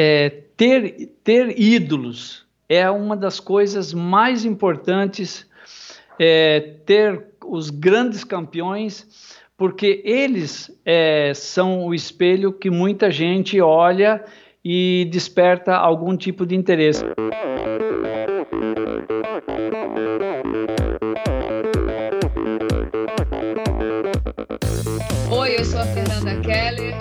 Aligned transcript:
é, 0.00 0.30
ter, 0.56 1.10
ter 1.24 1.60
ídolos 1.60 2.46
é 2.68 2.88
uma 2.88 3.16
das 3.16 3.40
coisas 3.40 3.92
mais 3.92 4.44
importantes, 4.44 5.44
é, 6.20 6.60
ter 6.86 7.24
os 7.44 7.68
grandes 7.68 8.22
campeões, 8.22 9.44
porque 9.56 10.00
eles 10.04 10.70
é, 10.84 11.32
são 11.34 11.84
o 11.84 11.92
espelho 11.92 12.52
que 12.52 12.70
muita 12.70 13.10
gente 13.10 13.60
olha 13.60 14.24
e 14.64 15.08
desperta 15.10 15.74
algum 15.74 16.16
tipo 16.16 16.46
de 16.46 16.54
interesse. 16.54 17.04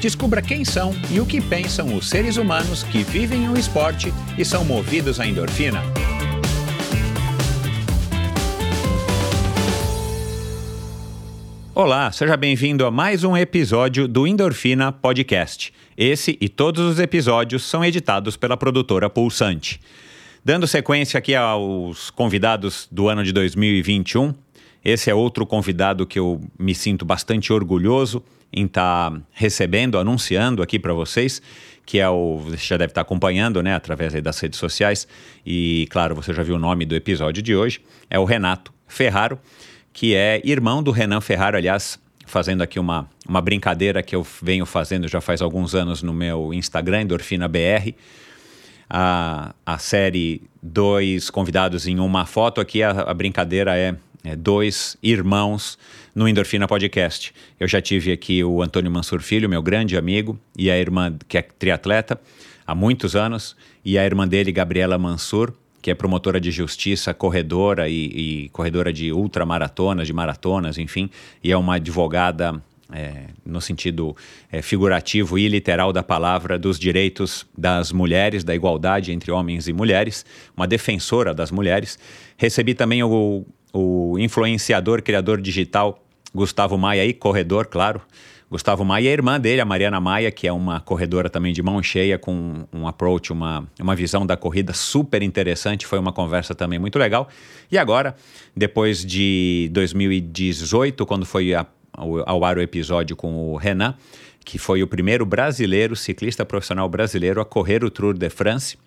Descubra 0.00 0.42
quem 0.42 0.64
são 0.64 0.92
e 1.10 1.20
o 1.20 1.26
que 1.26 1.40
pensam 1.40 1.94
os 1.96 2.08
seres 2.08 2.36
humanos 2.36 2.82
que 2.84 3.02
vivem 3.02 3.48
o 3.48 3.58
esporte 3.58 4.12
e 4.36 4.44
são 4.44 4.64
movidos 4.64 5.18
à 5.18 5.26
endorfina. 5.26 5.82
Olá, 11.74 12.10
seja 12.12 12.36
bem-vindo 12.36 12.86
a 12.86 12.90
mais 12.90 13.24
um 13.24 13.36
episódio 13.36 14.06
do 14.06 14.26
Endorfina 14.26 14.92
Podcast. 14.92 15.72
Esse 15.96 16.36
e 16.40 16.48
todos 16.48 16.82
os 16.82 16.98
episódios 16.98 17.64
são 17.64 17.84
editados 17.84 18.36
pela 18.36 18.56
produtora 18.56 19.08
Pulsante. 19.08 19.80
Dando 20.44 20.66
sequência 20.66 21.18
aqui 21.18 21.34
aos 21.34 22.10
convidados 22.10 22.86
do 22.90 23.08
ano 23.08 23.24
de 23.24 23.32
2021, 23.32 24.32
esse 24.86 25.10
é 25.10 25.14
outro 25.14 25.44
convidado 25.44 26.06
que 26.06 26.16
eu 26.16 26.40
me 26.56 26.72
sinto 26.72 27.04
bastante 27.04 27.52
orgulhoso 27.52 28.22
em 28.52 28.66
estar 28.66 29.10
tá 29.10 29.20
recebendo, 29.32 29.98
anunciando 29.98 30.62
aqui 30.62 30.78
para 30.78 30.92
vocês, 30.92 31.42
que 31.84 31.98
é 31.98 32.08
o. 32.08 32.38
Você 32.38 32.64
já 32.64 32.76
deve 32.76 32.92
estar 32.92 33.00
tá 33.00 33.02
acompanhando, 33.02 33.60
né, 33.64 33.74
através 33.74 34.12
das 34.22 34.38
redes 34.38 34.60
sociais. 34.60 35.08
E, 35.44 35.88
claro, 35.90 36.14
você 36.14 36.32
já 36.32 36.44
viu 36.44 36.54
o 36.54 36.58
nome 36.58 36.84
do 36.86 36.94
episódio 36.94 37.42
de 37.42 37.56
hoje. 37.56 37.80
É 38.08 38.16
o 38.16 38.24
Renato 38.24 38.72
Ferraro, 38.86 39.40
que 39.92 40.14
é 40.14 40.40
irmão 40.44 40.80
do 40.84 40.92
Renan 40.92 41.20
Ferraro, 41.20 41.56
aliás. 41.56 41.98
Fazendo 42.24 42.62
aqui 42.62 42.78
uma, 42.78 43.08
uma 43.28 43.40
brincadeira 43.40 44.04
que 44.04 44.14
eu 44.14 44.24
venho 44.40 44.66
fazendo 44.66 45.08
já 45.08 45.20
faz 45.20 45.42
alguns 45.42 45.74
anos 45.74 46.00
no 46.00 46.12
meu 46.12 46.54
Instagram, 46.54 47.02
Endorfina 47.02 47.48
BR. 47.48 47.92
A, 48.88 49.52
a 49.64 49.78
série 49.78 50.42
Dois 50.62 51.28
Convidados 51.28 51.88
em 51.88 51.98
Uma 51.98 52.24
Foto. 52.24 52.60
Aqui 52.60 52.84
a, 52.84 52.90
a 52.90 53.14
brincadeira 53.14 53.76
é 53.76 53.96
é, 54.26 54.34
dois 54.34 54.96
irmãos 55.00 55.78
no 56.12 56.26
Endorfina 56.26 56.66
Podcast. 56.66 57.32
Eu 57.60 57.68
já 57.68 57.80
tive 57.80 58.10
aqui 58.10 58.42
o 58.42 58.60
Antônio 58.60 58.90
Mansur 58.90 59.20
Filho, 59.20 59.48
meu 59.48 59.62
grande 59.62 59.96
amigo, 59.96 60.36
e 60.58 60.68
a 60.68 60.76
irmã, 60.76 61.16
que 61.28 61.38
é 61.38 61.42
triatleta 61.42 62.20
há 62.66 62.74
muitos 62.74 63.14
anos, 63.14 63.56
e 63.84 63.96
a 63.96 64.04
irmã 64.04 64.26
dele, 64.26 64.50
Gabriela 64.50 64.98
Mansur, 64.98 65.52
que 65.80 65.92
é 65.92 65.94
promotora 65.94 66.40
de 66.40 66.50
justiça, 66.50 67.14
corredora 67.14 67.88
e, 67.88 68.46
e 68.46 68.48
corredora 68.48 68.92
de 68.92 69.12
ultramaratonas, 69.12 70.08
de 70.08 70.12
maratonas, 70.12 70.76
enfim, 70.76 71.08
e 71.44 71.52
é 71.52 71.56
uma 71.56 71.76
advogada 71.76 72.60
é, 72.92 73.26
no 73.44 73.60
sentido 73.60 74.16
é, 74.50 74.60
figurativo 74.60 75.38
e 75.38 75.46
literal 75.46 75.92
da 75.92 76.02
palavra, 76.02 76.58
dos 76.58 76.80
direitos 76.80 77.46
das 77.56 77.92
mulheres, 77.92 78.42
da 78.42 78.56
igualdade 78.56 79.12
entre 79.12 79.30
homens 79.30 79.68
e 79.68 79.72
mulheres, 79.72 80.26
uma 80.56 80.66
defensora 80.66 81.32
das 81.32 81.52
mulheres. 81.52 81.96
Recebi 82.36 82.74
também 82.74 83.04
o 83.04 83.46
o 83.76 84.18
influenciador, 84.18 85.02
criador 85.02 85.40
digital 85.40 86.02
Gustavo 86.34 86.78
Maia 86.78 87.04
e 87.04 87.12
corredor, 87.12 87.66
claro. 87.66 88.00
Gustavo 88.48 88.84
Maia 88.84 89.04
e 89.04 89.08
a 89.08 89.12
irmã 89.12 89.40
dele, 89.40 89.60
a 89.60 89.64
Mariana 89.64 90.00
Maia, 90.00 90.30
que 90.30 90.46
é 90.46 90.52
uma 90.52 90.80
corredora 90.80 91.28
também 91.28 91.52
de 91.52 91.60
mão 91.62 91.82
cheia, 91.82 92.16
com 92.16 92.64
um 92.72 92.86
approach, 92.86 93.32
uma, 93.32 93.66
uma 93.80 93.96
visão 93.96 94.24
da 94.24 94.36
corrida 94.36 94.72
super 94.72 95.20
interessante. 95.22 95.84
Foi 95.84 95.98
uma 95.98 96.12
conversa 96.12 96.54
também 96.54 96.78
muito 96.78 96.96
legal. 96.98 97.28
E 97.70 97.76
agora, 97.76 98.14
depois 98.56 99.04
de 99.04 99.68
2018, 99.72 101.04
quando 101.04 101.26
foi 101.26 101.54
a, 101.54 101.66
ao, 101.92 102.28
ao 102.28 102.44
ar 102.44 102.56
o 102.56 102.62
episódio 102.62 103.16
com 103.16 103.52
o 103.52 103.56
Renan, 103.56 103.94
que 104.44 104.58
foi 104.58 104.80
o 104.80 104.86
primeiro 104.86 105.26
brasileiro, 105.26 105.96
ciclista 105.96 106.44
profissional 106.44 106.88
brasileiro, 106.88 107.40
a 107.40 107.44
correr 107.44 107.82
o 107.82 107.90
Tour 107.90 108.16
de 108.16 108.30
France. 108.30 108.78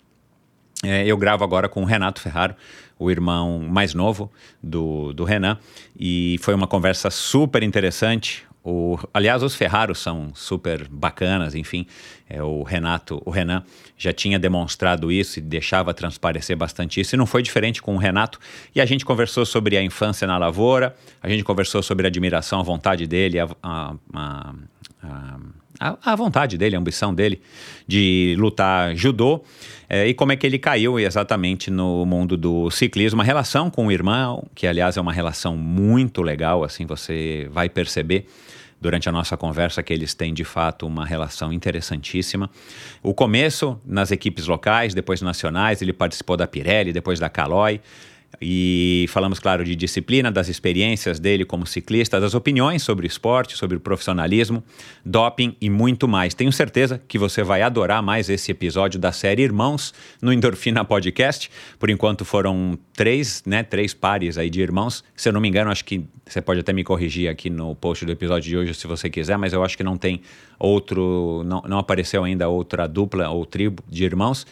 É, 0.83 1.05
eu 1.05 1.17
gravo 1.17 1.43
agora 1.43 1.67
com 1.67 1.81
o 1.81 1.85
Renato 1.85 2.21
Ferraro, 2.21 2.55
o 2.97 3.11
irmão 3.11 3.59
mais 3.59 3.93
novo 3.93 4.31
do, 4.63 5.11
do 5.13 5.23
Renan, 5.23 5.57
e 5.97 6.37
foi 6.41 6.53
uma 6.53 6.67
conversa 6.67 7.09
super 7.09 7.63
interessante. 7.63 8.45
O, 8.63 8.97
aliás, 9.13 9.41
os 9.41 9.55
Ferraros 9.55 9.99
são 9.99 10.31
super 10.33 10.87
bacanas, 10.87 11.55
enfim. 11.55 11.85
É, 12.29 12.43
o 12.43 12.63
Renato, 12.63 13.21
o 13.25 13.29
Renan 13.29 13.63
já 13.97 14.13
tinha 14.13 14.37
demonstrado 14.37 15.11
isso 15.11 15.39
e 15.39 15.41
deixava 15.41 15.93
transparecer 15.93 16.55
bastante 16.55 17.01
isso, 17.01 17.15
e 17.15 17.17
não 17.17 17.25
foi 17.25 17.41
diferente 17.41 17.81
com 17.81 17.95
o 17.95 17.97
Renato. 17.97 18.39
E 18.73 18.79
a 18.79 18.85
gente 18.85 19.03
conversou 19.03 19.45
sobre 19.45 19.75
a 19.75 19.83
infância 19.83 20.27
na 20.27 20.37
lavoura, 20.37 20.95
a 21.21 21.27
gente 21.27 21.43
conversou 21.43 21.81
sobre 21.81 22.05
a 22.05 22.09
admiração, 22.09 22.59
a 22.59 22.63
vontade 22.63 23.05
dele, 23.07 23.39
a, 23.39 23.49
a, 23.63 23.95
a, 24.13 24.53
a, 25.79 25.97
a 26.11 26.15
vontade 26.15 26.57
dele, 26.57 26.75
a 26.75 26.79
ambição 26.79 27.13
dele 27.13 27.41
de 27.87 28.35
lutar 28.37 28.95
judô. 28.95 29.43
É, 29.89 30.07
e 30.07 30.13
como 30.13 30.31
é 30.31 30.35
que 30.35 30.45
ele 30.45 30.59
caiu 30.59 30.99
exatamente 30.99 31.71
no 31.71 32.05
mundo 32.05 32.37
do 32.37 32.69
ciclismo, 32.69 33.17
uma 33.17 33.23
relação 33.23 33.71
com 33.71 33.87
o 33.87 33.91
irmão, 33.91 34.45
que 34.53 34.67
aliás 34.67 34.97
é 34.97 35.01
uma 35.01 35.11
relação 35.11 35.57
muito 35.57 36.21
legal, 36.21 36.63
assim 36.63 36.85
você 36.85 37.47
vai 37.51 37.67
perceber 37.67 38.27
durante 38.79 39.09
a 39.09 39.11
nossa 39.11 39.35
conversa 39.35 39.81
que 39.83 39.91
eles 39.91 40.13
têm 40.13 40.33
de 40.33 40.43
fato 40.43 40.85
uma 40.85 41.05
relação 41.05 41.51
interessantíssima. 41.51 42.49
O 43.01 43.13
começo 43.13 43.79
nas 43.83 44.11
equipes 44.11 44.47
locais, 44.47 44.93
depois 44.93 45.21
nacionais, 45.21 45.81
ele 45.81 45.91
participou 45.91 46.37
da 46.37 46.47
Pirelli, 46.47 46.93
depois 46.93 47.19
da 47.19 47.27
Caloi. 47.27 47.81
E 48.41 49.05
falamos, 49.09 49.39
claro, 49.39 49.63
de 49.63 49.75
disciplina, 49.75 50.31
das 50.31 50.47
experiências 50.47 51.19
dele 51.19 51.43
como 51.43 51.65
ciclista, 51.65 52.19
das 52.19 52.33
opiniões 52.33 52.83
sobre 52.83 53.05
esporte, 53.05 53.57
sobre 53.57 53.75
o 53.75 53.79
profissionalismo, 53.79 54.63
doping 55.03 55.55
e 55.59 55.69
muito 55.69 56.07
mais. 56.07 56.33
Tenho 56.33 56.51
certeza 56.51 57.01
que 57.07 57.17
você 57.17 57.43
vai 57.43 57.61
adorar 57.61 58.01
mais 58.01 58.29
esse 58.29 58.51
episódio 58.51 58.99
da 58.99 59.11
série 59.11 59.41
Irmãos 59.41 59.93
no 60.21 60.31
Endorfina 60.31 60.85
Podcast. 60.85 61.51
Por 61.77 61.89
enquanto 61.89 62.23
foram 62.23 62.77
três, 62.93 63.43
né, 63.45 63.63
três 63.63 63.93
pares 63.93 64.37
aí 64.37 64.49
de 64.49 64.61
irmãos. 64.61 65.03
Se 65.15 65.27
eu 65.27 65.33
não 65.33 65.41
me 65.41 65.49
engano, 65.49 65.69
acho 65.69 65.83
que 65.83 66.05
você 66.25 66.41
pode 66.41 66.59
até 66.61 66.71
me 66.71 66.83
corrigir 66.83 67.29
aqui 67.29 67.49
no 67.49 67.75
post 67.75 68.05
do 68.05 68.11
episódio 68.11 68.49
de 68.49 68.55
hoje, 68.55 68.73
se 68.73 68.87
você 68.87 69.09
quiser, 69.09 69.37
mas 69.37 69.51
eu 69.51 69.63
acho 69.63 69.75
que 69.75 69.83
não 69.83 69.97
tem 69.97 70.21
outro, 70.57 71.43
não, 71.45 71.61
não 71.67 71.79
apareceu 71.79 72.23
ainda 72.23 72.47
outra 72.47 72.87
dupla 72.87 73.29
ou 73.29 73.45
tribo 73.45 73.83
de 73.89 74.05
irmãos. 74.05 74.45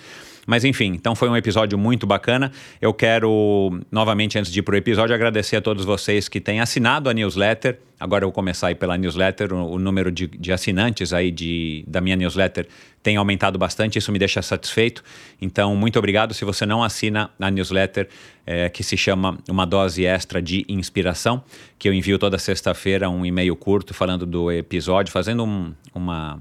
Mas 0.47 0.63
enfim, 0.63 0.93
então 0.95 1.13
foi 1.13 1.27
um 1.27 1.35
episódio 1.35 1.77
muito 1.77 2.07
bacana. 2.07 2.53
Eu 2.81 2.93
quero, 2.93 3.81
novamente, 3.91 4.39
antes 4.39 4.49
de 4.49 4.59
ir 4.59 4.63
para 4.63 4.75
o 4.75 4.77
episódio, 4.77 5.13
agradecer 5.13 5.57
a 5.57 5.61
todos 5.61 5.83
vocês 5.83 6.29
que 6.29 6.39
têm 6.39 6.61
assinado 6.61 7.09
a 7.09 7.13
newsletter. 7.13 7.77
Agora 7.99 8.23
eu 8.23 8.27
vou 8.27 8.33
começar 8.33 8.67
aí 8.67 8.75
pela 8.75 8.97
newsletter. 8.97 9.51
O, 9.51 9.73
o 9.73 9.79
número 9.79 10.09
de, 10.09 10.25
de, 10.25 10.53
assinantes 10.53 11.11
aí 11.11 11.31
de, 11.31 11.83
da 11.85 11.99
minha 11.99 12.15
newsletter 12.15 12.65
tem 13.03 13.17
aumentado 13.17 13.59
bastante, 13.59 13.99
isso 13.99 14.09
me 14.11 14.19
deixa 14.19 14.41
satisfeito. 14.41 15.03
Então, 15.41 15.75
muito 15.75 15.99
obrigado. 15.99 16.33
Se 16.33 16.45
você 16.45 16.65
não 16.65 16.81
assina 16.81 17.29
a 17.37 17.51
newsletter, 17.51 18.07
é, 18.45 18.69
que 18.69 18.83
se 18.83 18.95
chama 18.95 19.38
Uma 19.50 19.65
Dose 19.65 20.05
Extra 20.05 20.41
de 20.41 20.65
Inspiração, 20.69 21.43
que 21.77 21.89
eu 21.89 21.93
envio 21.93 22.17
toda 22.17 22.38
sexta-feira 22.38 23.09
um 23.09 23.25
e-mail 23.25 23.55
curto 23.57 23.93
falando 23.93 24.25
do 24.25 24.50
episódio, 24.50 25.11
fazendo 25.11 25.43
um, 25.43 25.73
uma 25.93 26.39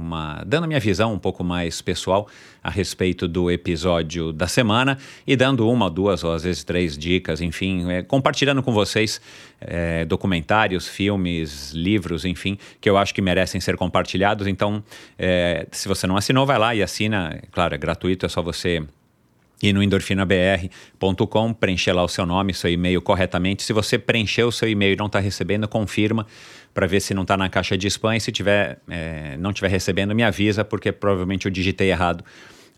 uma 0.00 0.42
dando 0.46 0.64
a 0.64 0.66
minha 0.66 0.80
visão 0.80 1.12
um 1.12 1.18
pouco 1.18 1.42
mais 1.42 1.80
pessoal 1.80 2.28
a 2.62 2.70
respeito 2.70 3.28
do 3.28 3.50
episódio 3.50 4.32
da 4.32 4.46
semana 4.46 4.98
e 5.26 5.36
dando 5.36 5.68
uma, 5.68 5.88
duas 5.88 6.24
ou 6.24 6.32
às 6.32 6.42
vezes 6.42 6.64
três 6.64 6.96
dicas, 6.96 7.40
enfim, 7.40 7.90
é, 7.90 8.02
compartilhando 8.02 8.62
com 8.62 8.72
vocês 8.72 9.20
é, 9.60 10.04
documentários, 10.04 10.88
filmes, 10.88 11.72
livros, 11.72 12.24
enfim, 12.24 12.58
que 12.80 12.88
eu 12.88 12.96
acho 12.96 13.14
que 13.14 13.22
merecem 13.22 13.60
ser 13.60 13.76
compartilhados. 13.76 14.46
Então, 14.46 14.82
é, 15.18 15.66
se 15.70 15.88
você 15.88 16.06
não 16.06 16.16
assinou, 16.16 16.44
vai 16.44 16.58
lá 16.58 16.74
e 16.74 16.82
assina. 16.82 17.40
Claro, 17.52 17.74
é 17.74 17.78
gratuito, 17.78 18.26
é 18.26 18.28
só 18.28 18.42
você 18.42 18.82
ir 19.62 19.72
no 19.72 19.82
endorfinabr.com, 19.82 21.52
preencher 21.54 21.92
lá 21.92 22.04
o 22.04 22.08
seu 22.08 22.26
nome, 22.26 22.52
seu 22.52 22.70
e-mail 22.70 23.00
corretamente. 23.00 23.62
Se 23.62 23.72
você 23.72 23.98
preencheu 23.98 24.48
o 24.48 24.52
seu 24.52 24.68
e-mail 24.68 24.94
e 24.94 24.96
não 24.96 25.06
está 25.06 25.18
recebendo, 25.18 25.66
confirma 25.66 26.26
para 26.76 26.86
ver 26.86 27.00
se 27.00 27.14
não 27.14 27.22
está 27.22 27.38
na 27.38 27.48
caixa 27.48 27.74
de 27.76 27.86
spam. 27.86 28.14
E 28.14 28.20
se 28.20 28.30
tiver, 28.30 28.78
é, 28.86 29.34
não 29.38 29.48
estiver 29.48 29.68
recebendo, 29.68 30.14
me 30.14 30.22
avisa, 30.22 30.62
porque 30.62 30.92
provavelmente 30.92 31.46
eu 31.46 31.50
digitei 31.50 31.90
errado 31.90 32.22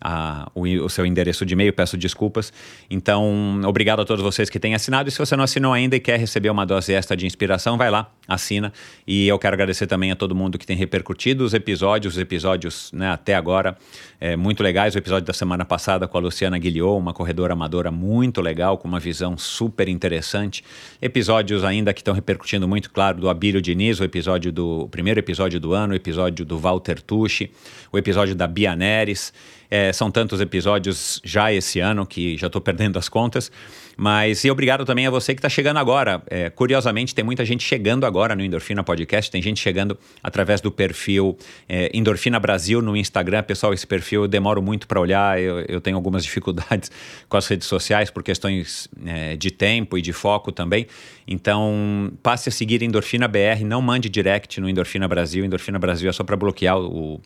a, 0.01 0.49
o, 0.55 0.63
o, 0.63 0.89
seu 0.89 1.05
endereço 1.05 1.45
de 1.45 1.53
e-mail, 1.53 1.73
peço 1.73 1.97
desculpas. 1.97 2.51
Então, 2.89 3.61
obrigado 3.65 4.01
a 4.01 4.05
todos 4.05 4.23
vocês 4.23 4.49
que 4.49 4.59
têm 4.59 4.73
assinado. 4.73 5.09
E 5.09 5.11
se 5.11 5.19
você 5.19 5.35
não 5.35 5.43
assinou 5.43 5.73
ainda 5.73 5.95
e 5.95 5.99
quer 5.99 6.19
receber 6.19 6.49
uma 6.49 6.65
dose 6.65 6.93
extra 6.93 7.15
de 7.15 7.25
inspiração, 7.25 7.77
vai 7.77 7.91
lá, 7.91 8.09
assina. 8.27 8.73
E 9.05 9.27
eu 9.27 9.37
quero 9.37 9.53
agradecer 9.53 9.87
também 9.87 10.11
a 10.11 10.15
todo 10.15 10.33
mundo 10.33 10.57
que 10.57 10.65
tem 10.65 10.75
repercutido 10.75 11.43
os 11.43 11.53
episódios, 11.53 12.15
os 12.15 12.19
episódios 12.19 12.91
né, 12.93 13.09
até 13.11 13.35
agora, 13.35 13.77
é, 14.19 14.35
muito 14.35 14.63
legais. 14.63 14.95
O 14.95 14.97
episódio 14.97 15.25
da 15.25 15.33
semana 15.33 15.65
passada 15.65 16.07
com 16.07 16.17
a 16.17 16.21
Luciana 16.21 16.57
Guilhou, 16.57 16.97
uma 16.97 17.13
corredora 17.13 17.53
amadora 17.53 17.91
muito 17.91 18.41
legal, 18.41 18.77
com 18.77 18.87
uma 18.87 18.99
visão 18.99 19.37
super 19.37 19.87
interessante. 19.87 20.63
Episódios 21.01 21.63
ainda 21.63 21.93
que 21.93 22.01
estão 22.01 22.13
repercutindo 22.13 22.67
muito, 22.67 22.89
claro, 22.91 23.19
do 23.19 23.29
Abílio 23.29 23.61
Diniz, 23.61 23.99
o 23.99 24.03
episódio 24.03 24.51
do 24.51 24.69
o 24.79 24.87
primeiro 24.87 25.19
episódio 25.19 25.59
do 25.59 25.73
ano, 25.73 25.93
o 25.93 25.95
episódio 25.95 26.45
do 26.45 26.57
Walter 26.57 27.01
Tucci, 27.01 27.51
o 27.91 27.97
episódio 27.97 28.35
da 28.35 28.47
Bia 28.47 28.75
Neres. 28.75 29.33
É, 29.69 29.93
são 29.93 30.09
tantos 30.09 30.41
episódios 30.41 31.21
já 31.23 31.53
esse 31.53 31.79
ano 31.79 32.05
que 32.05 32.37
já 32.37 32.47
estou 32.47 32.61
perdendo 32.61 32.97
as 32.97 33.07
contas. 33.07 33.51
Mas 34.01 34.45
e 34.45 34.49
obrigado 34.49 34.85
também 34.85 35.05
a 35.05 35.11
você 35.11 35.35
que 35.35 35.39
está 35.39 35.49
chegando 35.49 35.75
agora. 35.75 36.23
É, 36.27 36.49
curiosamente, 36.49 37.13
tem 37.13 37.23
muita 37.23 37.43
gente 37.43 37.65
chegando 37.65 38.05
agora 38.05 38.33
no 38.33 38.41
Endorfina 38.41 38.81
Podcast. 38.81 39.29
Tem 39.29 39.41
gente 39.41 39.59
chegando 39.59 39.99
através 40.23 40.61
do 40.61 40.71
perfil 40.71 41.37
é, 41.67 41.91
Endorfina 41.93 42.39
Brasil 42.39 42.81
no 42.81 42.95
Instagram. 42.95 43.43
Pessoal, 43.43 43.73
esse 43.73 43.85
perfil 43.85 44.21
eu 44.23 44.27
demoro 44.29 44.61
muito 44.61 44.87
para 44.87 45.01
olhar. 45.01 45.37
Eu, 45.41 45.59
eu, 45.67 45.81
tenho 45.81 45.97
algumas 45.97 46.23
dificuldades 46.25 46.89
com 47.27 47.35
as 47.35 47.45
redes 47.45 47.67
sociais 47.67 48.09
por 48.09 48.23
questões 48.23 48.87
é, 49.05 49.35
de 49.35 49.51
tempo 49.51 49.97
e 49.97 50.01
de 50.01 50.13
foco 50.13 50.49
também. 50.49 50.87
Então, 51.27 52.09
passe 52.23 52.47
a 52.47 52.51
seguir 52.53 52.81
Endorfina 52.81 53.27
BR. 53.27 53.65
Não 53.65 53.81
mande 53.81 54.07
direct 54.07 54.61
no 54.61 54.69
Endorfina 54.69 55.09
Brasil. 55.09 55.43
Endorfina 55.43 55.77
Brasil 55.77 56.09
é 56.09 56.13
só 56.13 56.23
para 56.23 56.37
bloquear 56.37 56.79
o 56.79 57.19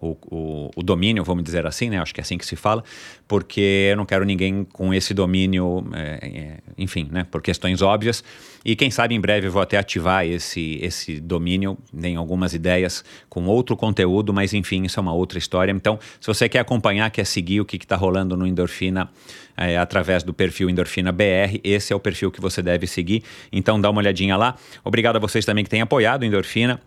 o, 0.00 0.70
o, 0.74 0.82
domínio, 0.82 1.22
vamos 1.22 1.44
dizer 1.44 1.66
assim, 1.66 1.90
né? 1.90 1.98
Acho 1.98 2.14
que 2.14 2.20
é 2.20 2.22
assim 2.22 2.38
que 2.38 2.46
se 2.46 2.56
fala, 2.56 2.82
porque 3.28 3.88
eu 3.90 3.96
não 3.96 4.06
quero 4.06 4.24
ninguém 4.24 4.64
com 4.64 4.94
esse 4.94 5.12
domínio, 5.12 5.86
é, 5.92 6.18
é, 6.22 6.58
enfim, 6.78 7.08
né? 7.10 7.26
Por 7.30 7.42
questões 7.42 7.82
óbvias. 7.82 8.24
E 8.64 8.74
quem 8.74 8.90
sabe 8.90 9.14
em 9.14 9.20
breve 9.20 9.48
vou 9.48 9.60
até 9.60 9.76
ativar 9.76 10.24
esse, 10.26 10.78
esse 10.82 11.20
domínio, 11.20 11.76
em 12.02 12.16
algumas 12.16 12.54
ideias 12.54 13.04
com 13.28 13.44
outro 13.46 13.76
conteúdo, 13.76 14.32
mas 14.32 14.54
enfim, 14.54 14.84
isso 14.84 14.98
é 14.98 15.02
uma 15.02 15.12
outra 15.12 15.38
história. 15.38 15.72
Então, 15.72 15.98
se 16.20 16.26
você 16.26 16.48
quer 16.48 16.60
acompanhar, 16.60 17.10
quer 17.10 17.24
seguir 17.24 17.60
o 17.60 17.64
que 17.64 17.76
está 17.76 17.96
rolando 17.96 18.36
no 18.36 18.46
Endorfina 18.46 19.10
é, 19.56 19.76
através 19.76 20.22
do 20.22 20.32
perfil 20.32 20.70
Endorfina 20.70 21.12
BR, 21.12 21.60
esse 21.62 21.92
é 21.92 21.96
o 21.96 22.00
perfil 22.00 22.30
que 22.30 22.40
você 22.40 22.62
deve 22.62 22.86
seguir. 22.86 23.22
Então, 23.52 23.80
dá 23.80 23.90
uma 23.90 24.00
olhadinha 24.00 24.36
lá. 24.36 24.56
Obrigado 24.82 25.16
a 25.16 25.18
vocês 25.18 25.44
também 25.44 25.64
que 25.64 25.70
têm 25.70 25.82
apoiado 25.82 26.22
o 26.22 26.24
Endorfina 26.24 26.80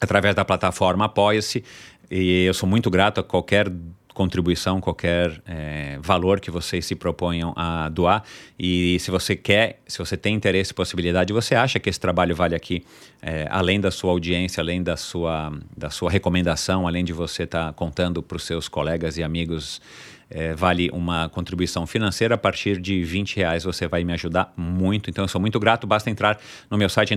através 0.00 0.34
da 0.34 0.44
plataforma 0.44 1.06
Apoia-se. 1.06 1.64
E 2.10 2.44
eu 2.44 2.54
sou 2.54 2.68
muito 2.68 2.90
grato 2.90 3.20
a 3.20 3.24
qualquer 3.24 3.70
contribuição, 4.14 4.80
qualquer 4.80 5.42
é, 5.44 5.98
valor 6.00 6.38
que 6.38 6.50
vocês 6.50 6.86
se 6.86 6.94
proponham 6.94 7.52
a 7.56 7.88
doar. 7.88 8.22
E 8.58 8.96
se 9.00 9.10
você 9.10 9.34
quer, 9.34 9.80
se 9.86 9.98
você 9.98 10.16
tem 10.16 10.34
interesse 10.34 10.72
possibilidade, 10.72 11.32
você 11.32 11.54
acha 11.54 11.80
que 11.80 11.90
esse 11.90 11.98
trabalho 11.98 12.34
vale 12.34 12.54
aqui, 12.54 12.84
é, 13.20 13.46
além 13.50 13.80
da 13.80 13.90
sua 13.90 14.12
audiência, 14.12 14.60
além 14.60 14.82
da 14.82 14.96
sua, 14.96 15.52
da 15.76 15.90
sua 15.90 16.10
recomendação, 16.10 16.86
além 16.86 17.04
de 17.04 17.12
você 17.12 17.42
estar 17.42 17.66
tá 17.66 17.72
contando 17.72 18.22
para 18.22 18.36
os 18.36 18.44
seus 18.44 18.68
colegas 18.68 19.18
e 19.18 19.22
amigos 19.22 19.80
é, 20.30 20.54
vale 20.54 20.90
uma 20.92 21.28
contribuição 21.28 21.86
financeira. 21.86 22.34
A 22.34 22.38
partir 22.38 22.80
de 22.80 23.04
20 23.04 23.36
reais 23.36 23.64
você 23.64 23.86
vai 23.86 24.04
me 24.04 24.12
ajudar 24.12 24.52
muito. 24.56 25.10
Então 25.10 25.24
eu 25.24 25.28
sou 25.28 25.40
muito 25.40 25.58
grato. 25.60 25.86
Basta 25.86 26.10
entrar 26.10 26.38
no 26.70 26.76
meu 26.76 26.88
site 26.88 27.14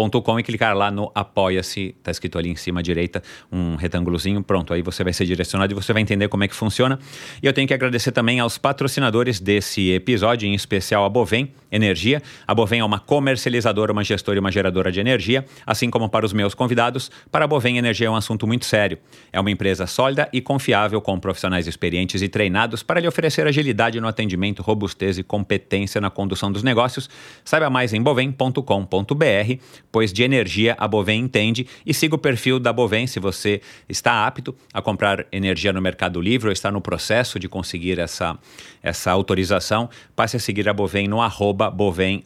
endorfinabr.com 0.00 0.40
e 0.40 0.42
clicar 0.42 0.76
lá 0.76 0.90
no 0.90 1.10
Apoia-se. 1.14 1.94
Está 1.98 2.10
escrito 2.10 2.38
ali 2.38 2.50
em 2.50 2.56
cima 2.56 2.80
à 2.80 2.82
direita 2.82 3.22
um 3.50 3.76
retângulozinho. 3.76 4.42
Pronto, 4.42 4.72
aí 4.72 4.82
você 4.82 5.04
vai 5.04 5.12
ser 5.12 5.26
direcionado 5.26 5.72
e 5.72 5.74
você 5.74 5.92
vai 5.92 6.02
entender 6.02 6.28
como 6.28 6.44
é 6.44 6.48
que 6.48 6.54
funciona. 6.54 6.98
E 7.42 7.46
eu 7.46 7.52
tenho 7.52 7.68
que 7.68 7.74
agradecer 7.74 8.12
também 8.12 8.40
aos 8.40 8.58
patrocinadores 8.58 9.40
desse 9.40 9.90
episódio, 9.90 10.46
em 10.46 10.54
especial 10.54 11.04
a 11.04 11.08
Bovem 11.08 11.52
Energia. 11.70 12.22
A 12.46 12.54
Bovem 12.54 12.80
é 12.80 12.84
uma 12.84 12.98
comercializadora, 12.98 13.92
uma 13.92 14.04
gestora 14.04 14.38
e 14.38 14.40
uma 14.40 14.50
geradora 14.50 14.90
de 14.90 15.00
energia, 15.00 15.44
assim 15.66 15.90
como 15.90 16.08
para 16.08 16.24
os 16.24 16.32
meus 16.32 16.54
convidados. 16.54 17.10
Para 17.30 17.44
a 17.44 17.48
Bovem 17.48 17.78
Energia 17.78 18.06
é 18.06 18.10
um 18.10 18.16
assunto 18.16 18.46
muito 18.46 18.64
sério. 18.64 18.98
É 19.32 19.40
uma 19.40 19.50
empresa 19.50 19.86
sólida 19.86 20.28
e 20.32 20.40
confiável 20.40 21.00
com 21.00 21.18
profissionais 21.18 21.66
experientes 21.66 22.22
e 22.22 22.28
treinados 22.28 22.82
para 22.82 23.00
lhe 23.00 23.08
oferecer 23.08 23.46
agilidade 23.46 24.00
no 24.00 24.08
atendimento, 24.08 24.62
robustez 24.62 25.18
e 25.18 25.22
competência 25.22 26.00
na 26.00 26.10
condução 26.10 26.50
dos 26.50 26.62
negócios. 26.62 27.08
Saiba 27.44 27.70
mais 27.70 27.92
em 27.92 28.02
bovem.com.br, 28.02 29.58
pois 29.92 30.12
de 30.12 30.22
energia 30.22 30.76
a 30.78 30.86
Bovem 30.86 31.20
entende 31.20 31.66
e 31.84 31.92
siga 31.92 32.14
o 32.14 32.18
perfil 32.18 32.58
da 32.58 32.72
Bovem 32.72 33.06
se 33.06 33.18
você 33.18 33.60
está 33.88 34.26
apto 34.26 34.54
a 34.72 34.80
comprar 34.80 35.26
energia 35.32 35.72
no 35.72 35.80
Mercado 35.80 36.20
Livre 36.20 36.48
ou 36.48 36.52
está 36.52 36.70
no 36.70 36.80
processo 36.80 37.38
de 37.38 37.48
conseguir 37.48 37.98
essa, 37.98 38.38
essa 38.82 39.10
autorização. 39.10 39.88
Passe 40.14 40.36
a 40.36 40.40
seguir 40.40 40.68
a 40.68 40.72
Bovem 40.72 41.08
no 41.08 41.20
arroba 41.20 41.70
Bovem 41.70 42.22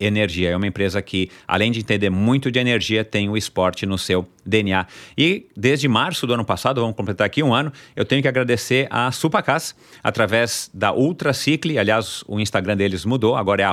Energia. 0.00 0.50
É 0.50 0.56
uma 0.56 0.66
empresa 0.66 1.00
que, 1.02 1.30
além 1.46 1.70
de 1.70 1.80
entender 1.80 2.10
muito 2.10 2.50
de 2.50 2.58
energia, 2.58 3.04
tem 3.04 3.28
o 3.28 3.36
esporte 3.36 3.86
no 3.86 3.98
seu 3.98 4.26
DNA. 4.44 4.86
E 5.16 5.46
desde 5.56 5.88
março 5.88 6.26
do 6.26 6.34
ano 6.34 6.44
passado, 6.44 6.80
vamos 6.80 6.96
completar 6.96 7.26
aqui 7.26 7.42
um 7.42 7.54
ano, 7.54 7.72
eu 7.94 8.04
tenho 8.04 8.22
que 8.22 8.28
agradecer 8.28 8.86
a 8.90 9.10
Supacas 9.12 9.74
através 10.02 10.70
da 10.72 10.92
Ultracicle. 10.92 11.78
Aliás, 11.78 12.24
o 12.26 12.40
Instagram 12.40 12.76
deles 12.76 13.04
mudou, 13.04 13.36
agora 13.36 13.62
é 13.62 13.66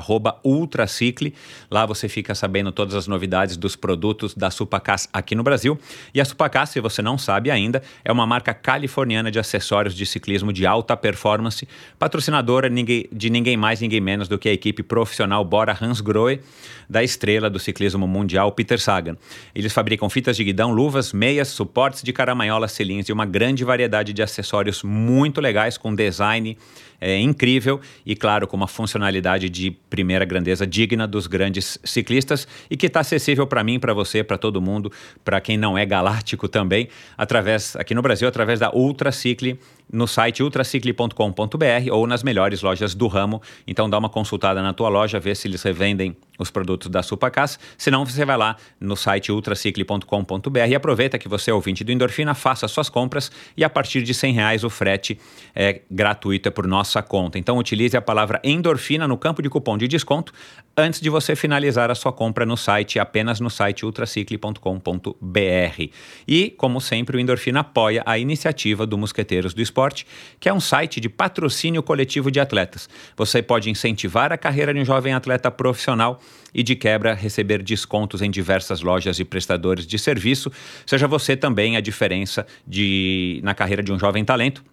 Ultracicle. 0.44 1.34
Lá 1.69 1.86
você 1.86 2.08
fica 2.10 2.34
sabendo 2.36 2.72
todas 2.72 2.96
as 2.96 3.08
novidades 3.08 3.58
dos 3.58 3.75
produtos 3.75 4.34
da 4.34 4.50
Supacas 4.52 5.08
aqui 5.12 5.36
no 5.36 5.44
Brasil. 5.44 5.80
E 6.14 6.22
a 6.22 6.25
Supacas, 6.25 6.69
se 6.69 6.80
você 6.80 7.02
não 7.02 7.18
sabe 7.18 7.52
ainda, 7.52 7.81
é 8.04 8.12
uma 8.12 8.25
marca 8.25 8.54
californiana 8.54 9.31
de 9.31 9.40
acessórios 9.40 9.96
de 9.96 10.06
ciclismo 10.06 10.54
de 10.54 10.66
alta 10.66 10.96
performance, 10.96 11.68
patrocinadora 11.98 12.69
de 12.69 13.30
ninguém 13.30 13.58
mais, 13.58 13.81
ninguém 13.81 14.02
menos 14.02 14.28
do 14.28 14.38
que 14.38 14.50
a 14.50 14.54
equipe 14.54 14.84
profissional 14.84 15.44
Bora 15.44 15.78
Hansgrohe, 15.80 16.42
da 16.90 17.04
estrela 17.04 17.50
do 17.50 17.60
ciclismo 17.60 18.08
mundial 18.08 18.52
Peter 18.52 18.80
Sagan. 18.80 19.18
Eles 19.54 19.74
fabricam 19.74 20.10
fitas 20.10 20.38
de 20.38 20.44
guidão, 20.57 20.71
luvas, 20.71 21.13
meias, 21.13 21.50
suportes 21.50 22.01
de 22.01 22.12
caramanhola, 22.12 22.68
selins 22.68 23.07
e 23.07 23.13
uma 23.13 23.27
grande 23.27 23.63
variedade 23.63 24.12
de 24.12 24.24
acessórios 24.24 24.81
muito 24.81 25.39
legais 25.39 25.77
com 25.77 25.94
design 25.94 26.57
é, 27.00 27.19
incrível 27.19 27.80
e, 28.04 28.15
claro, 28.15 28.48
com 28.48 28.57
uma 28.57 28.68
funcionalidade 28.68 29.50
de 29.50 29.69
primeira 29.88 30.25
grandeza 30.25 30.65
digna 30.65 31.06
dos 31.06 31.27
grandes 31.27 31.77
ciclistas 31.83 32.48
e 32.71 32.75
que 32.75 32.88
está 32.88 33.01
acessível 33.01 33.45
para 33.45 33.63
mim, 33.63 33.80
para 33.80 33.94
você, 33.94 34.24
para 34.24 34.36
todo 34.36 34.59
mundo, 34.59 34.92
para 35.24 35.39
quem 35.39 35.57
não 35.57 35.77
é 35.77 35.86
galáctico 35.86 36.48
também, 36.48 36.88
através 37.15 37.75
aqui 37.75 37.94
no 37.94 38.01
Brasil, 38.01 38.27
através 38.27 38.59
da 38.59 38.74
Ultracicle 38.74 39.59
no 39.92 40.07
site 40.07 40.44
ultracicle.com.br 40.44 41.92
ou 41.92 42.07
nas 42.07 42.24
melhores 42.24 42.62
lojas 42.62 42.94
do 42.94 43.07
ramo. 43.07 43.42
Então 43.66 43.89
dá 43.89 43.98
uma 43.98 44.10
consultada 44.10 44.62
na 44.62 44.74
tua 44.74 44.89
loja, 44.89 45.19
vê 45.19 45.33
se 45.33 45.47
eles 45.47 45.64
revendem 45.64 46.16
os 46.38 46.52
produtos 46.52 46.90
da 46.90 47.02
Supacas. 47.02 47.59
Se 47.78 47.90
não, 47.90 48.06
você 48.06 48.23
vai 48.23 48.38
lá 48.38 48.56
no 48.80 48.95
site 48.95 49.31
ultracicle.com.br 49.31 50.59
e 50.69 50.76
aproveita 50.76 51.18
que 51.18 51.28
você 51.28 51.52
é 51.52 51.54
ouvinte 51.54 51.83
do 51.83 51.92
Endorfina, 51.92 52.33
faça 52.33 52.68
suas 52.68 52.90
compras 52.90 53.31
e 53.56 53.64
a 53.64 53.69
partir 53.69 54.04
de 54.04 54.14
100 54.14 54.33
reais 54.33 54.64
o 54.64 54.69
frete 54.69 55.19
é 55.56 55.81
gratuito, 55.90 56.47
é 56.47 56.52
por 56.52 56.68
nossa 56.68 57.02
conta. 57.02 57.40
Então 57.40 57.57
utilize 57.57 57.97
a 57.97 58.02
palavra 58.02 58.40
endorfina 58.44 59.07
no 59.07 59.18
campo 59.18 59.42
de 59.42 59.50
cupom 59.50 59.78
de 59.78 59.88
desconto 59.88 60.31
antes 60.76 61.02
de 61.02 61.09
você 61.09 61.35
finalizar 61.35 61.90
a 61.90 61.95
sua 61.95 62.14
compra 62.14 62.45
no 62.45 62.56
site, 62.56 63.00
apenas 63.00 63.40
no 63.40 63.50
site 63.50 63.83
ultracicle.com.br. 63.83 65.92
E, 66.28 66.52
como 66.52 66.80
sempre, 66.80 67.18
o 67.18 67.19
Endorfina 67.19 67.62
apoia 67.62 68.04
a 68.06 68.19
iniciativa 68.19 68.85
do 68.85 68.97
Mosqueteiros 68.97 69.56
do 69.56 69.62
Esporte 69.62 69.77
Esporte, 69.78 70.07
que 70.40 70.50
é 70.50 70.54
um 70.54 70.60
site 70.60 71.00
de 71.00 71.07
patrocínio 71.07 71.84
coletivo 71.84 72.31
de 72.31 72.40
atletas. 72.40 72.90
Você 73.16 73.44
pode 73.44 73.69
incentivar 73.69 74.34
a 74.34 74.38
carreira 74.38 74.74
de 74.74 74.80
um 74.80 74.86
jovem 74.86 75.14
atleta 75.14 75.52
profissional 75.52 76.19
e, 76.52 76.64
de 76.64 76.76
quebra, 76.76 77.14
receber 77.14 77.62
descontos 77.62 78.24
em 78.24 78.31
diversas 78.31 78.81
lojas 78.81 79.19
e 79.19 79.24
prestadores 79.24 79.86
de 79.86 80.00
serviço. 80.00 80.52
Seja 80.84 81.07
você 81.07 81.38
também 81.38 81.78
a 81.78 81.81
diferença 81.81 82.48
de, 82.66 83.40
na 83.44 83.54
carreira 83.54 83.84
de 83.84 83.94
um 83.94 84.00
jovem 84.00 84.26
talento. 84.26 84.64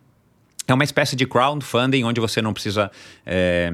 É 0.67 0.73
uma 0.73 0.85
espécie 0.85 1.15
de 1.15 1.27
crowdfunding 1.27 2.05
onde 2.05 2.19
você 2.19 2.41
não 2.41 2.55
precisa. 2.55 2.91
É, 3.27 3.71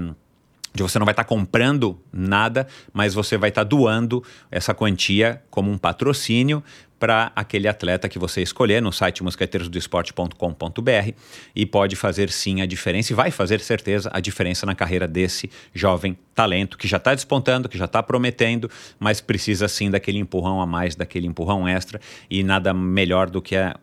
de 0.72 0.84
você 0.84 1.00
não 1.00 1.04
vai 1.04 1.12
estar 1.12 1.24
tá 1.24 1.28
comprando 1.28 2.00
nada, 2.12 2.66
mas 2.92 3.12
você 3.12 3.36
vai 3.36 3.48
estar 3.48 3.64
tá 3.64 3.68
doando 3.68 4.22
essa 4.52 4.72
quantia 4.72 5.42
como 5.50 5.68
um 5.68 5.76
patrocínio 5.76 6.62
para 7.00 7.32
aquele 7.34 7.66
atleta 7.66 8.08
que 8.10 8.18
você 8.18 8.42
escolher 8.42 8.82
no 8.82 8.92
site 8.92 9.24
mosqueteirosdoesporte.com.br 9.24 11.12
e 11.56 11.64
pode 11.64 11.96
fazer 11.96 12.30
sim 12.30 12.60
a 12.60 12.66
diferença 12.66 13.12
e 13.12 13.16
vai 13.16 13.30
fazer 13.30 13.58
certeza 13.60 14.10
a 14.12 14.20
diferença 14.20 14.66
na 14.66 14.74
carreira 14.74 15.08
desse 15.08 15.50
jovem 15.72 16.16
talento 16.34 16.76
que 16.76 16.86
já 16.86 16.98
está 16.98 17.14
despontando, 17.14 17.70
que 17.70 17.78
já 17.78 17.86
está 17.86 18.02
prometendo, 18.02 18.70
mas 18.98 19.20
precisa 19.20 19.66
sim 19.66 19.90
daquele 19.90 20.18
empurrão 20.18 20.60
a 20.60 20.66
mais, 20.66 20.94
daquele 20.94 21.26
empurrão 21.26 21.66
extra 21.66 21.98
e 22.28 22.42
nada 22.42 22.74
melhor 22.74 23.30
do 23.30 23.40
que 23.40 23.56
a 23.56 23.76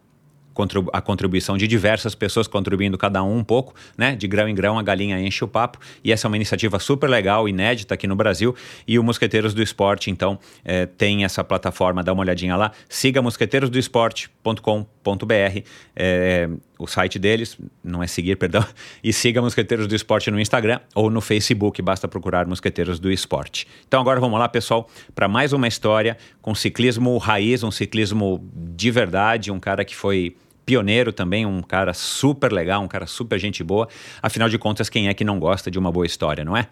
a 0.94 1.02
contribuição 1.02 1.58
de 1.58 1.68
diversas 1.68 2.16
pessoas 2.16 2.48
contribuindo 2.48 2.98
cada 2.98 3.24
um 3.24 3.38
um 3.38 3.44
pouco, 3.44 3.74
né? 3.98 4.16
De 4.16 4.28
grão 4.28 4.48
em 4.48 4.56
grão 4.56 4.80
a 4.80 4.84
galinha 4.84 5.20
enche 5.20 5.44
o 5.44 5.48
papo 5.48 5.80
e 6.04 6.12
essa 6.12 6.26
é 6.26 6.28
uma 6.28 6.36
iniciativa 6.36 6.80
super 6.80 7.10
legal, 7.10 7.48
inédita 7.48 7.94
aqui 7.94 8.08
no 8.08 8.16
Brasil 8.16 8.56
e 8.88 8.98
o 8.98 9.04
Mosqueteiros 9.04 9.54
do 9.54 9.62
Esporte 9.62 10.10
então 10.10 10.40
é, 10.64 10.86
tem 10.86 11.24
essa 11.24 11.44
plataforma, 11.44 12.04
dá 12.04 12.14
uma 12.14 12.22
olhadinha 12.22 12.56
lá, 12.56 12.72
siga 12.90 13.22
mosqueteirosdoesporte.com.br 13.22 15.62
é, 15.96 16.50
o 16.80 16.88
site 16.88 17.18
deles, 17.18 17.58
não 17.84 18.04
é 18.04 18.08
seguir, 18.08 18.36
perdão, 18.36 18.64
e 19.04 19.12
siga 19.12 19.42
Mosqueteiros 19.42 19.88
do 19.88 19.96
Esporte 19.96 20.30
no 20.30 20.40
Instagram 20.40 20.80
ou 20.94 21.10
no 21.10 21.22
Facebook, 21.22 21.82
basta 21.82 22.08
procurar 22.08 22.46
Mosqueteiros 22.46 23.00
do 23.00 23.12
Esporte. 23.12 23.68
Então 23.88 24.00
agora 24.00 24.20
vamos 24.20 24.40
lá, 24.40 24.48
pessoal, 24.48 24.88
para 25.16 25.28
mais 25.28 25.54
uma 25.54 25.68
história 25.68 26.18
com 26.42 26.54
ciclismo 26.54 27.18
raiz, 27.18 27.64
um 27.64 27.72
ciclismo 27.72 28.44
de 28.54 28.92
verdade, 28.92 29.52
um 29.52 29.60
cara 29.60 29.84
que 29.84 29.96
foi 29.96 30.36
pioneiro 30.67 31.13
também, 31.13 31.45
um 31.45 31.62
cara 31.62 31.93
super 31.93 32.51
legal, 32.51 32.83
um 32.83 32.89
cara 32.89 33.07
super 33.07 33.39
gente 33.39 33.63
boa. 33.63 33.88
Afinal 34.21 34.50
de 34.50 34.57
contas, 34.57 34.89
quem 34.89 35.07
é 35.07 35.13
que 35.13 35.24
não 35.24 35.39
gosta 35.39 35.71
de 35.71 35.79
uma 35.79 35.89
boa 35.89 36.05
história, 36.05 36.43
não 36.43 36.57
é? 36.57 36.67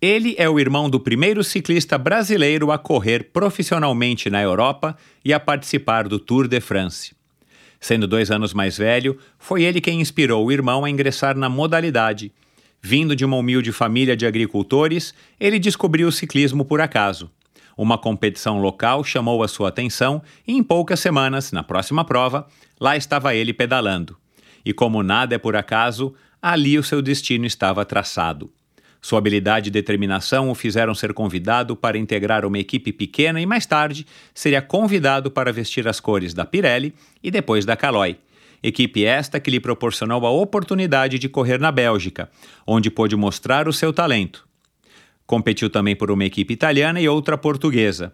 Ele 0.00 0.36
é 0.38 0.48
o 0.48 0.60
irmão 0.60 0.88
do 0.88 1.00
primeiro 1.00 1.42
ciclista 1.42 1.98
brasileiro 1.98 2.70
a 2.70 2.78
correr 2.78 3.30
profissionalmente 3.32 4.30
na 4.30 4.40
Europa 4.40 4.96
e 5.24 5.32
a 5.32 5.40
participar 5.40 6.06
do 6.06 6.20
Tour 6.20 6.46
de 6.46 6.60
France. 6.60 7.16
Sendo 7.80 8.06
dois 8.06 8.30
anos 8.30 8.54
mais 8.54 8.78
velho, 8.78 9.18
foi 9.40 9.64
ele 9.64 9.80
quem 9.80 10.00
inspirou 10.00 10.46
o 10.46 10.52
irmão 10.52 10.84
a 10.84 10.90
ingressar 10.90 11.36
na 11.36 11.48
modalidade. 11.48 12.30
Vindo 12.80 13.16
de 13.16 13.24
uma 13.24 13.36
humilde 13.36 13.72
família 13.72 14.16
de 14.16 14.24
agricultores, 14.24 15.12
ele 15.40 15.58
descobriu 15.58 16.06
o 16.06 16.12
ciclismo 16.12 16.64
por 16.64 16.80
acaso. 16.80 17.28
Uma 17.78 17.96
competição 17.96 18.60
local 18.60 19.04
chamou 19.04 19.40
a 19.40 19.46
sua 19.46 19.68
atenção 19.68 20.20
e, 20.44 20.52
em 20.52 20.64
poucas 20.64 20.98
semanas, 20.98 21.52
na 21.52 21.62
próxima 21.62 22.04
prova, 22.04 22.48
lá 22.80 22.96
estava 22.96 23.34
ele 23.34 23.52
pedalando. 23.52 24.16
E 24.64 24.72
como 24.72 25.02
nada 25.02 25.34
é 25.34 25.38
por 25.38 25.56
acaso, 25.56 26.14
ali 26.40 26.78
o 26.78 26.82
seu 26.82 27.00
destino 27.00 27.46
estava 27.46 27.84
traçado. 27.84 28.52
Sua 29.00 29.18
habilidade 29.18 29.68
e 29.68 29.70
determinação 29.70 30.50
o 30.50 30.54
fizeram 30.54 30.94
ser 30.94 31.12
convidado 31.12 31.76
para 31.76 31.96
integrar 31.96 32.44
uma 32.44 32.58
equipe 32.58 32.92
pequena 32.92 33.40
e 33.40 33.46
mais 33.46 33.64
tarde 33.64 34.06
seria 34.34 34.60
convidado 34.60 35.30
para 35.30 35.52
vestir 35.52 35.86
as 35.86 36.00
cores 36.00 36.34
da 36.34 36.44
Pirelli 36.44 36.94
e 37.22 37.30
depois 37.30 37.64
da 37.64 37.76
Caloi. 37.76 38.18
Equipe 38.60 39.04
esta 39.04 39.38
que 39.38 39.50
lhe 39.50 39.60
proporcionou 39.60 40.26
a 40.26 40.30
oportunidade 40.30 41.18
de 41.18 41.28
correr 41.28 41.60
na 41.60 41.70
Bélgica, 41.70 42.28
onde 42.66 42.90
pôde 42.90 43.14
mostrar 43.14 43.68
o 43.68 43.72
seu 43.72 43.92
talento. 43.92 44.48
Competiu 45.24 45.70
também 45.70 45.94
por 45.94 46.10
uma 46.10 46.24
equipe 46.24 46.52
italiana 46.52 47.00
e 47.00 47.08
outra 47.08 47.38
portuguesa. 47.38 48.12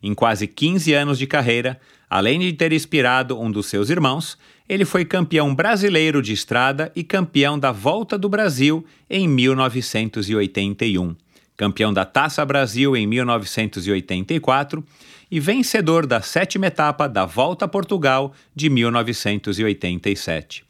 Em 0.00 0.14
quase 0.14 0.46
15 0.46 0.92
anos 0.94 1.18
de 1.18 1.26
carreira, 1.26 1.80
além 2.12 2.38
de 2.38 2.52
ter 2.52 2.74
inspirado 2.74 3.40
um 3.40 3.50
dos 3.50 3.64
seus 3.68 3.88
irmãos, 3.88 4.36
ele 4.68 4.84
foi 4.84 5.02
campeão 5.02 5.54
brasileiro 5.54 6.20
de 6.20 6.34
estrada 6.34 6.92
e 6.94 7.02
campeão 7.02 7.58
da 7.58 7.72
Volta 7.72 8.18
do 8.18 8.28
Brasil 8.28 8.84
em 9.08 9.26
1981, 9.26 11.16
campeão 11.56 11.90
da 11.90 12.04
Taça 12.04 12.44
Brasil 12.44 12.94
em 12.94 13.06
1984 13.06 14.84
e 15.30 15.40
vencedor 15.40 16.06
da 16.06 16.20
sétima 16.20 16.66
etapa 16.66 17.08
da 17.08 17.24
Volta 17.24 17.64
a 17.64 17.68
Portugal 17.68 18.34
de 18.54 18.68
1987. 18.68 20.66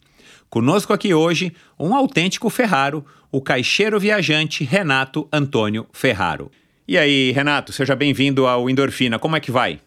Conosco 0.49 0.92
aqui 0.92 1.12
hoje 1.12 1.52
um 1.76 1.96
autêntico 1.96 2.49
Ferraro, 2.50 3.04
o 3.32 3.40
caixeiro 3.40 3.99
viajante 3.99 4.62
Renato 4.62 5.26
Antônio 5.32 5.88
Ferraro. 5.92 6.52
E 6.87 6.96
aí, 6.96 7.32
Renato, 7.32 7.72
seja 7.72 7.96
bem-vindo 7.96 8.46
ao 8.46 8.70
Endorfina. 8.70 9.18
Como 9.18 9.34
é 9.34 9.40
que 9.40 9.50
vai? 9.50 9.80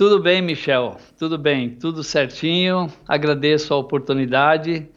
Tudo 0.00 0.18
bem, 0.18 0.40
Michel. 0.40 0.98
Tudo 1.18 1.36
bem, 1.36 1.68
tudo 1.68 2.02
certinho. 2.02 2.90
Agradeço 3.06 3.74
a 3.74 3.76
oportunidade 3.76 4.88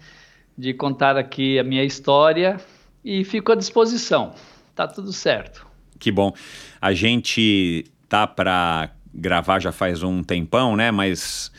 de 0.58 0.74
contar 0.74 1.18
aqui 1.18 1.60
a 1.60 1.64
minha 1.66 1.84
história 1.84 2.56
e 3.04 3.26
fico 3.26 3.52
à 3.52 3.56
disposição. 3.56 4.34
Tá 4.74 4.88
tudo 4.88 5.12
certo. 5.12 5.68
Que 6.00 6.10
bom. 6.10 6.34
A 6.80 6.94
gente 6.94 7.84
tá 8.08 8.26
para 8.26 8.92
gravar 9.14 9.60
já 9.60 9.74
faz 9.74 10.02
um 10.04 10.24
tempão, 10.24 10.74
né? 10.78 10.90
Mas 10.90 11.52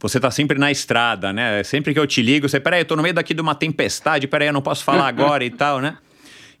você 0.00 0.18
tá 0.18 0.32
sempre 0.32 0.58
na 0.58 0.72
estrada, 0.72 1.32
né? 1.32 1.62
Sempre 1.62 1.94
que 1.94 2.00
eu 2.00 2.06
te 2.08 2.20
ligo, 2.20 2.48
você, 2.48 2.58
peraí, 2.58 2.80
eu 2.80 2.84
tô 2.84 2.96
no 2.96 3.02
meio 3.04 3.14
daqui 3.14 3.32
de 3.32 3.40
uma 3.40 3.54
tempestade, 3.54 4.26
peraí, 4.26 4.48
eu 4.48 4.52
não 4.52 4.60
posso 4.60 4.82
falar 4.82 5.06
agora 5.06 5.44
e 5.44 5.50
tal, 5.50 5.80
né? 5.80 5.98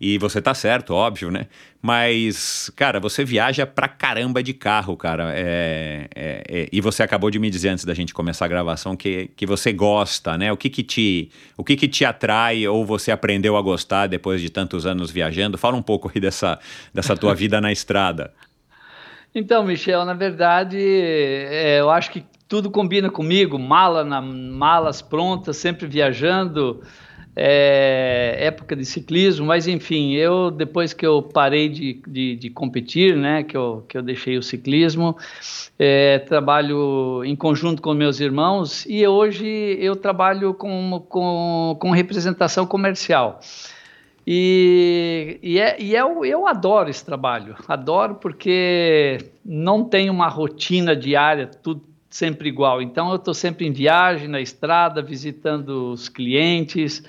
E 0.04 0.18
você 0.18 0.42
tá 0.42 0.52
certo, 0.52 0.92
óbvio, 0.92 1.30
né? 1.30 1.46
Mas, 1.80 2.68
cara, 2.74 2.98
você 2.98 3.24
viaja 3.24 3.64
pra 3.64 3.86
caramba 3.86 4.42
de 4.42 4.52
carro, 4.52 4.96
cara. 4.96 5.32
É, 5.32 6.08
é, 6.12 6.42
é, 6.48 6.68
e 6.72 6.80
você 6.80 7.04
acabou 7.04 7.30
de 7.30 7.38
me 7.38 7.48
dizer 7.48 7.68
antes 7.68 7.84
da 7.84 7.94
gente 7.94 8.12
começar 8.12 8.46
a 8.46 8.48
gravação 8.48 8.96
que, 8.96 9.30
que 9.36 9.46
você 9.46 9.72
gosta, 9.72 10.36
né? 10.36 10.50
O 10.50 10.56
que 10.56 10.68
que 10.68 10.82
te, 10.82 11.30
o 11.56 11.62
que 11.62 11.76
que 11.76 11.86
te 11.86 12.04
atrai 12.04 12.66
ou 12.66 12.84
você 12.84 13.12
aprendeu 13.12 13.56
a 13.56 13.62
gostar 13.62 14.08
depois 14.08 14.40
de 14.40 14.50
tantos 14.50 14.86
anos 14.86 15.08
viajando? 15.08 15.56
Fala 15.56 15.76
um 15.76 15.82
pouco 15.82 16.10
aí 16.12 16.20
dessa, 16.20 16.58
dessa 16.92 17.16
tua 17.16 17.32
vida 17.32 17.60
na 17.60 17.70
estrada. 17.70 18.32
Então, 19.34 19.64
Michel, 19.64 20.04
na 20.04 20.12
verdade, 20.12 20.76
é, 20.78 21.80
eu 21.80 21.88
acho 21.88 22.10
que 22.10 22.22
tudo 22.46 22.70
combina 22.70 23.08
comigo, 23.08 23.58
mala 23.58 24.04
na 24.04 24.20
malas 24.20 25.00
prontas, 25.00 25.56
sempre 25.56 25.86
viajando 25.86 26.82
é, 27.34 28.36
época 28.40 28.76
de 28.76 28.84
ciclismo, 28.84 29.46
mas 29.46 29.66
enfim, 29.66 30.12
eu 30.12 30.50
depois 30.50 30.92
que 30.92 31.06
eu 31.06 31.22
parei 31.22 31.68
de, 31.68 32.00
de, 32.06 32.36
de 32.36 32.50
competir, 32.50 33.16
né, 33.16 33.42
que 33.42 33.56
eu, 33.56 33.84
que 33.88 33.96
eu 33.96 34.02
deixei 34.02 34.36
o 34.36 34.42
ciclismo, 34.42 35.16
é, 35.78 36.18
trabalho 36.18 37.24
em 37.24 37.34
conjunto 37.34 37.80
com 37.80 37.94
meus 37.94 38.20
irmãos 38.20 38.84
e 38.86 39.06
hoje 39.06 39.46
eu 39.80 39.96
trabalho 39.96 40.52
com, 40.52 41.04
com, 41.08 41.76
com 41.80 41.90
representação 41.90 42.66
comercial. 42.66 43.40
E, 44.26 45.40
e, 45.42 45.58
é, 45.58 45.76
e 45.80 45.96
é, 45.96 46.00
eu 46.00 46.46
adoro 46.46 46.88
esse 46.88 47.04
trabalho, 47.04 47.56
adoro 47.66 48.16
porque 48.16 49.18
não 49.44 49.82
tem 49.82 50.08
uma 50.08 50.28
rotina 50.28 50.94
diária, 50.94 51.48
tudo 51.48 51.91
sempre 52.12 52.48
igual. 52.48 52.80
Então 52.80 53.10
eu 53.10 53.16
estou 53.16 53.34
sempre 53.34 53.66
em 53.66 53.72
viagem, 53.72 54.28
na 54.28 54.40
estrada, 54.40 55.02
visitando 55.02 55.90
os 55.90 56.08
clientes, 56.08 57.02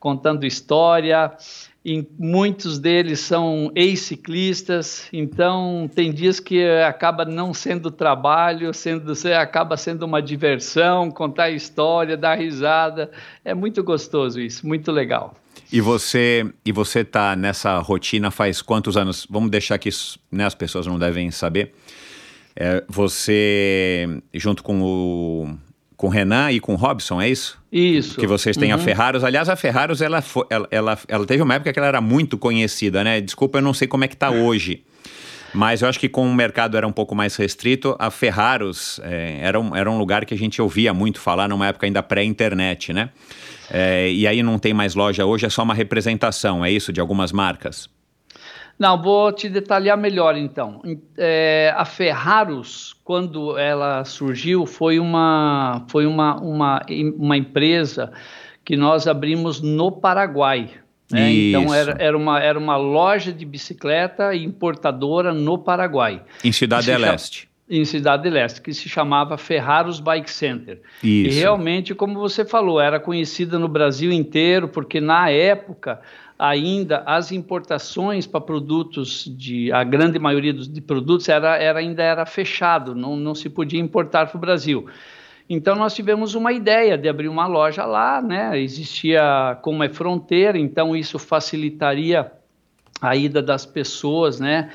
contando 0.00 0.46
história. 0.46 1.32
E 1.84 2.04
muitos 2.18 2.78
deles 2.78 3.20
são 3.20 3.70
ex-ciclistas, 3.74 5.08
então 5.12 5.88
tem 5.94 6.12
dias 6.12 6.38
que 6.40 6.62
acaba 6.80 7.24
não 7.24 7.54
sendo 7.54 7.90
trabalho, 7.90 8.74
sendo 8.74 9.12
acaba 9.34 9.76
sendo 9.76 10.02
uma 10.04 10.20
diversão, 10.20 11.10
contar 11.10 11.50
história, 11.50 12.16
dar 12.16 12.34
risada. 12.34 13.10
É 13.44 13.54
muito 13.54 13.82
gostoso 13.82 14.40
isso, 14.40 14.66
muito 14.66 14.90
legal. 14.90 15.34
E 15.72 15.80
você 15.80 16.50
e 16.64 16.72
você 16.72 17.04
tá 17.04 17.36
nessa 17.36 17.78
rotina 17.78 18.30
faz 18.30 18.60
quantos 18.60 18.96
anos? 18.96 19.26
Vamos 19.30 19.50
deixar 19.50 19.78
que 19.78 19.88
né, 20.30 20.44
as 20.44 20.54
pessoas 20.54 20.86
não 20.86 20.98
devem 20.98 21.30
saber. 21.30 21.74
É, 22.60 22.82
você, 22.88 24.20
junto 24.34 24.64
com 24.64 24.82
o, 24.82 25.56
com 25.96 26.08
o 26.08 26.10
Renan 26.10 26.50
e 26.50 26.58
com 26.58 26.72
o 26.72 26.76
Robson, 26.76 27.20
é 27.22 27.28
isso? 27.28 27.56
Isso. 27.70 28.18
Que 28.18 28.26
vocês 28.26 28.56
têm 28.56 28.72
uhum. 28.72 28.80
a 28.80 28.82
Ferraros. 28.82 29.22
Aliás, 29.22 29.48
a 29.48 29.54
Ferraros, 29.54 30.02
ela, 30.02 30.24
ela, 30.50 30.68
ela, 30.68 30.98
ela, 31.06 31.24
teve 31.24 31.40
uma 31.40 31.54
época 31.54 31.72
que 31.72 31.78
ela 31.78 31.86
era 31.86 32.00
muito 32.00 32.36
conhecida, 32.36 33.04
né? 33.04 33.20
Desculpa, 33.20 33.58
eu 33.58 33.62
não 33.62 33.72
sei 33.72 33.86
como 33.86 34.02
é 34.02 34.08
que 34.08 34.16
tá 34.16 34.28
hoje. 34.28 34.82
Mas 35.54 35.82
eu 35.82 35.88
acho 35.88 36.00
que 36.00 36.08
com 36.08 36.28
o 36.28 36.34
mercado 36.34 36.76
era 36.76 36.86
um 36.86 36.92
pouco 36.92 37.14
mais 37.14 37.36
restrito, 37.36 37.94
a 37.96 38.10
Ferraros 38.10 39.00
é, 39.04 39.38
era, 39.40 39.58
um, 39.58 39.74
era 39.74 39.88
um 39.88 39.96
lugar 39.96 40.26
que 40.26 40.34
a 40.34 40.36
gente 40.36 40.60
ouvia 40.60 40.92
muito 40.92 41.20
falar 41.20 41.48
numa 41.48 41.68
época 41.68 41.86
ainda 41.86 42.02
pré-internet, 42.02 42.92
né? 42.92 43.10
É, 43.70 44.10
e 44.10 44.26
aí 44.26 44.42
não 44.42 44.58
tem 44.58 44.74
mais 44.74 44.96
loja 44.96 45.24
hoje, 45.24 45.46
é 45.46 45.48
só 45.48 45.62
uma 45.62 45.74
representação, 45.74 46.64
é 46.64 46.70
isso, 46.70 46.92
de 46.92 47.00
algumas 47.00 47.30
marcas? 47.32 47.88
Não, 48.78 49.00
vou 49.00 49.32
te 49.32 49.48
detalhar 49.48 49.98
melhor 49.98 50.36
então. 50.36 50.80
É, 51.16 51.74
a 51.76 51.84
Ferraros, 51.84 52.94
quando 53.02 53.58
ela 53.58 54.04
surgiu, 54.04 54.66
foi 54.66 55.00
uma, 55.00 55.84
foi 55.88 56.06
uma, 56.06 56.36
uma, 56.40 56.86
uma 57.16 57.36
empresa 57.36 58.12
que 58.64 58.76
nós 58.76 59.08
abrimos 59.08 59.60
no 59.60 59.90
Paraguai. 59.90 60.70
Né? 61.10 61.32
Então 61.32 61.74
era, 61.74 61.96
era, 61.98 62.16
uma, 62.16 62.40
era 62.40 62.58
uma 62.58 62.76
loja 62.76 63.32
de 63.32 63.44
bicicleta 63.44 64.34
importadora 64.34 65.32
no 65.32 65.58
Paraguai. 65.58 66.22
Em 66.44 66.52
Cidade 66.52 66.86
del 66.86 67.04
Este. 67.14 67.48
Em 67.68 67.84
Cidade 67.84 68.22
del 68.22 68.36
Este, 68.36 68.60
que 68.60 68.72
se 68.72 68.88
chamava 68.88 69.36
Ferraros 69.36 70.00
Bike 70.00 70.30
Center. 70.30 70.80
Isso. 71.02 71.38
E 71.38 71.40
realmente, 71.40 71.94
como 71.94 72.14
você 72.18 72.44
falou, 72.44 72.80
era 72.80 73.00
conhecida 73.00 73.58
no 73.58 73.68
Brasil 73.68 74.12
inteiro, 74.12 74.68
porque 74.68 75.00
na 75.00 75.30
época 75.30 76.00
ainda 76.38 77.02
as 77.04 77.32
importações 77.32 78.26
para 78.26 78.40
produtos 78.40 79.24
de 79.36 79.72
a 79.72 79.82
grande 79.82 80.18
maioria 80.18 80.54
dos 80.54 80.68
de 80.68 80.80
produtos 80.80 81.28
era, 81.28 81.56
era 81.56 81.80
ainda 81.80 82.02
era 82.02 82.24
fechado, 82.24 82.94
não, 82.94 83.16
não 83.16 83.34
se 83.34 83.50
podia 83.50 83.80
importar 83.80 84.26
para 84.28 84.36
o 84.36 84.40
Brasil. 84.40 84.86
Então 85.50 85.74
nós 85.74 85.94
tivemos 85.94 86.34
uma 86.34 86.52
ideia 86.52 86.96
de 86.96 87.08
abrir 87.08 87.28
uma 87.28 87.46
loja 87.46 87.84
lá, 87.84 88.22
né? 88.22 88.60
Existia 88.60 89.58
como 89.62 89.82
é 89.82 89.88
fronteira, 89.88 90.58
então 90.58 90.94
isso 90.94 91.18
facilitaria 91.18 92.30
a 93.00 93.16
ida 93.16 93.42
das 93.42 93.66
pessoas, 93.66 94.38
né? 94.38 94.70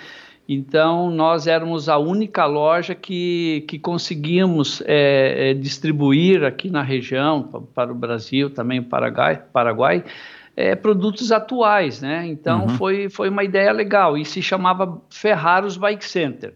Então, 0.48 1.10
nós 1.10 1.48
éramos 1.48 1.88
a 1.88 1.98
única 1.98 2.46
loja 2.46 2.94
que, 2.94 3.64
que 3.66 3.80
conseguimos 3.80 4.84
é, 4.86 5.52
é, 5.52 5.54
distribuir 5.54 6.44
aqui 6.44 6.70
na 6.70 6.82
região, 6.82 7.44
para, 7.74 7.90
o 7.90 7.96
Brasil, 7.96 8.50
também 8.50 8.80
o 8.80 8.84
Paraguai, 8.84 9.42
Paraguai 9.54 10.04
é, 10.56 10.76
produtos 10.76 11.32
atuais, 11.32 12.02
né? 12.02 12.26
Então 12.28 12.64
uhum. 12.64 12.70
foi, 12.70 13.10
foi 13.10 13.30
uma 13.30 13.44
ideia 13.44 13.72
legal 13.72 14.18
e 14.18 14.26
se 14.26 14.42
chamava 14.42 15.02
Ferraros 15.10 15.78
Bike 15.78 16.06
Center. 16.06 16.54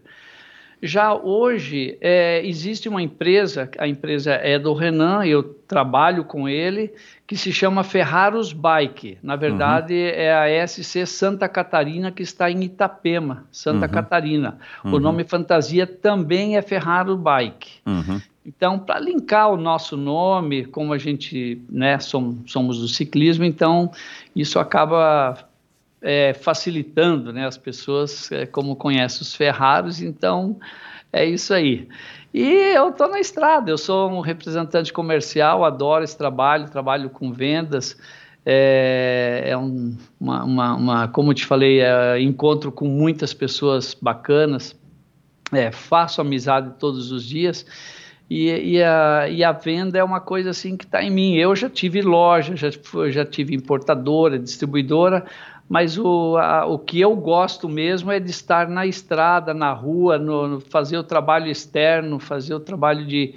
Já 0.80 1.12
hoje 1.12 1.98
é, 2.00 2.40
existe 2.46 2.88
uma 2.88 3.02
empresa, 3.02 3.68
a 3.78 3.88
empresa 3.88 4.34
é 4.34 4.56
do 4.60 4.72
Renan, 4.72 5.26
eu 5.26 5.42
trabalho 5.42 6.24
com 6.24 6.48
ele, 6.48 6.94
que 7.26 7.36
se 7.36 7.52
chama 7.52 7.82
Ferraros 7.82 8.52
Bike. 8.52 9.18
Na 9.20 9.34
verdade, 9.34 9.92
uhum. 9.92 10.12
é 10.14 10.60
a 10.60 10.66
SC 10.66 11.04
Santa 11.04 11.48
Catarina, 11.48 12.12
que 12.12 12.22
está 12.22 12.48
em 12.48 12.62
Itapema, 12.62 13.44
Santa 13.50 13.86
uhum. 13.86 13.92
Catarina. 13.92 14.58
O 14.84 14.90
uhum. 14.90 15.00
nome 15.00 15.24
fantasia 15.24 15.84
também 15.84 16.56
é 16.56 16.62
Ferraro 16.62 17.16
Bike. 17.16 17.80
Então, 18.48 18.78
para 18.78 18.98
linkar 18.98 19.52
o 19.52 19.58
nosso 19.58 19.94
nome, 19.94 20.64
como 20.64 20.94
a 20.94 20.98
gente 20.98 21.60
né, 21.68 21.98
somos, 21.98 22.50
somos 22.50 22.78
do 22.78 22.88
ciclismo, 22.88 23.44
então 23.44 23.92
isso 24.34 24.58
acaba 24.58 25.36
é, 26.00 26.32
facilitando 26.32 27.30
né, 27.30 27.46
as 27.46 27.58
pessoas, 27.58 28.32
é, 28.32 28.46
como 28.46 28.74
conhecem 28.74 29.20
os 29.20 29.34
Ferraros, 29.34 30.00
então 30.00 30.58
é 31.12 31.26
isso 31.26 31.52
aí. 31.52 31.86
E 32.32 32.42
eu 32.74 32.88
estou 32.88 33.06
na 33.10 33.20
estrada, 33.20 33.70
eu 33.70 33.76
sou 33.76 34.10
um 34.10 34.20
representante 34.20 34.94
comercial, 34.94 35.62
adoro 35.62 36.02
esse 36.02 36.16
trabalho, 36.16 36.70
trabalho 36.70 37.10
com 37.10 37.30
vendas, 37.30 37.98
é, 38.46 39.42
é 39.44 39.58
um, 39.58 39.94
uma, 40.18 40.44
uma, 40.44 40.74
uma, 40.74 41.08
como 41.08 41.32
eu 41.32 41.34
te 41.34 41.44
falei, 41.44 41.82
é, 41.82 42.18
encontro 42.18 42.72
com 42.72 42.88
muitas 42.88 43.34
pessoas 43.34 43.92
bacanas, 43.92 44.74
é, 45.52 45.70
faço 45.70 46.22
amizade 46.22 46.72
todos 46.78 47.12
os 47.12 47.26
dias, 47.26 47.66
e, 48.30 48.74
e, 48.74 48.82
a, 48.82 49.28
e 49.28 49.42
a 49.42 49.52
venda 49.52 49.98
é 49.98 50.04
uma 50.04 50.20
coisa 50.20 50.50
assim 50.50 50.76
que 50.76 50.84
está 50.84 51.02
em 51.02 51.10
mim. 51.10 51.34
Eu 51.34 51.56
já 51.56 51.70
tive 51.70 52.02
loja, 52.02 52.54
já, 52.54 52.68
já 53.08 53.24
tive 53.24 53.54
importadora, 53.54 54.38
distribuidora, 54.38 55.24
mas 55.68 55.98
o, 55.98 56.36
a, 56.36 56.66
o 56.66 56.78
que 56.78 57.00
eu 57.00 57.14
gosto 57.16 57.68
mesmo 57.68 58.10
é 58.10 58.20
de 58.20 58.30
estar 58.30 58.68
na 58.68 58.86
estrada, 58.86 59.54
na 59.54 59.72
rua, 59.72 60.18
no, 60.18 60.48
no 60.48 60.60
fazer 60.60 60.98
o 60.98 61.02
trabalho 61.02 61.50
externo, 61.50 62.18
fazer 62.18 62.54
o 62.54 62.60
trabalho 62.60 63.06
de, 63.06 63.34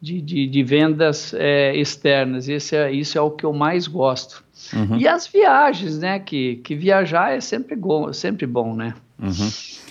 de, 0.00 0.20
de, 0.20 0.46
de 0.46 0.62
vendas 0.62 1.32
é, 1.34 1.76
externas. 1.76 2.48
Esse 2.48 2.76
é, 2.76 2.90
isso 2.92 3.16
é 3.16 3.20
o 3.20 3.30
que 3.30 3.44
eu 3.44 3.52
mais 3.52 3.86
gosto. 3.86 4.44
Uhum. 4.72 4.96
E 4.96 5.06
as 5.06 5.26
viagens, 5.26 5.98
né? 5.98 6.18
Que, 6.18 6.56
que 6.56 6.74
viajar 6.74 7.32
é 7.32 7.40
sempre, 7.40 7.76
go, 7.76 8.12
sempre 8.12 8.46
bom, 8.46 8.74
né? 8.74 8.94
Uhum. 9.20 9.50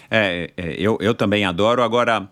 É, 0.09 0.51
é, 0.57 0.75
eu, 0.77 0.97
eu 0.99 1.13
também 1.13 1.45
adoro. 1.45 1.81
Agora, 1.81 2.29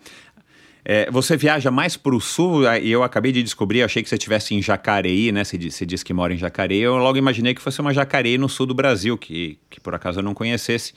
é, 0.92 1.08
você 1.12 1.38
viaja 1.38 1.70
mais 1.70 1.96
para 1.96 2.16
o 2.16 2.20
sul, 2.20 2.64
e 2.82 2.90
eu 2.90 3.04
acabei 3.04 3.32
de 3.32 3.44
descobrir, 3.44 3.84
achei 3.84 4.02
que 4.02 4.10
você 4.10 4.16
estivesse 4.16 4.56
em 4.56 4.62
Jacareí, 4.62 5.32
né? 5.32 5.44
Você, 5.44 5.86
disse 5.86 6.04
que 6.04 6.12
mora 6.12 6.34
em 6.34 6.38
Jacareí, 6.38 6.80
eu 6.80 6.98
logo 6.98 7.16
imaginei 7.16 7.54
que 7.54 7.62
fosse 7.62 7.80
uma 7.80 7.94
Jacareí 7.94 8.40
no 8.40 8.50
sul 8.50 8.66
do 8.66 8.74
Brasil, 8.74 9.16
que, 9.16 9.60
que 9.70 9.80
por 9.80 9.94
acaso 9.94 10.18
eu 10.18 10.24
não 10.24 10.34
conhecesse. 10.34 10.96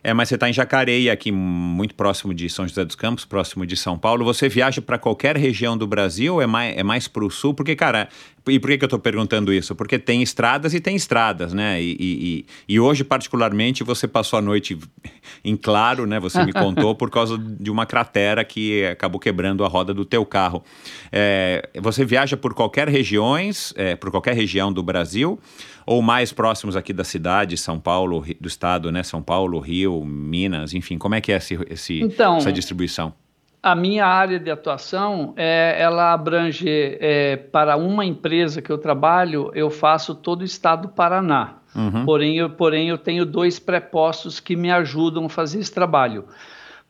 É, 0.00 0.14
mas 0.14 0.28
você 0.28 0.36
está 0.36 0.48
em 0.48 0.52
Jacareí, 0.52 1.10
aqui 1.10 1.32
muito 1.32 1.96
próximo 1.96 2.32
de 2.32 2.48
São 2.48 2.68
José 2.68 2.84
dos 2.84 2.94
Campos, 2.94 3.24
próximo 3.24 3.66
de 3.66 3.76
São 3.76 3.98
Paulo. 3.98 4.24
Você 4.24 4.48
viaja 4.48 4.80
para 4.80 4.96
qualquer 4.96 5.36
região 5.36 5.76
do 5.76 5.88
Brasil 5.88 6.40
é 6.40 6.46
mais, 6.46 6.78
é 6.78 6.84
mais 6.84 7.08
para 7.08 7.24
o 7.24 7.28
sul? 7.28 7.52
Porque, 7.52 7.74
cara, 7.74 8.08
e 8.48 8.58
por 8.60 8.70
que, 8.70 8.78
que 8.78 8.84
eu 8.84 8.86
estou 8.86 8.98
perguntando 8.98 9.52
isso? 9.52 9.74
Porque 9.74 9.98
tem 9.98 10.22
estradas 10.22 10.72
e 10.74 10.80
tem 10.80 10.94
estradas, 10.94 11.52
né? 11.52 11.82
E, 11.82 11.96
e, 11.98 12.46
e, 12.68 12.80
hoje, 12.80 13.02
particularmente, 13.02 13.82
você 13.82 14.06
passou 14.06 14.38
a 14.38 14.42
noite 14.42 14.78
em 15.44 15.56
claro, 15.56 16.06
né? 16.06 16.20
Você 16.20 16.44
me 16.44 16.52
contou 16.52 16.94
por 16.94 17.10
causa 17.10 17.36
de 17.38 17.70
uma 17.70 17.86
cratera 17.86 18.44
que 18.44 18.84
acabou 18.86 19.20
quebrando 19.20 19.64
a 19.64 19.68
roda 19.68 19.92
do 19.92 20.04
teu 20.04 20.24
carro. 20.24 20.62
É, 21.10 21.68
você 21.80 22.04
viaja 22.04 22.36
por 22.36 22.54
qualquer 22.54 22.88
regiões, 22.88 23.74
é, 23.76 23.96
por 23.96 24.10
qualquer 24.10 24.34
região 24.34 24.72
do 24.72 24.82
Brasil? 24.82 25.40
ou 25.86 26.02
mais 26.02 26.32
próximos 26.32 26.74
aqui 26.74 26.92
da 26.92 27.04
cidade, 27.04 27.56
São 27.56 27.78
Paulo, 27.78 28.24
do 28.40 28.48
estado, 28.48 28.90
né? 28.90 29.04
São 29.04 29.22
Paulo, 29.22 29.60
Rio, 29.60 30.04
Minas, 30.04 30.74
enfim, 30.74 30.98
como 30.98 31.14
é 31.14 31.20
que 31.20 31.30
é 31.30 31.36
esse, 31.36 31.56
esse 31.70 32.00
então, 32.00 32.38
essa 32.38 32.52
distribuição? 32.52 33.14
A 33.62 33.74
minha 33.74 34.06
área 34.06 34.38
de 34.38 34.50
atuação, 34.50 35.34
é, 35.36 35.76
ela 35.78 36.12
abrange 36.12 36.68
é, 36.68 37.36
para 37.36 37.76
uma 37.76 38.04
empresa 38.04 38.62
que 38.62 38.70
eu 38.70 38.78
trabalho, 38.78 39.50
eu 39.54 39.70
faço 39.70 40.14
todo 40.14 40.42
o 40.42 40.44
estado 40.44 40.82
do 40.82 40.88
Paraná. 40.88 41.56
Uhum. 41.74 42.04
Porém, 42.04 42.38
eu, 42.38 42.50
porém, 42.50 42.88
eu 42.88 42.98
tenho 42.98 43.26
dois 43.26 43.58
prepostos 43.58 44.40
que 44.40 44.56
me 44.56 44.70
ajudam 44.70 45.26
a 45.26 45.28
fazer 45.28 45.58
esse 45.58 45.72
trabalho. 45.72 46.24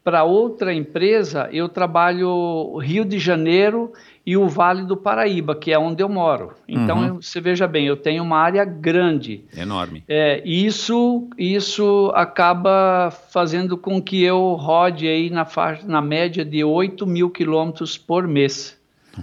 Para 0.04 0.22
outra 0.22 0.72
empresa, 0.72 1.48
eu 1.50 1.68
trabalho 1.68 2.78
Rio 2.78 3.04
de 3.04 3.18
Janeiro 3.18 3.92
e 4.26 4.36
o 4.36 4.48
Vale 4.48 4.84
do 4.84 4.96
Paraíba, 4.96 5.54
que 5.54 5.72
é 5.72 5.78
onde 5.78 6.02
eu 6.02 6.08
moro. 6.08 6.52
Então, 6.66 6.98
uhum. 6.98 7.22
você 7.22 7.40
veja 7.40 7.68
bem, 7.68 7.86
eu 7.86 7.96
tenho 7.96 8.24
uma 8.24 8.38
área 8.38 8.64
grande. 8.64 9.44
Enorme. 9.56 10.02
É, 10.08 10.42
isso, 10.44 11.28
isso 11.38 12.10
acaba 12.12 13.12
fazendo 13.30 13.78
com 13.78 14.02
que 14.02 14.20
eu 14.20 14.54
rode 14.54 15.06
aí 15.06 15.30
na, 15.30 15.44
faixa, 15.44 15.86
na 15.86 16.02
média 16.02 16.44
de 16.44 16.64
8 16.64 17.06
mil 17.06 17.30
quilômetros 17.30 17.96
por 17.96 18.26
mês. 18.26 18.76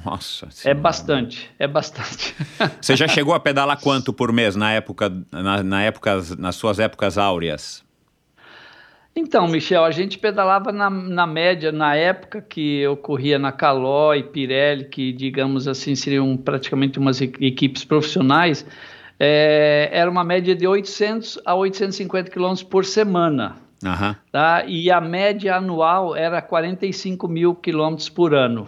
Nossa. 0.05 0.47
É 0.63 0.73
bastante, 0.73 1.51
é 1.59 1.67
bastante. 1.67 2.33
Você 2.81 2.95
já 2.95 3.07
chegou 3.07 3.33
a 3.33 3.39
pedalar 3.39 3.79
quanto 3.79 4.13
por 4.13 4.31
mês 4.31 4.55
na 4.55 4.71
época, 4.71 5.11
na, 5.29 5.61
na 5.61 5.83
época, 5.83 6.19
nas 6.39 6.55
suas 6.55 6.79
épocas 6.79 7.17
áureas? 7.17 7.83
Então, 9.15 9.47
Michel, 9.47 9.85
a 9.85 9.91
gente 9.91 10.17
pedalava 10.17 10.71
na, 10.71 10.89
na 10.89 11.27
média, 11.27 11.71
na 11.71 11.95
época 11.95 12.41
que 12.41 12.79
eu 12.79 12.97
corria 12.97 13.37
na 13.37 13.51
Caló 13.51 14.13
e 14.15 14.23
Pirelli, 14.23 14.85
que, 14.85 15.13
digamos 15.13 15.67
assim, 15.67 15.95
seriam 15.95 16.35
praticamente 16.35 16.97
umas 16.97 17.21
equipes 17.21 17.85
profissionais, 17.85 18.65
é, 19.19 19.89
era 19.91 20.09
uma 20.09 20.23
média 20.23 20.55
de 20.55 20.67
800 20.67 21.39
a 21.45 21.53
850 21.53 22.31
quilômetros 22.31 22.63
por 22.63 22.85
semana. 22.85 23.55
Uhum. 23.83 24.15
Tá? 24.31 24.63
E 24.65 24.89
a 24.89 24.99
média 24.99 25.57
anual 25.57 26.15
era 26.15 26.41
45 26.41 27.27
mil 27.27 27.53
quilômetros 27.53 28.09
por 28.09 28.33
ano. 28.33 28.67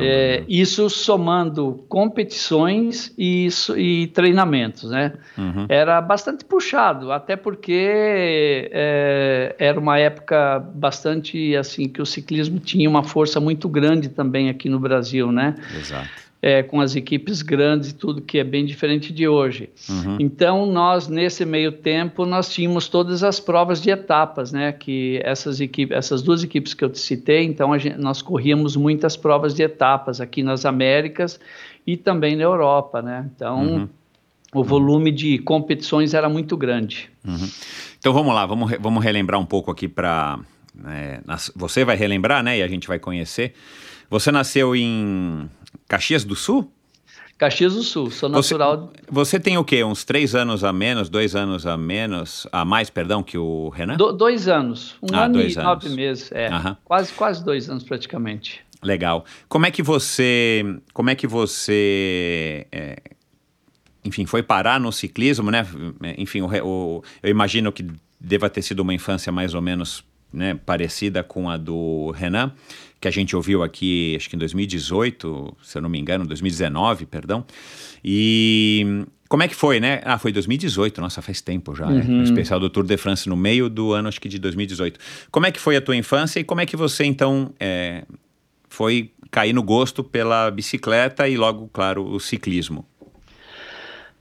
É, 0.00 0.44
isso 0.48 0.88
somando 0.90 1.84
competições 1.88 3.12
e, 3.16 3.48
e 3.76 4.06
treinamentos, 4.08 4.90
né? 4.90 5.14
Uhum. 5.36 5.66
Era 5.68 6.00
bastante 6.00 6.44
puxado, 6.44 7.10
até 7.12 7.36
porque 7.36 8.70
é, 8.72 9.54
era 9.58 9.78
uma 9.78 9.98
época 9.98 10.58
bastante 10.74 11.56
assim 11.56 11.88
que 11.88 12.02
o 12.02 12.06
ciclismo 12.06 12.58
tinha 12.58 12.88
uma 12.88 13.02
força 13.02 13.40
muito 13.40 13.68
grande 13.68 14.08
também 14.08 14.50
aqui 14.50 14.68
no 14.68 14.78
Brasil, 14.78 15.32
né? 15.32 15.54
Exato 15.76 16.23
é, 16.46 16.62
com 16.62 16.78
as 16.78 16.94
equipes 16.94 17.40
grandes 17.40 17.88
e 17.88 17.94
tudo, 17.94 18.20
que 18.20 18.38
é 18.38 18.44
bem 18.44 18.66
diferente 18.66 19.14
de 19.14 19.26
hoje. 19.26 19.70
Uhum. 19.88 20.18
Então, 20.20 20.66
nós, 20.66 21.08
nesse 21.08 21.42
meio 21.46 21.72
tempo, 21.72 22.26
nós 22.26 22.52
tínhamos 22.52 22.86
todas 22.86 23.24
as 23.24 23.40
provas 23.40 23.80
de 23.80 23.88
etapas, 23.88 24.52
né? 24.52 24.70
Que 24.70 25.22
essas, 25.24 25.58
equipes, 25.58 25.96
essas 25.96 26.20
duas 26.20 26.44
equipes 26.44 26.74
que 26.74 26.84
eu 26.84 26.90
te 26.90 26.98
citei, 26.98 27.44
então, 27.44 27.78
gente, 27.78 27.96
nós 27.96 28.20
corríamos 28.20 28.76
muitas 28.76 29.16
provas 29.16 29.54
de 29.54 29.62
etapas 29.62 30.20
aqui 30.20 30.42
nas 30.42 30.66
Américas 30.66 31.40
e 31.86 31.96
também 31.96 32.36
na 32.36 32.42
Europa, 32.42 33.00
né? 33.00 33.24
Então, 33.34 33.64
uhum. 33.64 33.88
o 34.52 34.62
volume 34.62 35.10
de 35.10 35.38
competições 35.38 36.12
era 36.12 36.28
muito 36.28 36.58
grande. 36.58 37.08
Uhum. 37.26 37.48
Então, 37.98 38.12
vamos 38.12 38.34
lá, 38.34 38.44
vamos, 38.44 38.70
vamos 38.78 39.02
relembrar 39.02 39.40
um 39.40 39.46
pouco 39.46 39.70
aqui 39.70 39.88
para... 39.88 40.38
É, 40.86 41.20
você 41.56 41.86
vai 41.86 41.96
relembrar, 41.96 42.42
né? 42.42 42.58
E 42.58 42.62
a 42.62 42.68
gente 42.68 42.86
vai 42.86 42.98
conhecer. 42.98 43.54
Você 44.10 44.30
nasceu 44.30 44.76
em 44.76 45.48
Caxias 45.88 46.24
do 46.24 46.34
Sul? 46.34 46.70
Caxias 47.36 47.74
do 47.74 47.82
Sul, 47.82 48.10
sou 48.10 48.28
natural. 48.28 48.92
Você, 49.08 49.36
você, 49.36 49.40
tem 49.40 49.58
o 49.58 49.64
quê? 49.64 49.82
Uns 49.82 50.04
três 50.04 50.34
anos 50.34 50.62
a 50.62 50.72
menos, 50.72 51.08
dois 51.08 51.34
anos 51.34 51.66
a 51.66 51.76
menos, 51.76 52.46
a 52.52 52.64
mais, 52.64 52.90
perdão, 52.90 53.22
que 53.22 53.36
o 53.36 53.70
Renan? 53.70 53.96
Do, 53.96 54.12
dois 54.12 54.46
anos, 54.46 54.94
um 55.02 55.14
ah, 55.14 55.24
ano 55.24 55.40
e 55.40 55.42
anos. 55.42 55.56
nove 55.56 55.88
meses, 55.88 56.30
é, 56.32 56.48
uhum. 56.48 56.76
quase, 56.84 57.12
quase 57.12 57.44
dois 57.44 57.68
anos 57.68 57.82
praticamente. 57.82 58.64
Legal. 58.82 59.24
Como 59.48 59.66
é 59.66 59.70
que 59.70 59.82
você, 59.82 60.62
como 60.92 61.10
é 61.10 61.14
que 61.14 61.26
você, 61.26 62.66
é, 62.70 62.98
enfim, 64.04 64.26
foi 64.26 64.42
parar 64.42 64.78
no 64.78 64.92
ciclismo, 64.92 65.50
né? 65.50 65.66
Enfim, 66.16 66.42
o, 66.42 66.48
o, 66.64 67.02
eu 67.22 67.30
imagino 67.30 67.72
que 67.72 67.84
deva 68.20 68.48
ter 68.48 68.62
sido 68.62 68.80
uma 68.80 68.94
infância 68.94 69.32
mais 69.32 69.54
ou 69.54 69.60
menos 69.60 70.04
né, 70.32 70.58
parecida 70.66 71.22
com 71.22 71.48
a 71.48 71.56
do 71.56 72.10
Renan 72.12 72.52
que 73.04 73.08
a 73.08 73.10
gente 73.10 73.36
ouviu 73.36 73.62
aqui, 73.62 74.14
acho 74.16 74.30
que 74.30 74.34
em 74.34 74.38
2018, 74.38 75.56
se 75.62 75.76
eu 75.76 75.82
não 75.82 75.90
me 75.90 75.98
engano, 75.98 76.26
2019, 76.26 77.04
perdão. 77.04 77.44
E 78.02 79.04
como 79.28 79.42
é 79.42 79.48
que 79.48 79.54
foi, 79.54 79.78
né? 79.78 80.00
Ah, 80.06 80.18
foi 80.18 80.32
2018, 80.32 81.02
nossa, 81.02 81.20
faz 81.20 81.42
tempo 81.42 81.74
já, 81.74 81.84
né? 81.84 82.00
uhum. 82.00 82.16
né? 82.16 82.20
O 82.20 82.22
especial 82.22 82.58
do 82.58 82.70
Tour 82.70 82.84
de 82.84 82.96
France 82.96 83.28
no 83.28 83.36
meio 83.36 83.68
do 83.68 83.92
ano, 83.92 84.08
acho 84.08 84.18
que 84.18 84.26
de 84.26 84.38
2018. 84.38 84.98
Como 85.30 85.44
é 85.44 85.52
que 85.52 85.60
foi 85.60 85.76
a 85.76 85.82
tua 85.82 85.94
infância 85.94 86.40
e 86.40 86.44
como 86.44 86.62
é 86.62 86.66
que 86.66 86.78
você, 86.78 87.04
então, 87.04 87.52
é, 87.60 88.04
foi 88.70 89.12
cair 89.30 89.52
no 89.52 89.62
gosto 89.62 90.02
pela 90.02 90.50
bicicleta 90.50 91.28
e 91.28 91.36
logo, 91.36 91.68
claro, 91.74 92.06
o 92.06 92.18
ciclismo? 92.18 92.86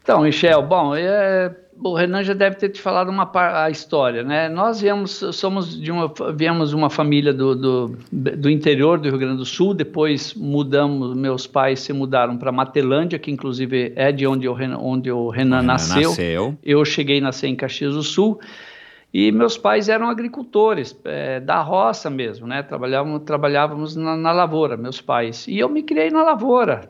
Então, 0.01 0.23
Michel, 0.23 0.61
bom, 0.61 0.93
é, 0.93 1.55
o 1.81 1.93
Renan 1.95 2.23
já 2.23 2.33
deve 2.33 2.55
ter 2.55 2.69
te 2.69 2.81
falado 2.81 3.09
uma 3.09 3.29
a 3.63 3.69
história, 3.69 4.23
né? 4.23 4.49
Nós 4.49 4.81
viemos, 4.81 5.23
somos 5.33 5.79
de 5.79 5.91
uma, 5.91 6.11
viemos 6.35 6.73
uma 6.73 6.89
família 6.89 7.33
do, 7.33 7.55
do, 7.55 7.97
do 8.11 8.49
interior 8.49 8.99
do 8.99 9.09
Rio 9.09 9.17
Grande 9.17 9.37
do 9.37 9.45
Sul, 9.45 9.73
depois 9.73 10.33
mudamos, 10.33 11.15
meus 11.15 11.47
pais 11.47 11.79
se 11.79 11.93
mudaram 11.93 12.37
para 12.37 12.51
Matelândia, 12.51 13.17
que 13.19 13.31
inclusive 13.31 13.93
é 13.95 14.11
de 14.11 14.27
onde 14.27 14.47
o, 14.47 14.53
onde 14.79 15.11
o 15.11 15.13
Renan, 15.13 15.17
o 15.17 15.29
Renan 15.29 15.61
nasceu. 15.61 16.09
nasceu. 16.09 16.57
Eu 16.63 16.83
cheguei 16.85 17.19
a 17.19 17.21
nascer 17.21 17.47
em 17.47 17.55
Caxias 17.55 17.93
do 17.93 18.03
Sul. 18.03 18.39
E 19.13 19.31
meus 19.31 19.55
pais 19.55 19.89
eram 19.89 20.09
agricultores, 20.09 20.99
é, 21.05 21.39
da 21.39 21.61
roça 21.61 22.09
mesmo, 22.09 22.47
né? 22.47 22.63
Trabalhávamos, 22.63 23.21
trabalhávamos 23.23 23.95
na, 23.95 24.17
na, 24.17 24.31
lavoura, 24.31 24.75
meus 24.75 24.99
pais. 24.99 25.47
E 25.47 25.59
eu 25.59 25.69
me 25.69 25.83
criei 25.83 26.09
na 26.09 26.23
lavoura, 26.23 26.89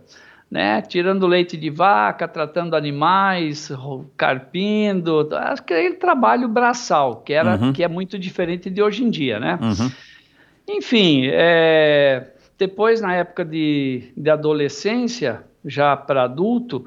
né? 0.53 0.83
Tirando 0.83 1.25
leite 1.25 1.57
de 1.57 1.71
vaca, 1.71 2.27
tratando 2.27 2.75
animais, 2.75 3.71
carpindo, 4.15 5.27
aquele 5.31 5.95
trabalho 5.95 6.47
braçal, 6.47 7.23
que, 7.25 7.33
era, 7.33 7.55
uhum. 7.55 7.73
que 7.73 7.83
é 7.83 7.87
muito 7.87 8.19
diferente 8.19 8.69
de 8.69 8.79
hoje 8.79 9.03
em 9.03 9.09
dia, 9.09 9.39
né? 9.39 9.57
Uhum. 9.59 9.91
Enfim, 10.69 11.23
é, 11.25 12.27
depois, 12.55 13.01
na 13.01 13.15
época 13.15 13.43
de, 13.43 14.13
de 14.15 14.29
adolescência, 14.29 15.43
já 15.65 15.97
para 15.97 16.25
adulto, 16.25 16.85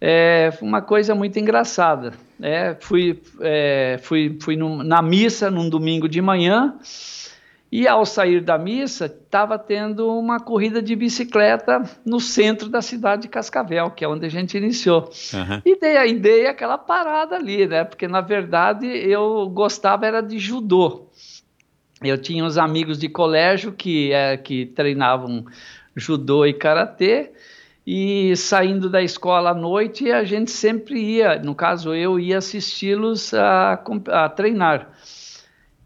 é 0.00 0.52
uma 0.62 0.80
coisa 0.80 1.12
muito 1.12 1.36
engraçada. 1.36 2.12
É, 2.40 2.76
fui 2.78 3.20
é, 3.40 3.98
fui, 4.04 4.38
fui 4.40 4.54
num, 4.54 4.84
na 4.84 5.02
missa 5.02 5.50
num 5.50 5.68
domingo 5.68 6.08
de 6.08 6.22
manhã 6.22 6.76
e 7.72 7.86
ao 7.86 8.04
sair 8.04 8.40
da 8.40 8.58
missa 8.58 9.06
estava 9.06 9.56
tendo 9.58 10.08
uma 10.18 10.40
corrida 10.40 10.82
de 10.82 10.96
bicicleta 10.96 11.82
no 12.04 12.18
centro 12.18 12.68
da 12.68 12.82
cidade 12.82 13.22
de 13.22 13.28
Cascavel, 13.28 13.90
que 13.92 14.04
é 14.04 14.08
onde 14.08 14.26
a 14.26 14.28
gente 14.28 14.56
iniciou. 14.56 15.08
Uhum. 15.32 15.62
E 15.64 15.78
dei, 15.78 16.18
dei 16.18 16.46
aquela 16.46 16.76
parada 16.76 17.36
ali, 17.36 17.66
né? 17.66 17.84
Porque 17.84 18.08
na 18.08 18.20
verdade 18.20 18.86
eu 18.86 19.48
gostava 19.48 20.06
era 20.06 20.20
de 20.20 20.38
judô. 20.38 21.08
Eu 22.02 22.18
tinha 22.18 22.44
uns 22.44 22.58
amigos 22.58 22.98
de 22.98 23.08
colégio 23.08 23.72
que, 23.72 24.12
é, 24.12 24.36
que 24.36 24.66
treinavam 24.66 25.44
judô 25.94 26.44
e 26.46 26.52
karatê 26.52 27.30
e 27.86 28.36
saindo 28.36 28.88
da 28.88 29.02
escola 29.02 29.50
à 29.50 29.54
noite 29.54 30.10
a 30.10 30.24
gente 30.24 30.50
sempre 30.50 31.00
ia, 31.00 31.38
no 31.38 31.54
caso 31.54 31.94
eu 31.94 32.18
ia 32.18 32.38
assisti-los 32.38 33.32
a, 33.34 33.82
a, 34.08 34.28
treinar. 34.28 34.90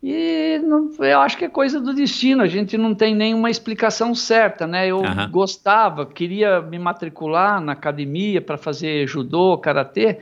E 0.06 0.58
não, 0.58 0.90
eu 0.98 1.20
acho 1.20 1.38
que 1.38 1.46
é 1.46 1.48
coisa 1.48 1.80
do 1.80 1.94
destino, 1.94 2.42
a 2.42 2.46
gente 2.46 2.76
não 2.76 2.94
tem 2.94 3.14
nenhuma 3.14 3.48
explicação 3.48 4.14
certa, 4.14 4.66
né? 4.66 4.86
Eu 4.86 4.98
uhum. 4.98 5.30
gostava, 5.30 6.04
queria 6.04 6.60
me 6.60 6.78
matricular 6.78 7.58
na 7.58 7.72
academia 7.72 8.42
para 8.42 8.58
fazer 8.58 9.08
judô, 9.08 9.56
karatê, 9.56 10.18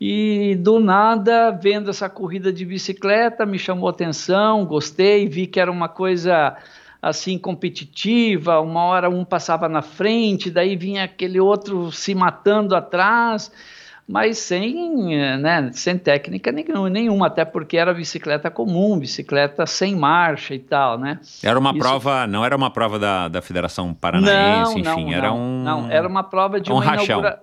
e 0.00 0.54
do 0.60 0.78
nada, 0.78 1.50
vendo 1.50 1.90
essa 1.90 2.08
corrida 2.08 2.52
de 2.52 2.64
bicicleta, 2.64 3.44
me 3.44 3.58
chamou 3.58 3.88
atenção, 3.88 4.64
gostei, 4.64 5.26
vi 5.26 5.48
que 5.48 5.58
era 5.58 5.72
uma 5.72 5.88
coisa 5.88 6.56
assim 7.02 7.36
competitiva, 7.36 8.60
uma 8.60 8.84
hora 8.84 9.10
um 9.10 9.24
passava 9.24 9.68
na 9.68 9.82
frente, 9.82 10.52
daí 10.52 10.76
vinha 10.76 11.02
aquele 11.02 11.40
outro 11.40 11.90
se 11.90 12.14
matando 12.14 12.76
atrás, 12.76 13.50
mas 14.08 14.38
sem, 14.38 15.16
né, 15.38 15.70
sem 15.72 15.98
técnica 15.98 16.52
nenhuma, 16.52 17.26
até 17.26 17.44
porque 17.44 17.76
era 17.76 17.92
bicicleta 17.92 18.50
comum, 18.50 18.98
bicicleta 18.98 19.66
sem 19.66 19.96
marcha 19.96 20.54
e 20.54 20.60
tal, 20.60 20.96
né? 20.96 21.18
Era 21.42 21.58
uma 21.58 21.70
Isso... 21.70 21.78
prova, 21.80 22.26
não 22.26 22.44
era 22.44 22.56
uma 22.56 22.70
prova 22.70 22.98
da, 22.98 23.26
da 23.26 23.42
Federação 23.42 23.92
Paranaense, 23.92 24.80
não, 24.80 24.92
enfim, 24.92 25.04
não, 25.06 25.12
era 25.12 25.28
não, 25.28 25.38
um... 25.38 25.62
Não, 25.64 25.90
era 25.90 26.06
uma 26.06 26.22
prova 26.22 26.60
de 26.60 26.70
um 26.70 26.76
uma 26.76 26.84
rachão. 26.84 27.18
inaugura... 27.18 27.42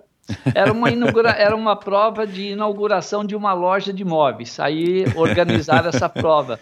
Era 0.54 0.72
uma, 0.72 0.90
inaugura... 0.90 1.30
era 1.30 1.54
uma 1.54 1.76
prova 1.76 2.26
de 2.26 2.52
inauguração 2.52 3.24
de 3.26 3.36
uma 3.36 3.52
loja 3.52 3.92
de 3.92 4.04
móveis. 4.04 4.58
Aí 4.58 5.04
organizaram 5.16 5.90
essa 5.90 6.08
prova. 6.08 6.58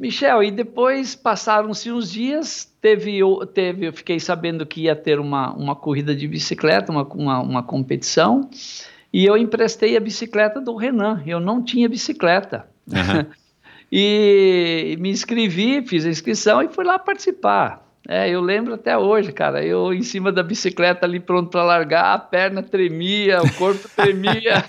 Michel, 0.00 0.42
e 0.42 0.50
depois 0.50 1.14
passaram-se 1.14 1.92
uns 1.92 2.10
dias, 2.10 2.64
teve, 2.80 3.20
teve, 3.52 3.86
eu 3.86 3.92
fiquei 3.92 4.18
sabendo 4.18 4.64
que 4.64 4.84
ia 4.84 4.96
ter 4.96 5.20
uma, 5.20 5.52
uma 5.52 5.76
corrida 5.76 6.14
de 6.14 6.26
bicicleta, 6.26 6.90
uma, 6.90 7.04
uma, 7.04 7.40
uma 7.40 7.62
competição, 7.62 8.48
e 9.12 9.26
eu 9.26 9.36
emprestei 9.36 9.98
a 9.98 10.00
bicicleta 10.00 10.58
do 10.58 10.74
Renan. 10.74 11.22
Eu 11.26 11.38
não 11.38 11.62
tinha 11.62 11.86
bicicleta. 11.86 12.66
Uhum. 12.88 13.26
e 13.92 14.96
me 14.98 15.10
inscrevi, 15.10 15.86
fiz 15.86 16.06
a 16.06 16.08
inscrição 16.08 16.62
e 16.62 16.68
fui 16.68 16.84
lá 16.84 16.98
participar. 16.98 17.86
É, 18.08 18.28
eu 18.30 18.40
lembro 18.40 18.74
até 18.74 18.96
hoje, 18.96 19.30
cara. 19.32 19.64
Eu 19.64 19.92
em 19.92 20.02
cima 20.02 20.32
da 20.32 20.42
bicicleta 20.42 21.04
ali 21.04 21.20
pronto 21.20 21.50
para 21.50 21.62
largar, 21.62 22.14
a 22.14 22.18
perna 22.18 22.62
tremia, 22.62 23.42
o 23.42 23.52
corpo 23.54 23.88
tremia. 23.94 24.64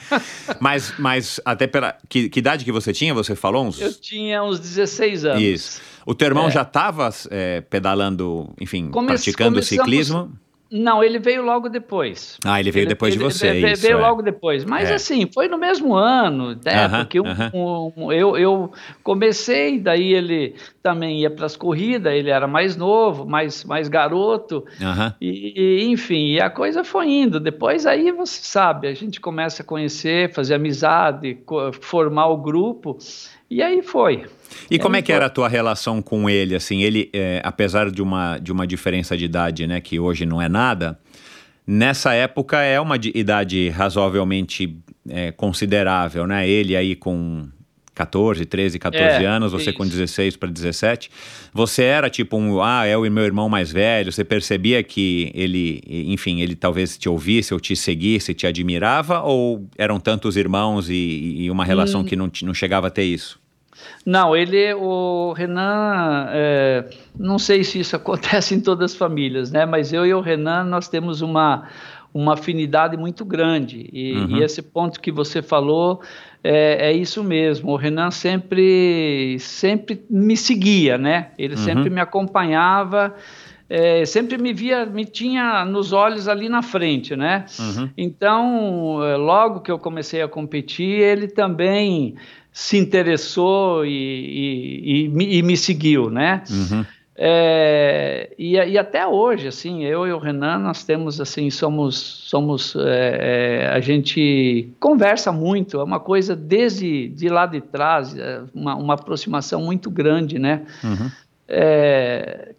mas, 0.59 0.93
mas 0.99 1.39
até 1.45 1.65
pela. 1.65 1.95
Que, 2.09 2.29
que, 2.29 2.39
idade 2.39 2.65
que 2.65 2.71
você 2.71 2.91
tinha? 2.91 3.13
Você 3.13 3.35
falou 3.35 3.65
uns. 3.65 3.79
Eu 3.79 3.93
tinha 3.93 4.43
uns 4.43 4.59
16 4.59 5.25
anos. 5.25 5.41
Isso. 5.41 5.81
O 6.05 6.13
teu 6.13 6.27
irmão 6.27 6.47
é. 6.47 6.51
já 6.51 6.63
estava 6.63 7.09
é, 7.29 7.61
pedalando, 7.61 8.53
enfim, 8.59 8.89
Come 8.89 9.07
praticando 9.07 9.61
ciclismo? 9.61 10.31
Não, 10.71 11.03
ele 11.03 11.19
veio 11.19 11.43
logo 11.43 11.67
depois. 11.67 12.37
Ah, 12.45 12.57
ele 12.57 12.71
veio 12.71 12.83
ele, 12.83 12.89
depois 12.89 13.13
ele, 13.13 13.21
de 13.21 13.33
você. 13.33 13.47
Ele, 13.47 13.71
isso, 13.71 13.81
veio 13.81 13.97
é. 13.97 14.01
logo 14.01 14.21
depois. 14.21 14.63
Mas 14.63 14.89
é. 14.89 14.93
assim, 14.93 15.29
foi 15.33 15.49
no 15.49 15.57
mesmo 15.57 15.93
ano, 15.93 16.57
né? 16.63 16.87
Uh 16.87 16.89
-huh, 16.89 16.99
porque 16.99 17.19
um, 17.19 17.23
uh 17.23 17.35
-huh. 17.35 17.93
um, 17.97 18.11
eu, 18.13 18.37
eu 18.37 18.71
comecei, 19.03 19.77
daí 19.77 20.13
ele 20.13 20.55
também 20.81 21.19
ia 21.19 21.29
para 21.29 21.45
as 21.45 21.57
corridas, 21.57 22.13
ele 22.13 22.29
era 22.29 22.47
mais 22.47 22.77
novo, 22.77 23.25
mais, 23.25 23.65
mais 23.65 23.89
garoto. 23.89 24.65
Uh 24.79 24.83
-huh. 24.83 25.15
e, 25.19 25.53
e, 25.61 25.91
enfim, 25.91 26.35
e 26.35 26.39
a 26.39 26.49
coisa 26.49 26.85
foi 26.85 27.09
indo. 27.09 27.37
Depois 27.37 27.85
aí 27.85 28.09
você 28.09 28.39
sabe, 28.41 28.87
a 28.87 28.93
gente 28.93 29.19
começa 29.19 29.63
a 29.63 29.65
conhecer, 29.65 30.31
fazer 30.33 30.53
amizade, 30.53 31.37
formar 31.81 32.27
o 32.27 32.37
grupo. 32.37 32.97
E 33.49 33.61
aí 33.61 33.81
foi. 33.81 34.23
E 34.69 34.79
como 34.79 34.95
é 34.95 35.01
que 35.01 35.11
era 35.11 35.25
a 35.25 35.29
tua 35.29 35.47
relação 35.47 36.01
com 36.01 36.29
ele? 36.29 36.55
Assim, 36.55 36.81
ele, 36.81 37.09
é, 37.13 37.41
apesar 37.43 37.89
de 37.89 38.01
uma, 38.01 38.37
de 38.37 38.51
uma 38.51 38.65
diferença 38.65 39.17
de 39.17 39.25
idade, 39.25 39.67
né, 39.67 39.81
que 39.81 39.99
hoje 39.99 40.25
não 40.25 40.41
é 40.41 40.49
nada, 40.49 40.99
nessa 41.65 42.13
época 42.13 42.59
é 42.61 42.79
uma 42.79 42.95
idade 42.95 43.69
razoavelmente 43.69 44.77
é, 45.09 45.31
considerável, 45.31 46.27
né? 46.27 46.47
Ele 46.47 46.75
aí 46.75 46.95
com 46.95 47.47
14, 47.93 48.45
13, 48.45 48.79
14 48.79 49.03
é, 49.03 49.25
anos, 49.25 49.51
você 49.51 49.69
isso. 49.69 49.77
com 49.77 49.85
16 49.85 50.35
para 50.37 50.49
17. 50.49 51.09
Você 51.53 51.83
era 51.83 52.09
tipo 52.09 52.37
um, 52.37 52.61
ah, 52.61 52.85
é 52.85 52.95
o 52.97 53.01
meu 53.11 53.23
irmão 53.23 53.49
mais 53.49 53.71
velho, 53.71 54.11
você 54.11 54.23
percebia 54.23 54.81
que 54.81 55.31
ele, 55.35 55.81
enfim, 55.87 56.41
ele 56.41 56.55
talvez 56.55 56.97
te 56.97 57.09
ouvisse 57.09 57.53
ou 57.53 57.59
te 57.59 57.75
seguisse, 57.75 58.33
te 58.33 58.47
admirava, 58.47 59.21
ou 59.21 59.67
eram 59.77 59.99
tantos 59.99 60.37
irmãos 60.37 60.89
e, 60.89 61.35
e 61.39 61.51
uma 61.51 61.65
relação 61.65 62.01
hum. 62.01 62.05
que 62.05 62.15
não, 62.15 62.31
não 62.43 62.53
chegava 62.53 62.87
a 62.87 62.89
ter 62.89 63.03
isso? 63.03 63.40
Não, 64.05 64.35
ele, 64.35 64.73
o 64.73 65.33
Renan, 65.33 66.27
é, 66.29 66.89
não 67.17 67.37
sei 67.37 67.63
se 67.63 67.79
isso 67.79 67.95
acontece 67.97 68.55
em 68.55 68.59
todas 68.59 68.91
as 68.91 68.97
famílias, 68.97 69.51
né? 69.51 69.65
Mas 69.65 69.93
eu 69.93 70.05
e 70.05 70.13
o 70.13 70.21
Renan, 70.21 70.63
nós 70.63 70.87
temos 70.87 71.21
uma, 71.21 71.67
uma 72.13 72.33
afinidade 72.33 72.97
muito 72.97 73.23
grande. 73.23 73.89
E, 73.91 74.13
uhum. 74.13 74.37
e 74.37 74.43
esse 74.43 74.61
ponto 74.61 74.99
que 74.99 75.11
você 75.11 75.41
falou 75.41 76.01
é, 76.43 76.89
é, 76.89 76.93
isso 76.93 77.23
mesmo. 77.23 77.71
O 77.71 77.75
Renan 77.75 78.11
sempre, 78.11 79.37
sempre 79.39 80.03
me 80.09 80.35
seguia, 80.35 80.97
né? 80.97 81.31
Ele 81.37 81.55
uhum. 81.55 81.61
sempre 81.61 81.89
me 81.89 82.01
acompanhava. 82.01 83.15
É, 83.73 84.05
sempre 84.05 84.37
me 84.37 84.51
via, 84.51 84.85
me 84.85 85.05
tinha 85.05 85.63
nos 85.63 85.93
olhos 85.93 86.27
ali 86.27 86.49
na 86.49 86.61
frente, 86.61 87.15
né? 87.15 87.45
Uhum. 87.57 87.89
Então, 87.97 89.01
é, 89.01 89.15
logo 89.15 89.61
que 89.61 89.71
eu 89.71 89.79
comecei 89.79 90.21
a 90.21 90.27
competir, 90.27 90.99
ele 90.99 91.29
também 91.29 92.15
se 92.51 92.77
interessou 92.77 93.85
e, 93.85 93.89
e, 93.89 95.05
e, 95.07 95.37
e 95.37 95.41
me 95.41 95.55
seguiu, 95.55 96.09
né? 96.09 96.43
Uhum. 96.49 96.85
É, 97.15 98.33
e, 98.37 98.57
e, 98.57 98.77
até 98.77 99.07
hoje, 99.07 99.47
assim, 99.47 99.85
eu 99.85 100.05
e 100.05 100.11
o 100.11 100.19
Renan, 100.19 100.59
nós 100.59 100.83
temos, 100.83 101.21
assim, 101.21 101.49
somos, 101.49 101.95
somos, 101.95 102.75
é, 102.75 103.67
é, 103.67 103.67
a 103.69 103.79
gente 103.79 104.67
conversa 104.81 105.31
muito, 105.31 105.79
é 105.79 105.83
uma 105.85 105.99
coisa 106.01 106.35
desde 106.35 107.07
de 107.07 107.29
lá 107.29 107.45
de 107.45 107.61
trás, 107.61 108.17
é 108.17 108.41
uma, 108.53 108.75
uma 108.75 108.95
aproximação 108.95 109.61
muito 109.61 109.89
grande, 109.89 110.37
né? 110.37 110.63
Uhum. 110.83 111.09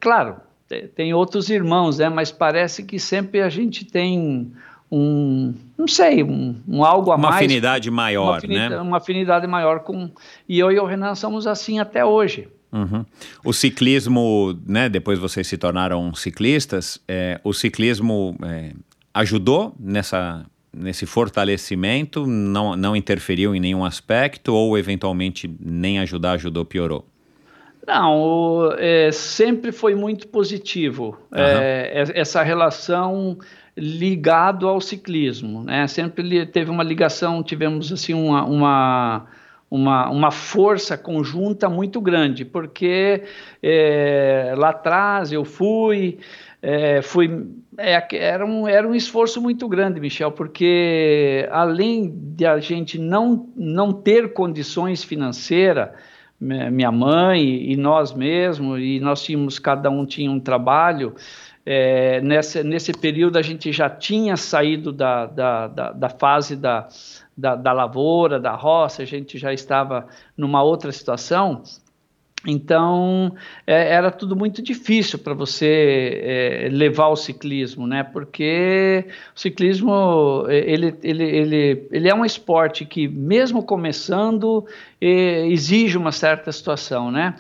Claro, 0.01 0.37
tem 0.95 1.15
outros 1.15 1.51
irmãos, 1.51 1.99
né? 1.99 2.09
Mas 2.09 2.31
parece 2.31 2.83
que 2.83 2.99
sempre 2.99 3.41
a 3.41 3.49
gente 3.49 3.85
tem 3.85 4.53
um, 4.91 5.55
não 5.79 5.89
sei, 5.89 6.23
um, 6.23 6.55
um 6.69 6.85
algo 6.85 7.11
a 7.11 7.17
uma 7.17 7.31
mais. 7.31 7.37
Afinidade 7.37 7.91
maior, 7.91 8.25
uma 8.25 8.37
afinidade, 8.37 8.71
né? 8.75 8.81
Uma 8.81 8.97
afinidade 8.99 9.47
maior 9.47 9.81
com. 9.81 10.11
E 10.49 10.59
eu 10.59 10.71
e 10.71 10.79
o 10.79 10.85
Renan 10.85 11.15
somos 11.15 11.47
assim 11.47 11.79
até 11.79 12.05
hoje. 12.05 12.49
Uhum. 12.71 13.05
O 13.45 13.53
ciclismo, 13.53 14.59
né? 14.67 14.89
Depois 14.89 15.19
vocês 15.19 15.47
se 15.47 15.57
tornaram 15.57 16.15
ciclistas. 16.15 17.01
É, 17.09 17.41
o 17.43 17.53
ciclismo 17.53 18.37
é, 18.43 18.73
ajudou 19.15 19.75
nessa 19.79 20.45
nesse 20.75 21.05
fortalecimento? 21.05 22.27
Não, 22.27 22.77
não 22.77 22.97
interferiu 22.97 23.55
em 23.55 23.61
nenhum 23.61 23.85
aspecto 23.85 24.55
ou 24.55 24.77
eventualmente 24.77 25.55
nem 25.61 25.99
ajudar, 25.99 26.33
ajudou, 26.33 26.65
piorou? 26.65 27.07
Não, 27.87 28.21
o, 28.21 28.73
é, 28.79 29.11
sempre 29.11 29.73
foi 29.73 29.95
muito 29.95 30.29
positivo 30.29 31.19
uhum. 31.33 31.39
é, 31.39 32.05
essa 32.15 32.43
relação 32.43 33.39
ligado 33.77 34.69
ao 34.69 34.81
ciclismo, 34.81 35.65
né? 35.65 35.87
Sempre 35.89 36.47
teve 36.47 36.71
uma 36.71 36.85
ligação, 36.85 37.43
tivemos 37.43 37.91
assim 37.91 38.15
uma, 38.15 38.45
uma 38.45 39.27
uma, 39.73 40.11
uma 40.11 40.31
força 40.31 40.99
conjunta 40.99 41.67
muito 41.67 41.99
grande, 41.99 42.45
porque 42.45 43.23
é, 43.63 44.53
lá 44.55 44.69
atrás 44.69 45.33
eu 45.33 45.47
fui, 45.47 46.19
é, 46.61 47.01
fui, 47.01 47.47
é, 47.79 48.07
era, 48.15 48.45
um, 48.45 48.69
era 48.69 48.87
um 48.87 48.95
esforço 48.95 49.41
muito 49.41 49.67
grande, 49.67 49.99
Michel, 49.99 50.31
porque 50.31 51.49
além 51.51 52.13
de 52.15 52.45
a 52.45 52.61
gente 52.61 52.99
não, 52.99 53.49
não 53.57 53.95
ter 53.95 54.35
condições 54.35 55.03
financeiras, 55.03 55.89
minha 56.43 56.91
mãe 56.91 57.71
e 57.71 57.77
nós 57.77 58.13
mesmos, 58.13 58.81
e 58.81 58.99
nós 59.01 59.23
tínhamos, 59.23 59.59
cada 59.59 59.89
um 59.89 60.05
tinha 60.05 60.31
um 60.31 60.41
trabalho, 60.41 61.15
é, 61.65 62.21
nesse, 62.21 62.65
nesse 62.65 62.93
período 62.93 63.39
a 63.39 63.43
gente 63.43 63.71
já 63.73 63.89
tinha 63.89 64.37
saído 64.37 64.93
da, 64.93 65.27
da, 65.27 65.69
da, 65.69 65.93
da 65.93 66.09
fase 66.09 66.57
da, 66.57 66.89
da, 67.37 67.55
da, 67.55 67.73
lavoura, 67.73 68.41
da 68.41 68.53
roça, 68.53 69.03
a 69.03 69.07
gente 69.07 69.39
já 69.39 69.53
estava 69.53 70.09
numa 70.37 70.63
outra 70.63 70.91
situação, 70.91 71.63
então, 72.47 73.35
é, 73.67 73.95
era 73.95 74.11
tudo 74.11 74.35
muito 74.35 74.61
difícil 74.63 75.19
para 75.19 75.33
você 75.33 76.21
é, 76.23 76.69
levar 76.71 77.09
o 77.09 77.17
ciclismo, 77.17 77.87
né? 77.87 78.03
Porque 78.03 79.05
o 79.35 79.39
ciclismo, 79.39 80.45
é, 80.49 80.59
ele, 80.59 80.95
ele, 81.03 81.25
ele, 81.25 81.89
ele 81.91 82.09
é 82.09 82.15
um 82.15 82.25
esporte 82.25 82.85
que, 82.85 83.07
mesmo 83.07 83.63
começando, 83.63 84.67
é, 85.01 85.47
exige 85.47 85.97
uma 85.97 86.11
certa 86.11 86.51
situação, 86.51 87.13
né? 87.13 87.37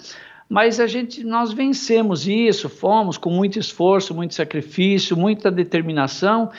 Mas 0.48 0.78
a 0.78 0.86
gente, 0.86 1.24
nós 1.24 1.52
vencemos 1.52 2.28
isso, 2.28 2.68
fomos 2.68 3.16
com 3.16 3.30
muito 3.30 3.58
esforço, 3.58 4.14
muito 4.14 4.34
sacrifício, 4.34 5.16
muita 5.16 5.50
determinação, 5.50 6.50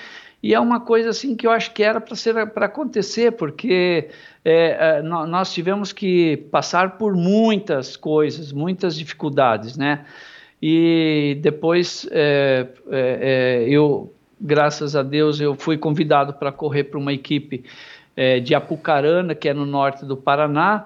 e 0.43 0.53
é 0.53 0.59
uma 0.59 0.81
coisa 0.81 1.11
assim 1.11 1.37
que 1.37 1.47
eu 1.47 1.51
acho 1.51 1.71
que 1.71 1.81
era 1.81 2.01
para 2.01 2.17
ser 2.17 2.45
para 2.47 2.65
acontecer, 2.65 3.31
porque 3.31 4.09
é, 4.43 4.97
é 4.97 5.01
nós 5.01 5.53
tivemos 5.53 5.93
que 5.93 6.35
passar 6.51 6.97
por 6.97 7.15
muitas 7.15 7.95
coisas, 7.95 8.51
muitas 8.51 8.97
dificuldades, 8.97 9.77
né? 9.77 10.05
E 10.61 11.39
depois 11.41 12.05
é, 12.11 12.67
é, 12.91 13.63
é 13.65 13.69
eu, 13.69 14.13
graças 14.39 14.97
a 14.97 15.01
Deus, 15.01 15.39
eu 15.39 15.55
fui 15.55 15.77
convidado 15.77 16.33
para 16.33 16.51
correr 16.51 16.83
para 16.85 16.99
uma 16.99 17.13
equipe 17.13 17.63
é, 18.13 18.41
de 18.41 18.53
Apucarana, 18.53 19.33
que 19.33 19.47
é 19.47 19.53
no 19.53 19.65
norte 19.65 20.03
do 20.03 20.17
Paraná. 20.17 20.85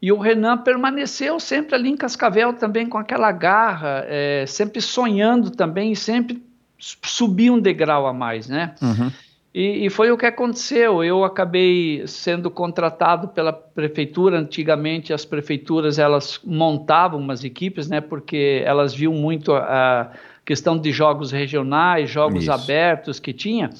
E 0.00 0.10
o 0.10 0.18
Renan 0.18 0.56
permaneceu 0.58 1.38
sempre 1.38 1.74
ali 1.74 1.90
em 1.90 1.96
Cascavel 1.96 2.54
também 2.54 2.88
com 2.88 2.96
aquela 2.96 3.32
garra, 3.32 4.06
sempre 4.46 4.80
sonhando 4.80 5.50
também, 5.50 5.92
sempre 5.96 6.40
subir 6.78 7.50
um 7.50 7.58
degrau 7.58 8.06
a 8.06 8.12
mais, 8.12 8.48
né? 8.48 8.74
Uhum. 8.80 9.10
E, 9.54 9.86
e, 9.86 9.90
foi 9.90 10.10
o 10.12 10.16
que 10.16 10.26
aconteceu. 10.26 11.02
Eu 11.02 11.24
acabei 11.24 12.06
sendo 12.06 12.50
contratado 12.50 13.28
pela 13.28 13.52
prefeitura. 13.52 14.38
Antigamente, 14.38 15.12
as 15.12 15.24
prefeituras 15.24 15.98
elas 15.98 16.38
montavam 16.44 17.18
umas 17.18 17.42
equipes, 17.42 17.88
né? 17.88 18.00
Porque 18.00 18.62
elas 18.64 18.94
viam 18.94 19.12
muito 19.12 19.54
a 19.54 20.12
questão 20.44 20.78
de 20.78 20.92
jogos 20.92 21.32
regionais, 21.32 22.08
jogos 22.10 22.44
Isso. 22.44 22.52
abertos 22.52 23.18
que 23.18 23.32
tinha. 23.32 23.70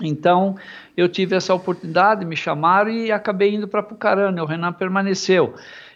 Então, 0.00 0.56
eu 0.96 1.08
tive 1.08 1.36
essa 1.36 1.54
oportunidade, 1.54 2.24
me 2.24 2.36
chamaram 2.36 2.90
e 2.90 3.12
acabei 3.12 3.54
indo 3.54 3.68
para 3.68 3.82
Pucarana. 3.82 4.42
O 4.42 4.46
Renan 4.46 4.72
permaneceu. 4.72 5.54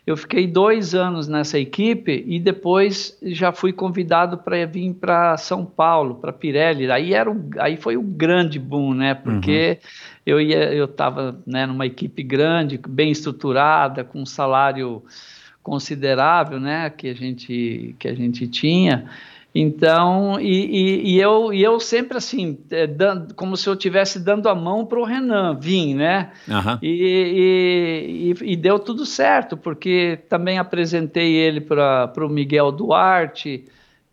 Eu 0.08 0.16
fiquei 0.16 0.46
dois 0.46 0.94
anos 0.94 1.28
nessa 1.28 1.58
equipe 1.58 2.24
e 2.26 2.40
depois 2.40 3.18
já 3.22 3.52
fui 3.52 3.74
convidado 3.74 4.38
para 4.38 4.64
vir 4.64 4.94
para 4.94 5.36
São 5.36 5.66
Paulo, 5.66 6.14
para 6.14 6.32
Pirelli. 6.32 6.90
Aí 6.90 7.12
era 7.12 7.30
um, 7.30 7.50
aí 7.58 7.76
foi 7.76 7.94
um 7.98 8.10
grande 8.10 8.58
boom, 8.58 8.94
né? 8.94 9.12
Porque 9.12 9.78
uhum. 9.82 9.88
eu 10.24 10.40
ia, 10.40 10.72
eu 10.72 10.86
estava 10.86 11.38
né, 11.46 11.66
numa 11.66 11.84
equipe 11.84 12.22
grande, 12.22 12.80
bem 12.88 13.10
estruturada, 13.10 14.02
com 14.02 14.22
um 14.22 14.24
salário 14.24 15.02
considerável, 15.62 16.58
né? 16.58 16.88
Que 16.88 17.08
a 17.10 17.14
gente 17.14 17.94
que 17.98 18.08
a 18.08 18.14
gente 18.14 18.48
tinha. 18.48 19.10
Então, 19.54 20.38
e, 20.38 20.66
e, 20.66 21.14
e, 21.14 21.20
eu, 21.20 21.52
e 21.52 21.62
eu 21.62 21.80
sempre 21.80 22.18
assim, 22.18 22.58
é, 22.70 22.86
dando, 22.86 23.34
como 23.34 23.56
se 23.56 23.68
eu 23.68 23.72
estivesse 23.72 24.20
dando 24.20 24.48
a 24.48 24.54
mão 24.54 24.84
para 24.84 25.00
o 25.00 25.04
Renan 25.04 25.58
vim, 25.58 25.94
né? 25.94 26.30
Uhum. 26.46 26.78
E, 26.82 28.34
e, 28.42 28.56
deu 28.56 28.78
tudo 28.78 29.06
certo, 29.06 29.56
porque 29.56 30.18
também 30.28 30.58
apresentei 30.58 31.34
ele 31.34 31.60
para 31.60 32.12
o 32.18 32.28
Miguel 32.28 32.70
Duarte, 32.70 33.64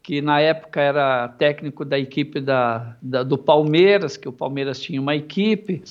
que 0.01 0.21
na 0.21 0.39
época 0.39 0.79
era 0.79 1.27
técnico 1.27 1.83
da 1.83 1.99
equipe 1.99 2.39
da, 2.39 2.95
da, 3.01 3.21
do 3.21 3.37
Palmeiras, 3.37 4.15
que 4.15 4.29
o 4.29 4.33
Palmeiras 4.33 4.79
tinha 4.79 5.01
uma 5.01 5.15
equipe. 5.15 5.83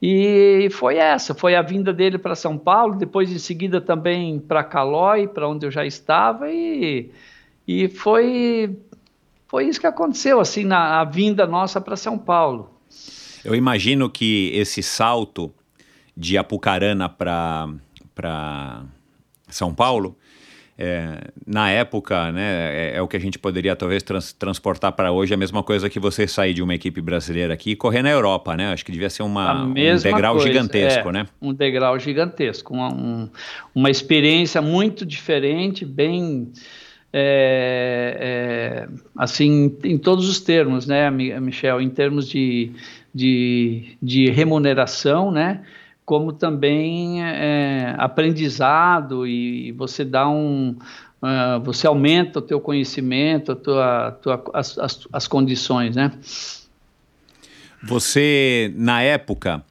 E 0.00 0.68
foi 0.72 0.96
essa, 0.96 1.34
foi 1.34 1.56
a 1.56 1.62
vinda 1.62 1.92
dele 1.92 2.18
para 2.18 2.34
São 2.36 2.56
Paulo, 2.56 2.96
depois 2.96 3.32
em 3.32 3.38
seguida 3.38 3.80
também 3.80 4.38
para 4.38 4.62
Calói, 4.62 5.26
para 5.26 5.48
onde 5.48 5.66
eu 5.66 5.70
já 5.70 5.84
estava, 5.84 6.48
e 6.50 7.10
e 7.68 7.86
foi, 7.86 8.78
foi 9.46 9.68
isso 9.68 9.78
que 9.78 9.86
aconteceu, 9.86 10.40
assim, 10.40 10.64
na 10.64 11.04
vinda 11.04 11.46
nossa 11.46 11.78
para 11.78 11.96
São 11.96 12.16
Paulo. 12.16 12.70
Eu 13.44 13.54
imagino 13.54 14.08
que 14.08 14.50
esse 14.54 14.82
salto 14.82 15.52
de 16.16 16.38
Apucarana 16.38 17.10
para 17.10 18.84
São 19.48 19.74
Paulo, 19.74 20.16
é, 20.78 21.30
na 21.46 21.70
época, 21.70 22.32
né, 22.32 22.92
é, 22.92 22.96
é, 22.96 23.02
o 23.02 23.06
que 23.06 23.18
a 23.18 23.20
gente 23.20 23.38
poderia 23.38 23.76
talvez 23.76 24.02
trans, 24.02 24.32
transportar 24.32 24.92
para 24.92 25.12
hoje, 25.12 25.34
a 25.34 25.36
mesma 25.36 25.62
coisa 25.62 25.90
que 25.90 26.00
você 26.00 26.26
sair 26.26 26.54
de 26.54 26.62
uma 26.62 26.74
equipe 26.74 27.02
brasileira 27.02 27.52
aqui 27.52 27.72
e 27.72 27.76
correr 27.76 28.02
na 28.02 28.10
Europa, 28.10 28.56
né? 28.56 28.72
Acho 28.72 28.84
que 28.84 28.92
devia 28.92 29.10
ser 29.10 29.24
uma, 29.24 29.64
um 29.64 29.74
degrau 29.74 30.36
coisa, 30.36 30.48
gigantesco, 30.48 31.08
é, 31.10 31.12
né? 31.12 31.26
Um 31.42 31.52
degrau 31.52 31.98
gigantesco, 31.98 32.72
uma, 32.72 32.94
um, 32.94 33.28
uma 33.74 33.90
experiência 33.90 34.62
muito 34.62 35.04
diferente, 35.04 35.84
bem 35.84 36.50
é, 37.12 38.16
é, 38.20 38.88
assim, 39.16 39.76
em 39.84 39.96
todos 39.96 40.28
os 40.28 40.40
termos, 40.40 40.86
né, 40.86 41.10
Michel, 41.10 41.80
em 41.80 41.88
termos 41.88 42.28
de, 42.28 42.72
de, 43.14 43.96
de 44.02 44.30
remuneração, 44.30 45.30
né, 45.30 45.64
como 46.04 46.32
também 46.32 47.22
é, 47.24 47.94
aprendizado 47.98 49.26
e 49.26 49.72
você 49.72 50.04
dá 50.04 50.28
um, 50.28 50.76
uh, 51.22 51.60
você 51.64 51.86
aumenta 51.86 52.38
o 52.38 52.42
teu 52.42 52.60
conhecimento, 52.60 53.52
a 53.52 53.56
tua, 53.56 54.10
tua, 54.22 54.44
as, 54.54 54.78
as, 54.78 55.08
as 55.12 55.28
condições, 55.28 55.96
né? 55.96 56.12
Você, 57.82 58.72
na 58.74 59.02
época, 59.02 59.62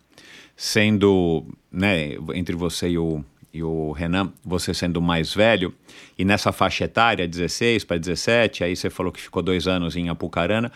sendo, 0.55 1.45
né, 1.71 2.15
entre 2.33 2.55
você 2.55 2.89
e 2.89 2.97
o, 2.97 3.23
e 3.57 3.63
o 3.63 3.91
Renan, 3.91 4.31
você 4.45 4.71
sendo 4.71 5.01
mais 5.01 5.33
velho, 5.33 5.73
e 6.15 6.23
nessa 6.23 6.51
faixa 6.51 6.83
etária, 6.83 7.27
16 7.27 7.83
para 7.83 7.97
17, 7.97 8.63
aí 8.63 8.75
você 8.75 8.87
falou 8.87 9.11
que 9.11 9.19
ficou 9.19 9.41
dois 9.41 9.67
anos 9.67 9.95
em 9.95 10.09
Apucarana. 10.09 10.71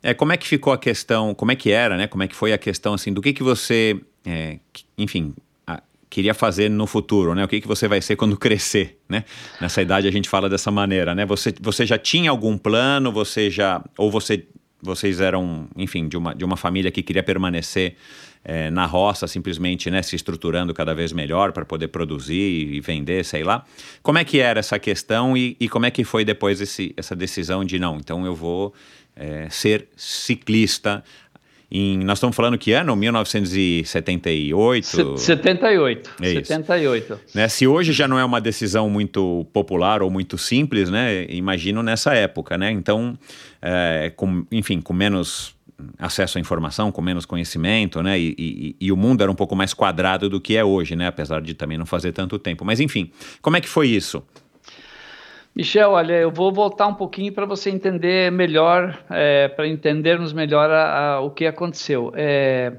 É, 0.00 0.14
como 0.14 0.32
é 0.32 0.36
que 0.36 0.46
ficou 0.46 0.72
a 0.72 0.78
questão, 0.78 1.34
como 1.34 1.50
é 1.50 1.56
que 1.56 1.72
era, 1.72 1.96
né? 1.96 2.06
Como 2.06 2.22
é 2.22 2.28
que 2.28 2.36
foi 2.36 2.52
a 2.52 2.58
questão, 2.58 2.94
assim, 2.94 3.12
do 3.12 3.20
que 3.20 3.32
que 3.32 3.42
você, 3.42 4.00
é, 4.24 4.60
enfim, 4.96 5.34
a, 5.66 5.82
queria 6.08 6.34
fazer 6.34 6.68
no 6.68 6.86
futuro, 6.86 7.34
né? 7.34 7.42
O 7.42 7.48
que 7.48 7.60
que 7.60 7.66
você 7.66 7.88
vai 7.88 8.00
ser 8.00 8.14
quando 8.14 8.36
crescer, 8.38 9.00
né? 9.08 9.24
Nessa 9.60 9.82
idade 9.82 10.06
a 10.06 10.12
gente 10.12 10.28
fala 10.28 10.48
dessa 10.48 10.70
maneira, 10.70 11.16
né? 11.16 11.26
Você, 11.26 11.52
você 11.60 11.84
já 11.84 11.98
tinha 11.98 12.30
algum 12.30 12.56
plano, 12.56 13.10
você 13.10 13.50
já, 13.50 13.82
ou 13.98 14.08
você, 14.08 14.46
vocês 14.80 15.20
eram, 15.20 15.66
enfim, 15.76 16.06
de 16.06 16.16
uma, 16.16 16.32
de 16.32 16.44
uma 16.44 16.56
família 16.56 16.92
que 16.92 17.02
queria 17.02 17.24
permanecer 17.24 17.96
é, 18.44 18.70
na 18.70 18.84
roça, 18.84 19.26
simplesmente 19.26 19.90
né, 19.90 20.02
se 20.02 20.14
estruturando 20.14 20.74
cada 20.74 20.94
vez 20.94 21.12
melhor 21.12 21.52
para 21.52 21.64
poder 21.64 21.88
produzir 21.88 22.74
e 22.74 22.80
vender, 22.80 23.24
sei 23.24 23.42
lá. 23.42 23.64
Como 24.02 24.18
é 24.18 24.24
que 24.24 24.38
era 24.38 24.60
essa 24.60 24.78
questão 24.78 25.36
e, 25.36 25.56
e 25.58 25.68
como 25.68 25.86
é 25.86 25.90
que 25.90 26.04
foi 26.04 26.24
depois 26.24 26.60
esse, 26.60 26.92
essa 26.96 27.16
decisão 27.16 27.64
de 27.64 27.78
não, 27.78 27.96
então 27.96 28.26
eu 28.26 28.34
vou 28.34 28.74
é, 29.16 29.48
ser 29.48 29.88
ciclista 29.96 31.02
em, 31.76 31.98
nós 31.98 32.18
estamos 32.18 32.36
falando 32.36 32.56
que 32.56 32.72
ano? 32.72 32.94
1978? 32.94 35.18
78. 35.18 36.10
É 36.20 36.34
78. 36.34 37.20
Né? 37.34 37.48
Se 37.48 37.66
hoje 37.66 37.92
já 37.92 38.06
não 38.06 38.16
é 38.16 38.24
uma 38.24 38.40
decisão 38.40 38.88
muito 38.88 39.44
popular 39.52 40.00
ou 40.00 40.08
muito 40.08 40.38
simples, 40.38 40.88
né? 40.88 41.26
Imagino 41.28 41.82
nessa 41.82 42.14
época, 42.14 42.56
né? 42.56 42.70
Então, 42.70 43.18
é, 43.60 44.12
com, 44.14 44.46
enfim, 44.52 44.80
com 44.80 44.92
menos 44.92 45.52
acesso 45.98 46.38
à 46.38 46.40
informação, 46.40 46.92
com 46.92 47.02
menos 47.02 47.26
conhecimento, 47.26 48.02
né? 48.02 48.18
E, 48.18 48.34
e, 48.38 48.76
e, 48.80 48.92
o 48.92 48.96
mundo 48.96 49.22
era 49.22 49.30
um 49.30 49.34
pouco 49.34 49.54
mais 49.54 49.72
quadrado 49.74 50.28
do 50.28 50.40
que 50.40 50.56
é 50.56 50.64
hoje, 50.64 50.96
né? 50.96 51.06
Apesar 51.06 51.40
de 51.40 51.54
também 51.54 51.78
não 51.78 51.86
fazer 51.86 52.12
tanto 52.12 52.38
tempo. 52.38 52.64
Mas 52.64 52.80
enfim, 52.80 53.10
como 53.40 53.56
é 53.56 53.60
que 53.60 53.68
foi 53.68 53.88
isso? 53.88 54.22
Michel, 55.54 55.92
olha, 55.92 56.14
eu 56.14 56.32
vou 56.32 56.52
voltar 56.52 56.88
um 56.88 56.94
pouquinho 56.94 57.32
para 57.32 57.46
você 57.46 57.70
entender 57.70 58.32
melhor, 58.32 58.98
é, 59.08 59.46
para 59.48 59.68
entendermos 59.68 60.32
melhor 60.32 60.68
a, 60.68 61.14
a, 61.14 61.20
o 61.20 61.30
que 61.30 61.46
aconteceu. 61.46 62.12
É, 62.16 62.72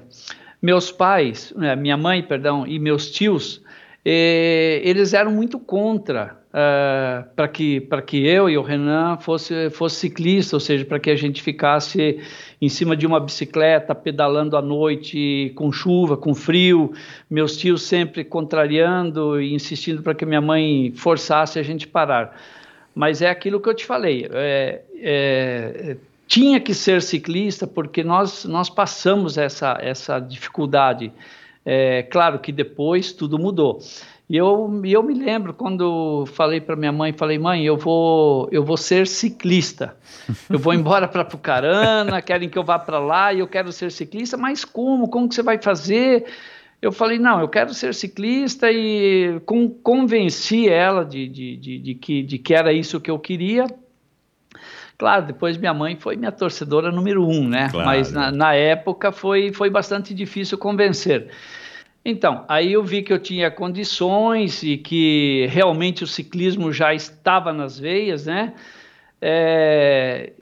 meus 0.61 0.91
pais, 0.91 1.53
né, 1.55 1.75
minha 1.75 1.95
mãe, 1.95 2.21
perdão, 2.21 2.67
e 2.67 2.77
meus 2.77 3.09
tios, 3.09 3.63
é, 4.03 4.81
eles 4.83 5.13
eram 5.13 5.31
muito 5.31 5.57
contra 5.57 6.37
uh, 6.55 7.27
para 7.35 7.47
que, 7.47 7.87
que 8.05 8.25
eu 8.25 8.49
e 8.49 8.57
o 8.57 8.61
Renan 8.61 9.17
fosse, 9.17 9.69
fosse 9.71 9.97
ciclista, 9.97 10.55
ou 10.55 10.59
seja, 10.59 10.85
para 10.85 10.99
que 10.99 11.09
a 11.09 11.15
gente 11.15 11.41
ficasse 11.41 12.19
em 12.61 12.69
cima 12.69 12.95
de 12.95 13.05
uma 13.05 13.19
bicicleta, 13.19 13.93
pedalando 13.93 14.55
à 14.55 14.61
noite, 14.61 15.51
com 15.55 15.71
chuva, 15.71 16.15
com 16.15 16.33
frio, 16.33 16.93
meus 17.29 17.57
tios 17.57 17.83
sempre 17.83 18.23
contrariando 18.23 19.41
e 19.41 19.53
insistindo 19.53 20.01
para 20.01 20.15
que 20.15 20.25
minha 20.25 20.41
mãe 20.41 20.93
forçasse 20.95 21.59
a 21.59 21.63
gente 21.63 21.87
parar. 21.87 22.39
Mas 22.93 23.21
é 23.21 23.29
aquilo 23.29 23.59
que 23.59 23.67
eu 23.67 23.73
te 23.73 23.85
falei. 23.85 24.27
É, 24.31 24.81
é, 24.97 25.97
tinha 26.27 26.59
que 26.59 26.73
ser 26.73 27.01
ciclista 27.01 27.67
porque 27.67 28.03
nós, 28.03 28.45
nós 28.45 28.69
passamos 28.69 29.37
essa, 29.37 29.77
essa 29.81 30.19
dificuldade. 30.19 31.11
É, 31.65 32.03
claro 32.03 32.39
que 32.39 32.51
depois 32.51 33.11
tudo 33.11 33.37
mudou. 33.37 33.79
E 34.27 34.37
eu, 34.37 34.81
eu 34.83 35.03
me 35.03 35.13
lembro 35.13 35.53
quando 35.53 36.25
falei 36.33 36.59
para 36.59 36.75
minha 36.75 36.91
mãe, 36.91 37.13
falei, 37.13 37.37
mãe, 37.37 37.63
eu 37.63 37.77
vou, 37.77 38.49
eu 38.51 38.63
vou 38.63 38.75
ser 38.75 39.05
ciclista. 39.05 39.95
Eu 40.49 40.57
vou 40.57 40.73
embora 40.73 41.07
para 41.07 41.23
Pucarana, 41.23 42.21
querem 42.23 42.49
que 42.49 42.57
eu 42.57 42.63
vá 42.63 42.79
para 42.79 42.97
lá 42.97 43.31
e 43.31 43.39
eu 43.39 43.47
quero 43.47 43.71
ser 43.71 43.91
ciclista, 43.91 44.35
mas 44.35 44.65
como? 44.65 45.07
Como 45.07 45.29
que 45.29 45.35
você 45.35 45.43
vai 45.43 45.61
fazer? 45.61 46.25
Eu 46.81 46.91
falei, 46.91 47.19
não, 47.19 47.39
eu 47.39 47.47
quero 47.47 47.73
ser 47.73 47.93
ciclista 47.93 48.71
e 48.71 49.39
com, 49.45 49.69
convenci 49.69 50.67
ela 50.67 51.05
de, 51.05 51.27
de, 51.27 51.57
de, 51.57 51.79
de, 51.79 51.95
que, 51.95 52.23
de 52.23 52.37
que 52.39 52.53
era 52.53 52.73
isso 52.73 52.99
que 52.99 53.11
eu 53.11 53.19
queria. 53.19 53.67
Claro, 54.97 55.25
depois 55.25 55.57
minha 55.57 55.73
mãe 55.73 55.97
foi 55.99 56.15
minha 56.15 56.31
torcedora 56.31 56.91
número 56.91 57.27
um, 57.27 57.47
né? 57.47 57.69
Claro. 57.69 57.85
Mas 57.85 58.11
na, 58.11 58.31
na 58.31 58.53
época 58.53 59.11
foi, 59.11 59.51
foi 59.51 59.69
bastante 59.69 60.13
difícil 60.13 60.57
convencer. 60.57 61.29
Então, 62.07 62.45
aí 62.47 62.71
eu 62.71 62.83
vi 62.83 63.01
que 63.01 63.11
eu 63.11 63.17
tinha 63.17 63.49
condições 63.49 64.61
e 64.61 64.77
que 64.77 65.47
realmente 65.49 66.03
o 66.03 66.07
ciclismo 66.07 66.71
já 66.71 66.93
estava 66.93 67.51
nas 67.51 67.79
veias, 67.79 68.27
né? 68.27 68.53
É, 69.19 70.33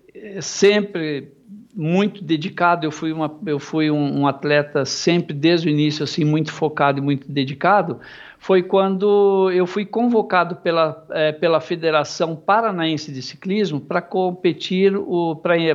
sempre 0.41 1.31
muito 1.73 2.21
dedicado, 2.21 2.85
eu 2.85 2.91
fui, 2.91 3.13
uma, 3.13 3.33
eu 3.45 3.59
fui 3.59 3.89
um, 3.89 4.19
um, 4.19 4.27
atleta 4.27 4.83
sempre 4.83 5.33
desde 5.33 5.67
o 5.67 5.71
início 5.71 6.03
assim 6.03 6.25
muito 6.25 6.51
focado 6.51 6.99
e 6.99 7.01
muito 7.01 7.31
dedicado, 7.31 7.99
foi 8.37 8.61
quando 8.61 9.49
eu 9.51 9.65
fui 9.65 9.85
convocado 9.85 10.57
pela, 10.57 11.07
é, 11.11 11.31
pela 11.31 11.61
Federação 11.61 12.35
Paranaense 12.35 13.11
de 13.11 13.21
Ciclismo 13.21 13.79
para 13.79 14.01
competir, 14.01 14.93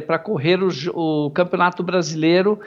para 0.06 0.18
correr 0.18 0.60
o, 0.62 0.68
o 0.94 1.30
Campeonato 1.30 1.82
Brasileiro 1.82 2.60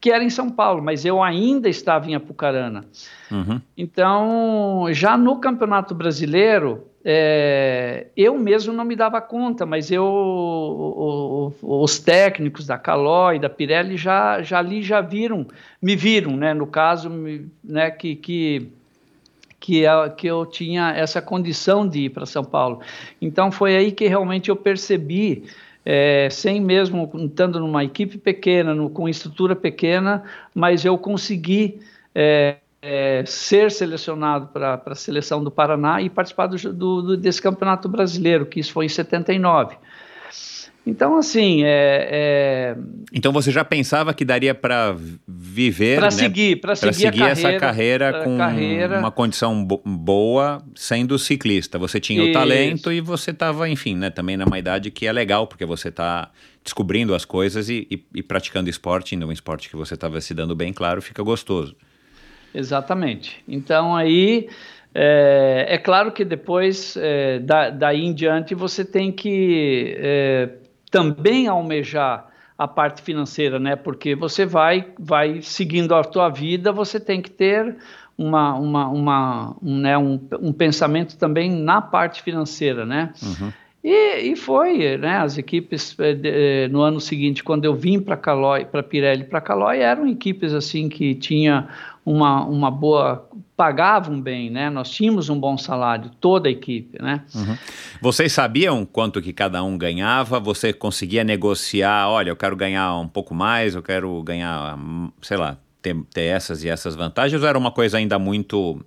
que 0.00 0.10
era 0.10 0.22
em 0.22 0.30
São 0.30 0.50
Paulo, 0.50 0.82
mas 0.82 1.04
eu 1.04 1.22
ainda 1.22 1.68
estava 1.68 2.08
em 2.08 2.14
Apucarana. 2.14 2.84
Uhum. 3.30 3.60
Então, 3.76 4.86
já 4.90 5.16
no 5.16 5.38
Campeonato 5.40 5.94
Brasileiro, 5.94 6.84
é, 7.04 8.06
eu 8.16 8.38
mesmo 8.38 8.72
não 8.72 8.84
me 8.84 8.94
dava 8.94 9.20
conta, 9.20 9.66
mas 9.66 9.90
eu, 9.90 10.04
o, 10.04 11.52
o, 11.62 11.82
os 11.82 11.98
técnicos 11.98 12.66
da 12.66 12.78
Calói, 12.78 13.38
da 13.38 13.48
Pirelli, 13.48 13.96
já, 13.96 14.40
já 14.42 14.58
ali 14.58 14.82
já 14.82 15.00
viram, 15.00 15.46
me 15.82 15.96
viram, 15.96 16.36
né, 16.36 16.54
no 16.54 16.66
caso, 16.66 17.10
me, 17.10 17.46
né, 17.62 17.90
que, 17.90 18.14
que, 18.14 18.70
que, 19.58 19.82
que 20.16 20.26
eu 20.28 20.46
tinha 20.46 20.92
essa 20.92 21.20
condição 21.20 21.88
de 21.88 22.02
ir 22.02 22.10
para 22.10 22.24
São 22.24 22.44
Paulo. 22.44 22.80
Então, 23.20 23.50
foi 23.50 23.76
aí 23.76 23.90
que 23.90 24.06
realmente 24.06 24.48
eu 24.48 24.56
percebi 24.56 25.44
é, 25.84 26.28
sem 26.30 26.60
mesmo 26.60 27.10
estando 27.14 27.60
numa 27.60 27.84
equipe 27.84 28.18
pequena, 28.18 28.74
no, 28.74 28.90
com 28.90 29.08
estrutura 29.08 29.56
pequena, 29.56 30.24
mas 30.54 30.84
eu 30.84 30.98
consegui 30.98 31.80
é, 32.14 32.56
é, 32.80 33.24
ser 33.26 33.70
selecionado 33.70 34.48
para 34.48 34.80
a 34.84 34.94
seleção 34.94 35.42
do 35.42 35.50
Paraná 35.50 36.00
e 36.00 36.08
participar 36.08 36.46
do, 36.46 36.72
do, 36.72 37.16
desse 37.16 37.40
campeonato 37.40 37.88
brasileiro, 37.88 38.46
que 38.46 38.60
isso 38.60 38.72
foi 38.72 38.86
em 38.86 38.88
79. 38.88 39.76
Então, 40.88 41.18
assim, 41.18 41.64
é, 41.64 42.08
é... 42.10 42.76
Então 43.12 43.30
você 43.30 43.52
já 43.52 43.62
pensava 43.62 44.14
que 44.14 44.24
daria 44.24 44.54
para 44.54 44.96
viver, 45.26 45.96
para 45.96 46.06
né? 46.06 46.10
seguir, 46.10 46.56
para 46.62 46.74
seguir, 46.74 46.94
seguir 46.94 47.18
carreira, 47.18 47.32
essa 47.32 47.58
carreira 47.58 48.24
com 48.24 48.38
carreira. 48.38 48.98
uma 48.98 49.10
condição 49.10 49.62
bo 49.62 49.82
boa, 49.84 50.62
sendo 50.74 51.18
ciclista. 51.18 51.78
Você 51.78 52.00
tinha 52.00 52.22
Isso. 52.22 52.30
o 52.30 52.32
talento 52.32 52.90
e 52.90 53.02
você 53.02 53.32
estava, 53.32 53.68
enfim, 53.68 53.96
né, 53.96 54.08
também 54.08 54.38
numa 54.38 54.58
idade 54.58 54.90
que 54.90 55.06
é 55.06 55.12
legal, 55.12 55.46
porque 55.46 55.66
você 55.66 55.88
está 55.88 56.30
descobrindo 56.64 57.14
as 57.14 57.26
coisas 57.26 57.68
e, 57.68 57.86
e, 57.90 58.02
e 58.14 58.22
praticando 58.22 58.70
esporte, 58.70 59.14
ainda 59.14 59.26
um 59.26 59.32
esporte 59.32 59.68
que 59.68 59.76
você 59.76 59.92
estava 59.92 60.18
se 60.22 60.32
dando 60.32 60.56
bem, 60.56 60.72
claro, 60.72 61.02
fica 61.02 61.22
gostoso. 61.22 61.76
Exatamente. 62.54 63.44
Então 63.46 63.94
aí 63.94 64.48
é, 64.94 65.66
é 65.68 65.76
claro 65.76 66.12
que 66.12 66.24
depois 66.24 66.96
é, 66.96 67.40
da, 67.40 67.68
daí 67.68 68.06
em 68.06 68.14
diante 68.14 68.54
você 68.54 68.86
tem 68.86 69.12
que 69.12 69.94
é, 69.98 70.48
também 70.90 71.46
almejar 71.46 72.28
a 72.56 72.66
parte 72.66 73.02
financeira, 73.02 73.58
né? 73.58 73.76
Porque 73.76 74.14
você 74.14 74.44
vai, 74.44 74.86
vai 74.98 75.40
seguindo 75.42 75.94
a 75.94 76.02
tua 76.02 76.28
vida, 76.28 76.72
você 76.72 76.98
tem 76.98 77.22
que 77.22 77.30
ter 77.30 77.76
uma, 78.16 78.54
uma, 78.54 78.88
uma 78.88 79.56
um, 79.62 79.78
né, 79.78 79.96
um, 79.96 80.20
um 80.40 80.52
pensamento 80.52 81.16
também 81.16 81.50
na 81.50 81.80
parte 81.80 82.20
financeira, 82.20 82.84
né? 82.84 83.12
Uhum. 83.22 83.52
E, 83.84 84.32
e, 84.32 84.36
foi, 84.36 84.96
né? 84.96 85.18
As 85.18 85.38
equipes 85.38 85.96
eh, 86.00 86.18
eh, 86.24 86.68
no 86.68 86.82
ano 86.82 87.00
seguinte, 87.00 87.44
quando 87.44 87.64
eu 87.64 87.76
vim 87.76 88.00
para 88.00 88.16
Calói, 88.16 88.64
para 88.64 88.82
Pirelli, 88.82 89.22
para 89.22 89.40
Calói, 89.40 89.78
eram 89.78 90.08
equipes 90.08 90.52
assim 90.52 90.88
que 90.88 91.14
tinha 91.14 91.68
uma, 92.04 92.44
uma 92.44 92.72
boa 92.72 93.28
pagavam 93.58 94.20
bem, 94.20 94.48
né? 94.48 94.70
Nós 94.70 94.88
tínhamos 94.88 95.28
um 95.28 95.38
bom 95.38 95.58
salário, 95.58 96.12
toda 96.20 96.48
a 96.48 96.52
equipe, 96.52 97.02
né? 97.02 97.24
Uhum. 97.34 97.58
Vocês 98.00 98.32
sabiam 98.32 98.86
quanto 98.86 99.20
que 99.20 99.32
cada 99.32 99.62
um 99.64 99.76
ganhava? 99.76 100.38
Você 100.38 100.72
conseguia 100.72 101.24
negociar? 101.24 102.08
Olha, 102.08 102.30
eu 102.30 102.36
quero 102.36 102.54
ganhar 102.54 102.96
um 102.96 103.08
pouco 103.08 103.34
mais, 103.34 103.74
eu 103.74 103.82
quero 103.82 104.22
ganhar, 104.22 104.78
sei 105.20 105.36
lá, 105.36 105.58
ter, 105.82 105.96
ter 106.14 106.22
essas 106.22 106.62
e 106.62 106.68
essas 106.68 106.94
vantagens? 106.94 107.42
Ou 107.42 107.48
era 107.48 107.58
uma 107.58 107.72
coisa 107.72 107.98
ainda 107.98 108.16
muito 108.16 108.80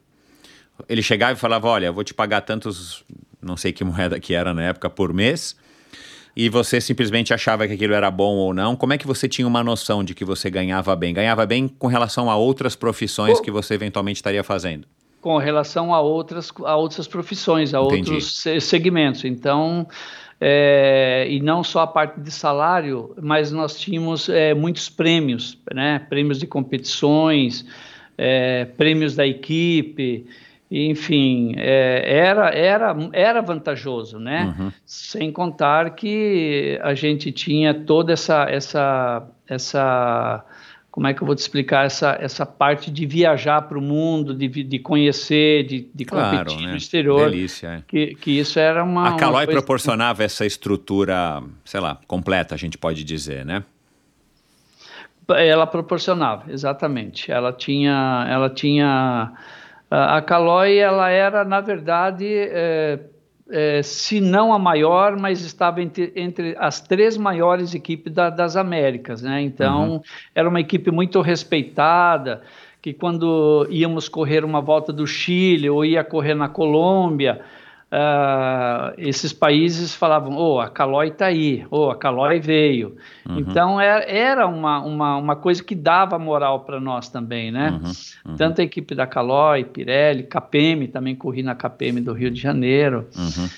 ele 0.87 1.03
chegava 1.03 1.33
e 1.33 1.35
falava: 1.35 1.67
Olha, 1.67 1.87
eu 1.87 1.93
vou 1.93 2.03
te 2.03 2.13
pagar 2.13 2.39
tantos 2.39 3.03
não 3.41 3.57
sei 3.57 3.73
que 3.73 3.83
moeda 3.83 4.19
que 4.21 4.33
era 4.33 4.53
na 4.53 4.63
época, 4.63 4.89
por 4.89 5.13
mês, 5.13 5.57
e 6.35 6.49
você 6.49 6.79
simplesmente 6.79 7.33
achava 7.33 7.67
que 7.67 7.73
aquilo 7.73 7.93
era 7.93 8.09
bom 8.09 8.35
ou 8.35 8.53
não, 8.53 8.75
como 8.75 8.93
é 8.93 8.97
que 8.97 9.05
você 9.05 9.27
tinha 9.27 9.47
uma 9.47 9.63
noção 9.63 10.03
de 10.03 10.13
que 10.13 10.23
você 10.23 10.49
ganhava 10.49 10.95
bem? 10.95 11.13
Ganhava 11.13 11.45
bem 11.45 11.67
com 11.67 11.87
relação 11.87 12.29
a 12.29 12.35
outras 12.35 12.75
profissões 12.75 13.39
que 13.39 13.51
você 13.51 13.73
eventualmente 13.73 14.17
estaria 14.17 14.43
fazendo? 14.43 14.87
Com 15.19 15.37
relação 15.37 15.93
a 15.93 16.01
outras, 16.01 16.51
a 16.65 16.75
outras 16.75 17.07
profissões, 17.07 17.73
a 17.73 17.81
Entendi. 17.81 18.11
outros 18.11 18.43
segmentos. 18.61 19.23
Então, 19.23 19.87
é, 20.39 21.27
e 21.29 21.39
não 21.39 21.63
só 21.63 21.81
a 21.81 21.87
parte 21.87 22.19
de 22.19 22.31
salário, 22.31 23.13
mas 23.21 23.51
nós 23.51 23.79
tínhamos 23.79 24.27
é, 24.27 24.55
muitos 24.55 24.89
prêmios, 24.89 25.57
né? 25.71 25.99
prêmios 26.09 26.39
de 26.39 26.47
competições, 26.47 27.63
é, 28.17 28.65
prêmios 28.65 29.15
da 29.15 29.27
equipe 29.27 30.25
enfim, 30.71 31.53
é, 31.57 32.01
era, 32.05 32.49
era, 32.49 32.95
era 33.11 33.41
vantajoso, 33.41 34.17
né? 34.17 34.55
Uhum. 34.57 34.71
Sem 34.85 35.29
contar 35.29 35.89
que 35.95 36.79
a 36.81 36.93
gente 36.93 37.29
tinha 37.29 37.73
toda 37.73 38.13
essa, 38.13 38.49
essa, 38.49 39.27
essa, 39.45 40.45
como 40.89 41.07
é 41.07 41.13
que 41.13 41.21
eu 41.21 41.25
vou 41.27 41.35
te 41.35 41.39
explicar 41.39 41.85
essa, 41.85 42.17
essa 42.21 42.45
parte 42.45 42.89
de 42.89 43.05
viajar 43.05 43.63
para 43.63 43.77
o 43.77 43.81
mundo, 43.81 44.33
de, 44.33 44.47
de 44.47 44.79
conhecer, 44.79 45.65
de, 45.65 45.89
de 45.93 46.05
claro, 46.05 46.37
competir 46.37 46.65
né? 46.65 46.71
no 46.71 46.77
exterior. 46.77 47.29
Delícia, 47.29 47.67
é. 47.67 47.83
que, 47.85 48.15
que 48.15 48.39
isso 48.39 48.57
era 48.57 48.81
uma. 48.81 49.09
A 49.09 49.17
Calói 49.17 49.47
coisa... 49.47 49.59
proporcionava 49.59 50.23
essa 50.23 50.45
estrutura, 50.45 51.43
sei 51.65 51.81
lá, 51.81 51.99
completa, 52.07 52.55
a 52.55 52.57
gente 52.57 52.77
pode 52.77 53.03
dizer, 53.03 53.45
né? 53.45 53.61
Ela 55.27 55.67
proporcionava, 55.67 56.49
exatamente. 56.49 57.29
Ela 57.29 57.53
tinha, 57.53 58.25
ela 58.29 58.49
tinha 58.49 59.33
a 59.91 60.21
Caloi, 60.21 60.77
ela 60.77 61.09
era, 61.09 61.43
na 61.43 61.59
verdade, 61.59 62.25
é, 62.25 62.99
é, 63.49 63.83
se 63.83 64.21
não 64.21 64.53
a 64.53 64.57
maior, 64.57 65.19
mas 65.19 65.41
estava 65.41 65.81
entre, 65.81 66.13
entre 66.15 66.55
as 66.57 66.79
três 66.79 67.17
maiores 67.17 67.75
equipes 67.75 68.13
da, 68.13 68.29
das 68.29 68.55
Américas, 68.55 69.21
né? 69.21 69.41
Então, 69.41 69.91
uhum. 69.91 70.01
era 70.33 70.47
uma 70.47 70.61
equipe 70.61 70.89
muito 70.89 71.19
respeitada, 71.19 72.41
que 72.81 72.93
quando 72.93 73.67
íamos 73.69 74.07
correr 74.07 74.45
uma 74.45 74.61
volta 74.61 74.93
do 74.93 75.05
Chile 75.05 75.69
ou 75.69 75.83
ia 75.83 76.03
correr 76.03 76.33
na 76.35 76.47
Colômbia, 76.47 77.41
uh, 77.91 78.93
esses 78.97 79.33
países 79.33 79.93
falavam, 79.93 80.35
oh, 80.37 80.59
a 80.59 80.69
Calói 80.69 81.09
está 81.09 81.25
aí, 81.25 81.65
oh, 81.69 81.89
a 81.89 81.95
Calói 81.95 82.39
veio. 82.39 82.95
Uhum. 83.27 83.39
Então 83.39 83.79
era, 83.79 84.03
era 84.05 84.47
uma, 84.47 84.79
uma, 84.79 85.17
uma, 85.17 85.35
coisa 85.35 85.63
que 85.63 85.75
dava 85.75 86.17
moral 86.17 86.61
para 86.61 86.79
nós 86.79 87.09
também, 87.09 87.51
né? 87.51 87.71
Uhum. 87.71 88.31
Uhum. 88.31 88.35
Tanto 88.37 88.61
a 88.61 88.63
equipe 88.63 88.95
da 88.95 89.05
Calói, 89.05 89.65
Pirelli, 89.65 90.23
KPM, 90.23 90.87
também 90.87 91.15
corri 91.15 91.43
na 91.43 91.53
KPM 91.53 92.01
do 92.01 92.13
Rio 92.13 92.31
de 92.31 92.39
Janeiro. 92.39 93.07
Uhum. 93.15 93.49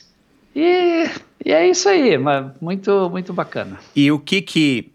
E, 0.55 1.09
e, 1.45 1.51
é 1.51 1.67
isso 1.67 1.87
aí, 1.87 2.17
muito, 2.59 3.09
muito 3.09 3.33
bacana. 3.33 3.79
E 3.95 4.11
o 4.11 4.19
que 4.19 4.41
que... 4.41 4.91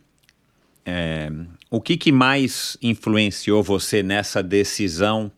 É, 0.84 1.30
o 1.70 1.82
que, 1.82 1.98
que 1.98 2.10
mais 2.10 2.78
influenciou 2.80 3.62
você 3.62 4.02
nessa 4.02 4.42
decisão 4.42 5.30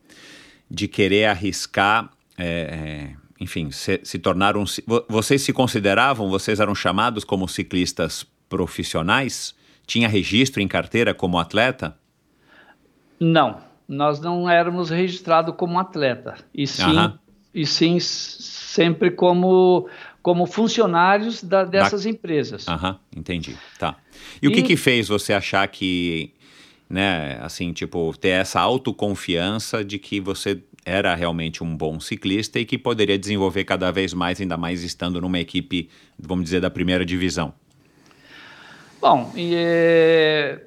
de 0.70 0.87
querer 0.87 1.24
arriscar 1.24 2.09
é, 2.39 3.11
enfim, 3.41 3.70
se, 3.70 4.01
se 4.05 4.18
tornaram. 4.18 4.64
Vocês 5.09 5.41
se 5.41 5.53
consideravam, 5.53 6.28
vocês 6.28 6.61
eram 6.61 6.74
chamados 6.74 7.24
como 7.24 7.49
ciclistas 7.49 8.26
profissionais? 8.49 9.55
Tinha 9.86 10.07
registro 10.07 10.61
em 10.61 10.68
carteira 10.68 11.14
como 11.14 11.38
atleta? 11.38 11.97
Não, 13.18 13.61
nós 13.88 14.20
não 14.20 14.49
éramos 14.49 14.91
registrados 14.91 15.55
como 15.57 15.78
atleta. 15.78 16.36
E 16.55 16.66
sim, 16.66 17.12
e 17.55 17.66
sim 17.66 17.99
sempre 17.99 19.11
como, 19.11 19.88
como 20.22 20.47
funcionários 20.47 21.43
da, 21.43 21.64
dessas 21.64 22.05
da... 22.05 22.11
empresas. 22.11 22.68
Aham, 22.68 22.99
entendi. 23.16 23.57
Tá. 23.78 23.97
E, 24.41 24.47
e 24.47 24.49
o 24.49 24.53
que, 24.53 24.62
que 24.62 24.76
fez 24.76 25.09
você 25.09 25.32
achar 25.32 25.66
que, 25.66 26.32
né, 26.88 27.38
assim, 27.43 27.72
tipo, 27.72 28.14
ter 28.18 28.28
essa 28.28 28.61
autoconfiança 28.61 29.82
de 29.82 29.99
que 29.99 30.20
você 30.20 30.62
era 30.85 31.14
realmente 31.14 31.62
um 31.62 31.76
bom 31.76 32.01
ciclista 32.01 32.59
e 32.59 32.64
que 32.64 32.78
poderia 32.78 33.18
desenvolver 33.18 33.64
cada 33.64 33.91
vez 33.91 34.14
mais, 34.14 34.41
ainda 34.41 34.57
mais 34.57 34.83
estando 34.83 35.20
numa 35.20 35.39
equipe, 35.39 35.89
vamos 36.18 36.45
dizer, 36.45 36.61
da 36.61 36.70
primeira 36.70 37.05
divisão? 37.05 37.53
Bom, 39.01 39.33
é, 39.37 40.61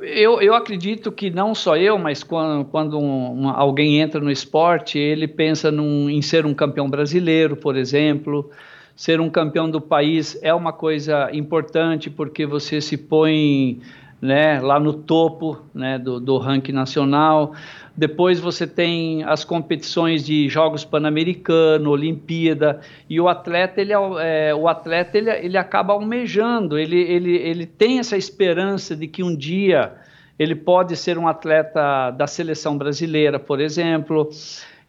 eu, 0.00 0.40
eu 0.40 0.54
acredito 0.54 1.12
que 1.12 1.30
não 1.30 1.54
só 1.54 1.76
eu, 1.76 1.98
mas 1.98 2.22
quando, 2.22 2.64
quando 2.64 2.98
um, 2.98 3.48
alguém 3.48 4.00
entra 4.00 4.20
no 4.20 4.30
esporte, 4.30 4.98
ele 4.98 5.28
pensa 5.28 5.70
num, 5.70 6.08
em 6.08 6.22
ser 6.22 6.46
um 6.46 6.54
campeão 6.54 6.88
brasileiro, 6.88 7.56
por 7.56 7.76
exemplo. 7.76 8.50
Ser 8.96 9.20
um 9.20 9.30
campeão 9.30 9.70
do 9.70 9.80
país 9.80 10.38
é 10.42 10.52
uma 10.52 10.72
coisa 10.72 11.30
importante 11.32 12.10
porque 12.10 12.44
você 12.44 12.80
se 12.80 12.96
põe 12.96 13.80
né, 14.20 14.60
lá 14.60 14.78
no 14.78 14.92
topo 14.92 15.60
né, 15.74 15.98
do, 15.98 16.18
do 16.18 16.38
ranking 16.38 16.72
nacional. 16.72 17.54
Depois 18.00 18.40
você 18.40 18.66
tem 18.66 19.22
as 19.24 19.44
competições 19.44 20.24
de 20.24 20.48
Jogos 20.48 20.86
Pan-Americano, 20.86 21.90
Olimpíada, 21.90 22.80
e 23.10 23.20
o 23.20 23.28
atleta 23.28 23.78
ele, 23.78 23.92
é, 23.92 24.48
é, 24.48 24.54
o 24.54 24.66
atleta 24.68 25.18
ele, 25.18 25.28
ele 25.28 25.58
acaba 25.58 25.92
almejando, 25.92 26.78
ele, 26.78 26.98
ele, 26.98 27.36
ele 27.36 27.66
tem 27.66 27.98
essa 27.98 28.16
esperança 28.16 28.96
de 28.96 29.06
que 29.06 29.22
um 29.22 29.36
dia 29.36 29.92
ele 30.38 30.54
pode 30.54 30.96
ser 30.96 31.18
um 31.18 31.28
atleta 31.28 32.10
da 32.12 32.26
seleção 32.26 32.78
brasileira, 32.78 33.38
por 33.38 33.60
exemplo. 33.60 34.30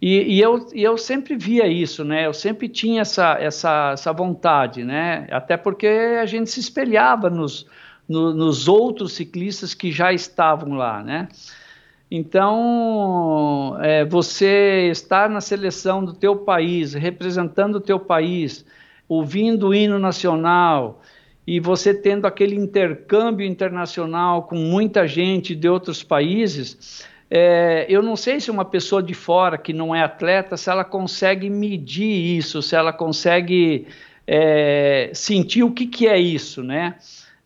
E, 0.01 0.37
e, 0.37 0.39
eu, 0.39 0.65
e 0.73 0.81
eu 0.81 0.97
sempre 0.97 1.35
via 1.35 1.67
isso, 1.67 2.05
né? 2.05 2.25
Eu 2.27 2.33
sempre 2.33 2.69
tinha 2.69 3.01
essa, 3.01 3.33
essa, 3.37 3.89
essa 3.91 4.13
vontade, 4.13 4.85
né? 4.85 5.27
Até 5.31 5.57
porque 5.57 5.85
a 5.85 6.25
gente 6.25 6.49
se 6.49 6.61
espelhava 6.61 7.29
nos, 7.29 7.67
no, 8.07 8.33
nos 8.33 8.69
outros 8.69 9.11
ciclistas 9.11 9.73
que 9.73 9.91
já 9.91 10.13
estavam 10.13 10.75
lá, 10.75 11.03
né? 11.03 11.27
Então, 12.13 13.77
é, 13.81 14.03
você 14.03 14.89
estar 14.91 15.29
na 15.29 15.39
seleção 15.39 16.03
do 16.03 16.13
teu 16.13 16.35
país, 16.35 16.93
representando 16.93 17.75
o 17.75 17.79
teu 17.79 17.97
país, 17.97 18.65
ouvindo 19.07 19.69
o 19.69 19.73
hino 19.73 19.97
nacional 19.97 21.01
e 21.47 21.57
você 21.57 21.93
tendo 21.93 22.27
aquele 22.27 22.55
intercâmbio 22.55 23.47
internacional 23.47 24.43
com 24.43 24.57
muita 24.57 25.07
gente 25.07 25.55
de 25.55 25.69
outros 25.69 26.03
países, 26.03 27.07
é, 27.29 27.85
eu 27.87 28.01
não 28.03 28.17
sei 28.17 28.41
se 28.41 28.51
uma 28.51 28.65
pessoa 28.65 29.01
de 29.01 29.13
fora 29.13 29.57
que 29.57 29.71
não 29.71 29.95
é 29.95 30.03
atleta, 30.03 30.57
se 30.57 30.69
ela 30.69 30.83
consegue 30.83 31.49
medir 31.49 32.37
isso, 32.37 32.61
se 32.61 32.75
ela 32.75 32.91
consegue 32.91 33.87
é, 34.27 35.11
sentir 35.13 35.63
o 35.63 35.71
que, 35.71 35.87
que 35.87 36.09
é 36.09 36.19
isso, 36.19 36.61
né? 36.61 36.97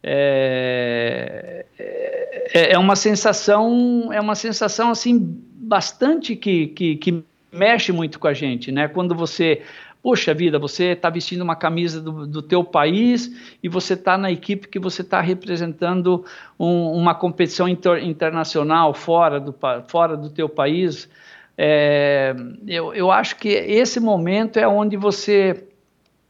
É, 0.08 1.66
é, 1.80 2.74
é, 2.74 2.78
uma 2.78 2.96
sensação, 2.96 4.14
é 4.14 4.22
uma 4.22 4.36
sensação 4.36 4.92
assim 4.92 5.18
bastante 5.20 6.36
que, 6.36 6.68
que, 6.68 6.96
que, 6.98 7.24
mexe 7.52 7.92
muito 7.92 8.20
com 8.20 8.28
a 8.28 8.34
gente, 8.34 8.70
né? 8.72 8.88
Quando 8.88 9.16
você, 9.16 9.62
poxa 10.04 10.34
vida, 10.34 10.60
você 10.60 10.92
está 10.92 11.10
vestindo 11.10 11.42
uma 11.42 11.56
camisa 11.56 12.02
do, 12.02 12.28
do 12.28 12.42
teu 12.42 12.64
país 12.64 13.32
e 13.64 13.70
você 13.70 13.94
está 13.94 14.16
na 14.16 14.30
equipe 14.30 14.68
que 14.68 14.78
você 14.78 15.02
está 15.02 15.22
representando 15.22 16.24
um, 16.60 16.92
uma 16.92 17.16
competição 17.16 17.68
inter, 17.68 18.04
internacional 18.04 18.94
fora 18.94 19.40
do, 19.40 19.56
fora 19.88 20.16
do 20.16 20.30
teu 20.30 20.48
país. 20.48 21.10
É, 21.58 22.36
eu, 22.68 22.94
eu 22.94 23.10
acho 23.10 23.38
que 23.38 23.48
esse 23.48 24.00
momento 24.00 24.58
é 24.58 24.68
onde 24.68 24.98
você 24.98 25.66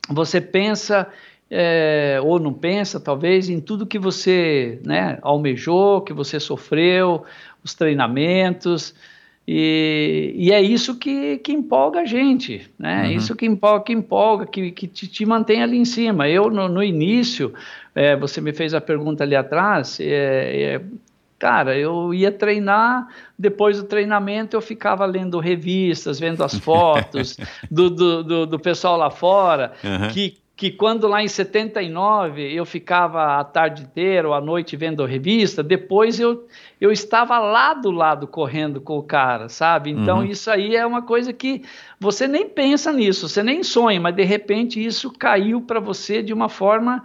você 0.07 0.39
pensa 0.39 1.07
é, 1.49 2.19
ou 2.23 2.39
não 2.39 2.53
pensa, 2.53 2.99
talvez, 2.99 3.49
em 3.49 3.59
tudo 3.59 3.85
que 3.85 3.99
você 3.99 4.79
né, 4.83 5.19
almejou, 5.21 6.01
que 6.01 6.13
você 6.13 6.39
sofreu, 6.39 7.23
os 7.63 7.73
treinamentos. 7.73 8.95
E, 9.47 10.33
e 10.35 10.51
é 10.51 10.59
isso 10.59 10.97
que, 10.97 11.37
que 11.37 11.51
empolga 11.51 12.01
a 12.01 12.05
gente, 12.05 12.67
né? 12.79 13.03
Uhum. 13.03 13.11
Isso 13.11 13.35
que 13.35 13.45
empolga, 13.45 13.83
que, 13.83 13.93
empolga, 13.93 14.45
que, 14.47 14.71
que 14.71 14.87
te, 14.87 15.07
te 15.07 15.25
mantém 15.25 15.61
ali 15.61 15.77
em 15.77 15.85
cima. 15.85 16.27
Eu, 16.27 16.49
no, 16.49 16.67
no 16.67 16.83
início, 16.83 17.53
é, 17.93 18.15
você 18.15 18.41
me 18.41 18.51
fez 18.53 18.73
a 18.73 18.81
pergunta 18.81 19.23
ali 19.23 19.35
atrás, 19.35 19.99
é, 19.99 20.05
é, 20.05 20.81
cara, 21.37 21.77
eu 21.77 22.11
ia 22.11 22.31
treinar, 22.31 23.07
depois 23.37 23.77
do 23.77 23.83
treinamento 23.83 24.55
eu 24.57 24.61
ficava 24.61 25.05
lendo 25.05 25.39
revistas, 25.39 26.19
vendo 26.19 26.43
as 26.43 26.57
fotos 26.57 27.37
do, 27.69 27.89
do, 27.91 28.23
do, 28.23 28.45
do, 28.47 28.59
pessoal 28.59 28.97
lá 28.97 29.11
fora, 29.11 29.73
uhum. 29.83 30.07
que 30.09 30.37
que 30.55 30.71
quando 30.71 31.07
lá 31.07 31.21
em 31.21 31.27
79 31.27 32.53
eu 32.53 32.65
ficava 32.65 33.39
a 33.39 33.43
tarde 33.43 33.83
inteira 33.83 34.29
ou 34.29 34.33
à 34.33 34.39
noite 34.39 34.77
vendo 34.77 35.05
revista, 35.05 35.61
depois 35.61 36.17
eu, 36.19 36.47
eu 36.79 36.91
estava 36.91 37.37
lá 37.39 37.73
do 37.73 37.91
lado 37.91 38.25
correndo 38.25 38.79
com 38.79 38.97
o 38.97 39.03
cara, 39.03 39.49
sabe? 39.49 39.91
Então 39.91 40.19
uhum. 40.19 40.25
isso 40.25 40.49
aí 40.49 40.75
é 40.75 40.85
uma 40.85 41.01
coisa 41.01 41.33
que 41.33 41.61
você 41.99 42.25
nem 42.25 42.47
pensa 42.47 42.93
nisso, 42.93 43.27
você 43.27 43.43
nem 43.43 43.63
sonha, 43.63 43.99
mas 43.99 44.15
de 44.15 44.23
repente 44.23 44.83
isso 44.83 45.11
caiu 45.11 45.61
para 45.61 45.81
você 45.81 46.23
de 46.23 46.33
uma 46.33 46.47
forma 46.47 47.03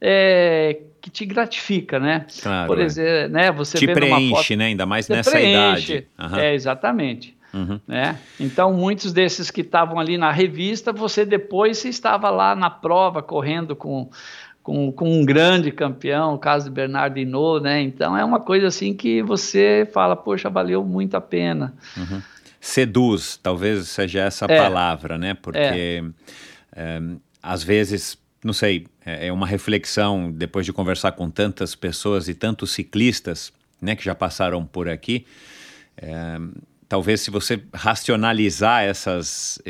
é, 0.00 0.78
que 1.00 1.10
te 1.10 1.26
gratifica, 1.26 1.98
né? 1.98 2.26
Claro, 2.42 2.68
Por 2.68 2.80
é. 2.80 2.84
exemplo, 2.84 3.32
né? 3.32 3.50
Você 3.52 3.76
te 3.76 3.88
preenche, 3.88 4.30
foto, 4.30 4.56
né? 4.56 4.66
Ainda 4.66 4.86
mais 4.86 5.08
nessa 5.08 5.32
preenche, 5.32 5.94
idade. 5.94 6.32
Uhum. 6.32 6.38
É 6.38 6.54
exatamente. 6.54 7.33
Uhum. 7.54 7.80
Né? 7.86 8.18
Então, 8.40 8.72
muitos 8.72 9.12
desses 9.12 9.50
que 9.50 9.60
estavam 9.60 9.98
ali 9.98 10.18
na 10.18 10.32
revista, 10.32 10.92
você 10.92 11.24
depois 11.24 11.84
estava 11.84 12.28
lá 12.30 12.56
na 12.56 12.68
prova, 12.68 13.22
correndo 13.22 13.76
com, 13.76 14.10
com, 14.62 14.90
com 14.90 15.20
um 15.20 15.24
grande 15.24 15.70
campeão, 15.70 16.34
o 16.34 16.38
caso 16.38 16.64
de 16.64 16.72
Bernardo 16.72 17.18
Hinault, 17.18 17.62
né? 17.62 17.80
Então, 17.80 18.16
é 18.16 18.24
uma 18.24 18.40
coisa 18.40 18.66
assim 18.66 18.92
que 18.92 19.22
você 19.22 19.88
fala, 19.92 20.16
poxa, 20.16 20.50
valeu 20.50 20.84
muito 20.84 21.14
a 21.14 21.20
pena. 21.20 21.72
Uhum. 21.96 22.20
Seduz, 22.60 23.38
talvez 23.40 23.88
seja 23.88 24.22
essa 24.22 24.46
é. 24.46 24.58
palavra, 24.58 25.16
né? 25.16 25.34
Porque, 25.34 25.58
é. 25.58 26.04
É, 26.74 27.00
às 27.42 27.62
vezes, 27.62 28.18
não 28.42 28.52
sei, 28.52 28.86
é, 29.04 29.28
é 29.28 29.32
uma 29.32 29.46
reflexão, 29.46 30.30
depois 30.30 30.66
de 30.66 30.72
conversar 30.72 31.12
com 31.12 31.30
tantas 31.30 31.74
pessoas 31.74 32.26
e 32.26 32.34
tantos 32.34 32.72
ciclistas, 32.72 33.52
né, 33.80 33.94
que 33.94 34.04
já 34.04 34.14
passaram 34.14 34.64
por 34.64 34.88
aqui, 34.88 35.26
é, 35.96 36.38
talvez 36.88 37.20
se 37.20 37.30
você 37.30 37.62
racionalizar 37.72 38.84
essas, 38.84 39.60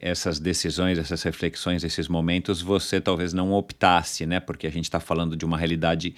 essas 0.00 0.38
decisões, 0.38 0.98
essas 0.98 1.22
reflexões, 1.22 1.84
esses 1.84 2.08
momentos, 2.08 2.62
você 2.62 3.00
talvez 3.00 3.32
não 3.32 3.52
optasse, 3.52 4.26
né? 4.26 4.40
Porque 4.40 4.66
a 4.66 4.70
gente 4.70 4.84
está 4.84 5.00
falando 5.00 5.36
de 5.36 5.44
uma 5.44 5.58
realidade 5.58 6.14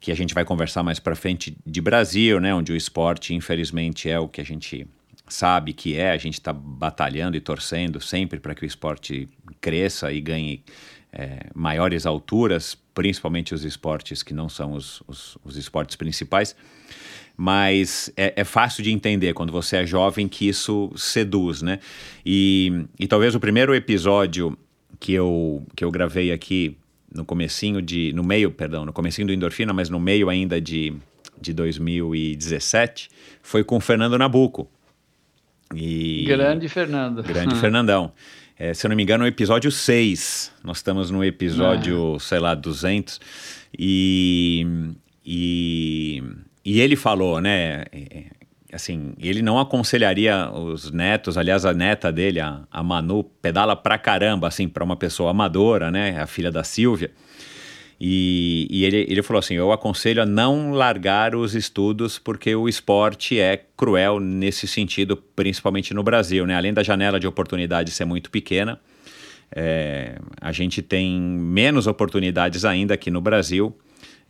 que 0.00 0.10
a 0.10 0.16
gente 0.16 0.34
vai 0.34 0.44
conversar 0.44 0.82
mais 0.82 0.98
para 0.98 1.14
frente 1.14 1.56
de 1.64 1.80
Brasil, 1.80 2.40
né? 2.40 2.54
Onde 2.54 2.72
o 2.72 2.76
esporte, 2.76 3.34
infelizmente, 3.34 4.08
é 4.08 4.18
o 4.18 4.28
que 4.28 4.40
a 4.40 4.44
gente 4.44 4.86
sabe 5.28 5.72
que 5.72 5.96
é. 5.96 6.10
A 6.10 6.16
gente 6.16 6.34
está 6.34 6.52
batalhando 6.52 7.36
e 7.36 7.40
torcendo 7.40 8.00
sempre 8.00 8.40
para 8.40 8.54
que 8.54 8.64
o 8.64 8.66
esporte 8.66 9.28
cresça 9.60 10.12
e 10.12 10.20
ganhe 10.20 10.64
é, 11.12 11.46
maiores 11.54 12.06
alturas, 12.06 12.76
principalmente 12.94 13.54
os 13.54 13.64
esportes 13.64 14.22
que 14.22 14.32
não 14.32 14.48
são 14.48 14.72
os, 14.72 15.02
os, 15.06 15.38
os 15.44 15.56
esportes 15.56 15.96
principais 15.96 16.56
mas 17.42 18.12
é, 18.18 18.34
é, 18.36 18.44
fácil 18.44 18.84
de 18.84 18.92
entender 18.92 19.32
quando 19.32 19.50
você 19.50 19.78
é 19.78 19.86
jovem 19.86 20.28
que 20.28 20.46
isso 20.46 20.92
seduz, 20.94 21.62
né? 21.62 21.78
E, 22.24 22.84
e 22.98 23.06
talvez 23.06 23.34
o 23.34 23.40
primeiro 23.40 23.74
episódio 23.74 24.58
que 25.00 25.14
eu, 25.14 25.66
que 25.74 25.82
eu 25.82 25.90
gravei 25.90 26.32
aqui 26.32 26.76
no 27.10 27.24
comecinho 27.24 27.80
de, 27.80 28.12
no 28.12 28.22
meio, 28.22 28.50
perdão, 28.50 28.84
no 28.84 28.92
comecinho 28.92 29.26
do 29.26 29.32
Endorfina, 29.32 29.72
mas 29.72 29.88
no 29.88 29.98
meio 29.98 30.28
ainda 30.28 30.60
de, 30.60 30.92
de 31.40 31.54
2017, 31.54 33.08
foi 33.40 33.64
com 33.64 33.78
o 33.78 33.80
Fernando 33.80 34.18
Nabuco. 34.18 34.70
E, 35.74 36.26
grande 36.28 36.68
Fernando. 36.68 37.22
Grande 37.22 37.54
Fernandão. 37.58 38.12
É, 38.58 38.74
se 38.74 38.84
eu 38.84 38.90
não 38.90 38.96
me 38.96 39.02
engano, 39.02 39.24
o 39.24 39.26
episódio 39.26 39.72
6. 39.72 40.52
Nós 40.62 40.76
estamos 40.76 41.10
no 41.10 41.24
episódio, 41.24 42.16
é. 42.16 42.18
sei 42.18 42.38
lá, 42.38 42.54
200. 42.54 43.18
E, 43.78 44.66
e 45.24 46.22
e 46.64 46.80
ele 46.80 46.96
falou, 46.96 47.40
né? 47.40 47.84
É, 47.92 47.98
é, 48.10 48.24
assim, 48.72 49.14
ele 49.18 49.42
não 49.42 49.58
aconselharia 49.58 50.50
os 50.50 50.90
netos, 50.90 51.36
aliás, 51.36 51.64
a 51.64 51.72
neta 51.72 52.12
dele, 52.12 52.40
a, 52.40 52.62
a 52.70 52.82
Manu, 52.82 53.24
pedala 53.24 53.74
pra 53.74 53.98
caramba, 53.98 54.48
assim, 54.48 54.68
para 54.68 54.84
uma 54.84 54.96
pessoa 54.96 55.30
amadora, 55.30 55.90
né? 55.90 56.20
A 56.20 56.26
filha 56.26 56.50
da 56.50 56.62
Silvia. 56.62 57.10
E, 58.00 58.66
e, 58.70 58.84
ele, 58.84 59.06
ele 59.08 59.22
falou 59.22 59.40
assim: 59.40 59.54
eu 59.54 59.72
aconselho 59.72 60.22
a 60.22 60.26
não 60.26 60.72
largar 60.72 61.34
os 61.34 61.54
estudos 61.54 62.18
porque 62.18 62.54
o 62.54 62.68
esporte 62.68 63.38
é 63.38 63.62
cruel 63.76 64.18
nesse 64.18 64.66
sentido, 64.66 65.16
principalmente 65.16 65.92
no 65.92 66.02
Brasil, 66.02 66.46
né? 66.46 66.56
Além 66.56 66.72
da 66.72 66.82
janela 66.82 67.20
de 67.20 67.26
oportunidade 67.26 67.90
ser 67.90 68.06
muito 68.06 68.30
pequena, 68.30 68.80
é, 69.54 70.16
a 70.40 70.52
gente 70.52 70.80
tem 70.80 71.20
menos 71.20 71.86
oportunidades 71.86 72.64
ainda 72.64 72.94
aqui 72.94 73.10
no 73.10 73.20
Brasil 73.20 73.76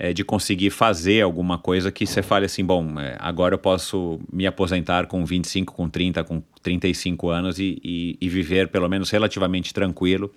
é, 0.01 0.14
de 0.14 0.24
conseguir 0.24 0.70
fazer 0.70 1.20
alguma 1.20 1.59
coisa 1.59 1.92
que 1.92 2.07
você 2.07 2.22
fale 2.22 2.46
assim, 2.46 2.64
bom, 2.64 2.98
é, 2.98 3.16
agora 3.20 3.55
eu 3.55 3.59
posso 3.59 4.18
me 4.32 4.46
aposentar 4.46 5.07
com 5.07 5.26
25, 5.26 5.74
com 5.74 5.90
30, 5.90 6.24
com 6.24 6.42
35 6.62 7.28
anos 7.28 7.59
e, 7.59 7.78
e, 7.84 8.16
e, 8.18 8.28
viver 8.30 8.68
pelo 8.68 8.88
menos 8.88 9.11
relativamente 9.11 9.74
tranquilo 9.74 10.32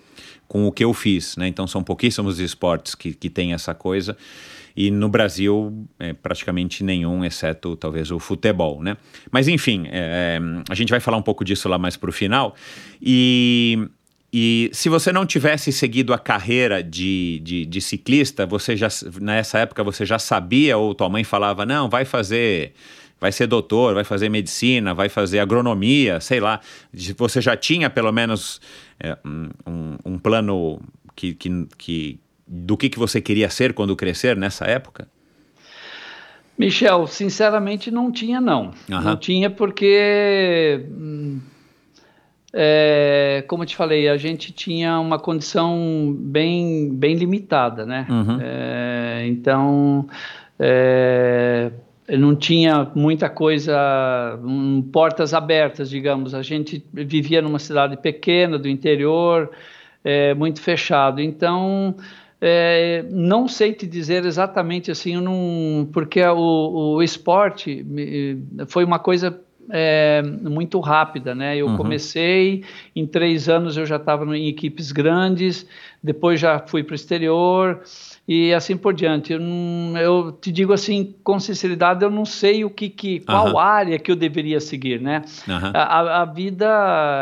com 0.50 0.68
o 0.68 0.72
que 0.72 0.84
eu 0.84 0.94
fiz, 0.94 1.38
né? 1.38 1.48
Então 1.48 1.66
são 1.66 1.82
pouquíssimos 1.82 2.40
esportes 2.42 2.94
que, 2.94 3.14
que 3.14 3.30
têm 3.30 3.54
essa 3.54 3.74
coisa 3.74 4.18
e 4.76 4.92
no 4.92 5.08
Brasil 5.08 5.88
é, 5.98 6.12
praticamente 6.12 6.84
nenhum, 6.84 7.24
exceto 7.24 7.78
talvez 7.78 8.12
o 8.12 8.20
futebol, 8.20 8.84
né? 8.84 8.98
Mas 9.32 9.48
enfim, 9.48 9.86
é, 9.88 10.42
a 10.70 10.76
gente 10.76 10.90
vai 10.90 11.00
falar 11.00 11.16
um 11.16 11.22
pouco 11.22 11.46
disso 11.46 11.70
lá 11.70 11.78
mais 11.78 11.96
para 11.96 12.10
o 12.10 12.14
final 12.14 12.54
e 13.02 13.88
e 14.36 14.72
se 14.74 14.90
você 14.90 15.12
não 15.12 15.28
tivesse 15.28 15.72
seguido 15.72 16.12
a 16.12 16.18
carreira 16.18 16.82
de, 16.82 17.40
de, 17.44 17.68
de, 17.68 17.80
ciclista, 17.80 18.48
você 18.48 18.76
já 18.76 18.88
nessa 19.22 19.60
época 19.60 19.84
você 19.84 20.08
já 20.08 20.18
sabia 20.18 20.76
ou 20.76 20.96
tua 20.96 21.08
mãe 21.08 21.24
falava 21.24 21.68
não, 21.68 21.88
vai 21.88 22.04
fazer, 22.04 22.74
vai 23.22 23.32
ser 23.32 23.46
doutor, 23.46 23.94
vai 23.94 24.04
fazer 24.04 24.30
medicina, 24.30 24.92
vai 24.92 25.08
fazer 25.08 25.38
agronomia, 25.38 26.20
sei 26.20 26.40
lá. 26.40 26.60
Você 27.16 27.42
já 27.42 27.56
tinha 27.56 27.92
pelo 27.92 28.12
menos 28.12 28.60
é, 29.00 29.16
um, 29.24 29.98
um, 30.04 30.18
plano 30.18 30.82
que, 31.16 31.36
que, 31.36 31.68
que, 31.78 32.20
do 32.48 32.76
que, 32.76 32.90
que 32.90 32.98
você 32.98 33.22
queria 33.22 33.52
ser 33.52 33.72
quando 33.76 33.96
crescer 33.96 34.36
nessa 34.36 34.66
época? 34.66 35.08
Michel, 36.58 37.06
sinceramente 37.06 37.92
não 37.92 38.12
tinha 38.12 38.42
não. 38.42 38.74
Uhum. 38.90 39.02
Não 39.02 39.16
tinha 39.16 39.52
porque 39.52 40.88
hum, 40.90 41.40
é, 42.56 43.44
como 43.48 43.64
eu 43.64 43.68
te 43.68 43.76
falei, 43.76 44.08
a 44.08 44.16
gente 44.16 44.52
tinha 44.52 45.00
uma 45.00 45.18
condição 45.18 46.16
bem, 46.20 46.94
bem 46.94 47.16
limitada, 47.16 47.84
né? 47.84 48.06
Uhum. 48.08 48.38
É, 48.40 49.26
então, 49.28 50.08
é, 50.60 51.72
não 52.10 52.36
tinha 52.36 52.92
muita 52.94 53.28
coisa, 53.28 54.40
um, 54.44 54.84
portas 54.84 55.34
abertas, 55.34 55.90
digamos. 55.90 56.36
A 56.36 56.44
gente 56.44 56.86
vivia 56.94 57.42
numa 57.42 57.58
cidade 57.58 57.98
pequena, 57.98 58.60
do 58.60 58.70
interior, 58.70 59.50
é, 60.04 60.36
muito 60.36 60.62
fechado. 60.62 61.20
Então, 61.22 61.96
é, 62.40 63.04
não 63.10 63.48
sei 63.48 63.74
te 63.74 63.88
dizer 63.88 64.26
exatamente 64.26 64.92
assim, 64.92 65.20
não, 65.20 65.90
porque 65.92 66.24
o, 66.24 66.98
o 66.98 67.02
esporte 67.02 67.84
foi 68.68 68.84
uma 68.84 69.00
coisa 69.00 69.42
é, 69.70 70.22
muito 70.22 70.80
rápida, 70.80 71.34
né? 71.34 71.56
Eu 71.56 71.68
uhum. 71.68 71.78
comecei, 71.78 72.64
em 72.96 73.06
três 73.06 73.48
anos 73.48 73.78
eu 73.78 73.86
já 73.86 73.96
estava 73.96 74.26
em 74.38 74.48
equipes 74.48 74.92
grandes, 74.92 75.68
depois 76.04 76.40
já 76.40 76.60
fui 76.60 76.84
para 76.84 76.92
o 76.92 76.96
exterior 76.96 77.82
e 78.28 78.54
assim 78.54 78.76
por 78.76 78.94
diante. 78.94 79.32
Eu, 79.32 79.40
eu, 79.98 80.32
te 80.34 80.52
digo 80.52 80.74
assim, 80.74 81.16
com 81.24 81.40
sinceridade, 81.40 82.04
eu 82.04 82.12
não 82.12 82.26
sei 82.26 82.66
o 82.66 82.70
que, 82.70 82.90
que 82.90 83.20
qual 83.22 83.52
uhum. 83.52 83.58
área 83.58 83.98
que 83.98 84.12
eu 84.12 84.16
deveria 84.16 84.60
seguir, 84.60 85.00
né? 85.00 85.22
Uhum. 85.48 85.72
A, 85.74 86.22
a, 86.22 86.26
vida, 86.26 86.66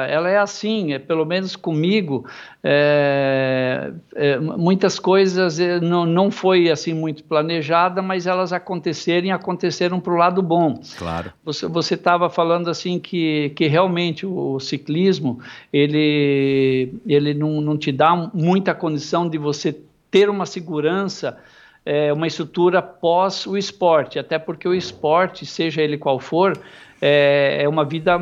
ela 0.10 0.30
é 0.30 0.38
assim, 0.38 0.94
é, 0.94 1.00
pelo 1.00 1.26
menos 1.26 1.56
comigo, 1.56 2.26
é, 2.64 3.92
é, 4.16 4.40
muitas 4.40 4.98
coisas 4.98 5.60
é, 5.60 5.80
não, 5.80 6.06
não 6.06 6.32
foi 6.32 6.70
assim 6.70 6.94
muito 6.94 7.24
planejada, 7.24 8.02
mas 8.02 8.26
elas 8.26 8.52
aconteceram 8.52 9.28
e 9.28 9.32
aconteceram 9.32 10.00
para 10.00 10.14
o 10.14 10.18
lado 10.18 10.42
bom. 10.42 10.80
Claro. 10.98 11.32
Você 11.44 11.94
estava 11.94 12.31
falando 12.32 12.70
assim 12.70 13.00
que, 13.00 13.52
que 13.56 13.68
realmente 13.68 14.26
o 14.26 14.60
ciclismo 14.60 15.40
ele, 15.72 16.94
ele 17.06 17.34
não, 17.34 17.62
não 17.62 17.78
te 17.78 17.92
dá 17.92 18.16
muita 18.34 18.74
condição 18.74 19.30
de 19.30 19.38
você 19.38 19.78
ter 20.10 20.30
uma 20.30 20.46
segurança, 20.46 21.38
é, 21.86 22.12
uma 22.12 22.28
estrutura 22.28 22.82
pós 22.82 23.46
o 23.46 23.58
esporte, 23.58 24.18
até 24.18 24.40
porque 24.40 24.68
o 24.68 24.74
esporte, 24.74 25.46
seja 25.46 25.82
ele 25.82 25.98
qual 25.98 26.20
for, 26.20 26.58
é, 27.04 27.64
é 27.64 27.68
uma 27.68 27.84
vida 27.84 28.16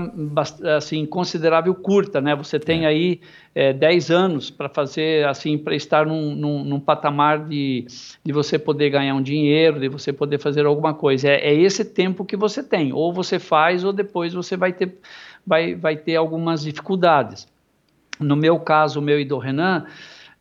assim 0.77 1.05
considerável 1.05 1.75
curta, 1.75 2.21
né? 2.21 2.33
Você 2.33 2.57
tem 2.57 2.85
é. 2.85 2.87
aí 2.87 3.21
é, 3.53 3.73
10 3.73 4.09
anos 4.09 4.49
para 4.49 4.69
fazer 4.69 5.27
assim 5.27 5.57
para 5.57 5.75
estar 5.75 6.05
num, 6.05 6.33
num, 6.33 6.63
num, 6.63 6.79
patamar 6.79 7.45
de, 7.45 7.85
de 8.23 8.31
você 8.31 8.57
poder 8.57 8.89
ganhar 8.89 9.13
um 9.15 9.21
dinheiro, 9.21 9.81
de 9.81 9.89
você 9.89 10.13
poder 10.13 10.39
fazer 10.39 10.65
alguma 10.65 10.93
coisa. 10.93 11.27
É, 11.27 11.49
é, 11.49 11.53
esse 11.53 11.83
tempo 11.83 12.23
que 12.23 12.37
você 12.37 12.63
tem. 12.63 12.93
Ou 12.93 13.11
você 13.11 13.37
faz, 13.37 13.83
ou 13.83 13.91
depois 13.91 14.33
você 14.33 14.55
vai 14.55 14.71
ter, 14.71 14.97
vai, 15.45 15.75
vai 15.75 15.97
ter 15.97 16.15
algumas 16.15 16.61
dificuldades. 16.63 17.47
No 18.17 18.37
meu 18.37 18.59
caso, 18.61 18.99
o 18.99 19.03
meu 19.03 19.19
e 19.19 19.25
do 19.25 19.37
Renan, 19.37 19.85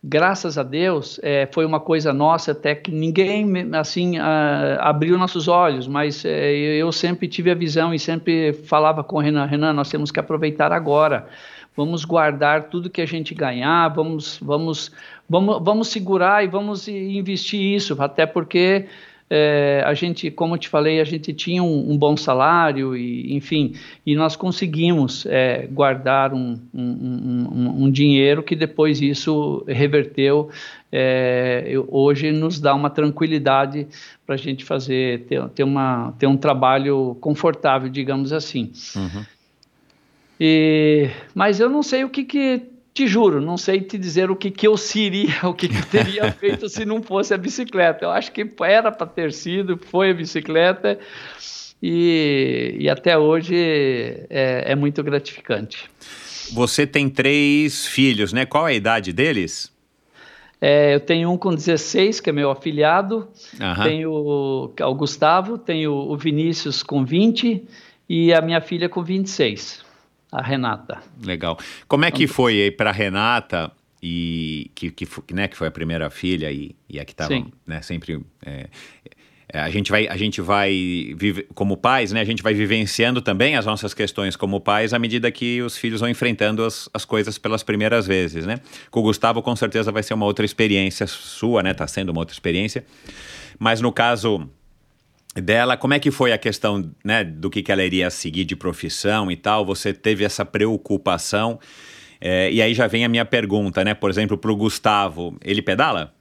graças 0.03 0.57
a 0.57 0.63
Deus, 0.63 1.19
é, 1.21 1.47
foi 1.51 1.65
uma 1.65 1.79
coisa 1.79 2.13
nossa 2.13 2.51
até 2.51 2.73
que 2.73 2.91
ninguém, 2.91 3.45
assim, 3.73 4.17
abriu 4.79 5.17
nossos 5.17 5.47
olhos, 5.47 5.87
mas 5.87 6.23
é, 6.23 6.51
eu 6.53 6.91
sempre 6.91 7.27
tive 7.27 7.51
a 7.51 7.55
visão 7.55 7.93
e 7.93 7.99
sempre 7.99 8.53
falava 8.53 9.03
com 9.03 9.17
o 9.17 9.19
Renan, 9.19 9.45
Renan, 9.45 9.73
nós 9.73 9.89
temos 9.89 10.11
que 10.11 10.19
aproveitar 10.19 10.71
agora, 10.71 11.27
vamos 11.75 12.05
guardar 12.05 12.69
tudo 12.69 12.89
que 12.89 13.01
a 13.01 13.05
gente 13.05 13.35
ganhar, 13.35 13.89
vamos, 13.89 14.39
vamos, 14.41 14.91
vamos, 15.29 15.63
vamos 15.63 15.87
segurar 15.89 16.43
e 16.43 16.47
vamos 16.47 16.87
investir 16.87 17.61
isso, 17.61 18.01
até 18.01 18.25
porque 18.25 18.87
é, 19.29 19.83
a 19.85 19.93
gente, 19.93 20.31
como 20.31 20.55
eu 20.55 20.57
te 20.57 20.67
falei, 20.67 20.99
a 20.99 21.03
gente 21.03 21.31
tinha 21.33 21.61
um, 21.61 21.91
um 21.91 21.97
bom 21.97 22.17
salário 22.17 22.97
e, 22.97 23.35
enfim, 23.35 23.75
e 24.03 24.15
nós 24.15 24.35
conseguimos 24.35 25.25
é, 25.27 25.67
guardar 25.67 26.33
um, 26.33 26.59
um, 26.73 27.83
um, 27.83 27.91
dinheiro 27.91 28.41
que 28.41 28.55
depois 28.55 28.99
isso 29.01 29.63
reverteu. 29.67 30.49
É, 30.91 31.71
hoje 31.89 32.31
nos 32.31 32.59
dá 32.59 32.73
uma 32.73 32.89
tranquilidade 32.89 33.85
para 34.25 34.33
a 34.33 34.37
gente 34.37 34.65
fazer 34.65 35.25
ter, 35.25 35.47
ter, 35.49 35.63
uma, 35.63 36.11
ter 36.17 36.25
um 36.25 36.35
trabalho 36.35 37.15
confortável, 37.21 37.87
digamos 37.87 38.33
assim. 38.33 38.71
Uhum. 38.95 39.25
E, 40.39 41.07
mas 41.35 41.59
eu 41.59 41.69
não 41.69 41.83
sei 41.83 42.03
o 42.03 42.09
que, 42.09 42.23
que 42.23 42.63
te 42.99 43.07
juro, 43.07 43.39
não 43.39 43.57
sei 43.57 43.79
te 43.79 43.97
dizer 43.97 44.29
o 44.29 44.35
que, 44.35 44.51
que 44.51 44.67
eu 44.67 44.75
seria, 44.75 45.39
o 45.47 45.53
que, 45.53 45.69
que 45.69 45.77
eu 45.77 45.85
teria 45.85 46.31
feito 46.33 46.67
se 46.67 46.83
não 46.83 47.01
fosse 47.01 47.33
a 47.33 47.37
bicicleta. 47.37 48.03
Eu 48.03 48.11
acho 48.11 48.31
que 48.31 48.45
era 48.61 48.91
para 48.91 49.07
ter 49.07 49.31
sido, 49.31 49.79
foi 49.89 50.11
a 50.11 50.13
bicicleta 50.13 50.99
e, 51.81 52.75
e 52.77 52.89
até 52.89 53.17
hoje 53.17 53.55
é, 54.29 54.71
é, 54.71 54.75
muito 54.75 55.01
gratificante. 55.01 55.89
Você 56.51 56.85
tem 56.85 57.09
três 57.09 57.85
filhos, 57.85 58.33
né? 58.33 58.45
Qual 58.45 58.67
é 58.67 58.71
a 58.71 58.75
idade 58.75 59.13
deles? 59.13 59.71
É, 60.59 60.95
eu 60.95 60.99
tenho 60.99 61.31
um 61.31 61.37
com 61.37 61.55
16, 61.55 62.19
que 62.19 62.29
é 62.29 62.33
meu 62.33 62.51
afilhado, 62.51 63.29
uhum. 63.61 63.83
tenho 63.83 64.11
o, 64.11 64.65
o 64.65 64.95
Gustavo, 64.95 65.57
tenho 65.57 65.93
o 65.93 66.17
Vinícius 66.17 66.83
com 66.83 67.05
20 67.05 67.63
e 68.09 68.33
a 68.33 68.41
minha 68.41 68.59
filha 68.59 68.89
com 68.89 69.01
26 69.01 69.87
a 70.31 70.41
Renata. 70.41 71.01
Legal. 71.23 71.57
Como 71.87 72.05
é 72.05 72.11
que 72.11 72.27
foi 72.27 72.61
aí 72.61 72.71
para 72.71 72.91
Renata 72.91 73.71
e 74.01 74.71
que, 74.75 74.91
que, 74.91 75.07
né, 75.33 75.47
que 75.47 75.57
foi 75.57 75.67
a 75.67 75.71
primeira 75.71 76.09
filha 76.09 76.51
e, 76.51 76.75
e 76.87 76.99
a 76.99 77.05
que 77.05 77.11
estava 77.11 77.33
né, 77.67 77.81
sempre 77.81 78.23
é, 78.45 78.67
é, 79.51 79.59
a 79.59 79.69
gente 79.69 79.91
vai 79.91 80.07
a 80.07 80.15
gente 80.15 80.39
vai 80.39 81.13
vive, 81.17 81.47
como 81.53 81.75
pais 81.75 82.13
né 82.13 82.21
a 82.21 82.23
gente 82.23 82.41
vai 82.41 82.53
vivenciando 82.53 83.21
também 83.21 83.57
as 83.57 83.65
nossas 83.65 83.93
questões 83.93 84.37
como 84.37 84.61
pais 84.61 84.93
à 84.93 84.99
medida 84.99 85.29
que 85.31 85.61
os 85.61 85.77
filhos 85.77 85.99
vão 85.99 86.09
enfrentando 86.09 86.63
as, 86.63 86.89
as 86.93 87.03
coisas 87.03 87.37
pelas 87.37 87.61
primeiras 87.61 88.07
vezes 88.07 88.45
né 88.45 88.61
com 88.89 89.01
o 89.01 89.03
Gustavo 89.03 89.41
com 89.41 89.53
certeza 89.53 89.91
vai 89.91 90.01
ser 90.01 90.13
uma 90.13 90.25
outra 90.25 90.45
experiência 90.45 91.05
sua 91.05 91.61
né 91.61 91.73
tá 91.73 91.85
sendo 91.85 92.09
uma 92.13 92.21
outra 92.21 92.33
experiência 92.33 92.85
mas 93.57 93.81
no 93.81 93.91
caso 93.91 94.49
dela, 95.35 95.77
como 95.77 95.93
é 95.93 95.99
que 95.99 96.11
foi 96.11 96.31
a 96.31 96.37
questão 96.37 96.91
né, 97.03 97.23
do 97.23 97.49
que, 97.49 97.61
que 97.61 97.71
ela 97.71 97.83
iria 97.83 98.09
seguir 98.09 98.45
de 98.45 98.55
profissão 98.55 99.31
e 99.31 99.35
tal? 99.35 99.65
Você 99.65 99.93
teve 99.93 100.23
essa 100.23 100.45
preocupação? 100.45 101.59
É, 102.19 102.51
e 102.51 102.61
aí 102.61 102.73
já 102.73 102.87
vem 102.87 103.05
a 103.05 103.09
minha 103.09 103.25
pergunta, 103.25 103.83
né? 103.83 103.93
Por 103.93 104.09
exemplo, 104.09 104.37
para 104.37 104.51
o 104.51 104.55
Gustavo, 104.55 105.37
ele 105.43 105.61
pedala? 105.61 106.13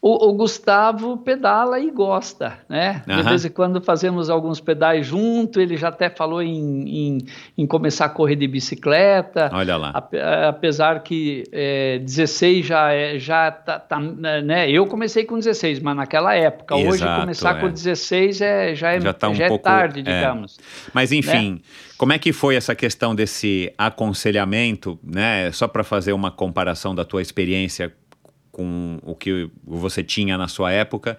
O, 0.00 0.28
o, 0.28 0.32
Gustavo 0.34 1.16
pedala 1.16 1.80
e 1.80 1.90
gosta, 1.90 2.58
né? 2.68 3.02
De 3.06 3.22
vez 3.22 3.44
em 3.44 3.50
quando 3.50 3.80
fazemos 3.80 4.28
alguns 4.28 4.60
pedais 4.60 5.06
junto, 5.06 5.60
ele 5.60 5.76
já 5.76 5.88
até 5.88 6.10
falou 6.10 6.40
em, 6.42 6.84
em, 6.86 7.18
em 7.58 7.66
começar 7.66 8.04
a 8.04 8.08
correr 8.08 8.36
de 8.36 8.46
bicicleta. 8.46 9.50
Olha 9.52 9.76
lá. 9.76 10.08
apesar 10.48 11.02
que 11.02 11.44
é, 11.50 11.98
16 11.98 12.66
já, 12.66 12.92
é, 12.92 13.18
já 13.18 13.50
tá, 13.50 13.80
tá, 13.80 13.98
né? 13.98 14.70
Eu 14.70 14.86
comecei 14.86 15.24
com 15.24 15.38
16, 15.38 15.80
mas 15.80 15.96
naquela 15.96 16.34
época. 16.36 16.76
Exato, 16.76 16.94
Hoje 16.94 17.20
começar 17.20 17.56
é. 17.56 17.60
com 17.60 17.68
16 17.68 18.40
é, 18.42 18.74
já 18.74 18.92
é, 18.92 19.00
já 19.00 19.12
tá 19.12 19.30
um 19.30 19.34
já 19.34 19.46
é 19.46 19.48
pouco, 19.48 19.64
tarde, 19.64 20.00
é. 20.00 20.02
digamos. 20.02 20.58
Mas 20.92 21.10
enfim, 21.10 21.52
né? 21.52 21.58
como 21.96 22.12
é 22.12 22.18
que 22.18 22.32
foi 22.32 22.54
essa 22.54 22.74
questão 22.74 23.14
desse 23.14 23.72
aconselhamento, 23.78 24.98
né? 25.02 25.50
Só 25.52 25.66
para 25.66 25.82
fazer 25.82 26.12
uma 26.12 26.30
comparação 26.30 26.94
da 26.94 27.04
tua 27.04 27.22
experiência 27.22 27.92
com 28.56 28.98
o 29.02 29.14
que 29.14 29.50
você 29.62 30.02
tinha 30.02 30.38
na 30.38 30.48
sua 30.48 30.72
época 30.72 31.18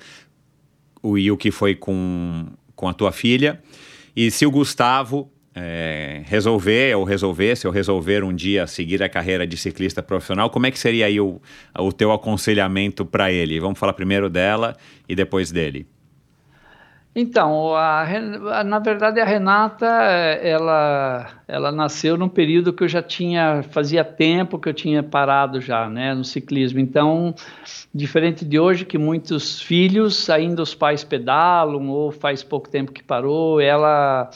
e 1.03 1.29
o 1.29 1.37
que 1.37 1.51
foi 1.51 1.75
com, 1.75 2.47
com 2.75 2.89
a 2.89 2.93
tua 2.95 3.11
filha. 3.11 3.61
E 4.15 4.31
se 4.31 4.43
o 4.43 4.49
Gustavo 4.49 5.31
é, 5.53 6.23
resolver 6.25 6.97
ou 6.97 7.03
resolvesse 7.03 7.67
ou 7.67 7.71
resolver 7.71 8.23
um 8.23 8.33
dia 8.33 8.65
seguir 8.65 9.03
a 9.03 9.07
carreira 9.07 9.45
de 9.45 9.55
ciclista 9.55 10.01
profissional, 10.01 10.49
como 10.49 10.65
é 10.65 10.71
que 10.71 10.79
seria 10.79 11.05
aí 11.05 11.21
o, 11.21 11.39
o 11.77 11.91
teu 11.91 12.11
aconselhamento 12.11 13.05
para 13.05 13.31
ele? 13.31 13.59
Vamos 13.59 13.77
falar 13.77 13.93
primeiro 13.93 14.31
dela 14.31 14.75
e 15.07 15.13
depois 15.13 15.51
dele. 15.51 15.85
Então, 17.19 17.73
a, 17.73 18.03
a, 18.59 18.63
na 18.63 18.77
verdade 18.77 19.19
a 19.19 19.25
Renata, 19.25 19.87
ela, 19.87 21.25
ela 21.47 21.71
nasceu 21.71 22.15
num 22.15 22.29
período 22.29 22.71
que 22.71 22.83
eu 22.83 22.87
já 22.87 23.01
tinha, 23.01 23.63
fazia 23.71 24.03
tempo 24.03 24.59
que 24.59 24.69
eu 24.69 24.73
tinha 24.73 25.01
parado 25.01 25.59
já, 25.59 25.89
né, 25.89 26.13
no 26.13 26.23
ciclismo. 26.23 26.79
Então, 26.79 27.33
diferente 27.91 28.45
de 28.45 28.59
hoje 28.59 28.85
que 28.85 28.99
muitos 28.99 29.59
filhos 29.59 30.29
ainda 30.29 30.61
os 30.61 30.75
pais 30.75 31.03
pedalam 31.03 31.89
ou 31.89 32.11
faz 32.11 32.43
pouco 32.43 32.69
tempo 32.69 32.91
que 32.91 33.01
parou, 33.01 33.59
ela 33.59 34.29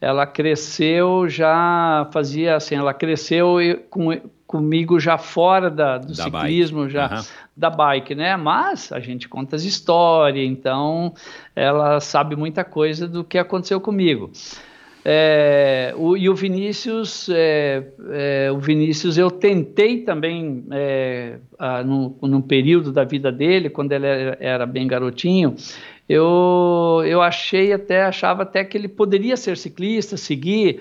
ela 0.00 0.26
cresceu 0.26 1.28
já 1.28 2.08
fazia 2.12 2.56
assim, 2.56 2.76
ela 2.76 2.94
cresceu 2.94 3.58
com, 3.90 4.10
comigo 4.46 4.98
já 4.98 5.16
fora 5.16 5.70
da, 5.70 5.98
do 5.98 6.08
da 6.08 6.24
ciclismo, 6.24 6.80
bike. 6.80 6.92
já 6.92 7.14
uhum. 7.14 7.22
Da 7.56 7.70
bike, 7.70 8.14
né? 8.14 8.36
Mas 8.36 8.92
a 8.92 9.00
gente 9.00 9.28
conta 9.28 9.56
as 9.56 9.64
histórias, 9.64 10.46
então 10.46 11.12
ela 11.54 12.00
sabe 12.00 12.36
muita 12.36 12.64
coisa 12.64 13.06
do 13.06 13.22
que 13.22 13.38
aconteceu 13.38 13.80
comigo. 13.80 14.30
É, 15.04 15.92
o, 15.96 16.16
e 16.16 16.28
o 16.28 16.34
Vinícius, 16.34 17.28
é, 17.28 17.82
é, 18.10 18.52
o 18.52 18.58
Vinícius, 18.58 19.18
eu 19.18 19.30
tentei 19.30 20.02
também 20.02 20.64
é, 20.70 21.38
a, 21.58 21.82
no, 21.82 22.16
no 22.22 22.40
período 22.40 22.92
da 22.92 23.02
vida 23.02 23.32
dele, 23.32 23.68
quando 23.68 23.90
ele 23.90 24.06
era, 24.06 24.38
era 24.40 24.66
bem 24.66 24.86
garotinho, 24.86 25.56
eu, 26.08 27.02
eu 27.04 27.20
achei 27.20 27.72
até, 27.72 28.04
achava 28.04 28.44
até 28.44 28.64
que 28.64 28.78
ele 28.78 28.88
poderia 28.88 29.36
ser 29.36 29.56
ciclista, 29.56 30.16
seguir, 30.16 30.80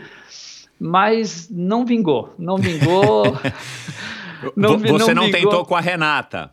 mas 0.80 1.50
não 1.50 1.84
vingou, 1.84 2.34
não 2.38 2.58
vingou. 2.58 3.24
não, 4.56 4.78
Você 4.78 5.14
não, 5.16 5.24
não 5.24 5.32
tentou 5.32 5.66
com 5.66 5.76
a 5.76 5.82
Renata? 5.82 6.52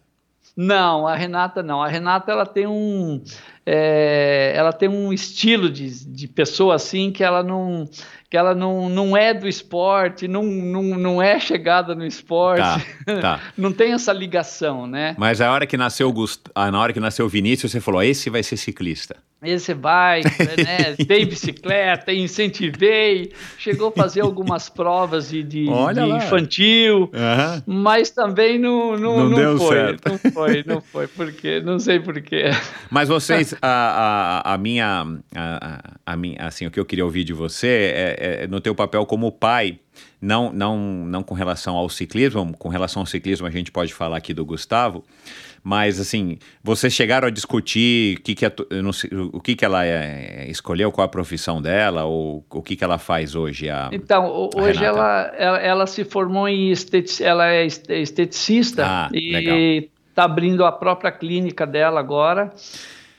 Não, 0.61 1.07
a 1.07 1.15
Renata 1.15 1.63
não. 1.63 1.81
A 1.81 1.87
Renata 1.87 2.33
ela 2.33 2.45
tem 2.45 2.67
um, 2.67 3.23
é, 3.65 4.53
ela 4.57 4.73
tem 4.73 4.89
um 4.89 5.13
estilo 5.13 5.71
de, 5.71 6.05
de 6.05 6.27
pessoa 6.27 6.75
assim 6.75 7.13
que 7.13 7.23
ela 7.23 7.45
não 7.45 7.89
que 8.29 8.37
ela 8.37 8.55
não, 8.55 8.89
não 8.91 9.17
é 9.17 9.33
do 9.33 9.49
esporte, 9.49 10.27
não, 10.27 10.43
não, 10.43 10.83
não 10.83 11.23
é 11.23 11.39
chegada 11.39 11.95
no 11.95 12.05
esporte, 12.05 12.85
tá, 13.07 13.21
tá. 13.21 13.41
não 13.57 13.73
tem 13.73 13.93
essa 13.93 14.13
ligação, 14.13 14.87
né? 14.87 15.15
Mas 15.17 15.41
a 15.41 15.51
hora 15.51 15.67
que 15.67 15.79
nasceu 15.79 16.13
Gust... 16.13 16.43
ah, 16.55 16.71
na 16.71 16.79
hora 16.79 16.93
que 16.93 17.01
nasceu 17.01 17.25
o 17.25 17.29
Vinícius, 17.29 17.73
você 17.73 17.81
falou, 17.81 18.03
esse 18.03 18.29
vai 18.29 18.43
ser 18.43 18.59
ciclista. 18.59 19.17
Esse 19.41 19.72
vai, 19.72 20.22
né? 20.59 20.97
Dei 21.07 21.24
bicicleta, 21.24 22.12
incentivei, 22.12 23.32
chegou 23.57 23.89
a 23.89 23.93
fazer 23.93 24.22
algumas 24.22 24.68
provas 24.68 25.30
de, 25.30 25.45
de, 25.45 25.66
de 25.66 26.01
infantil, 26.16 27.03
uhum. 27.03 27.62
mas 27.64 28.11
também 28.11 28.59
não, 28.59 28.97
não, 28.97 29.16
não, 29.16 29.28
não 29.30 29.36
deu 29.36 29.59
foi, 29.59 29.76
certo. 29.76 30.09
Não 30.09 30.32
foi, 30.32 30.64
não 30.66 30.80
foi, 30.80 31.07
porque 31.07 31.61
não 31.61 31.78
sei 31.78 32.01
porquê. 32.01 32.51
Mas 32.91 33.09
vocês, 33.09 33.55
a, 33.62 34.43
a, 34.45 34.55
a 34.55 34.59
minha, 34.59 35.07
a, 35.34 35.80
a, 36.05 36.16
minha, 36.16 36.39
assim, 36.41 36.66
o 36.66 36.70
que 36.70 36.80
eu 36.80 36.84
queria 36.84 37.05
ouvir 37.05 37.22
de 37.22 37.32
você 37.32 37.93
é, 37.95 38.43
é, 38.43 38.47
no 38.49 38.61
teu 38.61 38.74
papel 38.74 39.07
como 39.07 39.30
pai, 39.30 39.78
não, 40.20 40.53
não, 40.53 40.76
não 40.78 41.22
com 41.22 41.34
relação 41.34 41.76
ao 41.76 41.89
ciclismo, 41.89 42.57
com 42.59 42.68
relação 42.68 43.03
ao 43.03 43.07
ciclismo 43.07 43.47
a 43.47 43.51
gente 43.51 43.70
pode 43.70 43.95
falar 43.95 44.16
aqui 44.16 44.34
do 44.34 44.45
Gustavo, 44.45 45.05
mas 45.63 46.01
assim, 46.01 46.39
vocês 46.63 46.93
chegaram 46.93 47.29
a 47.29 47.31
discutir 47.31 48.21
que 48.21 48.35
que 48.35 48.47
a, 48.47 48.53
sei, 48.93 49.11
o 49.33 49.41
que, 49.41 49.55
que 49.55 49.65
ela 49.65 49.85
é, 49.85 50.47
escolheu, 50.49 50.91
qual 50.93 51.05
a 51.05 51.09
profissão 51.09 51.61
dela, 51.61 52.05
ou 52.05 52.45
o 52.51 52.63
que, 52.63 52.77
que 52.77 52.85
ela 52.85 52.99
faz 52.99 53.35
hoje? 53.35 53.69
A, 53.69 53.89
então, 53.93 54.25
a 54.25 54.61
hoje 54.61 54.85
ela, 54.85 55.33
ela, 55.37 55.59
ela, 55.59 55.87
se 55.87 56.05
formou 56.05 56.49
em 56.49 56.71
estetic, 56.71 57.21
ela 57.21 57.49
é 57.49 57.67
esteticista 57.67 58.85
ah, 58.87 59.11
e 59.13 59.89
está 60.09 60.25
abrindo 60.25 60.65
a 60.65 60.73
própria 60.73 61.13
clínica 61.13 61.67
dela 61.67 62.01
agora. 62.01 62.53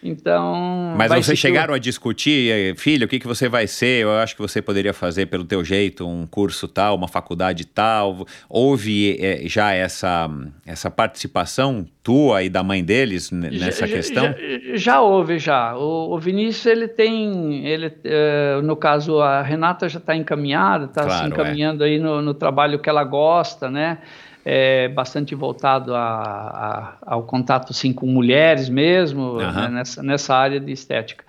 Então. 0.01 0.95
Mas 0.97 1.11
vocês 1.11 1.37
chegaram 1.37 1.73
a 1.73 1.77
discutir, 1.77 2.51
eh, 2.51 2.75
filho, 2.75 3.05
o 3.05 3.07
que, 3.07 3.19
que 3.19 3.27
você 3.27 3.49
vai 3.49 3.67
ser? 3.67 4.03
Eu 4.03 4.11
acho 4.11 4.33
que 4.33 4.41
você 4.41 4.61
poderia 4.61 4.93
fazer 4.93 5.25
pelo 5.25 5.43
teu 5.43 5.63
jeito 5.63 6.07
um 6.07 6.25
curso 6.25 6.69
tal, 6.69 6.95
uma 6.95 7.07
faculdade 7.07 7.65
tal. 7.65 8.25
Houve 8.47 9.17
é, 9.19 9.41
já 9.45 9.73
essa, 9.73 10.29
essa 10.65 10.89
participação 10.89 11.85
tua 12.01 12.43
e 12.43 12.49
da 12.49 12.63
mãe 12.63 12.83
deles 12.83 13.29
nessa 13.29 13.85
já, 13.85 13.95
questão? 13.95 14.23
Já, 14.25 14.77
já, 14.77 15.01
houve, 15.01 15.37
já. 15.37 15.75
O, 15.75 16.15
o, 16.15 16.17
Vinícius, 16.19 16.65
ele 16.65 16.87
tem, 16.87 17.67
ele, 17.67 17.93
é, 18.05 18.61
no 18.63 18.77
caso, 18.77 19.19
a 19.19 19.41
Renata 19.41 19.89
já 19.89 19.99
está 19.99 20.15
encaminhada, 20.15 20.85
está 20.85 21.03
claro, 21.03 21.19
se 21.19 21.27
encaminhando 21.29 21.83
é. 21.83 21.87
aí 21.87 21.99
no, 21.99 22.21
no 22.21 22.33
trabalho 22.33 22.79
que 22.79 22.89
ela 22.89 23.03
gosta, 23.03 23.69
né? 23.69 23.99
É, 24.51 24.87
bastante 24.87 25.35
voltado 25.35 25.93
a, 25.93 25.99
a, 25.99 26.97
ao 27.01 27.21
contato 27.21 27.71
sim, 27.71 27.93
com 27.93 28.07
mulheres 28.07 28.67
mesmo, 28.67 29.33
uhum. 29.33 29.37
né, 29.37 29.69
nessa, 29.69 30.01
nessa 30.01 30.35
área 30.35 30.59
de 30.59 30.71
estética. 30.71 31.23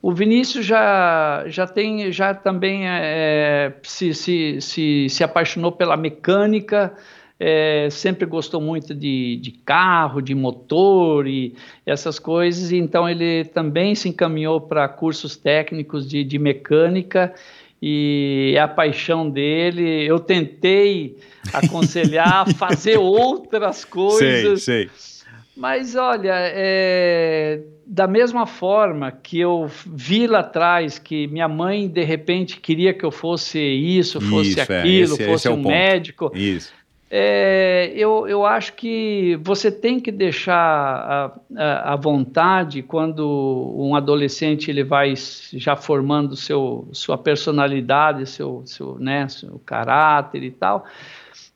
O 0.00 0.12
Vinícius 0.12 0.64
já, 0.64 1.44
já 1.46 1.66
tem, 1.66 2.10
já 2.10 2.32
também 2.32 2.88
é, 2.88 3.74
se, 3.82 4.14
se, 4.14 4.62
se, 4.62 5.08
se 5.10 5.22
apaixonou 5.22 5.72
pela 5.72 5.94
mecânica, 5.94 6.94
é, 7.38 7.88
sempre 7.90 8.24
gostou 8.24 8.62
muito 8.62 8.94
de, 8.94 9.36
de 9.42 9.50
carro, 9.50 10.22
de 10.22 10.34
motor 10.34 11.26
e 11.26 11.54
essas 11.84 12.18
coisas, 12.18 12.72
então 12.72 13.06
ele 13.06 13.44
também 13.44 13.94
se 13.94 14.08
encaminhou 14.08 14.58
para 14.58 14.88
cursos 14.88 15.36
técnicos 15.36 16.08
de, 16.08 16.24
de 16.24 16.38
mecânica 16.38 17.34
e 17.80 18.54
é 18.56 18.60
a 18.60 18.68
paixão 18.68 19.28
dele. 19.28 20.04
Eu 20.06 20.18
tentei 20.18 21.16
aconselhar, 21.52 22.52
fazer 22.54 22.96
outras 23.00 23.84
coisas. 23.84 24.62
Sei, 24.62 24.88
sei. 24.88 25.18
Mas 25.56 25.96
olha, 25.96 26.34
é, 26.36 27.60
da 27.84 28.06
mesma 28.06 28.46
forma 28.46 29.10
que 29.10 29.40
eu 29.40 29.68
vi 29.86 30.24
lá 30.24 30.38
atrás 30.38 31.00
que 31.00 31.26
minha 31.26 31.48
mãe 31.48 31.88
de 31.88 32.04
repente 32.04 32.60
queria 32.60 32.94
que 32.94 33.04
eu 33.04 33.10
fosse 33.10 33.58
isso, 33.58 34.20
fosse 34.20 34.50
isso, 34.50 34.60
é, 34.60 34.62
aquilo, 34.62 35.14
é, 35.14 35.16
esse, 35.16 35.26
fosse 35.26 35.48
esse 35.48 35.50
um 35.50 35.60
médico. 35.60 36.30
Isso. 36.32 36.72
É, 37.10 37.90
eu, 37.94 38.28
eu 38.28 38.44
acho 38.44 38.74
que 38.74 39.38
você 39.42 39.72
tem 39.72 39.98
que 39.98 40.12
deixar 40.12 41.32
a, 41.56 41.92
a, 41.94 41.96
vontade 41.96 42.82
quando 42.82 43.74
um 43.78 43.96
adolescente 43.96 44.70
ele 44.70 44.84
vai 44.84 45.14
já 45.54 45.74
formando 45.74 46.36
seu, 46.36 46.86
sua 46.92 47.16
personalidade, 47.16 48.26
seu, 48.26 48.62
seu, 48.66 48.98
né, 48.98 49.26
seu 49.26 49.58
caráter 49.64 50.42
e 50.42 50.50
tal. 50.50 50.84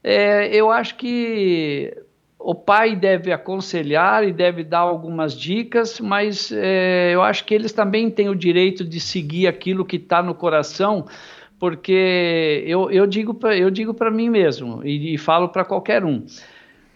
É, 0.03 0.49
eu 0.57 0.71
acho 0.71 0.95
que 0.95 1.95
o 2.39 2.55
pai 2.55 2.97
deve 2.97 3.31
aconselhar 3.31 4.27
e 4.27 4.33
deve 4.33 4.65
dar 4.65 4.81
algumas 4.81 5.39
dicas, 5.39 6.01
mas 6.01 6.51
é, 6.51 7.11
eu 7.13 7.23
acho 7.23 7.45
que 7.45 7.55
eles 7.55 7.73
também 7.73 8.11
têm 8.11 8.29
o 8.29 8.35
direito 8.35 8.85
de 8.85 8.99
seguir 8.99 9.47
aquilo 9.47 9.85
que 9.85 9.97
está 9.97 10.23
no 10.23 10.35
coração 10.35 11.07
porque 11.63 12.65
eu, 12.67 12.91
eu 12.91 13.07
digo 13.07 13.33
para 13.33 13.57
eu 13.57 13.71
digo 13.71 13.95
para 13.95 14.11
mim 14.11 14.29
mesmo 14.29 14.85
e, 14.85 15.15
e 15.15 15.17
falo 15.17 15.49
para 15.49 15.65
qualquer 15.65 16.05
um 16.05 16.27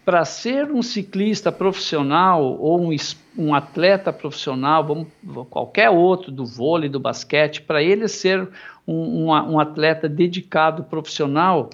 para 0.03 0.25
ser 0.25 0.69
um 0.73 0.81
ciclista 0.81 1.53
profissional 1.53 2.43
ou 2.43 2.81
um, 2.81 2.93
um 3.37 3.55
atleta 3.55 4.11
profissional, 4.11 4.85
vamos, 4.85 5.07
qualquer 5.49 5.89
outro 5.89 6.31
do 6.31 6.45
vôlei, 6.45 6.89
do 6.89 6.97
basquete, 6.97 7.61
para 7.61 7.83
ele 7.83 8.07
ser 8.07 8.47
um, 8.87 9.25
um, 9.25 9.25
um 9.27 9.59
atleta 9.59 10.07
dedicado 10.07 10.85
profissional, 10.85 11.69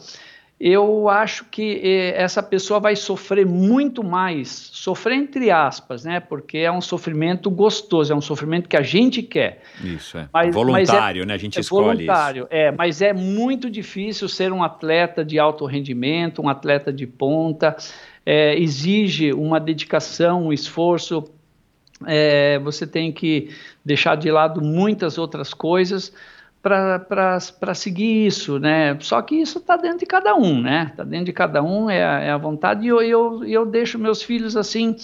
eu 0.66 1.10
acho 1.10 1.44
que 1.52 1.82
eh, 1.84 2.14
essa 2.16 2.42
pessoa 2.42 2.80
vai 2.80 2.96
sofrer 2.96 3.46
muito 3.46 4.02
mais, 4.02 4.48
sofrer 4.72 5.18
entre 5.18 5.52
aspas, 5.52 6.06
né? 6.06 6.22
Porque 6.22 6.60
é 6.60 6.72
um 6.72 6.80
sofrimento 6.80 7.52
gostoso, 7.52 8.14
é 8.14 8.16
um 8.16 8.22
sofrimento 8.22 8.70
que 8.70 8.78
a 8.78 8.82
gente 8.82 9.22
quer. 9.22 9.62
Isso 9.84 10.18
é 10.18 10.30
mas, 10.32 10.56
voluntário, 10.56 11.20
mas 11.20 11.24
é, 11.24 11.26
né? 11.26 11.34
A 11.34 11.38
gente 11.38 11.58
é 11.58 11.60
escolhe 11.60 12.06
voluntário, 12.06 12.44
isso. 12.44 12.48
É, 12.50 12.72
mas 12.72 13.02
é 13.02 13.12
muito 13.12 13.70
difícil 13.70 14.30
ser 14.30 14.54
um 14.54 14.64
atleta 14.64 15.26
de 15.26 15.38
alto 15.38 15.66
rendimento, 15.66 16.42
um 16.42 16.48
atleta 16.48 16.94
de 16.94 17.06
ponta. 17.06 17.76
É, 18.26 18.58
exige 18.58 19.34
uma 19.34 19.60
dedicação, 19.60 20.46
um 20.46 20.54
esforço. 20.54 21.26
É, 22.08 22.58
você 22.60 22.88
tem 22.88 23.12
que 23.12 23.50
deixar 23.84 24.16
de 24.16 24.32
lado 24.32 24.62
muitas 24.62 25.18
outras 25.18 25.54
coisas 25.54 26.14
para 26.64 27.74
seguir 27.76 28.26
isso, 28.26 28.58
né? 28.58 28.98
Só 29.02 29.22
que 29.22 29.36
isso 29.36 29.58
está 29.60 29.76
dentro 29.76 30.00
de 30.00 30.06
cada 30.06 30.34
um, 30.34 30.62
né? 30.62 30.88
Está 30.92 31.04
dentro 31.04 31.26
de 31.26 31.34
cada 31.34 31.62
um, 31.62 31.90
é, 31.90 31.98
é 32.28 32.32
a 32.32 32.38
vontade, 32.38 32.86
e 32.86 32.88
eu, 32.88 33.02
eu, 33.02 33.44
eu 33.44 33.66
deixo 33.66 34.00
meus 34.00 34.24
filhos 34.24 34.56
assim 34.56 34.96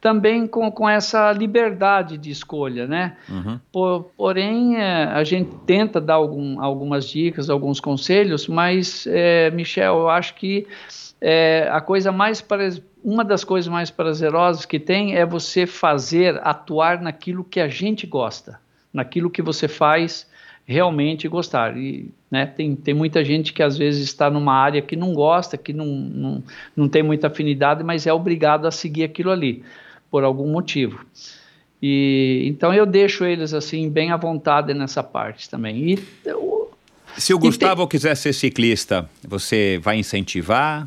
também 0.00 0.46
com, 0.46 0.70
com 0.70 0.88
essa 0.88 1.32
liberdade 1.32 2.16
de 2.16 2.30
escolha, 2.30 2.86
né? 2.86 3.16
Uhum. 3.28 3.58
Por, 3.72 4.04
porém, 4.16 4.76
é, 4.76 5.06
a 5.06 5.24
gente 5.24 5.50
tenta 5.66 6.00
dar 6.00 6.14
algum, 6.14 6.62
algumas 6.62 7.04
dicas, 7.04 7.50
alguns 7.50 7.80
conselhos, 7.80 8.46
mas, 8.46 9.04
é, 9.08 9.50
Michel, 9.50 9.98
eu 9.98 10.08
acho 10.08 10.36
que 10.36 10.68
é, 11.20 11.68
a 11.72 11.80
coisa 11.80 12.12
mais 12.12 12.44
uma 13.02 13.24
das 13.24 13.42
coisas 13.42 13.66
mais 13.66 13.90
prazerosas 13.90 14.64
que 14.64 14.78
tem 14.78 15.16
é 15.16 15.26
você 15.26 15.66
fazer, 15.66 16.40
atuar 16.44 17.02
naquilo 17.02 17.42
que 17.42 17.58
a 17.58 17.66
gente 17.66 18.06
gosta, 18.06 18.60
naquilo 18.92 19.28
que 19.28 19.42
você 19.42 19.66
faz 19.66 20.27
realmente 20.68 21.26
gostar. 21.26 21.78
E 21.78 22.10
né, 22.30 22.44
tem, 22.44 22.76
tem 22.76 22.92
muita 22.92 23.24
gente 23.24 23.54
que 23.54 23.62
às 23.62 23.78
vezes 23.78 24.02
está 24.02 24.28
numa 24.28 24.52
área 24.52 24.82
que 24.82 24.94
não 24.94 25.14
gosta, 25.14 25.56
que 25.56 25.72
não, 25.72 25.86
não, 25.86 26.42
não 26.76 26.88
tem 26.90 27.02
muita 27.02 27.28
afinidade, 27.28 27.82
mas 27.82 28.06
é 28.06 28.12
obrigado 28.12 28.66
a 28.66 28.70
seguir 28.70 29.04
aquilo 29.04 29.30
ali, 29.30 29.64
por 30.10 30.22
algum 30.22 30.46
motivo. 30.46 31.00
E 31.80 32.44
então 32.46 32.74
eu 32.74 32.84
deixo 32.84 33.24
eles 33.24 33.54
assim 33.54 33.88
bem 33.88 34.10
à 34.10 34.16
vontade 34.18 34.74
nessa 34.74 35.02
parte 35.02 35.48
também. 35.48 35.92
E, 35.92 35.98
eu, 36.22 36.70
Se 37.16 37.32
o 37.32 37.38
Gustavo 37.38 37.82
tem... 37.82 37.88
quiser 37.88 38.14
ser 38.14 38.34
ciclista, 38.34 39.08
você 39.26 39.80
vai 39.82 39.96
incentivar? 39.96 40.86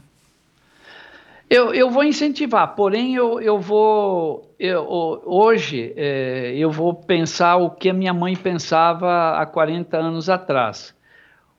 Eu, 1.50 1.74
eu 1.74 1.90
vou 1.90 2.04
incentivar, 2.04 2.76
porém 2.76 3.16
eu, 3.16 3.42
eu 3.42 3.60
vou 3.60 4.51
eu, 4.62 4.88
hoje 5.26 5.92
é, 5.98 6.54
eu 6.56 6.70
vou 6.70 6.94
pensar 6.94 7.56
o 7.56 7.72
que 7.72 7.90
a 7.90 7.94
minha 7.94 8.14
mãe 8.14 8.36
pensava 8.36 9.32
há 9.32 9.46
40 9.46 9.98
anos 9.98 10.30
atrás. 10.30 10.94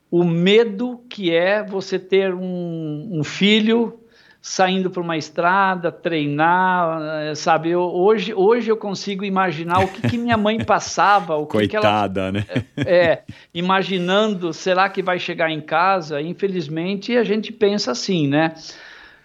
O 0.08 0.22
medo 0.22 1.00
que 1.10 1.34
é 1.34 1.64
você 1.64 1.98
ter 1.98 2.32
um, 2.32 3.08
um 3.12 3.24
filho 3.24 3.98
saindo 4.40 4.88
para 4.88 5.02
uma 5.02 5.16
estrada, 5.16 5.90
treinar, 5.90 7.00
eh, 7.00 7.34
sabe? 7.36 7.70
Eu, 7.70 7.80
hoje, 7.80 8.34
hoje 8.34 8.70
eu 8.70 8.76
consigo 8.76 9.24
imaginar 9.24 9.78
o 9.78 9.88
que, 9.88 10.02
que 10.02 10.18
minha 10.18 10.36
mãe 10.36 10.58
passava, 10.66 11.36
o 11.36 11.46
que 11.46 11.52
Coitada, 11.52 12.32
que 12.32 12.38
ela, 12.38 12.56
né? 12.56 12.64
É, 12.76 12.96
é, 12.96 13.22
imaginando, 13.54 14.52
será 14.52 14.88
que 14.88 15.00
vai 15.00 15.20
chegar 15.20 15.48
em 15.48 15.60
casa? 15.60 16.20
Infelizmente 16.20 17.16
a 17.16 17.22
gente 17.22 17.52
pensa 17.52 17.92
assim, 17.92 18.26
né? 18.26 18.54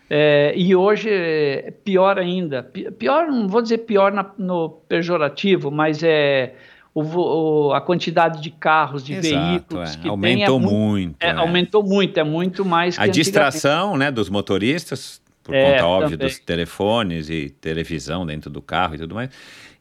É, 0.10 0.54
e 0.56 0.76
hoje 0.76 1.10
é 1.10 1.74
pior 1.84 2.18
ainda. 2.18 2.64
Pior, 2.98 3.28
não 3.28 3.48
vou 3.48 3.62
dizer 3.62 3.80
pior 3.80 4.12
na, 4.12 4.32
no 4.38 4.70
pejorativo, 4.88 5.70
mas 5.70 6.02
é 6.02 6.54
o, 6.94 7.02
o, 7.02 7.74
a 7.74 7.82
quantidade 7.82 8.42
de 8.42 8.50
carros, 8.50 9.04
de 9.04 9.14
Exato, 9.14 9.46
veículos 9.46 9.96
é. 9.96 10.00
que 10.00 10.08
aumentou 10.08 10.60
tem 10.60 10.68
é 10.68 10.72
muito. 10.72 11.16
É, 11.20 11.32
aumentou 11.32 11.84
muito, 11.84 12.20
é 12.20 12.24
muito 12.24 12.66
mais. 12.66 12.98
a 12.98 13.06
distração, 13.06 13.98
né, 13.98 14.10
dos 14.10 14.30
motoristas 14.30 15.22
por 15.44 15.56
é, 15.56 15.74
conta 15.74 15.86
óbvia 15.86 16.18
dos 16.18 16.40
telefones 16.40 17.30
e 17.30 17.50
televisão 17.50 18.26
dentro 18.26 18.50
do 18.50 18.62
carro 18.62 18.96
e 18.96 18.98
tudo 18.98 19.16
mais. 19.16 19.30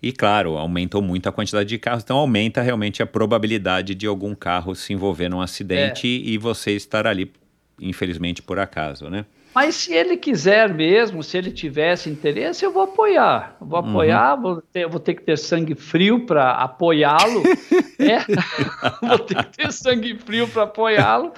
E 0.00 0.12
claro, 0.12 0.56
aumentou 0.56 1.02
muito 1.02 1.28
a 1.28 1.32
quantidade 1.32 1.68
de 1.68 1.78
carros, 1.78 2.04
então 2.04 2.18
aumenta 2.18 2.62
realmente 2.62 3.02
a 3.02 3.06
probabilidade 3.06 3.94
de 3.94 4.06
algum 4.06 4.34
carro 4.34 4.74
se 4.74 4.92
envolver 4.92 5.28
num 5.28 5.40
acidente 5.40 6.06
é. 6.06 6.30
e 6.30 6.38
você 6.38 6.72
estar 6.72 7.06
ali, 7.06 7.32
infelizmente, 7.80 8.42
por 8.42 8.58
acaso, 8.58 9.10
né? 9.10 9.24
Mas 9.56 9.76
se 9.76 9.94
ele 9.94 10.18
quiser 10.18 10.68
mesmo, 10.74 11.22
se 11.22 11.38
ele 11.38 11.50
tivesse 11.50 12.10
interesse, 12.10 12.62
eu 12.62 12.70
vou 12.70 12.82
apoiar. 12.82 13.56
Eu 13.58 13.66
vou 13.66 13.80
uhum. 13.80 13.88
apoiar, 13.88 14.36
uhum. 14.36 14.42
vou, 14.42 14.60
ter, 14.60 14.86
vou 14.86 15.00
ter 15.00 15.14
que 15.14 15.22
ter 15.22 15.38
sangue 15.38 15.74
frio 15.74 16.26
para 16.26 16.50
apoiá-lo. 16.50 17.42
é, 17.98 18.18
vou 19.00 19.18
ter 19.18 19.42
que 19.46 19.56
ter 19.56 19.72
sangue 19.72 20.14
frio 20.18 20.46
para 20.46 20.64
apoiá-lo. 20.64 21.32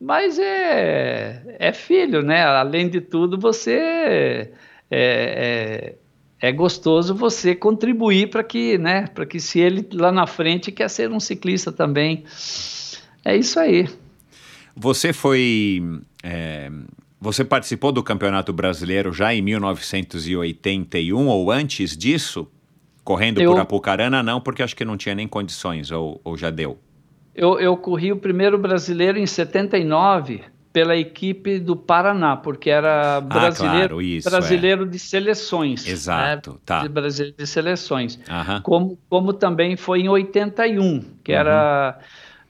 Mas 0.00 0.36
é, 0.36 1.56
é 1.60 1.72
filho, 1.72 2.22
né? 2.22 2.44
Além 2.44 2.88
de 2.88 3.00
tudo, 3.00 3.38
você 3.38 3.78
é, 3.78 4.50
é, 4.90 5.94
é 6.40 6.52
gostoso 6.52 7.14
você 7.14 7.54
contribuir 7.54 8.30
para 8.30 8.42
que, 8.42 8.76
né? 8.78 9.06
Para 9.14 9.26
que 9.26 9.38
se 9.38 9.60
ele 9.60 9.88
lá 9.92 10.10
na 10.10 10.26
frente 10.26 10.72
quer 10.72 10.90
ser 10.90 11.08
um 11.08 11.20
ciclista 11.20 11.70
também. 11.70 12.24
É 13.24 13.36
isso 13.36 13.60
aí. 13.60 13.88
Você 14.74 15.12
foi 15.12 15.80
é, 16.20 16.68
você 17.24 17.42
participou 17.42 17.90
do 17.90 18.02
Campeonato 18.02 18.52
Brasileiro 18.52 19.10
já 19.10 19.32
em 19.34 19.40
1981 19.40 21.26
ou 21.26 21.50
antes 21.50 21.96
disso? 21.96 22.46
Correndo 23.02 23.40
eu, 23.40 23.50
por 23.50 23.60
Apucarana, 23.60 24.22
não, 24.22 24.42
porque 24.42 24.62
acho 24.62 24.76
que 24.76 24.84
não 24.84 24.96
tinha 24.96 25.14
nem 25.14 25.26
condições, 25.26 25.90
ou, 25.90 26.20
ou 26.22 26.36
já 26.36 26.50
deu? 26.50 26.78
Eu, 27.34 27.58
eu 27.58 27.76
corri 27.78 28.12
o 28.12 28.16
primeiro 28.16 28.58
brasileiro 28.58 29.18
em 29.18 29.26
79 29.26 30.42
pela 30.70 30.94
equipe 30.96 31.58
do 31.58 31.74
Paraná, 31.74 32.36
porque 32.36 32.68
era 32.68 33.22
brasileiro, 33.22 33.76
ah, 33.76 33.88
claro, 33.88 34.02
isso, 34.02 34.28
brasileiro 34.28 34.82
é. 34.82 34.86
de 34.86 34.98
seleções. 34.98 35.86
Exato, 35.86 36.52
né? 36.52 36.56
tá. 36.64 36.82
De 36.82 36.88
brasileiro 36.90 37.36
de 37.38 37.46
seleções. 37.46 38.16
Uhum. 38.16 38.60
Como, 38.60 38.98
como 39.08 39.32
também 39.32 39.76
foi 39.76 40.00
em 40.00 40.08
81, 40.10 41.00
que 41.24 41.32
uhum. 41.32 41.38
era. 41.38 41.98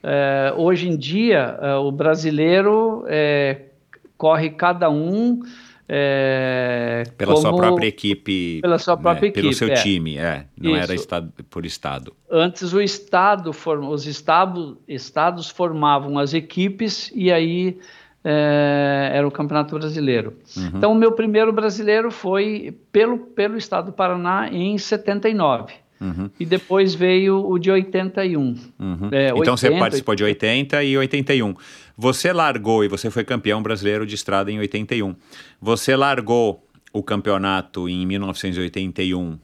É, 0.02 0.52
hoje 0.56 0.88
em 0.88 0.96
dia, 0.98 1.58
é, 1.62 1.74
o 1.76 1.90
brasileiro 1.90 3.04
é, 3.08 3.73
corre 4.16 4.50
cada 4.50 4.90
um. 4.90 5.40
É, 5.86 7.02
pela 7.18 7.34
como, 7.34 7.42
sua 7.42 7.56
própria 7.56 7.86
equipe. 7.86 8.60
Pela 8.62 8.78
sua 8.78 8.96
própria 8.96 9.22
né, 9.22 9.28
equipe. 9.28 9.42
Pelo 9.42 9.52
seu 9.52 9.68
é. 9.68 9.74
time, 9.74 10.16
é. 10.16 10.46
Não 10.58 10.70
Isso. 10.70 10.82
era 10.82 10.94
estado, 10.94 11.32
por 11.50 11.66
estado. 11.66 12.14
Antes 12.30 12.72
o 12.72 12.80
estado, 12.80 13.50
os 13.50 14.06
estado, 14.06 14.78
estados 14.88 15.50
formavam 15.50 16.18
as 16.18 16.32
equipes 16.32 17.12
e 17.14 17.30
aí 17.30 17.78
é, 18.24 19.10
era 19.12 19.28
o 19.28 19.30
Campeonato 19.30 19.78
Brasileiro. 19.78 20.38
Uhum. 20.56 20.72
Então 20.74 20.92
o 20.92 20.94
meu 20.94 21.12
primeiro 21.12 21.52
brasileiro 21.52 22.10
foi 22.10 22.74
pelo, 22.90 23.18
pelo 23.18 23.58
estado 23.58 23.86
do 23.86 23.92
Paraná 23.92 24.48
em 24.50 24.78
79. 24.78 25.83
Uhum. 26.04 26.30
E 26.38 26.44
depois 26.44 26.94
veio 26.94 27.48
o 27.48 27.58
de 27.58 27.70
81. 27.70 28.40
Uhum. 28.40 29.08
É, 29.10 29.28
então 29.28 29.54
80, 29.54 29.56
você 29.56 29.70
participou 29.70 30.14
de 30.14 30.24
80 30.24 30.84
e 30.84 30.98
81. 30.98 31.54
Você 31.96 32.32
largou, 32.32 32.84
e 32.84 32.88
você 32.88 33.10
foi 33.10 33.24
campeão 33.24 33.62
brasileiro 33.62 34.06
de 34.06 34.14
estrada 34.14 34.52
em 34.52 34.58
81. 34.58 35.14
Você 35.60 35.96
largou 35.96 36.62
o 36.92 37.02
campeonato 37.02 37.88
em 37.88 38.04
1981 38.04 39.38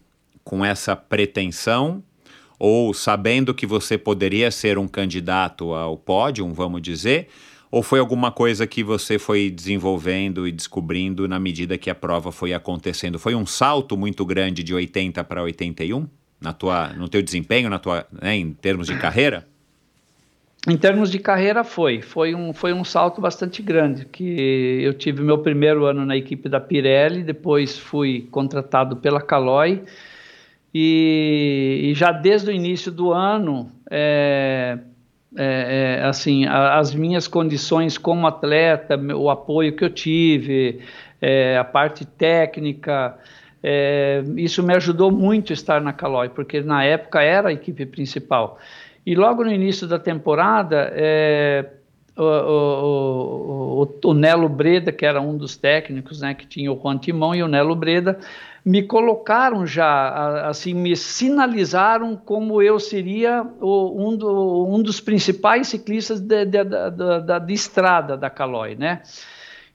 com 0.44 0.64
essa 0.64 0.94
pretensão 0.94 2.02
ou 2.58 2.92
sabendo 2.92 3.54
que 3.54 3.66
você 3.66 3.96
poderia 3.96 4.50
ser 4.50 4.76
um 4.76 4.86
candidato 4.86 5.72
ao 5.72 5.96
pódio, 5.96 6.46
vamos 6.52 6.82
dizer, 6.82 7.28
ou 7.70 7.82
foi 7.82 7.98
alguma 8.00 8.30
coisa 8.30 8.66
que 8.66 8.84
você 8.84 9.18
foi 9.18 9.48
desenvolvendo 9.48 10.46
e 10.46 10.52
descobrindo 10.52 11.26
na 11.26 11.40
medida 11.40 11.78
que 11.78 11.88
a 11.88 11.94
prova 11.94 12.30
foi 12.30 12.52
acontecendo? 12.52 13.18
Foi 13.18 13.34
um 13.34 13.46
salto 13.46 13.96
muito 13.96 14.26
grande 14.26 14.62
de 14.62 14.74
80 14.74 15.24
para 15.24 15.42
81? 15.42 16.06
Na 16.40 16.52
tua, 16.52 16.88
no 16.88 17.08
teu 17.08 17.22
desempenho, 17.22 17.68
na 17.68 17.78
tua, 17.78 18.06
né, 18.10 18.34
em 18.36 18.52
termos 18.52 18.86
de 18.86 18.96
carreira? 18.98 19.46
Em 20.68 20.76
termos 20.76 21.10
de 21.10 21.18
carreira 21.18 21.64
foi, 21.64 22.02
foi 22.02 22.34
um, 22.34 22.52
foi 22.52 22.72
um 22.72 22.84
salto 22.84 23.20
bastante 23.20 23.62
grande, 23.62 24.04
que 24.04 24.80
eu 24.82 24.92
tive 24.92 25.22
meu 25.22 25.38
primeiro 25.38 25.86
ano 25.86 26.04
na 26.04 26.16
equipe 26.16 26.48
da 26.50 26.60
Pirelli, 26.60 27.22
depois 27.22 27.78
fui 27.78 28.28
contratado 28.30 28.96
pela 28.96 29.22
Caloi, 29.22 29.82
e, 30.72 31.80
e 31.90 31.94
já 31.94 32.12
desde 32.12 32.50
o 32.50 32.52
início 32.52 32.92
do 32.92 33.10
ano, 33.10 33.72
é, 33.90 34.78
é, 35.36 35.98
é, 36.00 36.04
assim, 36.04 36.44
a, 36.44 36.78
as 36.78 36.94
minhas 36.94 37.26
condições 37.26 37.96
como 37.96 38.26
atleta, 38.26 38.96
o 39.14 39.30
apoio 39.30 39.74
que 39.74 39.84
eu 39.84 39.90
tive, 39.90 40.80
é, 41.20 41.56
a 41.56 41.64
parte 41.64 42.04
técnica, 42.04 43.16
é, 43.62 44.22
isso 44.36 44.62
me 44.62 44.74
ajudou 44.74 45.10
muito 45.10 45.52
estar 45.52 45.80
na 45.80 45.92
Caloi, 45.92 46.28
porque 46.28 46.60
na 46.60 46.84
época 46.84 47.22
era 47.22 47.50
a 47.50 47.52
equipe 47.52 47.84
principal. 47.86 48.58
E 49.04 49.14
logo 49.14 49.44
no 49.44 49.52
início 49.52 49.86
da 49.86 49.98
temporada, 49.98 50.90
é, 50.94 51.66
o, 52.16 52.22
o, 52.22 53.82
o, 53.82 54.08
o, 54.08 54.14
Nelo 54.14 54.48
Breda, 54.48 54.92
que 54.92 55.04
era 55.04 55.20
um 55.20 55.36
dos 55.36 55.56
técnicos, 55.56 56.20
né, 56.20 56.34
que 56.34 56.46
tinha 56.46 56.72
o 56.72 56.80
Juan 56.80 56.98
Timão 56.98 57.34
e 57.34 57.42
o 57.42 57.48
Nelo 57.48 57.74
Breda, 57.74 58.18
me 58.64 58.82
colocaram 58.82 59.66
já, 59.66 60.46
assim, 60.46 60.74
me 60.74 60.94
sinalizaram 60.94 62.14
como 62.14 62.60
eu 62.60 62.78
seria 62.78 63.42
um, 63.42 64.16
do, 64.16 64.66
um, 64.68 64.82
dos 64.82 65.00
principais 65.00 65.68
ciclistas 65.68 66.20
de, 66.20 66.44
de, 66.44 66.64
de, 66.64 67.40
de 67.46 67.52
estrada 67.54 68.16
da 68.16 68.28
Caloi, 68.28 68.74
né? 68.74 69.00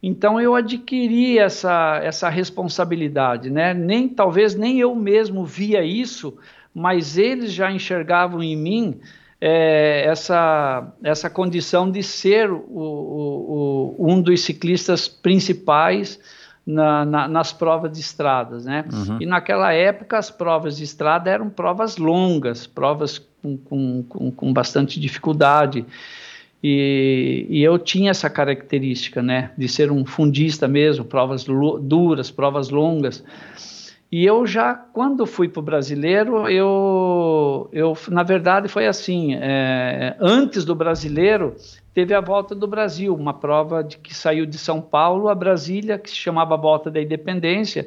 Então 0.07 0.39
eu 0.39 0.53
adquiri 0.53 1.39
essa, 1.39 1.99
essa 2.03 2.29
responsabilidade, 2.29 3.49
né? 3.49 3.73
Nem 3.73 4.07
talvez 4.07 4.53
nem 4.53 4.79
eu 4.79 4.93
mesmo 4.93 5.43
via 5.43 5.83
isso, 5.83 6.37
mas 6.71 7.17
eles 7.17 7.51
já 7.51 7.71
enxergavam 7.71 8.43
em 8.43 8.55
mim 8.55 8.99
é, 9.41 10.05
essa, 10.05 10.93
essa 11.03 11.27
condição 11.27 11.89
de 11.89 12.03
ser 12.03 12.51
o, 12.51 12.61
o, 12.69 13.95
o, 13.97 14.11
um 14.11 14.21
dos 14.21 14.41
ciclistas 14.41 15.07
principais 15.07 16.19
na, 16.63 17.03
na, 17.03 17.27
nas 17.27 17.51
provas 17.51 17.91
de 17.91 17.99
estradas, 17.99 18.63
né? 18.63 18.85
Uhum. 18.93 19.17
E 19.19 19.25
naquela 19.25 19.73
época 19.73 20.19
as 20.19 20.29
provas 20.29 20.77
de 20.77 20.83
estrada 20.83 21.31
eram 21.31 21.49
provas 21.49 21.97
longas, 21.97 22.67
provas 22.67 23.17
com, 23.41 23.57
com, 23.57 24.03
com, 24.03 24.29
com 24.29 24.53
bastante 24.53 24.99
dificuldade. 24.99 25.83
E, 26.67 27.45
e, 27.47 27.63
eu 27.63 27.77
tinha 27.77 28.09
essa 28.09 28.27
característica, 28.27 29.21
né, 29.21 29.51
de 29.55 29.67
ser 29.67 29.91
um 29.91 30.03
fundista 30.03 30.67
mesmo, 30.67 31.05
provas 31.05 31.45
duras, 31.45 32.31
provas 32.31 32.71
longas. 32.71 33.23
E 34.11 34.25
eu 34.25 34.47
já, 34.47 34.73
quando 34.73 35.27
fui 35.27 35.47
para 35.47 35.59
o 35.59 35.63
brasileiro, 35.63 36.49
eu, 36.49 37.69
eu, 37.71 37.95
na 38.09 38.23
verdade, 38.23 38.67
foi 38.67 38.87
assim: 38.87 39.35
é, 39.35 40.15
antes 40.19 40.65
do 40.65 40.73
brasileiro, 40.73 41.55
teve 41.93 42.15
a 42.15 42.19
volta 42.19 42.55
do 42.55 42.65
Brasil, 42.65 43.13
uma 43.13 43.35
prova 43.35 43.83
de, 43.83 43.99
que 43.99 44.15
saiu 44.15 44.47
de 44.47 44.57
São 44.57 44.81
Paulo 44.81 45.29
a 45.29 45.35
Brasília, 45.35 45.99
que 45.99 46.09
se 46.09 46.15
chamava 46.15 46.57
Volta 46.57 46.89
da 46.89 46.99
Independência. 46.99 47.85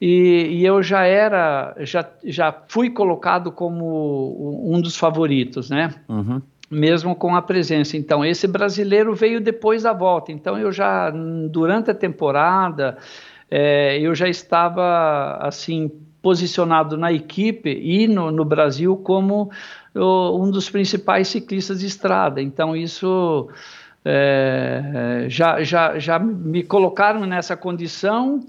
e, 0.00 0.48
e, 0.50 0.64
eu 0.64 0.82
já 0.82 1.04
era, 1.04 1.76
já, 1.80 2.08
já 2.24 2.54
fui 2.68 2.88
colocado 2.88 3.52
como 3.52 4.64
um 4.64 4.80
dos 4.80 4.96
favoritos, 4.96 5.68
né? 5.68 5.94
Uhum. 6.08 6.40
Mesmo 6.70 7.14
com 7.14 7.36
a 7.36 7.42
presença. 7.42 7.96
Então, 7.96 8.24
esse 8.24 8.46
brasileiro 8.46 9.14
veio 9.14 9.40
depois 9.40 9.84
da 9.84 9.92
volta. 9.92 10.32
Então, 10.32 10.58
eu 10.58 10.72
já, 10.72 11.10
durante 11.50 11.90
a 11.90 11.94
temporada, 11.94 12.98
é, 13.50 13.98
eu 14.00 14.14
já 14.14 14.28
estava, 14.28 15.38
assim, 15.40 15.90
posicionado 16.20 16.96
na 16.96 17.12
equipe 17.12 17.70
e 17.70 18.08
no, 18.08 18.32
no 18.32 18.44
Brasil 18.44 18.96
como 18.96 19.48
o, 19.94 20.42
um 20.42 20.50
dos 20.50 20.68
principais 20.68 21.28
ciclistas 21.28 21.80
de 21.80 21.86
estrada. 21.86 22.42
Então, 22.42 22.74
isso 22.74 23.48
é, 24.04 25.26
já, 25.28 25.62
já, 25.62 25.98
já 25.98 26.18
me 26.18 26.62
colocaram 26.62 27.26
nessa 27.26 27.56
condição 27.56 28.40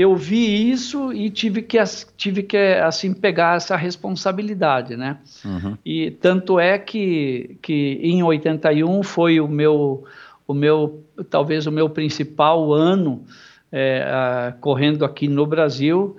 eu 0.00 0.14
vi 0.14 0.70
isso 0.70 1.12
e 1.12 1.28
tive 1.28 1.60
que, 1.60 1.76
tive 2.16 2.44
que 2.44 2.56
assim, 2.56 3.12
pegar 3.12 3.56
essa 3.56 3.74
responsabilidade, 3.74 4.96
né? 4.96 5.18
Uhum. 5.44 5.76
E 5.84 6.12
tanto 6.12 6.60
é 6.60 6.78
que, 6.78 7.58
que 7.60 7.98
em 8.00 8.22
81 8.22 9.02
foi 9.02 9.40
o 9.40 9.48
meu, 9.48 10.04
o 10.46 10.54
meu 10.54 11.02
talvez 11.28 11.66
o 11.66 11.72
meu 11.72 11.90
principal 11.90 12.72
ano 12.72 13.24
é, 13.72 14.04
a, 14.04 14.54
correndo 14.60 15.04
aqui 15.04 15.26
no 15.26 15.44
Brasil. 15.44 16.16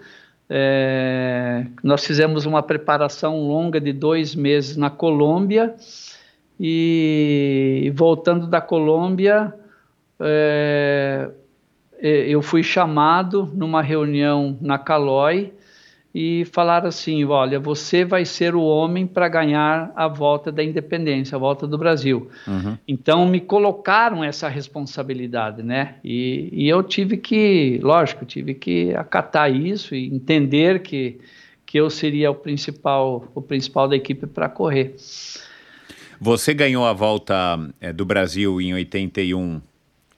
É, 0.49 1.65
nós 1.81 2.05
fizemos 2.05 2.45
uma 2.45 2.61
preparação 2.61 3.47
longa 3.47 3.79
de 3.79 3.93
dois 3.93 4.35
meses 4.35 4.75
na 4.75 4.89
Colômbia 4.89 5.73
e 6.59 7.89
voltando 7.95 8.45
da 8.45 8.59
Colômbia, 8.59 9.53
é, 10.19 11.29
eu 12.01 12.41
fui 12.41 12.63
chamado 12.63 13.51
numa 13.53 13.81
reunião 13.81 14.57
na 14.61 14.77
Calói 14.77 15.53
e 16.13 16.45
falaram 16.51 16.87
assim: 16.87 17.23
olha, 17.25 17.59
você 17.59 18.03
vai 18.03 18.25
ser 18.25 18.55
o 18.55 18.61
homem 18.61 19.05
para 19.05 19.27
ganhar 19.27 19.91
a 19.95 20.07
volta 20.07 20.51
da 20.51 20.63
independência, 20.63 21.35
a 21.35 21.39
volta 21.39 21.67
do 21.67 21.77
Brasil. 21.77 22.29
Uhum. 22.47 22.77
Então 22.87 23.27
me 23.27 23.39
colocaram 23.39 24.23
essa 24.23 24.47
responsabilidade, 24.49 25.61
né? 25.61 25.95
E, 26.03 26.49
e, 26.51 26.67
eu 26.67 26.81
tive 26.83 27.17
que, 27.17 27.79
lógico, 27.81 28.25
tive 28.25 28.53
que 28.53 28.93
acatar 28.95 29.53
isso 29.53 29.93
e 29.93 30.07
entender 30.07 30.81
que, 30.81 31.19
que 31.65 31.79
eu 31.79 31.89
seria 31.89 32.31
o 32.31 32.35
principal, 32.35 33.29
o 33.35 33.41
principal 33.41 33.87
da 33.87 33.95
equipe 33.95 34.25
para 34.25 34.49
correr. 34.49 34.95
Você 36.19 36.53
ganhou 36.53 36.85
a 36.85 36.91
volta 36.91 37.35
é, 37.79 37.93
do 37.93 38.03
Brasil 38.03 38.59
em 38.59 38.73
81. 38.73 39.61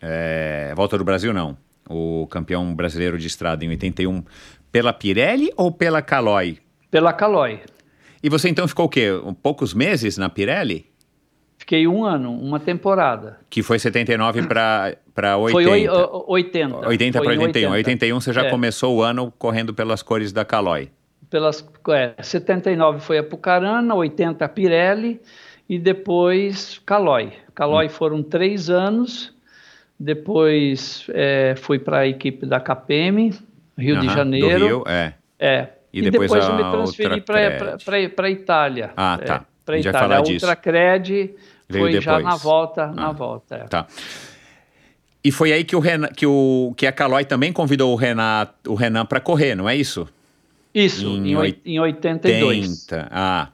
É, 0.01 0.73
volta 0.75 0.97
do 0.97 1.03
Brasil, 1.03 1.31
não 1.31 1.57
o 1.97 2.27
campeão 2.27 2.73
brasileiro 2.73 3.17
de 3.17 3.27
estrada 3.27 3.63
em 3.65 3.69
81, 3.69 4.23
pela 4.71 4.93
Pirelli 4.93 5.51
ou 5.57 5.71
pela 5.71 6.01
Caloi? 6.01 6.59
Pela 6.89 7.13
Caloi. 7.13 7.61
E 8.23 8.29
você 8.29 8.49
então 8.49 8.67
ficou 8.67 8.85
o 8.85 8.89
quê? 8.89 9.09
Poucos 9.41 9.73
meses 9.73 10.17
na 10.17 10.29
Pirelli? 10.29 10.85
Fiquei 11.57 11.87
um 11.87 12.03
ano, 12.03 12.33
uma 12.33 12.59
temporada. 12.59 13.37
Que 13.49 13.61
foi 13.61 13.77
79 13.77 14.43
para 14.43 15.37
80. 15.37 15.51
Foi 15.51 15.87
80. 16.27 16.87
80 16.87 17.21
para 17.21 17.29
81. 17.29 17.71
80. 17.71 17.71
81 17.71 18.19
você 18.19 18.33
já 18.33 18.45
é. 18.45 18.49
começou 18.49 18.97
o 18.97 19.03
ano 19.03 19.31
correndo 19.37 19.73
pelas 19.73 20.01
cores 20.01 20.31
da 20.31 20.43
Caloi. 20.43 20.89
Pelas, 21.29 21.65
é, 21.89 22.21
79 22.21 22.99
foi 22.99 23.19
a 23.19 23.23
Pucarana, 23.23 23.93
80 23.93 24.43
a 24.43 24.49
Pirelli 24.49 25.21
e 25.69 25.77
depois 25.79 26.81
Caloi. 26.85 27.31
Caloi 27.53 27.85
hum. 27.85 27.89
foram 27.89 28.23
três 28.23 28.69
anos 28.69 29.33
depois 30.01 31.05
é, 31.09 31.53
fui 31.55 31.77
para 31.77 31.99
a 31.99 32.07
equipe 32.07 32.45
da 32.45 32.59
KPM, 32.59 33.33
Rio 33.77 33.95
uhum, 33.95 34.01
de 34.01 34.07
Janeiro. 34.07 34.59
Do 34.59 34.65
Rio, 34.65 34.83
é. 34.87 35.13
É. 35.39 35.67
E 35.93 36.01
depois, 36.01 36.31
e 36.31 36.35
depois 36.35 36.49
eu 36.49 36.55
me 36.55 36.71
transferi 36.71 38.09
para 38.09 38.27
a 38.27 38.29
Itália. 38.29 38.91
Ah, 38.97 39.19
tá. 39.23 39.35
É, 39.35 39.41
para 39.65 39.75
a 39.75 39.79
Itália. 39.79 40.17
A 40.17 40.21
Ultracred 40.21 41.35
foi 41.69 41.91
depois. 41.91 42.03
já 42.03 42.19
na 42.19 42.35
volta. 42.35 42.83
Ah, 42.85 42.91
na 42.91 43.11
volta 43.11 43.55
é. 43.55 43.63
Tá. 43.65 43.87
E 45.23 45.31
foi 45.31 45.53
aí 45.53 45.63
que 45.63 45.75
o, 45.75 45.79
Renan, 45.79 46.07
que 46.07 46.25
o 46.25 46.73
que 46.75 46.87
a 46.87 46.91
Caloi 46.91 47.25
também 47.25 47.53
convidou 47.53 47.93
o 47.93 47.95
Renan, 47.95 48.47
o 48.67 48.73
Renan 48.73 49.05
para 49.05 49.19
correr, 49.19 49.53
não 49.53 49.69
é 49.69 49.75
isso? 49.75 50.07
Isso, 50.73 51.05
em, 51.05 51.35
em, 51.35 51.55
em 51.65 51.79
82. 51.79 52.87
80. 52.91 53.07
Ah, 53.11 53.49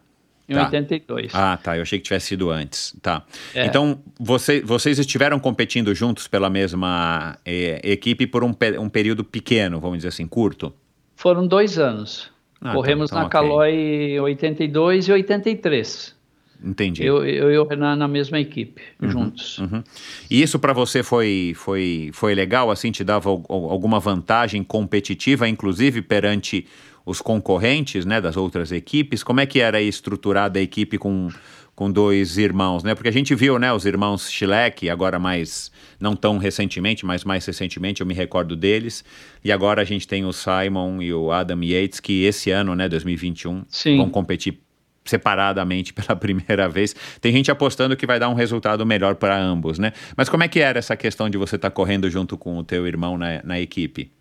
em 0.47 0.55
tá. 0.55 0.65
82. 0.65 1.35
Ah, 1.35 1.57
tá. 1.61 1.75
Eu 1.75 1.81
achei 1.81 1.99
que 1.99 2.05
tivesse 2.05 2.27
sido 2.27 2.49
antes. 2.49 2.95
Tá. 3.01 3.23
É. 3.53 3.65
Então, 3.65 3.99
você, 4.19 4.61
vocês 4.61 4.97
estiveram 4.97 5.39
competindo 5.39 5.93
juntos 5.93 6.27
pela 6.27 6.49
mesma 6.49 7.37
eh, 7.45 7.81
equipe 7.83 8.25
por 8.25 8.43
um, 8.43 8.53
um, 8.79 8.89
período 8.89 9.23
pequeno, 9.23 9.79
vamos 9.79 9.97
dizer 9.97 10.09
assim, 10.09 10.27
curto? 10.27 10.73
Foram 11.15 11.45
dois 11.45 11.77
anos. 11.77 12.31
Ah, 12.61 12.73
Corremos 12.73 13.11
então, 13.11 13.27
então, 13.27 13.41
na 13.41 13.45
okay. 13.45 13.49
Caloi 13.49 14.19
82 14.19 15.07
e 15.07 15.11
83. 15.11 16.17
Entendi. 16.63 17.05
Eu, 17.05 17.23
eu 17.23 17.51
e 17.51 17.57
o 17.57 17.67
Renan 17.67 17.95
na 17.95 18.07
mesma 18.07 18.39
equipe, 18.39 18.81
uhum, 18.99 19.09
juntos. 19.09 19.59
Uhum. 19.59 19.83
E 20.29 20.41
isso 20.41 20.57
para 20.57 20.73
você 20.73 21.03
foi, 21.03 21.53
foi, 21.55 22.09
foi 22.13 22.33
legal? 22.33 22.71
Assim, 22.71 22.91
te 22.91 23.03
dava 23.03 23.29
alguma 23.29 23.99
vantagem 23.99 24.63
competitiva, 24.63 25.47
inclusive 25.47 26.01
perante 26.01 26.65
os 27.07 27.21
concorrentes, 27.21 28.05
né, 28.05 28.19
das 28.19 28.35
outras 28.35 28.69
equipes? 28.69 29.23
Como 29.23 29.39
é 29.39 29.45
que 29.45 29.61
era 29.61 29.81
estruturada 29.81 30.59
a 30.59 30.61
equipe 30.61 30.97
com, 30.97 31.29
com 31.73 31.89
dois 31.89 32.37
irmãos, 32.37 32.83
né? 32.83 32.93
Porque 32.93 33.07
a 33.07 33.13
gente 33.13 33.33
viu, 33.33 33.57
né, 33.57 33.71
os 33.71 33.85
irmãos 33.85 34.29
Schleck, 34.29 34.89
agora 34.89 35.17
mais, 35.17 35.71
não 36.01 36.17
tão 36.17 36.37
recentemente, 36.37 37.05
mas 37.05 37.23
mais 37.23 37.45
recentemente, 37.45 38.01
eu 38.01 38.07
me 38.07 38.13
recordo 38.13 38.57
deles. 38.57 39.05
E 39.41 39.53
agora 39.53 39.81
a 39.81 39.85
gente 39.85 40.05
tem 40.05 40.25
o 40.25 40.33
Simon 40.33 41.01
e 41.01 41.13
o 41.13 41.31
Adam 41.31 41.63
Yates, 41.63 42.01
que 42.01 42.25
esse 42.25 42.51
ano, 42.51 42.75
né, 42.75 42.89
2021, 42.89 43.63
Sim. 43.69 43.95
vão 43.95 44.09
competir 44.09 44.59
separadamente 45.05 45.93
pela 45.95 46.13
primeira 46.13 46.67
vez. 46.67 46.93
Tem 47.21 47.31
gente 47.31 47.49
apostando 47.49 47.95
que 47.95 48.05
vai 48.05 48.19
dar 48.19 48.27
um 48.27 48.33
resultado 48.33 48.85
melhor 48.85 49.15
para 49.15 49.39
ambos, 49.39 49.79
né? 49.79 49.93
Mas 50.17 50.27
como 50.27 50.43
é 50.43 50.49
que 50.49 50.59
era 50.59 50.77
essa 50.77 50.97
questão 50.97 51.29
de 51.29 51.37
você 51.37 51.55
estar 51.55 51.69
tá 51.69 51.73
correndo 51.73 52.09
junto 52.09 52.37
com 52.37 52.57
o 52.57 52.65
teu 52.65 52.85
irmão 52.85 53.17
na, 53.17 53.41
na 53.45 53.57
equipe? 53.61 54.11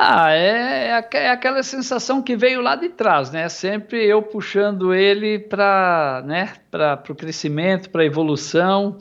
Ah, 0.00 0.30
é, 0.32 0.90
é, 0.90 1.08
é, 1.12 1.30
aquela 1.30 1.60
sensação 1.60 2.22
que 2.22 2.36
veio 2.36 2.60
lá 2.60 2.76
de 2.76 2.88
trás, 2.88 3.32
né? 3.32 3.48
Sempre 3.48 4.06
eu 4.06 4.22
puxando 4.22 4.94
ele 4.94 5.40
para 5.40 6.22
né, 6.24 6.52
o 7.10 7.14
crescimento, 7.16 7.90
para 7.90 8.02
a 8.02 8.04
evolução. 8.04 8.96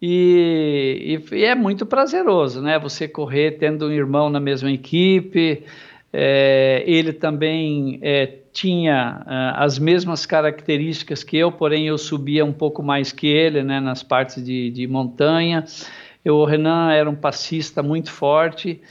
E, 0.00 1.18
e, 1.32 1.36
e, 1.36 1.44
é 1.44 1.54
muito 1.54 1.86
prazeroso, 1.86 2.60
né? 2.60 2.78
Você 2.78 3.08
correr 3.08 3.52
tendo 3.52 3.86
um 3.86 3.90
irmão 3.90 4.28
na 4.28 4.38
mesma 4.38 4.70
equipe. 4.70 5.64
É, 6.12 6.84
ele 6.86 7.14
também 7.14 7.98
é, 8.02 8.26
tinha 8.52 9.22
uh, 9.22 9.62
as 9.62 9.78
mesmas 9.78 10.26
características 10.26 11.24
que 11.24 11.38
eu, 11.38 11.50
porém 11.50 11.86
eu 11.86 11.96
subia 11.96 12.44
um 12.44 12.52
pouco 12.52 12.82
mais 12.82 13.10
que 13.10 13.26
ele, 13.26 13.62
né? 13.62 13.80
Nas 13.80 14.02
partes 14.02 14.44
de, 14.44 14.70
de 14.70 14.86
montanha. 14.86 15.64
Eu, 16.22 16.36
o 16.36 16.44
Renan 16.44 16.92
era 16.92 17.08
um 17.08 17.16
passista 17.16 17.82
muito 17.82 18.12
forte. 18.12 18.82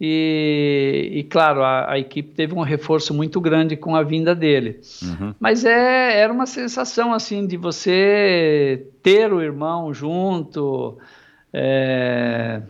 E, 0.00 1.10
e 1.12 1.22
claro, 1.24 1.62
a, 1.62 1.92
a, 1.92 1.98
equipe 1.98 2.32
teve 2.32 2.54
um 2.54 2.62
reforço 2.62 3.12
muito 3.12 3.38
grande 3.38 3.76
com 3.76 3.94
a 3.94 4.02
vinda 4.02 4.34
dele. 4.34 4.80
Uhum. 5.02 5.34
Mas 5.38 5.66
é, 5.66 6.18
era 6.18 6.32
uma 6.32 6.46
sensação 6.46 7.12
assim 7.12 7.46
de 7.46 7.58
você 7.58 8.86
ter 9.02 9.30
o 9.30 9.42
irmão 9.42 9.92
junto. 9.92 10.96
É, 11.52 12.62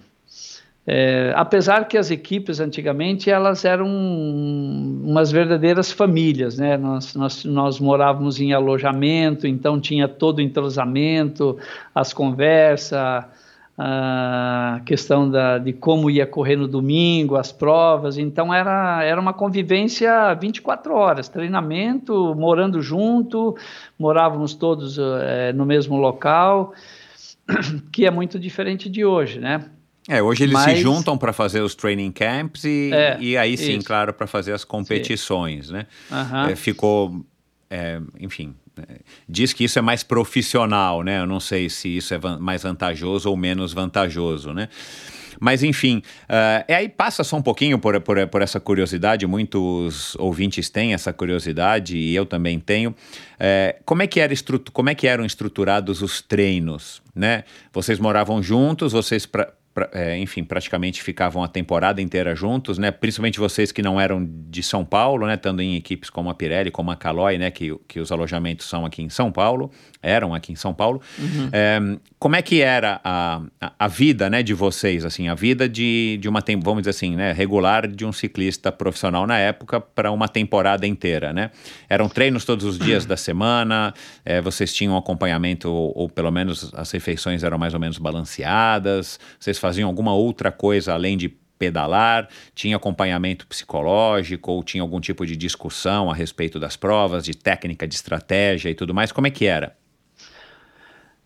é, 0.85 1.33
apesar 1.37 1.87
que 1.87 1.97
as 1.97 2.11
equipes 2.11 2.59
antigamente 2.59 3.31
elas 3.31 3.65
eram 3.65 3.87
umas 3.87 5.31
verdadeiras 5.31 5.93
famílias, 5.93 6.59
né? 6.59 6.77
Nós, 6.77 7.15
nós, 7.15 7.45
nós 7.45 7.79
morávamos 7.79 8.41
em 8.41 8.53
alojamento, 8.53 9.47
então 9.47 9.81
tinha 9.81 10.09
todo 10.09 10.39
o 10.39 10.43
entrosamento, 10.43 11.57
as 11.95 12.13
conversas 12.13 13.25
a 13.83 14.83
questão 14.85 15.31
da, 15.31 15.57
de 15.57 15.73
como 15.73 16.11
ia 16.11 16.27
correr 16.27 16.55
no 16.55 16.69
domingo, 16.69 17.37
as 17.37 17.51
provas. 17.51 18.19
Então 18.19 18.53
era, 18.53 19.03
era 19.03 19.19
uma 19.19 19.33
convivência 19.33 20.35
24 20.35 20.93
horas, 20.93 21.31
treinamento, 21.31 22.35
morando 22.35 22.83
junto, 22.83 23.57
morávamos 23.99 24.53
todos 24.53 24.99
é, 24.99 25.55
no 25.55 25.65
mesmo 25.65 25.97
local, 25.97 26.75
que 27.91 28.05
é 28.05 28.11
muito 28.11 28.39
diferente 28.39 28.87
de 28.91 29.03
hoje, 29.03 29.41
né? 29.41 29.65
É, 30.07 30.23
hoje 30.23 30.43
eles 30.43 30.53
Mas, 30.53 30.77
se 30.77 30.83
juntam 30.83 31.17
para 31.17 31.33
fazer 31.33 31.63
os 31.63 31.75
training 31.75 32.13
camps 32.13 32.65
e, 32.65 32.91
é, 32.93 33.17
e 33.19 33.35
aí 33.39 33.57
sim, 33.57 33.79
isso. 33.79 33.87
claro, 33.87 34.13
para 34.13 34.27
fazer 34.27 34.53
as 34.53 34.63
competições, 34.63 35.69
sim. 35.69 35.73
né? 35.73 35.87
Uhum. 36.11 36.51
É, 36.51 36.57
ficou, 36.57 37.25
é, 37.71 37.99
enfim, 38.19 38.55
diz 39.29 39.53
que 39.53 39.65
isso 39.65 39.79
é 39.79 39.83
mais 39.83 40.03
profissional, 40.03 41.03
né? 41.03 41.21
Eu 41.21 41.27
não 41.27 41.41
sei 41.41 41.69
se 41.69 41.97
isso 41.97 42.15
é 42.15 42.19
mais 42.39 42.63
vantajoso 42.63 43.29
ou 43.29 43.37
menos 43.37 43.73
vantajoso, 43.73 44.53
né? 44.53 44.69
Mas 45.41 45.63
enfim, 45.63 46.03
uh, 46.25 46.65
e 46.69 46.73
aí 46.73 46.89
passa 46.89 47.25
só 47.25 47.39
um 47.39 47.43
pouquinho 47.43 47.79
por, 47.79 47.99
por, 48.03 48.27
por, 48.29 48.43
essa 48.43 48.61
curiosidade, 48.61 49.27
muitos 49.27 50.15
ouvintes 50.17 50.69
têm 50.69 50.93
essa 50.93 51.15
curiosidade 51.15 51.97
e 51.97 52.15
eu 52.15 52.27
também 52.27 52.61
tenho. 52.61 52.91
Uh, 52.91 53.83
como, 53.87 54.03
é 54.03 54.07
que 54.07 54.21
era 54.21 54.35
como 54.71 54.91
é 54.91 54.95
que 54.95 55.07
eram 55.07 55.25
estruturados 55.25 56.03
os 56.03 56.21
treinos? 56.21 57.01
Né? 57.15 57.45
Vocês 57.73 57.99
moravam 57.99 58.43
juntos, 58.43 58.93
vocês 58.93 59.25
pra, 59.25 59.51
é, 59.93 60.19
enfim, 60.19 60.43
praticamente 60.43 61.03
ficavam 61.03 61.45
a 61.45 61.49
temporada 61.49 62.03
inteira 62.03 62.35
juntos, 62.35 62.77
né? 62.77 62.91
Principalmente 62.91 63.39
vocês 63.39 63.71
que 63.71 63.83
não 63.83 64.01
eram 64.01 64.27
de 64.49 64.63
São 64.63 64.85
Paulo, 64.85 65.27
né? 65.27 65.35
Estando 65.35 65.63
em 65.63 65.77
equipes 65.77 66.11
como 66.11 66.29
a 66.29 66.35
Pirelli, 66.35 66.71
como 66.71 66.91
a 66.91 66.97
Caloi, 66.97 67.39
né? 67.39 67.51
Que, 67.51 67.77
que 67.87 68.01
os 68.01 68.11
alojamentos 68.11 68.67
são 68.67 68.85
aqui 68.85 69.03
em 69.03 69.09
São 69.09 69.31
Paulo, 69.31 69.71
eram 70.03 70.35
aqui 70.35 70.53
em 70.53 70.57
São 70.57 70.73
Paulo. 70.73 71.01
Uhum. 71.19 71.49
É, 71.53 71.79
como 72.19 72.37
é 72.37 72.43
que 72.43 72.61
era 72.61 73.01
a, 73.05 73.43
a, 73.61 73.73
a, 73.79 73.89
vida, 73.89 74.29
né? 74.31 74.43
De 74.43 74.55
vocês, 74.55 75.05
assim, 75.05 75.29
a 75.29 75.35
vida 75.35 75.69
de, 75.69 76.19
de 76.21 76.29
uma, 76.29 76.43
vamos 76.63 76.83
dizer 76.83 76.91
assim, 76.91 77.17
né? 77.17 77.33
Regular 77.33 77.87
de 77.87 78.05
um 78.05 78.13
ciclista 78.13 78.73
profissional 78.73 79.27
na 79.27 79.39
época 79.39 79.81
para 79.81 80.11
uma 80.11 80.29
temporada 80.29 80.87
inteira, 80.87 81.33
né? 81.33 81.51
Eram 81.89 82.09
treinos 82.09 82.45
todos 82.45 82.65
os 82.65 82.79
dias 82.79 83.05
da 83.05 83.17
semana, 83.17 83.95
é, 84.25 84.41
vocês 84.41 84.73
tinham 84.73 84.97
acompanhamento, 84.97 85.71
ou, 85.71 85.93
ou 85.97 86.09
pelo 86.09 86.31
menos 86.31 86.73
as 86.75 86.91
refeições 86.91 87.43
eram 87.43 87.59
mais 87.59 87.75
ou 87.75 87.81
menos 87.81 87.99
balanceadas, 87.99 89.19
vocês 89.39 89.59
faziam 89.59 89.89
alguma 89.89 90.15
outra 90.15 90.51
coisa 90.51 90.95
além 90.95 91.17
de 91.17 91.29
pedalar? 91.61 92.27
Tinha 92.55 92.77
acompanhamento 92.77 93.47
psicológico 93.47 94.51
ou 94.51 94.65
tinha 94.65 94.83
algum 94.83 94.99
tipo 94.99 95.27
de 95.27 95.37
discussão 95.37 96.11
a 96.11 96.15
respeito 96.15 96.59
das 96.59 96.75
provas, 96.75 97.23
de 97.25 97.37
técnica, 97.37 97.87
de 97.87 97.95
estratégia 97.95 98.71
e 98.71 98.75
tudo 98.75 98.95
mais? 98.95 99.13
Como 99.13 99.27
é 99.27 99.31
que 99.31 99.45
era? 99.45 99.77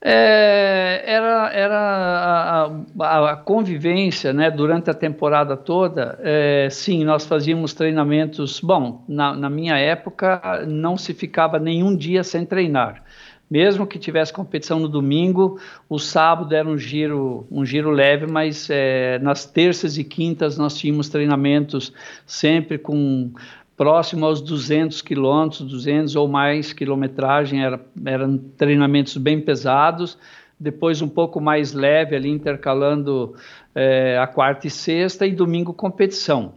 É, 0.07 1.03
era 1.07 1.51
era 1.51 1.79
a, 1.79 2.71
a, 3.01 3.33
a, 3.33 3.37
convivência 3.37 4.35
né, 4.35 4.51
durante 4.51 4.91
a 4.91 4.95
temporada 4.95 5.57
toda. 5.57 6.19
É, 6.23 6.69
sim, 6.71 7.05
nós 7.05 7.25
fazíamos 7.25 7.73
treinamentos. 7.73 8.61
Bom, 8.61 9.03
na, 9.09 9.35
na 9.35 9.49
minha 9.49 9.79
época 9.79 10.67
não 10.69 10.99
se 10.99 11.15
ficava 11.15 11.59
nenhum 11.59 11.97
dia 11.97 12.23
sem 12.23 12.45
treinar 12.45 13.03
mesmo 13.51 13.87
que 13.87 13.99
tivesse 13.99 14.33
competição 14.33 14.81
no 14.81 14.89
domingo, 14.89 15.61
o 15.89 15.99
sábado 15.99 16.55
era 16.55 16.67
um 16.67 16.79
giro, 16.79 17.47
um 17.51 17.65
giro 17.65 17.91
leve, 17.91 18.27
mas 18.27 18.69
é, 18.71 19.19
nas 19.21 19.45
terças 19.45 19.99
e 19.99 20.03
quintas 20.03 20.57
nós 20.57 20.77
tínhamos 20.77 21.09
treinamentos 21.09 21.93
sempre 22.27 22.79
com 22.79 23.31
próximo 23.77 24.25
aos 24.27 24.41
200 24.41 25.03
quilômetros, 25.03 25.63
200 25.63 26.15
ou 26.17 26.29
mais 26.29 26.73
quilometragem, 26.73 27.65
era, 27.65 27.81
eram 28.05 28.39
treinamentos 28.57 29.17
bem 29.17 29.41
pesados, 29.41 30.17
depois 30.59 31.03
um 31.03 31.09
pouco 31.09 31.41
mais 31.41 31.73
leve 31.73 32.15
ali, 32.15 32.31
intercalando 32.31 33.35
é, 33.75 34.17
a 34.19 34.27
quarta 34.27 34.67
e 34.67 34.71
sexta, 34.71 35.27
e 35.27 35.33
domingo 35.33 35.73
competição. 35.75 36.55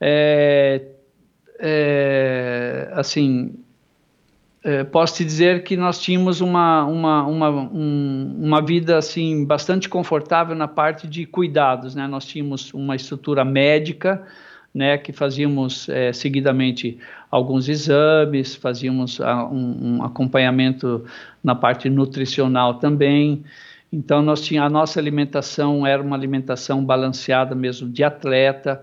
É, 0.00 0.82
é, 1.58 2.90
assim, 2.92 3.54
posso 4.90 5.16
te 5.16 5.24
dizer 5.24 5.62
que 5.62 5.76
nós 5.76 6.00
tínhamos 6.00 6.40
uma, 6.40 6.84
uma, 6.84 7.26
uma, 7.26 7.50
um, 7.50 8.36
uma 8.42 8.62
vida 8.62 8.98
assim 8.98 9.44
bastante 9.44 9.88
confortável 9.88 10.54
na 10.54 10.68
parte 10.68 11.06
de 11.06 11.24
cuidados, 11.26 11.94
né? 11.94 12.06
Nós 12.06 12.26
tínhamos 12.26 12.72
uma 12.72 12.96
estrutura 12.96 13.44
médica, 13.44 14.26
né, 14.74 14.98
que 14.98 15.12
fazíamos 15.12 15.88
é, 15.88 16.12
seguidamente 16.12 16.98
alguns 17.30 17.68
exames, 17.68 18.56
fazíamos 18.56 19.20
a, 19.20 19.30
ah, 19.30 19.48
um, 19.48 19.98
um, 19.98 20.02
acompanhamento 20.02 21.04
na 21.42 21.54
parte 21.54 21.88
nutricional 21.88 22.74
também. 22.74 23.44
Então, 23.92 24.20
nós 24.20 24.40
tinha, 24.40 24.64
a 24.64 24.68
nossa 24.68 24.98
alimentação 24.98 25.86
era 25.86 26.02
uma 26.02 26.16
alimentação 26.16 26.84
balanceada 26.84 27.54
mesmo 27.54 27.88
de 27.88 28.02
atleta. 28.02 28.82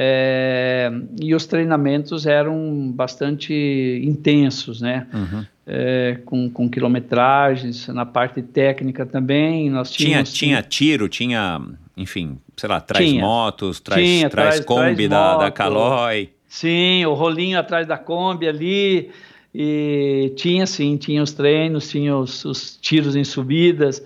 É, 0.00 0.92
e 1.20 1.34
os 1.34 1.44
treinamentos 1.44 2.24
eram 2.24 2.88
bastante 2.94 3.52
intensos, 4.04 4.80
né? 4.80 5.08
Uhum. 5.12 5.44
É, 5.66 6.20
com, 6.24 6.48
com, 6.48 6.70
quilometragens, 6.70 7.88
na 7.88 8.06
parte 8.06 8.40
técnica 8.40 9.04
também. 9.04 9.68
Nós 9.68 9.90
tínhamos, 9.90 10.32
tinha, 10.32 10.62
tinha 10.62 10.62
tiro, 10.62 11.08
tinha, 11.08 11.60
enfim, 11.96 12.38
sei 12.56 12.68
lá, 12.68 12.80
traz 12.80 13.04
tinha, 13.04 13.20
motos, 13.20 13.80
traz, 13.80 14.00
tinha, 14.00 14.30
traz, 14.30 14.54
traz 14.54 14.64
Kombi 14.64 15.08
traz 15.08 15.10
da, 15.10 15.32
moto, 15.32 15.40
da 15.40 15.50
Caloi. 15.50 16.30
Sim, 16.46 17.04
o 17.04 17.14
rolinho 17.14 17.58
atrás 17.58 17.84
da 17.84 17.98
Kombi 17.98 18.46
ali. 18.46 19.10
E 19.52 20.32
tinha 20.36 20.64
sim, 20.64 20.96
tinha 20.96 21.20
os 21.20 21.32
treinos, 21.32 21.90
tinha 21.90 22.16
os, 22.16 22.44
os 22.44 22.76
tiros 22.76 23.16
em 23.16 23.24
subidas. 23.24 24.00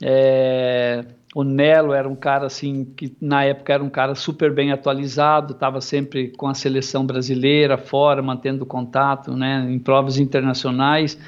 É, 0.00 1.04
o 1.36 1.44
Nelo 1.44 1.92
era 1.92 2.08
um 2.08 2.16
cara 2.16 2.46
assim 2.46 2.82
que 2.96 3.14
na 3.20 3.44
época 3.44 3.70
era 3.70 3.84
um 3.84 3.90
cara 3.90 4.14
super 4.14 4.50
bem 4.50 4.72
atualizado, 4.72 5.52
estava 5.52 5.82
sempre 5.82 6.28
com 6.28 6.48
a 6.48 6.54
seleção 6.54 7.04
brasileira 7.04 7.76
fora, 7.76 8.22
mantendo 8.22 8.64
contato, 8.64 9.36
né, 9.36 9.66
em 9.68 9.78
provas 9.78 10.16
internacionais. 10.16 11.18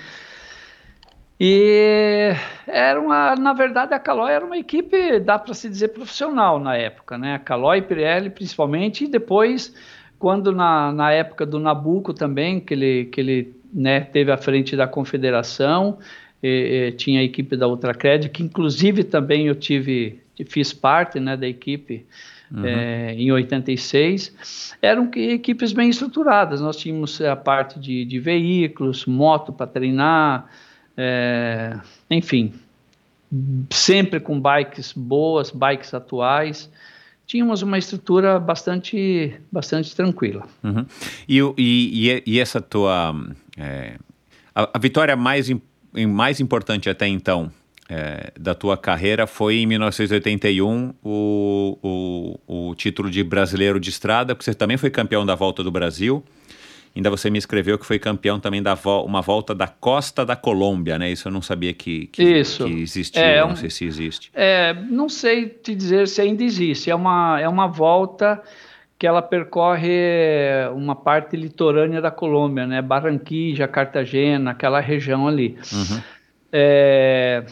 E 1.39 2.33
era 2.67 2.99
uma, 2.99 3.37
na 3.37 3.53
verdade, 3.53 3.93
a 3.93 3.99
Caloi 3.99 4.33
era 4.33 4.47
uma 4.47 4.57
equipe, 4.57 5.21
dá 5.21 5.39
para 5.39 5.53
se 5.53 5.69
dizer 5.69 5.89
profissional 5.89 6.59
na 6.59 6.75
época, 6.75 7.19
né? 7.19 7.35
A 7.35 7.39
Caloi, 7.39 7.83
Pirelli, 7.83 8.31
principalmente, 8.31 9.05
e 9.05 9.09
depois, 9.09 9.75
quando 10.19 10.53
na, 10.53 10.91
na 10.91 11.13
época 11.13 11.45
do 11.45 11.61
Nabucco 11.61 12.15
também, 12.15 12.61
que 12.61 12.73
ele, 12.73 13.05
que 13.13 13.21
ele 13.21 13.61
né, 13.71 14.01
teve 14.01 14.33
à 14.33 14.39
frente 14.39 14.75
da 14.75 14.89
confederação, 14.89 15.99
e, 16.43 16.89
e, 16.89 16.93
tinha 16.93 17.21
a 17.21 17.23
equipe 17.23 17.57
da 17.57 17.67
Ultracred, 17.67 18.29
que 18.29 18.43
inclusive 18.43 19.05
também 19.05 19.47
eu 19.47 19.55
tive, 19.55 20.21
fiz 20.47 20.73
parte 20.73 21.19
né, 21.19 21.37
da 21.37 21.47
equipe 21.47 22.05
uhum. 22.51 22.65
é, 22.65 23.15
em 23.15 23.31
86. 23.31 24.77
Eram 24.81 25.11
equipes 25.15 25.73
bem 25.73 25.91
estruturadas, 25.91 26.61
nós 26.61 26.77
tínhamos 26.77 27.21
a 27.21 27.37
parte 27.37 27.79
de, 27.79 28.05
de 28.05 28.19
veículos, 28.19 29.07
moto 29.07 29.53
para 29.53 29.67
treinar, 29.67 30.49
é, 30.97 31.79
enfim, 32.11 32.53
sempre 33.71 34.21
com 34.21 34.41
bikes 34.41 34.93
boas, 34.93 35.51
bikes 35.51 35.93
atuais 35.95 36.71
tínhamos 37.29 37.61
uma 37.61 37.79
estrutura 37.79 38.41
bastante, 38.41 39.39
bastante 39.53 39.95
tranquila. 39.95 40.47
Uhum. 40.65 40.87
E, 41.29 41.39
e, 41.59 42.23
e, 42.27 42.41
essa 42.41 42.59
tua. 42.59 43.15
É, 43.57 43.97
a, 44.55 44.71
a, 44.73 44.79
vitória 44.79 45.15
mais 45.15 45.51
importante 45.51 45.78
mais 46.07 46.41
importante 46.41 46.89
até 46.89 47.07
então 47.07 47.51
é, 47.89 48.33
da 48.39 48.55
tua 48.55 48.77
carreira 48.77 49.27
foi 49.27 49.57
em 49.57 49.67
1981 49.67 50.93
o, 51.03 51.79
o, 51.83 52.69
o 52.69 52.75
título 52.75 53.11
de 53.11 53.25
brasileiro 53.25 53.81
de 53.81 53.89
estrada, 53.89 54.35
porque 54.35 54.45
você 54.45 54.55
também 54.55 54.77
foi 54.77 54.91
campeão 54.91 55.25
da 55.25 55.35
Volta 55.35 55.65
do 55.65 55.71
Brasil. 55.71 56.23
Ainda 56.95 57.11
você 57.11 57.31
me 57.31 57.39
escreveu 57.39 57.79
que 57.79 57.87
foi 57.87 57.99
campeão 57.99 58.41
também 58.41 58.63
da 58.63 58.75
vo 58.75 59.05
uma 59.05 59.23
volta 59.23 59.55
da 59.55 59.69
costa 59.69 60.27
da 60.27 60.35
Colômbia, 60.35 60.99
né? 60.99 61.11
Isso 61.11 61.29
eu 61.29 61.33
não 61.33 61.41
sabia 61.41 61.73
que, 61.73 62.09
que, 62.09 62.23
Isso. 62.23 62.65
que 62.65 62.73
existia, 62.73 63.23
é, 63.23 63.41
não 63.41 63.57
sei 63.57 63.71
se 63.71 63.85
existe. 63.85 64.31
É, 64.35 64.75
não 64.75 65.09
sei 65.09 65.49
te 65.49 65.75
dizer 65.75 66.09
se 66.09 66.21
ainda 66.21 66.43
existe. 66.43 66.91
É 66.91 66.95
uma, 66.95 67.41
é 67.41 67.49
uma 67.49 67.69
volta 67.69 68.43
que 68.99 69.07
ela 69.07 69.23
percorre 69.23 70.69
uma 70.75 70.97
parte 70.97 71.37
litorânea 71.37 72.01
da 72.01 72.11
Colômbia, 72.11 72.67
né? 72.67 72.83
Barranquilla, 72.83 73.69
Cartagena, 73.69 74.51
aquela 74.51 74.81
região 74.81 75.29
ali. 75.29 75.57
Uhum. 75.73 76.03
É, 76.53 77.45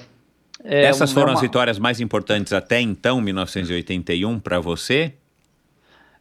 é 0.65 0.85
Essas 0.85 1.13
foram 1.13 1.29
uma... 1.29 1.35
as 1.35 1.41
vitórias 1.41 1.79
mais 1.79 2.01
importantes 2.01 2.53
até 2.53 2.81
então, 2.81 3.21
1981, 3.21 4.41
para 4.41 4.59
você? 4.59 5.15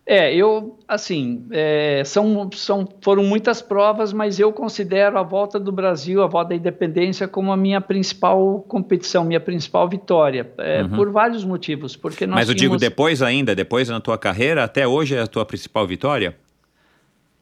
É, 0.07 0.35
eu, 0.35 0.77
assim, 0.87 1.47
é, 1.49 2.03
são, 2.05 2.47
são, 2.53 2.87
foram 3.01 3.23
muitas 3.23 3.59
provas, 3.59 4.13
mas 4.13 4.39
eu 4.39 4.53
considero 4.53 5.17
a 5.17 5.23
volta 5.23 5.59
do 5.59 5.71
Brasil, 5.71 6.21
a 6.21 6.27
volta 6.27 6.49
da 6.49 6.55
independência, 6.55 7.27
como 7.27 7.51
a 7.51 7.57
minha 7.57 7.81
principal 7.81 8.63
competição, 8.67 9.25
minha 9.25 9.39
principal 9.39 9.89
vitória, 9.89 10.47
é, 10.59 10.83
uhum. 10.83 10.89
por 10.89 11.11
vários 11.11 11.43
motivos. 11.43 11.95
Porque 11.95 12.27
mas 12.27 12.47
eu 12.47 12.53
tínhamos... 12.53 12.77
digo 12.77 12.89
depois 12.89 13.23
ainda, 13.23 13.55
depois 13.55 13.89
na 13.89 13.99
tua 13.99 14.15
carreira, 14.15 14.63
até 14.63 14.87
hoje 14.87 15.15
é 15.15 15.21
a 15.21 15.27
tua 15.27 15.43
principal 15.43 15.87
vitória? 15.87 16.35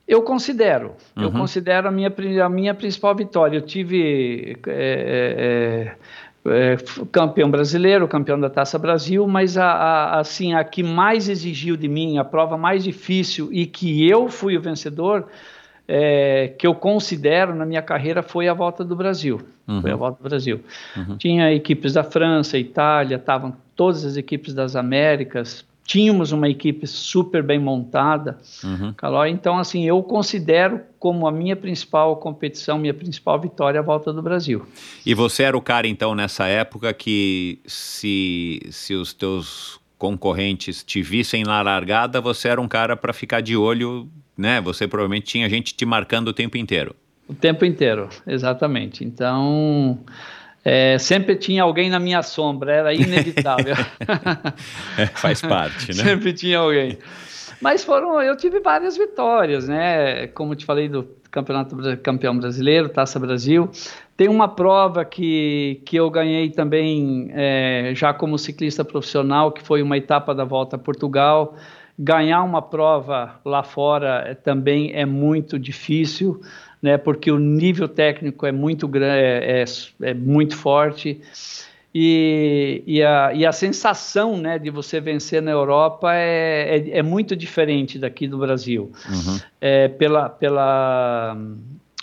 Eu 0.08 0.22
considero, 0.22 0.96
uhum. 1.18 1.24
eu 1.24 1.32
considero 1.32 1.88
a 1.88 1.92
minha, 1.92 2.14
a 2.46 2.50
minha 2.50 2.74
principal 2.74 3.14
vitória. 3.14 3.58
Eu 3.58 3.62
tive 3.62 4.58
é, 4.68 5.96
é, 6.46 6.76
campeão 7.12 7.50
brasileiro, 7.50 8.08
campeão 8.08 8.40
da 8.40 8.50
Taça 8.50 8.78
Brasil, 8.78 9.26
mas 9.28 9.58
a, 9.58 9.66
a, 9.66 10.20
assim, 10.20 10.54
a 10.54 10.64
que 10.64 10.84
mais 10.84 11.30
exigiu 11.30 11.78
de 11.78 11.88
mim, 11.88 12.18
a 12.18 12.24
prova 12.24 12.58
mais 12.58 12.84
difícil 12.84 13.50
e 13.52 13.66
que 13.66 14.08
eu 14.08 14.28
fui 14.30 14.58
o 14.58 14.62
vencedor, 14.62 15.28
é, 15.88 16.54
que 16.58 16.66
eu 16.66 16.76
considero 16.76 17.54
na 17.56 17.66
minha 17.66 17.82
carreira 17.82 18.22
foi 18.22 18.48
a 18.48 18.54
Volta 18.54 18.84
do 18.84 18.96
Brasil. 18.96 19.42
Uhum. 19.68 19.82
Foi 19.82 19.92
a 19.92 19.96
Volta 19.96 20.22
do 20.22 20.30
Brasil. 20.30 20.62
Uhum. 20.96 21.18
Tinha 21.18 21.54
equipes 21.54 21.94
da 21.94 22.04
França, 22.04 22.58
Itália, 22.58 23.16
estavam 23.16 23.56
todas 23.76 24.06
as 24.06 24.18
equipes 24.18 24.54
das 24.54 24.76
Américas, 24.76 25.66
tínhamos 25.86 26.32
uma 26.32 26.48
equipe 26.50 26.88
super 26.88 27.44
bem 27.44 27.60
montada, 27.60 28.38
uhum. 28.64 28.94
Calói. 28.94 29.30
Então, 29.30 29.58
assim, 29.58 29.86
eu 29.86 30.02
considero 30.02 30.82
como 30.98 31.28
a 31.28 31.32
minha 31.32 31.56
principal 31.56 32.16
competição, 32.18 32.78
minha 32.78 32.94
principal 32.94 33.40
vitória 33.40 33.80
a 33.80 33.84
volta 33.84 34.14
do 34.14 34.22
Brasil. 34.22 34.66
E 35.06 35.14
você 35.14 35.44
era 35.44 35.58
o 35.58 35.62
cara, 35.62 35.88
então, 35.88 36.16
nessa 36.16 36.48
época 36.48 36.94
que 36.94 37.60
se, 37.66 38.62
se 38.72 38.94
os 38.94 39.14
teus 39.14 39.80
concorrentes 39.98 40.84
te 40.84 41.02
vissem 41.02 41.44
na 41.44 41.62
largada, 41.62 42.20
você 42.20 42.50
era 42.50 42.60
um 42.60 42.68
cara 42.68 42.96
para 42.96 43.14
ficar 43.14 43.42
de 43.42 43.56
olho, 43.56 44.10
né? 44.38 44.60
Você 44.62 44.88
provavelmente 44.88 45.26
tinha 45.26 45.50
gente 45.50 45.74
te 45.74 45.86
marcando 45.86 46.30
o 46.30 46.34
tempo 46.34 46.58
inteiro. 46.58 46.96
O 47.28 47.34
tempo 47.34 47.64
inteiro, 47.64 48.10
exatamente. 48.28 49.04
Então, 49.04 50.00
É, 50.66 50.98
sempre 50.98 51.36
tinha 51.36 51.64
alguém 51.64 51.90
na 51.90 52.00
minha 52.00 52.22
sombra, 52.22 52.74
era 52.74 52.94
inevitável. 52.94 53.76
é, 54.98 55.06
faz 55.08 55.42
parte, 55.42 55.90
né? 55.90 56.04
Sempre 56.04 56.32
tinha 56.32 56.60
alguém. 56.60 56.98
Mas 57.60 57.84
foram, 57.84 58.22
eu 58.22 58.36
tive 58.36 58.60
várias 58.60 58.98
vitórias, 58.98 59.68
né? 59.68 60.28
Como 60.28 60.56
te 60.56 60.66
falei 60.66 60.88
do 60.88 61.08
campeonato 61.32 61.76
campeão 62.04 62.38
brasileiro, 62.38 62.90
Taça 62.90 63.20
Brasil. 63.20 63.70
Tem 64.16 64.28
uma 64.28 64.48
prova 64.48 65.04
que, 65.04 65.82
que 65.86 65.96
eu 65.96 66.10
ganhei 66.10 66.50
também 66.50 67.30
é, 67.34 67.92
já 67.96 68.14
como 68.14 68.38
ciclista 68.38 68.86
profissional, 68.86 69.52
que 69.52 69.64
foi 69.64 69.82
uma 69.82 69.98
etapa 69.98 70.36
da 70.36 70.44
Volta 70.44 70.76
a 70.76 70.80
Portugal. 70.80 71.56
Ganhar 71.98 72.44
uma 72.44 72.62
prova 72.62 73.40
lá 73.46 73.64
fora 73.64 74.24
é, 74.28 74.36
também 74.36 74.92
é 74.94 75.06
muito 75.06 75.58
difícil 75.58 76.42
né, 76.84 76.98
porque 76.98 77.32
o 77.32 77.40
nível 77.40 77.88
técnico 77.88 78.46
é 78.46 78.52
muito 78.52 78.90
grande, 78.90 79.22
é, 79.22 79.62
é, 79.62 80.10
é, 80.10 80.14
muito 80.14 80.58
forte. 80.58 81.22
E, 81.96 82.84
e, 82.86 83.02
a, 83.02 83.32
e 83.34 83.46
a 83.46 83.54
sensação 83.54 84.36
né, 84.36 84.60
de 84.60 84.70
você 84.70 85.00
vencer 85.00 85.42
na 85.42 85.52
Europa 85.52 86.14
é, 86.14 86.78
é, 86.78 86.98
é 86.98 87.04
muito 87.04 87.38
diferente 87.38 87.98
daqui 87.98 88.28
do 88.28 88.38
Brasil. 88.38 88.92
Uhum. 89.08 89.40
É, 89.62 89.88
pela, 89.88 90.28
pela. 90.28 91.38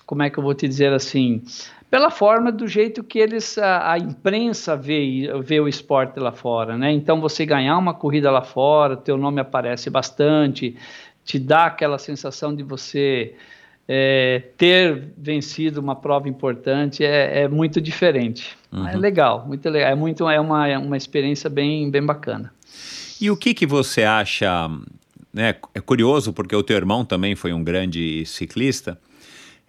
Como 0.06 0.22
é 0.22 0.30
que 0.30 0.38
eu 0.38 0.42
vou 0.42 0.54
te 0.54 0.66
dizer 0.66 0.94
assim? 0.94 1.42
Pela 1.90 2.10
forma 2.10 2.50
do 2.50 2.66
jeito 2.66 3.04
que 3.04 3.18
eles, 3.18 3.58
a, 3.58 3.92
a 3.92 3.98
imprensa 3.98 4.76
vê, 4.76 5.28
vê 5.42 5.60
o 5.60 5.68
esporte 5.68 6.18
lá 6.18 6.32
fora. 6.32 6.78
Né? 6.78 6.90
Então, 6.92 7.20
você 7.20 7.44
ganhar 7.44 7.76
uma 7.76 7.92
corrida 7.92 8.30
lá 8.30 8.42
fora, 8.42 8.96
teu 8.96 9.18
nome 9.18 9.40
aparece 9.40 9.90
bastante, 9.90 10.76
te 11.22 11.38
dá 11.38 11.66
aquela 11.66 11.98
sensação 11.98 12.54
de 12.54 12.62
você 12.62 13.34
é, 13.92 14.40
ter 14.56 15.08
vencido 15.18 15.80
uma 15.80 15.96
prova 15.96 16.28
importante 16.28 17.04
é, 17.04 17.42
é 17.42 17.48
muito 17.48 17.80
diferente. 17.80 18.56
Uhum. 18.70 18.86
É 18.86 18.96
legal, 18.96 19.44
muito 19.44 19.68
legal. 19.68 19.90
É, 19.90 19.94
muito, 19.96 20.30
é, 20.30 20.38
uma, 20.40 20.68
é 20.68 20.78
uma 20.78 20.96
experiência 20.96 21.50
bem, 21.50 21.90
bem 21.90 22.00
bacana. 22.00 22.52
E 23.20 23.28
o 23.32 23.36
que, 23.36 23.52
que 23.52 23.66
você 23.66 24.04
acha? 24.04 24.70
Né, 25.34 25.56
é 25.74 25.80
curioso 25.80 26.32
porque 26.32 26.54
o 26.54 26.62
teu 26.62 26.76
irmão 26.76 27.04
também 27.04 27.34
foi 27.34 27.52
um 27.52 27.64
grande 27.64 28.24
ciclista. 28.26 28.96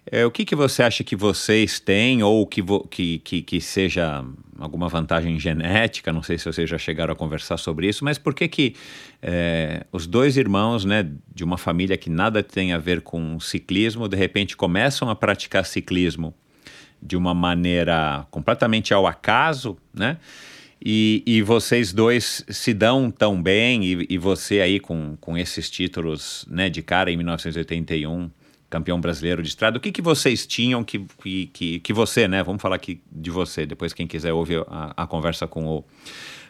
É, 0.04 0.26
o 0.26 0.30
que, 0.32 0.44
que 0.44 0.56
você 0.56 0.82
acha 0.82 1.04
que 1.04 1.14
vocês 1.14 1.78
têm 1.78 2.24
ou 2.24 2.44
que, 2.44 2.60
que, 2.90 3.18
que, 3.20 3.42
que, 3.42 3.60
seja 3.60 4.24
alguma 4.58 4.88
vantagem 4.88 5.38
genética? 5.38 6.12
Não 6.12 6.22
sei 6.24 6.38
se 6.38 6.44
vocês 6.44 6.68
já 6.68 6.76
chegaram 6.76 7.12
a 7.12 7.16
conversar 7.16 7.56
sobre 7.56 7.88
isso, 7.88 8.04
mas 8.04 8.18
por 8.18 8.34
que 8.34 8.48
que 8.48 8.74
é, 9.22 9.86
os 9.92 10.06
dois 10.08 10.36
irmãos, 10.36 10.84
né, 10.84 11.08
de 11.32 11.44
uma 11.44 11.56
família 11.56 11.96
que 11.96 12.10
nada 12.10 12.42
tem 12.42 12.72
a 12.72 12.78
ver 12.78 13.02
com 13.02 13.38
ciclismo, 13.38 14.08
de 14.08 14.16
repente 14.16 14.56
começam 14.56 15.08
a 15.08 15.14
praticar 15.14 15.64
ciclismo 15.64 16.34
de 17.00 17.16
uma 17.16 17.32
maneira 17.32 18.26
completamente 18.30 18.92
ao 18.92 19.06
acaso, 19.06 19.76
né? 19.94 20.18
E, 20.84 21.22
e 21.24 21.42
vocês 21.42 21.92
dois 21.92 22.44
se 22.48 22.74
dão 22.74 23.08
tão 23.08 23.40
bem, 23.40 23.84
e, 23.84 24.06
e 24.10 24.18
você 24.18 24.60
aí 24.60 24.80
com, 24.80 25.16
com 25.20 25.38
esses 25.38 25.70
títulos 25.70 26.44
né, 26.50 26.68
de 26.68 26.82
cara 26.82 27.08
em 27.08 27.16
1981 27.16 28.28
campeão 28.72 28.98
brasileiro 28.98 29.42
de 29.42 29.50
estrada. 29.50 29.76
O 29.76 29.80
que, 29.80 29.92
que 29.92 30.00
vocês 30.00 30.46
tinham 30.46 30.82
que, 30.82 31.04
que, 31.52 31.78
que, 31.78 31.92
você, 31.92 32.26
né? 32.26 32.42
Vamos 32.42 32.62
falar 32.62 32.76
aqui 32.76 33.02
de 33.12 33.30
você, 33.30 33.66
depois 33.66 33.92
quem 33.92 34.06
quiser 34.06 34.32
ouvir 34.32 34.64
a, 34.66 34.94
a 34.96 35.06
conversa 35.06 35.46
com 35.46 35.66
o, 35.66 35.84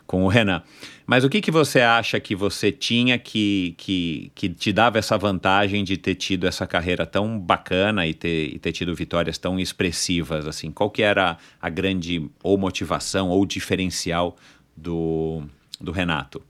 com 0.06 0.22
o 0.22 0.28
Renan. 0.28 0.62
Mas 1.04 1.24
o 1.24 1.28
que, 1.28 1.40
que 1.40 1.50
você 1.50 1.80
acha 1.80 2.20
que 2.20 2.36
você 2.36 2.70
tinha 2.70 3.18
que, 3.18 3.74
que, 3.76 4.30
que 4.36 4.48
te 4.48 4.72
dava 4.72 5.00
essa 5.00 5.18
vantagem 5.18 5.82
de 5.82 5.96
ter 5.96 6.14
tido 6.14 6.46
essa 6.46 6.64
carreira 6.64 7.04
tão 7.04 7.36
bacana 7.36 8.06
e 8.06 8.14
ter, 8.14 8.54
e 8.54 8.58
ter 8.60 8.70
tido 8.70 8.94
vitórias 8.94 9.36
tão 9.36 9.58
expressivas? 9.58 10.46
assim? 10.46 10.70
Qual 10.70 10.90
que 10.90 11.02
era 11.02 11.36
a 11.60 11.68
grande 11.68 12.30
ou 12.40 12.56
motivação 12.56 13.30
ou 13.30 13.44
diferencial 13.44 14.36
do, 14.76 15.42
do 15.80 15.90
Renato? 15.90 16.40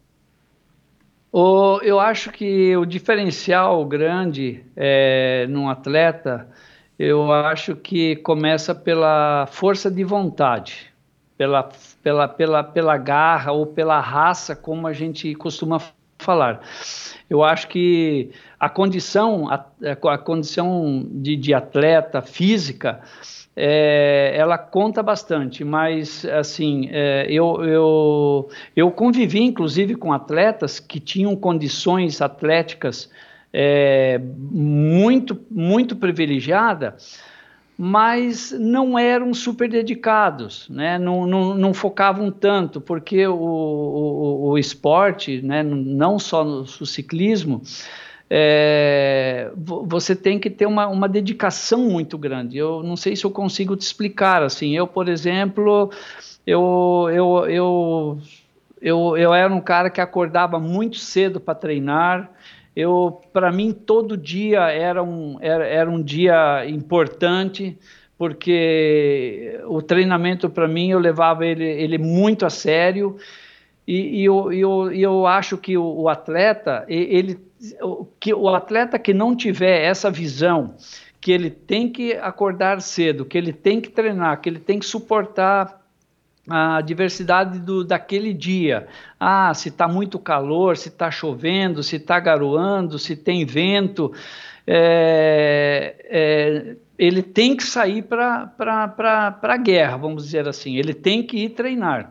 O, 1.33 1.81
eu 1.83 1.99
acho 1.99 2.31
que 2.31 2.77
o 2.77 2.85
diferencial 2.85 3.83
grande 3.87 4.63
é, 4.77 5.47
num 5.49 5.67
atleta, 5.67 6.47
eu 6.99 7.33
acho 7.33 7.75
que 7.75 8.17
começa 8.17 8.75
pela 8.75 9.47
força 9.47 9.91
de 9.91 10.05
vontade, 10.05 10.93
pela, 11.39 11.71
pela, 12.03 12.29
pela, 12.29 12.63
pela 12.63 12.99
garra 12.99 13.51
ou 13.51 13.67
pela 13.67 13.99
raça, 13.99 14.55
como 14.55 14.87
a 14.87 14.93
gente 14.93 15.35
costuma 15.35 15.81
falar. 16.23 16.61
Eu 17.29 17.43
acho 17.43 17.69
que 17.69 18.31
a 18.59 18.69
condição, 18.69 19.49
a, 19.49 19.65
a 20.13 20.19
condição 20.19 21.07
de, 21.11 21.37
de 21.37 21.55
atleta 21.55 22.21
física, 22.21 23.01
é, 23.55 24.33
ela 24.35 24.57
conta 24.57 25.03
bastante, 25.03 25.63
mas 25.63 26.25
assim, 26.25 26.89
é, 26.91 27.27
eu, 27.29 27.63
eu, 27.65 28.49
eu 28.75 28.91
convivi 28.91 29.43
inclusive 29.43 29.95
com 29.95 30.13
atletas 30.13 30.81
que 30.81 30.99
tinham 30.99 31.37
condições 31.37 32.23
atléticas 32.23 33.11
é, 33.53 34.19
muito, 34.19 35.39
muito 35.51 35.95
privilegiadas, 35.95 37.23
mas 37.85 38.53
não 38.53 38.97
eram 38.97 39.35
super 39.35 39.69
dedicados, 39.69 40.69
né? 40.69 41.01
não, 41.01 41.27
não, 41.27 41.53
não 41.53 41.75
focavam 41.75 42.31
tanto, 42.31 42.81
porque 42.81 43.27
o, 43.27 43.35
o, 43.35 44.51
o 44.51 44.57
esporte, 44.57 45.43
né? 45.43 45.65
não 45.65 46.17
só 46.17 46.45
no, 46.45 46.61
no 46.61 46.87
ciclismo, 46.87 47.61
é, 48.31 49.51
você 49.57 50.15
tem 50.15 50.39
que 50.39 50.49
ter 50.49 50.65
uma, 50.65 50.87
uma 50.87 51.09
dedicação 51.09 51.81
muito 51.81 52.17
grande. 52.17 52.57
Eu 52.57 52.85
não 52.85 52.97
sei 52.97 53.17
se 53.17 53.25
eu 53.25 53.33
consigo 53.33 53.75
te 53.75 53.81
explicar. 53.81 54.45
Assim, 54.45 54.77
eu, 54.77 54.87
por 54.87 55.09
exemplo, 55.09 55.91
eu, 56.47 57.09
eu, 57.13 57.47
eu, 57.51 58.19
eu, 58.81 59.17
eu 59.17 59.35
era 59.35 59.53
um 59.53 59.61
cara 59.61 59.91
que 59.91 60.01
acordava 60.01 60.61
muito 60.61 60.99
cedo 60.99 61.41
para 61.41 61.57
treinar. 61.57 62.31
Eu, 62.75 63.21
para 63.33 63.53
mim, 63.53 63.73
todo 63.73 64.17
dia 64.17 64.71
era 64.71 65.03
um, 65.03 65.37
era, 65.41 65.67
era 65.67 65.91
um 65.91 66.03
dia 66.03 66.67
importante 66.67 67.79
porque 68.17 69.61
o 69.67 69.83
treinamento 69.83 70.49
para 70.49 70.69
mim 70.69 70.91
eu 70.91 71.01
levava 71.01 71.45
ele, 71.45 71.65
ele 71.65 71.99
muito 71.99 72.47
a 72.47 72.51
sério. 72.51 73.17
E, 73.87 74.21
e 74.21 74.25
eu, 74.25 74.53
eu, 74.53 74.93
eu 74.93 75.27
acho 75.27 75.59
que 75.59 75.77
o, 75.77 76.03
o 76.03 76.09
atleta 76.09 76.85
ele 76.89 77.41
que 78.19 78.33
o 78.33 78.49
atleta 78.49 78.99
que 78.99 79.13
não 79.13 79.35
tiver 79.37 79.83
essa 79.85 80.11
visão, 80.11 80.75
que 81.21 81.31
ele 81.33 81.51
tem 81.51 81.89
que 81.89 82.13
acordar 82.15 82.81
cedo, 82.81 83.25
que 83.25 83.39
ele 83.39 83.53
tem 83.53 83.81
que 83.81 83.91
treinar, 83.91 84.41
que 84.41 84.49
ele 84.49 84.59
tem 84.59 84.79
que 84.79 84.87
suportar 84.87 85.82
a 86.49 86.81
diversidade 86.81 87.59
do, 87.59 87.85
daquele 87.85 88.35
dia. 88.35 88.87
Ah, 89.19 89.53
se 89.55 89.69
está 89.69 89.87
muito 89.87 90.19
calor, 90.19 90.77
se 90.77 90.89
está 90.89 91.11
chovendo, 91.11 91.83
se 91.83 91.97
está 91.97 92.19
garoando, 92.19 92.99
se 92.99 93.17
tem 93.17 93.45
vento. 93.45 94.13
É, 94.67 95.97
é, 96.05 96.77
ele 96.99 97.23
tem 97.23 97.57
que 97.57 97.65
sair 97.65 98.03
para 98.03 98.53
a 99.43 99.57
guerra, 99.57 99.97
vamos 99.97 100.25
dizer 100.25 100.49
assim. 100.49 100.77
Ele 100.77 100.95
tem 100.95 101.23
que 101.23 101.45
ir 101.45 101.51
treinar. 101.51 102.11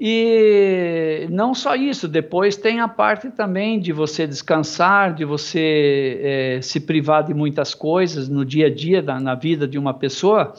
E 0.00 1.26
não 1.28 1.52
só 1.54 1.74
isso, 1.74 2.06
depois 2.06 2.56
tem 2.56 2.78
a 2.78 2.86
parte 2.86 3.30
também 3.30 3.80
de 3.80 3.92
você 3.92 4.28
descansar, 4.28 5.12
de 5.12 5.24
você 5.24 6.20
é, 6.22 6.62
se 6.62 6.78
privar 6.78 7.24
de 7.24 7.34
muitas 7.34 7.74
coisas 7.74 8.28
no 8.28 8.44
dia 8.44 8.66
a 8.66 8.70
dia, 8.72 9.02
da, 9.02 9.18
na 9.18 9.34
vida 9.34 9.66
de 9.66 9.76
uma 9.76 9.92
pessoa. 9.92 10.54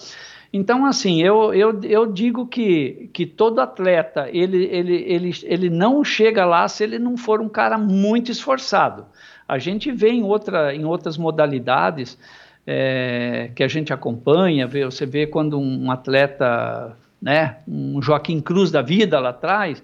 Então, 0.51 0.85
assim, 0.85 1.21
eu, 1.21 1.53
eu, 1.53 1.79
eu 1.83 2.11
digo 2.11 2.47
que, 2.47 3.09
que 3.13 3.25
todo 3.25 3.59
atleta, 3.59 4.27
ele, 4.31 4.65
ele, 4.65 4.95
ele, 4.95 5.31
ele 5.43 5.69
não 5.69 6.03
chega 6.03 6.43
lá 6.43 6.67
se 6.67 6.83
ele 6.83 6.97
não 6.97 7.15
for 7.15 7.39
um 7.39 7.49
cara 7.49 7.77
muito 7.77 8.31
esforçado. 8.31 9.05
A 9.47 9.59
gente 9.59 9.91
vê 9.91 10.09
em, 10.09 10.23
outra, 10.23 10.73
em 10.73 10.85
outras 10.85 11.17
modalidades 11.17 12.17
é, 12.65 13.51
que 13.55 13.63
a 13.63 13.67
gente 13.67 13.93
acompanha, 13.93 14.65
vê, 14.65 14.85
você 14.85 15.05
vê 15.05 15.27
quando 15.27 15.59
um 15.59 15.91
atleta 15.91 16.95
né? 17.21 17.57
Um 17.67 18.01
Joaquim 18.01 18.39
Cruz 18.39 18.71
da 18.71 18.81
vida 18.81 19.19
lá 19.19 19.29
atrás. 19.29 19.83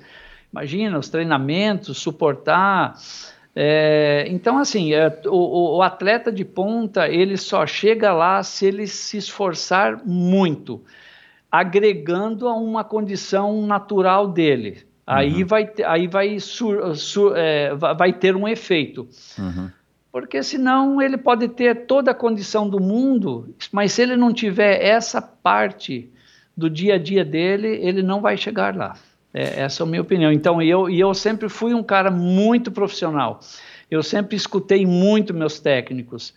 Imagina 0.51 0.97
os 0.97 1.09
treinamentos, 1.09 1.97
suportar. 1.97 2.95
É, 3.57 4.25
então, 4.27 4.57
assim, 4.57 4.93
é, 4.93 5.21
o, 5.27 5.77
o, 5.77 5.81
atleta 5.81 6.29
de 6.29 6.43
ponta 6.43 7.07
ele 7.07 7.37
só 7.37 7.65
chega 7.65 8.11
lá 8.11 8.43
se 8.43 8.65
ele 8.65 8.85
se 8.85 9.15
esforçar 9.15 10.05
muito, 10.05 10.83
agregando 11.49 12.49
a 12.49 12.53
uma 12.53 12.83
condição 12.83 13.65
natural 13.65 14.27
dele. 14.27 14.83
Aí, 15.07 15.43
uhum. 15.43 15.47
vai, 15.47 15.71
aí 15.85 16.07
vai, 16.07 16.39
sur, 16.39 16.95
sur, 16.97 17.37
é, 17.37 17.73
vai 17.75 18.11
ter 18.11 18.35
um 18.35 18.45
efeito. 18.45 19.07
Uhum. 19.39 19.69
Porque 20.11 20.43
senão 20.43 21.01
ele 21.01 21.17
pode 21.17 21.47
ter 21.47 21.85
toda 21.85 22.11
a 22.11 22.15
condição 22.15 22.67
do 22.67 22.79
mundo, 22.79 23.53
mas 23.71 23.93
se 23.93 24.01
ele 24.01 24.17
não 24.17 24.33
tiver 24.33 24.83
essa 24.83 25.21
parte 25.21 26.09
do 26.57 26.69
dia 26.69 26.95
a 26.95 26.97
dia 26.97 27.23
dele, 27.23 27.67
ele 27.67 28.01
não 28.01 28.19
vai 28.19 28.35
chegar 28.35 28.75
lá. 28.75 28.95
É, 29.35 29.63
essa 29.63 29.83
é 29.83 29.85
a 29.85 29.87
minha 29.87 30.01
opinião. 30.01 30.31
Então, 30.31 30.61
eu, 30.61 30.89
e 30.89 30.97
eu 30.97 31.13
sempre 31.13 31.49
fui 31.49 31.73
um 31.73 31.83
cara 31.83 32.09
muito 32.09 32.71
profissional. 32.71 33.41
Eu 33.91 34.01
sempre 34.01 34.37
escutei 34.37 34.85
muito 34.85 35.33
meus 35.33 35.59
técnicos. 35.59 36.33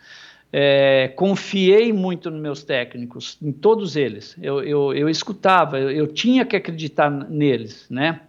é, 0.51 1.07
confiei 1.15 1.93
muito 1.93 2.29
nos 2.29 2.41
meus 2.41 2.63
técnicos, 2.63 3.37
em 3.41 3.53
todos 3.53 3.95
eles. 3.95 4.35
Eu, 4.41 4.61
eu, 4.63 4.93
eu 4.93 5.07
escutava, 5.07 5.79
eu, 5.79 5.89
eu, 5.91 6.07
tinha 6.07 6.43
que 6.43 6.55
acreditar 6.55 7.09
neles, 7.09 7.85
né? 7.89 8.21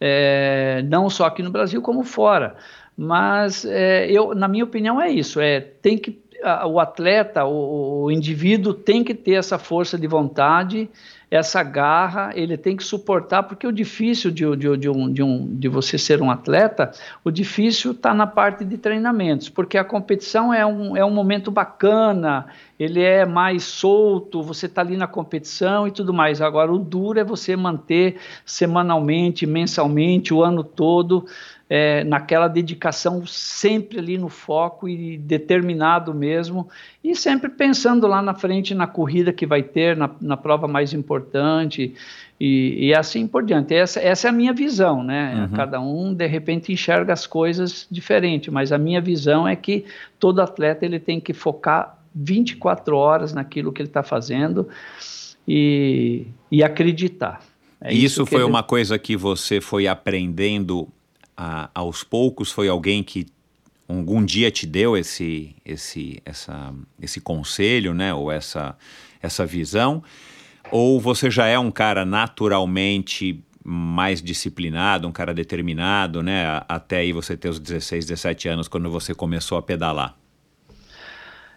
É, 0.00 0.82
não 0.88 1.08
só 1.08 1.26
aqui 1.26 1.42
no 1.42 1.50
Brasil 1.50 1.80
como 1.80 2.02
fora. 2.02 2.56
Mas 2.96 3.64
é, 3.64 4.10
eu, 4.10 4.34
na 4.34 4.48
minha 4.48 4.64
opinião, 4.64 5.00
é 5.00 5.08
isso. 5.08 5.38
É 5.38 5.60
tem 5.60 5.96
que 5.96 6.18
o 6.66 6.80
atleta, 6.80 7.44
o, 7.44 8.04
o 8.04 8.10
indivíduo 8.10 8.74
tem 8.74 9.04
que 9.04 9.14
ter 9.14 9.32
essa 9.32 9.58
força 9.58 9.98
de 9.98 10.06
vontade 10.06 10.88
essa 11.28 11.60
garra, 11.62 12.30
ele 12.34 12.56
tem 12.56 12.76
que 12.76 12.84
suportar, 12.84 13.42
porque 13.42 13.66
o 13.66 13.72
difícil 13.72 14.30
de, 14.30 14.44
de, 14.56 14.76
de, 14.76 14.88
um, 14.88 15.12
de, 15.12 15.22
um, 15.22 15.56
de 15.56 15.68
você 15.68 15.98
ser 15.98 16.22
um 16.22 16.30
atleta, 16.30 16.92
o 17.24 17.32
difícil 17.32 17.90
está 17.90 18.14
na 18.14 18.28
parte 18.28 18.64
de 18.64 18.78
treinamentos, 18.78 19.48
porque 19.48 19.76
a 19.76 19.84
competição 19.84 20.54
é 20.54 20.64
um, 20.64 20.96
é 20.96 21.04
um 21.04 21.10
momento 21.10 21.50
bacana, 21.50 22.46
ele 22.78 23.02
é 23.02 23.26
mais 23.26 23.64
solto, 23.64 24.40
você 24.40 24.66
está 24.66 24.82
ali 24.82 24.96
na 24.96 25.08
competição 25.08 25.88
e 25.88 25.90
tudo 25.90 26.14
mais. 26.14 26.40
Agora, 26.40 26.72
o 26.72 26.78
duro 26.78 27.18
é 27.18 27.24
você 27.24 27.56
manter 27.56 28.18
semanalmente, 28.44 29.46
mensalmente, 29.46 30.32
o 30.32 30.44
ano 30.44 30.62
todo, 30.62 31.26
é, 31.68 32.04
naquela 32.04 32.46
dedicação 32.46 33.26
sempre 33.26 33.98
ali 33.98 34.16
no 34.16 34.28
foco 34.28 34.88
e 34.88 35.18
determinado 35.18 36.14
mesmo, 36.14 36.68
e 37.02 37.14
sempre 37.14 37.50
pensando 37.50 38.06
lá 38.06 38.22
na 38.22 38.34
frente 38.34 38.74
na 38.74 38.86
corrida 38.86 39.32
que 39.32 39.44
vai 39.44 39.62
ter, 39.62 39.96
na, 39.96 40.10
na 40.20 40.36
prova 40.36 40.68
mais 40.68 40.92
importante, 40.92 41.94
e, 42.38 42.88
e, 42.88 42.94
assim 42.94 43.26
por 43.26 43.42
diante. 43.44 43.74
Essa, 43.74 43.98
essa 44.00 44.28
é 44.28 44.30
a 44.30 44.32
minha 44.32 44.52
visão, 44.52 45.02
né? 45.02 45.48
Uhum. 45.50 45.56
Cada 45.56 45.80
um, 45.80 46.14
de 46.14 46.26
repente, 46.26 46.72
enxerga 46.72 47.12
as 47.12 47.26
coisas 47.26 47.86
diferente, 47.90 48.50
mas 48.50 48.72
a 48.72 48.78
minha 48.78 49.00
visão 49.00 49.48
é 49.48 49.56
que 49.56 49.84
todo 50.20 50.40
atleta 50.40 50.84
ele 50.84 51.00
tem 51.00 51.18
que 51.18 51.32
focar 51.32 51.98
24 52.14 52.96
horas 52.96 53.32
naquilo 53.32 53.72
que 53.72 53.82
ele 53.82 53.88
está 53.88 54.02
fazendo 54.02 54.68
e, 55.48 56.26
e 56.50 56.62
acreditar. 56.62 57.40
É 57.80 57.92
isso, 57.92 58.22
isso 58.22 58.26
foi 58.26 58.40
ele... 58.40 58.44
uma 58.44 58.62
coisa 58.62 58.98
que 58.98 59.16
você 59.16 59.60
foi 59.60 59.86
aprendendo 59.86 60.88
a, 61.36 61.70
aos 61.74 62.02
poucos 62.02 62.50
foi 62.50 62.68
alguém 62.68 63.02
que 63.02 63.26
algum 63.88 64.24
dia 64.24 64.50
te 64.50 64.66
deu 64.66 64.96
esse, 64.96 65.54
esse, 65.64 66.20
essa, 66.24 66.74
esse 67.00 67.20
conselho, 67.20 67.94
né, 67.94 68.12
ou 68.12 68.32
essa, 68.32 68.76
essa 69.22 69.46
visão, 69.46 70.02
ou 70.70 71.00
você 71.00 71.30
já 71.30 71.46
é 71.46 71.58
um 71.58 71.70
cara 71.70 72.04
naturalmente 72.04 73.42
mais 73.64 74.22
disciplinado, 74.22 75.08
um 75.08 75.12
cara 75.12 75.34
determinado, 75.34 76.22
né, 76.22 76.62
até 76.68 76.98
aí 76.98 77.12
você 77.12 77.36
ter 77.36 77.48
os 77.48 77.58
16, 77.58 78.06
17 78.06 78.48
anos, 78.48 78.68
quando 78.68 78.90
você 78.90 79.14
começou 79.14 79.58
a 79.58 79.62
pedalar? 79.62 80.16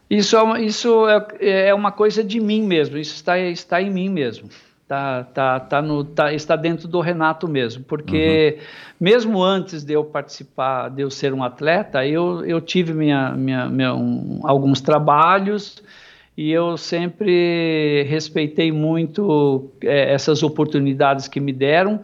Isso 0.10 0.36
é 0.36 0.42
uma, 0.42 0.60
isso 0.60 1.08
é, 1.08 1.68
é 1.68 1.74
uma 1.74 1.92
coisa 1.92 2.24
de 2.24 2.40
mim 2.40 2.64
mesmo, 2.64 2.98
isso 2.98 3.14
está, 3.14 3.38
está 3.38 3.82
em 3.82 3.92
mim 3.92 4.10
mesmo. 4.10 4.50
Tá, 4.90 5.24
tá, 5.24 5.60
tá 5.60 5.82
no, 5.84 6.04
tá, 6.04 6.34
está 6.34 6.56
dentro 6.56 6.88
do 6.88 7.00
Renato 7.00 7.48
mesmo, 7.48 7.84
porque 7.84 8.58
uhum. 8.58 8.66
mesmo 9.00 9.44
antes 9.44 9.84
de 9.84 9.94
eu 9.94 10.04
participar, 10.04 10.90
de 10.90 11.04
eu 11.04 11.12
ser 11.12 11.32
um 11.32 11.44
atleta, 11.44 12.04
eu, 12.08 12.44
eu 12.44 12.60
tive 12.60 12.92
minha, 12.92 13.30
minha, 13.34 13.70
minha 13.70 13.94
um, 13.94 14.40
alguns 14.42 14.82
trabalhos 14.82 15.80
e 16.36 16.52
eu 16.52 16.76
sempre 16.76 18.02
respeitei 18.10 18.72
muito 18.72 19.70
é, 19.84 20.12
essas 20.12 20.42
oportunidades 20.42 21.28
que 21.28 21.40
me 21.40 21.54
deram. 21.54 22.02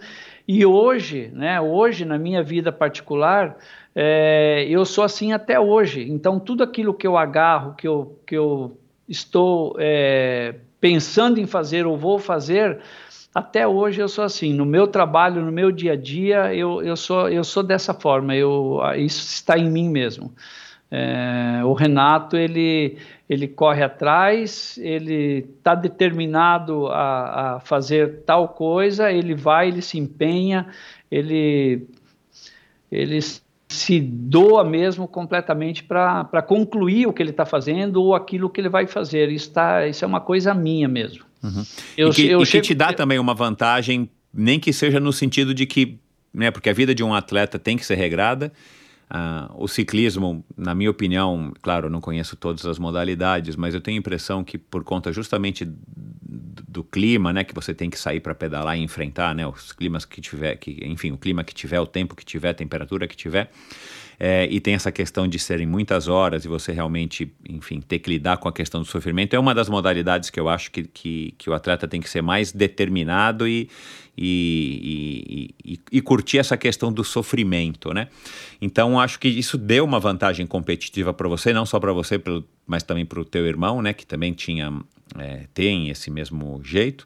E 0.48 0.64
hoje, 0.64 1.32
né, 1.34 1.60
hoje 1.60 2.06
na 2.06 2.20
minha 2.20 2.44
vida 2.44 2.72
particular, 2.72 3.58
é, 3.96 4.64
eu 4.70 4.86
sou 4.86 5.04
assim 5.04 5.34
até 5.34 5.60
hoje. 5.60 6.08
Então 6.08 6.40
tudo 6.40 6.64
aquilo 6.64 6.94
que 6.94 7.08
eu 7.08 7.18
agarro, 7.18 7.74
que 7.74 7.88
eu, 7.88 8.20
que 8.28 8.38
eu 8.38 8.78
estou 9.10 9.76
é, 9.80 10.54
pensando 10.86 11.40
em 11.40 11.48
fazer 11.48 11.88
ou 11.88 11.98
vou 11.98 12.20
fazer, 12.20 12.80
até 13.34 13.68
hoje 13.68 14.00
eu 14.00 14.08
sou 14.08 14.24
assim. 14.24 14.54
No 14.54 14.68
meu 14.68 14.86
trabalho, 14.86 15.44
no 15.44 15.52
meu 15.52 15.72
dia 15.72 15.94
a 15.94 15.96
dia, 15.96 16.54
eu, 16.54 16.80
eu, 16.84 16.96
sou, 16.96 17.28
eu 17.28 17.44
sou 17.44 17.64
dessa 17.64 17.92
forma. 17.92 18.36
Eu, 18.36 18.80
isso 18.96 19.26
está 19.26 19.58
em 19.58 19.68
mim 19.68 19.90
mesmo. 19.90 20.32
É, 20.92 21.62
o 21.66 21.74
Renato 21.74 22.38
ele, 22.38 23.00
ele 23.28 23.48
corre 23.48 23.82
atrás, 23.82 24.78
ele 24.78 25.48
está 25.58 25.74
determinado 25.74 26.86
a, 26.90 27.56
a, 27.56 27.60
fazer 27.62 28.22
tal 28.24 28.50
coisa, 28.50 29.12
ele 29.12 29.34
vai, 29.34 29.70
ele 29.70 29.82
se 29.82 29.98
empenha, 29.98 30.68
ele, 31.10 31.88
ele 32.92 33.20
se 33.68 34.00
doa 34.00 34.64
mesmo 34.64 35.08
completamente 35.08 35.84
para 35.84 36.42
concluir 36.42 37.08
o 37.08 37.14
que 37.14 37.22
ele 37.22 37.32
está 37.32 37.46
fazendo 37.46 38.02
ou 38.02 38.16
aquilo 38.16 38.50
que 38.50 38.62
ele 38.62 38.70
vai 38.70 38.86
fazer. 38.86 39.30
Isso, 39.30 39.52
tá, 39.52 39.88
isso 39.88 40.06
é 40.06 40.08
uma 40.08 40.22
coisa 40.22 40.54
minha 40.54 40.88
mesmo. 40.88 41.26
Uhum. 41.44 41.64
Eu, 41.98 42.10
e 42.10 42.14
que, 42.14 42.28
eu 42.28 42.42
e 42.42 42.46
chego... 42.46 42.62
que 42.62 42.68
te 42.70 42.76
dá 42.76 42.94
também 42.94 43.20
uma 43.20 43.34
vantagem, 43.34 44.10
nem 44.34 44.60
que 44.60 44.72
seja 44.72 45.00
no 45.00 45.12
sentido 45.12 45.54
de 45.54 45.66
que, 45.66 45.98
né, 46.34 46.52
porque 46.52 46.70
a 46.70 46.74
vida 46.74 46.94
de 46.94 47.04
um 47.04 47.14
atleta 47.14 47.58
tem 47.58 47.78
que 47.78 47.86
ser 47.86 47.96
regrada. 47.96 48.52
Uh, 49.06 49.64
o 49.64 49.68
ciclismo, 49.68 50.44
na 50.58 50.74
minha 50.74 50.90
opinião, 50.90 51.54
claro, 51.62 51.90
não 51.90 52.02
conheço 52.02 52.36
todas 52.36 52.66
as 52.66 52.80
modalidades, 52.80 53.56
mas 53.56 53.76
eu 53.76 53.82
tenho 53.82 53.98
a 53.98 54.00
impressão 54.00 54.44
que 54.44 54.58
por 54.58 54.84
conta 54.84 55.14
justamente 55.14 55.64
do 56.68 56.84
clima, 56.84 57.32
né, 57.32 57.44
que 57.44 57.54
você 57.54 57.74
tem 57.74 57.90
que 57.90 57.98
sair 58.00 58.20
para 58.20 58.34
pedalar 58.34 58.78
e 58.78 58.82
enfrentar, 58.82 59.34
né, 59.36 59.48
os 59.48 59.72
climas 59.72 60.06
que 60.06 60.20
tiver, 60.20 60.56
que, 60.56 60.80
enfim, 60.84 61.12
o 61.12 61.18
clima 61.18 61.44
que 61.44 61.54
tiver, 61.54 61.80
o 61.80 61.86
tempo 61.86 62.16
que 62.16 62.26
tiver, 62.26 62.50
a 62.50 62.54
temperatura 62.54 63.08
que 63.08 63.16
tiver, 63.16 63.50
é, 64.20 64.48
e 64.50 64.60
tem 64.60 64.74
essa 64.74 64.92
questão 64.92 65.28
de 65.28 65.38
serem 65.40 65.66
muitas 65.66 66.08
horas 66.08 66.46
e 66.46 66.48
você 66.48 66.72
realmente, 66.72 67.32
enfim, 67.48 67.82
ter 67.82 68.00
que 68.00 68.10
lidar 68.10 68.38
com 68.38 68.48
a 68.48 68.54
questão 68.54 68.82
do 68.82 68.88
sofrimento, 68.88 69.36
é 69.36 69.40
uma 69.40 69.54
das 69.54 69.70
modalidades 69.70 70.30
que 70.30 70.40
eu 70.40 70.48
acho 70.48 70.72
que, 70.72 70.84
que, 70.84 71.34
que 71.38 71.50
o 71.50 71.54
atleta 71.54 71.88
tem 71.88 72.00
que 72.00 72.10
ser 72.10 72.22
mais 72.22 72.52
determinado 72.52 73.48
e, 73.48 73.70
e, 74.18 75.54
e, 75.64 75.80
e, 75.92 76.02
curtir 76.02 76.38
essa 76.38 76.56
questão 76.56 76.92
do 76.92 77.04
sofrimento, 77.04 77.94
né? 77.94 78.08
Então 78.62 79.00
acho 79.00 79.20
que 79.20 79.28
isso 79.28 79.58
deu 79.58 79.84
uma 79.84 80.00
vantagem 80.00 80.48
competitiva 80.48 81.14
para 81.14 81.28
você, 81.28 81.52
não 81.52 81.66
só 81.66 81.80
para 81.80 81.92
você, 81.92 82.22
mas 82.66 82.84
também 82.84 83.06
para 83.06 83.20
o 83.20 83.26
teu 83.26 83.46
irmão, 83.46 83.82
né? 83.82 83.94
Que 83.94 84.06
também 84.06 84.34
tinha 84.34 84.72
é, 85.18 85.48
tem 85.54 85.90
esse 85.90 86.10
mesmo 86.10 86.62
jeito 86.64 87.06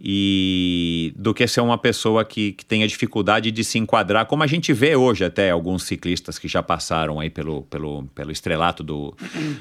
e 0.00 1.12
do 1.14 1.34
que 1.34 1.46
ser 1.46 1.60
uma 1.60 1.76
pessoa 1.76 2.24
que, 2.24 2.52
que 2.52 2.64
tenha 2.64 2.88
dificuldade 2.88 3.50
de 3.50 3.62
se 3.62 3.78
enquadrar, 3.78 4.24
como 4.24 4.42
a 4.42 4.46
gente 4.46 4.72
vê 4.72 4.96
hoje 4.96 5.24
até 5.24 5.50
alguns 5.50 5.82
ciclistas 5.82 6.38
que 6.38 6.48
já 6.48 6.62
passaram 6.62 7.20
aí 7.20 7.28
pelo, 7.28 7.62
pelo, 7.64 8.04
pelo 8.14 8.32
estrelato 8.32 8.82
do, 8.82 9.14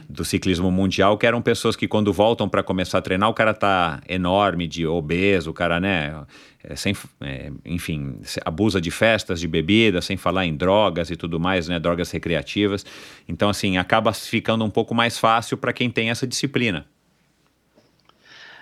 do 0.08 0.24
ciclismo 0.24 0.72
mundial, 0.72 1.18
que 1.18 1.28
eram 1.28 1.42
pessoas 1.42 1.76
que 1.76 1.88
quando 1.88 2.14
voltam 2.14 2.48
para 2.48 2.64
começar 2.64 3.00
a 3.00 3.02
treinar, 3.02 3.30
o 3.30 3.34
cara 3.34 3.54
tá 3.54 4.02
enorme, 4.08 4.66
de 4.66 4.88
obeso, 4.88 5.50
o 5.50 5.54
cara, 5.54 5.78
né, 5.78 6.24
é, 6.64 6.76
sem, 6.76 6.96
é, 7.20 7.52
enfim, 7.66 8.20
abusa 8.46 8.80
de 8.80 8.92
festas, 8.92 9.42
de 9.42 9.48
bebida, 9.48 10.02
sem 10.02 10.16
falar 10.16 10.46
em 10.46 10.56
drogas 10.56 11.12
e 11.12 11.18
tudo 11.18 11.38
mais, 11.38 11.68
né, 11.68 11.80
drogas 11.80 12.12
recreativas. 12.12 12.86
Então, 13.28 13.50
assim, 13.50 13.78
acaba 13.78 14.14
ficando 14.14 14.64
um 14.64 14.70
pouco 14.70 14.96
mais 14.96 15.18
fácil 15.18 15.58
para 15.58 15.74
quem 15.74 15.90
tem 15.90 16.10
essa 16.10 16.26
disciplina. 16.26 16.86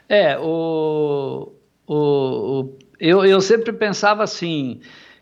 É, 0.09 0.37
o, 0.39 1.51
o, 1.87 1.95
o, 1.95 2.77
eu, 2.99 3.25
eu 3.25 3.39
sempre 3.39 3.71
pensava 3.71 4.23
assim, 4.23 4.81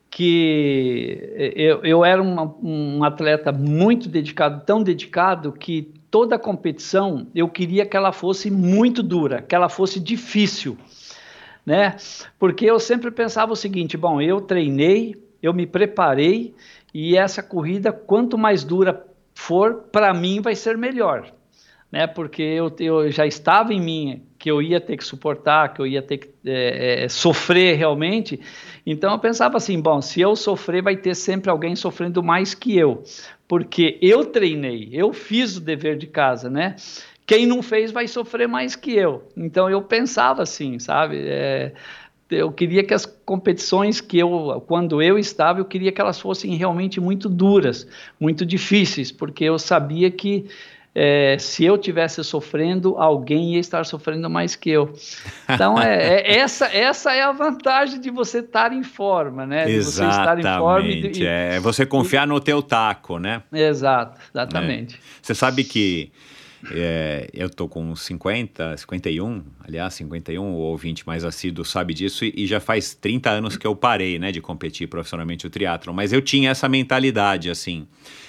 que 0.09 1.19
eu, 1.55 1.83
eu 1.83 2.05
era 2.05 2.21
uma, 2.21 2.55
um 2.63 3.03
atleta 3.03 3.51
muito 3.51 4.09
dedicado, 4.09 4.65
tão 4.65 4.81
dedicado, 4.81 5.51
que 5.51 5.93
toda 6.09 6.35
a 6.37 6.39
competição 6.39 7.27
eu 7.35 7.47
queria 7.49 7.85
que 7.85 7.95
ela 7.95 8.11
fosse 8.11 8.49
muito 8.49 9.03
dura, 9.03 9.41
que 9.41 9.53
ela 9.53 9.69
fosse 9.69 9.99
difícil, 9.99 10.77
né? 11.65 11.95
Porque 12.39 12.65
eu 12.65 12.79
sempre 12.79 13.11
pensava 13.11 13.53
o 13.53 13.57
seguinte: 13.57 13.97
bom, 13.97 14.21
eu 14.21 14.41
treinei, 14.41 15.15
eu 15.41 15.53
me 15.53 15.67
preparei 15.67 16.55
e 16.93 17.17
essa 17.17 17.43
corrida, 17.43 17.91
quanto 17.91 18.37
mais 18.37 18.63
dura 18.63 19.05
for, 19.33 19.85
para 19.91 20.13
mim 20.13 20.41
vai 20.41 20.55
ser 20.55 20.77
melhor 20.77 21.31
né? 21.95 22.07
Porque 22.07 22.41
eu, 22.41 22.75
eu 22.79 23.09
já 23.09 23.25
estava 23.25 23.73
em 23.73 23.79
mim 23.79 24.23
que 24.45 24.51
eu 24.51 24.61
ia 24.61 24.79
ter 24.79 24.95
que 24.95 25.03
suportar, 25.03 25.73
que 25.73 25.81
eu 25.81 25.87
ia 25.87 26.03
ter 26.03 26.19
que 26.19 26.29
é, 26.45 27.05
é, 27.05 27.09
sofrer 27.09 27.75
realmente. 27.77 28.39
Então 28.85 29.11
eu 29.11 29.17
pensava 29.17 29.57
assim, 29.57 29.81
bom, 29.81 29.99
se 30.03 30.21
eu 30.21 30.35
sofrer, 30.35 30.83
vai 30.83 30.95
ter 30.95 31.15
sempre 31.15 31.49
alguém 31.49 31.75
sofrendo 31.75 32.21
mais 32.21 32.53
que 32.53 32.77
eu, 32.77 33.01
porque 33.47 33.97
eu 34.03 34.23
treinei, 34.23 34.89
eu 34.93 35.11
fiz 35.13 35.57
o 35.57 35.59
dever 35.59 35.97
de 35.97 36.05
casa, 36.05 36.47
né? 36.47 36.75
Quem 37.25 37.47
não 37.47 37.63
fez 37.63 37.91
vai 37.91 38.07
sofrer 38.07 38.47
mais 38.47 38.75
que 38.75 38.91
eu. 38.91 39.27
Então 39.35 39.67
eu 39.67 39.81
pensava 39.81 40.43
assim, 40.43 40.77
sabe? 40.77 41.17
É, 41.27 41.71
eu 42.29 42.51
queria 42.51 42.83
que 42.83 42.93
as 42.93 43.03
competições 43.03 43.99
que 43.99 44.19
eu, 44.19 44.63
quando 44.67 45.01
eu 45.01 45.17
estava, 45.17 45.59
eu 45.59 45.65
queria 45.65 45.91
que 45.91 45.99
elas 45.99 46.19
fossem 46.19 46.53
realmente 46.53 47.01
muito 47.01 47.27
duras, 47.27 47.87
muito 48.19 48.45
difíceis, 48.45 49.11
porque 49.11 49.43
eu 49.43 49.57
sabia 49.57 50.11
que 50.11 50.45
é, 50.97 51.35
se 51.37 51.65
eu 51.65 51.77
tivesse 51.77 52.23
sofrendo, 52.23 52.97
alguém 52.97 53.55
ia 53.55 53.59
estar 53.59 53.85
sofrendo 53.85 54.29
mais 54.29 54.55
que 54.55 54.69
eu. 54.69 54.93
Então, 55.49 55.77
é, 55.77 56.21
é 56.21 56.37
essa, 56.37 56.67
essa 56.67 57.13
é 57.13 57.21
a 57.21 57.33
vantagem 57.33 57.99
de 57.99 58.09
você 58.09 58.39
estar 58.39 58.71
em 58.71 58.81
forma, 58.81 59.45
né? 59.45 59.65
De 59.65 59.73
exatamente. 59.73 60.15
você 60.15 60.21
estar 60.21 60.39
em 60.39 60.59
forma 60.59 60.87
e, 60.87 61.11
e, 61.19 61.25
é 61.25 61.59
você 61.59 61.85
confiar 61.85 62.25
e, 62.25 62.29
no 62.29 62.39
teu 62.39 62.63
taco, 62.63 63.19
né? 63.19 63.43
Exato, 63.51 64.21
exatamente. 64.33 64.95
É. 64.95 64.99
Você 65.21 65.35
sabe 65.35 65.65
que 65.65 66.13
é, 66.71 67.29
eu 67.33 67.49
tô 67.49 67.67
com 67.67 67.93
50, 67.93 68.77
51, 68.77 69.43
aliás, 69.67 69.93
51, 69.95 70.41
o 70.41 70.55
ouvinte 70.55 71.05
mais 71.05 71.25
assíduo 71.25 71.65
sabe 71.65 71.93
disso, 71.93 72.23
e, 72.23 72.33
e, 72.37 72.47
já 72.47 72.61
faz 72.61 72.95
30 72.95 73.29
anos 73.29 73.57
que 73.57 73.67
eu 73.67 73.75
parei, 73.75 74.17
né, 74.17 74.31
de 74.31 74.39
competir 74.39 74.87
profissionalmente 74.87 75.45
o 75.45 75.49
triatlo. 75.49 75.93
Mas 75.93 76.13
eu 76.13 76.21
tinha 76.21 76.51
essa 76.51 76.69
mentalidade, 76.69 77.49
assim 77.49 77.85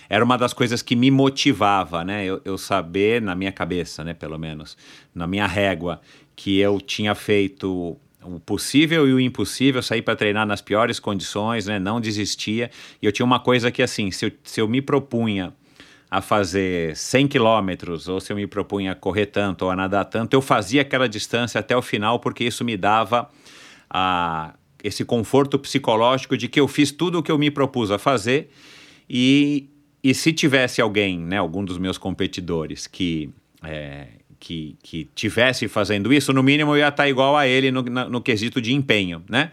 era 0.08 0.24
uma 0.24 0.36
das 0.36 0.52
coisas 0.52 0.82
que 0.82 0.96
me 0.96 1.10
motivava, 1.10 2.04
né? 2.04 2.24
Eu, 2.24 2.40
eu 2.44 2.58
saber, 2.58 3.20
na 3.20 3.34
minha 3.34 3.52
cabeça, 3.52 4.04
né, 4.04 4.14
pelo 4.14 4.38
menos, 4.38 4.76
na 5.14 5.26
minha 5.26 5.46
régua, 5.46 6.00
que 6.34 6.58
eu 6.58 6.80
tinha 6.80 7.14
feito 7.14 7.98
o 8.22 8.40
possível 8.40 9.08
e 9.08 9.12
o 9.12 9.20
impossível, 9.20 9.82
sair 9.82 10.02
para 10.02 10.16
treinar 10.16 10.46
nas 10.46 10.60
piores 10.60 10.98
condições, 10.98 11.66
né? 11.66 11.78
Não 11.78 12.00
desistia. 12.00 12.70
E 13.00 13.06
eu 13.06 13.12
tinha 13.12 13.24
uma 13.24 13.38
coisa 13.38 13.70
que, 13.70 13.82
assim, 13.82 14.10
se 14.10 14.26
eu, 14.26 14.32
se 14.42 14.60
eu 14.60 14.68
me 14.68 14.82
propunha 14.82 15.52
a 16.10 16.20
fazer 16.20 16.96
100 16.96 17.28
quilômetros, 17.28 18.08
ou 18.08 18.20
se 18.20 18.32
eu 18.32 18.36
me 18.36 18.46
propunha 18.46 18.92
a 18.92 18.94
correr 18.94 19.26
tanto 19.26 19.64
ou 19.64 19.70
a 19.70 19.76
nadar 19.76 20.04
tanto, 20.04 20.34
eu 20.34 20.42
fazia 20.42 20.82
aquela 20.82 21.08
distância 21.08 21.58
até 21.58 21.76
o 21.76 21.82
final, 21.82 22.20
porque 22.20 22.44
isso 22.44 22.64
me 22.64 22.76
dava 22.76 23.28
a, 23.90 24.54
esse 24.82 25.04
conforto 25.04 25.58
psicológico 25.58 26.36
de 26.36 26.48
que 26.48 26.60
eu 26.60 26.68
fiz 26.68 26.92
tudo 26.92 27.18
o 27.18 27.22
que 27.22 27.30
eu 27.30 27.38
me 27.38 27.50
propus 27.50 27.90
a 27.90 27.98
fazer 27.98 28.50
e 29.08 29.68
e 30.08 30.14
se 30.14 30.32
tivesse 30.32 30.80
alguém, 30.80 31.18
né, 31.18 31.36
algum 31.38 31.64
dos 31.64 31.78
meus 31.78 31.98
competidores 31.98 32.86
que, 32.86 33.28
é, 33.60 34.06
que, 34.38 34.76
que 34.80 35.08
tivesse 35.16 35.66
fazendo 35.66 36.12
isso, 36.12 36.32
no 36.32 36.44
mínimo 36.44 36.70
eu 36.72 36.78
ia 36.78 36.88
estar 36.88 37.08
igual 37.08 37.36
a 37.36 37.44
ele 37.48 37.72
no, 37.72 37.82
no, 37.82 38.20
quesito 38.20 38.60
de 38.60 38.72
empenho, 38.72 39.24
né? 39.28 39.50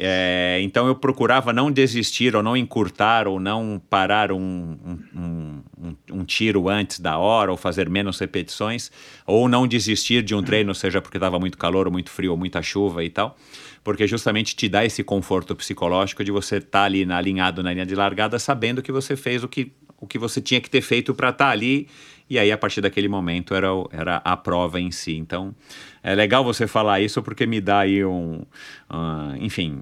É, 0.00 0.60
então 0.62 0.86
eu 0.86 0.94
procurava 0.94 1.52
não 1.52 1.72
desistir 1.72 2.36
ou 2.36 2.44
não 2.44 2.56
encurtar 2.56 3.26
ou 3.26 3.40
não 3.40 3.82
parar 3.90 4.30
um, 4.30 4.38
um, 4.38 5.62
um, 5.76 5.96
um, 6.12 6.24
tiro 6.24 6.68
antes 6.68 7.00
da 7.00 7.18
hora 7.18 7.50
ou 7.50 7.56
fazer 7.56 7.90
menos 7.90 8.20
repetições 8.20 8.92
ou 9.26 9.48
não 9.48 9.66
desistir 9.66 10.22
de 10.22 10.32
um 10.36 10.44
treino, 10.44 10.72
seja 10.76 11.02
porque 11.02 11.16
estava 11.16 11.40
muito 11.40 11.58
calor 11.58 11.88
ou 11.88 11.92
muito 11.92 12.10
frio 12.10 12.30
ou 12.30 12.36
muita 12.36 12.62
chuva 12.62 13.02
e 13.02 13.10
tal, 13.10 13.36
porque 13.82 14.06
justamente 14.06 14.54
te 14.54 14.68
dá 14.68 14.84
esse 14.84 15.02
conforto 15.02 15.56
psicológico 15.56 16.22
de 16.22 16.30
você 16.30 16.58
estar 16.58 16.70
tá 16.70 16.84
ali 16.84 17.04
na, 17.04 17.16
alinhado 17.16 17.60
na 17.64 17.72
linha 17.72 17.84
de 17.84 17.96
largada 17.96 18.38
sabendo 18.38 18.80
que 18.80 18.92
você 18.92 19.16
fez 19.16 19.42
o 19.42 19.48
que 19.48 19.72
o 20.00 20.06
que 20.06 20.18
você 20.18 20.40
tinha 20.40 20.60
que 20.60 20.70
ter 20.70 20.80
feito 20.80 21.14
para 21.14 21.30
estar 21.30 21.46
tá 21.46 21.50
ali. 21.50 21.88
E 22.30 22.38
aí, 22.38 22.52
a 22.52 22.58
partir 22.58 22.82
daquele 22.82 23.08
momento, 23.08 23.54
era, 23.54 23.68
era 23.90 24.16
a 24.16 24.36
prova 24.36 24.78
em 24.78 24.90
si. 24.90 25.16
Então, 25.16 25.54
é 26.02 26.14
legal 26.14 26.44
você 26.44 26.66
falar 26.66 27.00
isso 27.00 27.22
porque 27.22 27.46
me 27.46 27.60
dá 27.60 27.80
aí 27.80 28.04
um. 28.04 28.42
Uh, 28.90 29.36
enfim, 29.40 29.80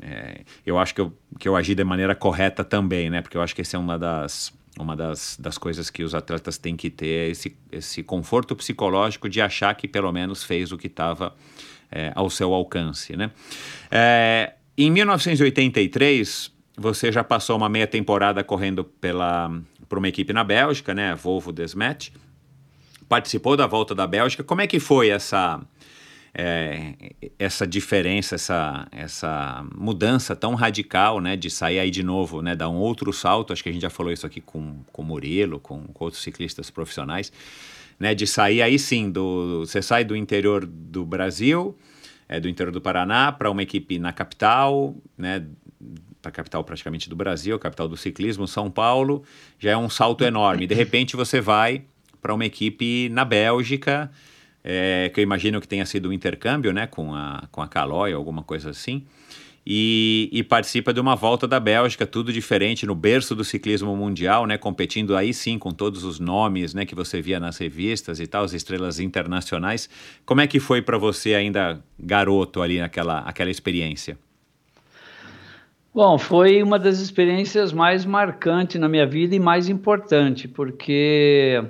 é, 0.00 0.42
eu 0.64 0.78
acho 0.78 0.94
que 0.94 1.00
eu, 1.00 1.12
que 1.40 1.48
eu 1.48 1.56
agi 1.56 1.74
de 1.74 1.82
maneira 1.82 2.14
correta 2.14 2.62
também, 2.62 3.10
né? 3.10 3.20
Porque 3.20 3.36
eu 3.36 3.42
acho 3.42 3.54
que 3.54 3.62
essa 3.62 3.76
é 3.76 3.80
uma 3.80 3.98
das. 3.98 4.52
Uma 4.78 4.96
das, 4.96 5.36
das 5.38 5.58
coisas 5.58 5.90
que 5.90 6.02
os 6.02 6.14
atletas 6.14 6.56
têm 6.56 6.74
que 6.78 6.88
ter 6.88 7.30
esse, 7.30 7.54
esse 7.70 8.02
conforto 8.02 8.56
psicológico 8.56 9.28
de 9.28 9.38
achar 9.38 9.74
que 9.74 9.86
pelo 9.86 10.10
menos 10.10 10.42
fez 10.42 10.72
o 10.72 10.78
que 10.78 10.86
estava 10.86 11.34
é, 11.90 12.10
ao 12.14 12.30
seu 12.30 12.54
alcance. 12.54 13.14
Né? 13.14 13.30
É, 13.90 14.54
em 14.76 14.90
1983, 14.90 16.51
você 16.76 17.12
já 17.12 17.22
passou 17.22 17.56
uma 17.56 17.68
meia 17.68 17.86
temporada 17.86 18.42
correndo 18.42 18.84
pela 18.84 19.50
por 19.88 19.98
uma 19.98 20.08
equipe 20.08 20.32
na 20.32 20.42
Bélgica, 20.42 20.94
né, 20.94 21.14
Volvo 21.14 21.52
Desmet. 21.52 22.12
Participou 23.08 23.58
da 23.58 23.66
volta 23.66 23.94
da 23.94 24.06
Bélgica. 24.06 24.42
Como 24.42 24.62
é 24.62 24.66
que 24.66 24.80
foi 24.80 25.10
essa 25.10 25.60
é, 26.34 26.94
essa 27.38 27.66
diferença, 27.66 28.36
essa, 28.36 28.88
essa 28.90 29.64
mudança 29.74 30.34
tão 30.34 30.54
radical, 30.54 31.20
né, 31.20 31.36
de 31.36 31.50
sair 31.50 31.78
aí 31.78 31.90
de 31.90 32.02
novo, 32.02 32.40
né, 32.40 32.56
dar 32.56 32.68
um 32.68 32.76
outro 32.76 33.12
salto, 33.12 33.52
acho 33.52 33.62
que 33.62 33.68
a 33.68 33.72
gente 33.72 33.82
já 33.82 33.90
falou 33.90 34.12
isso 34.12 34.26
aqui 34.26 34.40
com, 34.40 34.76
com 34.90 35.02
o 35.02 35.04
Murilo, 35.04 35.60
com, 35.60 35.82
com 35.88 36.04
outros 36.04 36.22
ciclistas 36.22 36.70
profissionais, 36.70 37.30
né, 38.00 38.14
de 38.14 38.26
sair 38.26 38.62
aí 38.62 38.78
sim, 38.78 39.10
do, 39.10 39.60
você 39.60 39.82
sai 39.82 40.04
do 40.04 40.16
interior 40.16 40.64
do 40.64 41.04
Brasil, 41.04 41.76
é, 42.28 42.40
do 42.40 42.48
interior 42.48 42.72
do 42.72 42.80
Paraná, 42.80 43.30
para 43.30 43.50
uma 43.50 43.62
equipe 43.62 43.98
na 43.98 44.10
capital, 44.10 44.96
né, 45.18 45.44
para 46.22 46.30
a 46.30 46.32
capital 46.32 46.62
praticamente 46.62 47.10
do 47.10 47.16
Brasil, 47.16 47.56
a 47.56 47.58
capital 47.58 47.88
do 47.88 47.96
ciclismo, 47.96 48.46
São 48.46 48.70
Paulo, 48.70 49.24
já 49.58 49.72
é 49.72 49.76
um 49.76 49.90
salto 49.90 50.22
enorme. 50.22 50.66
De 50.66 50.74
repente 50.74 51.16
você 51.16 51.40
vai 51.40 51.82
para 52.22 52.32
uma 52.32 52.46
equipe 52.46 53.08
na 53.08 53.24
Bélgica, 53.24 54.10
é, 54.62 55.10
que 55.12 55.18
eu 55.18 55.22
imagino 55.24 55.60
que 55.60 55.66
tenha 55.66 55.84
sido 55.84 56.08
um 56.08 56.12
intercâmbio 56.12 56.72
né, 56.72 56.86
com 56.86 57.12
a, 57.12 57.48
com 57.50 57.60
a 57.60 57.66
Caloi, 57.66 58.12
alguma 58.12 58.44
coisa 58.44 58.70
assim, 58.70 59.04
e, 59.66 60.28
e, 60.32 60.42
participa 60.42 60.92
de 60.92 61.00
uma 61.00 61.14
volta 61.14 61.46
da 61.46 61.60
Bélgica, 61.60 62.04
tudo 62.04 62.32
diferente, 62.32 62.84
no 62.84 62.96
berço 62.96 63.34
do 63.34 63.44
ciclismo 63.44 63.96
mundial, 63.96 64.44
né, 64.44 64.58
competindo 64.58 65.16
aí 65.16 65.32
sim 65.32 65.56
com 65.56 65.70
todos 65.70 66.02
os 66.02 66.18
nomes 66.18 66.74
né, 66.74 66.84
que 66.84 66.96
você 66.96 67.22
via 67.22 67.38
nas 67.38 67.58
revistas 67.58 68.18
e 68.18 68.26
tal, 68.26 68.44
as 68.44 68.52
estrelas 68.52 68.98
internacionais. 68.98 69.88
Como 70.26 70.40
é 70.40 70.48
que 70.48 70.58
foi 70.58 70.82
para 70.82 70.98
você 70.98 71.34
ainda 71.34 71.82
garoto 71.98 72.60
ali 72.60 72.80
naquela 72.80 73.20
aquela 73.20 73.50
experiência? 73.50 74.18
Bom, 75.94 76.16
foi 76.16 76.62
uma 76.62 76.78
das 76.78 77.00
experiências 77.00 77.70
mais 77.70 78.06
marcantes 78.06 78.80
na 78.80 78.88
minha 78.88 79.06
vida 79.06 79.36
e 79.36 79.38
mais 79.38 79.68
importante, 79.68 80.48
porque 80.48 81.62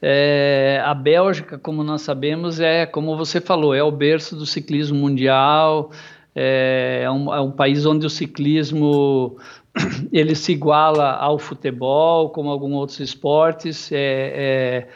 é, 0.00 0.80
a 0.82 0.94
Bélgica, 0.94 1.58
como 1.58 1.84
nós 1.84 2.00
sabemos, 2.00 2.60
é, 2.60 2.86
como 2.86 3.14
você 3.14 3.42
falou, 3.42 3.74
é 3.74 3.82
o 3.82 3.90
berço 3.90 4.34
do 4.34 4.46
ciclismo 4.46 4.98
mundial, 4.98 5.90
é, 6.34 7.02
é, 7.04 7.10
um, 7.10 7.34
é 7.34 7.42
um 7.42 7.50
país 7.50 7.84
onde 7.84 8.06
o 8.06 8.10
ciclismo 8.10 9.36
ele 10.10 10.34
se 10.34 10.52
iguala 10.52 11.12
ao 11.12 11.38
futebol, 11.38 12.30
como 12.30 12.48
alguns 12.48 12.72
outros 12.72 13.00
esportes, 13.00 13.92
é, 13.92 14.88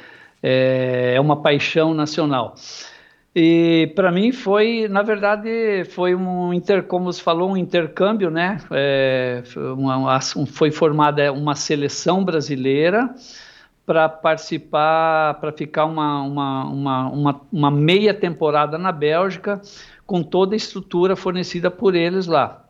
é, 0.42 1.14
é 1.14 1.20
uma 1.20 1.42
paixão 1.42 1.92
nacional. 1.92 2.54
E 3.38 3.92
para 3.94 4.10
mim 4.10 4.32
foi, 4.32 4.88
na 4.88 5.02
verdade, 5.02 5.84
foi 5.90 6.14
um 6.14 6.54
inter, 6.54 6.84
como 6.84 7.12
você 7.12 7.20
falou, 7.20 7.50
um 7.50 7.56
intercâmbio, 7.56 8.30
né? 8.30 8.56
É, 8.70 9.42
uma, 9.76 10.18
foi 10.46 10.70
formada 10.70 11.30
uma 11.30 11.54
seleção 11.54 12.24
brasileira 12.24 13.14
para 13.84 14.08
participar, 14.08 15.34
para 15.34 15.52
ficar 15.52 15.84
uma, 15.84 16.22
uma, 16.22 16.64
uma, 16.64 17.40
uma, 17.52 17.70
meia 17.70 18.14
temporada 18.14 18.78
na 18.78 18.90
Bélgica, 18.90 19.60
com 20.06 20.22
toda 20.22 20.54
a 20.54 20.56
estrutura 20.56 21.14
fornecida 21.14 21.70
por 21.70 21.94
eles 21.94 22.26
lá. 22.26 22.64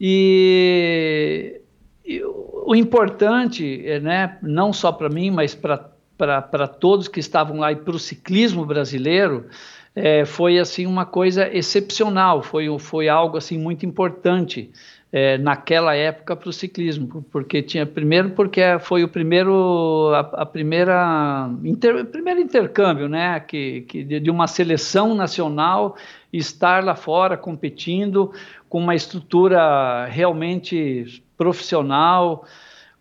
E, 0.00 1.60
e 2.06 2.22
o 2.24 2.74
importante, 2.74 3.84
né, 4.00 4.38
não 4.40 4.72
só 4.72 4.90
para 4.90 5.10
mim, 5.10 5.30
mas 5.30 5.54
para 5.54 5.94
para 6.16 6.66
todos 6.66 7.08
que 7.08 7.20
estavam 7.20 7.58
lá 7.58 7.72
e 7.72 7.76
para 7.76 7.94
o 7.94 7.98
ciclismo 7.98 8.64
brasileiro, 8.64 9.46
é, 9.94 10.24
foi 10.26 10.58
assim 10.58 10.86
uma 10.86 11.06
coisa 11.06 11.48
excepcional, 11.54 12.42
foi, 12.42 12.66
foi 12.78 13.08
algo 13.08 13.38
assim 13.38 13.58
muito 13.58 13.86
importante 13.86 14.70
é, 15.10 15.38
naquela 15.38 15.94
época 15.94 16.36
para 16.36 16.50
o 16.50 16.52
ciclismo, 16.52 17.24
porque 17.30 17.62
tinha 17.62 17.86
primeiro 17.86 18.30
porque 18.30 18.60
foi 18.80 19.02
o 19.02 19.08
primeiro 19.08 20.12
a, 20.14 20.42
a 20.42 20.46
primeira 20.46 21.48
inter, 21.64 22.04
primeiro 22.04 22.40
intercâmbio, 22.40 23.08
né, 23.08 23.40
que, 23.40 23.82
que 23.82 24.04
de, 24.04 24.20
de 24.20 24.30
uma 24.30 24.46
seleção 24.46 25.14
nacional 25.14 25.96
estar 26.30 26.84
lá 26.84 26.94
fora 26.94 27.36
competindo 27.36 28.30
com 28.68 28.78
uma 28.78 28.94
estrutura 28.94 30.04
realmente 30.06 31.22
profissional 31.38 32.44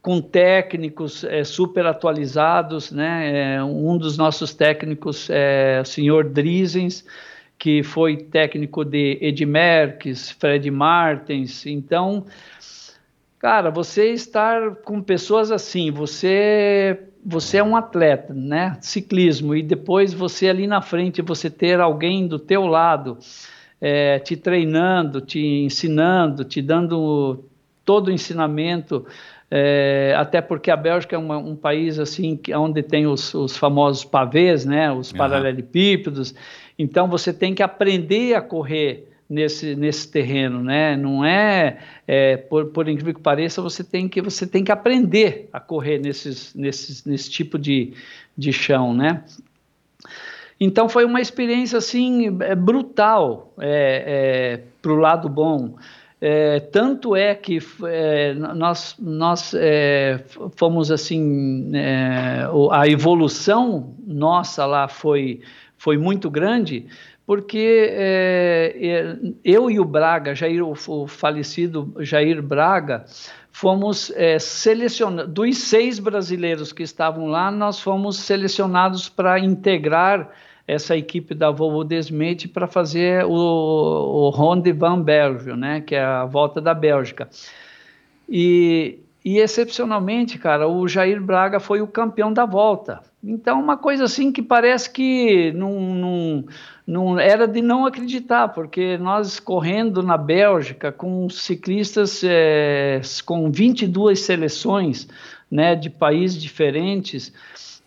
com 0.06 0.22
técnicos 0.22 1.24
é, 1.24 1.44
super 1.44 1.88
atualizados, 1.88 2.92
né? 2.92 3.56
É, 3.56 3.64
um 3.64 3.98
dos 3.98 4.20
nossos 4.20 4.54
técnicos 4.54 5.32
é 5.32 5.80
o 5.82 5.86
senhor 5.86 6.30
Drizens, 6.30 7.04
que 7.58 7.82
foi 7.82 8.16
técnico 8.16 8.86
de 8.86 9.18
Ed 9.20 9.44
Merckx, 9.44 10.30
Fred 10.30 10.70
Martens. 10.70 11.66
Então, 11.66 12.24
cara, 13.40 13.72
você 13.72 14.12
estar 14.12 14.76
com 14.84 15.02
pessoas 15.02 15.50
assim, 15.50 15.90
você 15.90 17.00
você 17.26 17.58
é 17.58 17.64
um 17.64 17.76
atleta, 17.76 18.32
né? 18.32 18.78
Ciclismo 18.82 19.56
e 19.56 19.64
depois 19.64 20.14
você 20.14 20.50
ali 20.50 20.68
na 20.68 20.84
frente 20.84 21.20
você 21.24 21.50
ter 21.50 21.82
alguém 21.82 22.28
do 22.28 22.38
teu 22.38 22.68
lado 22.68 23.18
é, 23.82 24.20
te 24.20 24.38
treinando, 24.38 25.20
te 25.20 25.40
ensinando, 25.40 26.44
te 26.44 26.62
dando 26.62 27.44
todo 27.84 28.10
o 28.10 28.12
ensinamento 28.12 29.04
é, 29.50 30.14
até 30.18 30.42
porque 30.42 30.72
a 30.72 30.76
Bélgica 30.76 31.16
é 31.16 31.20
uma, 31.20 31.38
um 31.38 31.56
país 31.56 32.00
assim 32.00 32.40
onde 32.56 32.82
tem 32.82 33.06
os, 33.06 33.34
os 33.34 33.56
famosos 33.56 34.04
pavês, 34.04 34.66
né, 34.66 34.92
os 34.92 35.12
uhum. 35.12 35.18
paralelepípedos. 35.18 36.34
Então 36.78 37.08
você 37.08 37.32
tem 37.32 37.54
que 37.54 37.64
aprender 37.64 38.34
a 38.34 38.42
correr 38.42 39.08
nesse, 39.30 39.76
nesse 39.76 40.12
terreno, 40.12 40.64
né? 40.64 40.96
Não 40.96 41.26
é, 41.26 41.80
é 42.08 42.38
por, 42.38 42.68
por, 42.68 42.88
incrível 42.88 43.14
que 43.14 43.22
pareça, 43.22 43.62
você 43.62 43.84
tem 43.84 44.08
que 44.08 44.22
você 44.22 44.46
tem 44.46 44.64
que 44.64 44.72
aprender 44.72 45.50
a 45.52 45.60
correr 45.60 46.00
nesses, 46.00 46.54
nesses, 46.54 47.06
nesse 47.06 47.30
tipo 47.30 47.58
de, 47.58 47.94
de 48.38 48.54
chão, 48.54 48.94
né? 48.94 49.24
Então 50.60 50.88
foi 50.88 51.04
uma 51.06 51.20
experiência 51.20 51.78
assim 51.78 52.38
é, 52.42 52.56
brutal 52.56 53.54
é, 53.60 54.04
é, 54.08 54.64
para 54.82 54.92
o 54.92 54.96
lado 54.96 55.28
bom. 55.28 55.76
É, 56.28 56.60
tanto 56.60 57.16
é 57.16 57.36
que 57.36 57.60
é, 57.84 58.34
nós, 58.34 58.96
nós 58.98 59.54
é, 59.54 60.24
fomos 60.56 60.90
assim, 60.90 61.70
é, 61.76 62.48
a 62.72 62.88
evolução 62.88 63.96
nossa 64.08 64.66
lá 64.66 64.88
foi, 64.88 65.42
foi 65.78 66.00
muito 66.00 66.28
grande, 66.32 66.88
porque 67.28 67.92
é, 67.92 68.76
é, 68.76 69.18
eu 69.44 69.70
e 69.70 69.80
o 69.80 69.86
Braga, 69.86 70.34
Jair, 70.34 70.66
o, 70.66 70.74
o 70.88 71.06
falecido 71.06 71.94
Jair 72.00 72.42
Braga, 72.42 73.06
fomos 73.52 74.12
selecionados, 74.40 75.32
dos 75.32 75.60
seis 75.60 76.00
brasileiros 76.00 76.74
que 76.74 76.82
estavam 76.82 77.28
lá, 77.28 77.52
nós 77.52 77.80
fomos 77.80 78.18
selecionados 78.18 79.08
para 79.08 79.38
integrar 79.38 80.32
essa 80.68 80.98
equipe 80.98 81.36
da 81.36 81.52
Volvo 81.52 81.84
Desmete 81.84 82.48
para 82.48 82.68
fazer 82.68 83.24
o, 83.26 83.32
o 83.32 84.30
Ronde 84.30 84.72
van 84.72 85.02
Belgio, 85.02 85.56
né, 85.56 85.82
que 85.82 85.96
é 85.96 86.04
a 86.04 86.26
volta 86.26 86.60
da 86.60 86.74
Bélgica. 86.74 87.30
E, 88.28 89.00
e 89.24 89.38
excepcionalmente, 89.38 90.40
cara, 90.40 90.68
o 90.68 90.88
Jair 90.88 91.22
Braga 91.22 91.60
foi 91.60 91.82
o 91.82 91.88
campeão 91.88 92.34
da 92.34 92.46
volta. 92.46 93.02
Então, 93.24 93.60
uma 93.60 93.76
coisa 93.76 94.04
assim 94.04 94.32
que 94.32 94.42
parece 94.42 94.90
que 94.90 95.52
não, 95.54 95.80
não, 95.80 96.46
não 96.86 97.20
era 97.20 97.48
de 97.48 97.62
não 97.62 97.86
acreditar, 97.86 98.50
porque 98.50 98.98
nós 98.98 99.40
correndo 99.40 100.04
na 100.04 100.18
Bélgica 100.18 100.92
com 100.92 101.28
ciclistas 101.30 102.24
é, 102.24 103.02
com 103.26 103.52
22 103.52 104.20
seleções 104.20 105.08
né, 105.50 105.76
de 105.76 105.90
países 105.90 106.40
diferentes, 106.40 107.34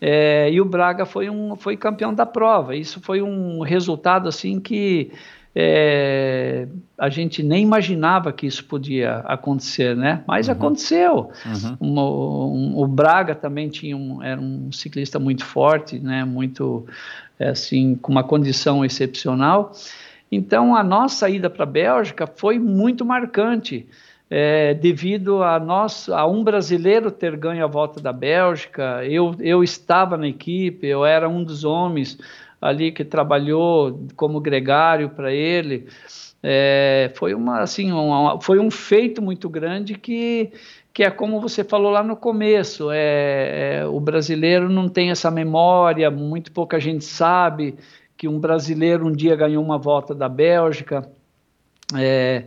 é, 0.00 0.50
e 0.50 0.60
o 0.60 0.64
Braga 0.64 1.04
foi, 1.04 1.28
um, 1.28 1.56
foi 1.56 1.76
campeão 1.76 2.14
da 2.14 2.24
prova. 2.24 2.76
Isso 2.76 3.00
foi 3.00 3.20
um 3.20 3.60
resultado 3.62 4.28
assim 4.28 4.60
que 4.60 5.10
é, 5.54 6.68
a 6.96 7.08
gente 7.08 7.42
nem 7.42 7.62
imaginava 7.62 8.32
que 8.32 8.46
isso 8.46 8.64
podia 8.64 9.18
acontecer, 9.20 9.96
né? 9.96 10.22
Mas 10.26 10.46
uhum. 10.46 10.52
aconteceu. 10.52 11.30
Uhum. 11.44 11.76
Um, 11.80 12.00
um, 12.00 12.78
o 12.78 12.86
Braga 12.86 13.34
também 13.34 13.68
tinha 13.68 13.96
um, 13.96 14.22
era 14.22 14.40
um 14.40 14.70
ciclista 14.70 15.18
muito 15.18 15.44
forte, 15.44 15.98
né? 15.98 16.24
Muito 16.24 16.86
é, 17.38 17.48
assim 17.48 17.96
com 17.96 18.12
uma 18.12 18.22
condição 18.22 18.84
excepcional. 18.84 19.72
Então 20.30 20.76
a 20.76 20.84
nossa 20.84 21.28
ida 21.28 21.50
para 21.50 21.64
a 21.64 21.66
Bélgica 21.66 22.26
foi 22.26 22.58
muito 22.58 23.04
marcante 23.04 23.86
é, 24.30 24.74
devido 24.74 25.42
a 25.42 25.58
nós, 25.58 26.08
a 26.08 26.26
um 26.26 26.44
brasileiro 26.44 27.10
ter 27.10 27.36
ganho 27.36 27.64
a 27.64 27.68
volta 27.68 28.00
da 28.00 28.12
Bélgica. 28.12 29.04
Eu, 29.04 29.34
eu 29.40 29.62
estava 29.62 30.16
na 30.16 30.28
equipe, 30.28 30.86
eu 30.86 31.04
era 31.04 31.28
um 31.28 31.42
dos 31.42 31.64
homens 31.64 32.18
ali 32.60 32.92
que 32.92 33.04
trabalhou 33.04 34.06
como 34.16 34.40
gregário 34.40 35.08
para 35.10 35.32
ele. 35.32 35.86
É, 36.42 37.10
foi 37.16 37.34
uma 37.34 37.60
assim 37.60 37.90
uma, 37.90 38.40
foi 38.40 38.60
um 38.60 38.70
feito 38.70 39.20
muito 39.20 39.48
grande 39.48 39.94
que 39.94 40.52
que 40.94 41.02
é 41.02 41.10
como 41.10 41.40
você 41.40 41.64
falou 41.64 41.90
lá 41.90 42.00
no 42.00 42.16
começo 42.16 42.92
é, 42.92 43.80
é, 43.80 43.86
o 43.86 43.98
brasileiro 43.98 44.68
não 44.68 44.88
tem 44.88 45.10
essa 45.10 45.32
memória 45.32 46.08
muito 46.12 46.52
pouca 46.52 46.78
gente 46.78 47.04
sabe 47.04 47.74
que 48.16 48.28
um 48.28 48.38
brasileiro 48.38 49.04
um 49.04 49.10
dia 49.10 49.34
ganhou 49.34 49.64
uma 49.64 49.78
volta 49.78 50.14
da 50.14 50.28
Bélgica 50.28 51.10
é, 51.96 52.44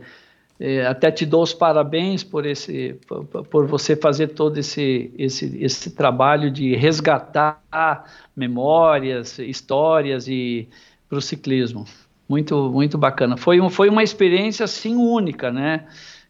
até 0.88 1.10
te 1.10 1.26
dou 1.26 1.42
os 1.42 1.52
parabéns 1.52 2.22
por 2.22 2.46
esse, 2.46 2.94
por, 3.06 3.24
por 3.24 3.66
você 3.66 3.96
fazer 3.96 4.28
todo 4.28 4.58
esse, 4.58 5.10
esse, 5.18 5.58
esse 5.60 5.90
trabalho 5.90 6.50
de 6.50 6.74
resgatar 6.76 8.04
memórias, 8.36 9.38
histórias 9.38 10.28
e 10.28 10.68
para 11.08 11.18
o 11.18 11.22
ciclismo. 11.22 11.84
Muito, 12.28 12.70
muito 12.70 12.96
bacana. 12.96 13.36
Foi, 13.36 13.60
um, 13.60 13.68
foi 13.68 13.88
uma 13.88 14.02
experiência 14.02 14.64
assim 14.64 14.94
única, 14.94 15.50
né? 15.50 15.86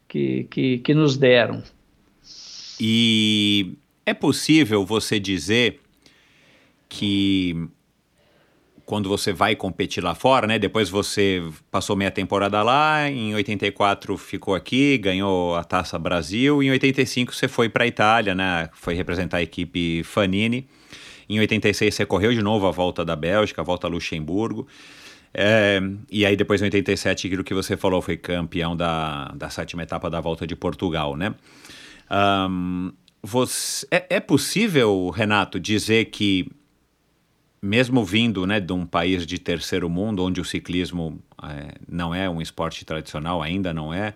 Que, 0.07 0.45
que, 0.49 0.77
que 0.79 0.93
nos 0.93 1.15
deram. 1.15 1.63
E 2.79 3.75
é 4.05 4.13
possível 4.13 4.85
você 4.85 5.19
dizer 5.19 5.79
que 6.89 7.67
quando 8.85 9.07
você 9.07 9.31
vai 9.31 9.55
competir 9.55 10.03
lá 10.03 10.13
fora, 10.13 10.45
né? 10.45 10.59
Depois 10.59 10.89
você 10.89 11.41
passou 11.71 11.95
meia 11.95 12.11
temporada 12.11 12.61
lá, 12.61 13.09
em 13.09 13.33
84 13.33 14.17
ficou 14.17 14.55
aqui, 14.55 14.97
ganhou 14.97 15.55
a 15.55 15.63
Taça 15.63 15.97
Brasil, 15.97 16.61
em 16.61 16.69
85 16.71 17.33
você 17.33 17.47
foi 17.47 17.69
para 17.69 17.85
a 17.85 17.87
Itália, 17.87 18.35
né? 18.35 18.69
Foi 18.73 18.93
representar 18.93 19.37
a 19.37 19.41
equipe 19.41 20.03
Fanini. 20.03 20.67
Em 21.29 21.39
86 21.39 21.95
você 21.95 22.05
correu 22.05 22.33
de 22.33 22.41
novo 22.41 22.67
a 22.67 22.71
volta 22.71 23.05
da 23.05 23.15
Bélgica, 23.15 23.61
a 23.61 23.63
volta 23.63 23.87
a 23.87 23.89
Luxemburgo. 23.89 24.67
É, 25.33 25.81
e 26.11 26.25
aí 26.25 26.35
depois 26.35 26.61
em 26.61 26.65
87, 26.65 27.27
aquilo 27.27 27.43
que 27.43 27.53
você 27.53 27.75
falou, 27.75 28.01
foi 28.01 28.17
campeão 28.17 28.75
da, 28.75 29.29
da 29.35 29.49
sétima 29.49 29.81
etapa 29.81 30.09
da 30.09 30.21
volta 30.21 30.45
de 30.45 30.55
Portugal, 30.55 31.15
né? 31.15 31.33
Um, 32.11 32.91
você, 33.21 33.87
é, 33.89 34.05
é 34.17 34.19
possível, 34.19 35.09
Renato, 35.09 35.59
dizer 35.59 36.05
que 36.05 36.51
mesmo 37.63 38.03
vindo 38.03 38.45
né, 38.45 38.59
de 38.59 38.73
um 38.73 38.85
país 38.85 39.25
de 39.25 39.39
terceiro 39.39 39.89
mundo, 39.89 40.21
onde 40.21 40.41
o 40.41 40.43
ciclismo 40.43 41.17
é, 41.41 41.75
não 41.87 42.13
é 42.13 42.29
um 42.29 42.41
esporte 42.41 42.83
tradicional, 42.83 43.41
ainda 43.41 43.73
não 43.73 43.93
é, 43.93 44.15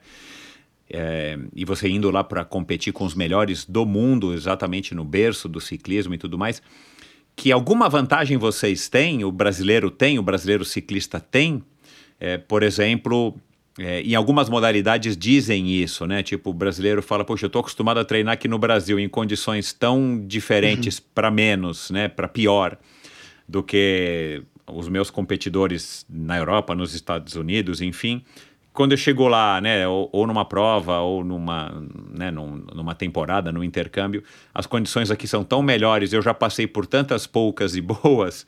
é 0.90 1.40
e 1.56 1.64
você 1.64 1.88
indo 1.88 2.12
lá 2.12 2.26
para 2.26 2.44
competir 2.44 2.92
com 2.92 3.06
os 3.06 3.16
melhores 3.16 3.64
do 3.64 3.86
mundo, 3.86 4.34
exatamente 4.34 4.94
no 4.94 5.06
berço 5.06 5.48
do 5.48 5.62
ciclismo 5.62 6.14
e 6.14 6.18
tudo 6.18 6.38
mais, 6.38 6.62
que 7.38 7.50
alguma 7.50 7.88
vantagem 7.88 8.36
vocês 8.36 8.90
têm, 8.90 9.24
o 9.24 9.32
brasileiro 9.32 9.90
tem, 9.90 10.20
o 10.20 10.24
brasileiro 10.24 10.66
ciclista 10.66 11.18
tem, 11.18 11.64
é, 12.20 12.38
por 12.38 12.64
exemplo, 12.64 13.34
é, 13.80 14.02
em 14.02 14.14
algumas 14.14 14.50
modalidades 14.50 15.16
dizem 15.16 15.70
isso, 15.72 16.06
né? 16.06 16.22
Tipo, 16.22 16.50
o 16.50 16.54
brasileiro 16.54 17.02
fala, 17.02 17.24
poxa, 17.24 17.46
eu 17.46 17.48
estou 17.48 17.62
acostumado 17.62 18.00
a 18.00 18.04
treinar 18.04 18.34
aqui 18.34 18.48
no 18.50 18.58
Brasil 18.58 19.00
em 19.00 19.08
condições 19.08 19.72
tão 19.72 20.20
diferentes 20.26 20.98
uhum. 20.98 21.06
para 21.16 21.32
menos, 21.32 21.92
né? 21.92 22.10
Para 22.10 22.28
pior 22.28 22.78
do 23.48 23.64
que 23.64 24.44
os 24.66 24.90
meus 24.90 25.10
competidores 25.10 26.06
na 26.10 26.38
Europa, 26.38 26.76
nos 26.76 26.94
Estados 26.94 27.36
Unidos, 27.36 27.82
enfim. 27.82 28.24
Quando 28.74 28.92
eu 28.92 28.98
chego 28.98 29.28
lá, 29.28 29.60
né, 29.60 29.88
ou, 29.88 30.10
ou 30.12 30.28
numa 30.28 30.46
prova, 30.46 31.00
ou 31.00 31.24
numa, 31.24 31.84
né, 32.14 32.30
num, 32.30 32.64
numa 32.76 32.94
temporada, 32.94 33.52
num 33.52 33.64
intercâmbio, 33.64 34.24
as 34.54 34.68
condições 34.68 35.10
aqui 35.10 35.28
são 35.28 35.44
tão 35.44 35.64
melhores, 35.64 36.14
eu 36.14 36.22
já 36.22 36.34
passei 36.34 36.68
por 36.68 36.86
tantas 36.86 37.26
poucas 37.26 37.76
e 37.76 37.82
boas, 37.82 38.46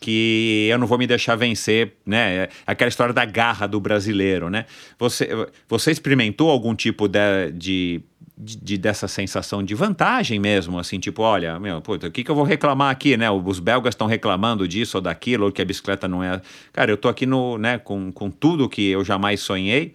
que 0.00 0.68
eu 0.70 0.78
não 0.78 0.86
vou 0.86 0.96
me 0.96 1.06
deixar 1.06 1.34
vencer, 1.34 1.96
né? 2.06 2.48
Aquela 2.64 2.88
história 2.88 3.12
da 3.12 3.24
garra 3.24 3.66
do 3.66 3.80
brasileiro, 3.80 4.48
né? 4.48 4.64
Você, 4.96 5.28
você 5.68 5.90
experimentou 5.90 6.50
algum 6.50 6.74
tipo 6.74 7.08
de, 7.08 7.50
de 7.52 8.00
de, 8.38 8.56
de, 8.56 8.78
dessa 8.78 9.08
sensação 9.08 9.62
de 9.62 9.74
vantagem 9.74 10.38
mesmo, 10.38 10.78
assim, 10.78 11.00
tipo, 11.00 11.22
olha, 11.22 11.58
meu, 11.58 11.80
puta, 11.80 12.06
o 12.06 12.10
que, 12.10 12.22
que 12.22 12.30
eu 12.30 12.34
vou 12.34 12.44
reclamar 12.44 12.90
aqui, 12.90 13.16
né? 13.16 13.28
Os 13.28 13.58
belgas 13.58 13.94
estão 13.94 14.06
reclamando 14.06 14.68
disso 14.68 14.98
ou 14.98 15.00
daquilo, 15.00 15.46
ou 15.46 15.52
que 15.52 15.60
a 15.60 15.64
bicicleta 15.64 16.06
não 16.06 16.22
é. 16.22 16.40
Cara, 16.72 16.90
eu 16.90 16.96
tô 16.96 17.08
aqui 17.08 17.26
no, 17.26 17.58
né, 17.58 17.78
com, 17.78 18.12
com 18.12 18.30
tudo 18.30 18.68
que 18.68 18.88
eu 18.88 19.04
jamais 19.04 19.40
sonhei. 19.40 19.94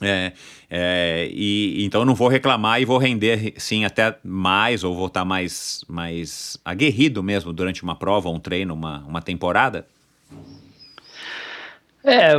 É, 0.00 0.32
é, 0.68 1.28
e 1.30 1.84
então 1.84 2.04
não 2.04 2.14
vou 2.14 2.26
reclamar 2.26 2.80
e 2.80 2.84
vou 2.84 2.98
render 2.98 3.54
sim 3.56 3.84
até 3.84 4.16
mais 4.24 4.82
ou 4.82 4.96
vou 4.96 5.06
estar 5.06 5.24
mais 5.24 5.84
mais 5.86 6.58
aguerrido 6.64 7.22
mesmo 7.22 7.52
durante 7.52 7.84
uma 7.84 7.94
prova, 7.94 8.28
um 8.28 8.40
treino, 8.40 8.74
uma, 8.74 9.04
uma 9.06 9.22
temporada. 9.22 9.86
É, 12.02 12.32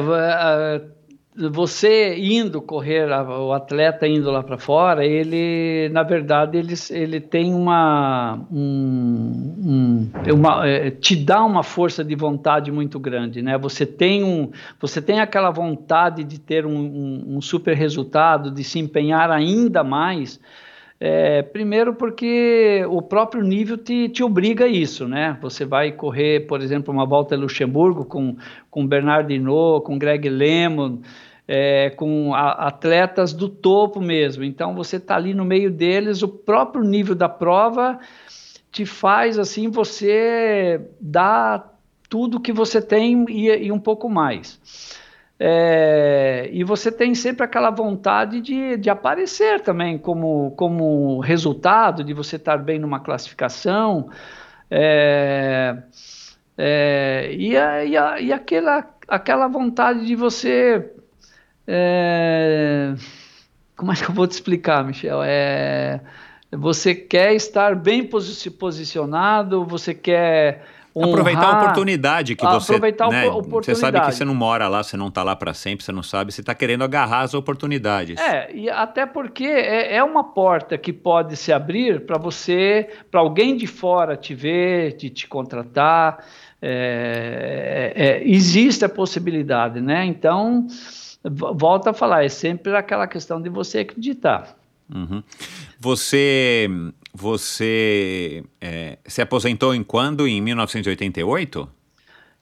você 1.36 2.16
indo 2.18 2.62
correr, 2.62 3.08
o 3.10 3.54
atleta 3.54 4.08
indo 4.08 4.30
lá 4.30 4.44
para 4.44 4.58
fora, 4.58 5.04
ele, 5.06 5.90
na 5.90 6.04
verdade, 6.04 6.58
ele, 6.58 6.76
ele 6.92 7.20
tem 7.20 7.54
uma, 7.54 8.40
um, 8.52 9.56
um, 9.66 10.12
uma 10.32 10.68
é, 10.68 10.92
te 10.92 11.16
dá 11.16 11.44
uma 11.44 11.64
força 11.64 12.04
de 12.04 12.16
vontade 12.16 12.72
muito 12.72 13.00
grande, 13.00 13.42
né? 13.42 13.58
Você 13.58 13.86
tem 13.86 14.24
um, 14.24 14.52
você 14.80 15.02
tem 15.02 15.20
aquela 15.20 15.50
vontade 15.50 16.24
de 16.24 16.40
ter 16.40 16.66
um, 16.66 16.78
um, 16.78 17.24
um 17.38 17.42
super 17.42 17.76
resultado, 17.76 18.52
de 18.52 18.64
se 18.64 18.78
empenhar 18.78 19.32
ainda 19.32 19.84
mais. 19.84 20.40
É, 21.06 21.42
primeiro 21.42 21.94
porque 21.94 22.86
o 22.88 23.02
próprio 23.02 23.44
nível 23.44 23.78
te, 23.78 24.08
te 24.08 24.24
obriga 24.24 24.64
a 24.64 24.70
isso, 24.70 25.06
né? 25.06 25.38
Você 25.42 25.66
vai 25.66 25.92
correr, 25.92 26.48
por 26.48 26.62
exemplo, 26.62 26.94
uma 26.94 27.06
volta 27.06 27.36
a 27.36 27.38
Luxemburgo 27.38 28.06
com, 28.06 28.38
com 28.72 28.88
Bernard 28.88 29.34
Hinault, 29.34 29.86
com 29.86 30.00
Greg 30.00 30.30
LeMond, 30.30 31.02
é, 31.46 31.90
com 31.90 32.34
a, 32.34 32.70
atletas 32.70 33.34
do 33.34 33.50
topo 33.50 34.00
mesmo. 34.00 34.46
Então 34.46 34.74
você 34.74 34.96
está 34.96 35.18
ali 35.18 35.34
no 35.34 35.44
meio 35.44 35.70
deles, 35.70 36.24
o 36.24 36.28
próprio 36.30 36.86
nível 36.86 37.16
da 37.16 37.28
prova 37.28 38.00
te 38.72 38.86
faz 38.86 39.38
assim 39.38 39.70
você 39.70 40.80
dar 41.02 41.78
tudo 42.08 42.40
que 42.40 42.54
você 42.54 42.82
tem 42.82 43.26
e, 43.28 43.66
e 43.66 43.72
um 43.74 43.80
pouco 43.80 44.08
mais. 44.08 44.58
É, 45.46 46.50
e 46.54 46.64
você 46.64 46.90
tem 46.90 47.14
sempre 47.14 47.44
aquela 47.44 47.70
vontade 47.70 48.40
de, 48.40 48.78
de 48.78 48.90
aparecer 48.90 49.60
também 49.60 49.98
como, 49.98 50.52
como 50.52 51.20
resultado 51.20 52.02
de 52.02 52.14
você 52.14 52.38
estar 52.38 52.56
bem 52.56 52.80
numa 52.80 53.02
classificação. 53.02 54.10
É, 54.72 55.84
é, 56.58 57.36
e, 57.38 57.58
a, 57.58 57.84
e, 57.84 57.98
a, 57.98 58.22
e 58.22 58.32
aquela, 58.32 58.90
aquela 59.06 59.50
vontade 59.50 60.06
de 60.06 60.16
você. 60.16 60.90
É, 61.68 62.94
como 63.76 63.92
é 63.92 63.96
que 63.96 64.10
eu 64.10 64.16
vou 64.16 64.26
te 64.26 64.32
explicar, 64.32 64.82
Michel? 64.86 65.22
É, 65.26 66.00
você 66.54 66.96
quer 66.96 67.34
estar 67.34 67.76
bem 67.76 68.08
posicionado, 68.08 69.66
você 69.66 69.94
quer 69.94 70.64
Honrar, 70.96 71.10
aproveitar 71.10 71.46
a 71.46 71.62
oportunidade 71.62 72.36
que 72.36 72.46
você 72.46 72.74
aproveitar 72.74 73.10
né, 73.10 73.28
a 73.28 73.32
oportunidade. 73.32 73.66
Você 73.66 73.76
sabe 73.76 74.00
que 74.02 74.12
você 74.12 74.24
não 74.24 74.36
mora 74.36 74.68
lá, 74.68 74.84
você 74.84 74.96
não 74.96 75.08
está 75.08 75.24
lá 75.24 75.36
para 75.36 75.54
sempre, 75.54 75.84
você 75.84 75.92
não 75.92 76.04
sabe, 76.04 76.32
você 76.32 76.42
está 76.42 76.54
querendo 76.54 76.84
agarrar 76.84 77.22
as 77.22 77.34
oportunidades. 77.34 78.20
É, 78.20 78.54
e 78.54 78.70
até 78.70 79.06
porque 79.06 79.46
é, 79.46 79.96
é 79.96 80.04
uma 80.04 80.24
porta 80.24 80.78
que 80.78 80.94
pode 80.94 81.36
se 81.36 81.52
abrir 81.52 82.06
para 82.06 82.20
você, 82.20 82.90
para 83.10 83.22
alguém 83.22 83.58
de 83.58 83.66
fora 83.66 84.16
te 84.16 84.36
ver, 84.36 84.96
de 84.96 85.10
te 85.10 85.28
contratar. 85.28 86.24
É, 86.66 87.94
é, 87.96 88.06
é, 88.06 88.24
existe 88.26 88.86
a 88.86 88.90
possibilidade, 88.90 89.82
né? 89.82 90.06
Então, 90.06 90.66
volta 91.24 91.90
a 91.90 91.94
falar, 91.94 92.24
é 92.24 92.30
sempre 92.30 92.74
aquela 92.74 93.06
questão 93.06 93.42
de 93.42 93.50
você 93.50 93.80
acreditar. 93.80 94.56
Uhum. 94.94 95.22
Você 95.80 96.70
você 97.14 98.44
é, 98.60 98.98
se 99.06 99.22
aposentou 99.22 99.76
em 99.76 99.84
quando? 99.84 100.28
Em 100.28 100.42
1988? 100.42 101.70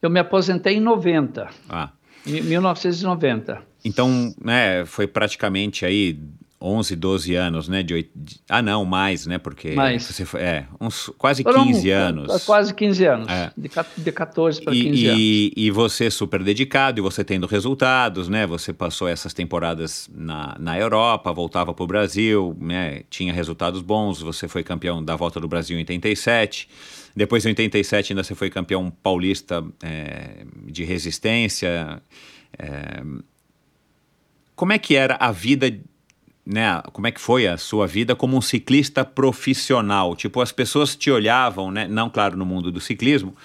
Eu 0.01 0.09
me 0.09 0.19
aposentei 0.19 0.77
em 0.77 0.79
90. 0.79 1.49
Ah. 1.69 1.91
Em 2.25 2.41
1990. 2.41 3.61
Então, 3.83 4.33
né, 4.41 4.85
foi 4.85 5.07
praticamente 5.07 5.85
aí 5.85 6.19
11, 6.61 6.95
12 6.95 7.35
anos, 7.35 7.67
né? 7.67 7.81
De, 7.81 8.09
de, 8.15 8.39
ah, 8.47 8.61
não, 8.61 8.85
mais, 8.85 9.25
né? 9.25 9.37
Porque 9.37 9.71
mais. 9.71 10.03
você 10.03 10.23
foi, 10.23 10.41
é, 10.41 10.67
uns 10.79 11.11
quase 11.17 11.41
Foram 11.41 11.65
15 11.65 11.89
anos. 11.89 12.43
Quase 12.43 12.73
15 12.73 13.05
anos. 13.05 13.27
É. 13.29 13.51
De, 13.57 13.69
de 13.97 14.11
14 14.11 14.61
para 14.61 14.73
15 14.73 15.03
e, 15.03 15.07
anos. 15.07 15.21
E 15.57 15.71
você 15.71 16.11
super 16.11 16.43
dedicado 16.43 16.99
e 16.99 17.01
você 17.01 17.23
tendo 17.23 17.47
resultados, 17.47 18.29
né? 18.29 18.45
Você 18.45 18.71
passou 18.71 19.07
essas 19.07 19.33
temporadas 19.33 20.09
na, 20.13 20.55
na 20.59 20.77
Europa, 20.77 21.33
voltava 21.33 21.73
para 21.73 21.83
o 21.83 21.87
Brasil, 21.87 22.55
né? 22.59 23.01
Tinha 23.09 23.33
resultados 23.33 23.81
bons. 23.81 24.21
Você 24.21 24.47
foi 24.47 24.63
campeão 24.63 25.03
da 25.03 25.15
Volta 25.15 25.39
do 25.39 25.47
Brasil 25.47 25.75
em 25.77 25.79
87. 25.79 26.69
Depois, 27.15 27.45
em 27.45 27.49
87, 27.49 28.13
ainda 28.13 28.23
você 28.23 28.35
foi 28.35 28.49
campeão 28.49 28.91
paulista 29.01 29.63
é, 29.83 30.45
de 30.65 30.83
resistência. 30.83 32.01
É, 32.57 33.01
como 34.55 34.73
é 34.73 34.77
que 34.77 34.95
era 34.95 35.17
a 35.19 35.31
vida 35.31 35.75
né, 36.45 36.81
como 36.91 37.07
é 37.07 37.11
que 37.11 37.21
foi 37.21 37.47
a 37.47 37.57
sua 37.57 37.85
vida 37.85 38.15
como 38.15 38.37
um 38.37 38.41
ciclista 38.41 39.05
profissional? 39.05 40.15
Tipo, 40.15 40.41
as 40.41 40.51
pessoas 40.51 40.95
te 40.95 41.11
olhavam, 41.11 41.71
né, 41.71 41.87
não 41.87 42.09
claro 42.09 42.35
no 42.37 42.45
mundo 42.45 42.71
do 42.71 42.79
ciclismo, 42.79 43.35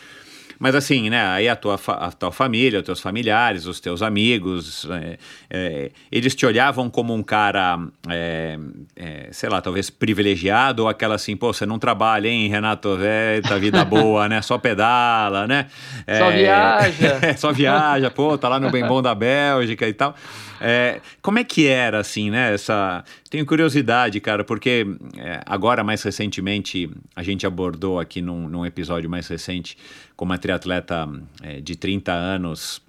mas 0.59 0.75
assim, 0.75 1.11
né, 1.11 1.25
aí 1.27 1.49
a 1.49 1.57
tua, 1.57 1.79
a 1.87 2.13
tua 2.13 2.33
família, 2.33 2.81
os 2.81 2.85
teus 2.85 3.01
familiares, 3.01 3.67
os 3.67 3.81
teus 3.81 4.03
amigos, 4.03 4.87
é, 4.91 5.19
é, 5.51 5.91
eles 6.11 6.35
te 6.35 6.47
olhavam 6.47 6.89
como 6.89 7.15
um 7.15 7.23
cara, 7.23 7.79
é, 8.09 8.59
é 8.97 9.29
sei 9.33 9.49
lá, 9.49 9.61
talvez 9.61 9.91
privilegiado, 9.91 10.85
ou 10.85 10.89
aquela 10.89 11.15
assim, 11.17 11.37
pô, 11.37 11.53
você 11.53 11.67
não 11.67 11.79
trabalha, 11.79 12.29
hein, 12.29 12.49
Renato, 12.49 12.99
é, 13.01 13.41
tá 13.41 13.59
vida 13.59 13.85
boa, 13.87 14.29
né, 14.29 14.43
só 14.43 14.59
pedala, 14.59 15.47
né? 15.47 15.67
só 16.07 16.31
é, 16.31 16.37
viaja. 16.37 17.37
só 17.37 17.53
viaja, 17.53 18.11
pô, 18.11 18.37
tá 18.39 18.49
lá 18.49 18.59
no 18.59 18.71
bem 18.71 18.87
bom 18.87 19.03
da 19.03 19.15
Bélgica 19.15 19.87
e 19.89 19.93
tal. 19.93 20.15
É, 20.61 21.01
como 21.21 21.39
é 21.39 21.45
que 21.45 21.67
era, 21.67 22.01
assim, 22.01 22.31
né? 22.31 22.55
Essa... 22.55 23.05
Tenho 23.29 23.45
curiosidade, 23.45 24.21
cara, 24.21 24.45
porque 24.45 24.87
é, 25.17 25.41
agora, 25.45 25.85
mais 25.85 26.03
recentemente, 26.03 26.91
a 27.15 27.23
gente 27.23 27.47
abordou 27.47 28.01
aqui 28.01 28.23
num, 28.23 28.49
num 28.49 28.65
episódio 28.65 29.11
mais 29.11 29.29
recente 29.29 29.77
com 30.17 30.25
uma 30.25 30.39
triatleta 30.39 31.09
é, 31.43 31.61
de 31.61 31.77
30 31.77 32.13
anos 32.13 32.83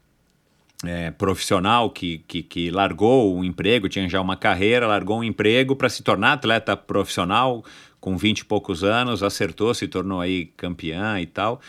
é, 0.85 1.11
profissional 1.11 1.89
que, 1.89 2.19
que, 2.27 2.43
que, 2.43 2.71
largou 2.71 3.37
o 3.37 3.43
emprego, 3.43 3.89
tinha 3.89 4.07
já 4.07 4.21
uma 4.21 4.37
carreira, 4.37 4.87
largou 4.87 5.19
um 5.19 5.23
emprego 5.23 5.75
para 5.75 5.89
se 5.89 6.03
tornar 6.03 6.33
atleta 6.33 6.77
profissional 6.77 7.63
com 7.99 8.15
20 8.15 8.39
e 8.39 8.45
poucos 8.45 8.83
anos, 8.83 9.23
acertou, 9.23 9.73
se 9.73 9.87
tornou 9.87 10.21
aí 10.21 10.45
campeã 10.55 11.19
e 11.19 11.25
tal. 11.25 11.59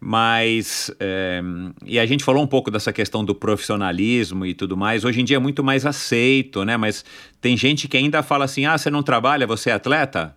Mas, 0.00 0.92
é, 1.00 1.42
e 1.84 1.98
a 1.98 2.06
gente 2.06 2.22
falou 2.22 2.42
um 2.42 2.46
pouco 2.46 2.70
dessa 2.70 2.92
questão 2.92 3.24
do 3.24 3.34
profissionalismo 3.34 4.46
e 4.46 4.54
tudo 4.54 4.76
mais. 4.76 5.04
Hoje 5.04 5.20
em 5.20 5.24
dia 5.24 5.36
é 5.36 5.40
muito 5.40 5.64
mais 5.64 5.84
aceito, 5.84 6.64
né? 6.64 6.76
Mas 6.76 7.04
tem 7.40 7.56
gente 7.56 7.88
que 7.88 7.96
ainda 7.96 8.22
fala 8.22 8.44
assim: 8.44 8.64
ah, 8.64 8.78
você 8.78 8.90
não 8.90 9.02
trabalha, 9.02 9.44
você 9.44 9.70
é 9.70 9.72
atleta? 9.72 10.36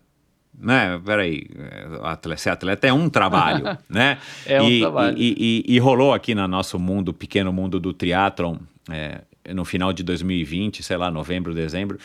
Né? 0.58 1.02
Peraí, 1.04 1.48
é, 1.58 2.38
ser 2.38 2.52
atleta 2.52 2.88
é 2.88 2.94
um 2.94 3.10
trabalho, 3.10 3.78
né? 3.90 4.18
É 4.46 4.62
um 4.62 4.70
e, 4.70 4.80
trabalho. 4.80 5.18
E, 5.18 5.64
e, 5.68 5.76
e, 5.76 5.80
rolou 5.80 6.14
aqui 6.14 6.36
no 6.36 6.48
nosso 6.48 6.78
mundo, 6.78 7.14
pequeno 7.14 7.52
mundo 7.52 7.80
do 7.80 7.94
triatlon, 7.94 8.58
é, 8.90 9.22
no 9.54 9.66
final 9.66 9.92
de 9.92 10.04
2020, 10.04 10.84
sei 10.84 10.98
lá, 10.98 11.10
novembro, 11.10 11.54
dezembro, 11.54 11.98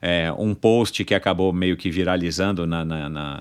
é, 0.00 0.32
um 0.38 0.54
post 0.54 1.04
que 1.04 1.14
acabou 1.14 1.52
meio 1.52 1.76
que 1.76 1.90
viralizando 1.90 2.66
na, 2.66 2.84
na, 2.84 3.08
na, 3.08 3.40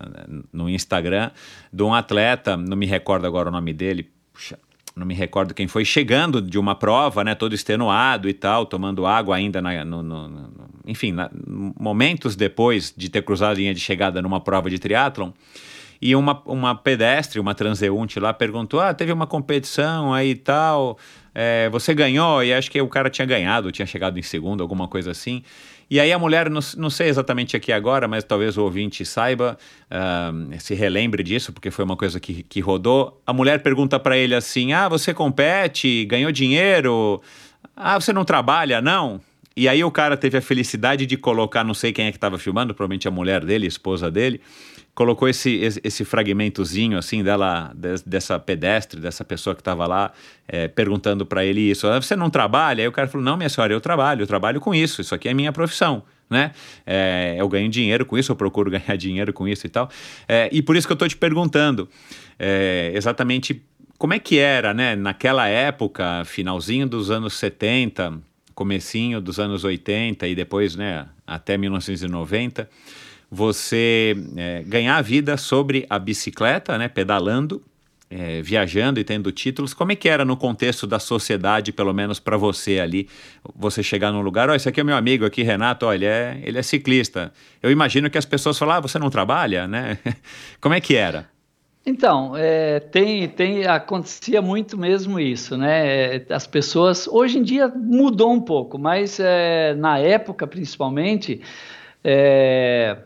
no 0.51 0.69
Instagram 0.69 1.29
de 1.71 1.83
um 1.83 1.93
atleta, 1.93 2.57
não 2.57 2.77
me 2.77 2.85
recordo 2.85 3.27
agora 3.27 3.49
o 3.49 3.51
nome 3.51 3.73
dele, 3.73 4.09
puxa, 4.31 4.57
não 4.95 5.05
me 5.05 5.13
recordo 5.13 5.53
quem 5.53 5.67
foi, 5.67 5.83
chegando 5.85 6.41
de 6.41 6.57
uma 6.57 6.75
prova, 6.75 7.23
né, 7.23 7.35
todo 7.35 7.53
extenuado 7.53 8.29
e 8.29 8.33
tal, 8.33 8.65
tomando 8.65 9.05
água 9.05 9.35
ainda, 9.35 9.61
na, 9.61 9.83
no, 9.83 10.01
no, 10.03 10.27
no, 10.27 10.49
enfim, 10.85 11.11
na, 11.11 11.29
momentos 11.79 12.35
depois 12.35 12.93
de 12.95 13.09
ter 13.09 13.23
cruzado 13.23 13.51
a 13.51 13.55
linha 13.55 13.73
de 13.73 13.79
chegada 13.79 14.21
numa 14.21 14.39
prova 14.39 14.69
de 14.69 14.79
triatlon, 14.79 15.31
e 16.01 16.17
uma, 16.17 16.41
uma 16.45 16.75
pedestre, 16.75 17.39
uma 17.39 17.55
transeunte 17.55 18.19
lá, 18.19 18.33
perguntou: 18.33 18.81
Ah, 18.81 18.93
teve 18.93 19.13
uma 19.13 19.25
competição 19.25 20.13
aí 20.13 20.31
e 20.31 20.35
tal, 20.35 20.97
é, 21.33 21.69
você 21.69 21.93
ganhou? 21.93 22.43
E 22.43 22.53
acho 22.53 22.69
que 22.69 22.81
o 22.81 22.89
cara 22.89 23.09
tinha 23.09 23.25
ganhado, 23.25 23.71
tinha 23.71 23.85
chegado 23.85 24.19
em 24.19 24.21
segundo, 24.21 24.61
alguma 24.61 24.85
coisa 24.87 25.11
assim. 25.11 25.43
E 25.89 25.99
aí 25.99 26.11
a 26.11 26.19
mulher, 26.19 26.49
não, 26.49 26.59
não 26.77 26.89
sei 26.89 27.07
exatamente 27.07 27.55
aqui 27.55 27.71
agora, 27.71 28.07
mas 28.07 28.23
talvez 28.23 28.57
o 28.57 28.63
ouvinte 28.63 29.05
saiba, 29.05 29.57
uh, 29.89 30.59
se 30.59 30.73
relembre 30.73 31.23
disso, 31.23 31.53
porque 31.53 31.71
foi 31.71 31.85
uma 31.85 31.95
coisa 31.95 32.19
que, 32.19 32.43
que 32.43 32.59
rodou. 32.59 33.21
A 33.25 33.31
mulher 33.31 33.63
pergunta 33.63 33.97
para 33.97 34.17
ele 34.17 34.35
assim: 34.35 34.73
Ah, 34.73 34.89
você 34.89 35.13
compete, 35.13 36.03
ganhou 36.05 36.33
dinheiro? 36.33 37.21
Ah, 37.75 37.97
você 37.97 38.11
não 38.11 38.25
trabalha, 38.25 38.81
não? 38.81 39.21
E 39.55 39.67
aí 39.67 39.83
o 39.83 39.91
cara 39.91 40.17
teve 40.17 40.37
a 40.37 40.41
felicidade 40.41 41.05
de 41.05 41.15
colocar, 41.15 41.63
não 41.63 41.73
sei 41.73 41.93
quem 41.93 42.05
é 42.05 42.11
que 42.11 42.17
estava 42.17 42.39
filmando, 42.39 42.73
provavelmente 42.73 43.07
a 43.07 43.11
mulher 43.11 43.45
dele, 43.45 43.65
a 43.65 43.67
esposa 43.67 44.09
dele, 44.09 44.41
colocou 44.95 45.27
esse, 45.27 45.79
esse, 45.83 46.05
fragmentozinho 46.05 46.97
assim 46.97 47.23
dela, 47.23 47.71
de, 47.75 47.95
dessa 48.05 48.39
pedestre, 48.39 48.99
dessa 48.99 49.23
pessoa 49.23 49.55
que 49.55 49.61
estava 49.61 49.85
lá, 49.85 50.11
é, 50.47 50.67
perguntando 50.67 51.25
para 51.25 51.45
ele 51.45 51.61
isso. 51.61 51.87
Ah, 51.87 52.01
você 52.01 52.15
não 52.15 52.29
trabalha? 52.29 52.83
Aí 52.83 52.87
o 52.87 52.91
cara 52.91 53.07
falou: 53.07 53.23
Não, 53.23 53.37
minha 53.37 53.49
senhora, 53.49 53.73
eu 53.73 53.81
trabalho, 53.81 54.23
eu 54.23 54.27
trabalho 54.27 54.59
com 54.59 54.73
isso, 54.73 55.01
isso 55.01 55.13
aqui 55.13 55.29
é 55.29 55.33
minha 55.33 55.51
profissão. 55.51 56.03
Né? 56.29 56.51
É, 56.85 57.35
eu 57.37 57.47
ganho 57.47 57.69
dinheiro 57.69 58.05
com 58.05 58.17
isso, 58.17 58.31
eu 58.31 58.35
procuro 58.35 58.69
ganhar 58.71 58.95
dinheiro 58.95 59.31
com 59.33 59.47
isso 59.47 59.67
e 59.67 59.69
tal. 59.69 59.89
É, 60.27 60.49
e 60.51 60.61
por 60.61 60.75
isso 60.75 60.87
que 60.87 60.91
eu 60.91 60.95
estou 60.95 61.07
te 61.07 61.17
perguntando 61.17 61.87
é, 62.39 62.91
exatamente 62.95 63.63
como 63.97 64.13
é 64.13 64.19
que 64.19 64.37
era, 64.37 64.73
né, 64.73 64.95
naquela 64.95 65.47
época, 65.47 66.23
finalzinho 66.25 66.87
dos 66.87 67.09
anos 67.09 67.35
70, 67.35 68.19
comecinho 68.53 69.19
dos 69.19 69.39
anos 69.39 69.63
80 69.63 70.27
e 70.27 70.35
depois, 70.35 70.75
né, 70.75 71.07
até 71.25 71.57
1990 71.57 72.69
você 73.33 74.15
é, 74.37 74.63
ganhar 74.63 75.01
vida 75.01 75.37
sobre 75.37 75.87
a 75.89 75.97
bicicleta, 75.97 76.77
né, 76.77 76.87
pedalando, 76.87 77.63
é, 78.07 78.43
viajando 78.43 78.99
e 78.99 79.03
tendo 79.03 79.31
títulos. 79.31 79.73
Como 79.73 79.91
é 79.91 79.95
que 79.95 80.07
era 80.07 80.23
no 80.23 80.37
contexto 80.37 80.85
da 80.85 80.99
sociedade, 80.99 81.71
pelo 81.71 81.91
menos 81.93 82.19
para 82.19 82.37
você 82.37 82.79
ali, 82.79 83.09
você 83.55 83.81
chegar 83.81 84.11
num 84.11 84.21
lugar, 84.21 84.49
ó, 84.49 84.53
oh, 84.53 84.55
esse 84.55 84.69
aqui 84.69 84.81
é 84.81 84.83
meu 84.83 84.95
amigo 84.95 85.25
aqui, 85.25 85.41
Renato, 85.41 85.87
olha, 85.87 85.95
ele 85.95 86.05
é, 86.05 86.41
ele 86.43 86.59
é 86.59 86.61
ciclista. 86.61 87.33
Eu 87.61 87.71
imagino 87.71 88.07
que 88.07 88.19
as 88.19 88.25
pessoas 88.25 88.55
falam, 88.55 88.75
ah, 88.75 88.79
você 88.79 88.99
não 88.99 89.09
trabalha, 89.09 89.67
né? 89.67 89.97
Como 90.61 90.75
é 90.75 90.79
que 90.79 90.95
era? 90.95 91.32
Então, 91.85 92.33
é, 92.37 92.79
tem, 92.79 93.27
tem, 93.27 93.67
acontecia 93.67 94.41
muito 94.41 94.77
mesmo 94.77 95.19
isso, 95.19 95.57
né? 95.57 96.25
As 96.29 96.47
pessoas, 96.47 97.07
hoje 97.07 97.39
em 97.39 97.43
dia 97.43 97.67
mudou 97.67 98.31
um 98.31 98.39
pouco, 98.39 98.77
mas 98.77 99.19
é, 99.19 99.73
na 99.75 99.99
época, 99.99 100.47
principalmente, 100.47 101.41
é, 102.01 102.97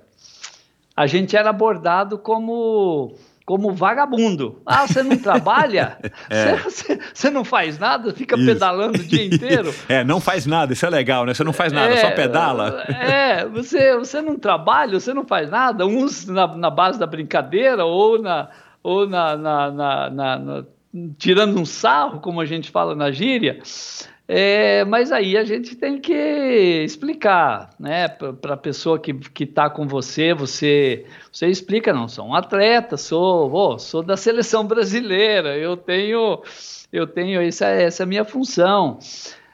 a 0.96 1.08
gente 1.08 1.36
era 1.36 1.50
abordado 1.50 2.20
como 2.20 3.16
como 3.48 3.74
vagabundo. 3.74 4.62
Ah, 4.66 4.86
você 4.86 5.02
não 5.02 5.16
trabalha? 5.16 5.98
é. 6.30 6.58
você, 6.58 7.00
você, 7.14 7.30
não 7.30 7.46
faz 7.46 7.80
nada? 7.80 8.14
Fica 8.14 8.36
isso. 8.36 8.46
pedalando 8.46 9.00
o 9.00 9.04
dia 9.04 9.24
inteiro? 9.34 9.74
é, 9.88 10.04
não 10.04 10.20
faz 10.20 10.46
nada, 10.46 10.74
isso 10.74 10.86
é 10.86 10.90
legal, 10.90 11.26
né? 11.26 11.34
Você 11.34 11.46
não 11.46 11.54
faz 11.54 11.72
nada, 11.72 11.94
é, 11.94 11.98
só 11.98 12.12
pedala. 12.12 12.84
É, 12.90 13.46
você, 13.46 13.96
você 13.96 14.22
não 14.22 14.38
trabalha, 14.38 15.00
você 15.00 15.14
não 15.14 15.26
faz 15.26 15.50
nada, 15.50 15.86
uns 15.86 16.26
na, 16.28 16.46
na 16.58 16.70
base 16.70 17.00
da 17.00 17.08
brincadeira 17.08 17.86
ou 17.86 18.22
na. 18.22 18.50
Ou 18.88 19.06
na, 19.06 19.36
na, 19.36 19.72
na, 19.72 20.10
na 20.10 20.66
tirando 21.18 21.60
um 21.60 21.66
sarro, 21.66 22.22
como 22.22 22.40
a 22.40 22.46
gente 22.46 22.72
fala 22.72 22.96
na 22.96 23.12
gíria, 23.12 23.60
É, 24.30 24.84
mas 24.86 25.12
aí 25.12 25.38
a 25.38 25.46
gente 25.46 25.76
tem 25.76 26.00
que 26.00 26.14
explicar, 26.84 27.70
né, 27.80 28.10
para 28.10 28.54
a 28.54 28.58
pessoa 28.58 29.00
que 29.00 29.44
está 29.44 29.70
com 29.70 29.88
você, 29.88 30.34
você, 30.34 31.06
você 31.32 31.48
explica, 31.48 31.94
não, 31.94 32.10
sou 32.10 32.26
um 32.26 32.34
atleta, 32.34 32.98
sou, 32.98 33.50
oh, 33.54 33.80
sou 33.80 34.04
da 34.04 34.18
seleção 34.18 34.66
brasileira, 34.68 35.58
eu 35.58 35.78
tenho, 35.78 36.42
eu 36.92 37.08
tenho 37.08 37.42
essa, 37.42 37.68
essa 37.68 38.04
é 38.04 38.06
minha 38.06 38.26
função. 38.26 39.00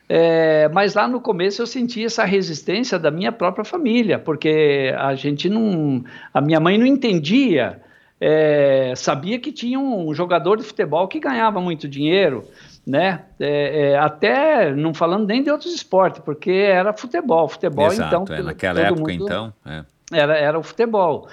É, 0.09 0.67
mas 0.69 0.95
lá 0.95 1.07
no 1.07 1.21
começo 1.21 1.61
eu 1.61 1.67
senti 1.67 2.03
essa 2.03 2.25
resistência 2.25 2.99
da 2.99 3.11
minha 3.11 3.31
própria 3.31 3.63
família, 3.63 4.17
porque 4.19 4.93
a 4.97 5.15
gente 5.15 5.49
não, 5.49 6.03
a 6.33 6.41
minha 6.41 6.59
mãe 6.59 6.77
não 6.77 6.85
entendia, 6.85 7.81
é, 8.25 8.93
sabia 8.95 9.37
que 9.37 9.51
tinha 9.51 9.77
um 9.77 10.13
jogador 10.13 10.57
de 10.57 10.63
futebol 10.63 11.07
que 11.09 11.19
ganhava 11.19 11.59
muito 11.59 11.89
dinheiro 11.89 12.45
né? 12.85 13.21
É, 13.39 13.91
é, 13.91 13.97
até 13.97 14.73
não 14.73 14.93
falando 14.93 15.25
nem 15.25 15.41
de 15.41 15.49
outros 15.49 15.73
esportes, 15.73 16.21
porque 16.23 16.51
era 16.51 16.93
futebol, 16.93 17.47
futebol 17.47 17.87
Exato, 17.87 18.23
então. 18.23 18.35
É, 18.35 18.41
naquela 18.41 18.79
época, 18.81 19.13
então. 19.13 19.53
É. 19.65 19.83
Era, 20.11 20.37
era 20.37 20.59
o 20.59 20.63
futebol. 20.63 21.27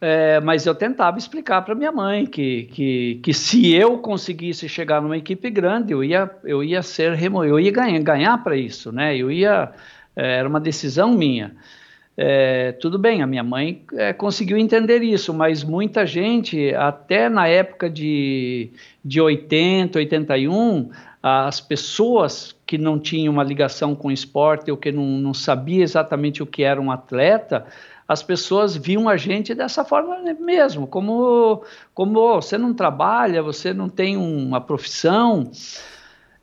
É, 0.00 0.38
mas 0.38 0.64
eu 0.64 0.74
tentava 0.76 1.18
explicar 1.18 1.62
para 1.62 1.74
minha 1.74 1.90
mãe 1.90 2.24
que, 2.24 2.64
que, 2.72 3.20
que 3.20 3.34
se 3.34 3.74
eu 3.74 3.98
conseguisse 3.98 4.68
chegar 4.68 5.02
numa 5.02 5.16
equipe 5.16 5.50
grande, 5.50 5.92
eu 5.92 6.04
ia, 6.04 6.30
eu 6.44 6.62
ia 6.62 6.82
ser 6.82 7.20
eu 7.20 7.58
ia 7.58 7.72
ganhar, 7.72 7.98
ganhar 8.00 8.38
para 8.38 8.56
isso, 8.56 8.92
né? 8.92 9.16
Eu 9.16 9.30
ia 9.30 9.72
era 10.14 10.48
uma 10.48 10.60
decisão 10.60 11.12
minha. 11.12 11.54
É, 12.20 12.72
tudo 12.72 12.98
bem, 12.98 13.22
a 13.22 13.28
minha 13.28 13.44
mãe 13.44 13.84
é, 13.92 14.12
conseguiu 14.12 14.58
entender 14.58 15.04
isso, 15.04 15.32
mas 15.32 15.62
muita 15.62 16.04
gente, 16.04 16.74
até 16.74 17.28
na 17.28 17.46
época 17.46 17.88
de, 17.88 18.72
de 19.04 19.20
80, 19.20 20.00
81, 20.00 20.90
as 21.22 21.60
pessoas 21.60 22.56
que 22.66 22.76
não 22.76 22.98
tinham 22.98 23.32
uma 23.32 23.44
ligação 23.44 23.94
com 23.94 24.10
esporte 24.10 24.68
ou 24.68 24.76
que 24.76 24.90
não, 24.90 25.04
não 25.04 25.32
sabia 25.32 25.84
exatamente 25.84 26.42
o 26.42 26.46
que 26.46 26.64
era 26.64 26.80
um 26.80 26.90
atleta, 26.90 27.66
as 28.08 28.20
pessoas 28.20 28.76
viam 28.76 29.08
a 29.08 29.16
gente 29.16 29.54
dessa 29.54 29.84
forma 29.84 30.16
mesmo, 30.40 30.88
como, 30.88 31.62
como 31.94 32.34
você 32.34 32.58
não 32.58 32.74
trabalha, 32.74 33.44
você 33.44 33.72
não 33.72 33.88
tem 33.88 34.16
uma 34.16 34.60
profissão. 34.60 35.52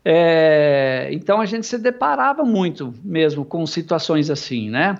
É, 0.02 1.10
então 1.12 1.38
a 1.38 1.44
gente 1.44 1.66
se 1.66 1.76
deparava 1.76 2.44
muito 2.44 2.94
mesmo 3.04 3.44
com 3.44 3.66
situações 3.66 4.30
assim, 4.30 4.70
né? 4.70 4.94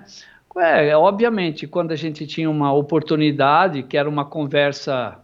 É, 0.59 0.95
obviamente, 0.95 1.67
quando 1.67 1.91
a 1.91 1.95
gente 1.95 2.25
tinha 2.25 2.49
uma 2.49 2.73
oportunidade, 2.73 3.83
que 3.83 3.97
era 3.97 4.09
uma 4.09 4.25
conversa 4.25 5.19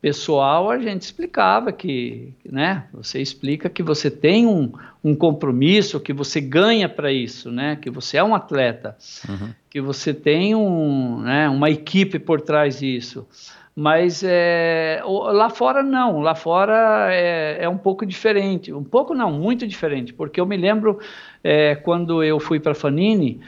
pessoal, 0.00 0.70
a 0.70 0.78
gente 0.78 1.02
explicava 1.02 1.72
que, 1.72 2.32
né, 2.44 2.84
você 2.92 3.20
explica 3.20 3.68
que 3.68 3.82
você 3.82 4.10
tem 4.10 4.46
um, 4.46 4.70
um 5.02 5.16
compromisso, 5.16 5.98
que 5.98 6.12
você 6.12 6.40
ganha 6.40 6.88
para 6.88 7.10
isso, 7.10 7.50
né, 7.50 7.76
que 7.76 7.90
você 7.90 8.18
é 8.18 8.22
um 8.22 8.34
atleta, 8.34 8.96
uhum. 9.28 9.48
que 9.68 9.80
você 9.80 10.14
tem 10.14 10.54
um, 10.54 11.20
né, 11.20 11.48
uma 11.48 11.70
equipe 11.70 12.18
por 12.18 12.40
trás 12.40 12.78
disso. 12.78 13.26
Mas 13.78 14.22
é, 14.24 15.02
lá 15.04 15.50
fora 15.50 15.82
não, 15.82 16.20
lá 16.20 16.34
fora 16.34 17.08
é, 17.12 17.58
é, 17.60 17.68
um 17.68 17.76
pouco 17.76 18.06
diferente, 18.06 18.72
um 18.72 18.82
pouco 18.84 19.12
não, 19.12 19.30
muito 19.30 19.66
diferente, 19.66 20.14
porque 20.14 20.40
eu 20.40 20.46
me 20.46 20.56
lembro 20.56 20.98
é, 21.44 21.74
quando 21.74 22.24
eu 22.24 22.40
fui 22.40 22.58
para 22.58 22.74
Fanini, 22.74 23.38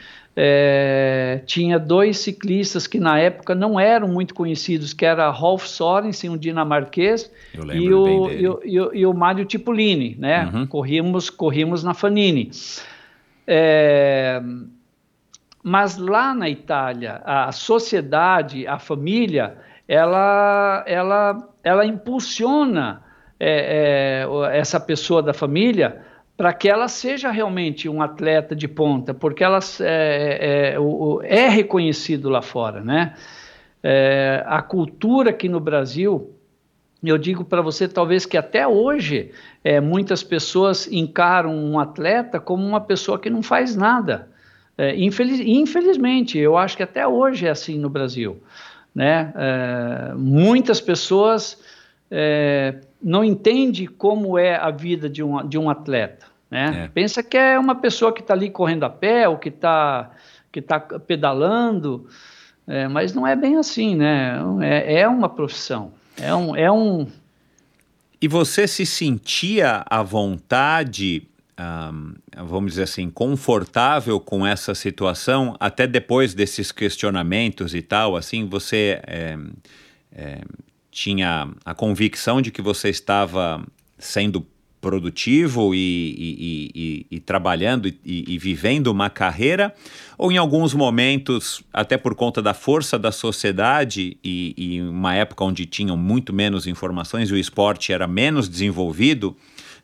é, 0.40 1.42
tinha 1.46 1.80
dois 1.80 2.18
ciclistas 2.18 2.86
que 2.86 3.00
na 3.00 3.18
época 3.18 3.56
não 3.56 3.78
eram 3.78 4.06
muito 4.06 4.32
conhecidos, 4.32 4.92
que 4.92 5.04
era 5.04 5.28
Rolf 5.30 5.66
Sorensen, 5.66 6.30
um 6.30 6.36
dinamarquês, 6.36 7.28
e 7.74 7.92
o, 7.92 8.30
e, 8.30 8.48
o, 8.48 8.60
e, 8.64 8.80
o, 8.80 8.94
e 8.94 9.04
o 9.06 9.12
Mário 9.12 9.44
Tipolini, 9.44 10.14
né? 10.16 10.48
Uhum. 10.54 10.64
Corrimos, 10.64 11.28
corrimos 11.28 11.82
na 11.82 11.92
Fanini. 11.92 12.52
É, 13.48 14.40
mas 15.60 15.98
lá 15.98 16.32
na 16.32 16.48
Itália, 16.48 17.20
a 17.24 17.50
sociedade, 17.50 18.64
a 18.64 18.78
família, 18.78 19.56
ela, 19.88 20.84
ela, 20.86 21.48
ela 21.64 21.84
impulsiona 21.84 23.02
é, 23.40 24.24
é 24.24 24.56
essa 24.56 24.78
pessoa 24.78 25.20
da 25.20 25.34
família 25.34 26.00
para 26.38 26.52
que 26.52 26.68
ela 26.68 26.86
seja 26.86 27.32
realmente 27.32 27.88
um 27.88 28.00
atleta 28.00 28.54
de 28.54 28.68
ponta, 28.68 29.12
porque 29.12 29.42
ela 29.42 29.58
é, 29.80 30.76
é, 30.76 31.36
é 31.44 31.48
reconhecido 31.48 32.28
lá 32.28 32.40
fora, 32.40 32.80
né? 32.80 33.14
É, 33.82 34.44
a 34.46 34.62
cultura 34.62 35.30
aqui 35.30 35.48
no 35.48 35.58
Brasil, 35.58 36.32
eu 37.02 37.18
digo 37.18 37.44
para 37.44 37.60
você, 37.60 37.88
talvez 37.88 38.24
que 38.24 38.36
até 38.36 38.68
hoje 38.68 39.32
é, 39.64 39.80
muitas 39.80 40.22
pessoas 40.22 40.86
encaram 40.92 41.52
um 41.52 41.76
atleta 41.76 42.38
como 42.38 42.64
uma 42.64 42.80
pessoa 42.80 43.18
que 43.18 43.28
não 43.28 43.42
faz 43.42 43.74
nada. 43.74 44.28
É, 44.76 44.94
infeliz, 44.94 45.40
infelizmente, 45.40 46.38
eu 46.38 46.56
acho 46.56 46.76
que 46.76 46.84
até 46.84 47.04
hoje 47.04 47.48
é 47.48 47.50
assim 47.50 47.76
no 47.76 47.90
Brasil. 47.90 48.40
Né? 48.94 49.32
É, 49.34 50.14
muitas 50.14 50.80
pessoas 50.80 51.60
é, 52.08 52.76
não 53.02 53.24
entendem 53.24 53.86
como 53.86 54.38
é 54.38 54.56
a 54.56 54.70
vida 54.70 55.08
de 55.08 55.22
um, 55.22 55.46
de 55.46 55.56
um 55.58 55.70
atleta. 55.70 56.26
Né? 56.50 56.84
É. 56.84 56.88
Pensa 56.88 57.22
que 57.22 57.36
é 57.36 57.58
uma 57.58 57.74
pessoa 57.74 58.12
que 58.12 58.20
está 58.20 58.34
ali 58.34 58.50
correndo 58.50 58.84
a 58.84 58.90
pé 58.90 59.28
ou 59.28 59.36
que 59.38 59.48
está 59.48 60.10
que 60.50 60.62
tá 60.62 60.80
pedalando, 60.80 62.06
é, 62.66 62.88
mas 62.88 63.12
não 63.12 63.26
é 63.26 63.36
bem 63.36 63.56
assim, 63.56 63.94
né? 63.94 64.38
É, 64.62 65.00
é 65.00 65.08
uma 65.08 65.28
profissão, 65.28 65.92
é 66.16 66.34
um, 66.34 66.56
é 66.56 66.72
um... 66.72 67.06
E 68.20 68.26
você 68.26 68.66
se 68.66 68.84
sentia 68.86 69.84
à 69.88 70.02
vontade, 70.02 71.28
vamos 72.36 72.72
dizer 72.72 72.84
assim, 72.84 73.10
confortável 73.10 74.18
com 74.18 74.44
essa 74.46 74.74
situação, 74.74 75.54
até 75.60 75.86
depois 75.86 76.34
desses 76.34 76.72
questionamentos 76.72 77.74
e 77.74 77.82
tal, 77.82 78.16
assim, 78.16 78.48
você 78.48 79.00
é, 79.06 79.36
tinha 80.98 81.48
a 81.64 81.74
convicção 81.74 82.42
de 82.42 82.50
que 82.50 82.60
você 82.60 82.88
estava 82.88 83.64
sendo 83.96 84.44
produtivo 84.80 85.72
e, 85.72 85.78
e, 85.78 86.70
e, 86.74 87.06
e 87.16 87.20
trabalhando 87.20 87.92
e, 88.04 88.38
vivendo 88.38 88.88
uma 88.88 89.08
carreira, 89.08 89.72
ou 90.16 90.32
em 90.32 90.36
alguns 90.36 90.74
momentos, 90.74 91.62
até 91.72 91.96
por 91.96 92.14
conta 92.14 92.42
da 92.42 92.52
força 92.52 92.98
da 92.98 93.12
sociedade 93.12 94.16
e, 94.24 94.80
uma 94.82 95.14
época 95.14 95.44
onde 95.44 95.66
tinham 95.66 95.96
muito 95.96 96.32
menos 96.32 96.66
informações 96.66 97.30
e 97.30 97.32
o 97.32 97.38
esporte 97.38 97.92
era 97.92 98.06
menos 98.08 98.48
desenvolvido, 98.48 99.36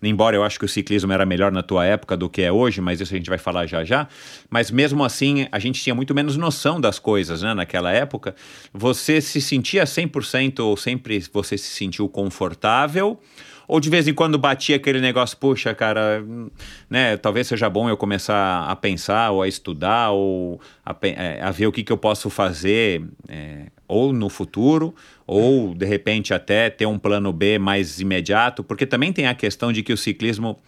embora 0.08 0.36
eu 0.36 0.44
acho 0.44 0.58
que 0.58 0.64
o 0.64 0.68
ciclismo 0.68 1.12
era 1.12 1.24
melhor 1.24 1.52
na 1.52 1.62
tua 1.62 1.84
época 1.84 2.16
do 2.16 2.28
que 2.28 2.42
é 2.42 2.52
hoje, 2.52 2.80
mas 2.80 3.00
isso 3.00 3.12
a 3.14 3.16
gente 3.16 3.28
vai 3.28 3.38
falar 3.38 3.66
já 3.66 3.84
já, 3.84 4.08
mas 4.50 4.70
mesmo 4.70 5.04
assim 5.04 5.46
a 5.50 5.58
gente 5.58 5.82
tinha 5.82 5.94
muito 5.94 6.14
menos 6.14 6.36
noção 6.36 6.80
das 6.80 6.98
coisas, 6.98 7.42
né, 7.42 7.54
naquela 7.54 7.90
época, 7.92 8.34
você 8.72 9.20
se 9.20 9.40
sentia 9.40 9.84
100% 9.84 10.60
ou 10.60 10.76
sempre 10.76 11.22
você 11.32 11.56
se 11.56 11.70
sentiu 11.70 12.08
confortável 12.08 13.20
ou 13.66 13.80
de 13.80 13.90
vez 13.90 14.06
em 14.06 14.14
quando 14.14 14.38
batia 14.38 14.76
aquele 14.76 15.00
negócio, 15.00 15.36
puxa, 15.36 15.74
cara, 15.74 16.24
né? 16.88 17.16
Talvez 17.16 17.46
seja 17.46 17.68
bom 17.68 17.88
eu 17.88 17.96
começar 17.96 18.68
a 18.68 18.76
pensar 18.76 19.30
ou 19.30 19.42
a 19.42 19.48
estudar 19.48 20.10
ou 20.10 20.60
a, 20.84 20.96
é, 21.02 21.40
a 21.42 21.50
ver 21.50 21.66
o 21.66 21.72
que, 21.72 21.82
que 21.82 21.92
eu 21.92 21.98
posso 21.98 22.28
fazer 22.30 23.02
é, 23.28 23.66
ou 23.88 24.12
no 24.12 24.28
futuro 24.28 24.94
ou 25.26 25.74
de 25.74 25.86
repente 25.86 26.34
até 26.34 26.70
ter 26.70 26.86
um 26.86 26.98
plano 26.98 27.32
B 27.32 27.58
mais 27.58 28.00
imediato, 28.00 28.62
porque 28.62 28.86
também 28.86 29.12
tem 29.12 29.26
a 29.26 29.34
questão 29.34 29.72
de 29.72 29.82
que 29.82 29.92
o 29.92 29.96
ciclismo 29.96 30.58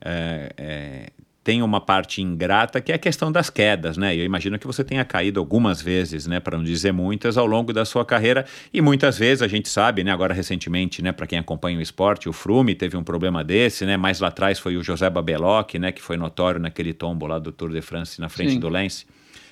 é, 0.00 0.52
é 0.56 1.06
tem 1.44 1.62
uma 1.62 1.80
parte 1.80 2.22
ingrata 2.22 2.80
que 2.80 2.92
é 2.92 2.94
a 2.94 2.98
questão 2.98 3.32
das 3.32 3.50
quedas, 3.50 3.96
né? 3.96 4.14
Eu 4.14 4.24
imagino 4.24 4.58
que 4.58 4.66
você 4.66 4.84
tenha 4.84 5.04
caído 5.04 5.40
algumas 5.40 5.82
vezes, 5.82 6.26
né, 6.26 6.38
para 6.38 6.56
não 6.56 6.64
dizer 6.64 6.92
muitas, 6.92 7.36
ao 7.36 7.46
longo 7.46 7.72
da 7.72 7.84
sua 7.84 8.04
carreira 8.04 8.44
e 8.72 8.80
muitas 8.80 9.18
vezes 9.18 9.42
a 9.42 9.48
gente 9.48 9.68
sabe, 9.68 10.04
né, 10.04 10.12
agora 10.12 10.32
recentemente, 10.32 11.02
né, 11.02 11.10
para 11.10 11.26
quem 11.26 11.38
acompanha 11.38 11.78
o 11.78 11.82
esporte, 11.82 12.28
o 12.28 12.32
Frume 12.32 12.74
teve 12.74 12.96
um 12.96 13.02
problema 13.02 13.42
desse, 13.42 13.84
né? 13.84 13.96
Mais 13.96 14.20
lá 14.20 14.28
atrás 14.28 14.58
foi 14.58 14.76
o 14.76 14.84
José 14.84 15.10
Babeloc, 15.10 15.74
né, 15.74 15.90
que 15.90 16.00
foi 16.00 16.16
notório 16.16 16.60
naquele 16.60 16.92
tombo 16.92 17.26
lá 17.26 17.38
do 17.38 17.50
Tour 17.50 17.70
de 17.70 17.82
France 17.82 18.20
na 18.20 18.28
frente 18.28 18.52
Sim. 18.52 18.60
do 18.60 18.68
Lens. 18.68 19.04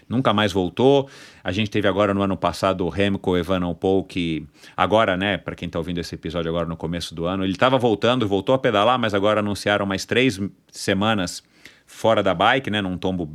Nunca 0.09 0.33
mais 0.33 0.53
voltou. 0.53 1.09
A 1.43 1.53
gente 1.53 1.71
teve 1.71 1.87
agora 1.87 2.13
no 2.13 2.21
ano 2.21 2.37
passado 2.37 2.85
o 2.85 2.89
Remco 2.89 3.37
Evan 3.37 3.73
Paul, 3.75 4.03
que 4.03 4.45
agora, 4.77 5.17
né, 5.17 5.39
para 5.39 5.55
quem 5.55 5.67
está 5.67 5.79
ouvindo 5.79 5.99
esse 5.99 6.15
episódio 6.17 6.49
agora 6.49 6.67
no 6.67 6.77
começo 6.77 7.15
do 7.15 7.27
ano, 7.27 7.45
ele 7.45 7.53
estava 7.53 7.79
voltando, 7.79 8.27
voltou 8.27 8.53
a 8.55 8.59
pedalar, 8.59 8.99
mas 8.99 9.15
agora 9.15 9.39
anunciaram 9.39 9.87
mais 9.87 10.05
três 10.05 10.41
semanas 10.73 11.45
fora 11.91 12.23
da 12.23 12.33
bike, 12.33 12.71
né, 12.71 12.81
num 12.81 12.97
tombo 12.97 13.29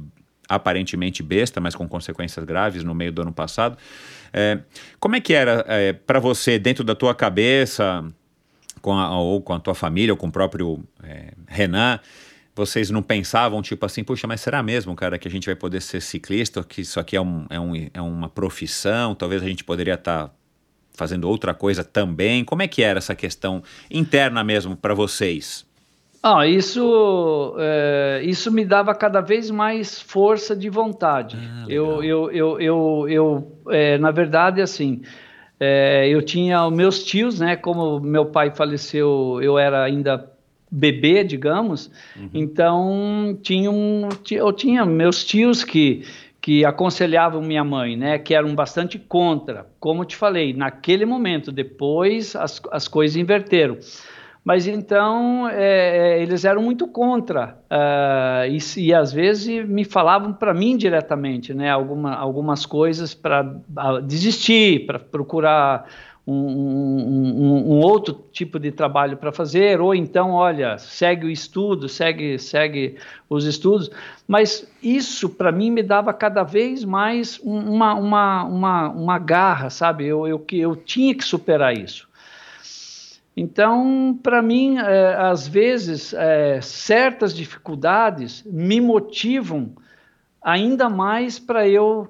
aparentemente 0.47 1.21
besta, 1.21 1.59
mas 1.59 1.75
com 1.75 1.87
consequências 1.87 2.43
graves 2.45 2.83
no 2.83 2.95
meio 2.95 3.11
do 3.11 3.21
ano 3.21 3.33
passado. 3.33 3.77
É, 4.31 4.59
como 4.99 5.15
é 5.15 5.21
que 5.21 5.33
era 5.33 5.65
é, 5.67 5.93
para 5.93 6.19
você, 6.19 6.57
dentro 6.57 6.83
da 6.83 6.95
tua 6.95 7.13
cabeça, 7.13 8.03
com 8.81 8.93
a, 8.93 9.19
ou 9.19 9.41
com 9.41 9.53
a 9.53 9.59
tua 9.59 9.75
família, 9.75 10.13
ou 10.13 10.17
com 10.17 10.27
o 10.27 10.31
próprio 10.31 10.83
é, 11.03 11.33
Renan, 11.47 11.99
vocês 12.55 12.89
não 12.89 13.03
pensavam, 13.03 13.61
tipo 13.61 13.85
assim, 13.85 14.03
puxa, 14.03 14.25
mas 14.25 14.39
será 14.39 14.63
mesmo, 14.63 14.95
cara, 14.95 15.19
que 15.19 15.27
a 15.27 15.31
gente 15.31 15.45
vai 15.45 15.55
poder 15.55 15.81
ser 15.81 16.01
ciclista, 16.01 16.63
que 16.63 16.81
isso 16.81 16.99
aqui 16.99 17.17
é, 17.17 17.21
um, 17.21 17.45
é, 17.49 17.59
um, 17.59 17.89
é 17.93 18.01
uma 18.01 18.29
profissão, 18.29 19.13
talvez 19.13 19.43
a 19.43 19.45
gente 19.45 19.63
poderia 19.63 19.95
estar 19.95 20.27
tá 20.27 20.33
fazendo 20.93 21.27
outra 21.27 21.53
coisa 21.53 21.83
também? 21.83 22.45
Como 22.45 22.61
é 22.61 22.67
que 22.67 22.81
era 22.81 22.99
essa 22.99 23.13
questão 23.13 23.61
interna 23.91 24.43
mesmo 24.43 24.75
para 24.77 24.93
vocês? 24.93 25.65
Ah, 26.27 26.47
isso, 26.47 27.55
é, 27.59 28.21
isso 28.23 28.51
me 28.51 28.65
dava 28.65 28.95
cada 28.95 29.21
vez 29.21 29.51
mais 29.51 30.01
força 30.01 30.55
de 30.55 30.71
vontade. 30.71 31.37
Ah, 31.39 31.65
eu, 31.69 32.03
eu, 32.03 32.31
eu, 32.31 32.59
eu, 32.59 33.05
eu 33.07 33.61
é, 33.69 33.95
na 33.99 34.09
verdade, 34.09 34.59
assim, 34.59 35.03
é, 35.59 36.09
eu 36.09 36.23
tinha 36.23 36.65
os 36.65 36.73
meus 36.73 37.03
tios, 37.03 37.39
né? 37.39 37.55
Como 37.55 37.99
meu 37.99 38.25
pai 38.25 38.49
faleceu, 38.49 39.39
eu 39.39 39.59
era 39.59 39.83
ainda 39.83 40.27
bebê, 40.71 41.23
digamos. 41.23 41.91
Então, 42.33 43.37
tinha 43.43 43.69
um, 43.69 44.09
eu 44.31 44.51
tinha 44.51 44.83
meus 44.83 45.23
tios 45.23 45.63
que 45.63 46.05
que 46.41 46.63
aconselhavam 46.63 47.41
minha 47.41 47.63
mãe, 47.63 47.97
né? 47.97 48.19
Que 48.19 48.35
eram 48.35 48.53
bastante 48.53 48.99
contra. 48.99 49.67
Como 49.79 50.01
eu 50.01 50.05
te 50.05 50.15
falei, 50.15 50.53
naquele 50.53 51.03
momento, 51.03 51.51
depois 51.51 52.35
as, 52.35 52.61
as 52.71 52.87
coisas 52.87 53.15
inverteram. 53.15 53.79
Mas 54.45 54.67
então 54.67 55.49
é, 55.49 56.21
eles 56.21 56.45
eram 56.45 56.61
muito 56.61 56.87
contra 56.87 57.57
ah, 57.67 58.43
e, 58.47 58.59
e 58.79 58.93
às 58.93 59.11
vezes 59.11 59.67
me 59.67 59.83
falavam 59.83 60.31
para 60.31 60.53
mim 60.53 60.77
diretamente, 60.77 61.51
né? 61.53 61.71
Alguma, 61.71 62.13
algumas 62.15 62.63
coisas 62.63 63.15
para 63.15 63.41
desistir, 64.03 64.85
para 64.85 64.99
procurar 64.99 65.87
um, 66.27 66.33
um- 66.33 67.71
um- 67.71 67.79
outro 67.81 68.23
tipo 68.31 68.59
de 68.59 68.71
trabalho 68.71 69.17
para 69.17 69.31
fazer, 69.31 69.79
ou 69.81 69.93
então, 69.95 70.31
olha, 70.31 70.77
segue 70.77 71.25
o 71.27 71.29
estudo, 71.31 71.87
segue, 71.89 72.37
segue 72.39 72.97
os 73.29 73.45
estudos. 73.45 73.89
Mas 74.27 74.67
isso 74.81 75.29
para 75.29 75.51
mim 75.51 75.71
me 75.71 75.83
dava 75.83 76.13
cada 76.13 76.43
vez 76.43 76.83
mais 76.83 77.39
um- 77.43 77.73
uma, 77.75 77.93
uma, 77.95 78.43
uma, 78.43 78.89
uma 78.89 79.19
garra, 79.19 79.69
sabe? 79.71 80.05
Eu, 80.05 80.27
eu, 80.27 80.43
eu 80.53 80.75
tinha 80.75 81.13
que 81.15 81.23
superar 81.23 81.75
isso. 81.77 82.07
Então, 83.37 84.17
para 84.23 84.41
mim, 84.41 84.77
eh, 84.77 85.15
às 85.19 85.47
vezes, 85.47 86.13
eh, 86.13 86.59
certas 86.61 87.33
dificuldades 87.35 88.43
me 88.45 88.79
motivam 88.79 89.71
ainda 90.41 90.89
mais 90.89 91.37
para 91.39 91.67
eu 91.67 92.09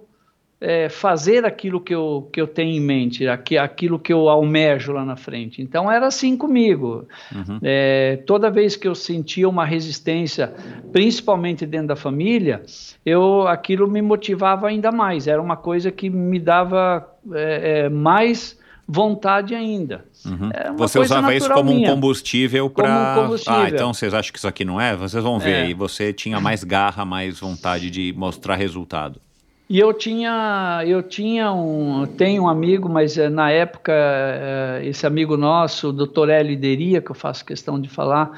eh, 0.61 0.87
fazer 0.87 1.45
aquilo 1.45 1.81
que 1.81 1.93
eu, 1.93 2.29
que 2.31 2.39
eu 2.39 2.47
tenho 2.47 2.71
em 2.71 2.79
mente, 2.79 3.27
aqui- 3.27 3.57
aquilo 3.57 3.99
que 3.99 4.11
eu 4.13 4.29
almejo 4.29 4.93
lá 4.93 5.03
na 5.03 5.15
frente. 5.17 5.61
Então, 5.61 5.91
era 5.91 6.07
assim 6.07 6.37
comigo. 6.37 7.05
Uhum. 7.33 7.59
Eh, 7.61 8.23
toda 8.25 8.49
vez 8.49 8.75
que 8.75 8.87
eu 8.87 8.95
sentia 8.95 9.49
uma 9.49 9.65
resistência, 9.65 10.53
principalmente 10.93 11.65
dentro 11.65 11.87
da 11.87 11.95
família, 11.95 12.63
eu, 13.05 13.45
aquilo 13.47 13.85
me 13.87 14.01
motivava 14.01 14.67
ainda 14.67 14.91
mais. 14.93 15.27
Era 15.27 15.41
uma 15.41 15.57
coisa 15.57 15.91
que 15.91 16.09
me 16.09 16.39
dava 16.39 17.05
eh, 17.33 17.85
eh, 17.85 17.89
mais 17.89 18.57
vontade 18.87 19.55
ainda. 19.55 20.05
Uhum. 20.25 20.49
É 20.53 20.69
uma 20.69 20.77
Você 20.77 20.99
coisa 20.99 21.15
usava 21.15 21.33
isso 21.35 21.51
como 21.51 21.71
um 21.71 21.75
minha. 21.75 21.89
combustível 21.89 22.69
Como 22.69 22.87
um 22.87 22.91
para. 22.91 23.21
combustível. 23.21 23.59
Ah, 23.59 23.69
então 23.69 23.93
vocês 23.93 24.13
acham 24.13 24.31
que 24.31 24.37
isso 24.37 24.47
aqui 24.47 24.63
não 24.63 24.79
é? 24.79 24.95
Vocês 24.95 25.23
vão 25.23 25.39
ver. 25.39 25.65
É. 25.65 25.69
E 25.69 25.73
você 25.73 26.13
tinha 26.13 26.39
mais 26.39 26.63
garra, 26.63 27.03
mais 27.03 27.39
vontade 27.39 27.89
de 27.89 28.13
mostrar 28.15 28.55
resultado. 28.55 29.19
E 29.67 29.79
eu 29.79 29.91
tinha, 29.93 30.83
eu 30.85 31.01
tinha 31.01 31.51
um, 31.51 32.01
eu 32.01 32.07
tenho 32.07 32.43
um 32.43 32.47
amigo, 32.47 32.87
mas 32.87 33.17
eh, 33.17 33.29
na 33.29 33.49
época 33.49 33.91
eh, 33.91 34.81
esse 34.85 35.07
amigo 35.07 35.35
nosso, 35.35 35.89
o 35.89 35.91
Dr. 35.91 36.29
Hélio 36.29 36.55
Deria, 36.55 37.01
que 37.01 37.09
eu 37.09 37.15
faço 37.15 37.43
questão 37.43 37.81
de 37.81 37.89
falar, 37.89 38.29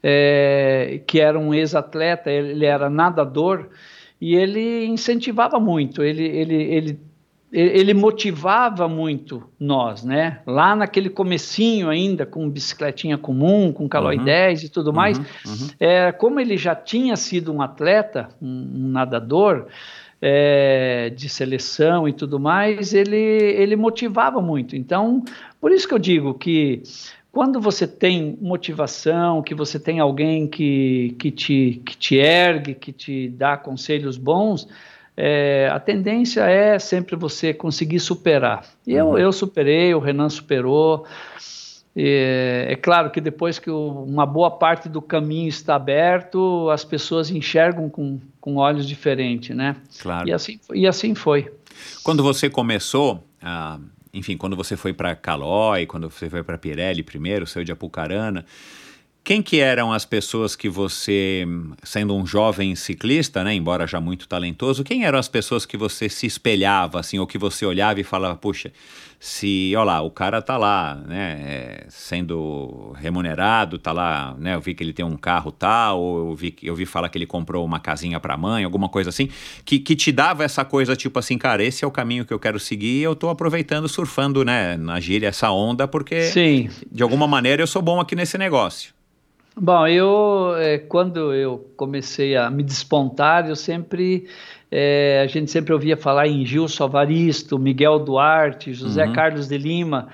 eh, 0.00 1.00
que 1.04 1.18
era 1.18 1.36
um 1.36 1.52
ex-atleta, 1.52 2.30
ele, 2.30 2.52
ele 2.52 2.64
era 2.66 2.88
nadador 2.88 3.66
e 4.20 4.36
ele 4.36 4.86
incentivava 4.86 5.58
muito, 5.58 6.04
ele, 6.04 6.22
ele, 6.24 6.54
ele, 6.54 7.00
ele 7.52 7.94
motivava 7.94 8.88
muito 8.88 9.44
nós, 9.58 10.04
né? 10.04 10.40
Lá 10.46 10.74
naquele 10.74 11.08
comecinho 11.08 11.88
ainda, 11.88 12.26
com 12.26 12.50
bicicletinha 12.50 13.16
comum, 13.16 13.72
com 13.72 13.88
Calói 13.88 14.18
Uhum. 14.18 14.24
10 14.24 14.64
e 14.64 14.68
tudo 14.68 14.92
mais, 14.92 15.16
Uhum, 15.18 15.24
uhum. 15.46 15.68
é, 15.78 16.12
como 16.12 16.40
ele 16.40 16.56
já 16.56 16.74
tinha 16.74 17.16
sido 17.16 17.52
um 17.52 17.62
atleta, 17.62 18.28
um, 18.42 18.48
um 18.74 18.88
nadador 18.88 19.66
é, 20.20 21.10
de 21.14 21.28
seleção 21.28 22.08
e 22.08 22.12
tudo 22.12 22.40
mais, 22.40 22.92
ele, 22.92 23.16
ele 23.16 23.76
motivava 23.76 24.40
muito. 24.40 24.74
Então, 24.74 25.22
por 25.60 25.70
isso 25.70 25.86
que 25.86 25.94
eu 25.94 25.98
digo 25.98 26.34
que 26.34 26.82
quando 27.30 27.60
você 27.60 27.86
tem 27.86 28.36
motivação, 28.40 29.42
que 29.42 29.54
você 29.54 29.78
tem 29.78 30.00
alguém 30.00 30.48
que, 30.48 31.14
que, 31.18 31.30
te, 31.30 31.82
que 31.84 31.96
te 31.96 32.16
ergue, 32.16 32.74
que 32.74 32.92
te 32.92 33.28
dá 33.28 33.56
conselhos 33.58 34.16
bons, 34.16 34.66
é, 35.16 35.68
a 35.72 35.80
tendência 35.80 36.42
é 36.42 36.78
sempre 36.78 37.16
você 37.16 37.54
conseguir 37.54 38.00
superar. 38.00 38.64
E 38.86 38.92
eu, 38.94 39.16
eu 39.18 39.32
superei, 39.32 39.94
o 39.94 39.98
Renan 39.98 40.28
superou. 40.28 41.06
É, 41.98 42.66
é 42.72 42.76
claro 42.76 43.10
que 43.10 43.20
depois 43.20 43.58
que 43.58 43.70
o- 43.70 44.04
uma 44.06 44.26
boa 44.26 44.50
parte 44.50 44.88
do 44.88 45.00
caminho 45.00 45.48
está 45.48 45.76
aberto, 45.76 46.68
as 46.70 46.84
pessoas 46.84 47.30
enxergam 47.30 47.88
com, 47.88 48.20
com 48.40 48.56
olhos 48.56 48.86
diferentes, 48.86 49.56
né? 49.56 49.76
Claro. 50.02 50.28
E 50.28 50.32
assim, 50.32 50.60
e 50.74 50.86
assim 50.86 51.14
foi. 51.14 51.50
Quando 52.02 52.22
você 52.22 52.50
começou, 52.50 53.26
ah, 53.40 53.78
enfim, 54.12 54.36
quando 54.36 54.54
você 54.54 54.76
foi 54.76 54.92
para 54.92 55.16
Calói, 55.16 55.86
quando 55.86 56.10
você 56.10 56.28
foi 56.28 56.42
para 56.42 56.58
Pirelli 56.58 57.02
primeiro, 57.02 57.46
saiu 57.46 57.64
de 57.64 57.72
Apucarana, 57.72 58.44
quem 59.26 59.42
que 59.42 59.58
eram 59.58 59.92
as 59.92 60.04
pessoas 60.04 60.54
que 60.54 60.68
você, 60.68 61.44
sendo 61.82 62.14
um 62.14 62.24
jovem 62.24 62.76
ciclista, 62.76 63.42
né, 63.42 63.52
embora 63.52 63.84
já 63.84 64.00
muito 64.00 64.28
talentoso, 64.28 64.84
quem 64.84 65.04
eram 65.04 65.18
as 65.18 65.26
pessoas 65.26 65.66
que 65.66 65.76
você 65.76 66.08
se 66.08 66.28
espelhava, 66.28 67.00
assim, 67.00 67.18
ou 67.18 67.26
que 67.26 67.36
você 67.36 67.66
olhava 67.66 68.00
e 68.00 68.04
falava, 68.04 68.36
puxa, 68.36 68.72
se, 69.18 69.72
olha 69.74 69.84
lá, 69.84 70.00
o 70.00 70.12
cara 70.12 70.40
tá 70.40 70.56
lá, 70.56 70.94
né, 71.08 71.86
sendo 71.88 72.92
remunerado, 72.96 73.80
tá 73.80 73.90
lá, 73.90 74.36
né, 74.38 74.54
eu 74.54 74.60
vi 74.60 74.74
que 74.74 74.84
ele 74.84 74.92
tem 74.92 75.04
um 75.04 75.16
carro 75.16 75.50
tal, 75.50 76.00
ou 76.00 76.30
eu 76.30 76.34
vi, 76.36 76.54
eu 76.62 76.76
vi 76.76 76.86
falar 76.86 77.08
que 77.08 77.18
ele 77.18 77.26
comprou 77.26 77.64
uma 77.64 77.80
casinha 77.80 78.20
pra 78.20 78.36
mãe, 78.36 78.62
alguma 78.62 78.88
coisa 78.88 79.10
assim, 79.10 79.28
que, 79.64 79.80
que 79.80 79.96
te 79.96 80.12
dava 80.12 80.44
essa 80.44 80.64
coisa, 80.64 80.94
tipo 80.94 81.18
assim, 81.18 81.36
cara, 81.36 81.64
esse 81.64 81.84
é 81.84 81.88
o 81.88 81.90
caminho 81.90 82.24
que 82.24 82.32
eu 82.32 82.38
quero 82.38 82.60
seguir 82.60 83.00
e 83.00 83.02
eu 83.02 83.16
tô 83.16 83.28
aproveitando, 83.28 83.88
surfando, 83.88 84.44
né, 84.44 84.76
na 84.76 85.00
gíria, 85.00 85.26
essa 85.26 85.50
onda, 85.50 85.88
porque 85.88 86.30
Sim. 86.30 86.70
de 86.92 87.02
alguma 87.02 87.26
maneira 87.26 87.60
eu 87.60 87.66
sou 87.66 87.82
bom 87.82 87.98
aqui 87.98 88.14
nesse 88.14 88.38
negócio. 88.38 88.94
Bom, 89.58 89.86
eu 89.86 90.54
eh, 90.58 90.78
quando 90.78 91.32
eu 91.32 91.72
comecei 91.76 92.36
a 92.36 92.50
me 92.50 92.62
despontar, 92.62 93.48
eu 93.48 93.56
sempre 93.56 94.28
eh, 94.70 95.22
a 95.24 95.26
gente 95.26 95.50
sempre 95.50 95.72
ouvia 95.72 95.96
falar 95.96 96.26
em 96.28 96.44
Gilson 96.44 96.84
Avaristo, 96.84 97.58
Miguel 97.58 97.98
Duarte, 98.00 98.74
José 98.74 99.06
Uhum. 99.06 99.12
Carlos 99.14 99.48
de 99.48 99.56
Lima, 99.56 100.08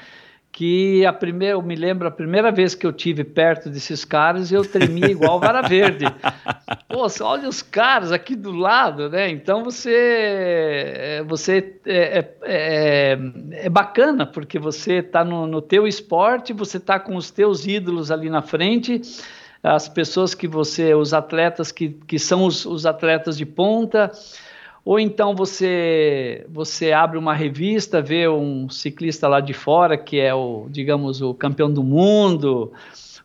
que 0.53 1.05
a 1.05 1.13
primeira, 1.13 1.55
eu 1.55 1.63
me 1.63 1.75
lembro 1.75 2.07
a 2.07 2.11
primeira 2.11 2.53
vez 2.53 2.75
que 2.77 2.87
eu 2.87 2.93
tive 2.93 3.25
perto 3.25 3.69
desses 3.69 4.05
caras, 4.05 4.53
eu 4.53 4.65
tremia 4.65 5.11
igual 5.11 5.41
vara 5.41 5.61
verde. 5.61 6.05
Poxa, 6.93 7.25
olha 7.25 7.49
os 7.49 7.63
caras 7.63 8.13
aqui 8.13 8.37
do 8.37 8.53
lado, 8.53 9.09
né? 9.09 9.31
Então 9.31 9.65
você 9.65 9.95
eh, 9.95 11.25
você 11.27 11.81
é, 11.87 12.19
é, 12.19 12.35
é, 12.43 13.19
é 13.65 13.69
bacana 13.71 14.27
porque 14.27 14.59
você 14.59 14.97
está 14.99 15.25
no, 15.25 15.47
no 15.47 15.63
teu 15.63 15.87
esporte, 15.87 16.53
você 16.53 16.77
está 16.77 17.01
com 17.01 17.17
os 17.17 17.31
teus 17.31 17.67
ídolos 17.67 18.11
ali 18.11 18.29
na 18.29 18.43
frente, 18.43 19.01
as 19.63 19.89
pessoas 19.89 20.35
que 20.35 20.47
você, 20.47 20.95
os 20.95 21.15
atletas 21.15 21.73
que, 21.73 21.97
que 22.07 22.19
são 22.19 22.45
os, 22.45 22.67
os 22.67 22.85
atletas 22.85 23.39
de 23.39 23.47
ponta, 23.47 24.13
ou 24.85 25.01
então 25.01 25.35
você 25.35 26.45
você 26.51 26.93
abre 26.93 27.17
uma 27.17 27.33
revista, 27.33 28.03
vê 28.03 28.29
um 28.29 28.69
ciclista 28.69 29.27
lá 29.29 29.41
de 29.41 29.55
fora 29.55 29.97
que 29.97 30.21
é 30.21 30.35
o, 30.35 30.67
digamos, 30.69 31.23
o 31.23 31.33
campeão 31.33 31.73
do 31.73 31.83
mundo, 31.83 32.71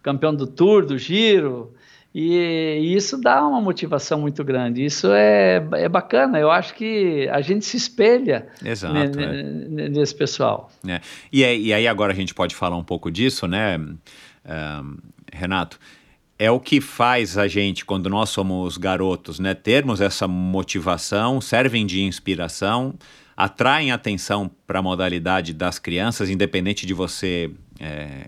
campeão 0.02 0.34
do 0.34 0.48
Tour, 0.48 0.86
do 0.86 0.98
Giro, 0.98 1.74
e, 2.14 2.80
e 2.82 2.96
isso 2.96 3.18
dá 3.22 3.46
uma 3.46 3.62
motivação 3.62 4.20
muito 4.22 4.44
grande. 4.44 4.84
Isso 4.84 5.08
é, 5.12 5.64
é 5.74 5.88
bacana. 5.90 6.40
Eu 6.40 6.50
acho 6.50 6.74
que 6.74 7.28
a 7.32 7.42
gente 7.42 7.66
se 7.66 7.78
espelha 7.78 8.48
Exato. 8.64 8.96
é. 8.98 9.44
ne- 9.44 9.90
nesse 9.90 10.16
pessoal. 10.16 10.72
né? 10.84 11.02
E, 11.32 11.44
aí, 11.44 11.66
e 11.68 11.74
aí 11.74 11.88
agora 11.88 12.12
a 12.14 12.16
gente 12.16 12.34
pode 12.34 12.56
falar 12.56 12.76
um 12.78 12.84
pouco 12.84 13.12
disso, 13.12 13.48
né, 13.48 13.76
ahn, 14.46 14.98
Renato? 15.32 15.80
É 16.40 16.52
o 16.52 16.60
que 16.60 16.80
faz 16.80 17.36
a 17.38 17.48
gente, 17.48 17.84
quando 17.84 18.10
nós 18.10 18.30
somos 18.30 18.78
garotos, 18.78 19.40
né, 19.40 19.54
termos 19.56 20.00
essa 20.02 20.28
motivação, 20.28 21.42
servem 21.42 21.84
de 21.86 22.02
inspiração, 22.04 22.94
atraem 23.36 23.92
atenção 23.92 24.50
para 24.68 24.80
a 24.80 24.82
modalidade 24.82 25.52
das 25.54 25.80
crianças, 25.80 26.30
independente 26.30 26.86
de 26.86 26.94
você 26.94 27.50
é, 27.80 28.28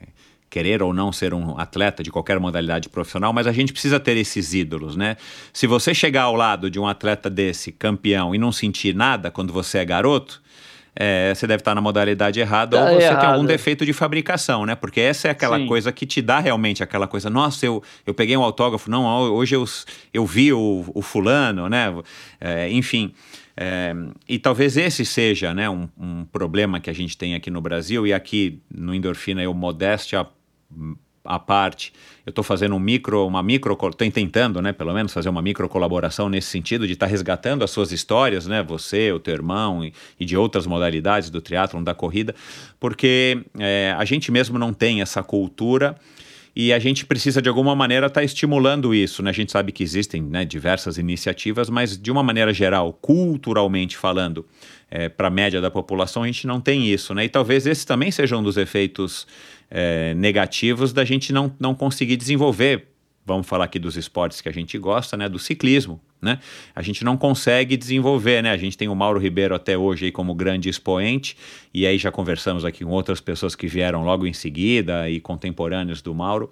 querer 0.50 0.82
ou 0.82 0.94
não 0.94 1.12
ser 1.12 1.34
um 1.34 1.58
atleta 1.58 2.02
de 2.02 2.12
qualquer 2.12 2.40
modalidade 2.40 2.90
profissional, 2.90 3.32
mas 3.32 3.48
a 3.48 3.52
gente 3.52 3.72
precisa 3.72 4.00
ter 4.00 4.18
esses 4.18 4.54
ídolos, 4.54 4.96
né? 4.96 5.16
Se 5.54 5.68
você 5.68 5.94
chegar 5.94 6.24
ao 6.24 6.36
lado 6.36 6.70
de 6.70 6.80
um 6.80 6.88
atleta 6.88 7.30
desse, 7.30 7.72
campeão, 7.72 8.34
e 8.34 8.38
não 8.38 8.52
sentir 8.52 8.96
nada 8.96 9.30
quando 9.30 9.54
você 9.54 9.78
é 9.78 9.86
garoto, 9.86 10.42
é, 10.96 11.34
você 11.34 11.48
deve 11.48 11.62
estar 11.62 11.74
na 11.76 11.82
modalidade 11.82 12.40
errada 12.40 12.78
Tá 12.78 12.84
ou 12.84 12.90
você 12.90 12.98
tem 12.98 13.08
errado. 13.08 13.34
algum 13.34 13.46
defeito 13.46 13.86
de 13.86 13.94
fabricação, 13.94 14.66
né? 14.66 14.76
Porque 14.76 15.00
essa 15.00 15.28
é 15.28 15.32
aquela 15.32 15.58
Sim. 15.58 15.68
coisa 15.68 15.92
que 15.92 16.06
te 16.06 16.22
dá 16.22 16.40
realmente 16.40 16.84
aquela 16.84 17.08
coisa, 17.08 17.30
nossa, 17.30 17.66
eu, 17.66 17.82
eu 18.06 18.14
peguei 18.14 18.36
um 18.36 18.44
autógrafo, 18.44 18.90
não, 18.90 19.06
hoje 19.32 19.56
eu, 19.56 19.64
eu 20.14 20.26
vi 20.26 20.52
o, 20.52 20.84
o 20.94 21.02
fulano, 21.02 21.70
né? 21.70 21.94
É, 22.42 22.70
enfim. 22.72 23.14
é, 23.56 23.94
e 24.28 24.40
talvez 24.40 24.76
esse 24.78 25.06
seja 25.06 25.54
né, 25.54 25.70
um, 25.70 25.88
um 25.98 26.26
problema 26.26 26.80
que 26.80 26.90
a 26.90 26.94
gente 26.94 27.18
tem 27.18 27.36
aqui 27.36 27.50
no 27.50 27.62
Brasil, 27.62 28.06
e 28.06 28.14
aqui 28.14 28.60
no 28.70 28.94
Endorfina 28.94 29.42
eu 29.42 29.54
modéstia 29.54 30.26
à 31.24 31.38
parte, 31.38 31.94
eu 32.26 32.32
estou 32.32 32.44
fazendo 32.44 32.76
um 32.76 32.80
micro, 32.80 33.26
uma 33.28 33.44
micro, 33.44 33.74
estou 33.74 33.92
tentando, 33.92 34.62
né, 34.62 34.72
pelo 34.72 34.94
menos 34.94 35.14
fazer 35.14 35.30
uma 35.30 35.42
micro 35.42 35.68
colaboração 35.68 36.30
nesse 36.30 36.48
sentido 36.48 36.88
de 36.88 36.94
estar 36.94 37.06
tá 37.06 37.10
resgatando 37.10 37.64
as 37.64 37.72
suas 37.72 37.92
histórias, 37.92 38.48
né, 38.48 38.64
você, 38.64 39.12
o 39.12 39.20
teu 39.20 39.34
irmão 39.34 39.84
e, 39.84 39.94
e 40.20 40.26
de 40.26 40.38
outras 40.38 40.66
modalidades 40.66 41.30
do 41.30 41.42
triatlon, 41.42 41.84
da 41.84 41.94
corrida, 41.94 42.34
porque 42.80 43.44
é, 43.58 43.94
a 43.98 44.06
gente 44.06 44.32
mesmo 44.32 44.58
não 44.58 44.74
tem 44.74 45.02
essa 45.02 45.22
cultura 45.22 45.96
e 46.56 46.74
a 46.74 46.80
gente 46.80 47.06
precisa 47.06 47.42
de 47.42 47.48
alguma 47.48 47.76
maneira 47.76 48.08
estar 48.08 48.22
tá 48.22 48.26
estimulando 48.26 48.94
isso, 48.94 49.22
né? 49.22 49.30
A 49.30 49.34
gente 49.34 49.52
sabe 49.52 49.72
que 49.72 49.84
existem 49.84 50.22
né, 50.22 50.44
diversas 50.44 50.98
iniciativas, 50.98 51.70
mas 51.70 51.98
de 51.98 52.12
uma 52.12 52.24
maneira 52.24 52.54
geral, 52.54 52.92
culturalmente 52.92 53.96
falando, 53.96 54.46
é, 54.90 55.08
para 55.08 55.28
a 55.28 55.32
média 55.32 55.62
da 55.62 55.70
população, 55.70 56.24
a 56.24 56.26
gente 56.26 56.48
não 56.48 56.60
tem 56.60 56.92
isso, 56.92 57.14
né? 57.14 57.24
E 57.26 57.30
talvez 57.30 57.68
esse 57.68 57.86
também 57.86 58.12
seja 58.12 58.36
um 58.36 58.44
dos 58.44 58.58
efeitos 58.58 59.28
é, 59.70 60.14
negativos 60.14 60.94
da 60.94 61.06
gente 61.06 61.32
não, 61.32 61.54
não 61.60 61.76
conseguir 61.76 62.18
desenvolver 62.18 62.88
vamos 63.30 63.48
falar 63.48 63.66
aqui 63.66 63.78
dos 63.78 63.96
esportes 63.96 64.42
que 64.42 64.50
a 64.50 64.52
gente 64.52 64.78
gosta, 64.78 65.16
né, 65.16 65.30
do 65.30 65.38
ciclismo, 65.38 66.02
né? 66.20 66.40
A 66.76 66.82
gente 66.82 67.04
não 67.04 67.16
consegue 67.16 67.78
desenvolver, 67.78 68.42
né? 68.42 68.52
A 68.52 68.58
gente 68.58 68.76
tem 68.76 68.90
o 68.90 68.96
Mauro 68.96 69.20
Ribeiro 69.20 69.54
até 69.54 69.78
hoje 69.78 70.06
aí 70.06 70.12
como 70.12 70.34
grande 70.34 70.68
expoente, 70.68 71.38
e 71.74 71.86
aí 71.86 71.98
já 71.98 72.12
conversamos 72.12 72.66
aqui 72.66 72.84
com 72.84 72.90
outras 72.92 73.22
pessoas 73.22 73.56
que 73.56 73.68
vieram 73.68 74.04
logo 74.04 74.26
em 74.26 74.34
seguida 74.34 75.08
e 75.10 75.20
contemporâneos 75.20 76.02
do 76.02 76.14
Mauro, 76.14 76.50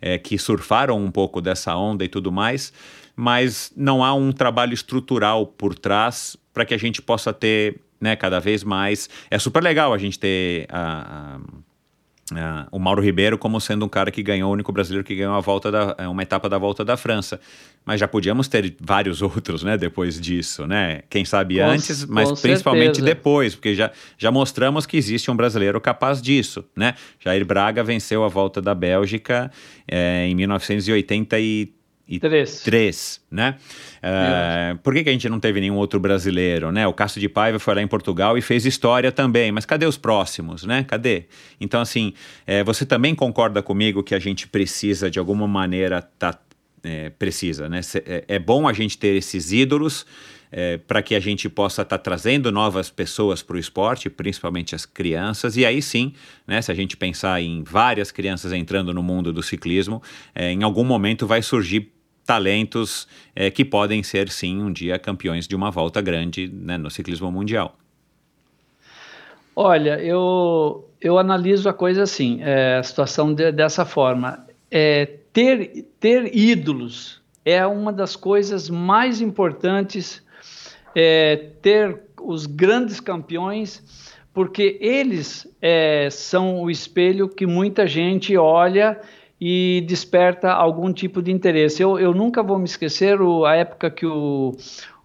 é, 0.00 0.18
que 0.18 0.38
surfaram 0.38 1.02
um 1.02 1.10
pouco 1.10 1.40
dessa 1.40 1.74
onda 1.74 2.04
e 2.04 2.08
tudo 2.08 2.30
mais, 2.30 2.72
mas 3.16 3.72
não 3.74 4.04
há 4.04 4.12
um 4.12 4.30
trabalho 4.30 4.74
estrutural 4.74 5.46
por 5.46 5.74
trás 5.74 6.36
para 6.52 6.64
que 6.64 6.74
a 6.74 6.78
gente 6.78 7.00
possa 7.00 7.32
ter, 7.32 7.80
né, 8.00 8.14
cada 8.14 8.38
vez 8.38 8.62
mais. 8.62 9.08
É 9.30 9.38
super 9.38 9.62
legal 9.62 9.94
a 9.94 9.98
gente 9.98 10.18
ter 10.18 10.66
a, 10.68 11.36
a 11.36 11.40
Uh, 12.30 12.66
o 12.70 12.78
Mauro 12.78 13.02
Ribeiro 13.02 13.38
como 13.38 13.60
sendo 13.60 13.84
um 13.84 13.88
cara 13.88 14.10
que 14.10 14.22
ganhou, 14.22 14.50
o 14.50 14.52
único 14.52 14.70
brasileiro 14.72 15.04
que 15.04 15.14
ganhou 15.14 15.34
a 15.34 15.40
volta 15.40 15.70
da, 15.70 15.94
é, 15.98 16.08
uma 16.08 16.22
etapa 16.22 16.48
da 16.48 16.58
volta 16.58 16.84
da 16.84 16.96
França. 16.96 17.40
Mas 17.84 18.00
já 18.00 18.06
podíamos 18.06 18.48
ter 18.48 18.76
vários 18.80 19.20
outros, 19.22 19.62
né, 19.62 19.76
depois 19.76 20.20
disso, 20.20 20.66
né? 20.66 21.02
Quem 21.08 21.24
sabe 21.24 21.56
com, 21.56 21.64
antes, 21.64 22.04
mas 22.04 22.40
principalmente 22.40 22.96
certeza. 22.96 23.06
depois, 23.06 23.54
porque 23.54 23.74
já, 23.74 23.90
já 24.16 24.30
mostramos 24.30 24.84
que 24.84 24.96
existe 24.96 25.30
um 25.30 25.36
brasileiro 25.36 25.80
capaz 25.80 26.20
disso, 26.20 26.64
né? 26.76 26.94
Jair 27.18 27.44
Braga 27.44 27.82
venceu 27.82 28.24
a 28.24 28.28
volta 28.28 28.60
da 28.60 28.74
Bélgica 28.74 29.50
é, 29.86 30.26
em 30.26 30.34
1983 30.34 31.44
e 31.44 31.77
três, 32.18 32.62
três 32.62 33.20
né? 33.30 33.56
Uh, 33.98 34.78
por 34.78 34.94
que, 34.94 35.04
que 35.04 35.10
a 35.10 35.12
gente 35.12 35.28
não 35.28 35.38
teve 35.38 35.60
nenhum 35.60 35.76
outro 35.76 36.00
brasileiro, 36.00 36.72
né? 36.72 36.86
O 36.86 36.92
Cássio 36.92 37.20
de 37.20 37.28
Paiva 37.28 37.58
foi 37.58 37.74
lá 37.74 37.82
em 37.82 37.86
Portugal 37.86 38.38
e 38.38 38.40
fez 38.40 38.64
história 38.64 39.12
também, 39.12 39.52
mas 39.52 39.66
cadê 39.66 39.84
os 39.84 39.98
próximos, 39.98 40.64
né? 40.64 40.84
Cadê? 40.84 41.24
Então, 41.60 41.80
assim, 41.80 42.14
é, 42.46 42.64
você 42.64 42.86
também 42.86 43.14
concorda 43.14 43.62
comigo 43.62 44.02
que 44.02 44.14
a 44.14 44.18
gente 44.18 44.48
precisa, 44.48 45.10
de 45.10 45.18
alguma 45.18 45.46
maneira, 45.46 46.00
tá, 46.00 46.38
é, 46.82 47.10
precisa, 47.10 47.68
né? 47.68 47.80
É, 48.06 48.24
é 48.28 48.38
bom 48.38 48.66
a 48.66 48.72
gente 48.72 48.96
ter 48.96 49.14
esses 49.16 49.52
ídolos, 49.52 50.06
é, 50.50 50.78
para 50.78 51.02
que 51.02 51.14
a 51.14 51.20
gente 51.20 51.48
possa 51.48 51.82
estar 51.82 51.98
tá 51.98 52.02
trazendo 52.02 52.50
novas 52.50 52.90
pessoas 52.90 53.42
para 53.42 53.56
o 53.56 53.58
esporte, 53.58 54.08
principalmente 54.08 54.74
as 54.74 54.86
crianças, 54.86 55.56
e 55.56 55.66
aí 55.66 55.82
sim, 55.82 56.12
né, 56.46 56.62
se 56.62 56.72
a 56.72 56.74
gente 56.74 56.96
pensar 56.96 57.40
em 57.42 57.62
várias 57.62 58.10
crianças 58.10 58.52
entrando 58.52 58.94
no 58.94 59.02
mundo 59.02 59.32
do 59.32 59.42
ciclismo, 59.42 60.02
é, 60.34 60.50
em 60.50 60.62
algum 60.62 60.84
momento 60.84 61.26
vai 61.26 61.42
surgir 61.42 61.92
talentos 62.28 63.08
é, 63.34 63.50
que 63.50 63.64
podem 63.64 64.02
ser, 64.02 64.28
sim, 64.28 64.60
um 64.60 64.70
dia 64.70 64.98
campeões 64.98 65.48
de 65.48 65.56
uma 65.56 65.70
volta 65.70 66.02
grande 66.02 66.46
né, 66.46 66.76
no 66.76 66.90
ciclismo 66.90 67.32
mundial. 67.32 67.74
Olha, 69.56 69.98
eu, 69.98 70.86
eu 71.00 71.18
analiso 71.18 71.70
a 71.70 71.72
coisa 71.72 72.02
assim, 72.02 72.40
é, 72.42 72.76
a 72.76 72.82
situação 72.82 73.32
de, 73.32 73.50
dessa 73.50 73.86
forma. 73.86 74.46
É, 74.70 75.06
ter, 75.32 75.86
ter 75.98 76.36
ídolos 76.36 77.22
é 77.46 77.66
uma 77.66 77.90
das 77.90 78.14
coisas 78.14 78.68
mais 78.68 79.22
importantes, 79.22 80.22
é, 80.94 81.46
ter 81.62 81.98
os 82.20 82.44
grandes 82.44 83.00
campeões, 83.00 83.82
porque 84.34 84.76
eles 84.82 85.50
é, 85.62 86.10
são 86.10 86.60
o 86.60 86.70
espelho 86.70 87.26
que 87.26 87.46
muita 87.46 87.86
gente 87.86 88.36
olha 88.36 89.00
e 89.40 89.84
desperta 89.86 90.50
algum 90.52 90.92
tipo 90.92 91.22
de 91.22 91.30
interesse. 91.30 91.82
Eu, 91.82 91.98
eu 91.98 92.12
nunca 92.12 92.42
vou 92.42 92.58
me 92.58 92.64
esquecer 92.64 93.20
o, 93.20 93.44
a 93.44 93.54
época 93.54 93.90
que 93.90 94.06
o, 94.06 94.56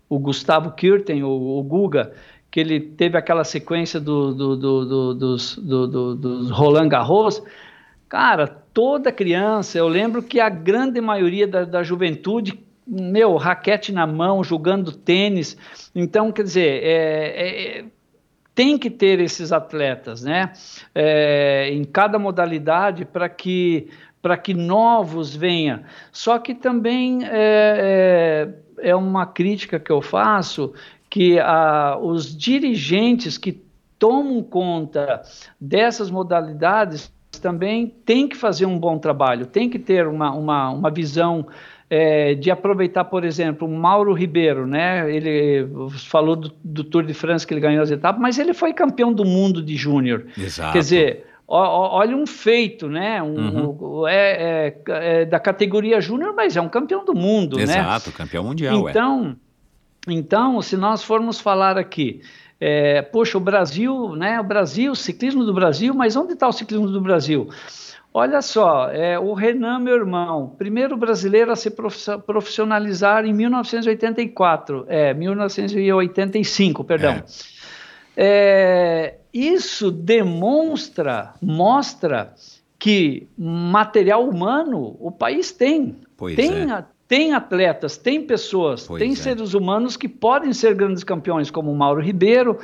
o 0.09 0.19
Gustavo 0.19 0.71
Kirten, 0.71 1.23
o, 1.23 1.29
o 1.29 1.63
Guga, 1.63 2.13
que 2.49 2.59
ele 2.59 2.79
teve 2.79 3.17
aquela 3.17 3.43
sequência 3.43 3.99
do, 3.99 4.33
do, 4.33 4.55
do, 4.55 5.13
dos, 5.13 5.55
dos 5.57 6.51
Roland 6.51 6.89
Garros. 6.89 7.41
Cara, 8.09 8.47
toda 8.47 9.11
criança, 9.11 9.77
eu 9.77 9.87
lembro 9.87 10.21
que 10.21 10.39
a 10.39 10.49
grande 10.49 11.01
maioria 11.01 11.47
da, 11.47 11.63
da 11.63 11.83
juventude 11.83 12.59
meu, 12.85 13.37
raquete 13.37 13.91
na 13.91 14.05
mão, 14.05 14.43
jogando 14.43 14.91
tênis. 14.91 15.57
Então, 15.95 16.31
quer 16.31 16.43
dizer, 16.43 16.83
é, 16.83 17.79
é, 17.79 17.85
tem 18.53 18.77
que 18.77 18.89
ter 18.89 19.19
esses 19.19 19.51
atletas, 19.51 20.23
né? 20.23 20.51
É, 20.93 21.69
em 21.71 21.83
cada 21.83 22.19
modalidade 22.19 23.05
para 23.05 23.29
que 23.29 23.89
para 24.23 24.37
que 24.37 24.53
novos 24.53 25.35
venham. 25.35 25.81
Só 26.09 26.39
que 26.39 26.55
também 26.55 27.25
é, 27.25 28.47
é, 28.79 28.89
é 28.89 28.95
uma 28.95 29.25
crítica 29.25 29.77
que 29.77 29.91
eu 29.91 30.01
faço 30.01 30.73
que 31.09 31.37
a, 31.39 31.97
os 32.01 32.35
dirigentes 32.35 33.37
que 33.37 33.61
tomam 33.99 34.41
conta 34.41 35.21
dessas 35.59 36.09
modalidades 36.09 37.11
também 37.41 37.93
têm 38.05 38.25
que 38.27 38.37
fazer 38.37 38.65
um 38.65 38.79
bom 38.79 38.97
trabalho, 38.97 39.45
tem 39.45 39.69
que 39.69 39.77
ter 39.77 40.07
uma, 40.07 40.31
uma, 40.31 40.69
uma 40.69 40.89
visão 40.89 41.45
é, 41.89 42.33
de 42.33 42.49
aproveitar, 42.49 43.03
por 43.03 43.25
exemplo, 43.25 43.67
o 43.67 43.71
Mauro 43.71 44.13
Ribeiro, 44.13 44.65
né? 44.65 45.13
Ele 45.13 45.67
falou 46.09 46.37
do, 46.37 46.51
do, 46.63 46.83
Tour 46.83 47.03
de 47.03 47.13
France 47.13 47.45
que 47.45 47.53
ele 47.53 47.61
ganhou 47.61 47.83
as 47.83 47.91
etapas, 47.91 48.21
mas 48.21 48.39
ele 48.39 48.53
foi 48.53 48.73
campeão 48.73 49.11
do 49.11 49.25
mundo 49.25 49.61
de 49.61 49.75
júnior. 49.75 50.25
Quer 50.71 50.79
dizer, 50.79 51.25
olha 51.47 52.15
um 52.15 52.25
feito, 52.25 52.87
né? 52.87 53.21
Um, 53.21 53.69
uhum. 53.69 54.07
é, 54.07 54.75
é, 54.77 55.21
é, 55.21 55.25
da 55.25 55.39
categoria 55.39 55.99
júnior, 55.99 56.33
mas 56.35 56.55
é 56.55 56.61
um 56.61 56.69
campeão 56.69 57.03
do 57.03 57.13
mundo, 57.13 57.59
Exato, 57.59 57.79
né? 57.79 57.85
Exato, 57.85 58.11
campeão 58.11 58.43
mundial. 58.43 58.87
É. 58.87 58.91
Então, 58.91 59.35
então, 60.07 60.61
se 60.61 60.75
nós 60.75 61.03
formos 61.03 61.39
falar 61.39 61.77
aqui, 61.77 62.21
é, 62.59 63.01
poxa, 63.01 63.37
o 63.37 63.41
Brasil, 63.41 64.15
né? 64.15 64.39
O 64.39 64.43
Brasil, 64.43 64.91
o 64.91 64.95
ciclismo 64.95 65.43
do 65.43 65.53
Brasil, 65.53 65.93
mas 65.93 66.15
onde 66.15 66.33
está 66.33 66.47
o 66.47 66.53
ciclismo 66.53 66.87
do 66.87 67.01
Brasil? 67.01 67.49
Olha 68.15 68.43
só, 68.43 68.89
é, 68.91 69.17
o 69.17 69.33
Renan, 69.33 69.79
meu 69.79 69.95
irmão, 69.95 70.53
primeiro 70.55 70.95
brasileiro 70.95 71.51
a 71.51 71.55
se 71.55 71.71
profissionalizar 72.27 73.25
em 73.25 73.33
1984, 73.33 74.85
é, 74.87 75.15
1985, 75.15 76.83
perdão. 76.83 77.13
É. 77.13 77.23
É, 78.15 79.15
isso 79.33 79.91
demonstra, 79.91 81.33
mostra 81.41 82.33
que 82.77 83.27
material 83.37 84.27
humano 84.27 84.95
o 84.99 85.11
país 85.11 85.51
tem. 85.51 85.95
Pois 86.17 86.35
tem, 86.35 86.71
é. 86.71 86.85
tem 87.07 87.33
atletas, 87.33 87.97
tem 87.97 88.21
pessoas, 88.21 88.85
pois 88.85 89.01
tem 89.01 89.13
é. 89.13 89.15
seres 89.15 89.53
humanos 89.53 89.97
que 89.97 90.07
podem 90.07 90.53
ser 90.53 90.75
grandes 90.75 91.03
campeões, 91.03 91.49
como 91.49 91.71
o 91.71 91.75
Mauro 91.75 92.01
Ribeiro, 92.01 92.59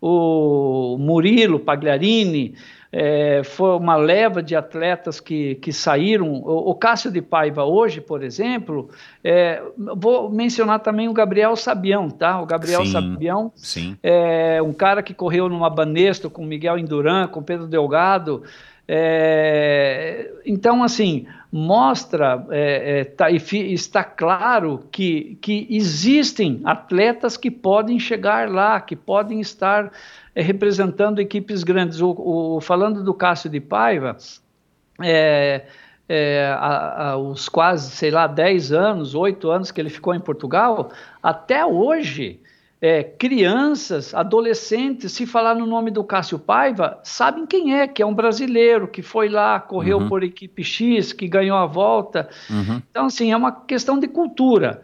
o 0.00 0.96
Murilo 0.98 1.60
Pagliarini, 1.60 2.54
é, 2.92 3.42
foi 3.44 3.76
uma 3.76 3.96
leva 3.96 4.42
de 4.42 4.56
atletas 4.56 5.20
que, 5.20 5.54
que 5.56 5.72
saíram. 5.72 6.32
O, 6.32 6.70
o 6.70 6.74
Cássio 6.74 7.10
de 7.10 7.22
Paiva 7.22 7.64
hoje, 7.64 8.00
por 8.00 8.22
exemplo, 8.22 8.90
é, 9.22 9.62
vou 9.76 10.28
mencionar 10.28 10.80
também 10.80 11.08
o 11.08 11.12
Gabriel 11.12 11.54
Sabião, 11.54 12.10
tá? 12.10 12.40
O 12.40 12.46
Gabriel 12.46 12.84
sim, 12.84 12.92
Sabião, 12.92 13.52
sim. 13.54 13.96
é 14.02 14.60
um 14.60 14.72
cara 14.72 15.02
que 15.02 15.14
correu 15.14 15.48
numa 15.48 15.70
Banesto 15.70 16.28
com 16.28 16.44
Miguel 16.44 16.78
Induran, 16.78 17.28
com 17.28 17.42
Pedro 17.42 17.66
Delgado. 17.66 18.42
É, 18.88 20.32
então, 20.44 20.82
assim, 20.82 21.26
mostra, 21.52 22.46
é, 22.50 23.00
é, 23.00 23.04
tá, 23.04 23.30
está 23.30 24.04
claro 24.04 24.84
que, 24.92 25.36
que 25.40 25.66
existem 25.68 26.60
atletas 26.64 27.36
que 27.36 27.50
podem 27.50 27.98
chegar 27.98 28.48
lá, 28.48 28.80
que 28.80 28.94
podem 28.94 29.40
estar 29.40 29.90
é, 30.34 30.42
representando 30.42 31.18
equipes 31.18 31.64
grandes. 31.64 32.00
O, 32.00 32.14
o, 32.16 32.60
falando 32.60 33.02
do 33.02 33.12
Cássio 33.12 33.50
de 33.50 33.60
Paiva, 33.60 34.16
é, 35.02 35.64
é, 36.08 36.54
a, 36.56 37.10
a, 37.10 37.16
os 37.16 37.48
quase, 37.48 37.90
sei 37.90 38.12
lá, 38.12 38.28
10 38.28 38.72
anos, 38.72 39.14
8 39.14 39.50
anos 39.50 39.70
que 39.72 39.80
ele 39.80 39.90
ficou 39.90 40.14
em 40.14 40.20
Portugal, 40.20 40.90
até 41.20 41.66
hoje, 41.66 42.40
é, 42.80 43.02
crianças, 43.02 44.14
adolescentes, 44.14 45.12
se 45.12 45.26
falar 45.26 45.54
no 45.54 45.66
nome 45.66 45.90
do 45.90 46.02
Cássio 46.02 46.38
Paiva, 46.38 46.98
sabem 47.02 47.44
quem 47.44 47.78
é, 47.78 47.86
que 47.86 48.02
é 48.02 48.06
um 48.06 48.14
brasileiro 48.14 48.88
que 48.88 49.02
foi 49.02 49.28
lá, 49.28 49.60
correu 49.60 49.98
uhum. 49.98 50.08
por 50.08 50.22
equipe 50.22 50.64
X, 50.64 51.12
que 51.12 51.28
ganhou 51.28 51.58
a 51.58 51.66
volta. 51.66 52.30
Uhum. 52.48 52.80
Então, 52.90 53.06
assim, 53.06 53.32
é 53.32 53.36
uma 53.36 53.52
questão 53.52 53.98
de 53.98 54.08
cultura. 54.08 54.82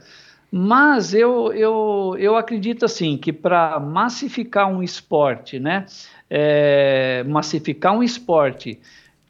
Mas 0.52 1.14
eu, 1.14 1.52
eu, 1.52 2.16
eu 2.18 2.36
acredito 2.36 2.85
assim 2.85 3.16
que 3.16 3.32
para 3.32 3.81
massificar 3.81 4.70
um 4.70 4.82
esporte, 4.82 5.59
né, 5.59 5.86
é, 6.31 7.24
massificar 7.27 7.97
um 7.97 8.02
esporte, 8.02 8.78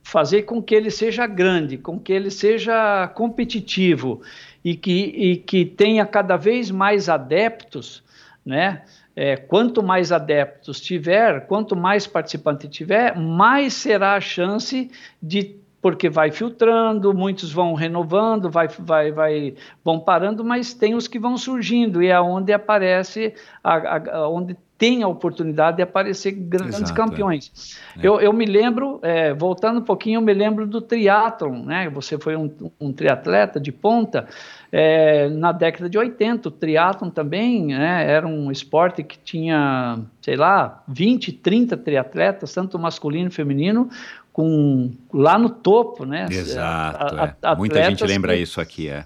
fazer 0.03 0.43
com 0.43 0.63
que 0.63 0.75
ele 0.75 0.91
seja 0.91 1.27
grande, 1.27 1.79
com 1.79 1.99
que 1.99 2.13
ele 2.13 2.31
seja 2.31 3.09
competitivo 3.15 4.21
e 4.65 4.77
que, 4.77 4.93
e 4.93 5.37
que 5.37 5.65
tenha 5.65 6.05
cada 6.05 6.37
vez 6.37 6.71
mais 6.71 7.09
adeptos, 7.09 8.05
né? 8.47 8.83
É, 9.17 9.37
quanto 9.37 9.83
mais 9.83 10.13
adeptos 10.13 10.81
tiver, 10.81 11.47
quanto 11.49 11.75
mais 11.75 12.07
participante 12.07 12.69
tiver, 12.69 13.19
mais 13.19 13.75
será 13.75 14.15
a 14.15 14.21
chance 14.21 14.91
de 15.21 15.57
porque 15.81 16.09
vai 16.09 16.33
filtrando, 16.33 17.15
muitos 17.15 17.53
vão 17.53 17.75
renovando, 17.75 18.51
vai, 18.51 18.67
vai, 18.67 19.13
vai, 19.13 19.55
vão 19.85 20.01
parando, 20.01 20.45
mas 20.45 20.75
tem 20.75 20.95
os 20.95 21.07
que 21.07 21.19
vão 21.19 21.37
surgindo 21.37 22.03
e 22.03 22.09
é 22.09 22.21
onde 22.21 22.53
aparece, 22.53 23.35
a, 23.63 24.17
a, 24.17 24.29
onde 24.29 24.57
tem 24.79 25.03
a 25.03 25.09
oportunidade 25.09 25.77
de 25.79 25.83
aparecer 25.83 26.33
grandes 26.33 26.81
Exato, 26.81 26.95
campeões. 26.95 27.79
É. 27.97 28.07
Eu, 28.07 28.21
eu 28.21 28.33
me 28.33 28.45
lembro, 28.45 28.99
é, 29.03 29.33
voltando 29.33 29.79
um 29.79 29.85
pouquinho, 29.85 30.19
eu 30.19 30.23
me 30.23 30.35
lembro 30.35 30.67
do 30.67 30.81
triatlon, 30.81 31.65
né? 31.65 31.89
Você 31.91 32.19
foi 32.19 32.37
um, 32.37 32.51
um 32.81 32.93
triatleta 32.93 33.59
de 33.59 33.73
ponta, 33.73 34.27
é, 34.71 35.29
na 35.29 35.53
década 35.53 35.89
de 35.89 35.97
80, 35.99 36.49
o 36.49 36.51
triatlon 36.51 37.11
também 37.11 37.67
né, 37.67 38.05
era 38.11 38.27
um 38.27 38.51
esporte 38.51 39.03
que 39.03 39.19
tinha, 39.19 39.99
sei 40.21 40.37
lá, 40.37 40.83
20, 40.89 41.33
30 41.33 41.77
triatletas, 41.77 42.53
tanto 42.53 42.79
masculino 42.79 43.29
e 43.29 43.33
feminino, 43.33 43.89
com, 44.33 44.93
lá 45.13 45.39
no 45.39 45.49
topo, 45.49 46.05
né? 46.05 46.27
Exato, 46.31 47.17
a, 47.17 47.35
a, 47.43 47.53
é. 47.53 47.57
muita 47.57 47.83
gente 47.85 48.05
lembra 48.05 48.35
que, 48.35 48.43
isso 48.43 48.61
aqui, 48.61 48.89
é. 48.89 49.05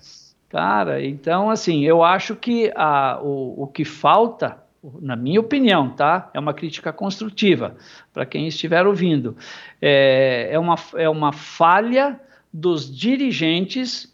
Cara, 0.49 1.05
então 1.05 1.49
assim, 1.49 1.85
eu 1.85 2.03
acho 2.03 2.35
que 2.35 2.73
a, 2.75 3.21
o, 3.23 3.63
o 3.63 3.67
que 3.69 3.85
falta 3.85 4.59
na 5.01 5.15
minha 5.15 5.41
opinião, 5.41 5.91
tá? 5.91 6.31
É 6.33 6.41
uma 6.41 6.55
crítica 6.55 6.93
construtiva 6.93 7.77
para 8.13 8.25
quem 8.25 8.47
estiver 8.49 8.87
ouvindo. 8.87 9.37
É, 9.81 10.49
é, 10.53 10.59
uma, 10.59 10.75
é 10.97 11.09
uma 11.09 11.33
falha 11.33 12.19
dos 12.53 12.95
dirigentes 12.95 14.13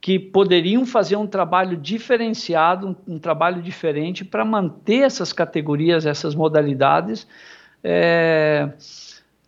que 0.00 0.18
poderiam 0.18 0.86
fazer 0.86 1.16
um 1.16 1.26
trabalho 1.26 1.76
diferenciado, 1.76 2.88
um, 2.88 3.14
um 3.14 3.18
trabalho 3.18 3.60
diferente 3.60 4.24
para 4.24 4.44
manter 4.44 5.02
essas 5.02 5.32
categorias, 5.32 6.06
essas 6.06 6.34
modalidades 6.34 7.26
é, 7.82 8.70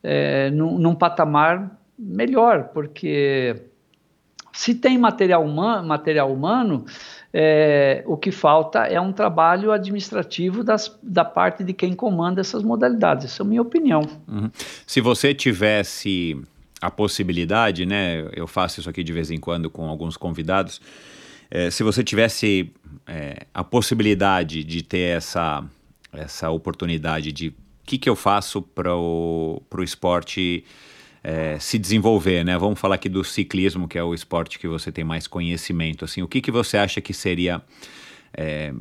é, 0.02 0.51
num, 0.51 0.78
num 0.78 0.94
patamar 0.94 1.78
melhor, 1.98 2.70
porque 2.72 3.62
se 4.52 4.74
tem 4.74 4.98
material, 4.98 5.44
human, 5.44 5.82
material 5.82 6.32
humano, 6.32 6.85
é, 7.32 8.02
o 8.06 8.16
que 8.16 8.32
falta 8.32 8.81
é 8.81 9.01
um 9.01 9.12
trabalho 9.12 9.70
administrativo 9.70 10.64
das, 10.64 10.98
da 11.02 11.24
parte 11.24 11.62
de 11.62 11.72
quem 11.72 11.94
comanda 11.94 12.40
essas 12.40 12.62
modalidades. 12.62 13.27
Essa 13.27 13.43
é 13.43 13.44
a 13.44 13.48
minha 13.48 13.62
opinião. 13.62 14.02
Uhum. 14.27 14.51
Se 14.86 15.01
você 15.01 15.32
tivesse 15.32 16.43
a 16.81 16.90
possibilidade, 16.90 17.85
né? 17.85 18.28
Eu 18.32 18.47
faço 18.47 18.81
isso 18.81 18.89
aqui 18.89 19.05
de 19.05 19.12
vez 19.12 19.31
em 19.31 19.39
quando 19.39 19.69
com 19.69 19.86
alguns 19.89 20.16
convidados. 20.16 20.81
É, 21.51 21.70
se 21.70 21.82
você 21.82 22.02
tivesse 22.02 22.73
é, 23.07 23.47
a 23.52 23.62
possibilidade 23.62 24.65
de 24.65 24.82
ter 24.82 25.16
essa, 25.16 25.65
essa 26.12 26.51
oportunidade 26.51 27.32
de 27.32 27.48
o 27.48 27.55
que, 27.90 27.98
que 27.98 28.09
eu 28.09 28.15
faço 28.15 28.62
para 28.62 28.94
o 28.94 29.62
esporte 29.82 30.65
é, 31.24 31.59
se 31.59 31.77
desenvolver, 31.77 32.44
né? 32.44 32.57
Vamos 32.57 32.78
falar 32.78 32.94
aqui 32.94 33.09
do 33.09 33.24
ciclismo, 33.24 33.89
que 33.89 33.98
é 33.98 34.02
o 34.02 34.15
esporte 34.15 34.59
que 34.59 34.69
você 34.69 34.93
tem 34.93 35.05
mais 35.05 35.27
conhecimento. 35.27 36.05
Assim, 36.05 36.23
o 36.23 36.28
que, 36.28 36.40
que 36.40 36.52
você 36.52 36.77
acha 36.77 37.01
que 37.01 37.12
seria 37.12 37.61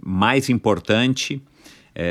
mais 0.03 0.47
importante 0.47 1.41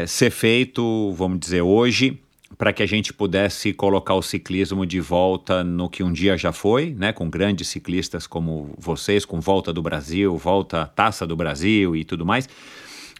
ser 0.08 0.30
feito, 0.30 1.12
vamos 1.12 1.38
dizer, 1.38 1.62
hoje, 1.62 2.18
para 2.58 2.72
que 2.72 2.82
a 2.82 2.86
gente 2.86 3.12
pudesse 3.12 3.72
colocar 3.72 4.14
o 4.14 4.22
ciclismo 4.22 4.84
de 4.84 5.00
volta 5.00 5.62
no 5.62 5.88
que 5.88 6.02
um 6.02 6.12
dia 6.12 6.36
já 6.36 6.52
foi, 6.52 6.94
né? 6.98 7.12
Com 7.12 7.30
grandes 7.30 7.68
ciclistas 7.68 8.26
como 8.26 8.74
vocês, 8.76 9.24
com 9.24 9.40
volta 9.40 9.72
do 9.72 9.80
Brasil, 9.80 10.36
volta 10.36 10.84
Taça 10.84 11.24
do 11.24 11.36
Brasil 11.36 11.94
e 11.94 12.04
tudo 12.04 12.26
mais. 12.26 12.48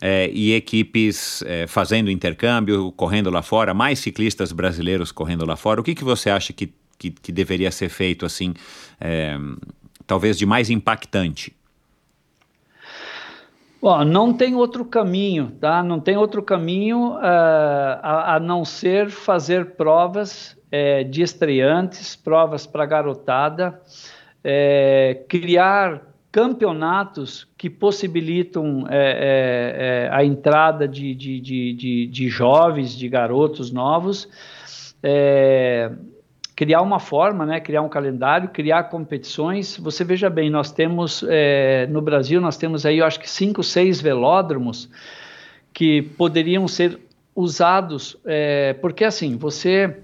É, 0.01 0.29
e 0.33 0.53
equipes 0.53 1.43
é, 1.47 1.67
fazendo 1.67 2.11
intercâmbio, 2.11 2.93
correndo 2.93 3.31
lá 3.31 3.43
fora, 3.43 3.73
mais 3.73 4.01
ciclistas 4.01 4.53
brasileiros 4.53 5.13
correndo 5.13 5.47
lá 5.47 5.57
fora. 5.57 5.81
O 5.81 5.85
que, 5.85 5.95
que 5.95 6.05
você 6.05 6.31
acha 6.31 6.53
que 6.53 6.73
que, 6.99 7.11
que 7.11 7.33
deveria 7.33 7.71
ser 7.71 7.89
feito 7.89 8.27
assim, 8.27 8.53
é, 9.01 9.39
talvez 10.07 10.37
de 10.37 10.45
mais 10.45 10.69
impactante? 10.69 11.55
Bom, 13.81 14.05
não 14.05 14.33
tem 14.33 14.57
outro 14.57 14.85
caminho, 14.85 15.53
tá? 15.61 15.85
Não 15.85 16.01
tem 16.01 16.17
outro 16.17 16.43
caminho 16.43 17.13
uh, 17.13 17.21
a, 17.23 18.35
a, 18.35 18.41
não 18.41 18.65
ser 18.65 19.09
fazer 19.09 19.77
provas 19.77 20.59
é, 20.71 21.05
de 21.05 21.23
estreantes, 21.23 22.17
provas 22.17 22.67
para 22.67 22.85
garotada, 22.85 23.81
é, 24.43 25.23
criar 25.29 26.03
campeonatos 26.33 27.47
que 27.57 27.71
possibilitam 27.71 28.85
é, 28.91 30.09
a 30.13 30.25
entrada 30.25 30.87
de, 30.87 31.15
de, 31.15 31.41
de, 31.41 32.07
de, 32.09 32.29
jovens, 32.29 32.97
de 32.97 33.09
garotos 33.09 33.71
novos. 33.71 34.29
Criar 36.59 36.83
uma 36.83 36.99
forma, 36.99 37.47
né, 37.47 37.61
criar 37.61 37.83
um 37.83 37.89
calendário, 37.89 38.49
criar 38.49 38.83
competições. 38.91 39.77
Você 39.77 40.03
veja 40.03 40.29
bem, 40.29 40.51
nós 40.51 40.73
temos 40.73 41.25
é, 41.29 41.87
no 41.87 42.03
Brasil, 42.03 42.41
nós 42.41 42.57
temos 42.57 42.85
aí, 42.85 42.99
eu 42.99 43.07
acho 43.07 43.21
que 43.21 43.31
cinco, 43.31 43.63
seis 43.63 44.01
velódromos 44.01 44.91
que 45.73 46.03
poderiam 46.03 46.67
ser 46.67 46.99
usados, 47.33 48.17
é, 48.25 48.73
porque 48.73 49.05
assim, 49.05 49.37
você 49.37 49.99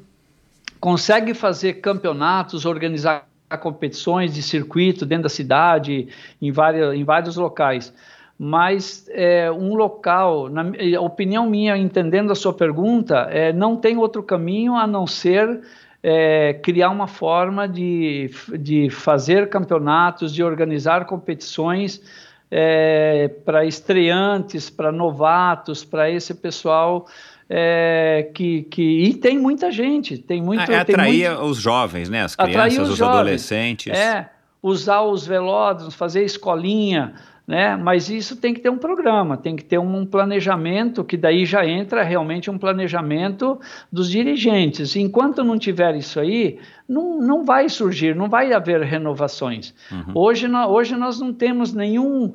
consegue 0.79 1.35
fazer 1.35 1.81
campeonatos, 1.81 2.65
organizar 2.65 3.27
competições 3.61 4.33
de 4.33 4.41
circuito 4.41 5.05
dentro 5.05 5.25
da 5.25 5.29
cidade, 5.31 6.07
em, 6.41 6.53
várias, 6.53 6.95
em 6.95 7.03
vários 7.03 7.35
locais. 7.35 7.93
Mas 8.39 9.09
é, 9.11 9.51
um 9.51 9.75
local, 9.75 10.49
na 10.49 10.63
opinião 11.01 11.51
minha, 11.51 11.77
entendendo 11.77 12.31
a 12.31 12.37
sua 12.37 12.53
pergunta, 12.53 13.29
não 13.57 13.77
tem 13.77 13.97
outro 13.97 14.23
caminho 14.23 14.77
a 14.77 14.87
não 14.87 15.05
ser 15.05 15.61
é, 16.07 16.53
criar 16.63 16.91
uma 16.91 17.07
forma 17.07 17.67
de, 17.67 18.31
de 18.59 18.91
fazer 18.91 19.49
campeonatos, 19.49 20.35
de 20.35 20.45
organizar 20.45 21.07
competições 21.07 22.03
é, 22.51 23.29
para 23.43 23.65
estreantes, 23.65 24.69
para 24.69 24.93
novatos, 24.93 25.83
para 25.83 26.11
esse 26.11 26.35
pessoal 26.35 27.07
é, 27.49 28.31
que, 28.35 28.65
que 28.65 28.83
e 28.83 29.15
tem 29.15 29.39
muita 29.39 29.73
gente, 29.73 30.19
tem 30.19 30.43
muito. 30.43 30.71
É, 30.71 30.81
atrair 30.81 31.31
muito, 31.31 31.45
os 31.45 31.57
jovens, 31.57 32.11
né? 32.11 32.25
As 32.25 32.37
crianças, 32.37 32.87
os, 32.87 32.91
os 32.91 33.03
adolescentes. 33.03 33.91
É, 33.91 34.29
usar 34.63 35.01
os 35.01 35.27
velódromos, 35.27 35.95
fazer 35.95 36.23
escolinha, 36.23 37.15
né? 37.47 37.77
Mas 37.77 38.09
isso 38.09 38.37
tem 38.37 38.55
que 38.55 38.61
ter 38.61 38.71
um 38.71 38.79
programa, 38.79 39.37
tem 39.37 39.55
que 39.55 39.65
ter 39.65 39.79
um 39.79 40.07
planejamento, 40.07 41.05
que 41.05 41.17
daí 41.17 41.45
já 41.45 41.67
entra 41.67 42.03
realmente 42.03 42.51
um 42.51 42.59
planejamento 42.59 43.61
dos 43.93 44.11
dirigentes. 44.11 44.97
Enquanto 44.97 45.45
não 45.45 45.59
tiver 45.59 45.95
isso 45.97 46.19
aí, 46.19 46.59
não, 46.89 47.19
não 47.21 47.45
vai 47.45 47.69
surgir, 47.69 48.15
não 48.15 48.29
vai 48.29 48.53
haver 48.53 48.81
renovações. 48.83 49.75
Uhum. 49.91 50.13
Hoje, 50.15 50.49
hoje 50.49 50.97
nós 50.97 51.21
não 51.21 51.33
temos 51.33 51.75
nenhum 51.75 52.33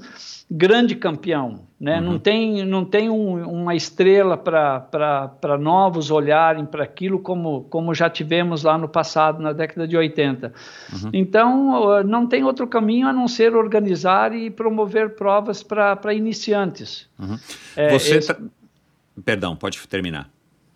grande 0.50 0.96
campeão, 0.96 1.68
né? 1.80 2.00
Uhum. 2.00 2.06
Não 2.06 2.20
tem, 2.20 2.66
não 2.66 2.86
tem 2.86 3.10
um, 3.10 3.42
uma 3.48 3.74
estrela 3.74 4.38
para 4.38 5.58
novos 5.58 6.12
olharem 6.12 6.66
para 6.66 6.84
aquilo 6.84 7.20
como, 7.20 7.64
como 7.70 7.94
já 7.94 8.10
tivemos 8.10 8.64
lá 8.64 8.78
no 8.78 8.90
passado, 8.90 9.42
na 9.42 9.54
década 9.54 9.88
de 9.88 9.96
80. 9.96 10.54
Uhum. 10.92 11.10
Então, 11.14 12.04
não 12.04 12.28
tem 12.28 12.44
outro 12.44 12.68
caminho 12.68 13.08
a 13.08 13.14
não 13.14 13.28
ser 13.28 13.56
organizar 13.56 14.36
e 14.36 14.50
promover 14.50 15.16
provas 15.16 15.64
para 15.64 16.14
iniciantes. 16.14 17.08
Uhum. 17.18 17.40
É, 17.76 17.98
Você 17.98 18.18
esse... 18.18 18.34
Tá... 18.34 18.40
Perdão, 19.24 19.56
pode 19.56 19.80
terminar. 19.88 20.30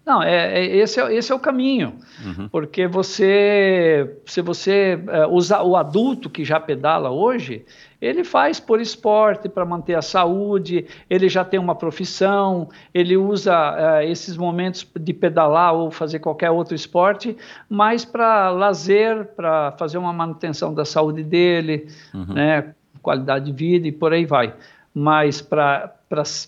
Não, 0.06 0.22
é, 0.22 0.60
é, 0.60 0.76
esse, 0.78 1.00
é, 1.00 1.16
esse 1.16 1.32
é 1.32 1.36
o 1.36 1.40
caminho, 1.40 1.94
uhum. 2.26 2.50
porque 2.50 2.88
você, 2.88 4.18
se 4.26 4.42
você 4.42 5.02
é, 5.08 5.26
usar 5.28 5.64
o 5.64 5.78
adulto 5.78 6.30
que 6.30 6.44
já 6.44 6.60
pedala 6.60 7.10
hoje, 7.10 7.66
ele 8.02 8.26
faz 8.26 8.60
por 8.60 8.82
esporte, 8.82 9.48
para 9.48 9.64
manter 9.64 9.96
a 9.96 10.02
saúde, 10.02 10.86
ele 11.10 11.30
já 11.30 11.46
tem 11.46 11.58
uma 11.58 11.74
profissão, 11.74 12.68
ele 12.94 13.16
usa 13.16 13.56
é, 13.78 14.10
esses 14.10 14.36
momentos 14.36 14.86
de 14.94 15.14
pedalar 15.14 15.74
ou 15.74 15.90
fazer 15.90 16.20
qualquer 16.20 16.52
outro 16.52 16.76
esporte, 16.76 17.38
mais 17.70 18.04
para 18.04 18.50
lazer, 18.50 19.28
para 19.38 19.72
fazer 19.74 19.98
uma 19.98 20.12
manutenção 20.12 20.74
da 20.74 20.84
saúde 20.84 21.24
dele, 21.24 21.88
uhum. 22.14 22.34
né, 22.34 22.76
qualidade 23.02 23.46
de 23.46 23.54
vida 23.54 23.88
e 23.88 23.92
por 23.92 24.12
aí 24.12 24.26
vai. 24.26 24.54
Mas 24.94 25.42
para 25.42 25.96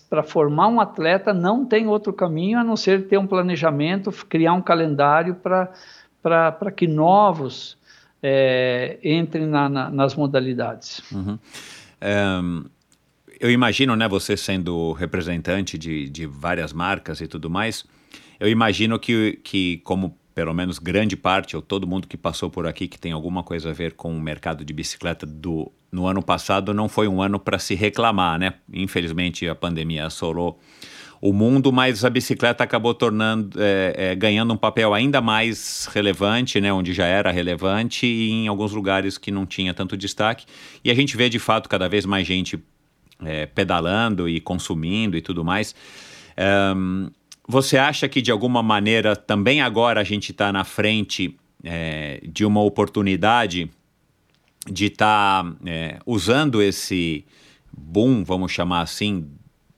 para 0.08 0.22
formar 0.22 0.68
um 0.68 0.80
atleta 0.80 1.34
não 1.34 1.64
tem 1.64 1.86
outro 1.86 2.12
caminho 2.12 2.58
a 2.58 2.64
não 2.64 2.76
ser 2.76 3.08
ter 3.08 3.18
um 3.18 3.26
planejamento, 3.26 4.12
criar 4.28 4.52
um 4.52 4.62
calendário 4.62 5.34
para 5.34 6.70
que 6.70 6.86
novos 6.86 7.76
é, 8.22 8.98
entrem 9.02 9.46
na, 9.46 9.68
na, 9.68 9.90
nas 9.90 10.14
modalidades. 10.14 11.02
Uhum. 11.12 11.38
Um, 12.02 12.64
eu 13.38 13.50
imagino, 13.50 13.94
né, 13.96 14.08
você 14.08 14.36
sendo 14.36 14.92
representante 14.92 15.76
de, 15.76 16.08
de 16.08 16.26
várias 16.26 16.72
marcas 16.72 17.20
e 17.20 17.26
tudo 17.26 17.50
mais, 17.50 17.84
eu 18.40 18.48
imagino 18.48 18.98
que, 18.98 19.40
que 19.42 19.78
como 19.78 20.16
pelo 20.36 20.52
menos 20.52 20.78
grande 20.78 21.16
parte, 21.16 21.56
ou 21.56 21.62
todo 21.62 21.86
mundo 21.86 22.06
que 22.06 22.14
passou 22.14 22.50
por 22.50 22.66
aqui 22.66 22.86
que 22.86 22.98
tem 22.98 23.10
alguma 23.10 23.42
coisa 23.42 23.70
a 23.70 23.72
ver 23.72 23.94
com 23.94 24.14
o 24.14 24.20
mercado 24.20 24.66
de 24.66 24.72
bicicleta 24.74 25.24
do 25.24 25.72
no 25.90 26.06
ano 26.06 26.22
passado 26.22 26.74
não 26.74 26.90
foi 26.90 27.08
um 27.08 27.22
ano 27.22 27.40
para 27.40 27.58
se 27.58 27.74
reclamar, 27.74 28.38
né? 28.38 28.52
Infelizmente 28.70 29.48
a 29.48 29.54
pandemia 29.54 30.04
assolou 30.04 30.60
o 31.22 31.32
mundo, 31.32 31.72
mas 31.72 32.04
a 32.04 32.10
bicicleta 32.10 32.62
acabou 32.62 32.92
tornando, 32.92 33.58
é, 33.58 34.10
é, 34.10 34.14
ganhando 34.14 34.52
um 34.52 34.58
papel 34.58 34.92
ainda 34.92 35.22
mais 35.22 35.88
relevante, 35.90 36.60
né, 36.60 36.70
onde 36.70 36.92
já 36.92 37.06
era 37.06 37.30
relevante 37.30 38.04
e 38.04 38.30
em 38.30 38.46
alguns 38.46 38.72
lugares 38.72 39.16
que 39.16 39.30
não 39.30 39.46
tinha 39.46 39.72
tanto 39.72 39.96
destaque. 39.96 40.44
E 40.84 40.90
a 40.90 40.94
gente 40.94 41.16
vê 41.16 41.30
de 41.30 41.38
fato 41.38 41.66
cada 41.66 41.88
vez 41.88 42.04
mais 42.04 42.26
gente 42.26 42.62
é, 43.24 43.46
pedalando 43.46 44.28
e 44.28 44.38
consumindo 44.38 45.16
e 45.16 45.22
tudo 45.22 45.42
mais. 45.42 45.74
Um, 46.76 47.08
você 47.46 47.78
acha 47.78 48.08
que 48.08 48.20
de 48.20 48.30
alguma 48.30 48.62
maneira 48.62 49.14
também 49.14 49.60
agora 49.60 50.00
a 50.00 50.04
gente 50.04 50.32
está 50.32 50.52
na 50.52 50.64
frente 50.64 51.36
é, 51.62 52.20
de 52.26 52.44
uma 52.44 52.60
oportunidade 52.60 53.70
de 54.68 54.86
estar 54.86 55.44
tá, 55.44 55.56
é, 55.64 55.98
usando 56.04 56.60
esse 56.60 57.24
boom, 57.72 58.24
vamos 58.24 58.50
chamar 58.50 58.80
assim, 58.80 59.28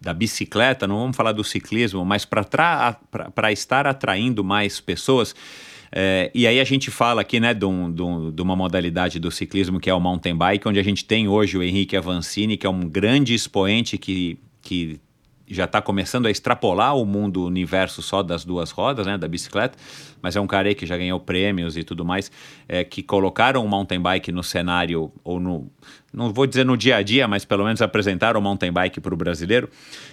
da 0.01 0.15
bicicleta, 0.15 0.87
não 0.87 0.99
vamos 0.99 1.17
falar 1.17 1.33
do 1.33 1.45
ciclismo, 1.45 2.05
mas 2.05 2.25
para 2.25 3.53
estar 3.53 3.87
atraindo 3.87 4.43
mais 4.43 4.81
pessoas? 4.81 5.35
É, 5.91 6.31
e 6.35 6.47
aí 6.47 6.61
a 6.61 6.65
gente 6.65 6.91
fala 6.91 7.23
aqui 7.23 7.41
né, 7.41 7.55
de, 7.55 7.65
um, 7.65 7.91
de, 7.91 8.03
um, 8.03 8.31
de, 8.31 8.43
uma 8.43 8.55
modalidade 8.55 9.19
do 9.19 9.31
ciclismo 9.31 9.81
que 9.81 9.89
é 9.89 9.95
o 9.95 10.01
mountain 10.01 10.37
bike, 10.37 10.69
onde 10.69 10.79
a 10.79 10.83
gente 10.83 11.05
tem 11.05 11.29
hoje 11.29 11.57
o 11.57 11.63
Henrique 11.63 11.97
Avancini, 11.97 12.57
que 12.57 12.67
é 12.67 12.71
um 12.71 12.81
grande 12.81 13.35
expoente 13.35 13.97
que, 13.97 14.39
que 14.63 15.01
já 15.51 15.65
está 15.65 15.81
começando 15.81 16.27
a 16.27 16.31
extrapolar 16.31 16.97
o 16.97 17.05
mundo, 17.05 17.43
o 17.43 17.47
universo 17.47 18.03
só 18.03 18.23
das 18.23 18.45
duas 18.45 18.71
rodas, 18.71 19.07
né, 19.07 19.17
da 19.17 19.27
bicicleta, 19.27 19.79
mas 20.21 20.37
é 20.37 20.41
um 20.41 20.47
cara 20.47 20.75
que 20.75 20.85
já 20.85 20.97
ganhou 20.97 21.19
prêmios 21.19 21.77
e 21.77 21.85
tudo 21.85 22.05
mais, 22.05 22.31
é, 22.69 22.85
que 22.85 23.03
colocaram 23.03 23.65
o 23.65 23.69
mountain 23.69 24.01
bike 24.01 24.31
no 24.33 24.43
cenário, 24.43 25.13
ou 25.25 25.41
no, 25.41 25.71
não 26.13 26.33
vou 26.33 26.47
dizer 26.47 26.65
no 26.65 26.77
dia 26.77 26.97
a 26.97 27.03
dia, 27.03 27.27
mas 27.27 27.45
pelo 27.45 27.65
menos 27.65 27.81
apresentaram 27.81 28.41
o 28.41 28.43
mountain 28.43 28.73
bike 28.73 29.01
para 29.01 29.15
o 29.15 29.17
brasileiro. 29.17 29.69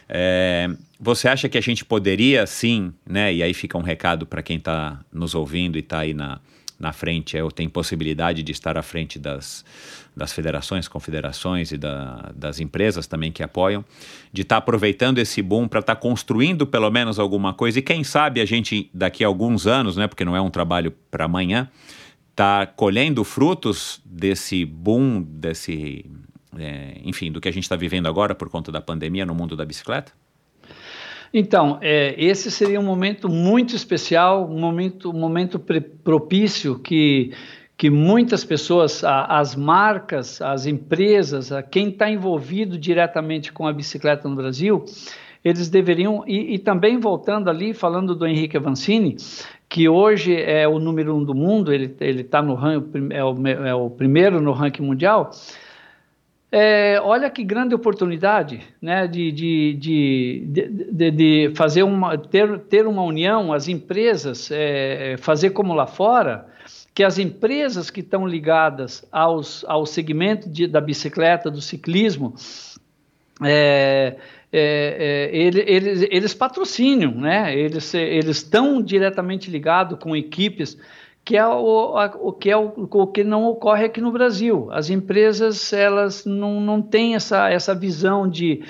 É, 0.07 0.69
você 0.99 1.27
acha 1.27 1.49
que 1.49 1.57
a 1.57 1.61
gente 1.61 1.83
poderia 1.83 2.45
sim, 2.45 2.93
né, 3.05 3.33
e 3.33 3.43
aí 3.43 3.53
fica 3.53 3.77
um 3.77 3.81
recado 3.81 4.25
para 4.25 4.41
quem 4.41 4.57
está 4.57 4.99
nos 5.11 5.35
ouvindo 5.35 5.77
e 5.77 5.79
está 5.79 5.99
aí 5.99 6.13
na, 6.13 6.39
na 6.79 6.91
frente, 6.91 7.37
ou 7.39 7.51
tem 7.51 7.67
possibilidade 7.69 8.43
de 8.43 8.51
estar 8.51 8.77
à 8.77 8.81
frente 8.81 9.17
das, 9.17 9.63
das 10.15 10.31
federações, 10.31 10.87
confederações 10.87 11.71
e 11.71 11.77
da, 11.77 12.31
das 12.35 12.59
empresas 12.59 13.05
também 13.05 13.31
que 13.31 13.43
apoiam, 13.43 13.83
de 14.31 14.43
estar 14.43 14.55
tá 14.55 14.59
aproveitando 14.59 15.17
esse 15.17 15.41
boom 15.41 15.67
para 15.67 15.81
estar 15.81 15.95
tá 15.95 16.01
construindo 16.01 16.65
pelo 16.65 16.89
menos 16.89 17.19
alguma 17.19 17.53
coisa 17.53 17.79
e 17.79 17.81
quem 17.81 18.03
sabe 18.03 18.39
a 18.39 18.45
gente 18.45 18.89
daqui 18.93 19.23
a 19.23 19.27
alguns 19.27 19.67
anos, 19.67 19.97
né, 19.97 20.07
porque 20.07 20.23
não 20.23 20.35
é 20.35 20.41
um 20.41 20.49
trabalho 20.49 20.93
para 21.11 21.25
amanhã, 21.25 21.69
tá 22.35 22.65
colhendo 22.65 23.23
frutos 23.23 24.01
desse 24.05 24.65
boom, 24.65 25.21
desse, 25.21 26.05
é, 26.57 26.99
enfim, 27.03 27.31
do 27.31 27.41
que 27.41 27.49
a 27.49 27.51
gente 27.51 27.63
está 27.63 27.75
vivendo 27.75 28.07
agora 28.07 28.33
por 28.33 28.49
conta 28.49 28.71
da 28.71 28.81
pandemia 28.81 29.25
no 29.25 29.35
mundo 29.35 29.55
da 29.55 29.65
bicicleta? 29.65 30.11
Então, 31.33 31.79
é, 31.81 32.15
esse 32.17 32.49
seria 32.49 32.79
um 32.79 32.83
momento 32.83 33.27
muito 33.27 33.75
especial, 33.75 34.49
um 34.49 34.57
momento, 34.57 35.09
um 35.09 35.19
momento 35.19 35.59
propício 36.01 36.79
que 36.79 37.33
que 37.77 37.89
muitas 37.89 38.45
pessoas, 38.45 39.03
as 39.03 39.55
marcas, 39.55 40.41
as 40.41 40.65
empresas, 40.65 41.49
quem 41.69 41.89
está 41.89 42.09
envolvido 42.09 42.77
diretamente 42.77 43.51
com 43.51 43.67
a 43.67 43.73
bicicleta 43.73 44.29
no 44.29 44.35
Brasil, 44.35 44.85
eles 45.43 45.69
deveriam, 45.69 46.23
e, 46.25 46.55
e, 46.55 46.59
também 46.59 46.99
voltando 46.99 47.49
ali, 47.49 47.73
falando 47.73 48.15
do 48.15 48.25
Henrique 48.25 48.57
Avancini, 48.57 49.17
que 49.69 49.87
hoje 49.89 50.35
é 50.35 50.67
o 50.67 50.79
número 50.79 51.15
um 51.15 51.23
do 51.23 51.35
mundo, 51.35 51.71
ele 51.73 51.93
está 52.21 52.41
no 52.41 52.55
ranking, 52.55 53.09
é 53.11 53.23
o, 53.23 53.47
é 53.47 53.75
o 53.75 53.89
primeiro 53.89 54.41
no 54.41 54.53
ranking 54.53 54.81
mundial, 54.81 55.31
é, 56.51 56.99
olha 57.01 57.29
que 57.29 57.43
grande 57.43 57.75
oportunidade 57.75 58.61
né, 58.81 59.07
de, 59.07 59.31
de, 59.31 60.45
de, 60.49 61.11
de, 61.11 61.51
fazer 61.53 61.83
uma, 61.83 62.17
ter, 62.17 62.59
ter 62.59 62.87
uma 62.87 63.03
união, 63.03 63.51
as 63.51 63.67
empresas, 63.67 64.49
é, 64.51 65.15
fazer 65.17 65.49
como 65.49 65.73
lá 65.73 65.85
fora, 65.85 66.47
que 66.95 67.03
as 67.03 67.19
empresas 67.19 67.89
que 67.89 67.99
estão 67.99 68.25
ligadas 68.25 69.05
aos, 69.11 69.65
ao 69.67 69.85
segmento 69.85 70.49
de, 70.49 70.65
da 70.65 70.79
bicicleta, 70.79 71.51
do 71.51 71.61
ciclismo, 71.61 72.33
é, 73.43 74.15
é, 74.51 75.29
é, 75.33 75.37
ele, 75.37 75.61
eles, 75.67 76.07
eles 76.09 76.33
patrocinam, 76.33 77.11
né? 77.11 77.53
eles 77.53 77.93
estão 77.93 78.81
diretamente 78.81 79.51
ligados 79.51 79.99
com 79.99 80.15
equipes 80.15 80.77
que 81.25 81.35
é 81.35 81.45
o, 81.45 81.97
a, 81.97 82.05
o 82.19 82.31
que 82.31 82.51
é 82.51 82.55
o, 82.55 82.71
o, 82.77 83.07
que 83.07 83.23
não 83.23 83.45
ocorre 83.45 83.85
aqui 83.85 83.99
no 83.99 84.11
Brasil. 84.11 84.69
As 84.71 84.91
empresas 84.91 85.73
elas 85.73 86.23
não, 86.23 86.61
não 86.61 86.83
têm 86.83 87.15
essa, 87.15 87.49
essa 87.49 87.73
visão 87.73 88.29
de 88.29 88.63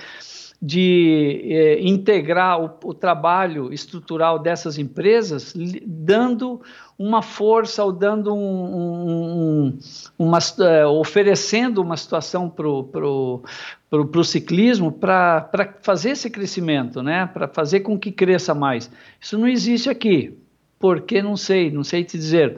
de 0.61 1.41
é, 1.43 1.81
integrar 1.81 2.61
o, 2.61 2.89
o, 2.89 2.93
trabalho 2.93 3.73
estrutural 3.73 4.39
dessas 4.39 4.77
empresas, 4.77 5.53
dando 5.85 6.61
uma 6.97 7.21
força 7.21 7.83
ou 7.83 7.91
dando 7.91 8.33
um, 8.33 9.67
um, 9.67 9.79
uma, 10.17 10.39
é, 10.61 10.85
oferecendo 10.85 11.81
uma 11.81 11.97
situação 11.97 12.49
para 12.49 12.67
o 12.67 14.23
ciclismo 14.23 14.91
para 14.91 15.77
fazer 15.81 16.11
esse 16.11 16.29
crescimento, 16.29 17.03
né? 17.03 17.29
para 17.31 17.47
fazer 17.47 17.81
com 17.81 17.99
que 17.99 18.11
cresça 18.11 18.53
mais. 18.53 18.89
Isso 19.19 19.37
não 19.37 19.47
existe 19.47 19.89
aqui. 19.89 20.37
Por 20.79 21.01
que? 21.01 21.21
Não 21.21 21.35
sei, 21.35 21.71
não 21.71 21.83
sei 21.83 22.03
te 22.03 22.17
dizer. 22.17 22.57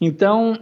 Então, 0.00 0.54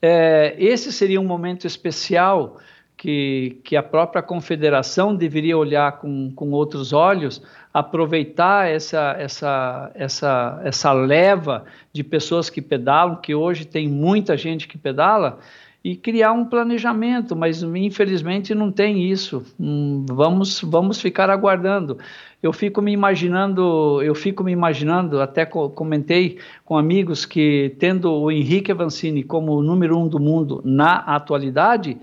é, 0.00 0.54
esse 0.58 0.92
seria 0.92 1.20
um 1.20 1.24
momento 1.24 1.66
especial 1.66 2.58
que, 2.96 3.58
que 3.62 3.76
a 3.76 3.82
própria 3.82 4.22
confederação 4.22 5.14
deveria 5.14 5.56
olhar 5.56 5.98
com, 5.98 6.32
com 6.34 6.50
outros 6.50 6.92
olhos, 6.92 7.42
aproveitar 7.72 8.70
essa, 8.70 9.14
essa, 9.18 9.90
essa, 9.94 10.60
essa 10.64 10.92
leva 10.92 11.64
de 11.92 12.02
pessoas 12.02 12.48
que 12.48 12.62
pedalam, 12.62 13.16
que 13.16 13.34
hoje 13.34 13.66
tem 13.66 13.86
muita 13.86 14.36
gente 14.36 14.66
que 14.66 14.78
pedala, 14.78 15.38
e 15.86 15.94
criar 15.94 16.32
um 16.32 16.44
planejamento, 16.44 17.36
mas 17.36 17.62
infelizmente 17.62 18.52
não 18.56 18.72
tem 18.72 19.08
isso. 19.08 19.44
Hum, 19.60 20.04
vamos, 20.08 20.60
vamos 20.60 21.00
ficar 21.00 21.30
aguardando. 21.30 21.96
Eu 22.42 22.52
fico 22.52 22.82
me 22.82 22.90
imaginando, 22.90 24.02
eu 24.02 24.12
fico 24.12 24.42
me 24.42 24.50
imaginando, 24.50 25.20
até 25.20 25.46
comentei 25.46 26.38
com 26.64 26.76
amigos 26.76 27.24
que 27.24 27.76
tendo 27.78 28.12
o 28.12 28.32
Henrique 28.32 28.72
Avancini 28.72 29.22
como 29.22 29.52
o 29.52 29.62
número 29.62 29.96
um 29.96 30.08
do 30.08 30.18
mundo 30.18 30.60
na 30.64 30.96
atualidade, 30.96 31.96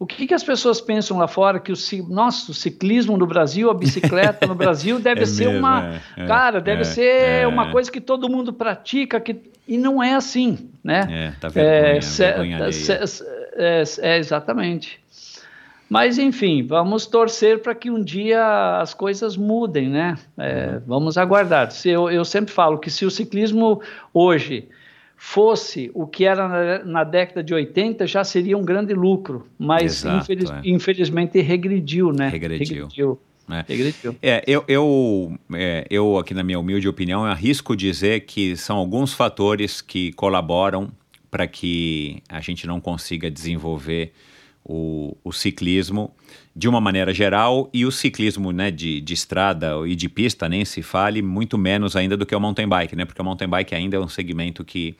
o 0.00 0.06
que, 0.06 0.26
que 0.26 0.32
as 0.32 0.42
pessoas 0.42 0.80
pensam 0.80 1.18
lá 1.18 1.28
fora 1.28 1.60
que 1.60 1.70
o 1.70 1.76
nosso 2.08 2.54
ciclismo 2.54 3.18
no 3.18 3.26
Brasil, 3.26 3.70
a 3.70 3.74
bicicleta 3.74 4.46
no 4.46 4.54
Brasil 4.54 4.98
deve 4.98 5.24
é 5.24 5.26
ser 5.26 5.48
mesmo, 5.48 5.58
uma 5.58 6.00
é, 6.16 6.22
é, 6.22 6.26
cara, 6.26 6.58
deve 6.58 6.80
é, 6.80 6.84
ser 6.84 7.42
é. 7.42 7.46
uma 7.46 7.70
coisa 7.70 7.92
que 7.92 8.00
todo 8.00 8.26
mundo 8.26 8.50
pratica 8.50 9.20
que 9.20 9.36
e 9.68 9.76
não 9.76 10.02
é 10.02 10.14
assim, 10.14 10.70
né? 10.82 11.06
É, 11.10 11.32
tá 11.38 11.48
vergonha, 11.48 12.00
vergonha 12.00 12.72
se, 12.72 12.92
é, 13.54 13.82
é, 14.00 14.18
exatamente. 14.18 14.98
Mas 15.86 16.16
enfim, 16.16 16.66
vamos 16.66 17.04
torcer 17.06 17.60
para 17.60 17.74
que 17.74 17.90
um 17.90 18.02
dia 18.02 18.80
as 18.80 18.94
coisas 18.94 19.36
mudem, 19.36 19.90
né? 19.90 20.16
Uhum. 20.38 20.82
Vamos 20.86 21.18
aguardar. 21.18 21.70
Se 21.72 21.90
eu, 21.90 22.10
eu 22.10 22.24
sempre 22.24 22.54
falo 22.54 22.78
que 22.78 22.90
se 22.90 23.04
o 23.04 23.10
ciclismo 23.10 23.82
hoje 24.14 24.66
fosse 25.22 25.90
o 25.92 26.06
que 26.06 26.24
era 26.24 26.48
na, 26.48 26.82
na, 26.82 27.04
década 27.04 27.44
de 27.44 27.52
80, 27.52 28.06
já 28.06 28.24
seria 28.24 28.56
um 28.56 28.64
grande 28.64 28.94
lucro, 28.94 29.46
mas 29.58 30.02
Exato, 30.02 30.16
infeliz, 30.16 30.50
é. 30.50 30.60
infelizmente 30.64 31.38
regrediu, 31.42 32.10
né? 32.10 32.30
Regrediu. 32.30 32.86
regrediu. 32.86 33.20
É. 33.50 33.64
Regrediu. 33.68 34.16
É, 34.22 34.42
eu, 34.46 34.64
eu, 34.66 35.38
é, 35.52 35.86
eu, 35.90 36.16
aqui 36.16 36.32
na 36.32 36.42
minha 36.42 36.58
humilde 36.58 36.88
opinião, 36.88 37.22
arrisco 37.26 37.76
dizer 37.76 38.20
que 38.20 38.56
são 38.56 38.78
alguns 38.78 39.12
fatores 39.12 39.82
que 39.82 40.10
colaboram 40.14 40.90
para 41.30 41.46
que 41.46 42.22
a 42.26 42.40
gente 42.40 42.66
não 42.66 42.80
consiga 42.80 43.30
desenvolver 43.30 44.14
o, 44.64 45.16
o, 45.24 45.32
ciclismo 45.32 46.14
de 46.54 46.68
uma 46.68 46.80
maneira 46.80 47.12
geral 47.12 47.68
e 47.72 47.84
o 47.86 47.90
ciclismo 47.90 48.52
né, 48.52 48.70
de, 48.70 49.00
de 49.00 49.14
estrada 49.14 49.72
e 49.86 49.94
de 49.96 50.08
pista 50.08 50.48
nem 50.48 50.64
se 50.64 50.82
fale, 50.82 51.22
muito 51.22 51.56
menos 51.56 51.96
ainda 51.96 52.16
do 52.16 52.26
que 52.26 52.34
o 52.34 52.40
mountain 52.40 52.68
bike, 52.68 52.94
né? 52.94 53.04
Porque 53.04 53.20
o 53.20 53.24
mountain 53.24 53.48
bike 53.48 53.74
ainda 53.74 53.96
é 53.96 54.00
um 54.00 54.08
segmento 54.08 54.64
que, 54.64 54.94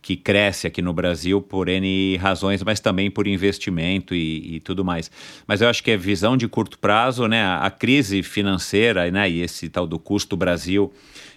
que 0.00 0.16
cresce 0.16 0.66
aqui 0.66 0.80
no 0.80 0.92
Brasil 0.92 1.40
por 1.40 1.68
N 1.68 2.16
razões, 2.16 2.62
mas 2.62 2.80
também 2.80 3.10
por 3.10 3.26
investimento 3.26 4.14
e, 4.14 4.56
e 4.56 4.60
tudo 4.60 4.84
mais. 4.84 5.10
Mas 5.46 5.60
eu 5.60 5.68
acho 5.68 5.82
que 5.82 5.90
é 5.90 5.96
visão 5.96 6.36
de 6.36 6.48
curto 6.48 6.78
prazo, 6.78 7.26
né? 7.26 7.42
A, 7.44 7.70
crise 7.70 8.22
financeira 8.22 9.10
né, 9.10 9.28
e 9.30 9.40
esse 9.40 9.68
tal 9.68 9.86
do 9.86 9.98
custo 9.98 10.36
Brasil 10.36 10.92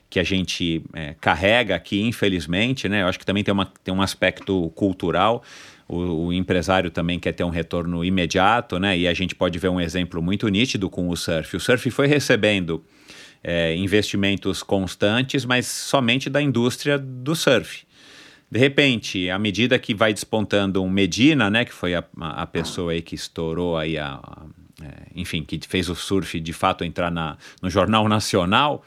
que 0.10 0.20
a 0.20 0.24
gente 0.24 0.84
é, 0.94 1.16
carrega 1.20 1.76
aqui, 1.76 2.02
infelizmente, 2.02 2.88
né? 2.88 3.02
Eu 3.02 3.08
acho 3.08 3.20
que 3.20 3.26
também 3.26 3.44
tem, 3.44 3.54
uma, 3.54 3.66
tem 3.84 3.94
um 3.94 4.02
aspecto 4.02 4.70
cultural 4.76 5.44
o, 5.88 6.28
o, 6.28 6.34
empresário 6.34 6.90
também 6.90 7.20
quer 7.20 7.32
ter 7.32 7.44
um 7.44 7.50
retorno 7.50 8.04
imediato, 8.04 8.80
né? 8.80 8.98
E 8.98 9.08
a 9.08 9.14
gente 9.14 9.36
pode 9.36 9.60
ver 9.60 9.70
um 9.70 9.80
exemplo 9.80 10.22
muito 10.22 10.48
nítido 10.48 10.90
com 10.90 11.10
o 11.10 11.16
surf. 11.16 11.56
O 11.56 11.60
surf 11.60 11.90
foi 11.92 12.08
recebendo 12.08 12.84
é, 13.44 13.76
investimentos 13.76 14.64
constantes, 14.64 15.46
mas 15.46 15.68
somente 15.68 16.30
da 16.30 16.42
indústria 16.42 16.98
do 16.98 17.36
surf. 17.36 17.86
De 18.50 18.60
repente, 18.60 19.30
à 19.30 19.38
medida 19.38 19.78
que 19.78 19.94
vai 19.94 20.14
despontando 20.14 20.82
um 20.84 20.90
Medina, 20.90 21.50
né, 21.50 21.66
que 21.66 21.74
foi 21.74 21.96
a, 21.96 22.04
a 22.20 22.46
pessoa 22.46 22.92
aí 22.92 23.02
que 23.02 23.16
estourou 23.16 23.78
aí 23.78 23.98
a, 23.98 24.20
a 24.22 24.44
é, 24.82 24.88
enfim, 25.16 25.44
que 25.44 25.60
fez 25.68 25.90
o 25.90 25.96
surf 25.96 26.40
de 26.40 26.54
fato 26.54 26.84
entrar 26.84 27.10
na, 27.10 27.38
no 27.62 27.70
Jornal 27.70 28.10
Nacional, 28.10 28.84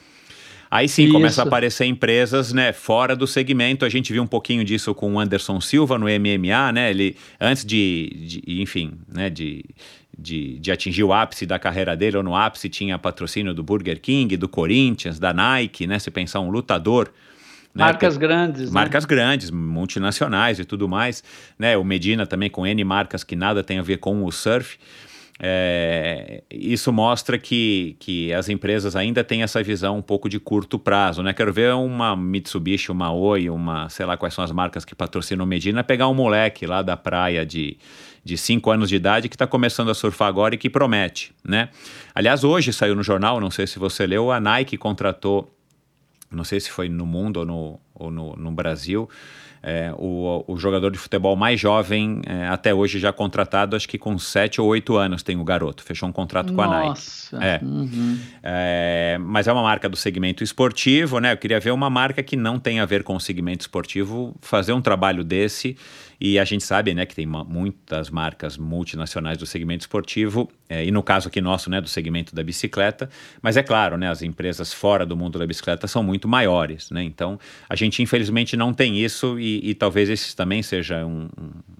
Aí 0.70 0.88
sim 0.88 1.04
Isso. 1.04 1.12
começa 1.12 1.42
a 1.42 1.46
aparecer 1.46 1.86
empresas, 1.86 2.52
né, 2.52 2.72
fora 2.72 3.16
do 3.16 3.26
segmento. 3.26 3.84
A 3.84 3.88
gente 3.88 4.12
viu 4.12 4.22
um 4.22 4.26
pouquinho 4.26 4.64
disso 4.64 4.94
com 4.94 5.14
o 5.14 5.20
Anderson 5.20 5.60
Silva 5.60 5.98
no 5.98 6.06
MMA, 6.06 6.72
né? 6.72 6.90
Ele 6.90 7.16
antes 7.40 7.64
de, 7.64 8.42
de 8.44 8.60
enfim, 8.60 8.92
né, 9.08 9.30
de, 9.30 9.64
de, 10.16 10.58
de, 10.58 10.70
atingir 10.70 11.04
o 11.04 11.12
ápice 11.12 11.46
da 11.46 11.58
carreira 11.58 11.96
dele, 11.96 12.18
ou 12.18 12.22
no 12.22 12.36
ápice 12.36 12.68
tinha 12.68 12.98
patrocínio 12.98 13.54
do 13.54 13.62
Burger 13.62 14.00
King, 14.00 14.36
do 14.36 14.48
Corinthians, 14.48 15.18
da 15.18 15.32
Nike, 15.32 15.86
né? 15.86 15.98
Se 15.98 16.10
pensar 16.10 16.40
um 16.40 16.50
lutador. 16.50 17.10
Né, 17.74 17.84
marcas 17.84 18.16
grandes. 18.16 18.66
Né? 18.66 18.74
Marcas 18.74 19.04
né? 19.04 19.08
grandes, 19.08 19.50
multinacionais 19.50 20.58
e 20.58 20.64
tudo 20.64 20.86
mais. 20.86 21.24
Né? 21.58 21.78
O 21.78 21.84
Medina 21.84 22.26
também 22.26 22.50
com 22.50 22.66
N 22.66 22.84
marcas 22.84 23.24
que 23.24 23.36
nada 23.36 23.64
tem 23.64 23.78
a 23.78 23.82
ver 23.82 23.98
com 23.98 24.22
o 24.22 24.30
surf. 24.30 24.78
É, 25.40 26.42
isso 26.50 26.92
mostra 26.92 27.38
que, 27.38 27.96
que 28.00 28.32
as 28.32 28.48
empresas 28.48 28.96
ainda 28.96 29.22
têm 29.22 29.44
essa 29.44 29.62
visão 29.62 29.96
um 29.96 30.02
pouco 30.02 30.28
de 30.28 30.40
curto 30.40 30.78
prazo, 30.78 31.22
né? 31.22 31.32
Quero 31.32 31.52
ver 31.52 31.72
uma 31.74 32.16
Mitsubishi, 32.16 32.90
uma 32.90 33.12
Oi, 33.12 33.48
uma, 33.48 33.88
sei 33.88 34.04
lá 34.04 34.16
quais 34.16 34.34
são 34.34 34.42
as 34.42 34.50
marcas 34.50 34.84
que 34.84 34.96
patrocinam 34.96 35.46
Medina, 35.46 35.84
pegar 35.84 36.08
um 36.08 36.14
moleque 36.14 36.66
lá 36.66 36.82
da 36.82 36.96
praia 36.96 37.46
de, 37.46 37.78
de 38.24 38.36
5 38.36 38.68
anos 38.68 38.88
de 38.88 38.96
idade 38.96 39.28
que 39.28 39.36
está 39.36 39.46
começando 39.46 39.90
a 39.90 39.94
surfar 39.94 40.26
agora 40.26 40.56
e 40.56 40.58
que 40.58 40.68
promete, 40.68 41.32
né? 41.44 41.68
Aliás, 42.12 42.42
hoje 42.42 42.72
saiu 42.72 42.96
no 42.96 43.02
jornal, 43.04 43.40
não 43.40 43.50
sei 43.50 43.66
se 43.68 43.78
você 43.78 44.06
leu, 44.06 44.32
a 44.32 44.40
Nike 44.40 44.76
contratou, 44.76 45.54
não 46.32 46.42
sei 46.42 46.58
se 46.58 46.68
foi 46.68 46.88
no 46.88 47.06
mundo 47.06 47.38
ou 47.38 47.46
no, 47.46 47.80
ou 47.94 48.10
no, 48.10 48.34
no 48.34 48.50
Brasil, 48.50 49.08
é, 49.62 49.92
o, 49.96 50.44
o, 50.46 50.56
jogador 50.56 50.90
de 50.90 50.98
futebol 50.98 51.34
mais 51.36 51.60
jovem 51.60 52.20
é, 52.26 52.46
até 52.48 52.72
hoje 52.72 52.98
já 52.98 53.12
contratado, 53.12 53.76
acho 53.76 53.88
que 53.88 53.98
com 53.98 54.18
7 54.18 54.60
ou 54.60 54.68
8 54.68 54.96
anos 54.96 55.22
tem 55.22 55.36
o 55.36 55.44
garoto. 55.44 55.82
Fechou 55.82 56.08
um 56.08 56.12
contrato 56.12 56.52
com 56.52 56.62
Nossa. 56.62 57.36
a 57.36 57.40
Nike. 57.40 57.46
É. 57.46 57.64
Uhum. 57.64 58.18
é. 58.42 59.18
mas 59.20 59.48
é 59.48 59.52
uma 59.52 59.62
marca 59.62 59.88
do 59.88 59.96
segmento 59.96 60.44
esportivo, 60.44 61.18
né? 61.18 61.32
Eu 61.32 61.36
queria 61.36 61.60
ver 61.60 61.72
uma 61.72 61.90
marca 61.90 62.22
que 62.22 62.36
não 62.36 62.58
tem 62.58 62.80
a 62.80 62.86
ver 62.86 63.02
com 63.02 63.16
o 63.16 63.20
segmento 63.20 63.62
esportivo 63.62 64.34
fazer 64.40 64.72
um 64.72 64.80
trabalho 64.80 65.24
desse 65.24 65.76
e 66.20 66.38
a 66.38 66.44
gente 66.44 66.64
sabe 66.64 66.94
né, 66.94 67.06
que 67.06 67.14
tem 67.14 67.26
muitas 67.26 68.10
marcas 68.10 68.56
multinacionais 68.58 69.38
do 69.38 69.46
segmento 69.46 69.82
esportivo, 69.82 70.50
é, 70.68 70.84
e 70.84 70.90
no 70.90 71.02
caso 71.02 71.28
aqui 71.28 71.40
nosso, 71.40 71.70
né, 71.70 71.80
do 71.80 71.88
segmento 71.88 72.34
da 72.34 72.42
bicicleta, 72.42 73.08
mas 73.40 73.56
é 73.56 73.62
claro, 73.62 73.96
né, 73.96 74.10
as 74.10 74.22
empresas 74.22 74.72
fora 74.72 75.06
do 75.06 75.16
mundo 75.16 75.38
da 75.38 75.46
bicicleta 75.46 75.86
são 75.86 76.02
muito 76.02 76.26
maiores. 76.26 76.90
Né, 76.90 77.02
então, 77.02 77.38
a 77.68 77.76
gente 77.76 78.02
infelizmente 78.02 78.56
não 78.56 78.72
tem 78.74 78.98
isso 78.98 79.38
e, 79.38 79.70
e 79.70 79.74
talvez 79.74 80.08
esse 80.08 80.34
também 80.34 80.62
seja 80.62 81.04
um, 81.04 81.28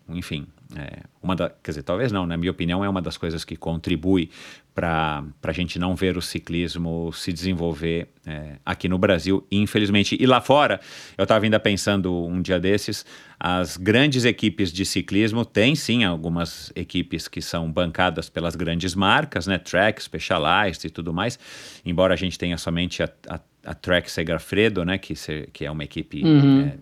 um 0.09 0.16
enfim, 0.16 0.47
é, 0.77 1.01
uma 1.23 1.35
da, 1.35 1.51
quer 1.51 1.70
dizer, 1.70 1.82
talvez 1.82 2.12
não, 2.12 2.27
na 2.27 2.36
minha 2.36 2.51
opinião, 2.51 2.85
é 2.85 2.89
uma 2.89 3.01
das 3.01 3.16
coisas 3.16 3.44
que 3.44 3.56
contribui 3.56 4.31
para 4.79 5.25
a 5.43 5.53
gente 5.53 5.77
não 5.77 5.97
ver 5.97 6.17
o 6.17 6.23
ciclismo 6.23 7.13
se 7.13 7.33
desenvolver 7.33 8.07
é, 8.25 8.59
aqui 8.65 8.89
no 8.89 8.97
Brasil, 8.97 9.45
infelizmente. 9.51 10.17
E 10.21 10.25
lá 10.25 10.41
fora, 10.41 10.81
eu 11.17 11.25
estava 11.25 11.45
ainda 11.45 11.59
pensando 11.59 12.15
um 12.25 12.41
dia 12.41 12.61
desses, 12.61 13.05
as 13.41 13.77
grandes 13.77 14.25
equipes 14.25 14.73
de 14.73 14.85
ciclismo 14.85 15.45
têm 15.45 15.75
sim 15.75 16.05
algumas 16.05 16.71
equipes 16.77 17.27
que 17.27 17.43
são 17.43 17.73
bancadas 17.73 18.29
pelas 18.29 18.55
grandes 18.55 18.95
marcas, 18.95 19.49
né? 19.49 19.59
Trek, 19.59 20.01
Specialized 20.01 20.87
e 20.87 20.91
tudo 20.91 21.13
mais, 21.13 21.41
embora 21.85 22.15
a 22.15 22.17
gente 22.17 22.39
tenha 22.39 22.57
somente 22.57 23.03
a, 23.03 23.11
a, 23.29 23.41
a 23.65 23.75
Trek 23.75 24.09
Segafredo, 24.09 24.85
né? 24.85 24.97
Que, 24.97 25.17
se, 25.17 25.49
que 25.53 25.65
é 25.65 25.71
uma 25.73 25.83
equipe 25.83 26.23
uhum. 26.23 26.69
é, 26.69 26.79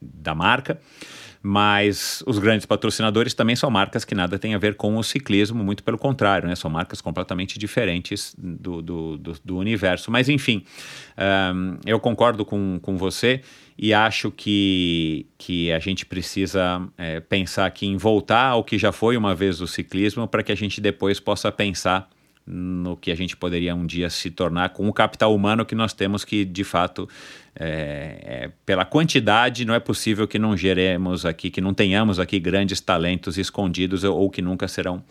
da 0.00 0.34
marca 0.34 0.80
mas 1.46 2.24
os 2.26 2.38
grandes 2.38 2.64
patrocinadores 2.64 3.34
também 3.34 3.54
são 3.54 3.70
marcas 3.70 4.02
que 4.02 4.14
nada 4.14 4.38
têm 4.38 4.54
a 4.54 4.58
ver 4.58 4.76
com 4.76 4.96
o 4.96 5.04
ciclismo, 5.04 5.62
muito 5.62 5.84
pelo 5.84 5.98
contrário, 5.98 6.48
né? 6.48 6.54
são 6.54 6.70
marcas 6.70 7.02
completamente 7.02 7.58
diferentes 7.58 8.34
do, 8.38 8.80
do, 8.80 9.18
do, 9.18 9.32
do 9.44 9.58
universo. 9.58 10.10
Mas, 10.10 10.30
enfim, 10.30 10.64
um, 11.54 11.76
eu 11.84 12.00
concordo 12.00 12.46
com, 12.46 12.78
com 12.80 12.96
você 12.96 13.42
e 13.76 13.92
acho 13.92 14.30
que, 14.30 15.26
que 15.36 15.70
a 15.70 15.78
gente 15.78 16.06
precisa 16.06 16.80
é, 16.96 17.20
pensar 17.20 17.66
aqui 17.66 17.86
em 17.86 17.98
voltar 17.98 18.46
ao 18.46 18.64
que 18.64 18.78
já 18.78 18.90
foi 18.90 19.14
uma 19.14 19.34
vez 19.34 19.60
o 19.60 19.66
ciclismo 19.66 20.26
para 20.26 20.42
que 20.42 20.50
a 20.50 20.56
gente 20.56 20.80
depois 20.80 21.20
possa 21.20 21.52
pensar 21.52 22.08
no 22.46 22.96
que 22.96 23.10
a 23.10 23.14
gente 23.14 23.36
poderia 23.36 23.74
um 23.74 23.86
dia 23.86 24.10
se 24.10 24.30
tornar 24.30 24.70
com 24.70 24.86
o 24.86 24.92
capital 24.92 25.34
humano 25.34 25.64
que 25.64 25.74
nós 25.74 25.94
temos 25.94 26.24
que, 26.24 26.44
de 26.44 26.62
fato, 26.62 27.08
é, 27.56 28.18
é, 28.22 28.50
pela 28.66 28.84
quantidade, 28.84 29.64
não 29.64 29.74
é 29.74 29.80
possível 29.80 30.28
que 30.28 30.38
não 30.38 30.56
geremos 30.56 31.24
aqui, 31.24 31.50
que 31.50 31.60
não 31.60 31.72
tenhamos 31.72 32.20
aqui 32.20 32.38
grandes 32.38 32.80
talentos 32.80 33.38
escondidos 33.38 34.04
ou, 34.04 34.18
ou 34.18 34.30
que 34.30 34.42
nunca 34.42 34.68
serão 34.68 35.02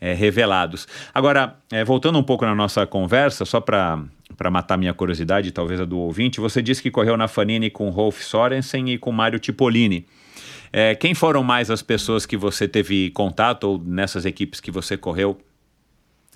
é, 0.00 0.12
revelados. 0.12 0.86
Agora, 1.14 1.56
é, 1.70 1.82
voltando 1.82 2.18
um 2.18 2.22
pouco 2.22 2.44
na 2.44 2.54
nossa 2.54 2.86
conversa, 2.86 3.44
só 3.44 3.60
para 3.60 4.02
para 4.36 4.50
matar 4.50 4.78
minha 4.78 4.94
curiosidade, 4.94 5.52
talvez 5.52 5.78
a 5.78 5.84
do 5.84 5.98
ouvinte, 5.98 6.40
você 6.40 6.62
disse 6.62 6.82
que 6.82 6.90
correu 6.90 7.18
na 7.18 7.28
Fanini 7.28 7.68
com 7.68 7.90
Rolf 7.90 8.22
Sorensen 8.22 8.90
e 8.90 8.96
com 8.96 9.12
Mário 9.12 9.38
Tipolini. 9.38 10.06
É, 10.72 10.94
quem 10.94 11.14
foram 11.14 11.42
mais 11.44 11.70
as 11.70 11.82
pessoas 11.82 12.24
que 12.24 12.36
você 12.36 12.66
teve 12.66 13.10
contato 13.10 13.64
ou 13.64 13.78
nessas 13.78 14.24
equipes 14.24 14.58
que 14.58 14.70
você 14.70 14.96
correu 14.96 15.38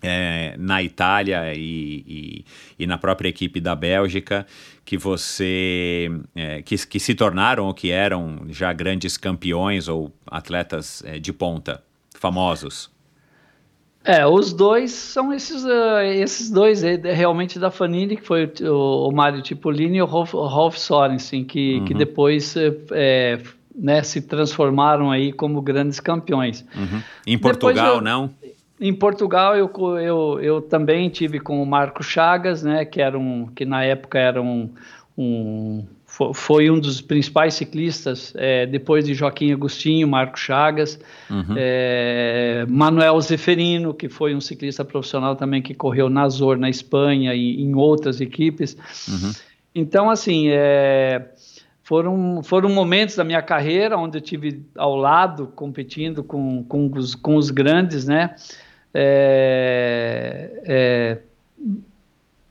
é, 0.02 0.54
na 0.58 0.82
Itália 0.82 1.54
e, 1.54 2.04
e, 2.06 2.44
e, 2.78 2.86
na 2.86 2.98
própria 2.98 3.28
equipe 3.28 3.60
da 3.60 3.74
Bélgica 3.74 4.46
que 4.84 4.96
você 4.96 6.10
é, 6.34 6.62
que, 6.62 6.76
que 6.86 7.00
se 7.00 7.14
tornaram 7.14 7.66
ou 7.66 7.74
que 7.74 7.90
eram 7.90 8.42
já 8.48 8.72
grandes 8.72 9.16
campeões 9.16 9.88
ou 9.88 10.12
atletas 10.26 11.02
é, 11.04 11.18
de 11.18 11.32
ponta 11.32 11.82
famosos? 12.14 12.94
É, 14.04 14.24
os 14.24 14.52
dois 14.52 14.92
são 14.92 15.32
esses, 15.32 15.64
uh, 15.64 15.98
esses 16.14 16.48
dois 16.48 16.84
é, 16.84 16.94
realmente 17.12 17.58
da 17.58 17.72
Fanini, 17.72 18.16
que 18.16 18.22
foi 18.22 18.52
o, 18.62 19.08
o 19.08 19.12
Mário 19.12 19.42
Tipolini 19.42 19.98
e 19.98 20.02
o 20.02 20.04
Rolf, 20.04 20.32
Rolf 20.32 20.76
Sorensen, 20.76 21.42
que, 21.42 21.78
uhum. 21.78 21.84
que 21.86 21.92
depois 21.92 22.54
é, 22.92 23.40
né, 23.74 24.04
se 24.04 24.22
transformaram 24.22 25.10
aí 25.10 25.32
como 25.32 25.60
grandes 25.60 25.98
campeões. 25.98 26.64
Uhum. 26.76 27.02
Em 27.26 27.36
Portugal, 27.36 27.96
eu, 27.96 28.00
não? 28.00 28.30
Em 28.80 28.92
Portugal 28.92 29.56
eu, 29.56 29.70
eu, 29.98 30.40
eu 30.40 30.60
também 30.60 31.08
tive 31.08 31.40
com 31.40 31.62
o 31.62 31.66
Marco 31.66 32.02
Chagas, 32.02 32.62
né, 32.62 32.84
que 32.84 33.00
era 33.00 33.18
um 33.18 33.46
que 33.46 33.64
na 33.64 33.82
época 33.84 34.18
era 34.18 34.40
um, 34.42 34.70
um 35.16 35.84
foi 36.32 36.70
um 36.70 36.78
dos 36.78 37.00
principais 37.00 37.54
ciclistas 37.54 38.32
é, 38.36 38.64
depois 38.64 39.04
de 39.04 39.12
Joaquim 39.12 39.52
Agostinho, 39.52 40.08
Marco 40.08 40.38
Chagas, 40.38 40.98
uhum. 41.28 41.54
é, 41.56 42.64
Manuel 42.68 43.20
Zeferino, 43.20 43.92
que 43.92 44.08
foi 44.08 44.34
um 44.34 44.40
ciclista 44.40 44.84
profissional 44.84 45.36
também 45.36 45.60
que 45.60 45.74
correu 45.74 46.08
na 46.08 46.22
Azor, 46.22 46.56
na 46.56 46.70
Espanha 46.70 47.34
e 47.34 47.60
em 47.60 47.74
outras 47.74 48.20
equipes. 48.20 48.76
Uhum. 49.08 49.32
Então, 49.74 50.08
assim, 50.08 50.48
é, 50.48 51.26
foram, 51.82 52.42
foram 52.42 52.70
momentos 52.70 53.16
da 53.16 53.24
minha 53.24 53.42
carreira 53.42 53.98
onde 53.98 54.16
eu 54.16 54.22
tive 54.22 54.64
ao 54.76 54.96
lado, 54.96 55.48
competindo 55.54 56.24
com, 56.24 56.64
com, 56.64 56.90
os, 56.96 57.14
com 57.14 57.36
os 57.36 57.50
grandes, 57.50 58.06
né? 58.06 58.34
É, 58.98 60.50
é, 60.64 61.18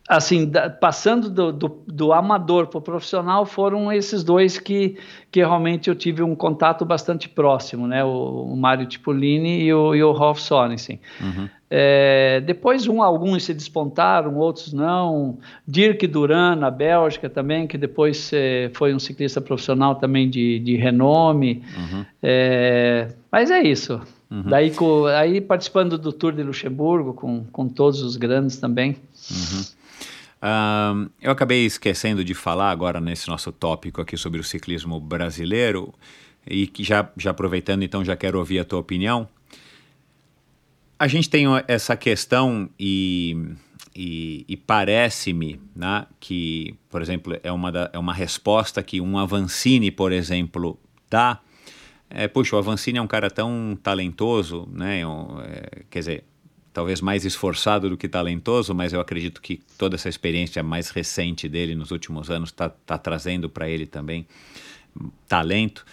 assim, 0.08 0.48
da, 0.48 0.70
passando 0.70 1.28
do, 1.28 1.52
do, 1.52 1.84
do 1.88 2.14
amador 2.14 2.68
para 2.68 2.78
o 2.78 2.82
profissional, 2.82 3.48
foram 3.48 3.92
esses 3.92 4.24
dois 4.24 4.60
que, 4.60 4.98
que 5.32 5.40
realmente 5.40 5.90
eu 5.90 5.96
tive 5.96 6.22
um 6.22 6.36
contato 6.36 6.86
bastante 6.86 7.28
próximo, 7.28 7.88
né? 7.88 8.04
O, 8.04 8.44
o 8.54 8.56
Mário 8.56 8.86
Tipolini 8.86 9.64
e 9.64 9.74
o, 9.74 9.96
e 9.96 10.04
o 10.04 10.12
Rolf 10.12 10.40
Sorensen. 10.40 11.00
Uhum. 11.20 11.50
É, 11.68 12.42
depois 12.46 12.88
um, 12.88 13.02
alguns 13.02 13.44
se 13.44 13.54
despontaram, 13.54 14.36
outros 14.36 14.72
não. 14.72 15.40
Dirk 15.68 16.06
Duran, 16.06 16.56
na 16.56 16.70
Bélgica 16.70 17.28
também, 17.28 17.66
que 17.66 17.76
depois 17.76 18.32
é, 18.32 18.70
foi 18.76 18.94
um 18.94 19.00
ciclista 19.00 19.42
profissional 19.42 19.96
também 19.96 20.30
de, 20.30 20.60
de 20.60 20.76
renome. 20.76 21.64
Uhum. 21.76 22.06
É, 22.22 23.08
mas 23.32 23.50
é 23.50 23.64
isso. 23.64 24.00
Uhum. 24.36 24.44
Daí 24.44 24.72
com, 24.72 25.06
aí 25.06 25.40
participando 25.40 25.98
do 25.98 26.12
Tour 26.12 26.34
de 26.34 26.44
Luxemburgo 26.44 27.14
com, 27.14 27.46
com 27.46 27.70
todos 27.70 28.02
os 28.02 28.18
grandes 28.18 28.58
também. 28.58 28.98
Uhum. 29.32 29.66
Um, 30.44 31.10
eu 31.22 31.32
acabei 31.32 31.66
esquecendo 31.66 32.22
de 32.22 32.34
falar 32.34 32.70
agora 32.70 33.00
nesse 33.00 33.30
nosso 33.30 33.50
tópico 33.54 34.02
aqui 34.02 34.18
sobre 34.18 34.42
o 34.42 34.44
ciclismo 34.44 35.00
brasileiro 35.00 35.94
e 36.46 36.68
que 36.68 36.84
já, 36.84 37.10
já 37.16 37.32
aproveitando 37.32 37.84
então 37.84 38.04
já 38.04 38.18
quero 38.18 38.38
ouvir 38.38 38.60
a 38.60 38.66
tua 38.66 38.80
opinião. 38.80 39.26
A 41.00 41.08
gente 41.08 41.30
tem 41.30 41.46
essa 41.68 41.96
questão 41.96 42.70
e, 42.78 43.38
e, 43.96 44.44
e 44.50 44.58
parece-me 44.58 45.62
né, 45.74 46.06
que, 46.20 46.76
por 46.90 47.02
exemplo, 47.02 47.38
é 47.42 47.52
uma, 47.52 47.72
da, 47.72 47.90
é 47.94 47.98
uma 47.98 48.14
resposta 48.14 48.84
que 48.84 49.00
um 49.00 49.18
Avancini, 49.18 49.92
por 49.92 50.12
exemplo, 50.12 50.78
dá 51.10 51.40
é, 52.10 52.28
puxa, 52.28 52.56
o 52.56 52.60
Avancini 52.60 52.98
é 52.98 53.02
um 53.02 53.08
cara 53.08 53.30
tão 53.30 53.78
talentoso, 53.82 54.68
né? 54.72 55.02
É, 55.02 55.84
quer 55.90 56.00
dizer, 56.00 56.24
talvez 56.72 57.02
mais 57.02 57.26
esforçado 57.26 57.90
do 57.90 57.98
que 57.98 58.08
talentoso, 58.08 58.74
mas 58.76 58.94
eu 58.94 59.00
acredito 59.00 59.42
que 59.42 59.62
toda 59.78 59.96
essa 59.96 60.10
experiência 60.10 60.62
mais 60.62 60.90
recente 60.90 61.48
dele 61.48 61.74
nos 61.76 61.92
últimos 61.92 62.30
anos 62.30 62.50
está 62.50 62.70
tá 62.70 62.98
trazendo 62.98 63.50
para 63.50 63.70
ele 63.70 63.86
também 63.86 64.28
talento. 65.28 65.86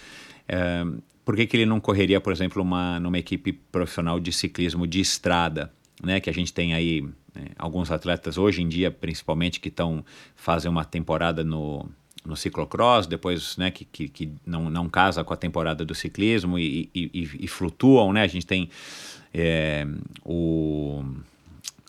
É, 0.48 0.84
por 1.24 1.36
que, 1.36 1.47
que 1.47 1.56
ele 1.56 1.66
não 1.66 1.80
correria, 1.80 2.20
por 2.20 2.32
exemplo, 2.32 2.62
uma, 2.62 2.98
numa 2.98 3.18
equipe 3.18 3.52
profissional 3.52 4.18
de 4.18 4.32
ciclismo 4.32 4.86
de 4.86 5.01
estrada, 5.01 5.72
né? 6.02 6.20
Que 6.20 6.28
a 6.28 6.34
gente 6.34 6.52
tem 6.52 6.74
aí 6.74 7.02
né, 7.34 7.47
alguns 7.59 7.90
atletas 7.90 8.36
hoje 8.36 8.60
em 8.60 8.68
dia, 8.68 8.90
principalmente, 8.90 9.60
que 9.60 9.68
estão 9.68 10.05
fazem 10.34 10.70
uma 10.70 10.84
temporada 10.84 11.43
no, 11.44 11.89
no 12.24 12.36
ciclocross, 12.36 13.07
depois 13.07 13.57
né, 13.57 13.70
que, 13.70 13.85
que, 13.85 14.09
que, 14.09 14.32
não, 14.47 14.70
não 14.70 14.89
casa 14.89 15.24
com 15.24 15.32
a 15.35 15.36
temporada 15.36 15.85
do 15.85 15.94
ciclismo 15.94 16.59
e, 16.59 16.89
e, 16.94 17.11
e, 17.12 17.44
e 17.44 17.49
flutuam, 17.49 18.12
né? 18.12 18.23
A 18.23 18.27
gente 18.27 18.47
tem 18.47 18.70
é, 19.35 19.86
o 20.24 21.05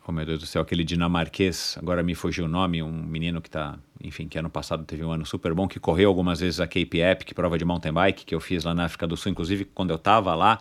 oh 0.08 0.12
meu 0.12 0.26
Deus 0.26 0.40
do 0.40 0.46
céu, 0.46 0.62
aquele 0.62 0.84
dinamarquês, 0.84 1.78
agora 1.80 2.04
me 2.04 2.14
fugiu 2.14 2.46
o 2.46 2.48
nome, 2.48 2.84
um 2.84 2.92
menino 2.92 3.42
que 3.42 3.48
está, 3.48 3.78
enfim, 4.04 4.28
que 4.28 4.38
ano 4.38 4.50
passado 4.50 4.84
teve 4.84 5.04
um 5.04 5.12
ano 5.12 5.26
super 5.26 5.54
bom, 5.54 5.68
que 5.68 5.80
correu 5.80 6.10
algumas 6.10 6.42
vezes 6.42 6.60
a 6.60 6.68
Cape 6.68 7.00
Epic, 7.00 7.34
prova 7.34 7.58
de 7.58 7.64
mountain 7.64 7.94
bike, 7.94 8.26
que 8.26 8.36
eu 8.36 8.40
fiz 8.42 8.66
lá 8.66 8.74
na 8.74 8.86
África 8.86 9.08
do 9.08 9.16
Sul, 9.16 9.32
inclusive 9.32 9.66
quando 9.66 9.92
eu 9.92 9.96
estava 9.96 10.36
lá, 10.36 10.60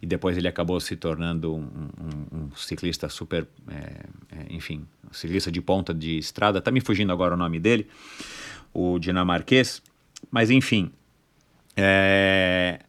e 0.00 0.06
depois 0.06 0.36
ele 0.36 0.46
acabou 0.48 0.78
se 0.78 0.94
tornando 0.96 1.54
um, 1.54 1.60
um, 1.62 2.38
um 2.38 2.56
ciclista 2.56 3.08
super, 3.08 3.46
é, 3.68 3.76
é, 4.36 4.46
enfim, 4.50 4.84
um 5.08 5.14
ciclista 5.14 5.50
de 5.50 5.60
ponta 5.62 5.94
de 5.94 6.18
estrada, 6.18 6.58
está 6.58 6.70
me 6.70 6.80
fugindo 6.80 7.12
agora 7.12 7.34
o 7.34 7.36
nome 7.36 7.58
dele, 7.58 7.88
o 8.72 8.98
dinamarquês, 8.98 9.82
mas 10.30 10.50
enfim, 10.50 10.90
é, 11.76 12.80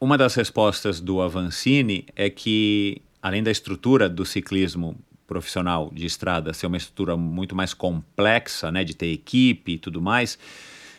uma 0.00 0.16
das 0.16 0.34
respostas 0.34 1.00
do 1.00 1.20
Avancini 1.20 2.06
é 2.16 2.30
que 2.30 3.02
além 3.22 3.42
da 3.42 3.50
estrutura 3.50 4.08
do 4.08 4.24
ciclismo 4.24 4.96
profissional 5.26 5.90
de 5.94 6.06
estrada 6.06 6.52
ser 6.52 6.66
uma 6.66 6.76
estrutura 6.76 7.16
muito 7.16 7.54
mais 7.54 7.72
complexa, 7.74 8.70
né, 8.72 8.82
de 8.82 8.94
ter 8.94 9.12
equipe 9.12 9.72
e 9.72 9.78
tudo 9.78 10.00
mais, 10.00 10.38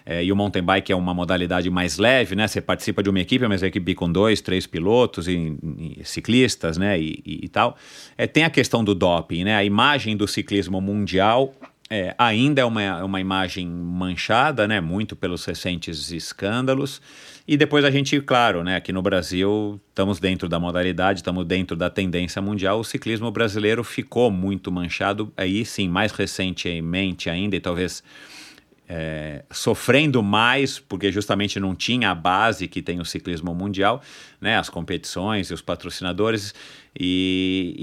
é, 0.05 0.23
e 0.23 0.31
o 0.31 0.35
mountain 0.35 0.63
bike 0.63 0.91
é 0.91 0.95
uma 0.95 1.13
modalidade 1.13 1.69
mais 1.69 1.97
leve, 1.97 2.35
né? 2.35 2.47
Você 2.47 2.59
participa 2.59 3.03
de 3.03 3.09
uma 3.09 3.19
equipe, 3.19 3.47
mas 3.47 3.61
a 3.61 3.67
equipe 3.67 3.93
com 3.93 4.11
dois, 4.11 4.41
três 4.41 4.65
pilotos 4.65 5.27
e, 5.27 5.55
e 5.77 6.01
ciclistas, 6.03 6.77
né? 6.77 6.99
E, 6.99 7.21
e, 7.25 7.45
e 7.45 7.47
tal. 7.47 7.77
É, 8.17 8.25
tem 8.25 8.43
a 8.43 8.49
questão 8.49 8.83
do 8.83 8.95
doping, 8.95 9.43
né? 9.43 9.55
A 9.55 9.63
imagem 9.63 10.17
do 10.17 10.27
ciclismo 10.27 10.81
mundial 10.81 11.53
é, 11.93 12.15
ainda 12.17 12.61
é 12.61 12.65
uma, 12.65 13.03
uma 13.03 13.19
imagem 13.19 13.67
manchada, 13.67 14.65
né? 14.65 14.79
Muito 14.79 15.13
pelos 15.13 15.43
recentes 15.43 16.09
escândalos. 16.09 17.01
E 17.45 17.57
depois 17.57 17.83
a 17.83 17.91
gente, 17.91 18.21
claro, 18.21 18.63
né, 18.63 18.77
aqui 18.77 18.93
no 18.93 19.01
Brasil, 19.01 19.77
estamos 19.89 20.17
dentro 20.17 20.47
da 20.47 20.57
modalidade, 20.57 21.19
estamos 21.19 21.45
dentro 21.45 21.75
da 21.75 21.89
tendência 21.89 22.41
mundial. 22.41 22.79
O 22.79 22.83
ciclismo 22.85 23.29
brasileiro 23.29 23.83
ficou 23.83 24.31
muito 24.31 24.71
manchado, 24.71 25.33
aí 25.35 25.65
sim, 25.65 25.89
mais 25.89 26.13
recentemente 26.13 27.29
ainda, 27.29 27.57
e 27.57 27.59
talvez 27.59 28.01
é, 28.93 29.45
sofrendo 29.49 30.21
mais, 30.21 30.77
porque 30.77 31.13
justamente 31.13 31.61
não 31.61 31.73
tinha 31.73 32.11
a 32.11 32.15
base 32.15 32.67
que 32.67 32.81
tem 32.81 32.99
o 32.99 33.05
ciclismo 33.05 33.55
mundial, 33.55 34.01
né, 34.41 34.57
as 34.57 34.69
competições 34.69 35.49
e 35.49 35.53
os 35.53 35.61
patrocinadores. 35.61 36.53
E, 36.99 37.73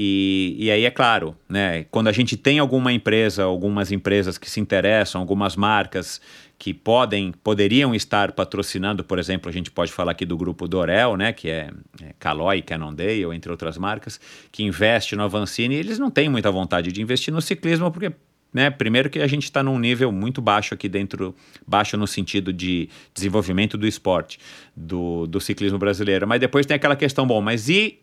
e, 0.59 0.67
e, 0.67 0.71
aí 0.71 0.85
é 0.85 0.91
claro, 0.91 1.35
né, 1.49 1.85
quando 1.85 2.09
a 2.09 2.13
gente 2.13 2.37
tem 2.37 2.59
alguma 2.59 2.93
empresa, 2.93 3.45
algumas 3.45 3.91
empresas 3.91 4.37
que 4.37 4.51
se 4.51 4.61
interessam, 4.61 5.19
algumas 5.19 5.57
marcas 5.57 6.21
que 6.59 6.75
podem, 6.75 7.33
poderiam 7.33 7.95
estar 7.95 8.33
patrocinando, 8.33 9.03
por 9.03 9.19
exemplo, 9.19 9.49
a 9.49 9.53
gente 9.53 9.71
pode 9.71 9.91
falar 9.91 10.13
aqui 10.13 10.27
do 10.27 10.37
grupo 10.37 10.69
Dorel, 10.69 11.17
né, 11.17 11.33
que 11.33 11.49
é, 11.49 11.71
é 12.03 12.13
Caloi, 12.19 12.61
Cannondale, 12.61 13.35
entre 13.35 13.51
outras 13.51 13.79
marcas, 13.79 14.21
que 14.53 14.63
investe 14.63 15.17
no 15.17 15.23
Avancini, 15.23 15.77
eles 15.77 15.99
não 15.99 16.11
têm 16.11 16.29
muita 16.29 16.51
vontade 16.51 16.93
de 16.93 17.01
investir 17.01 17.33
no 17.33 17.41
ciclismo, 17.41 17.91
porque 17.91 18.13
né? 18.53 18.71
Primeiro 18.71 19.11
que 19.11 19.21
a 19.21 19.27
gente 19.27 19.45
está 19.45 19.63
num 19.63 19.79
nível 19.79 20.11
muito 20.11 20.41
baixo 20.41 20.75
aqui 20.75 20.89
dentro, 20.89 21.35
baixo 21.67 21.97
no 21.97 22.07
sentido 22.07 22.53
de 22.53 22.89
desenvolvimento 23.15 23.77
do 23.77 23.87
esporte, 23.87 24.39
do, 24.75 25.27
do 25.27 25.41
ciclismo 25.41 25.79
brasileiro. 25.79 26.27
Mas 26.27 26.41
depois 26.41 26.67
tem 26.67 26.75
aquela 26.75 26.97
questão, 26.97 27.27
bom, 27.27 27.41
mas 27.41 27.69
e 27.69 27.99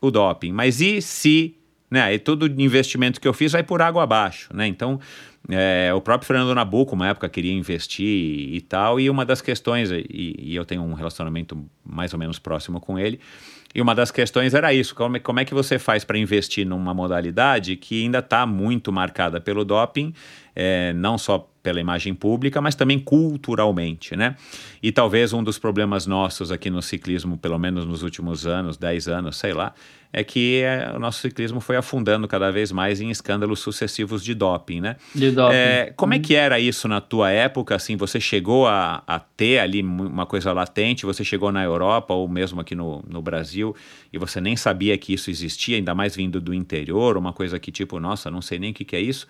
o 0.00 0.10
doping? 0.10 0.52
Mas 0.52 0.80
e 0.80 1.00
se, 1.02 1.56
né? 1.90 2.14
E 2.14 2.18
todo 2.18 2.46
investimento 2.60 3.20
que 3.20 3.26
eu 3.26 3.32
fiz 3.32 3.52
vai 3.52 3.62
por 3.62 3.82
água 3.82 4.02
abaixo, 4.02 4.54
né? 4.54 4.66
Então, 4.66 5.00
é, 5.48 5.92
o 5.94 6.00
próprio 6.00 6.26
Fernando 6.26 6.54
Nabuco, 6.54 6.94
uma 6.94 7.08
época, 7.08 7.28
queria 7.28 7.52
investir 7.52 8.06
e, 8.06 8.56
e 8.56 8.60
tal, 8.60 8.98
e 8.98 9.08
uma 9.08 9.24
das 9.24 9.40
questões, 9.40 9.90
e, 9.90 10.04
e 10.10 10.56
eu 10.56 10.64
tenho 10.64 10.82
um 10.82 10.94
relacionamento 10.94 11.64
mais 11.84 12.12
ou 12.12 12.18
menos 12.18 12.38
próximo 12.38 12.80
com 12.80 12.98
ele, 12.98 13.20
e 13.76 13.82
uma 13.82 13.94
das 13.94 14.10
questões 14.10 14.54
era 14.54 14.72
isso: 14.72 14.94
como, 14.94 15.18
é, 15.18 15.20
como 15.20 15.38
é 15.38 15.44
que 15.44 15.52
você 15.52 15.78
faz 15.78 16.02
para 16.02 16.16
investir 16.16 16.66
numa 16.66 16.94
modalidade 16.94 17.76
que 17.76 18.04
ainda 18.04 18.20
está 18.20 18.46
muito 18.46 18.90
marcada 18.90 19.38
pelo 19.38 19.66
doping, 19.66 20.14
é, 20.56 20.94
não 20.94 21.18
só 21.18 21.48
pela 21.62 21.80
imagem 21.80 22.14
pública, 22.14 22.60
mas 22.60 22.74
também 22.74 22.98
culturalmente, 22.98 24.16
né? 24.16 24.36
E 24.82 24.90
talvez 24.90 25.32
um 25.32 25.42
dos 25.42 25.58
problemas 25.58 26.06
nossos 26.06 26.50
aqui 26.50 26.70
no 26.70 26.80
ciclismo, 26.80 27.36
pelo 27.36 27.58
menos 27.58 27.84
nos 27.84 28.02
últimos 28.02 28.46
anos, 28.46 28.76
10 28.76 29.08
anos, 29.08 29.36
sei 29.36 29.52
lá, 29.52 29.74
é 30.12 30.22
que 30.22 30.62
é, 30.62 30.92
o 30.94 30.98
nosso 30.98 31.20
ciclismo 31.20 31.60
foi 31.60 31.76
afundando 31.76 32.26
cada 32.28 32.50
vez 32.52 32.70
mais 32.70 33.00
em 33.00 33.10
escândalos 33.10 33.58
sucessivos 33.58 34.22
de 34.22 34.32
doping, 34.32 34.80
né? 34.80 34.96
De 35.14 35.30
doping. 35.32 35.54
É, 35.54 35.92
como 35.96 36.14
é 36.14 36.20
que 36.20 36.34
era 36.34 36.58
isso 36.60 36.86
na 36.86 37.00
tua 37.00 37.30
época? 37.32 37.74
Assim, 37.74 37.96
você 37.96 38.20
chegou 38.20 38.68
a, 38.68 39.02
a, 39.06 39.18
ter 39.18 39.58
ali 39.58 39.82
uma 39.82 40.24
coisa 40.24 40.52
latente? 40.52 41.04
Você 41.04 41.24
chegou 41.24 41.50
na 41.50 41.64
Europa 41.64 42.14
ou 42.14 42.28
mesmo 42.28 42.60
aqui 42.60 42.74
no, 42.74 43.04
no 43.06 43.20
Brasil 43.20 43.74
e 44.12 44.18
você 44.18 44.40
nem 44.40 44.56
sabia 44.56 44.96
que 44.96 45.12
isso 45.12 45.30
existia, 45.30 45.76
ainda 45.76 45.94
mais 45.94 46.14
vindo 46.14 46.40
do 46.40 46.54
interior, 46.54 47.16
uma 47.18 47.32
coisa 47.32 47.58
que 47.58 47.72
tipo, 47.72 47.98
nossa, 47.98 48.30
não 48.30 48.40
sei 48.40 48.58
nem 48.58 48.70
o 48.70 48.74
que, 48.74 48.84
que 48.84 48.94
é 48.94 49.00
isso. 49.00 49.26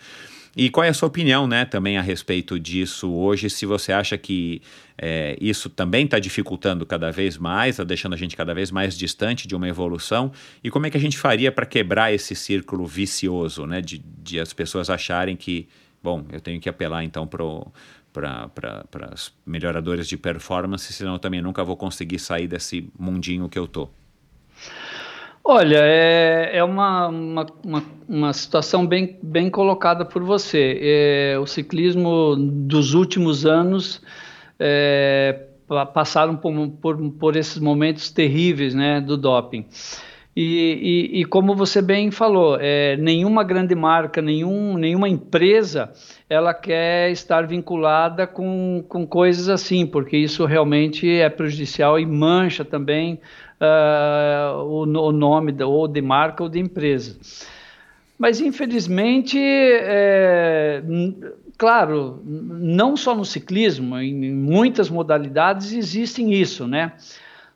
E 0.56 0.70
qual 0.70 0.84
é 0.84 0.88
a 0.88 0.94
sua 0.94 1.08
opinião, 1.08 1.46
né, 1.46 1.66
também 1.66 1.98
a 1.98 2.00
respeito 2.00 2.58
disso 2.58 3.12
hoje? 3.12 3.50
Se 3.50 3.66
você 3.66 3.92
acha 3.92 4.16
que 4.16 4.62
é, 4.96 5.36
isso 5.38 5.68
também 5.68 6.06
está 6.06 6.18
dificultando 6.18 6.86
cada 6.86 7.12
vez 7.12 7.36
mais, 7.36 7.74
está 7.74 7.84
deixando 7.84 8.14
a 8.14 8.16
gente 8.16 8.34
cada 8.34 8.54
vez 8.54 8.70
mais 8.70 8.96
distante 8.96 9.46
de 9.46 9.54
uma 9.54 9.68
evolução? 9.68 10.32
E 10.64 10.70
como 10.70 10.86
é 10.86 10.90
que 10.90 10.96
a 10.96 11.00
gente 11.00 11.18
faria 11.18 11.52
para 11.52 11.66
quebrar 11.66 12.10
esse 12.14 12.34
círculo 12.34 12.86
vicioso, 12.86 13.66
né, 13.66 13.82
de, 13.82 13.98
de 13.98 14.40
as 14.40 14.54
pessoas 14.54 14.88
acharem 14.88 15.36
que, 15.36 15.68
bom, 16.02 16.24
eu 16.32 16.40
tenho 16.40 16.58
que 16.58 16.70
apelar 16.70 17.04
então 17.04 17.26
para 17.26 18.50
os 19.12 19.34
melhoradores 19.44 20.08
de 20.08 20.16
performance, 20.16 20.90
senão 20.90 21.12
eu 21.12 21.18
também 21.18 21.42
nunca 21.42 21.62
vou 21.62 21.76
conseguir 21.76 22.18
sair 22.18 22.48
desse 22.48 22.88
mundinho 22.98 23.46
que 23.46 23.58
eu 23.58 23.68
tô. 23.68 23.90
Olha, 25.48 25.78
é, 25.80 26.56
é 26.56 26.64
uma, 26.64 27.06
uma, 27.06 27.46
uma, 27.64 27.82
uma, 28.08 28.32
situação 28.32 28.84
bem, 28.84 29.16
bem 29.22 29.48
colocada 29.48 30.04
por 30.04 30.24
você. 30.24 30.80
É, 30.82 31.38
o 31.38 31.46
ciclismo 31.46 32.34
dos 32.34 32.94
últimos 32.94 33.46
anos 33.46 34.02
é, 34.58 35.44
passaram 35.94 36.34
por, 36.34 36.52
por, 36.82 37.10
por, 37.12 37.36
esses 37.36 37.60
momentos 37.60 38.10
terríveis 38.10 38.74
né, 38.74 39.00
do 39.00 39.16
doping. 39.16 39.64
E, 40.34 41.12
e, 41.14 41.20
e 41.20 41.24
como 41.24 41.54
você 41.54 41.80
bem 41.80 42.10
falou, 42.10 42.58
é, 42.60 42.96
nenhuma 42.96 43.44
grande 43.44 43.74
marca, 43.76 44.20
nenhum, 44.20 44.76
nenhuma 44.76 45.08
empresa, 45.08 45.92
ela 46.28 46.52
quer 46.52 47.12
estar 47.12 47.46
vinculada 47.46 48.26
com, 48.26 48.84
com 48.88 49.06
coisas 49.06 49.48
assim, 49.48 49.86
porque 49.86 50.16
isso 50.16 50.44
realmente 50.44 51.08
é 51.08 51.30
prejudicial 51.30 52.00
e 52.00 52.04
mancha 52.04 52.64
também 52.64 53.20
uh, 53.60 54.62
o, 54.62 54.82
o, 54.82 55.12
nome 55.12 55.52
da, 55.52 55.66
ou 55.66 55.86
de 55.88 56.00
marca 56.00 56.42
ou 56.42 56.48
de 56.48 56.58
empresa. 56.58 57.16
Mas, 58.18 58.40
infelizmente, 58.40 59.38
é, 59.38 60.82
claro, 61.58 62.22
não 62.24 62.96
só 62.96 63.14
no 63.14 63.24
ciclismo, 63.24 63.98
em 63.98 64.32
muitas 64.32 64.88
modalidades 64.88 65.72
existem 65.72 66.32
isso, 66.32 66.66
né? 66.66 66.92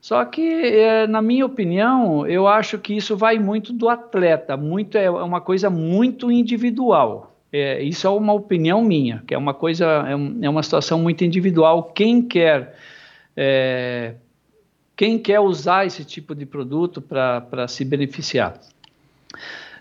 Só 0.01 0.25
que, 0.25 0.43
é, 0.43 1.07
na 1.07 1.21
minha 1.21 1.45
opinião, 1.45 2.27
eu 2.27 2.47
acho 2.47 2.79
que 2.79 2.95
isso 2.95 3.17
vai 3.17 3.39
muito 3.39 3.73
do 3.73 3.89
atleta, 3.89 4.57
muito 4.57 4.97
é 4.97 5.11
uma 5.11 5.41
coisa 5.41 5.69
muito 5.69 6.31
individual. 6.31 7.37
É, 7.53 7.83
isso 7.83 8.07
é 8.07 8.11
uma 8.11 8.33
opinião 8.33 8.83
minha, 8.83 9.23
que 9.27 9.35
é 9.35 9.39
uma 9.39 9.53
coisa, 9.53 9.87
é, 10.07 10.13
é 10.47 10.49
uma 10.49 10.63
situação 10.63 11.01
muito 11.01 11.25
individual. 11.25 11.85
Quem 11.95 12.23
quer 12.23 12.77
é, 13.37 14.15
quem 15.01 15.19
quer 15.19 15.41
usar 15.41 15.87
esse 15.87 16.05
tipo 16.05 16.35
de 16.35 16.45
produto 16.45 17.01
para 17.01 17.67
se 17.67 17.87
beneficiar. 17.87 18.61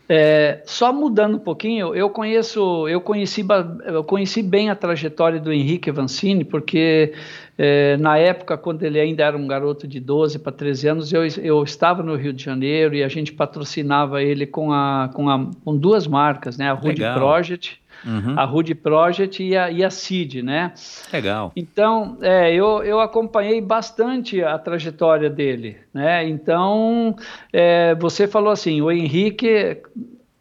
É, 0.08 0.62
só 0.66 0.94
mudando 0.94 1.36
um 1.36 1.40
pouquinho, 1.40 1.94
eu 1.94 2.10
conheço, 2.10 2.88
eu 2.88 3.02
conheci, 3.02 3.46
eu 3.84 4.02
conheci 4.02 4.41
bem 4.41 4.70
a 4.70 4.76
trajetória 4.76 5.38
do 5.38 5.52
Henrique 5.52 5.90
Avancini, 5.90 6.46
porque 6.46 7.14
é, 7.58 7.98
na 7.98 8.18
época, 8.18 8.58
quando 8.58 8.84
ele 8.84 8.98
ainda 8.98 9.26
era 9.26 9.36
um 9.36 9.46
garoto 9.46 9.86
de 9.86 10.00
12 10.00 10.40
para 10.40 10.54
13 10.54 10.88
anos, 10.88 11.12
eu, 11.12 11.28
eu 11.44 11.62
estava 11.64 12.02
no 12.02 12.16
Rio 12.16 12.32
de 12.32 12.41
Janeiro 12.41 12.96
e 12.96 13.04
a 13.04 13.10
gente 13.10 13.34
patrocinava 13.34 14.24
ele 14.24 14.46
com, 14.46 14.72
a, 14.72 15.10
com, 15.14 15.30
a, 15.30 15.52
com 15.66 15.76
duas 15.76 16.08
marcas, 16.08 16.58
né, 16.58 16.70
a 16.70 16.74
Rude 16.74 17.02
Project 17.14 17.78
Uhum. 18.06 18.38
A 18.38 18.46
Rude 18.46 18.74
Project 18.76 19.44
e 19.44 19.58
a, 19.58 19.70
e 19.70 19.84
a 19.84 19.90
CID, 19.90 20.42
né? 20.42 20.74
Legal. 21.12 21.52
Então, 21.56 22.18
é, 22.22 22.54
eu, 22.54 22.84
eu 22.84 23.00
acompanhei 23.00 23.62
bastante 23.62 24.44
a 24.44 24.58
trajetória 24.58 25.30
dele, 25.30 25.78
né? 25.94 26.28
Então, 26.28 27.16
é, 27.52 27.96
você 27.96 28.28
falou 28.28 28.52
assim, 28.52 28.82
o 28.82 28.92
Henrique, 28.92 29.82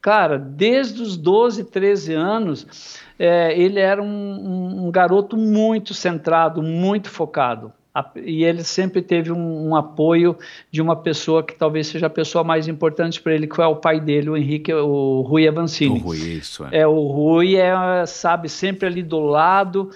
cara, 0.01 0.39
desde 0.39 1.02
os 1.02 1.16
12, 1.16 1.64
13 1.64 2.14
anos, 2.14 3.01
é, 3.18 3.59
ele 3.59 3.80
era 3.80 4.02
um, 4.02 4.06
um, 4.06 4.86
um 4.86 4.90
garoto 4.90 5.36
muito 5.36 5.94
centrado, 5.94 6.62
muito 6.62 7.10
focado 7.10 7.72
e 8.16 8.44
ele 8.44 8.64
sempre 8.64 9.02
teve 9.02 9.32
um, 9.32 9.68
um, 9.68 9.76
apoio 9.76 10.36
de 10.70 10.82
uma 10.82 10.96
pessoa 10.96 11.42
que 11.42 11.54
talvez 11.54 11.86
seja 11.86 12.06
a 12.06 12.10
pessoa 12.10 12.42
mais 12.44 12.68
importante 12.68 13.20
para 13.20 13.34
ele, 13.34 13.46
que 13.46 13.60
é 13.60 13.66
o 13.66 13.76
pai 13.76 14.00
dele, 14.00 14.30
o 14.30 14.36
Henrique, 14.36 14.72
o 14.72 15.22
Rui 15.22 15.46
Avancini. 15.46 15.98
O 15.98 16.02
Rui, 16.02 16.18
isso. 16.18 16.64
É, 16.70 16.80
é 16.80 16.86
o 16.86 17.06
Rui 17.06 17.56
é, 17.56 18.06
sabe, 18.06 18.48
sempre 18.48 18.86
ali 18.86 19.02
do 19.02 19.20
lado. 19.20 19.90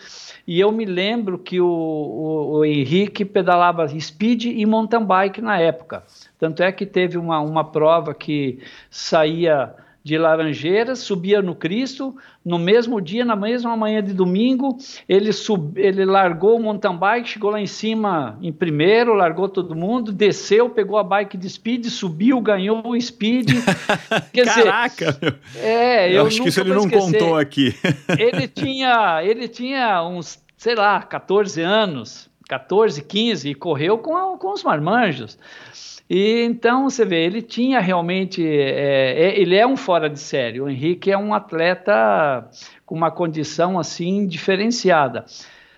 E 0.46 0.58
eu 0.58 0.72
me 0.72 0.84
lembro 0.84 1.38
que 1.38 1.60
o, 1.60 1.66
o, 1.66 2.58
o 2.58 2.64
Henrique 2.64 3.24
pedalava 3.24 3.86
speed 3.88 4.44
e 4.44 4.66
mountain 4.66 5.04
bike 5.04 5.40
na 5.40 5.58
época. 5.58 6.02
Tanto 6.38 6.62
é 6.62 6.72
que 6.72 6.84
teve 6.84 7.16
uma, 7.18 7.40
uma 7.40 7.64
prova 7.64 8.12
que 8.14 8.58
saía 8.90 9.74
de 10.04 10.18
Laranjeiras, 10.18 10.98
subia 10.98 11.40
no 11.40 11.54
Cristo, 11.54 12.16
no 12.44 12.58
mesmo 12.58 13.00
dia, 13.00 13.24
na 13.24 13.36
mesma 13.36 13.76
manhã 13.76 14.02
de 14.02 14.12
domingo, 14.12 14.76
ele, 15.08 15.32
sub, 15.32 15.80
ele 15.80 16.04
largou 16.04 16.56
o 16.56 16.62
mountain 16.62 16.96
bike, 16.96 17.28
chegou 17.28 17.50
lá 17.50 17.60
em 17.60 17.66
cima 17.66 18.36
em 18.42 18.52
primeiro, 18.52 19.14
largou 19.14 19.48
todo 19.48 19.76
mundo, 19.76 20.10
desceu, 20.10 20.68
pegou 20.68 20.98
a 20.98 21.04
bike 21.04 21.36
de 21.36 21.48
speed, 21.48 21.86
subiu, 21.86 22.40
ganhou 22.40 22.82
o 22.84 23.00
speed. 23.00 23.50
Quer 24.32 24.44
Caraca! 24.46 25.12
Dizer, 25.12 25.38
é, 25.62 26.08
eu, 26.08 26.14
eu 26.14 26.26
acho 26.26 26.42
que 26.42 26.48
isso 26.48 26.60
ele 26.60 26.74
não 26.74 26.86
esquecer. 26.86 27.12
contou 27.12 27.36
aqui. 27.36 27.74
ele, 28.18 28.48
tinha, 28.48 29.22
ele 29.22 29.46
tinha 29.46 30.02
uns, 30.02 30.42
sei 30.56 30.74
lá, 30.74 31.00
14 31.00 31.60
anos, 31.60 32.28
14, 32.48 33.02
15, 33.02 33.50
e 33.50 33.54
correu 33.54 33.98
com, 33.98 34.36
com 34.36 34.52
os 34.52 34.64
marmanjos. 34.64 35.38
E 36.14 36.42
então 36.42 36.90
você 36.90 37.06
vê, 37.06 37.24
ele 37.24 37.40
tinha 37.40 37.80
realmente, 37.80 38.46
é, 38.46 39.30
é, 39.30 39.40
ele 39.40 39.56
é 39.56 39.66
um 39.66 39.78
fora 39.78 40.10
de 40.10 40.20
série. 40.20 40.60
O 40.60 40.68
Henrique 40.68 41.10
é 41.10 41.16
um 41.16 41.32
atleta 41.32 42.50
com 42.84 42.94
uma 42.94 43.10
condição 43.10 43.78
assim 43.78 44.26
diferenciada. 44.26 45.24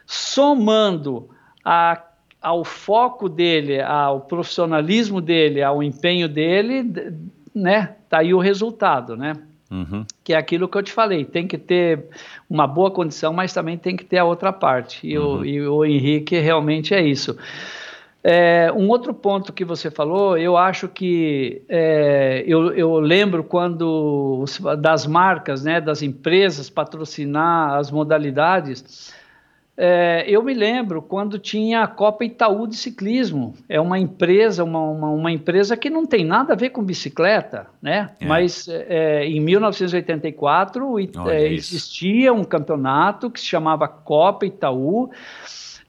Somando 0.05 1.29
a, 1.65 2.03
ao 2.43 2.65
foco 2.65 3.29
dele, 3.29 3.81
ao 3.81 4.23
profissionalismo 4.23 5.21
dele, 5.21 5.63
ao 5.63 5.81
empenho 5.81 6.29
dele, 6.29 6.83
né? 7.55 7.95
Tá 8.09 8.19
aí 8.19 8.35
o 8.35 8.41
resultado, 8.41 9.17
né? 9.17 9.35
Uhum. 9.71 10.05
Que 10.25 10.35
é 10.35 10.37
aquilo 10.37 10.67
que 10.67 10.77
eu 10.77 10.83
te 10.83 10.91
falei, 10.91 11.25
tem 11.25 11.47
que 11.47 11.57
ter 11.57 12.07
uma 12.51 12.67
boa 12.67 12.91
condição, 12.91 13.33
mas 13.33 13.53
também 13.53 13.79
tem 13.79 13.97
que 13.97 14.05
ter 14.05 14.19
a 14.19 14.25
outra 14.25 14.53
parte. 14.53 15.07
E, 15.07 15.17
uhum. 15.17 15.39
o, 15.39 15.45
e 15.45 15.69
o 15.69 15.85
Henrique 15.85 16.37
realmente 16.41 16.93
é 16.93 17.01
isso. 17.01 17.39
É, 18.27 18.73
um 18.75 18.89
outro 18.89 19.13
ponto 19.13 19.53
que 19.53 19.67
você 19.67 19.91
falou, 19.91 20.39
eu 20.39 20.57
acho 20.57 20.89
que 20.89 21.61
é, 21.69 22.43
eu, 22.47 22.73
eu, 22.73 22.99
lembro 22.99 23.45
quando 23.45 24.47
das 24.81 25.07
marcas, 25.07 25.63
né, 25.63 25.79
das 25.79 26.01
empresas 26.01 26.71
patrocinar 26.71 27.75
as 27.75 27.91
modalidades. 27.91 29.13
É, 29.77 30.25
eu 30.27 30.43
me 30.43 30.55
lembro 30.55 31.03
quando 31.03 31.39
tinha 31.39 31.83
a 31.83 31.87
Copa 31.87 32.25
Itaú 32.25 32.67
de 32.67 32.77
ciclismo. 32.77 33.53
É 33.69 33.79
uma 33.79 33.99
empresa, 33.99 34.65
uma, 34.65 34.81
uma, 34.81 35.11
uma 35.11 35.31
empresa 35.31 35.77
que 35.77 35.91
não 35.91 36.07
tem 36.07 36.25
nada 36.25 36.55
a 36.55 36.57
ver 36.57 36.71
com 36.71 36.83
bicicleta, 36.83 37.67
né? 37.83 38.09
É. 38.19 38.25
Mas 38.25 38.67
é, 38.69 39.27
em 39.27 39.39
1984 39.39 40.99
é, 41.29 41.53
existia 41.53 42.33
um 42.33 42.45
campeonato 42.45 43.29
que 43.29 43.39
se 43.39 43.47
chamava 43.47 43.87
Copa 43.87 44.47
Itaú. 44.47 45.11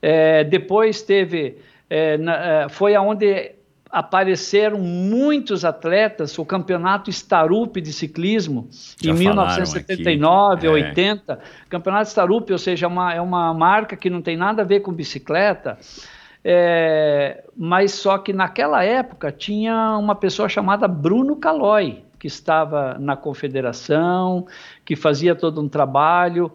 É, 0.02 0.44
depois 0.44 1.02
teve 1.02 1.60
é, 1.90 2.18
na, 2.18 2.64
é, 2.64 2.70
foi 2.70 2.96
aonde 2.96 3.54
apareceram 3.90 4.80
muitos 4.80 5.64
atletas, 5.64 6.38
o 6.38 6.46
campeonato 6.46 7.10
Starup 7.10 7.78
de 7.78 7.94
ciclismo, 7.94 8.68
Já 9.02 9.12
em 9.12 9.14
1979, 9.14 10.68
aqui. 10.68 10.68
80. 10.68 11.34
É. 11.34 11.38
Campeonato 11.70 12.10
Starup, 12.10 12.52
ou 12.52 12.58
seja, 12.58 12.86
é 12.86 12.90
uma, 12.90 13.14
é 13.14 13.22
uma 13.22 13.54
marca 13.54 13.96
que 13.96 14.10
não 14.10 14.22
tem 14.22 14.36
nada 14.36 14.64
a 14.64 14.66
ver 14.66 14.82
com 14.82 14.92
bicicleta, 14.92 15.78
é, 16.44 17.44
mas 17.56 17.94
só 17.94 18.18
que 18.18 18.34
naquela 18.34 18.84
época 18.84 19.32
tinha 19.32 19.98
uma 19.98 20.14
pessoa 20.14 20.50
chamada 20.50 20.88
Bruno 20.88 21.38
Calói, 21.38 22.04
que 22.20 22.28
estava 22.28 22.98
na 23.00 23.16
confederação, 23.16 24.46
que 24.84 24.96
fazia 24.96 25.36
todo 25.36 25.62
um 25.62 25.70
trabalho, 25.70 26.52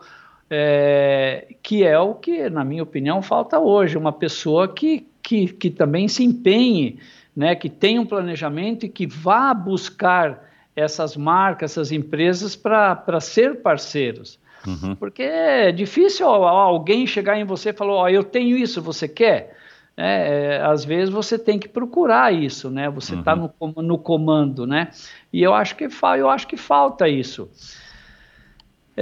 é, 0.50 1.54
que 1.62 1.84
é 1.84 1.98
o 1.98 2.14
que, 2.14 2.50
na 2.50 2.64
minha 2.64 2.82
opinião, 2.82 3.22
falta 3.22 3.58
hoje, 3.58 3.96
uma 3.96 4.12
pessoa 4.12 4.68
que, 4.68 5.06
que, 5.30 5.46
que 5.46 5.70
também 5.70 6.08
se 6.08 6.24
empenhe, 6.24 6.98
né, 7.36 7.54
que 7.54 7.70
tenha 7.70 8.00
um 8.00 8.04
planejamento 8.04 8.84
e 8.84 8.88
que 8.88 9.06
vá 9.06 9.54
buscar 9.54 10.50
essas 10.74 11.16
marcas, 11.16 11.70
essas 11.70 11.92
empresas 11.92 12.56
para 12.56 13.20
ser 13.20 13.62
parceiros. 13.62 14.40
Uhum. 14.66 14.96
Porque 14.96 15.22
é 15.22 15.70
difícil 15.70 16.26
alguém 16.26 17.06
chegar 17.06 17.38
em 17.38 17.44
você 17.44 17.70
e 17.70 17.72
falar, 17.72 17.92
ó, 17.92 18.02
oh, 18.02 18.08
eu 18.08 18.24
tenho 18.24 18.56
isso, 18.56 18.82
você 18.82 19.06
quer? 19.06 19.56
É, 19.96 20.56
é, 20.56 20.62
às 20.62 20.84
vezes 20.84 21.10
você 21.10 21.38
tem 21.38 21.60
que 21.60 21.68
procurar 21.68 22.34
isso, 22.34 22.68
né? 22.68 22.90
Você 22.90 23.14
está 23.14 23.36
uhum. 23.36 23.50
no, 23.76 23.82
no 23.82 23.98
comando, 23.98 24.66
né? 24.66 24.90
E 25.32 25.40
eu 25.40 25.54
acho 25.54 25.76
que 25.76 25.86
eu 26.18 26.28
acho 26.28 26.48
que 26.48 26.56
falta 26.56 27.08
isso. 27.08 27.48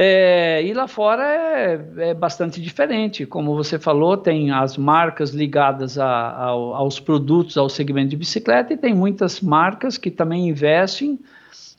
É, 0.01 0.63
e 0.65 0.73
lá 0.73 0.87
fora 0.87 1.25
é, 1.25 2.11
é, 2.11 2.15
bastante 2.15 2.63
diferente. 2.63 3.27
Como 3.27 3.57
você 3.57 3.81
falou, 3.81 4.17
tem 4.17 4.53
as 4.53 4.77
marcas 4.77 5.31
ligadas 5.31 5.99
a, 5.99 6.07
a, 6.07 6.45
aos 6.45 7.01
produtos, 7.01 7.59
ao 7.59 7.69
segmento 7.69 8.11
de 8.11 8.17
bicicleta, 8.17 8.73
e 8.73 8.77
tem 8.77 8.95
muitas 8.95 9.41
marcas 9.41 9.99
que 9.99 10.09
também 10.09 10.49
investem 10.49 11.19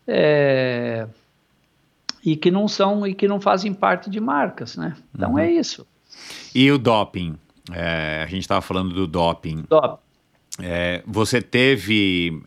é, 0.05 1.07
e 2.21 2.35
que 2.35 2.51
não 2.51 2.67
são 2.67 3.07
e 3.07 3.13
que 3.13 3.25
não 3.25 3.39
fazem 3.39 3.73
parte 3.73 4.09
de 4.09 4.19
marcas, 4.19 4.75
né? 4.75 4.97
Então 5.15 5.31
uhum. 5.31 5.39
é 5.39 5.49
isso. 5.49 5.87
E 6.53 6.69
o 6.69 6.77
doping? 6.77 7.37
É, 7.71 8.23
a 8.25 8.27
gente 8.27 8.41
estava 8.41 8.59
falando 8.59 8.93
do 8.93 9.07
doping. 9.07 9.63
Doping. 9.69 9.97
É, 10.61 11.01
você 11.07 11.41
teve 11.41 12.43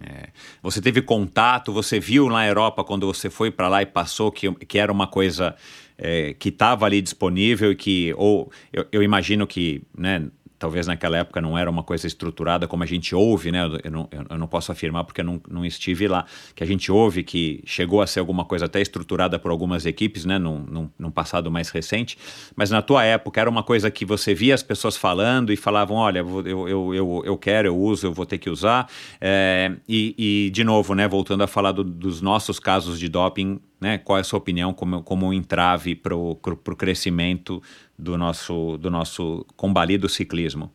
é, 0.00 0.28
você 0.62 0.80
teve 0.80 1.02
contato, 1.02 1.72
você 1.72 2.00
viu 2.00 2.28
na 2.28 2.46
Europa 2.46 2.82
quando 2.82 3.06
você 3.06 3.28
foi 3.28 3.50
para 3.50 3.68
lá 3.68 3.82
e 3.82 3.86
passou 3.86 4.32
que, 4.32 4.50
que 4.66 4.78
era 4.78 4.90
uma 4.90 5.06
coisa 5.06 5.54
é, 5.98 6.34
que 6.34 6.48
estava 6.48 6.86
ali 6.86 7.02
disponível 7.02 7.72
e 7.72 7.76
que, 7.76 8.14
ou 8.16 8.50
eu, 8.72 8.86
eu 8.90 9.02
imagino 9.02 9.46
que, 9.46 9.82
né, 9.96 10.26
talvez 10.60 10.86
naquela 10.86 11.16
época 11.16 11.40
não 11.40 11.56
era 11.56 11.68
uma 11.68 11.82
coisa 11.82 12.06
estruturada 12.06 12.68
como 12.68 12.82
a 12.82 12.86
gente 12.86 13.14
ouve, 13.14 13.50
né? 13.50 13.62
Eu 13.82 13.90
não, 13.90 14.08
eu 14.28 14.38
não 14.38 14.46
posso 14.46 14.70
afirmar 14.70 15.04
porque 15.04 15.22
eu 15.22 15.24
não, 15.24 15.40
não 15.48 15.64
estive 15.64 16.06
lá, 16.06 16.26
que 16.54 16.62
a 16.62 16.66
gente 16.66 16.92
ouve 16.92 17.24
que 17.24 17.62
chegou 17.64 18.02
a 18.02 18.06
ser 18.06 18.20
alguma 18.20 18.44
coisa 18.44 18.66
até 18.66 18.78
estruturada 18.78 19.38
por 19.38 19.50
algumas 19.50 19.86
equipes, 19.86 20.26
né? 20.26 20.38
Num, 20.38 20.58
num, 20.58 20.90
num 20.98 21.10
passado 21.10 21.50
mais 21.50 21.70
recente, 21.70 22.18
mas 22.54 22.70
na 22.70 22.82
tua 22.82 23.02
época 23.02 23.40
era 23.40 23.48
uma 23.48 23.62
coisa 23.62 23.90
que 23.90 24.04
você 24.04 24.34
via 24.34 24.54
as 24.54 24.62
pessoas 24.62 24.98
falando 24.98 25.50
e 25.50 25.56
falavam, 25.56 25.96
olha, 25.96 26.18
eu, 26.18 26.68
eu, 26.68 26.94
eu, 26.94 27.22
eu 27.24 27.38
quero, 27.38 27.68
eu 27.68 27.76
uso, 27.78 28.06
eu 28.06 28.12
vou 28.12 28.26
ter 28.26 28.36
que 28.36 28.50
usar. 28.50 28.86
É, 29.18 29.72
e, 29.88 30.14
e, 30.18 30.50
de 30.50 30.62
novo, 30.62 30.94
né? 30.94 31.08
Voltando 31.08 31.42
a 31.42 31.46
falar 31.46 31.72
do, 31.72 31.82
dos 31.82 32.20
nossos 32.20 32.60
casos 32.60 33.00
de 33.00 33.08
doping, 33.08 33.58
né? 33.80 33.98
Qual 33.98 34.18
é 34.18 34.20
a 34.20 34.24
sua 34.24 34.38
opinião 34.38 34.72
como, 34.72 35.02
como 35.02 35.26
um 35.26 35.32
entrave 35.32 35.94
para 35.94 36.14
o 36.14 36.36
crescimento 36.76 37.62
do 37.98 38.18
nosso, 38.18 38.76
do 38.76 38.90
nosso 38.90 39.46
combalido 39.56 40.08
ciclismo? 40.08 40.70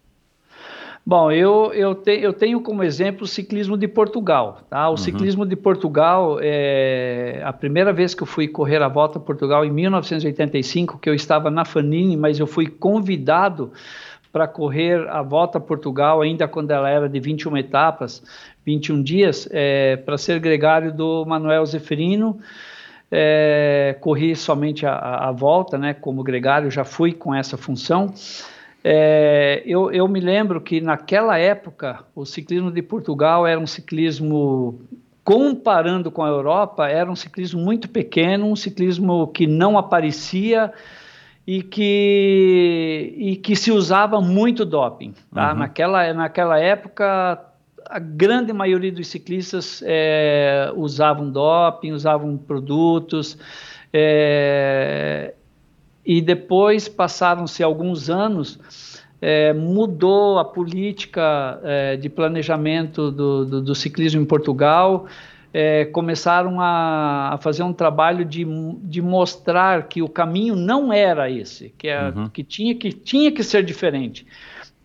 Bom, 1.08 1.32
eu, 1.32 1.72
eu, 1.72 1.94
te, 1.94 2.20
eu 2.20 2.34
tenho 2.34 2.60
como 2.62 2.82
exemplo 2.82 3.26
o 3.26 3.28
ciclismo 3.28 3.78
de 3.78 3.88
Portugal. 3.88 4.62
Tá? 4.68 4.88
O 4.88 4.92
uhum. 4.92 4.98
ciclismo 4.98 5.46
de 5.46 5.56
Portugal, 5.56 6.40
é, 6.42 7.44
a 7.46 7.54
primeira 7.54 7.94
vez 7.94 8.16
que 8.16 8.24
eu 8.24 8.28
fui 8.28 8.48
correr 8.48 8.82
a 8.82 8.88
volta 8.88 9.20
a 9.20 9.22
Portugal, 9.22 9.64
em 9.64 9.70
1985, 9.70 10.98
que 10.98 11.08
eu 11.08 11.14
estava 11.14 11.52
na 11.52 11.64
Fanini, 11.64 12.18
mas 12.18 12.40
eu 12.40 12.48
fui 12.48 12.66
convidado 12.66 13.72
para 14.34 14.48
correr 14.48 15.08
a 15.08 15.22
volta 15.22 15.60
a 15.60 15.62
Portugal, 15.62 16.22
ainda 16.22 16.48
quando 16.48 16.72
ela 16.72 16.90
era 16.90 17.08
de 17.08 17.20
21 17.20 17.56
etapas, 17.56 18.24
21 18.66 19.04
dias, 19.04 19.48
é, 19.52 19.98
para 19.98 20.18
ser 20.18 20.40
gregário 20.40 20.92
do 20.92 21.24
Manuel 21.24 21.64
Zeferino 21.68 22.40
é, 23.12 23.96
corri 24.02 24.36
somente 24.36 24.86
a, 24.86 24.96
a, 24.96 25.32
volta, 25.32 25.78
né, 25.78 25.94
como 25.94 26.24
gregário, 26.24 26.70
já 26.72 26.84
fui 26.84 27.14
com 27.14 27.34
essa 27.34 27.58
função. 27.58 28.14
É, 28.84 29.64
eu, 29.66 29.92
eu, 29.92 30.08
me 30.08 30.20
lembro 30.20 30.62
que 30.62 30.80
naquela 30.80 31.38
época 31.38 32.04
o 32.16 32.26
ciclismo 32.26 32.72
de 32.72 32.82
Portugal 32.82 33.48
era 33.48 33.60
um 33.60 33.66
ciclismo, 33.66 34.80
comparando 35.24 36.12
com 36.12 36.24
a 36.24 36.28
Europa, 36.28 36.88
era 36.88 37.12
um 37.12 37.16
ciclismo 37.16 37.60
muito 37.60 37.90
pequeno, 37.90 38.46
um 38.46 38.56
ciclismo 38.56 39.28
que 39.28 39.48
não 39.48 39.78
aparecia 39.78 40.72
e 41.48 41.64
que, 41.64 43.14
e 43.18 43.36
que 43.38 43.56
se 43.56 43.72
usava 43.72 44.22
muito 44.22 44.66
doping. 44.66 45.14
Tá? 45.34 45.52
Uhum. 45.52 45.60
Naquela, 45.60 46.14
naquela 46.14 46.60
época 46.60 47.44
a 47.90 48.00
grande 48.00 48.52
maioria 48.52 48.92
dos 48.92 49.08
ciclistas 49.08 49.84
é, 49.86 50.72
usavam 50.76 51.30
doping, 51.30 51.92
usavam 51.92 52.38
produtos. 52.38 53.38
É, 53.94 55.34
e 56.06 56.22
depois 56.22 56.88
passaram-se 56.88 57.64
alguns 57.64 58.10
anos, 58.10 58.60
é, 59.22 59.54
mudou 59.54 60.38
a 60.38 60.46
política 60.46 61.60
é, 61.64 61.96
de 61.96 62.10
planejamento 62.10 63.10
do, 63.10 63.46
do, 63.46 63.62
do, 63.62 63.76
ciclismo 63.76 64.22
em 64.22 64.26
Portugal. 64.26 65.08
É, 65.54 65.86
começaram 65.86 66.60
a, 66.60 67.34
a, 67.34 67.38
fazer 67.38 67.64
um 67.64 67.72
trabalho 67.72 68.26
de, 68.26 68.46
de 68.84 69.02
mostrar 69.02 69.88
que 69.88 70.02
o 70.02 70.10
caminho 70.10 70.54
não 70.56 70.92
era 70.92 71.32
esse, 71.32 71.74
que, 71.78 71.88
é, 71.88 72.10
uhum. 72.10 72.28
que, 72.28 72.44
tinha, 72.44 72.76
que 72.76 72.92
tinha 72.92 73.32
que 73.32 73.42
ser 73.42 73.64
diferente. 73.64 74.28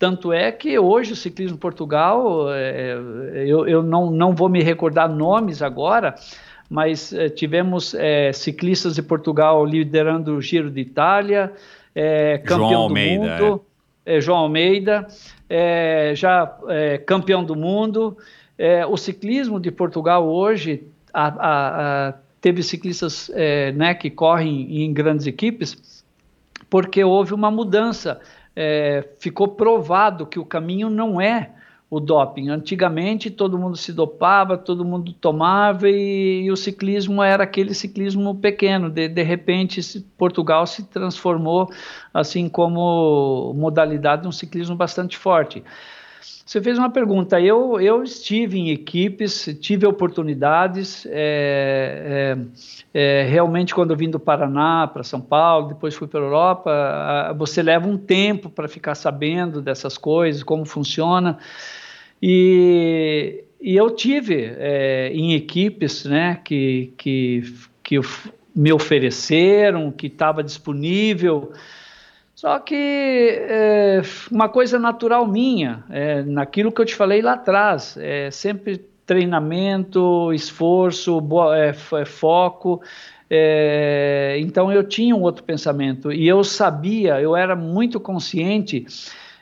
Tanto 0.01 0.33
é 0.33 0.51
que 0.51 0.79
hoje 0.79 1.13
o 1.13 1.15
ciclismo 1.15 1.57
em 1.57 1.59
Portugal, 1.59 2.51
é, 2.51 2.97
eu, 3.45 3.67
eu 3.67 3.83
não, 3.83 4.09
não 4.09 4.33
vou 4.33 4.49
me 4.49 4.63
recordar 4.63 5.07
nomes 5.07 5.61
agora, 5.61 6.15
mas 6.67 7.13
é, 7.13 7.29
tivemos 7.29 7.93
é, 7.93 8.33
ciclistas 8.33 8.95
de 8.95 9.03
Portugal 9.03 9.63
liderando 9.63 10.35
o 10.35 10.41
Giro 10.41 10.71
de 10.71 10.81
Itália, 10.81 11.53
é, 11.93 12.39
campeão 12.39 12.57
João 12.57 12.71
do 12.71 12.77
Almeida, 12.77 13.39
mundo, 13.43 13.65
é. 14.03 14.19
João 14.19 14.39
Almeida, 14.39 15.07
já 16.15 16.51
campeão 17.05 17.43
do 17.43 17.55
mundo. 17.55 18.17
o 18.89 18.97
ciclismo 18.97 19.59
de 19.59 19.69
Portugal 19.69 20.27
hoje 20.27 20.81
a, 21.13 21.27
a, 21.27 22.07
a, 22.07 22.13
teve 22.41 22.63
ciclistas 22.63 23.29
né, 23.75 23.93
que 23.93 24.09
correm 24.09 24.83
em 24.83 24.91
grandes 24.91 25.27
equipes 25.27 26.01
porque 26.71 27.03
houve 27.03 27.33
uma 27.33 27.51
mudança. 27.51 28.21
Ficou 29.19 29.47
provado 29.49 30.25
que 30.25 30.39
o 30.39 30.45
caminho 30.45 30.89
não 30.89 31.19
é 31.19 31.51
o 31.91 31.99
doping. 31.99 32.49
Antigamente 32.49 33.29
todo 33.29 33.59
mundo 33.59 33.75
se 33.75 33.91
dopava, 33.91 34.57
todo 34.57 34.85
mundo 34.85 35.11
tomava 35.11 35.89
e, 35.89 36.43
e 36.45 36.51
o 36.51 36.55
ciclismo 36.55 37.21
era 37.21 37.43
aquele 37.43 37.73
ciclismo 37.73 38.33
pequeno. 38.33 38.89
De, 38.89 39.09
de 39.09 39.21
repente 39.21 39.81
Portugal 40.17 40.65
se 40.65 40.83
transformou 40.87 41.69
assim 42.13 42.47
como 42.47 43.53
modalidade 43.57 44.21
de 44.21 44.27
um 44.29 44.31
ciclismo 44.31 44.75
bastante 44.75 45.17
forte. 45.17 45.61
Você 46.21 46.61
fez 46.61 46.77
uma 46.77 46.89
pergunta. 46.89 47.39
Eu, 47.39 47.79
eu 47.79 48.03
estive 48.03 48.59
em 48.59 48.69
equipes, 48.69 49.57
tive 49.59 49.87
oportunidades. 49.87 51.05
É, 51.09 52.37
é, 52.93 53.23
é, 53.23 53.23
realmente, 53.27 53.73
quando 53.73 53.91
eu 53.91 53.97
vim 53.97 54.09
do 54.09 54.19
Paraná 54.19 54.87
para 54.87 55.03
São 55.03 55.19
Paulo, 55.19 55.69
depois 55.69 55.95
fui 55.95 56.07
para 56.07 56.19
a 56.19 56.23
Europa, 56.23 57.35
você 57.37 57.63
leva 57.63 57.87
um 57.87 57.97
tempo 57.97 58.49
para 58.49 58.67
ficar 58.67 58.95
sabendo 58.95 59.61
dessas 59.61 59.97
coisas, 59.97 60.43
como 60.43 60.65
funciona. 60.65 61.39
E, 62.21 63.43
e 63.59 63.75
eu 63.75 63.89
tive 63.89 64.53
é, 64.57 65.11
em 65.13 65.33
equipes 65.33 66.05
né, 66.05 66.39
que, 66.43 66.93
que, 66.97 67.53
que 67.81 67.99
me 68.55 68.71
ofereceram, 68.71 69.91
que 69.91 70.07
estava 70.07 70.43
disponível. 70.43 71.51
Só 72.41 72.57
que 72.57 72.73
é, 72.75 74.01
uma 74.31 74.49
coisa 74.49 74.79
natural 74.79 75.27
minha, 75.27 75.83
é, 75.91 76.23
naquilo 76.23 76.71
que 76.71 76.81
eu 76.81 76.85
te 76.85 76.95
falei 76.95 77.21
lá 77.21 77.33
atrás, 77.33 77.95
é 77.97 78.31
sempre 78.31 78.83
treinamento, 79.05 80.33
esforço, 80.33 81.21
boa, 81.21 81.55
é, 81.55 81.71
foco. 82.03 82.81
Então 84.39 84.71
eu 84.71 84.83
tinha 84.83 85.15
um 85.15 85.21
outro 85.21 85.43
pensamento 85.43 86.11
e 86.11 86.27
eu 86.27 86.43
sabia, 86.43 87.21
eu 87.21 87.35
era 87.35 87.55
muito 87.55 87.99
consciente 87.99 88.87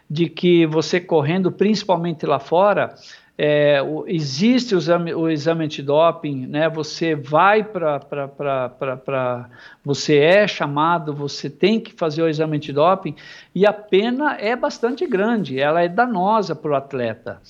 de 0.10 0.28
que 0.28 0.66
você 0.66 1.00
correndo, 1.00 1.54
principalmente 1.54 2.26
lá 2.26 2.38
fora, 2.38 2.96
é, 3.42 3.82
o, 3.82 4.04
existe 4.06 4.76
o 4.76 4.80
exame, 4.80 5.14
o 5.14 5.30
exame 5.30 5.64
antidoping, 5.64 6.46
né? 6.46 6.68
Você 6.68 7.16
vai 7.16 7.64
para. 7.64 9.50
Você 9.82 10.18
é 10.18 10.46
chamado, 10.46 11.14
você 11.14 11.50
tem 11.50 11.80
que 11.80 11.94
fazer 11.94 12.22
o 12.22 12.28
exame 12.28 12.58
antidoping 12.58 13.16
e 13.56 13.66
a 13.66 13.72
pena 13.72 14.36
é 14.38 14.58
bastante 14.58 15.08
grande, 15.08 15.58
ela 15.58 15.82
é 15.82 15.88
danosa 15.88 16.54
para 16.54 16.72
o 16.72 16.76
atleta. 16.76 17.42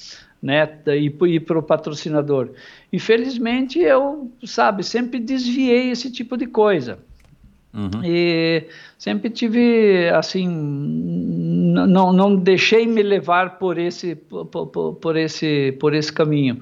Né, 0.41 0.69
e, 0.87 1.13
e 1.27 1.39
para 1.41 1.59
o 1.59 1.63
patrocinador. 1.63 2.51
Infelizmente, 2.93 3.77
eu, 3.77 4.31
sabe, 4.45 4.83
sempre 4.83 5.19
desviei 5.19 5.89
esse 5.89 6.09
tipo 6.09 6.37
de 6.37 6.45
coisa. 6.45 6.99
Uhum. 7.73 8.03
E 8.03 8.65
sempre 8.97 9.29
tive, 9.29 10.09
assim, 10.09 10.47
não, 10.47 12.11
não 12.11 12.35
deixei 12.35 12.87
me 12.87 13.03
levar 13.03 13.59
por 13.59 13.77
esse, 13.77 14.15
por, 14.15 14.45
por, 14.45 14.93
por 14.95 15.15
esse, 15.15 15.73
por 15.79 15.93
esse 15.93 16.11
caminho. 16.11 16.59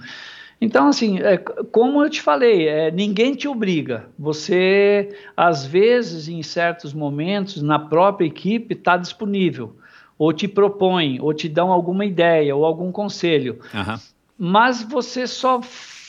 Então, 0.60 0.88
assim, 0.88 1.20
é, 1.20 1.38
como 1.38 2.04
eu 2.04 2.10
te 2.10 2.22
falei, 2.22 2.68
é, 2.68 2.92
ninguém 2.92 3.36
te 3.36 3.48
obriga. 3.48 4.08
Você, 4.18 5.16
às 5.36 5.66
vezes, 5.66 6.28
em 6.28 6.42
certos 6.42 6.94
momentos, 6.94 7.62
na 7.62 7.78
própria 7.78 8.26
equipe, 8.26 8.74
está 8.74 8.98
disponível. 8.98 9.76
Ou 10.18 10.34
te 10.34 10.48
propõe, 10.48 11.20
ou 11.22 11.32
te 11.32 11.48
dão 11.48 11.72
alguma 11.72 12.04
ideia, 12.04 12.56
ou 12.56 12.66
algum 12.66 12.92
conselho. 12.92 13.60
Uhum. 13.72 14.00
Mas 14.38 14.82
você 14.82 15.28
só 15.28 15.62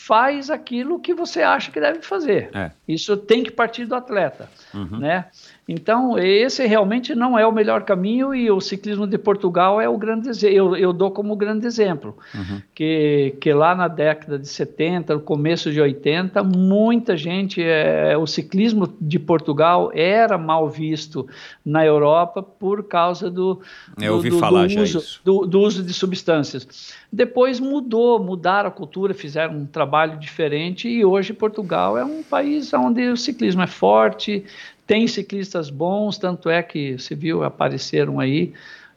faz 0.09 0.49
aquilo 0.49 0.99
que 0.99 1.13
você 1.13 1.43
acha 1.43 1.71
que 1.71 1.79
deve 1.79 2.01
fazer. 2.01 2.49
É. 2.55 2.71
Isso 2.89 3.15
tem 3.15 3.45
que 3.45 3.51
partir 3.51 3.85
do 3.85 3.95
atleta, 3.95 4.49
uhum. 4.73 5.01
né? 5.01 5.27
Então, 5.71 6.19
esse 6.19 6.67
realmente 6.67 7.15
não 7.15 7.39
é 7.39 7.47
o 7.47 7.53
melhor 7.53 7.83
caminho 7.83 8.35
e 8.35 8.51
o 8.51 8.59
ciclismo 8.59 9.07
de 9.07 9.19
Portugal 9.19 9.79
é 9.79 9.87
o 9.87 9.99
grande 9.99 10.31
eu, 10.47 10.75
eu 10.75 10.95
dou 10.95 11.11
como 11.11 11.37
grande 11.37 11.67
exemplo. 11.67 12.17
Uhum. 12.35 12.63
Que, 12.75 13.37
que 13.39 13.53
lá 13.53 13.75
na 13.75 13.87
década 13.87 14.39
de 14.39 14.49
70, 14.49 15.17
no 15.17 15.21
começo 15.21 15.71
de 15.71 15.79
80, 15.79 16.43
muita 16.43 17.19
gente, 17.19 17.63
é, 17.63 18.17
o 18.17 18.27
ciclismo 18.27 18.89
de 18.99 19.19
Portugal 19.19 19.91
era 19.93 20.39
mal 20.39 20.71
visto 20.71 21.29
na 21.63 21.85
Europa 21.85 22.43
por 22.43 22.85
causa 22.85 23.31
do, 23.31 23.61
do, 23.95 24.39
falar 24.39 24.69
do 24.69 24.81
uso, 24.81 25.21
do, 25.23 25.47
do 25.47 25.61
uso 25.61 25.83
de 25.83 25.93
substâncias. 25.93 26.95
Depois 27.13 27.61
mudou, 27.61 28.19
mudaram 28.19 28.69
a 28.69 28.73
cultura, 28.73 29.13
fizeram 29.13 29.59
um 29.59 29.67
trabalho 29.67 30.19
diferente 30.19 30.89
e 30.89 31.05
hoje 31.05 31.35
Portugal 31.35 31.99
é 31.99 32.05
um 32.05 32.23
país 32.23 32.73
onde 32.73 33.07
o 33.11 33.17
ciclismo 33.19 33.61
é 33.61 33.67
forte, 33.67 34.47
tem 34.89 35.07
ciclistas 35.07 35.69
bons, 35.69 36.17
tanto 36.17 36.49
é 36.49 36.63
que 36.63 36.99
você 36.99 37.15
viu, 37.15 37.45
apareceram 37.45 38.19
aí, 38.19 38.55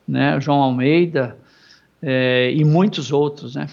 né, 0.08 0.40
João 0.40 0.62
Almeida 0.62 1.38
é, 2.02 2.50
e 2.56 2.64
muitos 2.64 3.12
outros, 3.12 3.56
né? 3.56 3.68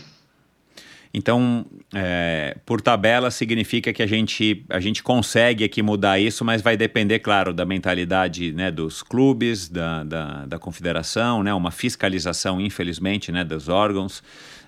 Então, 1.15 1.65
é, 1.95 2.57
por 2.67 2.81
tabela, 2.81 3.31
significa 3.31 3.93
que 3.93 4.03
a 4.03 4.07
gente, 4.07 4.65
a 4.69 4.81
gente 4.81 5.03
consegue 5.03 5.65
aqui 5.65 5.81
mudar 5.81 6.19
isso, 6.19 6.45
mas 6.45 6.61
vai 6.61 6.77
depender, 6.77 7.21
claro, 7.21 7.53
da 7.53 7.65
mentalidade 7.65 8.53
né, 8.53 8.71
dos 8.71 9.03
clubes, 9.03 9.69
da, 9.69 10.03
da, 10.05 10.45
da 10.45 10.59
confederação, 10.59 11.43
né, 11.43 11.55
uma 11.55 11.71
fiscalização, 11.71 12.61
infelizmente, 12.61 13.33
né, 13.33 13.45
dos 13.45 13.69
órgãos 13.69 14.23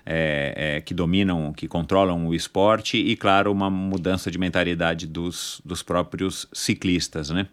é, 0.05 0.75
é, 0.77 0.81
que 0.81 0.93
dominam, 0.93 1.53
que 1.53 1.67
controlam 1.67 2.27
o 2.27 2.33
esporte 2.33 2.97
e, 2.97 3.15
claro, 3.15 3.51
uma 3.51 3.69
mudança 3.69 4.29
de 4.31 4.37
mentalidade 4.37 5.07
dos, 5.07 5.61
dos 5.63 5.83
próprios 5.83 6.47
ciclistas, 6.53 7.29
né? 7.29 7.47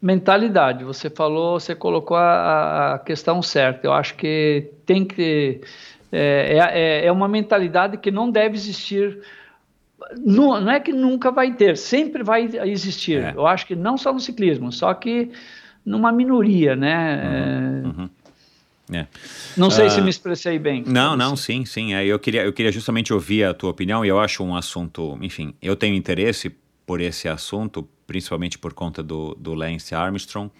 Mentalidade, 0.00 0.84
você 0.84 1.08
falou, 1.08 1.58
você 1.58 1.74
colocou 1.74 2.16
a, 2.16 2.94
a 2.94 2.98
questão 2.98 3.40
certa. 3.40 3.86
Eu 3.86 3.92
acho 3.92 4.14
que 4.16 4.70
tem 4.84 5.04
que. 5.04 5.60
É, 6.12 6.58
é, 6.74 7.06
é 7.06 7.12
uma 7.12 7.26
mentalidade 7.26 7.96
que 7.96 8.10
não 8.10 8.30
deve 8.30 8.54
existir 8.54 9.18
não, 10.18 10.60
não, 10.60 10.72
é 10.72 10.80
que 10.80 10.92
nunca 10.92 11.30
vai 11.30 11.52
ter, 11.52 11.76
sempre 11.76 12.22
vai 12.22 12.48
existir. 12.64 13.22
É. 13.22 13.32
Eu 13.34 13.46
acho 13.46 13.66
que 13.66 13.74
não 13.74 13.96
só 13.96 14.12
no 14.12 14.20
ciclismo, 14.20 14.70
só 14.70 14.92
que 14.92 15.30
numa 15.84 16.12
minoria, 16.12 16.74
né? 16.74 17.82
Uhum, 17.84 17.90
uhum. 17.90 18.10
É. 18.92 19.06
Não 19.56 19.70
sei 19.70 19.86
uh, 19.86 19.90
se 19.90 20.00
ah, 20.00 20.02
me 20.02 20.10
expressei 20.10 20.58
bem. 20.58 20.84
Não, 20.86 21.16
não, 21.16 21.36
sim, 21.36 21.64
sim. 21.64 21.94
Eu 21.94 22.18
queria, 22.18 22.44
eu 22.44 22.52
queria 22.52 22.70
justamente 22.70 23.12
ouvir 23.12 23.44
a 23.44 23.54
tua 23.54 23.70
opinião 23.70 24.04
e 24.04 24.08
eu 24.08 24.18
acho 24.18 24.44
um 24.44 24.54
assunto, 24.54 25.18
enfim, 25.22 25.54
eu 25.62 25.74
tenho 25.74 25.94
interesse 25.94 26.54
por 26.86 27.00
esse 27.00 27.28
assunto, 27.28 27.88
principalmente 28.06 28.58
por 28.58 28.74
conta 28.74 29.02
do, 29.02 29.34
do 29.36 29.54
Lance 29.54 29.94
Armstrong, 29.94 30.50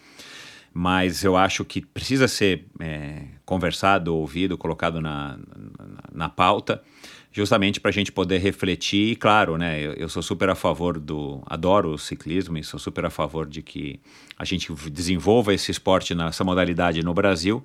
mas 0.73 1.23
eu 1.23 1.37
acho 1.37 1.65
que 1.65 1.81
precisa 1.83 2.27
ser 2.27 2.67
é, 2.81 3.23
conversado, 3.45 4.15
ouvido, 4.15 4.57
colocado 4.57 5.01
na, 5.01 5.37
na, 5.37 5.99
na 6.13 6.29
pauta, 6.29 6.83
justamente 7.31 7.81
para 7.81 7.91
a 7.91 7.93
gente 7.93 8.11
poder 8.11 8.39
refletir. 8.39 9.13
E 9.13 9.17
claro, 9.17 9.57
né, 9.59 9.81
eu, 9.81 9.93
eu, 9.93 10.09
sou 10.09 10.23
super 10.23 10.49
a 10.49 10.55
favor 10.55 10.99
do, 10.99 11.43
adoro 11.47 11.91
o 11.91 11.99
ciclismo 11.99 12.57
e 12.57 12.65
sou 12.65 12.81
super 12.81 13.05
a 13.05 13.11
favor 13.11 13.47
de 13.47 13.63
que 13.63 14.01
a 14.37 14.45
gente 14.45 14.73
desenvolva 14.91 15.53
esse 15.53 15.71
esporte 15.71 16.15
nessa 16.15 16.43
modalidade 16.43 17.05
no 17.05 17.13
Brasil 17.13 17.63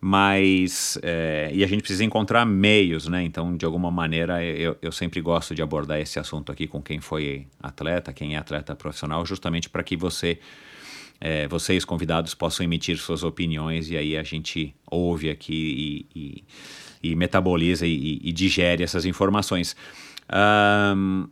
mas 0.00 0.96
é, 1.02 1.50
e 1.52 1.64
a 1.64 1.66
gente 1.66 1.80
precisa 1.80 2.04
encontrar 2.04 2.44
meios, 2.44 3.08
né? 3.08 3.22
Então, 3.22 3.56
de 3.56 3.64
alguma 3.64 3.90
maneira, 3.90 4.44
eu, 4.44 4.76
eu 4.80 4.92
sempre 4.92 5.20
gosto 5.20 5.54
de 5.54 5.62
abordar 5.62 5.98
esse 5.98 6.18
assunto 6.18 6.52
aqui 6.52 6.66
com 6.66 6.80
quem 6.80 7.00
foi 7.00 7.46
atleta, 7.60 8.12
quem 8.12 8.36
é 8.36 8.38
atleta 8.38 8.76
profissional, 8.76 9.26
justamente 9.26 9.68
para 9.68 9.82
que 9.82 9.96
você, 9.96 10.38
é, 11.20 11.48
vocês 11.48 11.84
convidados 11.84 12.32
possam 12.32 12.64
emitir 12.64 12.96
suas 12.98 13.24
opiniões 13.24 13.90
e 13.90 13.96
aí 13.96 14.16
a 14.16 14.22
gente 14.22 14.72
ouve 14.88 15.30
aqui 15.30 16.06
e, 16.14 16.20
e, 17.02 17.10
e 17.10 17.16
metaboliza 17.16 17.84
e, 17.84 18.20
e, 18.22 18.32
digere 18.32 18.84
essas 18.84 19.04
informações. 19.04 19.74
Um, 20.96 21.28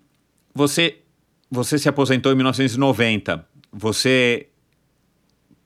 você, 0.52 0.98
você 1.48 1.78
se 1.78 1.88
aposentou 1.88 2.32
em 2.32 2.34
1990. 2.34 3.46
você 3.72 4.48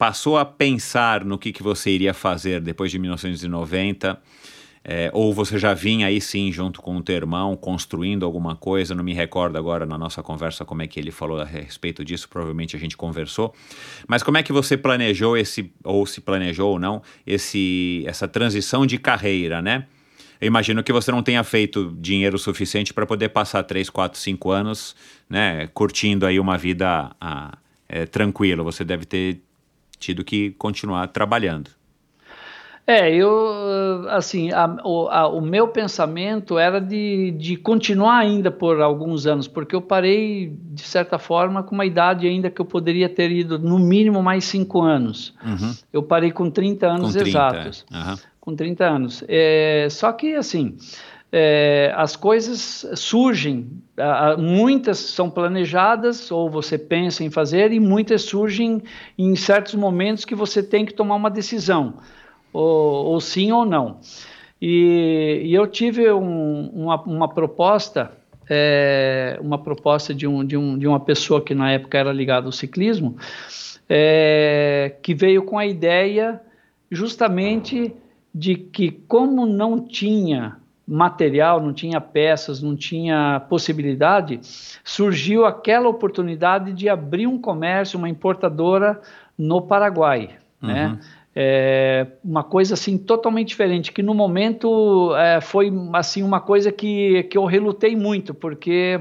passou 0.01 0.39
a 0.39 0.47
pensar 0.47 1.27
no 1.27 1.37
que, 1.37 1.53
que 1.53 1.63
você 1.63 1.91
iria 1.91 2.15
fazer 2.15 2.59
depois 2.59 2.91
de 2.91 2.99
1990? 2.99 4.19
É, 4.83 5.11
ou 5.13 5.35
você 5.35 5.59
já 5.59 5.75
vinha 5.75 6.07
aí 6.07 6.23
sim 6.23 6.51
junto 6.51 6.81
com 6.81 6.97
o 6.97 7.03
teu 7.03 7.15
irmão 7.15 7.55
construindo 7.55 8.25
alguma 8.25 8.57
coisa? 8.57 8.95
Não 8.95 9.05
me 9.05 9.13
recordo 9.13 9.59
agora 9.59 9.85
na 9.85 9.99
nossa 9.99 10.23
conversa 10.23 10.65
como 10.65 10.81
é 10.81 10.87
que 10.87 10.99
ele 10.99 11.11
falou 11.11 11.39
a 11.39 11.45
respeito 11.45 12.03
disso, 12.03 12.31
provavelmente 12.31 12.75
a 12.75 12.79
gente 12.79 12.97
conversou. 12.97 13.55
Mas 14.09 14.23
como 14.23 14.39
é 14.39 14.43
que 14.43 14.55
você 14.55 14.75
planejou 14.75 15.37
esse, 15.37 15.71
ou 15.85 16.07
se 16.07 16.23
planejou 16.23 16.71
ou 16.71 16.79
não, 16.79 17.03
esse, 17.27 18.03
essa 18.07 18.27
transição 18.27 18.87
de 18.87 18.97
carreira, 18.97 19.61
né? 19.61 19.87
Eu 20.41 20.47
imagino 20.47 20.83
que 20.83 20.95
você 20.95 21.13
não 21.13 21.23
tenha 21.23 21.45
feito 21.45 21.95
dinheiro 22.01 22.39
suficiente 22.39 22.95
para 22.95 23.05
poder 23.05 23.29
passar 23.29 23.63
3, 23.65 23.91
4, 23.91 24.19
5 24.19 24.51
anos 24.51 24.97
né, 25.29 25.67
curtindo 25.75 26.25
aí 26.25 26.41
uma 26.41 26.57
vida 26.57 27.15
ah, 27.21 27.59
é, 27.87 28.07
tranquila. 28.07 28.63
Você 28.63 28.83
deve 28.83 29.05
ter 29.05 29.43
tido 30.01 30.25
que 30.25 30.51
continuar 30.53 31.07
trabalhando. 31.09 31.71
É, 32.87 33.15
eu, 33.15 34.05
assim, 34.09 34.51
a, 34.51 34.67
o, 34.85 35.07
a, 35.09 35.29
o, 35.29 35.41
meu 35.41 35.69
pensamento 35.69 36.59
era 36.59 36.81
de, 36.81 37.31
de 37.39 37.57
continuar 37.57 38.19
ainda 38.19 38.51
por 38.51 38.81
alguns 38.81 39.29
anos, 39.29 39.47
porque 39.47 39.77
eu 39.77 39.81
parei, 39.81 40.53
de 40.73 40.83
certa 40.83 41.17
forma, 41.17 41.63
com 41.63 41.73
uma 41.73 41.87
idade 41.87 42.27
ainda 42.27 42.51
que 42.51 42.61
eu 42.61 42.65
poderia 42.65 43.09
ter 43.09 43.31
ido 43.31 43.61
no 43.61 43.79
mínimo 43.79 44.21
mais 44.25 44.45
cinco 44.45 44.83
anos. 44.83 45.33
Uhum. 45.45 45.73
Eu 45.93 46.03
parei 46.03 46.33
com 46.33 46.51
30 46.51 46.89
anos 46.89 47.13
com 47.13 47.21
30, 47.21 47.29
exatos. 47.29 47.87
Uhum. 47.93 48.17
Com 48.41 48.57
30 48.57 48.85
anos. 48.85 49.25
É, 49.29 49.87
só 49.89 50.11
que, 50.11 50.35
assim, 50.35 50.77
é, 51.33 51.93
as 51.97 52.17
coisas 52.17 52.87
surgem, 52.95 53.71
muitas 54.39 54.99
são 54.99 55.31
planejadas 55.31 56.31
ou 56.31 56.51
você 56.51 56.77
pensa 56.77 57.23
em 57.23 57.31
fazer, 57.31 57.73
e 57.73 57.79
muitas 57.79 58.23
surgem 58.23 58.83
em 59.17 59.37
certos 59.37 59.75
momentos 59.75 60.25
que 60.25 60.35
você 60.35 60.63
tem 60.63 60.85
que 60.85 60.93
tomar 60.93 61.15
uma 61.15 61.31
decisão 61.31 61.95
ou, 62.53 63.07
ou 63.07 63.21
sim 63.21 63.53
ou 63.53 63.65
não. 63.65 63.99
E, 64.61 65.43
e 65.45 65.55
eu 65.55 65.67
tive 65.67 66.11
um, 66.13 66.69
uma, 66.69 67.01
uma, 67.03 67.29
proposta, 67.29 68.13
é, 68.49 69.39
uma 69.41 69.59
proposta 69.59 70.13
de, 70.13 70.27
um, 70.27 70.45
de, 70.45 70.57
um, 70.57 70.77
de 70.77 70.87
uma 70.87 71.01
pessoa 71.01 71.41
que 71.41 71.55
na 71.55 71.73
época 71.73 71.97
era 71.97 72.13
ligada 72.13 72.47
ao 72.47 72.53
ciclismo, 72.53 73.17
é, 73.89 74.97
que 75.03 75.15
veio 75.15 75.45
com 75.45 75.59
a 75.59 75.67
ideia 75.67 76.41
justamente 76.91 77.93
de 78.35 78.55
que 78.55 78.91
como 78.91 79.47
não 79.47 79.81
tinha 79.81 80.60
material, 80.91 81.61
não 81.61 81.73
tinha 81.73 82.01
peças, 82.01 82.61
não 82.61 82.75
tinha 82.75 83.41
possibilidade, 83.49 84.41
surgiu 84.83 85.47
aquela 85.47 85.89
oportunidade 85.89 86.73
de 86.73 86.89
abrir 86.89 87.29
um 87.29 87.39
comércio, 87.39 87.97
uma 87.97 88.09
importadora 88.09 89.01
no 89.39 89.63
Paraguai, 89.63 90.31
né? 90.61 90.87
uhum. 90.87 90.93
né? 90.95 91.01
É 91.33 92.09
uma 92.25 92.43
coisa 92.43 92.75
assim 92.75 92.99
totalmente 92.99 93.49
diferente, 93.49 93.93
que 93.93 94.03
no 94.03 94.13
momento 94.13 95.15
é, 95.15 95.41
foi 95.41 95.73
assim 95.93 96.25
uma 96.25 96.41
coisa 96.41 96.73
que, 96.73 97.23
que 97.23 97.39
eu 97.39 97.45
relutei 97.45 97.95
muito, 97.95 98.35
porque 98.35 99.01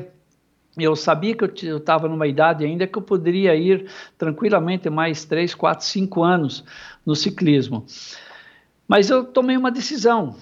eu 0.78 0.95
sabia 0.95 1.34
que 1.34 1.66
eu 1.66 1.78
estava 1.78 2.07
numa 2.07 2.28
idade 2.28 2.64
ainda 2.64 2.86
que 2.86 2.99
eu 2.99 3.02
poderia 3.02 3.56
ir 3.56 3.88
tranquilamente 4.16 4.91
mais 4.91 5.26
3, 5.26 5.56
4, 5.56 5.84
5 5.84 6.24
anos 6.24 6.64
no 7.03 7.16
ciclismo. 7.16 7.84
Mas 8.90 9.10
eu 9.10 9.24
tomei 9.24 9.56
uma 9.56 9.72
decisão. 9.72 10.36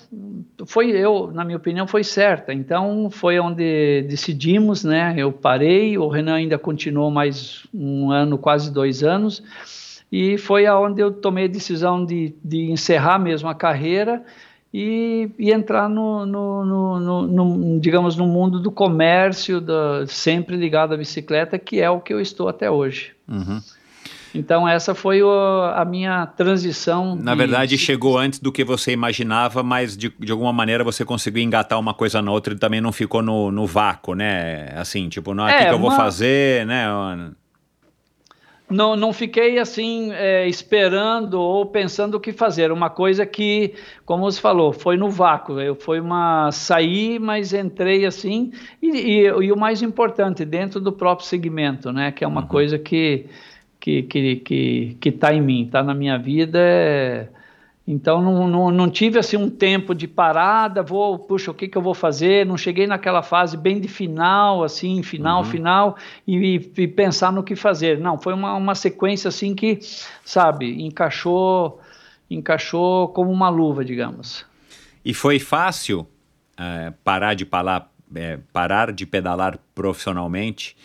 Foi 0.66 0.90
eu, 0.90 1.30
na 1.32 1.44
minha 1.44 1.58
opinião, 1.58 1.86
foi 1.86 2.04
certa. 2.04 2.52
Então 2.52 3.10
foi 3.12 3.40
onde 3.40 4.04
decidimos, 4.10 4.84
né? 4.84 5.14
Eu 5.16 5.32
parei, 5.32 5.98
o 6.00 6.08
Renan 6.08 6.36
ainda 6.36 6.58
continuou 6.58 7.12
mais 7.12 7.68
um 7.72 8.10
ano, 8.10 8.40
quase 8.40 8.72
dois 8.72 9.04
anos 9.04 9.44
e 10.12 10.38
foi 10.38 10.66
aonde 10.66 11.02
eu 11.02 11.12
tomei 11.12 11.46
a 11.46 11.50
decisão 11.50 12.06
de, 12.06 12.34
de 12.44 12.72
encerrar 12.72 13.20
mesmo 13.20 13.50
a 13.50 13.56
carreira 13.56 14.24
e, 14.74 15.30
e 15.38 15.52
entrar 15.52 15.90
no, 15.90 16.26
no, 16.26 16.66
no, 16.66 17.28
no, 17.28 17.80
digamos, 17.80 18.16
no 18.16 18.26
mundo 18.26 18.60
do 18.60 18.72
comércio, 18.72 19.60
da, 19.60 20.06
sempre 20.08 20.56
ligado 20.56 20.94
à 20.94 20.98
bicicleta, 20.98 21.58
que 21.60 21.82
é 21.82 21.90
o 21.90 22.00
que 22.00 22.14
eu 22.14 22.22
estou 22.22 22.48
até 22.48 22.70
hoje. 22.70 23.14
Uhum. 23.28 23.62
Então 24.38 24.68
essa 24.68 24.94
foi 24.94 25.22
o, 25.24 25.30
a 25.76 25.84
minha 25.84 26.26
transição. 26.26 27.16
Na 27.16 27.32
de... 27.32 27.38
verdade, 27.38 27.78
chegou 27.78 28.18
antes 28.18 28.40
do 28.40 28.52
que 28.52 28.64
você 28.64 28.92
imaginava, 28.92 29.64
mas 29.64 29.98
de, 29.98 30.14
de 30.20 30.32
alguma 30.32 30.54
maneira 30.54 30.84
você 30.84 31.04
conseguiu 31.04 31.44
engatar 31.44 31.80
uma 31.80 31.94
coisa 31.94 32.22
na 32.22 32.32
outra 32.32 32.54
e 32.54 32.58
também 32.58 32.80
não 32.80 32.92
ficou 32.92 33.22
no, 33.22 33.52
no 33.52 33.66
vácuo, 33.66 34.14
né? 34.14 34.70
Assim, 34.76 35.10
tipo, 35.10 35.34
não 35.34 35.48
é, 35.48 35.52
é 35.52 35.58
que, 35.60 35.66
que 35.66 35.74
eu 35.74 35.80
vou 35.80 35.92
fazer, 35.92 36.66
né? 36.66 36.86
não, 38.70 38.98
não 38.98 39.14
fiquei 39.14 39.60
assim 39.60 40.12
é, 40.12 40.46
esperando 40.48 41.40
ou 41.40 41.66
pensando 41.66 42.16
o 42.16 42.20
que 42.20 42.34
fazer. 42.34 42.72
Uma 42.72 42.90
coisa 42.90 43.26
que, 43.26 43.74
como 44.06 44.30
você 44.30 44.42
falou, 44.42 44.74
foi 44.74 44.98
no 44.98 45.10
vácuo. 45.10 45.60
Eu 45.60 45.76
foi 45.76 46.02
uma 46.02 46.52
saí, 46.52 47.18
mas 47.18 47.54
entrei 47.54 48.06
assim 48.06 48.52
e, 48.82 48.88
e, 48.88 49.26
e, 49.26 49.52
o 49.52 49.58
mais 49.58 49.82
importante 49.82 50.44
dentro 50.44 50.82
do 50.82 50.92
próprio 50.92 51.26
segmento, 51.26 51.94
né? 51.94 52.12
Que 52.12 52.26
é 52.26 52.28
uma 52.28 52.42
uhum. 52.42 52.48
coisa 52.48 52.78
que 52.78 53.28
que 53.88 54.04
que 54.04 54.36
que 54.38 54.98
que 55.00 55.10
está 55.10 55.34
em 55.34 55.42
mim, 55.42 55.66
está 55.66 55.82
na 55.82 55.94
minha 55.94 56.18
vida. 56.18 56.60
É, 56.60 57.28
então 57.88 58.22
não, 58.22 58.48
não, 58.50 58.70
não, 58.70 58.90
tive 58.90 59.18
assim 59.18 59.38
um 59.38 59.50
tempo 59.50 59.96
de 59.96 60.10
parada, 60.10 60.84
vou, 60.84 61.18
puxa, 61.18 61.52
o 61.52 61.54
que, 61.54 61.70
que 61.70 61.78
eu 61.78 61.82
vou 61.82 61.94
fazer? 61.94 62.46
Não 62.46 62.58
cheguei 62.58 62.86
naquela 62.86 63.24
fase 63.24 63.56
bem 63.56 63.80
de 63.80 63.88
final, 63.88 64.62
assim, 64.62 65.02
final, 65.04 65.40
uhum. 65.40 65.46
final, 65.46 65.98
e, 66.28 66.70
e, 66.78 66.88
pensar 66.88 67.32
no 67.32 67.42
que 67.42 67.56
fazer. 67.56 67.98
Não, 67.98 68.18
foi 68.18 68.34
uma, 68.34 68.56
uma 68.56 68.76
sequência 68.76 69.30
assim 69.30 69.56
que, 69.56 69.80
sabe, 70.26 70.84
encaixou, 70.84 71.80
encaixou 72.30 73.08
como 73.08 73.32
uma 73.32 73.48
luva, 73.48 73.86
digamos. 73.86 74.46
E 75.06 75.14
foi 75.14 75.40
fácil 75.40 76.06
é, 76.58 76.92
parar 77.06 77.36
de 77.36 77.48
é, 78.16 78.38
parar 78.52 78.92
de 78.92 79.06
pedalar 79.06 79.58
profissionalmente? 79.74 80.76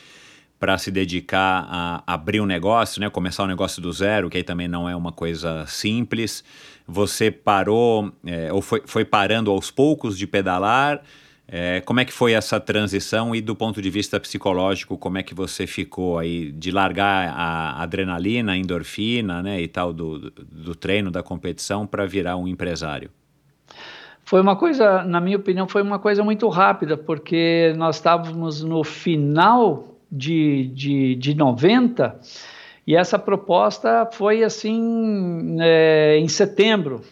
Para 0.62 0.78
se 0.78 0.93
dedicar 0.93 1.66
a 1.68 2.05
abrir 2.06 2.40
um 2.40 2.47
negócio, 2.47 3.01
né, 3.01 3.10
começar 3.10 3.43
um 3.43 3.48
negócio 3.48 3.82
do 3.82 3.93
zero, 3.93 4.30
que 4.30 4.36
aí 4.36 4.44
também 4.44 4.68
não 4.68 4.89
é 4.89 4.94
uma 4.94 5.10
coisa 5.10 5.66
simples. 5.66 6.44
Você 6.86 7.32
parou, 7.32 8.12
é, 8.24 8.52
ou 8.52 8.62
foi, 8.62 8.80
foi 8.86 9.05
parando 9.05 9.51
aos 9.51 9.72
poucos 9.72 10.16
de 10.16 10.24
pedalar? 10.24 11.02
É, 11.48 11.80
como 11.80 11.98
é 11.98 12.05
que 12.05 12.12
foi 12.12 12.34
essa 12.34 12.60
transição 12.60 13.34
e 13.34 13.40
do 13.40 13.56
ponto 13.56 13.82
de 13.82 13.90
vista 13.90 14.20
psicológico, 14.20 14.97
como 14.97 15.18
é 15.18 15.24
que 15.24 15.34
você 15.34 15.66
ficou 15.66 16.16
aí 16.16 16.52
de 16.52 16.70
largar 16.70 17.34
a 17.36 17.82
adrenalina, 17.82 18.52
a 18.52 18.56
endorfina, 18.56 19.43
né, 19.43 19.60
e 19.60 19.66
tal 19.66 19.93
do, 19.93 20.30
do 20.30 20.76
treino, 20.76 21.10
da 21.10 21.24
competição 21.24 21.89
para 21.89 22.07
virar 22.07 22.36
um 22.36 22.47
empresário? 22.47 23.10
Foi 24.24 24.41
uma 24.41 24.55
coisa, 24.55 25.02
na 25.02 25.20
minha 25.20 25.39
opinião, 25.39 25.66
foi 25.66 25.82
uma 25.82 25.99
coisa 25.99 26.23
muito 26.23 26.49
rápida, 26.49 26.97
porque 26.97 27.74
nós 27.76 27.97
estávamos 27.97 28.62
no 28.62 28.84
final 28.84 29.91
de, 30.12 30.66
de, 30.74 31.15
de 31.15 31.34
90, 31.34 32.20
e 32.86 32.94
essa 32.94 33.18
proposta 33.18 34.07
foi 34.12 34.44
assim 34.44 35.57
é, 35.60 36.18
em 36.18 36.28
setembro. 36.28 37.02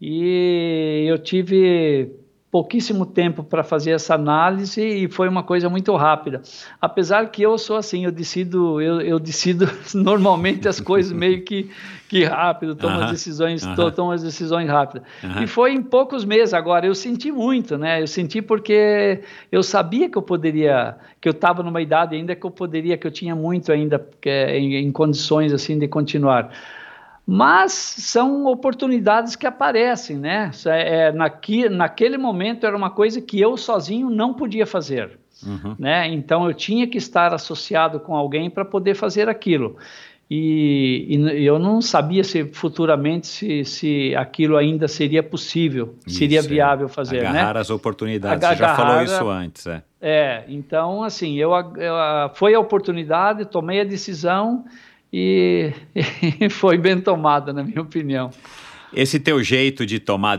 E 0.00 1.04
eu 1.08 1.18
tive 1.18 2.12
pouquíssimo 2.54 3.04
tempo 3.04 3.42
para 3.42 3.64
fazer 3.64 3.90
essa 3.90 4.14
análise 4.14 4.80
e 4.80 5.08
foi 5.08 5.28
uma 5.28 5.42
coisa 5.42 5.68
muito 5.68 5.92
rápida. 5.96 6.40
Apesar 6.80 7.28
que 7.32 7.42
eu 7.42 7.58
sou 7.58 7.76
assim, 7.76 8.04
eu 8.04 8.12
decido, 8.12 8.80
eu, 8.80 9.00
eu 9.00 9.18
decido 9.18 9.68
normalmente 9.92 10.68
as 10.68 10.78
coisas 10.78 11.10
meio 11.10 11.42
que, 11.42 11.68
que 12.08 12.22
rápido, 12.22 12.76
tomo 12.76 12.94
uh 12.94 13.00
-huh. 13.00 13.04
as 13.06 13.10
decisões, 13.10 13.64
uh 13.64 13.70
-huh. 13.70 13.90
tomo 13.90 14.12
as 14.12 14.22
decisões 14.22 14.68
rápidas. 14.68 15.02
Uh 15.20 15.26
-huh. 15.26 15.42
E 15.42 15.46
foi 15.48 15.72
em 15.72 15.82
poucos 15.82 16.24
meses 16.24 16.54
agora, 16.54 16.86
eu 16.86 16.94
senti 16.94 17.32
muito, 17.32 17.76
né? 17.76 18.00
Eu 18.00 18.06
senti 18.06 18.40
porque 18.40 19.22
eu 19.50 19.64
sabia 19.64 20.08
que 20.08 20.16
eu 20.16 20.22
poderia, 20.22 20.94
que 21.20 21.28
eu 21.28 21.32
estava 21.32 21.60
numa 21.60 21.82
idade 21.82 22.14
ainda 22.14 22.36
que 22.36 22.46
eu 22.46 22.52
poderia, 22.52 22.96
que 22.96 23.04
eu 23.04 23.10
tinha 23.10 23.34
muito 23.34 23.72
ainda 23.72 23.98
que, 24.20 24.30
em, 24.30 24.76
em 24.76 24.92
condições 24.92 25.52
assim 25.52 25.76
de 25.76 25.88
continuar 25.88 26.52
mas 27.26 27.72
são 27.72 28.46
oportunidades 28.46 29.34
que 29.34 29.46
aparecem, 29.46 30.18
né? 30.18 30.50
É, 30.66 31.10
naqui, 31.10 31.68
naquele 31.68 32.18
momento 32.18 32.66
era 32.66 32.76
uma 32.76 32.90
coisa 32.90 33.20
que 33.20 33.40
eu 33.40 33.56
sozinho 33.56 34.10
não 34.10 34.34
podia 34.34 34.66
fazer, 34.66 35.18
uhum. 35.44 35.74
né? 35.78 36.06
Então 36.08 36.46
eu 36.46 36.52
tinha 36.52 36.86
que 36.86 36.98
estar 36.98 37.32
associado 37.32 37.98
com 37.98 38.14
alguém 38.14 38.50
para 38.50 38.64
poder 38.64 38.94
fazer 38.94 39.28
aquilo. 39.28 39.76
E, 40.30 41.06
e, 41.08 41.44
eu 41.44 41.58
não 41.58 41.82
sabia 41.82 42.24
se 42.24 42.44
futuramente 42.46 43.26
se, 43.26 43.64
se 43.64 44.16
aquilo 44.16 44.56
ainda 44.56 44.88
seria 44.88 45.22
possível, 45.22 45.96
isso, 46.06 46.18
seria 46.18 46.40
é. 46.40 46.42
viável 46.42 46.88
fazer, 46.88 47.22
né? 47.22 47.28
Agarrar 47.28 47.54
né? 47.54 47.60
as 47.60 47.70
oportunidades, 47.70 48.36
Agarrar, 48.36 48.54
você 48.54 48.62
já 48.62 48.74
falou 48.74 49.02
isso 49.02 49.28
antes, 49.28 49.66
é. 49.66 49.82
É, 50.00 50.44
então 50.48 51.02
assim, 51.02 51.36
eu, 51.36 51.52
eu 51.52 51.94
foi 52.34 52.54
a 52.54 52.60
oportunidade, 52.60 53.46
tomei 53.46 53.80
a 53.80 53.84
decisão 53.84 54.64
e, 55.16 55.72
e 56.40 56.50
foi 56.50 56.76
bem 56.76 57.00
tomada, 57.00 57.52
na 57.52 57.62
minha 57.62 57.80
opinião. 57.80 58.32
Esse 58.92 59.20
teu 59.20 59.42
jeito 59.44 59.86
de 59.86 60.00
tomar, 60.00 60.38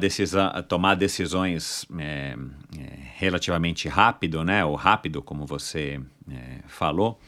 tomar 0.67 0.95
decisões 0.95 1.85
é, 1.97 2.35
é, 2.77 2.89
relativamente 3.15 3.87
rápido, 3.87 4.43
né? 4.43 4.65
Ou 4.65 4.75
rápido, 4.75 5.21
como 5.21 5.45
você 5.45 5.99
é, 6.29 6.59
falou, 6.67 7.19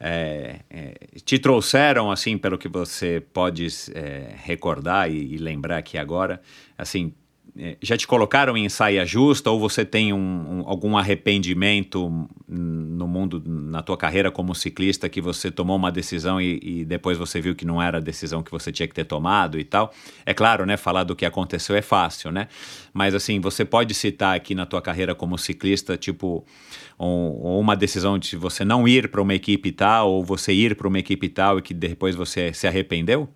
é, 0.00 0.60
é, 0.68 0.94
te 1.24 1.38
trouxeram, 1.38 2.10
assim, 2.10 2.36
pelo 2.36 2.58
que 2.58 2.68
você 2.68 3.22
pode 3.32 3.68
é, 3.94 4.34
recordar 4.42 5.10
e, 5.10 5.34
e, 5.34 5.38
lembrar 5.38 5.78
aqui 5.78 5.96
agora, 5.96 6.40
assim, 6.76 7.14
já 7.80 7.96
te 7.96 8.06
colocaram 8.06 8.56
em 8.56 8.68
saia 8.68 9.04
justa 9.06 9.50
ou 9.50 9.58
você 9.58 9.84
tem 9.84 10.12
um, 10.12 10.18
um, 10.18 10.62
algum 10.66 10.96
arrependimento 10.96 12.28
no 12.46 13.08
mundo, 13.08 13.42
na 13.46 13.82
tua 13.82 13.96
carreira 13.96 14.30
como 14.30 14.54
ciclista, 14.54 15.08
que 15.08 15.20
você 15.20 15.50
tomou 15.50 15.76
uma 15.76 15.90
decisão 15.90 16.40
e, 16.40 16.60
e, 16.62 16.84
depois 16.84 17.16
você 17.16 17.40
viu 17.40 17.54
que 17.54 17.64
não 17.64 17.80
era 17.80 17.98
a 17.98 18.00
decisão 18.00 18.42
que 18.42 18.50
você 18.50 18.70
tinha 18.70 18.86
que 18.86 18.94
ter 18.94 19.04
tomado 19.04 19.58
e 19.58 19.64
tal? 19.64 19.92
É 20.24 20.34
claro, 20.34 20.66
né, 20.66 20.76
falar 20.76 21.04
do 21.04 21.16
que 21.16 21.24
aconteceu 21.24 21.74
é 21.74 21.82
fácil, 21.82 22.30
né? 22.30 22.48
Mas 22.92 23.14
assim, 23.14 23.40
você 23.40 23.64
pode 23.64 23.94
citar 23.94 24.36
aqui 24.36 24.54
na 24.54 24.66
tua 24.66 24.82
carreira 24.82 25.14
como 25.14 25.38
ciclista, 25.38 25.96
tipo, 25.96 26.44
um, 27.00 27.58
uma 27.58 27.74
decisão 27.74 28.18
de 28.18 28.36
você 28.36 28.64
não 28.64 28.86
ir 28.86 29.08
para 29.08 29.22
uma 29.22 29.34
equipe 29.34 29.72
tal 29.72 30.10
ou 30.10 30.24
você 30.24 30.52
ir 30.52 30.76
para 30.76 30.88
uma 30.88 30.98
equipe 30.98 31.28
tal 31.28 31.58
e 31.58 31.62
que 31.62 31.72
depois 31.72 32.14
você 32.14 32.52
se 32.52 32.66
arrependeu? 32.66 33.28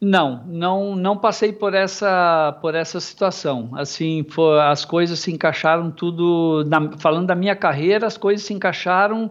Não, 0.00 0.44
não, 0.46 0.94
não 0.94 1.16
passei 1.16 1.52
por 1.52 1.72
essa, 1.72 2.56
por 2.60 2.74
essa 2.74 3.00
situação. 3.00 3.70
Assim, 3.74 4.26
foi, 4.28 4.60
as 4.60 4.84
coisas 4.84 5.18
se 5.18 5.32
encaixaram 5.32 5.90
tudo. 5.90 6.64
Na, 6.66 6.92
falando 6.98 7.26
da 7.26 7.34
minha 7.34 7.56
carreira, 7.56 8.06
as 8.06 8.16
coisas 8.16 8.46
se 8.46 8.52
encaixaram 8.52 9.30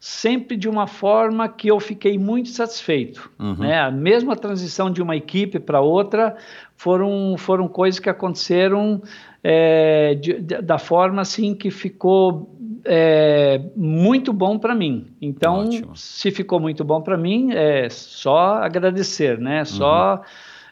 sempre 0.00 0.54
de 0.54 0.68
uma 0.68 0.86
forma 0.86 1.48
que 1.48 1.68
eu 1.68 1.80
fiquei 1.80 2.18
muito 2.18 2.50
satisfeito. 2.50 3.30
Uhum. 3.38 3.54
Né? 3.54 3.78
A 3.78 3.90
mesma 3.90 4.36
transição 4.36 4.90
de 4.90 5.00
uma 5.00 5.16
equipe 5.16 5.58
para 5.58 5.80
outra 5.80 6.36
foram, 6.76 7.36
foram 7.38 7.66
coisas 7.66 7.98
que 7.98 8.10
aconteceram 8.10 9.00
é, 9.42 10.14
de, 10.16 10.42
de, 10.42 10.60
da 10.60 10.76
forma 10.76 11.22
assim 11.22 11.54
que 11.54 11.70
ficou 11.70 12.54
é, 12.84 13.60
muito 13.74 14.32
bom 14.32 14.58
para 14.58 14.74
mim. 14.74 15.06
Então, 15.20 15.60
Ótimo. 15.60 15.96
se 15.96 16.30
ficou 16.30 16.60
muito 16.60 16.84
bom 16.84 17.00
para 17.00 17.16
mim, 17.16 17.52
é 17.52 17.88
só 17.88 18.54
agradecer, 18.62 19.38
né? 19.38 19.64
Só, 19.64 20.16
uhum. 20.16 20.22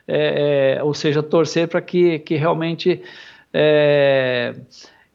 é, 0.09 0.77
é 0.77 0.83
ou 0.83 0.95
seja, 0.95 1.23
torcer 1.23 1.69
para 1.69 1.81
que, 1.81 2.19
que 2.21 2.37
realmente. 2.37 3.03
É, 3.53 4.55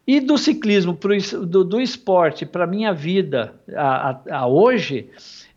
e 0.05 0.19
do 0.21 0.37
ciclismo, 0.37 0.93
pro, 0.93 1.17
do, 1.45 1.63
do 1.63 1.81
esporte 1.81 2.45
para 2.45 2.65
minha 2.65 2.93
vida 2.93 3.53
a, 3.75 4.11
a, 4.11 4.37
a 4.39 4.47
hoje, 4.47 5.09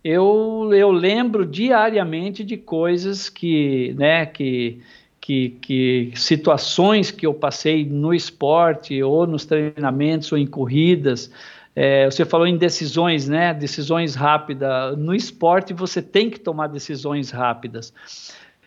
eu, 0.02 0.70
eu 0.72 0.90
lembro 0.90 1.46
diariamente 1.46 2.42
de 2.42 2.56
coisas 2.56 3.28
que, 3.28 3.94
né, 3.96 4.26
que, 4.26 4.80
que, 5.20 5.50
que, 5.60 6.12
situações 6.14 7.10
que 7.10 7.26
eu 7.26 7.34
passei 7.34 7.84
no 7.84 8.14
esporte 8.14 9.02
ou 9.02 9.26
nos 9.26 9.44
treinamentos 9.44 10.32
ou 10.32 10.38
em 10.38 10.46
corridas. 10.46 11.30
É, 11.76 12.06
você 12.10 12.24
falou 12.24 12.46
em 12.46 12.56
decisões, 12.56 13.28
né? 13.28 13.52
Decisões 13.52 14.14
rápidas. 14.14 14.96
No 14.96 15.14
esporte 15.14 15.74
você 15.74 16.00
tem 16.00 16.30
que 16.30 16.40
tomar 16.40 16.68
decisões 16.68 17.30
rápidas. 17.30 17.92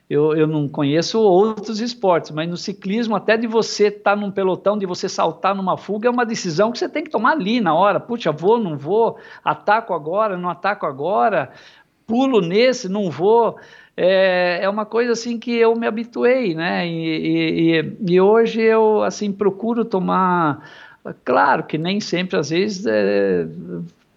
Eu, 0.10 0.36
eu 0.36 0.46
não 0.46 0.68
conheço 0.68 1.20
outros 1.20 1.80
esportes, 1.80 2.30
mas 2.30 2.48
no 2.48 2.58
ciclismo, 2.58 3.16
até 3.16 3.36
de 3.36 3.48
você 3.48 3.88
estar 3.88 4.12
tá 4.12 4.16
num 4.16 4.30
pelotão, 4.30 4.78
de 4.78 4.86
você 4.86 5.10
saltar 5.10 5.56
numa 5.56 5.76
fuga, 5.76 6.08
é 6.08 6.12
uma 6.12 6.26
decisão 6.26 6.72
que 6.72 6.78
você 6.78 6.88
tem 6.88 7.04
que 7.04 7.10
tomar 7.10 7.32
ali 7.32 7.60
na 7.60 7.74
hora. 7.74 8.00
Puxa, 8.00 8.32
vou, 8.32 8.60
não 8.60 8.78
vou, 8.78 9.18
ataco 9.44 9.94
agora, 9.94 10.38
não 10.38 10.50
ataco 10.50 10.86
agora, 10.86 11.52
pulo 12.06 12.42
nesse, 12.42 12.88
não 12.88 13.10
vou 13.10 13.58
é, 13.96 14.60
é 14.62 14.70
uma 14.70 14.86
coisa 14.86 15.12
assim 15.12 15.38
que 15.38 15.56
eu 15.56 15.76
me 15.76 15.86
habituei, 15.86 16.56
né? 16.56 16.88
E, 16.88 17.78
e, 17.80 17.98
e 18.14 18.22
hoje 18.22 18.62
eu 18.62 19.04
assim 19.04 19.32
procuro 19.32 19.86
tomar, 19.86 20.68
claro 21.24 21.64
que 21.64 21.78
nem 21.78 22.00
sempre 22.00 22.38
às 22.38 22.50
vezes 22.50 22.86
é, 22.88 23.46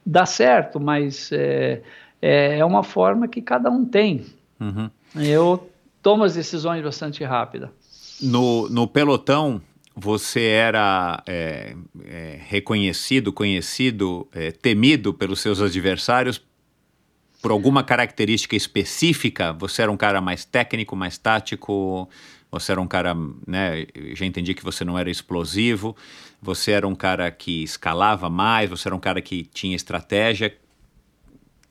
dá 0.05 0.25
certo, 0.25 0.81
mas 0.81 1.31
é, 1.33 1.83
é, 2.23 2.59
é 2.59 2.65
uma 2.65 2.83
forma 2.83 3.29
que 3.29 3.43
cada 3.43 3.71
um 3.71 3.85
tem. 3.85 4.25
Uhum. 4.59 4.91
Eu 5.15 5.71
tomo 6.03 6.25
as 6.25 6.35
decisões 6.35 6.83
bastante 6.83 7.23
rápida. 7.23 7.71
No, 8.23 8.69
no 8.71 8.89
pelotão, 8.89 9.61
você 9.95 10.45
era 10.45 11.23
é, 11.27 11.75
é, 12.07 12.39
reconhecido, 12.47 13.33
conhecido, 13.33 14.27
é, 14.33 14.51
temido 14.51 15.13
pelos 15.13 15.41
seus 15.41 15.61
adversários 15.61 16.41
por 17.41 17.51
alguma 17.51 17.83
característica 17.83 18.57
específica? 18.57 19.53
Você 19.53 19.83
era 19.83 19.91
um 19.93 19.97
cara 19.97 20.21
mais 20.21 20.45
técnico, 20.45 20.97
mais 20.97 21.19
tático? 21.19 22.09
Você 22.51 22.73
era 22.73 22.81
um 22.81 22.87
cara, 22.87 23.15
né? 23.47 23.87
Já 24.15 24.25
entendi 24.25 24.55
que 24.55 24.65
você 24.65 24.85
não 24.85 24.99
era 24.99 25.11
explosivo. 25.11 25.97
Você 26.41 26.73
era 26.73 26.87
um 26.87 26.95
cara 26.95 27.31
que 27.31 27.63
escalava 27.63 28.31
mais. 28.31 28.71
Você 28.71 28.89
era 28.89 28.95
um 28.95 29.01
cara 29.01 29.21
que 29.21 29.45
tinha 29.45 29.77
estratégia. 29.77 30.57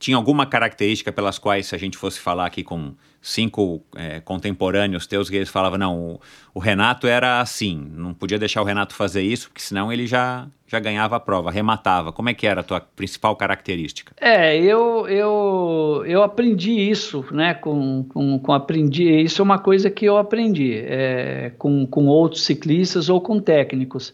Tinha 0.06 0.18
alguma 0.18 0.46
característica 0.46 1.12
pelas 1.12 1.40
quais, 1.40 1.66
se 1.66 1.74
a 1.74 1.80
gente 1.80 1.98
fosse 1.98 2.20
falar 2.20 2.46
aqui 2.46 2.64
com 2.64 2.94
cinco 3.20 3.82
é, 3.96 4.20
contemporâneos 4.20 5.08
teus, 5.08 5.32
que 5.32 5.36
eles 5.36 5.50
falavam, 5.50 5.80
não, 5.80 5.98
o, 6.00 6.20
o, 6.54 6.60
Renato 6.60 7.08
era 7.08 7.42
assim, 7.42 7.90
não 7.92 8.14
podia 8.14 8.38
deixar 8.38 8.62
o 8.62 8.64
Renato 8.64 8.94
fazer 8.94 9.24
isso, 9.24 9.48
porque 9.48 9.64
senão 9.64 9.92
ele 9.92 10.06
já, 10.06 10.46
já 10.68 10.80
ganhava 10.80 11.16
a 11.16 11.20
prova, 11.20 11.50
rematava. 11.50 12.12
Como 12.12 12.30
é 12.30 12.36
que 12.36 12.46
era 12.46 12.62
a 12.62 12.64
tua 12.64 12.82
principal 12.82 13.36
característica? 13.36 14.14
É, 14.22 14.56
eu, 14.56 15.08
eu, 15.08 16.04
eu 16.06 16.22
aprendi 16.22 16.88
isso, 16.88 17.26
né, 17.32 17.56
com, 17.56 18.04
com, 18.04 18.38
com 18.38 18.54
aprendi, 18.54 19.10
isso 19.24 19.42
é 19.42 19.44
uma 19.44 19.58
coisa 19.58 19.90
que 19.90 20.06
eu 20.06 20.18
aprendi 20.18 20.84
é, 20.86 21.52
com, 21.58 21.84
com 21.88 22.06
outros 22.06 22.46
ciclistas 22.46 23.10
ou 23.10 23.20
com 23.20 23.40
técnicos. 23.40 24.14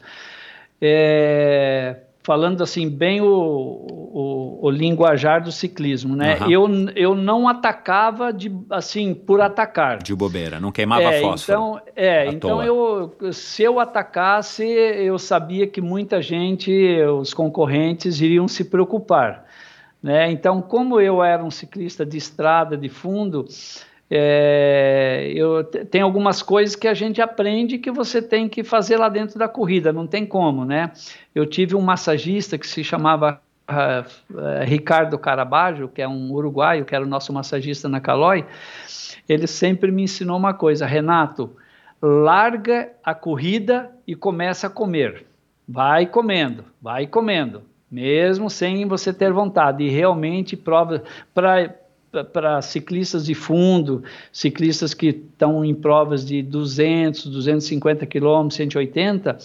É, 0.81 1.97
falando 2.23 2.61
assim 2.61 2.87
bem 2.89 3.21
o, 3.21 3.27
o, 3.27 4.59
o, 4.61 4.69
linguajar 4.69 5.43
do 5.43 5.51
ciclismo, 5.51 6.15
né? 6.15 6.37
Uhum. 6.41 6.51
Eu, 6.51 6.69
eu 6.95 7.15
não 7.15 7.47
atacava 7.47 8.31
de 8.31 8.51
assim 8.69 9.13
por 9.13 9.41
atacar. 9.41 9.97
De 9.97 10.13
bobeira, 10.13 10.59
não 10.59 10.71
queimava 10.71 11.03
é, 11.03 11.21
fósforo. 11.21 11.57
Então, 11.57 11.81
é, 11.95 12.27
então 12.27 12.63
eu 12.63 13.13
se 13.31 13.63
eu 13.63 13.79
atacasse, 13.79 14.63
eu 14.63 15.17
sabia 15.17 15.65
que 15.65 15.81
muita 15.81 16.21
gente, 16.21 16.71
os 17.19 17.33
concorrentes 17.33 18.21
iriam 18.21 18.47
se 18.47 18.65
preocupar, 18.65 19.45
né? 20.01 20.31
Então, 20.31 20.61
como 20.61 20.99
eu 20.99 21.23
era 21.23 21.43
um 21.43 21.51
ciclista 21.51 22.05
de 22.05 22.17
estrada 22.17 22.77
de 22.77 22.89
fundo, 22.89 23.45
é, 24.13 25.31
eu, 25.33 25.63
tem 25.63 26.01
algumas 26.01 26.41
coisas 26.43 26.75
que 26.75 26.85
a 26.85 26.93
gente 26.93 27.21
aprende 27.21 27.77
que 27.77 27.89
você 27.89 28.21
tem 28.21 28.49
que 28.49 28.61
fazer 28.61 28.97
lá 28.97 29.07
dentro 29.07 29.39
da 29.39 29.47
corrida, 29.47 29.93
não 29.93 30.05
tem 30.05 30.25
como, 30.25 30.65
né? 30.65 30.91
Eu 31.33 31.45
tive 31.45 31.77
um 31.77 31.81
massagista 31.81 32.57
que 32.57 32.67
se 32.67 32.83
chamava 32.83 33.39
uh, 33.69 34.65
Ricardo 34.65 35.17
Carabajo, 35.17 35.87
que 35.87 36.01
é 36.01 36.07
um 36.09 36.29
uruguaio, 36.33 36.83
que 36.83 36.93
era 36.93 37.05
o 37.05 37.07
nosso 37.07 37.31
massagista 37.31 37.87
na 37.87 38.01
Calói, 38.01 38.45
ele 39.29 39.47
sempre 39.47 39.89
me 39.93 40.03
ensinou 40.03 40.37
uma 40.37 40.53
coisa, 40.53 40.85
Renato, 40.85 41.55
larga 42.01 42.91
a 43.01 43.15
corrida 43.15 43.91
e 44.05 44.13
começa 44.13 44.67
a 44.67 44.69
comer. 44.69 45.25
Vai 45.65 46.05
comendo, 46.05 46.65
vai 46.81 47.07
comendo, 47.07 47.63
mesmo 47.89 48.49
sem 48.49 48.85
você 48.85 49.13
ter 49.13 49.31
vontade. 49.31 49.85
E 49.85 49.89
realmente 49.89 50.57
prova 50.57 51.01
para 51.33 51.73
para 52.33 52.61
ciclistas 52.61 53.25
de 53.25 53.33
fundo, 53.33 54.03
ciclistas 54.31 54.93
que 54.93 55.07
estão 55.07 55.63
em 55.63 55.73
provas 55.73 56.25
de 56.25 56.41
200, 56.41 57.27
250 57.27 58.05
quilômetros, 58.05 58.57
180, 58.57 59.37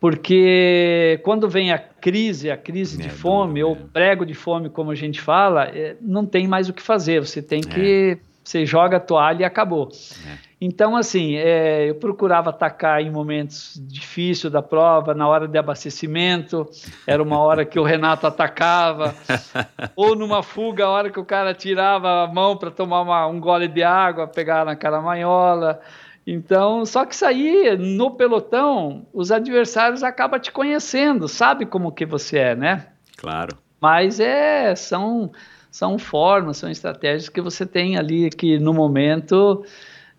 porque 0.00 1.20
quando 1.22 1.48
vem 1.48 1.70
a 1.70 1.78
crise, 1.78 2.50
a 2.50 2.56
crise 2.56 3.00
é, 3.00 3.04
de 3.04 3.08
fome, 3.08 3.60
é. 3.60 3.64
ou 3.64 3.76
prego 3.76 4.26
de 4.26 4.34
fome, 4.34 4.68
como 4.68 4.90
a 4.90 4.96
gente 4.96 5.20
fala, 5.20 5.64
é, 5.66 5.96
não 6.00 6.26
tem 6.26 6.48
mais 6.48 6.68
o 6.68 6.72
que 6.72 6.82
fazer, 6.82 7.20
você 7.20 7.40
tem 7.40 7.60
que 7.60 8.18
é. 8.20 8.31
Você 8.44 8.66
joga 8.66 8.96
a 8.96 9.00
toalha 9.00 9.42
e 9.42 9.44
acabou. 9.44 9.88
É. 10.26 10.52
Então, 10.60 10.96
assim, 10.96 11.34
é, 11.34 11.90
eu 11.90 11.96
procurava 11.96 12.50
atacar 12.50 13.02
em 13.02 13.10
momentos 13.10 13.80
difíceis 13.82 14.52
da 14.52 14.62
prova, 14.62 15.12
na 15.12 15.26
hora 15.26 15.48
de 15.48 15.58
abastecimento, 15.58 16.68
era 17.04 17.20
uma 17.20 17.38
hora 17.38 17.64
que 17.64 17.80
o 17.80 17.82
Renato 17.82 18.28
atacava, 18.28 19.12
ou 19.96 20.14
numa 20.14 20.40
fuga, 20.40 20.84
a 20.84 20.88
hora 20.88 21.10
que 21.10 21.18
o 21.18 21.24
cara 21.24 21.52
tirava 21.52 22.22
a 22.22 22.28
mão 22.28 22.56
para 22.56 22.70
tomar 22.70 23.00
uma, 23.02 23.26
um 23.26 23.40
gole 23.40 23.66
de 23.66 23.82
água, 23.82 24.28
pegar 24.28 24.64
na 24.64 24.76
caramanhola. 24.76 25.80
Então, 26.24 26.86
só 26.86 27.04
que 27.04 27.14
isso 27.14 27.26
aí, 27.26 27.76
no 27.76 28.12
pelotão, 28.12 29.04
os 29.12 29.32
adversários 29.32 30.04
acabam 30.04 30.38
te 30.38 30.52
conhecendo, 30.52 31.26
sabe 31.26 31.66
como 31.66 31.90
que 31.90 32.06
você 32.06 32.38
é, 32.38 32.54
né? 32.54 32.86
Claro. 33.16 33.58
Mas 33.80 34.20
é, 34.20 34.76
são 34.76 35.32
são 35.72 35.98
formas, 35.98 36.58
são 36.58 36.70
estratégias 36.70 37.28
que 37.28 37.40
você 37.40 37.66
tem 37.66 37.96
ali 37.96 38.30
que 38.30 38.58
no 38.58 38.72
momento 38.72 39.64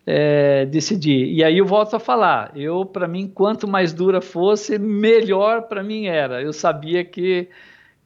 é, 0.04 0.66
decidir. 0.66 1.32
E 1.32 1.42
aí 1.42 1.56
eu 1.56 1.64
volto 1.64 1.96
a 1.96 2.00
falar, 2.00 2.52
eu 2.54 2.84
para 2.84 3.08
mim 3.08 3.26
quanto 3.26 3.66
mais 3.66 3.94
dura 3.94 4.20
fosse, 4.20 4.78
melhor 4.78 5.62
para 5.62 5.82
mim 5.82 6.06
era. 6.06 6.42
Eu 6.42 6.52
sabia 6.52 7.02
que 7.04 7.48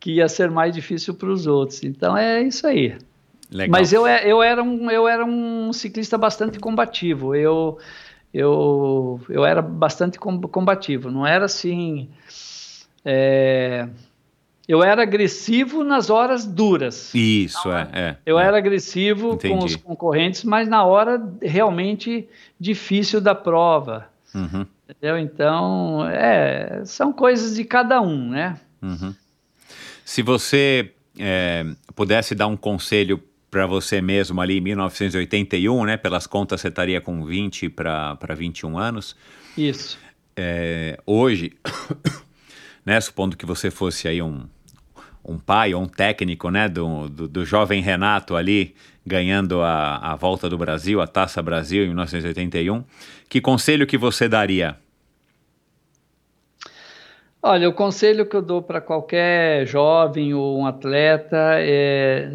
que 0.00 0.12
ia 0.12 0.28
ser 0.28 0.50
mais 0.50 0.72
difícil 0.72 1.14
para 1.14 1.28
os 1.28 1.46
outros. 1.46 1.82
Então 1.82 2.16
é 2.16 2.42
isso 2.42 2.66
aí. 2.66 2.96
Legal. 3.50 3.70
Mas 3.70 3.92
eu, 3.92 4.06
eu, 4.06 4.42
era 4.42 4.62
um, 4.62 4.90
eu 4.90 5.08
era 5.08 5.24
um 5.24 5.72
ciclista 5.72 6.16
bastante 6.16 6.58
combativo. 6.58 7.34
Eu, 7.34 7.78
eu, 8.32 9.20
eu 9.28 9.44
era 9.44 9.62
bastante 9.62 10.18
combativo. 10.18 11.10
Não 11.10 11.26
era 11.26 11.46
assim. 11.46 12.08
É, 13.04 13.88
Eu 14.68 14.82
era 14.82 15.02
agressivo 15.02 15.82
nas 15.82 16.10
horas 16.10 16.44
duras. 16.44 17.14
Isso, 17.14 17.72
é. 17.72 17.88
é 17.92 18.16
eu 18.26 18.38
é. 18.38 18.44
era 18.44 18.58
agressivo 18.58 19.32
Entendi. 19.32 19.54
com 19.54 19.64
os 19.64 19.76
concorrentes, 19.76 20.44
mas 20.44 20.68
na 20.68 20.84
hora 20.84 21.20
realmente 21.40 22.28
difícil 22.60 23.18
da 23.18 23.34
prova. 23.34 24.06
Uhum, 24.34 24.66
Entendeu? 24.86 25.18
Então, 25.18 26.06
é, 26.10 26.82
são 26.84 27.12
coisas 27.14 27.56
de 27.56 27.64
cada 27.64 28.00
um, 28.02 28.28
né? 28.28 28.60
uhum. 28.82 29.14
Se 30.04 30.22
você 30.22 30.92
é, 31.18 31.64
pudesse 31.94 32.34
dar 32.34 32.46
um 32.46 32.56
conselho 32.56 33.22
para 33.50 33.66
você 33.66 34.00
mesmo 34.00 34.40
ali 34.40 34.58
em 34.58 34.60
1981, 34.60 35.84
né? 35.84 35.96
Pelas 35.96 36.26
contas 36.26 36.60
você 36.60 36.68
estaria 36.68 37.00
com 37.00 37.24
20 37.24 37.70
para 37.70 38.34
21 38.36 38.78
anos. 38.78 39.16
Isso. 39.56 39.98
É, 40.36 40.98
hoje, 41.06 41.52
né? 42.84 43.00
Supondo 43.00 43.36
que 43.36 43.46
você 43.46 43.70
fosse 43.70 44.06
aí 44.06 44.22
um, 44.22 44.46
um 45.28 45.38
pai 45.38 45.74
ou 45.74 45.82
um 45.82 45.86
técnico, 45.86 46.50
né? 46.50 46.68
Do, 46.68 47.08
do, 47.08 47.28
do 47.28 47.44
jovem 47.44 47.82
Renato 47.82 48.34
ali 48.34 48.74
ganhando 49.06 49.62
a, 49.62 50.12
a 50.12 50.16
volta 50.16 50.48
do 50.48 50.58
Brasil, 50.58 51.00
a 51.00 51.06
Taça 51.06 51.42
Brasil 51.42 51.84
em 51.84 51.88
1981. 51.88 52.84
Que 53.28 53.40
conselho 53.40 53.86
que 53.86 53.96
você 53.96 54.28
daria? 54.28 54.76
Olha, 57.42 57.68
o 57.68 57.72
conselho 57.72 58.26
que 58.26 58.36
eu 58.36 58.42
dou 58.42 58.60
para 58.60 58.80
qualquer 58.80 59.66
jovem 59.66 60.34
ou 60.34 60.58
um 60.58 60.66
atleta 60.66 61.54
é, 61.58 62.28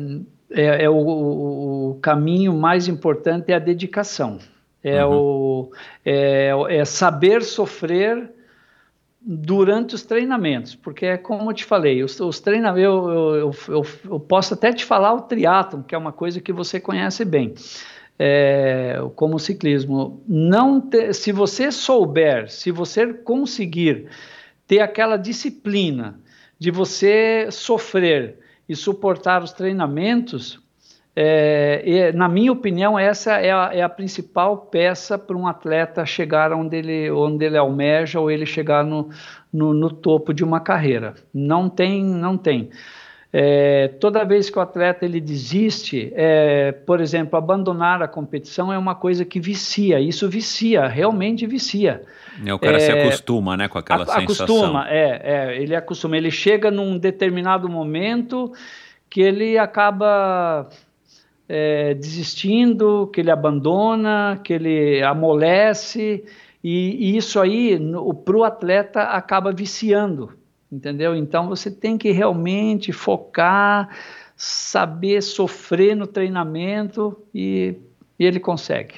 é, 0.49 0.85
é 0.85 0.89
o, 0.89 0.95
o, 0.95 1.99
caminho 2.01 2.53
mais 2.53 2.87
importante 2.87 3.51
é 3.51 3.55
a 3.55 3.59
dedicação. 3.59 4.39
É, 4.83 5.05
o, 5.05 5.71
é, 6.05 6.51
é 6.69 6.85
saber 6.85 7.41
sofrer 7.43 8.29
durante 9.25 9.95
os 9.95 10.03
treinamentos, 10.03 10.75
porque 10.75 11.05
é 11.05 11.17
como 11.17 11.49
eu 11.49 11.53
te 11.53 11.63
falei, 11.63 12.03
os, 12.03 12.19
os 12.19 12.41
treinamentos, 12.41 12.83
eu, 12.83 13.09
eu, 13.09 13.55
eu, 13.69 13.85
eu, 14.05 14.19
posso 14.19 14.53
até 14.53 14.73
te 14.73 14.83
falar 14.83 15.13
o 15.13 15.21
triatlon, 15.21 15.81
que 15.81 15.95
é 15.95 15.97
uma 15.97 16.11
coisa 16.11 16.41
que 16.41 16.51
você 16.51 16.79
conhece 16.79 17.23
bem, 17.23 17.53
é, 18.19 18.97
como 19.15 19.39
ciclismo. 19.39 20.21
Não 20.27 20.81
te, 20.81 21.13
se 21.13 21.31
você 21.31 21.71
souber, 21.71 22.51
se 22.51 22.69
você 22.69 23.13
conseguir 23.13 24.07
ter 24.67 24.81
aquela 24.81 25.15
disciplina 25.15 26.19
de 26.59 26.69
você 26.69 27.47
sofrer 27.49 28.39
e 28.67 28.75
suportar 28.75 29.41
os 29.41 29.53
treinamentos, 29.53 30.62
é, 31.15 32.11
na 32.13 32.27
minha 32.27 32.51
opinião, 32.51 32.97
essa 32.97 33.33
é 33.33 33.51
a, 33.51 33.69
é 33.73 33.81
a 33.81 33.89
principal 33.89 34.57
peça 34.57 35.17
para 35.17 35.37
um 35.37 35.47
atleta 35.47 36.05
chegar 36.05 36.51
onde 36.51 36.77
ele, 36.77 37.11
onde 37.11 37.45
ele 37.45 37.57
almeja 37.57 38.19
ou 38.19 38.31
ele 38.31 38.45
chegar 38.45 38.83
no, 38.83 39.09
no, 39.51 39.73
no 39.73 39.91
topo 39.91 40.33
de 40.33 40.43
uma 40.43 40.59
carreira. 40.59 41.13
Não 41.33 41.69
tem, 41.69 42.03
não 42.03 42.37
tem. 42.37 42.69
É, 43.35 43.87
toda 43.99 44.23
vez 44.23 44.49
que 44.49 44.59
o 44.59 44.61
atleta 44.61 45.05
ele 45.05 45.19
desiste, 45.19 46.11
é, 46.15 46.71
por 46.71 47.01
exemplo, 47.01 47.35
abandonar 47.35 48.01
a 48.03 48.07
competição 48.07 48.71
é 48.71 48.77
uma 48.77 48.93
coisa 48.93 49.25
que 49.25 49.39
vicia. 49.39 49.99
Isso 49.99 50.29
vicia, 50.29 50.87
realmente 50.87 51.47
vicia. 51.47 52.03
O 52.53 52.59
cara 52.59 52.79
se 52.79 52.91
acostuma, 52.91 53.57
né, 53.57 53.67
com 53.67 53.79
aquela 53.79 54.03
a, 54.03 54.05
sensação. 54.05 54.45
Acostuma, 54.45 54.87
é, 54.87 55.21
é, 55.23 55.61
ele 55.61 55.75
acostuma. 55.75 56.15
Ele 56.15 56.29
chega 56.29 56.69
num 56.69 56.97
determinado 56.97 57.67
momento 57.67 58.51
que 59.09 59.21
ele 59.21 59.57
acaba 59.57 60.69
é, 61.55 61.93
desistindo, 61.93 63.07
que 63.13 63.21
ele 63.21 63.29
abandona, 63.29 64.41
que 64.43 64.53
ele 64.53 65.03
amolece, 65.03 66.23
e, 66.63 67.11
e 67.11 67.15
isso 67.15 67.39
aí, 67.39 67.79
para 68.25 68.35
o 68.35 68.43
atleta, 68.43 69.03
acaba 69.03 69.51
viciando, 69.51 70.33
entendeu? 70.71 71.15
Então 71.15 71.47
você 71.47 71.69
tem 71.69 71.95
que 71.95 72.09
realmente 72.09 72.91
focar, 72.91 73.87
saber 74.35 75.21
sofrer 75.21 75.95
no 75.95 76.07
treinamento 76.07 77.15
e, 77.35 77.75
e 78.17 78.25
ele 78.25 78.39
consegue. 78.39 78.95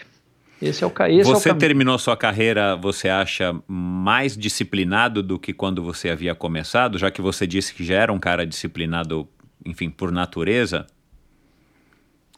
Esse 0.62 0.86
é 0.86 0.88
o, 0.88 0.94
esse 1.10 1.30
você 1.30 1.50
é 1.50 1.52
o 1.52 1.58
terminou 1.58 2.00
sua 2.00 2.16
carreira, 2.16 2.78
você 2.78 3.10
acha 3.10 3.54
mais 3.68 4.38
disciplinado 4.38 5.22
do 5.22 5.38
que 5.38 5.52
quando 5.52 5.84
você 5.84 6.10
havia 6.10 6.34
começado, 6.34 6.98
já 6.98 7.12
que 7.12 7.22
você 7.22 7.46
disse 7.46 7.74
que 7.74 7.84
já 7.84 7.96
era 7.96 8.14
um 8.14 8.20
cara 8.20 8.48
disciplinado, 8.48 9.28
enfim, 9.66 9.90
por 9.90 10.10
natureza? 10.10 10.88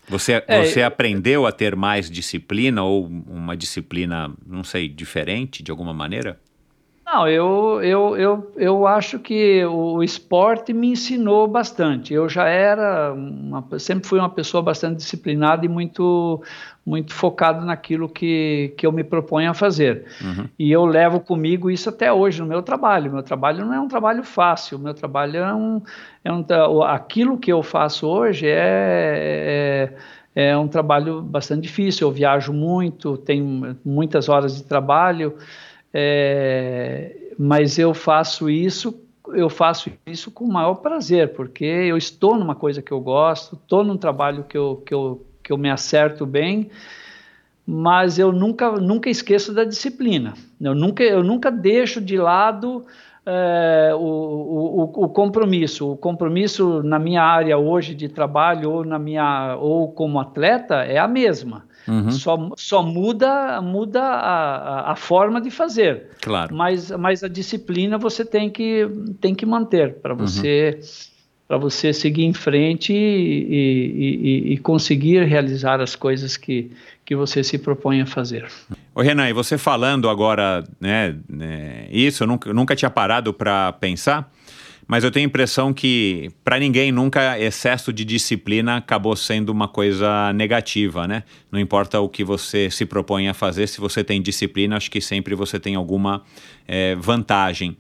Você, 0.08 0.44
É, 0.48 0.60
você 0.64 0.82
eu- 0.82 0.88
aprendeu 0.88 1.46
a 1.46 1.52
ter 1.52 1.76
mais 1.76 2.10
disciplina 2.10 2.84
ou 2.84 3.06
uma 3.08 3.58
disciplina, 3.58 4.34
não 4.46 4.64
sei, 4.64 4.88
diferente 4.88 5.62
de 5.62 5.72
alguma 5.72 5.94
maneira? 5.94 6.40
Não, 7.06 7.26
eu, 7.28 7.82
eu, 7.82 8.18
eu, 8.18 8.54
eu 8.58 8.86
acho 8.88 9.18
que 9.20 9.64
o 9.66 10.04
esporte 10.04 10.74
me 10.74 10.88
ensinou 10.90 11.48
bastante. 11.48 12.14
Eu 12.14 12.28
já 12.28 12.50
era, 12.50 13.14
uma, 13.14 13.66
sempre 13.80 14.06
fui 14.08 14.20
uma 14.20 14.30
pessoa 14.30 14.62
bastante 14.62 14.98
disciplinada 14.98 15.66
e 15.66 15.70
muito, 15.70 16.44
muito 16.88 17.14
focado 17.14 17.66
naquilo 17.66 18.08
que, 18.08 18.74
que 18.78 18.88
eu 18.88 18.94
me 18.94 19.04
proponho 19.04 19.52
a 19.52 19.54
fazer. 19.54 20.06
Uhum. 20.22 20.48
E 20.58 20.72
eu 20.72 20.86
levo 20.86 21.20
comigo 21.20 21.70
isso 21.70 21.90
até 21.90 22.14
hoje 22.14 22.40
no 22.40 22.48
meu 22.48 22.62
trabalho. 22.62 23.12
Meu 23.12 23.22
trabalho 23.22 23.66
não 23.66 23.74
é 23.74 23.80
um 23.80 23.90
trabalho 23.90 24.24
fácil, 24.24 24.80
meu 24.80 24.94
trabalho 24.94 25.36
é 25.36 25.54
um. 25.54 25.82
É 26.24 26.32
um 26.32 26.46
aquilo 26.84 27.38
que 27.38 27.52
eu 27.52 27.62
faço 27.62 28.08
hoje 28.08 28.48
é, 28.48 29.92
é, 30.34 30.50
é 30.50 30.58
um 30.58 30.70
trabalho 30.70 31.22
bastante 31.22 31.64
difícil. 31.64 32.08
Eu 32.08 32.12
viajo 32.14 32.54
muito, 32.54 33.18
tenho 33.18 33.76
muitas 33.84 34.30
horas 34.30 34.56
de 34.56 34.64
trabalho, 34.64 35.36
é, 35.94 37.34
mas 37.38 37.78
eu 37.78 37.94
faço 37.94 38.50
isso. 38.50 38.98
Eu 39.34 39.50
faço 39.50 39.92
isso 40.06 40.32
com 40.32 40.46
o 40.46 40.54
maior 40.54 40.76
prazer, 40.76 41.34
porque 41.34 41.66
eu 41.66 41.98
estou 41.98 42.38
numa 42.38 42.56
coisa 42.56 42.82
que 42.82 42.94
eu 42.94 43.02
gosto, 43.02 43.58
estou 43.58 43.84
num 43.84 43.98
trabalho 43.98 44.46
que 44.46 44.58
eu, 44.58 44.82
que, 44.86 44.94
eu, 44.94 45.28
que 45.48 45.54
eu 45.54 45.58
me 45.58 45.70
acerto 45.70 46.26
bem, 46.26 46.70
mas 47.66 48.20
eu 48.20 48.34
nunca, 48.34 48.70
nunca 48.74 49.10
esqueço 49.10 49.54
da 49.54 49.64
disciplina. 49.64 50.34
Eu 50.60 50.76
nunca, 50.76 51.02
eu 51.04 51.24
nunca 51.24 51.50
deixo 51.50 52.02
de 52.02 52.18
lado 52.18 52.86
eh, 53.26 53.92
o, 53.96 54.00
o, 54.00 55.04
o- 55.06 55.10
compromisso. 55.10 55.94
O 55.94 55.96
compromisso 55.98 56.84
na 56.84 57.00
minha 57.00 57.24
área 57.24 57.58
hoje 57.58 57.96
de 57.96 58.10
trabalho 58.10 58.72
ou 58.72 58.84
na 58.86 59.00
minha 59.00 59.56
ou 59.58 59.90
como 59.90 60.20
atleta 60.20 60.76
é 60.84 60.98
a 60.98 61.08
mesma. 61.08 61.66
Uhum. 61.88 62.12
Só, 62.12 62.50
só 62.58 62.84
muda, 62.84 63.62
muda 63.62 64.02
a, 64.04 64.92
a- 64.92 64.96
forma 64.98 65.40
de 65.40 65.50
fazer. 65.50 66.10
Claro. 66.22 66.54
Mas, 66.54 66.92
mas 66.92 67.24
a 67.24 67.30
disciplina 67.30 67.98
você 67.98 68.26
tem 68.26 68.50
que, 68.50 68.86
tem 69.22 69.34
que 69.34 69.46
manter 69.46 69.96
para 70.02 70.14
você 70.14 70.78
para 71.48 71.58
você 71.58 71.94
seguir 71.94 72.26
em 72.26 72.34
frente 72.34 72.92
e, 72.92 72.98
e- 72.98 74.50
e- 74.50 74.54
e 74.54 74.58
conseguir 74.58 75.24
realizar 75.24 75.80
as 75.80 75.96
coisas 75.96 76.36
que, 76.36 76.70
que 77.06 77.16
você 77.16 77.44
se 77.44 77.58
propõe 77.58 78.02
a 78.02 78.06
fazer. 78.06 78.46
Ô 78.94 79.02
Renan, 79.02 79.30
e 79.30 79.34
você 79.34 79.58
falando 79.58 80.10
agora, 80.10 80.64
né, 80.80 81.16
né, 81.30 81.88
isso, 81.90 82.24
eu 82.24 82.28
nunca, 82.28 82.50
eu 82.50 82.54
nunca 82.54 82.76
tinha 82.76 82.90
parado 82.90 83.34
para 83.34 83.72
pensar, 83.74 84.30
mas 84.88 85.04
eu 85.04 85.12
tenho 85.12 85.26
a 85.26 85.30
impressão 85.30 85.74
que 85.74 86.32
para 86.44 86.58
ninguém 86.58 86.92
nunca 86.92 87.38
excesso 87.38 87.92
de 87.92 88.06
disciplina 88.06 88.78
acabou 88.78 89.16
sendo 89.16 89.50
uma 89.50 89.68
coisa 89.68 90.32
negativa, 90.34 91.06
né? 91.06 91.24
Não 91.52 91.60
importa 91.60 92.00
o 92.00 92.08
que 92.08 92.24
você 92.24 92.72
se 92.72 92.86
propõe 92.86 93.28
a 93.28 93.34
fazer, 93.34 93.68
se 93.68 93.82
você 93.82 94.04
tem 94.04 94.22
disciplina, 94.22 94.78
acho 94.78 94.90
que 94.90 95.02
sempre 95.02 95.36
você 95.36 95.60
tem 95.60 95.76
alguma 95.76 96.24
eh, 96.66 96.96
vantagem. 96.96 97.76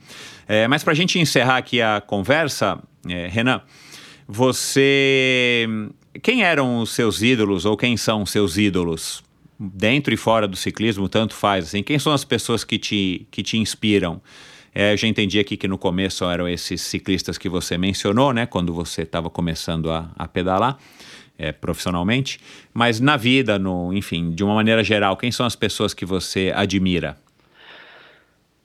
Eh, 0.49 0.67
mas 0.67 0.83
para 0.83 0.91
a 0.91 0.95
gente 0.95 1.17
encerrar 1.17 1.57
aqui 1.57 1.81
a 1.81 2.01
conversa, 2.01 2.77
eh, 3.07 3.29
Renan, 3.31 3.61
você. 4.27 5.65
Quem 6.21 6.43
eram 6.43 6.79
os 6.79 6.89
seus 6.89 7.21
ídolos 7.21 7.63
ou 7.63 7.77
quem 7.77 7.95
são 7.95 8.23
os 8.23 8.31
seus 8.31 8.57
ídolos? 8.57 9.23
Dentro 9.59 10.13
e 10.13 10.17
fora 10.17 10.47
do 10.47 10.55
ciclismo, 10.55 11.07
tanto 11.07 11.33
faz. 11.33 11.65
Assim. 11.67 11.81
Quem 11.81 11.97
são 11.97 12.11
as 12.11 12.23
pessoas 12.25 12.63
que 12.63 12.77
te, 12.77 13.25
que 13.31 13.41
te 13.41 13.57
inspiram? 13.57 14.21
É, 14.79 14.93
eu 14.93 14.97
já 14.97 15.07
entendi 15.07 15.39
aqui 15.39 15.57
que 15.57 15.67
no 15.67 15.75
começo 15.75 16.23
eram 16.23 16.47
esses 16.47 16.81
ciclistas 16.81 17.35
que 17.35 17.49
você 17.49 17.79
mencionou, 17.79 18.31
né? 18.31 18.45
Quando 18.45 18.71
você 18.71 19.01
estava 19.01 19.27
começando 19.27 19.89
a, 19.89 20.11
a 20.15 20.27
pedalar 20.27 20.77
é, 21.35 21.51
profissionalmente. 21.51 22.39
Mas 22.75 22.99
na 22.99 23.17
vida, 23.17 23.57
no, 23.57 23.91
enfim, 23.91 24.29
de 24.29 24.43
uma 24.43 24.53
maneira 24.53 24.83
geral, 24.83 25.17
quem 25.17 25.31
são 25.31 25.47
as 25.47 25.55
pessoas 25.55 25.95
que 25.95 26.05
você 26.05 26.53
admira? 26.55 27.17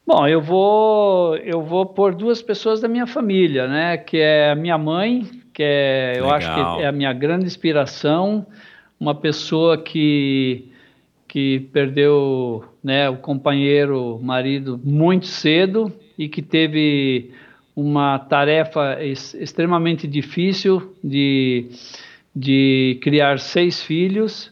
Bom, 0.05 0.27
eu 0.27 0.39
vou 0.39 1.35
eu 1.37 1.63
vou 1.63 1.87
por 1.87 2.13
duas 2.13 2.43
pessoas 2.43 2.79
da 2.79 2.87
minha 2.87 3.07
família, 3.07 3.67
né? 3.67 3.97
Que 3.97 4.17
é 4.17 4.51
a 4.51 4.55
minha 4.55 4.77
mãe, 4.77 5.27
que 5.51 5.63
é 5.63 6.13
eu 6.19 6.29
acho 6.29 6.47
que 6.53 6.83
é 6.83 6.85
a 6.85 6.91
minha 6.91 7.11
grande 7.11 7.45
inspiração, 7.45 8.45
uma 8.99 9.15
pessoa 9.15 9.79
que 9.79 10.69
que 11.27 11.61
perdeu, 11.73 12.63
né, 12.83 13.09
o 13.09 13.17
companheiro, 13.17 14.17
o 14.17 14.23
marido 14.23 14.79
muito 14.83 15.25
cedo 15.25 15.91
e 16.17 16.29
que 16.29 16.41
teve 16.41 17.31
uma 17.75 18.19
tarefa 18.19 18.97
ex- 19.01 19.33
extremamente 19.33 20.07
difícil 20.07 20.95
de 21.03 21.69
de 22.35 22.97
criar 23.01 23.39
seis 23.39 23.83
filhos. 23.83 24.51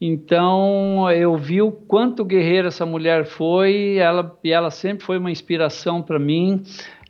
Então 0.00 1.10
eu 1.10 1.36
vi 1.36 1.60
o 1.60 1.70
quanto 1.70 2.24
guerreira 2.24 2.68
essa 2.68 2.86
mulher 2.86 3.26
foi, 3.26 3.96
ela, 3.98 4.38
e 4.42 4.50
ela 4.50 4.70
sempre 4.70 5.04
foi 5.04 5.18
uma 5.18 5.30
inspiração 5.30 6.00
para 6.00 6.18
mim, 6.18 6.62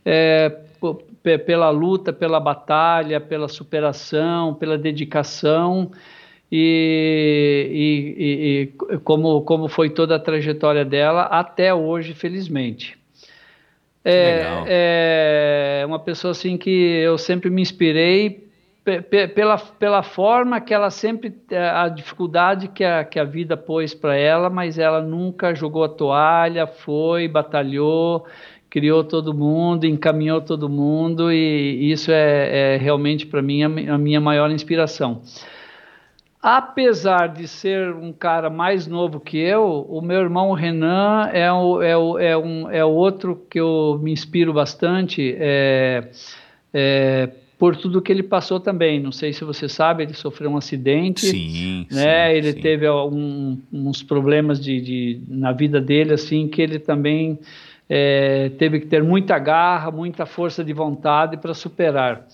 é, 0.03 0.49
pela 1.45 1.69
luta, 1.69 2.11
pela 2.11 2.39
batalha, 2.39 3.21
pela 3.21 3.47
superação, 3.47 4.53
pela 4.55 4.77
dedicação 4.77 5.91
e, 6.51 7.69
e, 8.17 8.91
e, 8.93 8.97
como, 8.99 9.41
como 9.43 9.69
foi 9.69 9.89
toda 9.89 10.17
a 10.17 10.19
trajetória 10.19 10.83
dela 10.83 11.21
até 11.23 11.73
hoje, 11.73 12.13
felizmente. 12.13 13.00
É, 14.03 15.81
é 15.81 15.85
uma 15.85 15.99
pessoa 15.99 16.31
assim 16.31 16.57
que 16.57 16.69
eu 16.69 17.17
sempre 17.17 17.49
me 17.49 17.61
inspirei 17.61 18.51
pela, 19.35 19.57
pela 19.57 20.01
forma 20.01 20.59
que 20.59 20.73
ela 20.73 20.89
sempre 20.89 21.33
a 21.73 21.87
dificuldade 21.87 22.67
que 22.67 22.83
a, 22.83 23.03
que 23.03 23.19
a 23.19 23.23
vida 23.23 23.55
pôs 23.55 23.93
para 23.93 24.15
ela, 24.15 24.49
mas 24.49 24.79
ela 24.79 25.01
nunca 25.01 25.53
jogou 25.53 25.83
a 25.83 25.89
toalha, 25.89 26.65
foi, 26.65 27.27
batalhou, 27.27 28.25
criou 28.69 29.03
todo 29.03 29.33
mundo, 29.33 29.85
encaminhou 29.85 30.41
todo 30.41 30.67
mundo 30.67 31.31
e 31.31 31.91
isso 31.91 32.11
é, 32.11 32.73
é 32.73 32.77
realmente 32.77 33.27
para 33.27 33.41
mim 33.41 33.63
a, 33.63 33.93
a 33.93 33.97
minha 33.97 34.19
maior 34.19 34.49
inspiração. 34.49 35.21
Apesar 36.41 37.27
de 37.27 37.47
ser 37.47 37.93
um 37.93 38.11
cara 38.11 38.49
mais 38.49 38.87
novo 38.87 39.19
que 39.19 39.37
eu, 39.37 39.85
o 39.87 40.01
meu 40.01 40.21
irmão 40.21 40.53
Renan 40.53 41.29
é, 41.31 41.51
o, 41.51 41.81
é, 41.83 41.95
o, 41.95 42.17
é, 42.17 42.35
um, 42.35 42.71
é 42.71 42.83
outro 42.83 43.45
que 43.47 43.59
eu 43.59 43.99
me 44.01 44.11
inspiro 44.11 44.51
bastante 44.51 45.35
é, 45.37 46.09
é, 46.73 47.29
por 47.59 47.75
tudo 47.75 48.01
que 48.01 48.11
ele 48.11 48.23
passou 48.23 48.59
também. 48.59 48.99
Não 48.99 49.11
sei 49.11 49.33
se 49.33 49.43
você 49.43 49.69
sabe, 49.69 50.01
ele 50.01 50.15
sofreu 50.15 50.49
um 50.49 50.57
acidente. 50.57 51.27
Sim, 51.27 51.85
né? 51.91 52.29
sim 52.31 52.35
ele 52.35 52.53
sim. 52.53 52.59
teve 52.59 52.87
algum, 52.87 53.55
uns 53.71 54.01
problemas 54.01 54.59
de, 54.59 54.81
de, 54.81 55.21
na 55.27 55.51
vida 55.51 55.79
dele, 55.79 56.15
assim, 56.15 56.47
que 56.47 56.59
ele 56.59 56.79
também 56.79 57.37
é, 57.87 58.49
teve 58.57 58.79
que 58.79 58.87
ter 58.87 59.03
muita 59.03 59.37
garra, 59.37 59.91
muita 59.91 60.25
força 60.25 60.63
de 60.63 60.73
vontade 60.73 61.37
para 61.37 61.53
superar. 61.53 62.25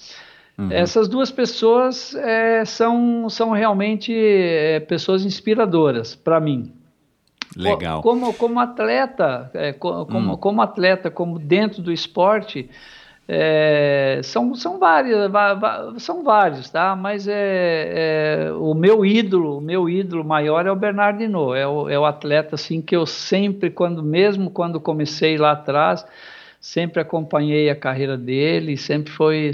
Uhum. 0.58 0.72
Essas 0.72 1.08
duas 1.08 1.30
pessoas 1.30 2.16
é, 2.16 2.66
são, 2.66 3.30
são 3.30 3.52
realmente 3.52 4.12
é, 4.14 4.80
pessoas 4.80 5.24
inspiradoras 5.24 6.16
para 6.16 6.40
mim. 6.40 6.74
Legal. 7.56 8.02
Como, 8.02 8.34
como 8.34 8.60
atleta, 8.60 9.50
é, 9.54 9.72
como, 9.74 10.34
hum. 10.34 10.38
como 10.38 10.62
atleta, 10.62 11.10
como 11.10 11.40
dentro 11.40 11.82
do 11.82 11.92
esporte, 11.92 12.70
é, 13.28 14.22
são, 14.24 14.56
são 14.56 14.80
vários, 14.80 15.18
são 15.98 16.24
vários, 16.24 16.70
tá? 16.70 16.96
Mas 16.96 17.28
é, 17.28 18.48
é, 18.48 18.52
o 18.54 18.74
meu 18.74 19.06
ídolo, 19.06 19.58
o 19.58 19.62
meu 19.62 19.90
ídolo 19.90 20.24
maior 20.24 20.66
é 20.66 20.72
o 20.72 20.76
Bernard 20.76 21.22
Hinault, 21.22 21.58
é 21.58 21.68
o, 21.68 21.90
é 21.90 22.00
o 22.00 22.06
atleta 22.06 22.56
assim 22.56 22.82
que 22.82 22.96
eu 22.96 23.06
sempre, 23.06 23.70
quando 23.70 24.02
mesmo 24.02 24.50
quando 24.50 24.80
comecei 24.80 25.38
lá 25.38 25.52
atrás, 25.52 26.06
sempre 26.68 27.02
acompanhei 27.02 27.70
a 27.70 27.76
carreira 27.76 28.18
dele, 28.18 28.76
sempre 28.76 29.10
foi, 29.14 29.52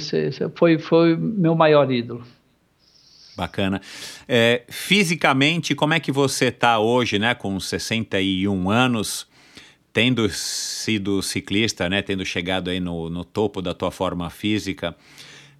foi, 0.56 0.80
foi 0.80 1.16
meu 1.16 1.53
maior 1.53 1.92
ídolo. 1.92 2.25
Bacana. 3.38 3.80
É, 4.27 4.64
fisicamente, 4.67 5.75
como 5.75 5.93
é 5.93 6.00
que 6.00 6.11
você 6.11 6.45
está 6.45 6.80
hoje, 6.80 7.19
né, 7.19 7.35
com 7.35 7.59
61 7.59 8.67
anos, 8.67 9.27
tendo 9.92 10.27
sido 10.27 11.22
ciclista, 11.22 11.88
né, 11.88 12.01
tendo 12.01 12.25
chegado 12.25 12.72
aí 12.72 12.80
no, 12.80 13.11
no 13.11 13.24
topo 13.24 13.61
da 13.61 13.75
tua 13.75 13.92
forma 13.92 14.27
física? 14.32 14.95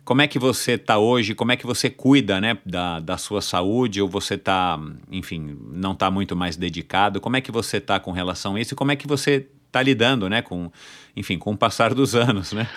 Como 0.04 0.24
é 0.24 0.28
que 0.28 0.40
você 0.40 0.72
está 0.72 0.98
hoje? 0.98 1.36
Como 1.36 1.52
é 1.52 1.56
que 1.56 1.68
você 1.68 1.88
cuida 1.88 2.42
né, 2.42 2.58
da, 2.66 3.00
da 3.00 3.16
sua 3.16 3.44
saúde? 3.44 4.02
Ou 4.02 4.10
você 4.10 4.34
está, 4.34 4.80
enfim, 5.12 5.56
não 5.72 5.92
está 5.92 6.10
muito 6.10 6.36
mais 6.36 6.58
dedicado? 6.58 7.22
Como 7.22 7.38
é 7.38 7.42
que 7.42 7.52
você 7.52 7.78
está 7.78 8.00
com 8.00 8.12
relação 8.12 8.56
a 8.56 8.60
isso? 8.60 8.74
E 8.74 8.76
como 8.76 8.92
é 8.92 8.96
que 8.96 9.08
você 9.08 9.48
está 9.74 9.82
lidando, 9.82 10.30
né, 10.30 10.44
com, 10.44 10.72
enfim, 11.18 11.40
com 11.40 11.52
o 11.52 11.58
passar 11.58 11.96
dos 11.96 12.16
anos, 12.16 12.54
né? 12.54 12.68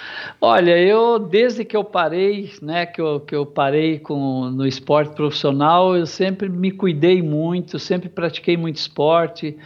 Olha, 0.40 0.78
eu 0.78 1.18
desde 1.18 1.62
que 1.62 1.76
eu 1.76 1.84
parei, 1.84 2.50
né, 2.62 2.86
que 2.86 3.00
eu, 3.00 3.20
que 3.20 3.34
eu 3.36 3.44
parei 3.44 3.98
com, 3.98 4.50
no 4.50 4.66
esporte 4.66 5.14
profissional, 5.14 5.94
eu 5.94 6.06
sempre 6.06 6.48
me 6.48 6.70
cuidei 6.70 7.22
muito, 7.22 7.78
sempre 7.78 8.08
pratiquei 8.08 8.56
muito 8.56 8.76
esporte, 8.76 9.58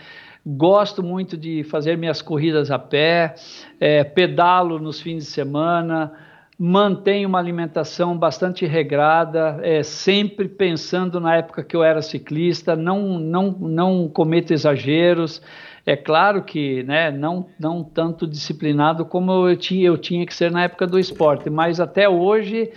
gosto 0.44 1.04
muito 1.04 1.36
de 1.36 1.62
fazer 1.62 1.96
minhas 1.96 2.20
corridas 2.20 2.70
a 2.70 2.78
pé, 2.78 3.36
é, 3.78 4.02
pedalo 4.02 4.80
nos 4.80 5.00
fins 5.00 5.24
de 5.24 5.30
semana, 5.30 6.12
mantenho 6.58 7.28
uma 7.28 7.38
alimentação 7.38 8.18
bastante 8.18 8.66
regrada, 8.66 9.60
é, 9.62 9.82
sempre 9.84 10.48
pensando 10.48 11.20
na 11.20 11.36
época 11.36 11.62
que 11.62 11.76
eu 11.76 11.82
era 11.82 12.02
ciclista, 12.02 12.74
não, 12.74 13.18
não, 13.18 13.52
não 13.52 14.08
cometo 14.08 14.52
exageros, 14.52 15.40
é 15.84 15.96
claro 15.96 16.42
que 16.42 16.82
né, 16.82 17.10
não, 17.10 17.46
não 17.58 17.82
tanto 17.82 18.26
disciplinado 18.26 19.04
como 19.04 19.48
eu 19.48 19.56
tinha, 19.56 19.86
eu 19.86 19.98
tinha 19.98 20.26
que 20.26 20.34
ser 20.34 20.50
na 20.50 20.64
época 20.64 20.86
do 20.86 20.98
esporte, 20.98 21.48
mas 21.48 21.80
até 21.80 22.08
hoje 22.08 22.70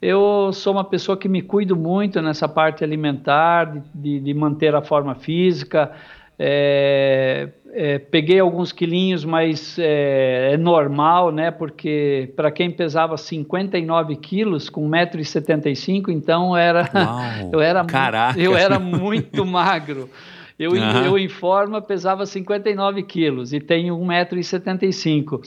eu 0.00 0.50
sou 0.52 0.72
uma 0.72 0.84
pessoa 0.84 1.16
que 1.16 1.28
me 1.28 1.42
cuido 1.42 1.76
muito 1.76 2.22
nessa 2.22 2.48
parte 2.48 2.82
alimentar, 2.82 3.64
de, 3.66 3.82
de, 3.94 4.20
de 4.20 4.34
manter 4.34 4.74
a 4.74 4.80
forma 4.80 5.14
física. 5.14 5.92
É, 6.38 7.50
é, 7.72 7.98
peguei 7.98 8.40
alguns 8.40 8.72
quilinhos, 8.72 9.26
mas 9.26 9.78
é, 9.78 10.52
é 10.54 10.56
normal, 10.56 11.30
né? 11.30 11.50
Porque 11.50 12.32
para 12.34 12.50
quem 12.50 12.70
pesava 12.70 13.18
59 13.18 14.16
quilos 14.16 14.70
com 14.70 14.88
1,75m, 14.88 16.08
então 16.08 16.56
era, 16.56 16.88
Uau, 16.94 17.50
eu, 17.52 17.60
era, 17.60 17.84
eu 18.38 18.56
era 18.56 18.78
muito 18.78 19.44
magro. 19.44 20.08
Eu, 20.62 20.74
Aham. 20.76 21.06
eu 21.06 21.18
em 21.18 21.26
forma 21.26 21.80
pesava 21.80 22.26
59 22.26 23.02
quilos 23.04 23.54
e 23.54 23.60
tenho 23.60 23.96
1,75m. 23.96 25.40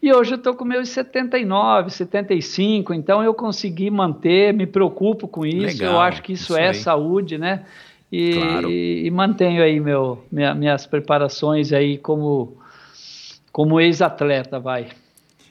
E 0.00 0.12
hoje 0.12 0.32
eu 0.34 0.36
estou 0.36 0.54
com 0.54 0.64
meus 0.64 0.88
79, 0.90 1.90
75, 1.90 2.94
então 2.94 3.20
eu 3.22 3.34
consegui 3.34 3.90
manter, 3.90 4.54
me 4.54 4.66
preocupo 4.66 5.26
com 5.26 5.44
isso, 5.44 5.82
Legal, 5.82 5.94
eu 5.94 6.00
acho 6.00 6.22
que 6.22 6.32
isso, 6.34 6.44
isso 6.52 6.56
é 6.56 6.68
aí. 6.68 6.74
saúde, 6.74 7.36
né? 7.36 7.64
E, 8.12 8.32
Claro. 8.34 8.70
e, 8.70 9.02
e 9.06 9.10
mantenho 9.10 9.60
aí 9.62 9.80
meu, 9.80 10.24
minha- 10.30 10.54
minhas 10.54 10.86
preparações 10.86 11.72
aí 11.72 11.98
como, 11.98 12.56
como 13.52 13.80
ex-atleta, 13.80 14.60
vai. 14.60 14.86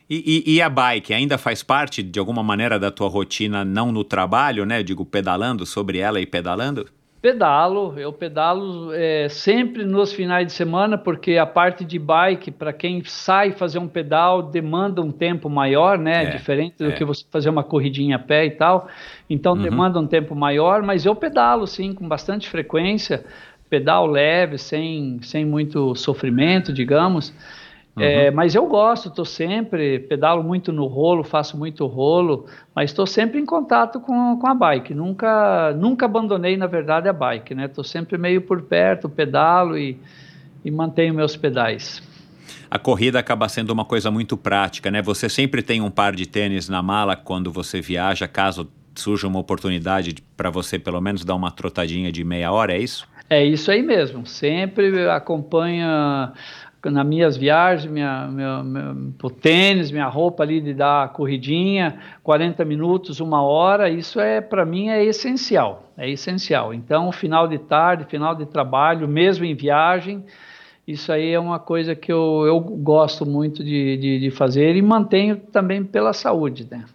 E, 0.09 0.43
e- 0.47 0.55
e 0.55 0.61
a 0.61 0.69
bike 0.69 1.13
ainda 1.13 1.37
faz 1.37 1.61
parte 1.61 2.01
de 2.01 2.17
alguma 2.19 2.41
maneira 2.41 2.79
da 2.79 2.89
tua 2.89 3.07
rotina, 3.09 3.63
não 3.65 3.91
no 3.91 4.03
trabalho, 4.03 4.65
né? 4.65 4.81
Digo, 4.81 5.05
pedalando 5.05 5.65
sobre 5.65 5.99
ela 5.99 6.19
e 6.21 6.25
pedalando? 6.25 6.87
Pedalo, 7.21 7.99
eu 7.99 8.13
pedalo 8.13 8.93
é, 8.93 9.27
sempre 9.27 9.83
nos 9.83 10.13
finais 10.13 10.47
de 10.47 10.53
semana, 10.53 10.97
porque 10.97 11.35
a 11.37 11.45
parte 11.45 11.83
de 11.83 11.99
bike, 11.99 12.49
para 12.49 12.71
quem 12.71 13.03
sai 13.03 13.51
fazer 13.51 13.77
um 13.77 13.89
pedal, 13.89 14.41
demanda 14.41 15.01
um 15.01 15.11
tempo 15.11 15.49
maior, 15.49 15.97
né? 15.97 16.23
É, 16.23 16.29
Diferente 16.29 16.77
do 16.77 16.87
é. 16.87 16.91
que 16.93 17.03
você 17.03 17.25
fazer 17.29 17.49
uma 17.49 17.61
corridinha 17.63 18.15
a 18.15 18.19
pé 18.19 18.45
e 18.45 18.51
tal. 18.51 18.87
Então 19.29 19.53
Uhum. 19.53 19.61
demanda 19.61 19.99
um 19.99 20.07
tempo 20.07 20.33
maior, 20.33 20.81
mas 20.81 21.05
eu 21.05 21.13
pedalo 21.13 21.67
sim, 21.67 21.93
com 21.93 22.07
bastante 22.07 22.47
frequência, 22.47 23.25
pedal 23.69 24.07
leve, 24.07 24.57
sem, 24.57 25.21
sem 25.21 25.43
muito 25.43 25.93
sofrimento, 25.95 26.71
digamos. 26.71 27.33
Uhum. 27.99 28.05
É, 28.05 28.31
mas 28.31 28.55
eu 28.55 28.65
gosto, 28.65 29.09
estou 29.09 29.25
sempre, 29.25 29.99
pedalo 29.99 30.41
muito 30.41 30.71
no 30.71 30.85
rolo, 30.85 31.21
faço 31.21 31.57
muito 31.57 31.85
rolo, 31.85 32.45
mas 32.73 32.91
estou 32.91 33.05
sempre 33.05 33.39
em 33.41 33.45
contato 33.45 33.99
com, 33.99 34.39
com 34.39 34.47
a 34.47 34.55
bike. 34.55 34.93
Nunca, 34.93 35.73
nunca 35.73 36.05
abandonei, 36.05 36.55
na 36.55 36.65
verdade, 36.65 37.09
a 37.09 37.13
bike, 37.13 37.53
né? 37.53 37.65
Estou 37.65 37.83
sempre 37.83 38.17
meio 38.17 38.41
por 38.41 38.61
perto, 38.61 39.09
pedalo 39.09 39.77
e, 39.77 39.99
e 40.63 40.71
mantenho 40.71 41.13
meus 41.13 41.35
pedais. 41.35 42.01
A 42.71 42.79
corrida 42.79 43.19
acaba 43.19 43.49
sendo 43.49 43.71
uma 43.71 43.83
coisa 43.83 44.09
muito 44.09 44.37
prática, 44.37 44.89
né? 44.89 45.01
Você 45.01 45.27
sempre 45.27 45.61
tem 45.61 45.81
um 45.81 45.91
par 45.91 46.15
de 46.15 46.25
tênis 46.25 46.69
na 46.69 46.81
mala 46.81 47.17
quando 47.17 47.51
você 47.51 47.81
viaja, 47.81 48.27
caso 48.29 48.69
surja 48.95 49.27
uma 49.27 49.39
oportunidade 49.39 50.15
para 50.37 50.49
você 50.49 50.79
pelo 50.79 51.01
menos 51.01 51.25
dar 51.25 51.35
uma 51.35 51.51
trotadinha 51.51 52.11
de 52.11 52.23
meia 52.23 52.51
hora, 52.51 52.73
é 52.73 52.79
isso? 52.79 53.07
É 53.29 53.43
isso 53.45 53.69
aí 53.69 53.81
mesmo. 53.81 54.25
Sempre 54.25 55.07
acompanha 55.09 56.33
nas 56.85 57.05
minhas 57.05 57.35
viagens, 57.35 57.91
minha, 57.91 58.27
meu, 58.27 58.63
meu, 58.63 59.13
o 59.21 59.29
tênis, 59.29 59.91
minha 59.91 60.07
roupa 60.07 60.43
ali 60.43 60.61
de 60.61 60.73
dar 60.73 61.11
corridinha, 61.11 61.99
40 62.23 62.63
minutos, 62.63 63.19
uma 63.19 63.41
hora, 63.41 63.89
isso 63.89 64.19
é 64.19 64.39
para 64.39 64.65
mim 64.65 64.89
é 64.89 65.03
essencial, 65.03 65.91
é 65.97 66.09
essencial. 66.09 66.73
Então, 66.73 67.11
final 67.11 67.47
de 67.47 67.57
tarde, 67.57 68.05
final 68.05 68.33
de 68.33 68.45
trabalho, 68.45 69.07
mesmo 69.07 69.43
em 69.43 69.53
viagem, 69.53 70.23
isso 70.87 71.11
aí 71.11 71.31
é 71.31 71.39
uma 71.39 71.59
coisa 71.59 71.95
que 71.95 72.11
eu, 72.11 72.43
eu 72.47 72.59
gosto 72.59 73.25
muito 73.25 73.63
de, 73.63 73.97
de, 73.97 74.19
de 74.19 74.31
fazer 74.31 74.75
e 74.75 74.81
mantenho 74.81 75.37
também 75.37 75.83
pela 75.83 76.13
saúde, 76.13 76.65
né? 76.69 76.85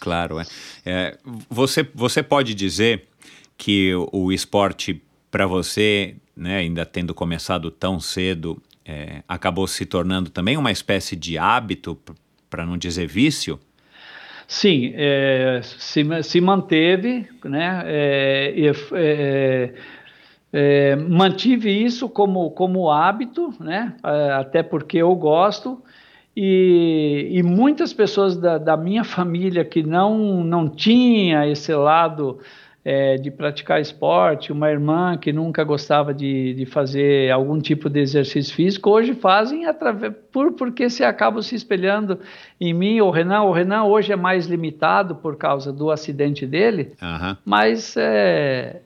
Claro, 0.00 0.40
é. 0.40 0.44
É, 0.84 1.18
você, 1.48 1.86
você 1.94 2.22
pode 2.22 2.54
dizer 2.54 3.04
que 3.56 3.94
o, 3.94 4.08
o 4.12 4.32
esporte 4.32 5.00
para 5.30 5.46
você, 5.46 6.16
né, 6.36 6.56
ainda 6.56 6.84
tendo 6.84 7.14
começado 7.14 7.70
tão 7.70 8.00
cedo, 8.00 8.60
é, 8.90 9.22
acabou 9.28 9.68
se 9.68 9.86
tornando 9.86 10.30
também 10.30 10.56
uma 10.56 10.72
espécie 10.72 11.14
de 11.14 11.38
hábito, 11.38 11.96
para 12.48 12.66
não 12.66 12.76
dizer 12.76 13.06
vício? 13.06 13.60
Sim, 14.48 14.92
é, 14.96 15.60
se, 15.62 16.04
se 16.24 16.40
manteve, 16.40 17.28
né? 17.44 17.82
É, 17.86 18.72
é, 18.94 19.74
é, 20.52 20.96
mantive 20.96 21.70
isso 21.70 22.08
como, 22.08 22.50
como 22.50 22.90
hábito, 22.90 23.54
né? 23.60 23.94
Até 24.36 24.64
porque 24.64 24.98
eu 24.98 25.14
gosto 25.14 25.80
E, 26.36 27.28
e 27.30 27.42
muitas 27.42 27.92
pessoas 27.92 28.36
da, 28.36 28.58
da, 28.58 28.76
minha 28.76 29.04
família 29.04 29.64
que 29.64 29.82
não, 29.82 30.42
não 30.42 30.68
tinha 30.68 31.46
esse 31.46 31.72
lado 31.74 32.40
é, 32.84 33.16
de 33.16 33.30
praticar 33.30 33.80
esporte, 33.80 34.52
uma 34.52 34.70
irmã 34.70 35.16
que 35.16 35.32
nunca 35.32 35.62
gostava 35.64 36.14
de, 36.14 36.54
de 36.54 36.64
fazer 36.64 37.30
algum 37.30 37.60
tipo 37.60 37.90
de 37.90 38.00
exercício 38.00 38.54
físico, 38.54 38.90
hoje 38.90 39.14
fazem 39.14 39.66
através, 39.66 40.14
por, 40.32 40.52
porque 40.52 40.88
se 40.88 41.04
acabam 41.04 41.42
se 41.42 41.54
espelhando 41.54 42.18
em 42.60 42.72
mim, 42.72 43.00
o 43.00 43.10
Renan. 43.10 43.42
O 43.42 43.52
Renan 43.52 43.84
hoje 43.84 44.12
é 44.12 44.16
mais 44.16 44.46
limitado 44.46 45.14
por 45.14 45.36
causa 45.36 45.72
do 45.72 45.90
acidente 45.90 46.46
dele, 46.46 46.92
Aham. 47.02 47.36
mas 47.44 47.96
é, 47.96 48.80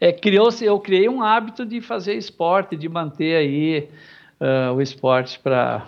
é, 0.00 0.12
criou-se, 0.12 0.64
eu 0.64 0.80
criei 0.80 1.08
um 1.08 1.22
hábito 1.22 1.66
de 1.66 1.80
fazer 1.80 2.14
esporte, 2.14 2.76
de 2.76 2.88
manter 2.88 3.36
aí 3.36 3.88
ah, 4.40 4.72
o 4.72 4.80
esporte 4.80 5.38
para 5.38 5.86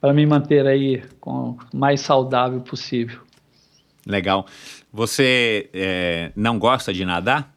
para 0.00 0.12
me 0.12 0.26
manter 0.26 0.66
aí 0.66 1.02
com 1.18 1.52
o 1.52 1.58
mais 1.72 2.02
saudável 2.02 2.60
possível. 2.60 3.20
Legal. 4.06 4.46
Você 4.92 5.68
é, 5.72 6.32
não 6.36 6.58
gosta 6.58 6.92
de 6.92 7.04
nadar? 7.04 7.54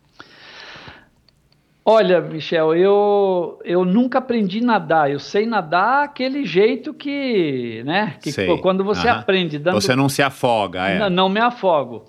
Olha, 1.89 2.19
Michel, 2.19 2.75
eu, 2.75 3.61
eu 3.63 3.85
nunca 3.85 4.17
aprendi 4.17 4.59
a 4.59 4.63
nadar. 4.63 5.09
Eu 5.09 5.19
sei 5.19 5.45
nadar 5.45 6.03
aquele 6.03 6.45
jeito 6.45 6.93
que, 6.93 7.81
né? 7.85 8.15
Que 8.21 8.29
Sei. 8.29 8.57
quando 8.57 8.83
você 8.83 9.07
aprende 9.07 9.57
dando 9.57 9.79
Você 9.79 9.95
não 9.95 10.09
se 10.09 10.21
afoga, 10.21 10.85
é? 10.85 10.99
Não, 10.99 11.09
não 11.09 11.29
me 11.29 11.39
afogo. 11.39 12.03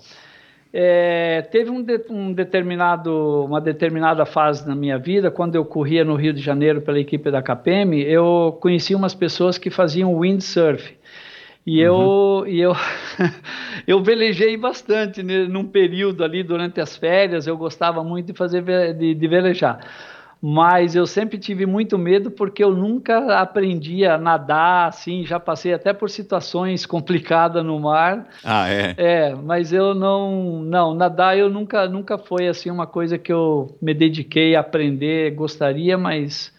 É, 0.73 1.43
teve 1.49 1.69
um, 1.71 1.81
de- 1.81 2.05
um 2.09 2.33
determinado, 2.33 3.45
uma 3.45 3.61
determinada 3.61 4.25
fase 4.25 4.67
na 4.67 4.75
minha 4.75 4.99
vida, 4.99 5.31
quando 5.31 5.55
eu 5.55 5.63
corria 5.63 6.03
no 6.03 6.15
Rio 6.15 6.33
de 6.33 6.41
Janeiro 6.41 6.81
pela 6.81 6.99
equipe 6.99 7.31
da 7.31 7.41
KPM, 7.41 8.03
eu 8.03 8.57
conheci 8.61 8.93
umas 8.93 9.15
pessoas 9.15 9.57
que 9.57 9.69
faziam 9.69 10.13
windsurf. 10.13 10.93
E 11.65 11.79
eu, 11.79 12.45
e 12.47 12.59
eu, 12.59 12.73
eu 13.85 14.01
velejei 14.01 14.57
bastante 14.57 15.21
né, 15.21 15.45
num 15.45 15.65
período 15.65 16.23
ali 16.23 16.41
durante 16.41 16.81
as 16.81 16.95
férias, 16.95 17.45
eu 17.45 17.57
gostava 17.57 18.03
muito 18.03 18.27
de 18.27 18.33
fazer 18.33 18.63
de, 18.93 19.13
de 19.13 19.27
velejar. 19.27 19.79
Mas 20.41 20.95
eu 20.95 21.05
sempre 21.05 21.37
tive 21.37 21.65
muito 21.65 21.97
medo 21.97 22.31
porque 22.31 22.63
eu 22.63 22.73
nunca 22.73 23.39
aprendi 23.39 24.05
a 24.05 24.17
nadar 24.17 24.87
assim, 24.87 25.25
já 25.25 25.37
passei 25.37 25.73
até 25.73 25.91
por 25.91 26.09
situações 26.09 26.85
complicadas 26.87 27.63
no 27.63 27.77
mar. 27.77 28.27
Ah, 28.43 28.69
é. 28.69 28.95
É, 28.97 29.35
mas 29.35 29.73
eu 29.73 29.93
não, 29.93 30.61
não, 30.63 30.95
nadar 30.95 31.37
eu 31.37 31.49
nunca, 31.49 31.87
nunca 31.89 32.17
foi 32.17 32.47
assim 32.47 32.71
uma 32.71 32.87
coisa 32.87 33.17
que 33.17 33.33
eu 33.33 33.77
me 33.81 33.93
dediquei 33.93 34.55
a 34.55 34.61
aprender, 34.61 35.31
gostaria, 35.35 35.97
mas 35.97 36.57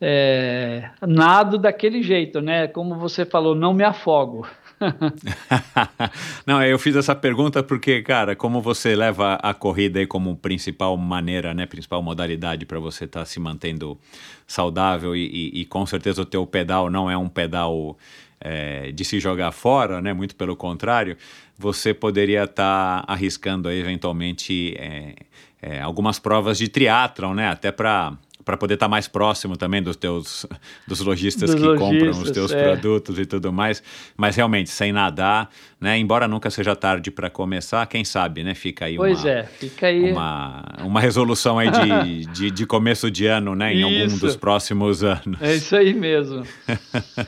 é, 0.00 0.90
nado 1.06 1.58
daquele 1.58 2.02
jeito, 2.02 2.40
né? 2.40 2.66
Como 2.68 2.96
você 2.96 3.24
falou, 3.24 3.54
não 3.54 3.72
me 3.72 3.84
afogo. 3.84 4.46
Não, 6.46 6.62
eu 6.62 6.78
fiz 6.78 6.96
essa 6.96 7.14
pergunta 7.14 7.62
porque, 7.62 8.02
cara, 8.02 8.34
como 8.36 8.60
você 8.60 8.94
leva 8.94 9.34
a 9.36 9.54
corrida 9.54 9.98
aí 10.00 10.06
como 10.06 10.36
principal 10.36 10.96
maneira, 10.96 11.54
né, 11.54 11.64
principal 11.64 12.02
modalidade 12.02 12.66
para 12.66 12.78
você 12.78 13.04
estar 13.04 13.24
se 13.24 13.38
mantendo 13.40 13.98
saudável 14.46 15.14
e, 15.16 15.24
e- 15.54 15.60
e 15.60 15.64
com 15.64 15.86
certeza 15.86 16.22
o 16.22 16.24
teu 16.26 16.46
pedal 16.46 16.90
não 16.90 17.10
é 17.10 17.16
um 17.16 17.28
pedal 17.28 17.96
é, 18.40 18.92
de 18.92 19.04
se 19.04 19.18
jogar 19.20 19.52
fora, 19.52 20.02
né, 20.02 20.12
muito 20.12 20.34
pelo 20.36 20.54
contrário, 20.56 21.16
você 21.56 21.94
poderia 21.94 22.44
estar 22.44 23.04
arriscando 23.06 23.68
aí 23.68 23.78
eventualmente 23.78 24.74
é, 24.78 25.14
é, 25.62 25.80
algumas 25.80 26.18
provas 26.18 26.58
de 26.58 26.68
triatlon, 26.68 27.32
né, 27.32 27.48
até 27.48 27.72
para 27.72 28.12
para 28.44 28.56
poder 28.56 28.74
estar 28.74 28.88
mais 28.88 29.08
próximo 29.08 29.56
também 29.56 29.82
dos 29.82 29.96
teus 29.96 30.46
dos 30.86 31.00
lojistas 31.00 31.50
Dos 31.50 31.60
que 31.60 31.78
compram 31.78 32.10
os 32.10 32.30
teus 32.30 32.52
é. 32.52 32.62
produtos 32.62 33.18
e 33.18 33.26
tudo 33.26 33.52
mais, 33.52 33.82
mas 34.16 34.36
realmente 34.36 34.70
sem 34.70 34.92
nadar, 34.92 35.50
né? 35.80 35.98
Embora 35.98 36.28
nunca 36.28 36.50
seja 36.50 36.76
tarde 36.76 37.10
para 37.10 37.30
começar, 37.30 37.86
quem 37.86 38.04
sabe, 38.04 38.44
né? 38.44 38.54
Fica 38.54 38.84
aí 38.86 38.96
Pois 38.96 39.20
uma, 39.20 39.30
é, 39.30 39.44
fica 39.44 39.86
aí. 39.86 40.12
uma, 40.12 40.64
uma 40.82 41.00
resolução 41.00 41.58
aí 41.58 41.70
de, 41.70 42.26
de, 42.32 42.50
de 42.50 42.66
começo 42.66 43.10
de 43.10 43.26
ano, 43.26 43.54
né? 43.54 43.74
Em 43.74 43.82
algum 43.82 44.06
Isso. 44.06 44.20
dos 44.20 44.36
próximos 44.36 45.02
anos. 45.02 45.40
É 45.40 45.54
isso 45.54 45.74
aí 45.76 45.94
mesmo. 45.94 46.44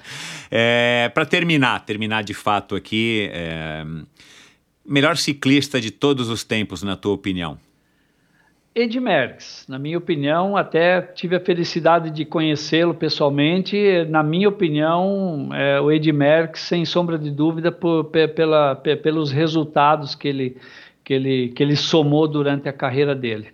É, 0.48 1.10
para 1.12 1.26
terminar, 1.26 1.84
terminar 1.84 2.22
de 2.22 2.32
fato 2.32 2.76
aqui, 2.76 3.28
é, 3.32 3.84
melhor 4.86 5.16
ciclista 5.16 5.80
de 5.80 5.90
todos 5.90 6.28
os 6.28 6.44
tempos, 6.44 6.84
na 6.84 6.96
tua 6.96 7.12
opinião? 7.14 7.58
Ed 8.78 9.00
Merckx, 9.00 9.64
na 9.66 9.78
minha 9.78 9.96
opinião, 9.96 10.54
até 10.54 11.00
tive 11.00 11.34
a 11.34 11.40
felicidade 11.40 12.10
de 12.10 12.26
conhecê-lo 12.26 12.92
pessoalmente. 12.94 14.04
Na 14.10 14.22
minha 14.22 14.50
opinião, 14.50 15.48
é, 15.54 15.80
o 15.80 15.90
Ed 15.90 16.12
Merckx, 16.12 16.60
sem 16.60 16.84
sombra 16.84 17.18
de 17.18 17.30
dúvida, 17.30 17.72
por- 17.72 18.04
pe- 18.04 18.28
pela- 18.28 18.74
pe- 18.76 18.94
pelos 18.96 19.32
resultados 19.32 20.14
que 20.14 20.28
ele, 20.28 20.56
que, 21.02 21.14
ele, 21.14 21.48
que 21.48 21.62
ele 21.62 21.74
somou 21.74 22.28
durante 22.28 22.68
a 22.68 22.72
carreira 22.72 23.14
dele. 23.14 23.48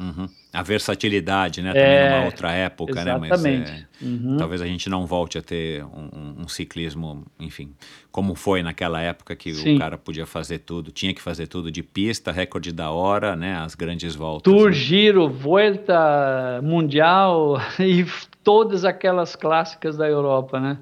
Uhum. 0.00 0.26
A 0.50 0.62
versatilidade, 0.62 1.60
né? 1.60 1.72
Também 1.74 1.86
É, 1.88 2.08
numa 2.10 2.24
outra 2.24 2.50
época, 2.52 3.04
né? 3.04 3.18
Mas 3.18 3.32
exatamente. 3.44 3.70
é, 4.02 4.04
Uhum. 4.04 4.36
talvez 4.38 4.62
a 4.62 4.66
gente 4.66 4.88
não 4.88 5.04
volte 5.06 5.36
a 5.36 5.42
ter 5.42 5.84
um, 5.84 6.42
um- 6.42 6.48
ciclismo, 6.48 7.26
enfim, 7.38 7.74
como 8.10 8.34
foi 8.34 8.62
naquela 8.62 8.98
época 9.00 9.36
que 9.36 9.52
Sim. 9.52 9.76
o 9.76 9.78
cara 9.78 9.98
podia 9.98 10.24
fazer 10.24 10.60
tudo, 10.60 10.90
tinha 10.90 11.12
que 11.12 11.20
fazer 11.20 11.46
tudo 11.48 11.70
de 11.70 11.82
pista, 11.82 12.32
recorde 12.32 12.72
da 12.72 12.90
hora, 12.90 13.36
né? 13.36 13.56
As 13.58 13.74
grandes 13.74 14.14
voltas. 14.14 14.50
Tour, 14.50 14.68
né? 14.70 14.72
Giro, 14.72 15.28
Vuelta 15.28 16.60
Mundial 16.62 17.60
e 17.78 18.06
todas 18.42 18.84
aquelas 18.84 19.36
clássicas 19.36 19.96
da 19.96 20.08
Europa, 20.08 20.58
né? 20.58 20.78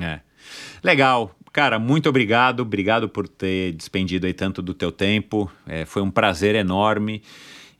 É. 0.00 0.20
Legal. 0.82 1.34
Cara, 1.52 1.78
muito 1.78 2.08
obrigado. 2.08 2.60
Obrigado 2.60 3.08
por 3.08 3.28
ter 3.28 3.72
despendido 3.72 4.26
aí 4.26 4.32
tanto 4.32 4.60
do 4.60 4.74
teu 4.74 4.90
tempo. 4.92 5.50
É, 5.66 5.84
foi 5.84 6.02
um 6.02 6.10
prazer 6.10 6.54
enorme. 6.54 7.22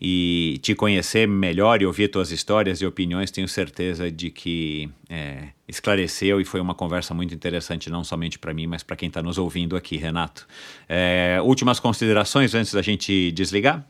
E 0.00 0.58
te 0.62 0.74
conhecer 0.74 1.26
melhor 1.26 1.80
e 1.80 1.86
ouvir 1.86 2.08
tuas 2.08 2.30
histórias 2.30 2.80
e 2.80 2.86
opiniões, 2.86 3.30
tenho 3.30 3.48
certeza 3.48 4.10
de 4.10 4.30
que 4.30 4.90
é, 5.08 5.48
esclareceu 5.66 6.40
e 6.40 6.44
foi 6.44 6.60
uma 6.60 6.74
conversa 6.74 7.14
muito 7.14 7.34
interessante, 7.34 7.90
não 7.90 8.04
somente 8.04 8.38
para 8.38 8.52
mim, 8.52 8.66
mas 8.66 8.82
para 8.82 8.96
quem 8.96 9.08
está 9.08 9.22
nos 9.22 9.38
ouvindo 9.38 9.76
aqui, 9.76 9.96
Renato. 9.96 10.46
É, 10.88 11.38
últimas 11.42 11.80
considerações 11.80 12.54
antes 12.54 12.74
da 12.74 12.82
gente 12.82 13.32
desligar? 13.32 13.86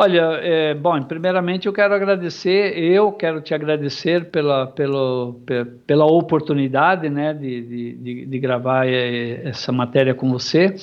Olha, 0.00 0.38
é, 0.40 0.74
bom, 0.74 1.02
primeiramente 1.02 1.66
eu 1.66 1.72
quero 1.72 1.92
agradecer, 1.92 2.78
eu 2.78 3.10
quero 3.10 3.40
te 3.40 3.52
agradecer 3.52 4.26
pela, 4.26 4.64
pelo, 4.68 5.40
pe- 5.44 5.64
pela 5.64 6.04
oportunidade 6.04 7.10
né, 7.10 7.34
de, 7.34 7.96
de, 7.96 8.26
de, 8.26 8.38
gravar 8.38 8.86
eh, 8.86 9.40
essa 9.42 9.72
matéria 9.72 10.14
com 10.14 10.30
você. 10.30 10.76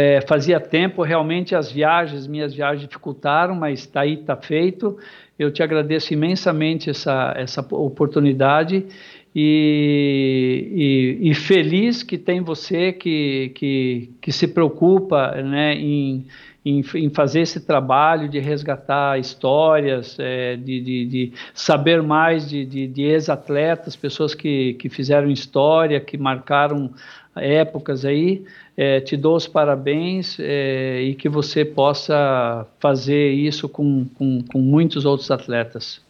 É, 0.00 0.20
fazia 0.20 0.60
tempo, 0.60 1.02
realmente 1.02 1.56
as 1.56 1.72
viagens, 1.72 2.24
minhas 2.28 2.54
viagens 2.54 2.82
dificultaram, 2.86 3.56
mas 3.56 3.80
está 3.80 4.02
aí, 4.02 4.14
está 4.14 4.36
feito. 4.36 4.96
Eu 5.36 5.50
te 5.50 5.60
agradeço 5.60 6.14
imensamente 6.14 6.88
essa, 6.88 7.34
essa 7.36 7.66
oportunidade 7.74 8.86
e, 9.34 11.18
e, 11.20 11.30
e 11.30 11.34
feliz 11.34 12.04
que 12.04 12.16
tem 12.16 12.40
você 12.40 12.92
que, 12.92 13.50
que, 13.56 14.10
que 14.20 14.30
se 14.30 14.46
preocupa 14.46 15.32
né, 15.42 15.74
em, 15.74 16.26
em, 16.64 16.84
em 16.94 17.10
fazer 17.10 17.40
esse 17.40 17.66
trabalho 17.66 18.28
de 18.28 18.38
resgatar 18.38 19.18
histórias, 19.18 20.16
é, 20.20 20.54
de, 20.54 20.80
de, 20.80 21.06
de 21.06 21.32
saber 21.52 22.02
mais 22.04 22.48
de, 22.48 22.64
de, 22.86 23.02
ex-atletas, 23.02 23.96
pessoas 23.96 24.32
que, 24.32 24.74
que 24.74 24.88
fizeram 24.88 25.28
história, 25.28 25.98
que 25.98 26.16
marcaram 26.16 26.92
épocas 27.40 28.04
aí. 28.04 28.44
É, 28.76 29.00
te 29.00 29.16
dou 29.16 29.36
os 29.36 29.46
parabéns 29.46 30.36
é, 30.38 31.02
e 31.02 31.14
que 31.14 31.28
você 31.28 31.64
possa 31.64 32.66
fazer 32.78 33.32
isso 33.32 33.68
com, 33.68 34.06
com, 34.14 34.42
com 34.42 34.58
muitos 34.58 35.04
outros 35.04 35.30
atletas. 35.30 36.00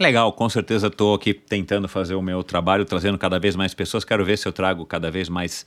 Legal, 0.00 0.32
com 0.32 0.48
certeza 0.48 0.86
estou 0.86 1.14
aqui 1.14 1.34
tentando 1.34 1.86
fazer 1.86 2.14
o 2.14 2.22
meu 2.22 2.42
trabalho, 2.42 2.86
trazendo 2.86 3.18
cada 3.18 3.38
vez 3.38 3.54
mais 3.54 3.74
pessoas. 3.74 4.02
Quero 4.02 4.24
ver 4.24 4.38
se 4.38 4.48
eu 4.48 4.52
trago 4.52 4.86
cada 4.86 5.10
vez 5.10 5.28
mais 5.28 5.66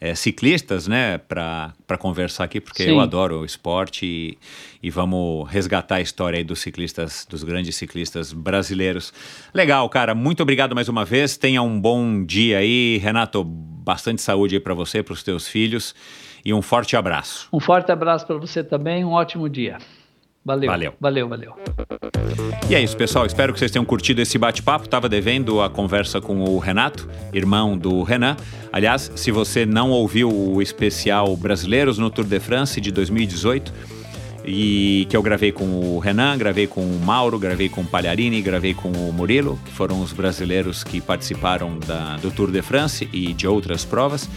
é, 0.00 0.14
ciclistas, 0.14 0.86
né, 0.86 1.18
para 1.18 1.72
conversar 1.98 2.44
aqui, 2.44 2.60
porque 2.60 2.84
Sim. 2.84 2.90
eu 2.90 3.00
adoro 3.00 3.40
o 3.40 3.44
esporte 3.44 4.06
e, 4.06 4.38
e 4.82 4.90
vamos 4.90 5.48
resgatar 5.48 5.96
a 5.96 6.00
história 6.00 6.38
aí 6.38 6.44
dos 6.44 6.60
ciclistas, 6.60 7.26
dos 7.28 7.42
grandes 7.42 7.76
ciclistas 7.76 8.32
brasileiros. 8.32 9.12
Legal, 9.52 9.88
cara, 9.88 10.14
muito 10.14 10.42
obrigado 10.42 10.74
mais 10.74 10.88
uma 10.88 11.04
vez. 11.04 11.36
Tenha 11.36 11.62
um 11.62 11.80
bom 11.80 12.24
dia 12.24 12.58
aí, 12.58 12.98
Renato. 12.98 13.44
Bastante 13.44 14.22
saúde 14.22 14.56
aí 14.56 14.60
para 14.60 14.74
você, 14.74 15.02
para 15.02 15.12
os 15.12 15.22
teus 15.22 15.46
filhos 15.46 15.94
e 16.44 16.52
um 16.52 16.60
forte 16.60 16.96
abraço. 16.96 17.48
Um 17.52 17.60
forte 17.60 17.90
abraço 17.90 18.26
para 18.26 18.36
você 18.36 18.62
também, 18.62 19.04
um 19.04 19.12
ótimo 19.12 19.48
dia. 19.48 19.78
Valeu. 20.44 20.70
Valeu. 20.70 20.92
Valeu, 21.00 21.28
valeu. 21.28 21.54
E 22.68 22.74
é 22.74 22.82
isso, 22.82 22.96
pessoal. 22.96 23.24
Espero 23.24 23.52
que 23.52 23.58
vocês 23.58 23.70
tenham 23.70 23.84
curtido 23.84 24.20
esse 24.20 24.36
bate-papo. 24.36 24.88
Tava 24.88 25.08
devendo 25.08 25.62
a 25.62 25.70
conversa 25.70 26.20
com 26.20 26.44
o 26.44 26.58
Renato, 26.58 27.08
irmão 27.32 27.78
do 27.78 28.02
Renan. 28.02 28.36
Aliás, 28.70 29.10
se 29.16 29.30
você 29.30 29.64
não 29.64 29.90
ouviu 29.90 30.30
o 30.30 30.60
especial 30.60 31.34
Brasileiros 31.36 31.96
no 31.96 32.10
Tour 32.10 32.26
de 32.26 32.38
France 32.40 32.80
de 32.80 32.90
2018, 32.90 33.72
e 34.44 35.06
que 35.08 35.16
eu 35.16 35.22
gravei 35.22 35.50
com 35.50 35.64
o 35.64 35.98
Renan, 35.98 36.36
gravei 36.36 36.66
com 36.66 36.82
o 36.82 37.00
Mauro, 37.00 37.38
gravei 37.38 37.68
com 37.68 37.80
o 37.80 37.86
Palharini, 37.86 38.42
gravei 38.42 38.74
com 38.74 38.90
o 38.90 39.12
Murilo, 39.12 39.58
que 39.64 39.72
foram 39.72 40.02
os 40.02 40.12
brasileiros 40.12 40.84
que 40.84 41.00
participaram 41.00 41.78
da, 41.78 42.16
do 42.18 42.30
Tour 42.30 42.50
de 42.50 42.60
France 42.60 43.08
e 43.12 43.32
de 43.32 43.46
outras 43.46 43.84
provas. 43.84 44.28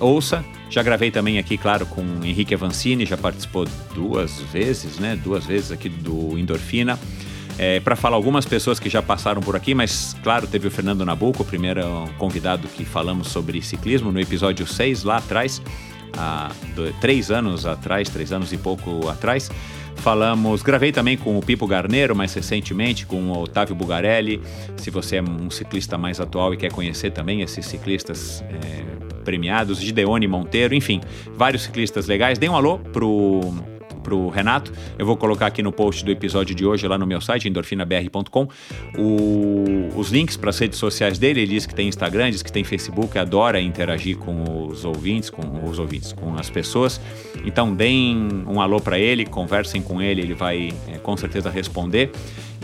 Ouça, 0.00 0.44
já 0.70 0.82
gravei 0.82 1.10
também 1.10 1.38
aqui, 1.38 1.56
claro, 1.56 1.86
com 1.86 2.02
o 2.02 2.24
Henrique 2.24 2.54
Avancini, 2.54 3.04
já 3.06 3.16
participou 3.16 3.66
duas 3.94 4.40
vezes, 4.52 4.98
né? 4.98 5.18
Duas 5.22 5.44
vezes 5.46 5.72
aqui 5.72 5.88
do 5.88 6.38
Endorfina. 6.38 6.98
É, 7.58 7.80
para 7.80 7.96
falar 7.96 8.16
algumas 8.16 8.44
pessoas 8.44 8.78
que 8.78 8.90
já 8.90 9.00
passaram 9.00 9.40
por 9.40 9.56
aqui, 9.56 9.74
mas 9.74 10.14
claro, 10.22 10.46
teve 10.46 10.68
o 10.68 10.70
Fernando 10.70 11.06
Nabuco, 11.06 11.42
o 11.42 11.46
primeiro 11.46 11.82
convidado 12.18 12.68
que 12.68 12.84
falamos 12.84 13.28
sobre 13.28 13.62
ciclismo 13.62 14.12
no 14.12 14.20
episódio 14.20 14.66
6 14.66 15.04
lá 15.04 15.16
atrás 15.16 15.62
há 16.16 16.50
três 17.00 17.30
anos 17.30 17.66
atrás, 17.66 18.08
três 18.08 18.32
anos 18.32 18.52
e 18.52 18.58
pouco 18.58 19.08
atrás. 19.08 19.50
Falamos, 19.96 20.62
gravei 20.62 20.92
também 20.92 21.16
com 21.16 21.36
o 21.36 21.42
Pipo 21.42 21.66
Garneiro 21.66 22.14
mais 22.14 22.32
recentemente, 22.32 23.06
com 23.06 23.30
o 23.30 23.42
Otávio 23.42 23.74
Bugarelli. 23.74 24.40
Se 24.76 24.90
você 24.90 25.16
é 25.16 25.22
um 25.22 25.50
ciclista 25.50 25.98
mais 25.98 26.20
atual 26.20 26.54
e 26.54 26.56
quer 26.56 26.70
conhecer 26.70 27.10
também 27.10 27.42
esses 27.42 27.66
ciclistas 27.66 28.42
é, 28.42 29.22
premiados, 29.24 29.80
Gideone 29.80 30.28
Monteiro, 30.28 30.74
enfim, 30.74 31.00
vários 31.34 31.62
ciclistas 31.64 32.06
legais, 32.06 32.38
dê 32.38 32.48
um 32.48 32.54
alô 32.54 32.78
pro 32.78 33.52
pro 34.06 34.28
Renato. 34.28 34.72
Eu 34.96 35.04
vou 35.04 35.16
colocar 35.16 35.46
aqui 35.46 35.64
no 35.64 35.72
post 35.72 36.04
do 36.04 36.12
episódio 36.12 36.54
de 36.54 36.64
hoje, 36.64 36.86
lá 36.86 36.96
no 36.96 37.04
meu 37.04 37.20
site, 37.20 37.48
endorfinabr.com, 37.48 38.48
os 39.96 40.10
links 40.10 40.36
para 40.36 40.50
as 40.50 40.58
redes 40.60 40.78
sociais 40.78 41.18
dele. 41.18 41.40
Ele 41.40 41.50
diz 41.50 41.66
que 41.66 41.74
tem 41.74 41.88
Instagram, 41.88 42.30
diz 42.30 42.40
que 42.40 42.52
tem 42.52 42.62
Facebook, 42.62 43.18
adora 43.18 43.60
interagir 43.60 44.16
com 44.16 44.68
os 44.68 44.84
ouvintes, 44.84 45.28
com 45.28 45.68
os 45.68 45.80
ouvintes, 45.80 46.12
com 46.12 46.36
as 46.36 46.48
pessoas. 46.48 47.00
Então 47.44 47.74
deem 47.74 48.44
um 48.46 48.60
alô 48.60 48.80
para 48.80 48.96
ele, 48.96 49.26
conversem 49.26 49.82
com 49.82 50.00
ele, 50.00 50.20
ele 50.20 50.34
vai 50.34 50.72
é, 50.86 50.98
com 50.98 51.16
certeza 51.16 51.50
responder. 51.50 52.12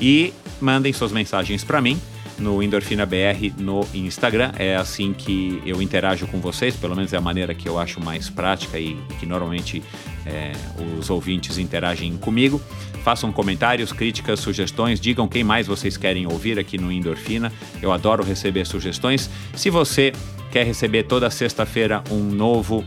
E 0.00 0.32
mandem 0.60 0.92
suas 0.92 1.10
mensagens 1.10 1.64
para 1.64 1.80
mim 1.80 2.00
no 2.42 2.62
Endorfina 2.62 3.06
BR 3.06 3.52
no 3.56 3.86
Instagram. 3.94 4.52
É 4.58 4.76
assim 4.76 5.12
que 5.12 5.62
eu 5.64 5.80
interajo 5.80 6.26
com 6.26 6.40
vocês, 6.40 6.76
pelo 6.76 6.94
menos 6.94 7.12
é 7.12 7.16
a 7.16 7.20
maneira 7.20 7.54
que 7.54 7.68
eu 7.68 7.78
acho 7.78 8.00
mais 8.00 8.28
prática 8.28 8.78
e 8.78 8.96
que 9.18 9.24
normalmente 9.24 9.82
é, 10.26 10.52
os 10.98 11.08
ouvintes 11.08 11.56
interagem 11.56 12.16
comigo. 12.18 12.60
Façam 13.04 13.32
comentários, 13.32 13.92
críticas, 13.92 14.40
sugestões, 14.40 15.00
digam 15.00 15.26
quem 15.26 15.42
mais 15.42 15.66
vocês 15.66 15.96
querem 15.96 16.26
ouvir 16.26 16.58
aqui 16.58 16.78
no 16.78 16.92
Endorfina. 16.92 17.52
Eu 17.80 17.92
adoro 17.92 18.22
receber 18.22 18.64
sugestões. 18.64 19.30
Se 19.56 19.70
você 19.70 20.12
quer 20.50 20.66
receber 20.66 21.04
toda 21.04 21.30
sexta-feira 21.30 22.02
um 22.10 22.22
novo 22.22 22.84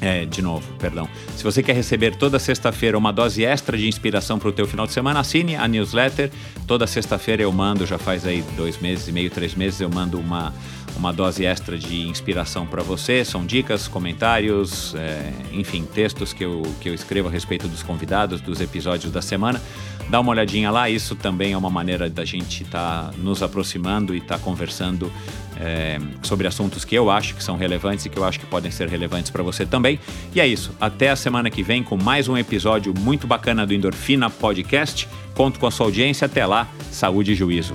é, 0.00 0.24
de 0.26 0.42
novo, 0.42 0.66
perdão. 0.78 1.08
Se 1.36 1.42
você 1.42 1.62
quer 1.62 1.74
receber 1.74 2.16
toda 2.16 2.38
sexta-feira 2.38 2.98
uma 2.98 3.12
dose 3.12 3.44
extra 3.44 3.76
de 3.76 3.88
inspiração 3.88 4.38
para 4.38 4.48
o 4.48 4.52
teu 4.52 4.66
final 4.66 4.86
de 4.86 4.92
semana, 4.92 5.20
assine 5.20 5.56
a 5.56 5.66
newsletter. 5.66 6.30
Toda 6.66 6.86
sexta-feira 6.86 7.42
eu 7.42 7.52
mando, 7.52 7.86
já 7.86 7.98
faz 7.98 8.26
aí 8.26 8.44
dois 8.56 8.78
meses 8.78 9.08
e 9.08 9.12
meio, 9.12 9.30
três 9.30 9.54
meses, 9.54 9.80
eu 9.80 9.88
mando 9.88 10.18
uma, 10.18 10.52
uma 10.96 11.12
dose 11.12 11.44
extra 11.44 11.78
de 11.78 12.08
inspiração 12.08 12.66
para 12.66 12.82
você. 12.82 13.24
São 13.24 13.44
dicas, 13.44 13.86
comentários, 13.86 14.94
é, 14.94 15.32
enfim, 15.52 15.84
textos 15.84 16.32
que 16.32 16.44
eu, 16.44 16.62
que 16.80 16.88
eu 16.88 16.94
escrevo 16.94 17.28
a 17.28 17.30
respeito 17.30 17.68
dos 17.68 17.82
convidados, 17.82 18.40
dos 18.40 18.60
episódios 18.60 19.12
da 19.12 19.22
semana. 19.22 19.60
Dá 20.08 20.20
uma 20.20 20.30
olhadinha 20.30 20.70
lá, 20.70 20.88
isso 20.88 21.16
também 21.16 21.52
é 21.52 21.58
uma 21.58 21.70
maneira 21.70 22.08
da 22.08 22.24
gente 22.24 22.62
estar 22.62 23.10
tá 23.10 23.14
nos 23.18 23.42
aproximando 23.42 24.14
e 24.14 24.18
estar 24.18 24.38
tá 24.38 24.44
conversando 24.44 25.10
é, 25.58 25.98
sobre 26.22 26.46
assuntos 26.46 26.84
que 26.84 26.94
eu 26.94 27.10
acho 27.10 27.34
que 27.34 27.42
são 27.42 27.56
relevantes 27.56 28.06
e 28.06 28.08
que 28.08 28.18
eu 28.18 28.24
acho 28.24 28.38
que 28.38 28.46
podem 28.46 28.70
ser 28.70 28.88
relevantes 28.88 29.30
para 29.30 29.42
você 29.42 29.66
também. 29.66 29.98
E 30.34 30.40
é 30.40 30.46
isso. 30.46 30.72
Até 30.80 31.10
a 31.10 31.16
semana 31.16 31.50
que 31.50 31.62
vem 31.62 31.82
com 31.82 31.96
mais 31.96 32.28
um 32.28 32.36
episódio 32.36 32.94
muito 32.96 33.26
bacana 33.26 33.66
do 33.66 33.74
Endorfina 33.74 34.30
Podcast. 34.30 35.08
Conto 35.34 35.58
com 35.58 35.66
a 35.66 35.70
sua 35.70 35.86
audiência. 35.86 36.26
Até 36.26 36.46
lá. 36.46 36.68
Saúde 36.90 37.32
e 37.32 37.34
juízo. 37.34 37.74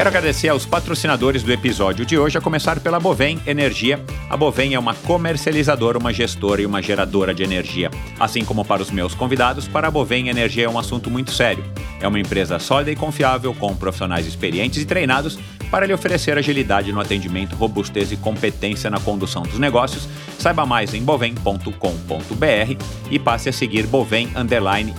Quero 0.00 0.08
agradecer 0.08 0.48
aos 0.48 0.64
patrocinadores 0.64 1.42
do 1.42 1.52
episódio 1.52 2.06
de 2.06 2.16
hoje, 2.16 2.38
a 2.38 2.40
começar 2.40 2.80
pela 2.80 2.98
Bovem 2.98 3.38
Energia. 3.46 4.02
A 4.30 4.34
Bovem 4.34 4.72
é 4.72 4.78
uma 4.78 4.94
comercializadora, 4.94 5.98
uma 5.98 6.10
gestora 6.10 6.62
e 6.62 6.64
uma 6.64 6.80
geradora 6.80 7.34
de 7.34 7.42
energia. 7.42 7.90
Assim 8.18 8.42
como 8.42 8.64
para 8.64 8.80
os 8.80 8.90
meus 8.90 9.14
convidados, 9.14 9.68
para 9.68 9.88
a 9.88 9.90
Bovem 9.90 10.30
Energia 10.30 10.64
é 10.64 10.68
um 10.70 10.78
assunto 10.78 11.10
muito 11.10 11.32
sério. 11.32 11.62
É 12.00 12.08
uma 12.08 12.18
empresa 12.18 12.58
sólida 12.58 12.90
e 12.90 12.96
confiável, 12.96 13.52
com 13.52 13.76
profissionais 13.76 14.26
experientes 14.26 14.80
e 14.80 14.86
treinados 14.86 15.38
para 15.70 15.86
lhe 15.86 15.94
oferecer 15.94 16.36
agilidade 16.36 16.92
no 16.92 17.00
atendimento, 17.00 17.54
robustez 17.54 18.10
e 18.10 18.16
competência 18.16 18.90
na 18.90 18.98
condução 18.98 19.42
dos 19.42 19.58
negócios. 19.58 20.08
Saiba 20.38 20.66
mais 20.66 20.92
em 20.94 21.02
bovem.com.br 21.02 22.84
e 23.10 23.18
passe 23.18 23.48
a 23.48 23.52
seguir 23.52 23.86
Bovem 23.86 24.28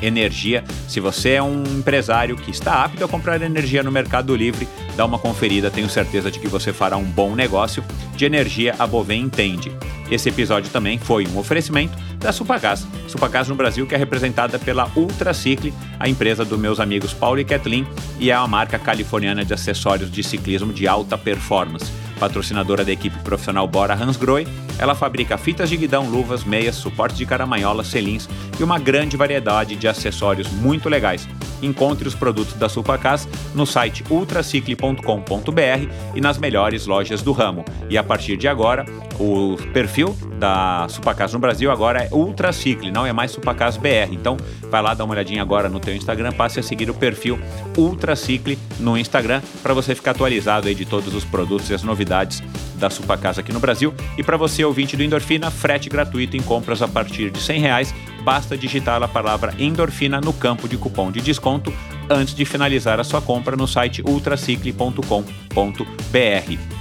Energia. 0.01 0.63
Se 0.87 0.99
você 0.99 1.31
é 1.31 1.43
um 1.43 1.63
empresário 1.63 2.37
que 2.37 2.51
está 2.51 2.85
apto 2.85 3.03
a 3.03 3.07
comprar 3.07 3.41
energia 3.41 3.83
no 3.83 3.91
Mercado 3.91 4.35
Livre, 4.35 4.67
dá 5.01 5.05
uma 5.05 5.17
conferida, 5.17 5.71
tenho 5.71 5.89
certeza 5.89 6.29
de 6.29 6.37
que 6.37 6.47
você 6.47 6.71
fará 6.71 6.95
um 6.95 7.03
bom 7.03 7.33
negócio. 7.35 7.83
De 8.15 8.23
energia, 8.23 8.75
a 8.77 8.85
Bovem 8.85 9.23
entende. 9.23 9.71
Esse 10.11 10.29
episódio 10.29 10.69
também 10.69 10.99
foi 10.99 11.25
um 11.25 11.39
oferecimento 11.39 11.97
da 12.19 12.31
Supagás. 12.31 12.85
Supagás 13.07 13.47
no 13.47 13.55
Brasil, 13.55 13.87
que 13.87 13.95
é 13.95 13.97
representada 13.97 14.59
pela 14.59 14.87
Ultracicle, 14.95 15.73
a 15.99 16.07
empresa 16.07 16.45
dos 16.45 16.59
meus 16.59 16.79
amigos 16.79 17.13
Paulo 17.13 17.39
e 17.39 17.43
Kathleen, 17.43 17.87
e 18.19 18.29
é 18.29 18.33
a 18.35 18.45
marca 18.45 18.77
californiana 18.77 19.43
de 19.43 19.51
acessórios 19.55 20.11
de 20.11 20.21
ciclismo 20.21 20.71
de 20.71 20.87
alta 20.87 21.17
performance. 21.17 21.91
Patrocinadora 22.21 22.85
da 22.85 22.91
equipe 22.91 23.17
profissional 23.23 23.67
Bora 23.67 23.95
Hansgrohe, 23.95 24.47
ela 24.77 24.93
fabrica 24.93 25.39
fitas 25.39 25.67
de 25.71 25.75
guidão, 25.75 26.07
luvas, 26.07 26.43
meias, 26.43 26.75
suportes 26.75 27.17
de 27.17 27.25
caramanhola, 27.25 27.83
selins 27.83 28.29
e 28.59 28.63
uma 28.63 28.77
grande 28.77 29.17
variedade 29.17 29.75
de 29.75 29.87
acessórios 29.87 30.47
muito 30.51 30.87
legais. 30.87 31.27
Encontre 31.63 32.07
os 32.07 32.13
produtos 32.13 32.53
da 32.53 32.69
Supacas 32.69 33.27
no 33.55 33.65
site 33.65 34.03
ultracicle.com.br 34.07 35.91
e 36.13 36.21
nas 36.21 36.37
melhores 36.37 36.85
lojas 36.85 37.23
do 37.23 37.31
ramo. 37.31 37.65
E 37.89 37.97
a 37.97 38.03
partir 38.03 38.37
de 38.37 38.47
agora, 38.47 38.85
o 39.19 39.57
perfil 39.73 40.15
da 40.41 40.87
Supacas 40.89 41.31
no 41.31 41.39
Brasil 41.39 41.69
agora 41.69 42.03
é 42.03 42.09
Ultracicle, 42.11 42.91
não 42.91 43.05
é 43.05 43.13
mais 43.13 43.29
Supacas 43.29 43.77
BR. 43.77 44.11
Então, 44.11 44.35
vai 44.71 44.81
lá 44.81 44.95
dar 44.95 45.05
uma 45.05 45.13
olhadinha 45.13 45.39
agora 45.39 45.69
no 45.69 45.79
teu 45.79 45.95
Instagram, 45.95 46.31
passe 46.31 46.59
a 46.59 46.63
seguir 46.63 46.89
o 46.89 46.95
perfil 46.95 47.39
Ultracicle 47.77 48.57
no 48.79 48.97
Instagram 48.97 49.39
para 49.61 49.75
você 49.75 49.93
ficar 49.93 50.11
atualizado 50.11 50.67
aí 50.67 50.73
de 50.73 50.83
todos 50.83 51.13
os 51.13 51.23
produtos 51.23 51.69
e 51.69 51.75
as 51.75 51.83
novidades 51.83 52.41
da 52.75 52.89
Supacas 52.89 53.37
aqui 53.37 53.53
no 53.53 53.59
Brasil. 53.59 53.93
E 54.17 54.23
para 54.23 54.35
você, 54.35 54.65
ouvinte 54.65 54.97
do 54.97 55.03
Endorfina, 55.03 55.51
frete 55.51 55.87
gratuito 55.87 56.35
em 56.35 56.41
compras 56.41 56.81
a 56.81 56.87
partir 56.87 57.29
de 57.29 57.39
100 57.39 57.59
reais. 57.59 57.93
Basta 58.23 58.57
digitar 58.57 59.01
a 59.03 59.07
palavra 59.07 59.53
endorfina 59.59 60.19
no 60.19 60.33
campo 60.33 60.67
de 60.67 60.77
cupom 60.77 61.11
de 61.11 61.21
desconto 61.21 61.71
antes 62.09 62.33
de 62.33 62.45
finalizar 62.45 62.99
a 62.99 63.03
sua 63.03 63.21
compra 63.21 63.55
no 63.55 63.67
site 63.67 64.01
ultracicle.com.br. 64.01 66.80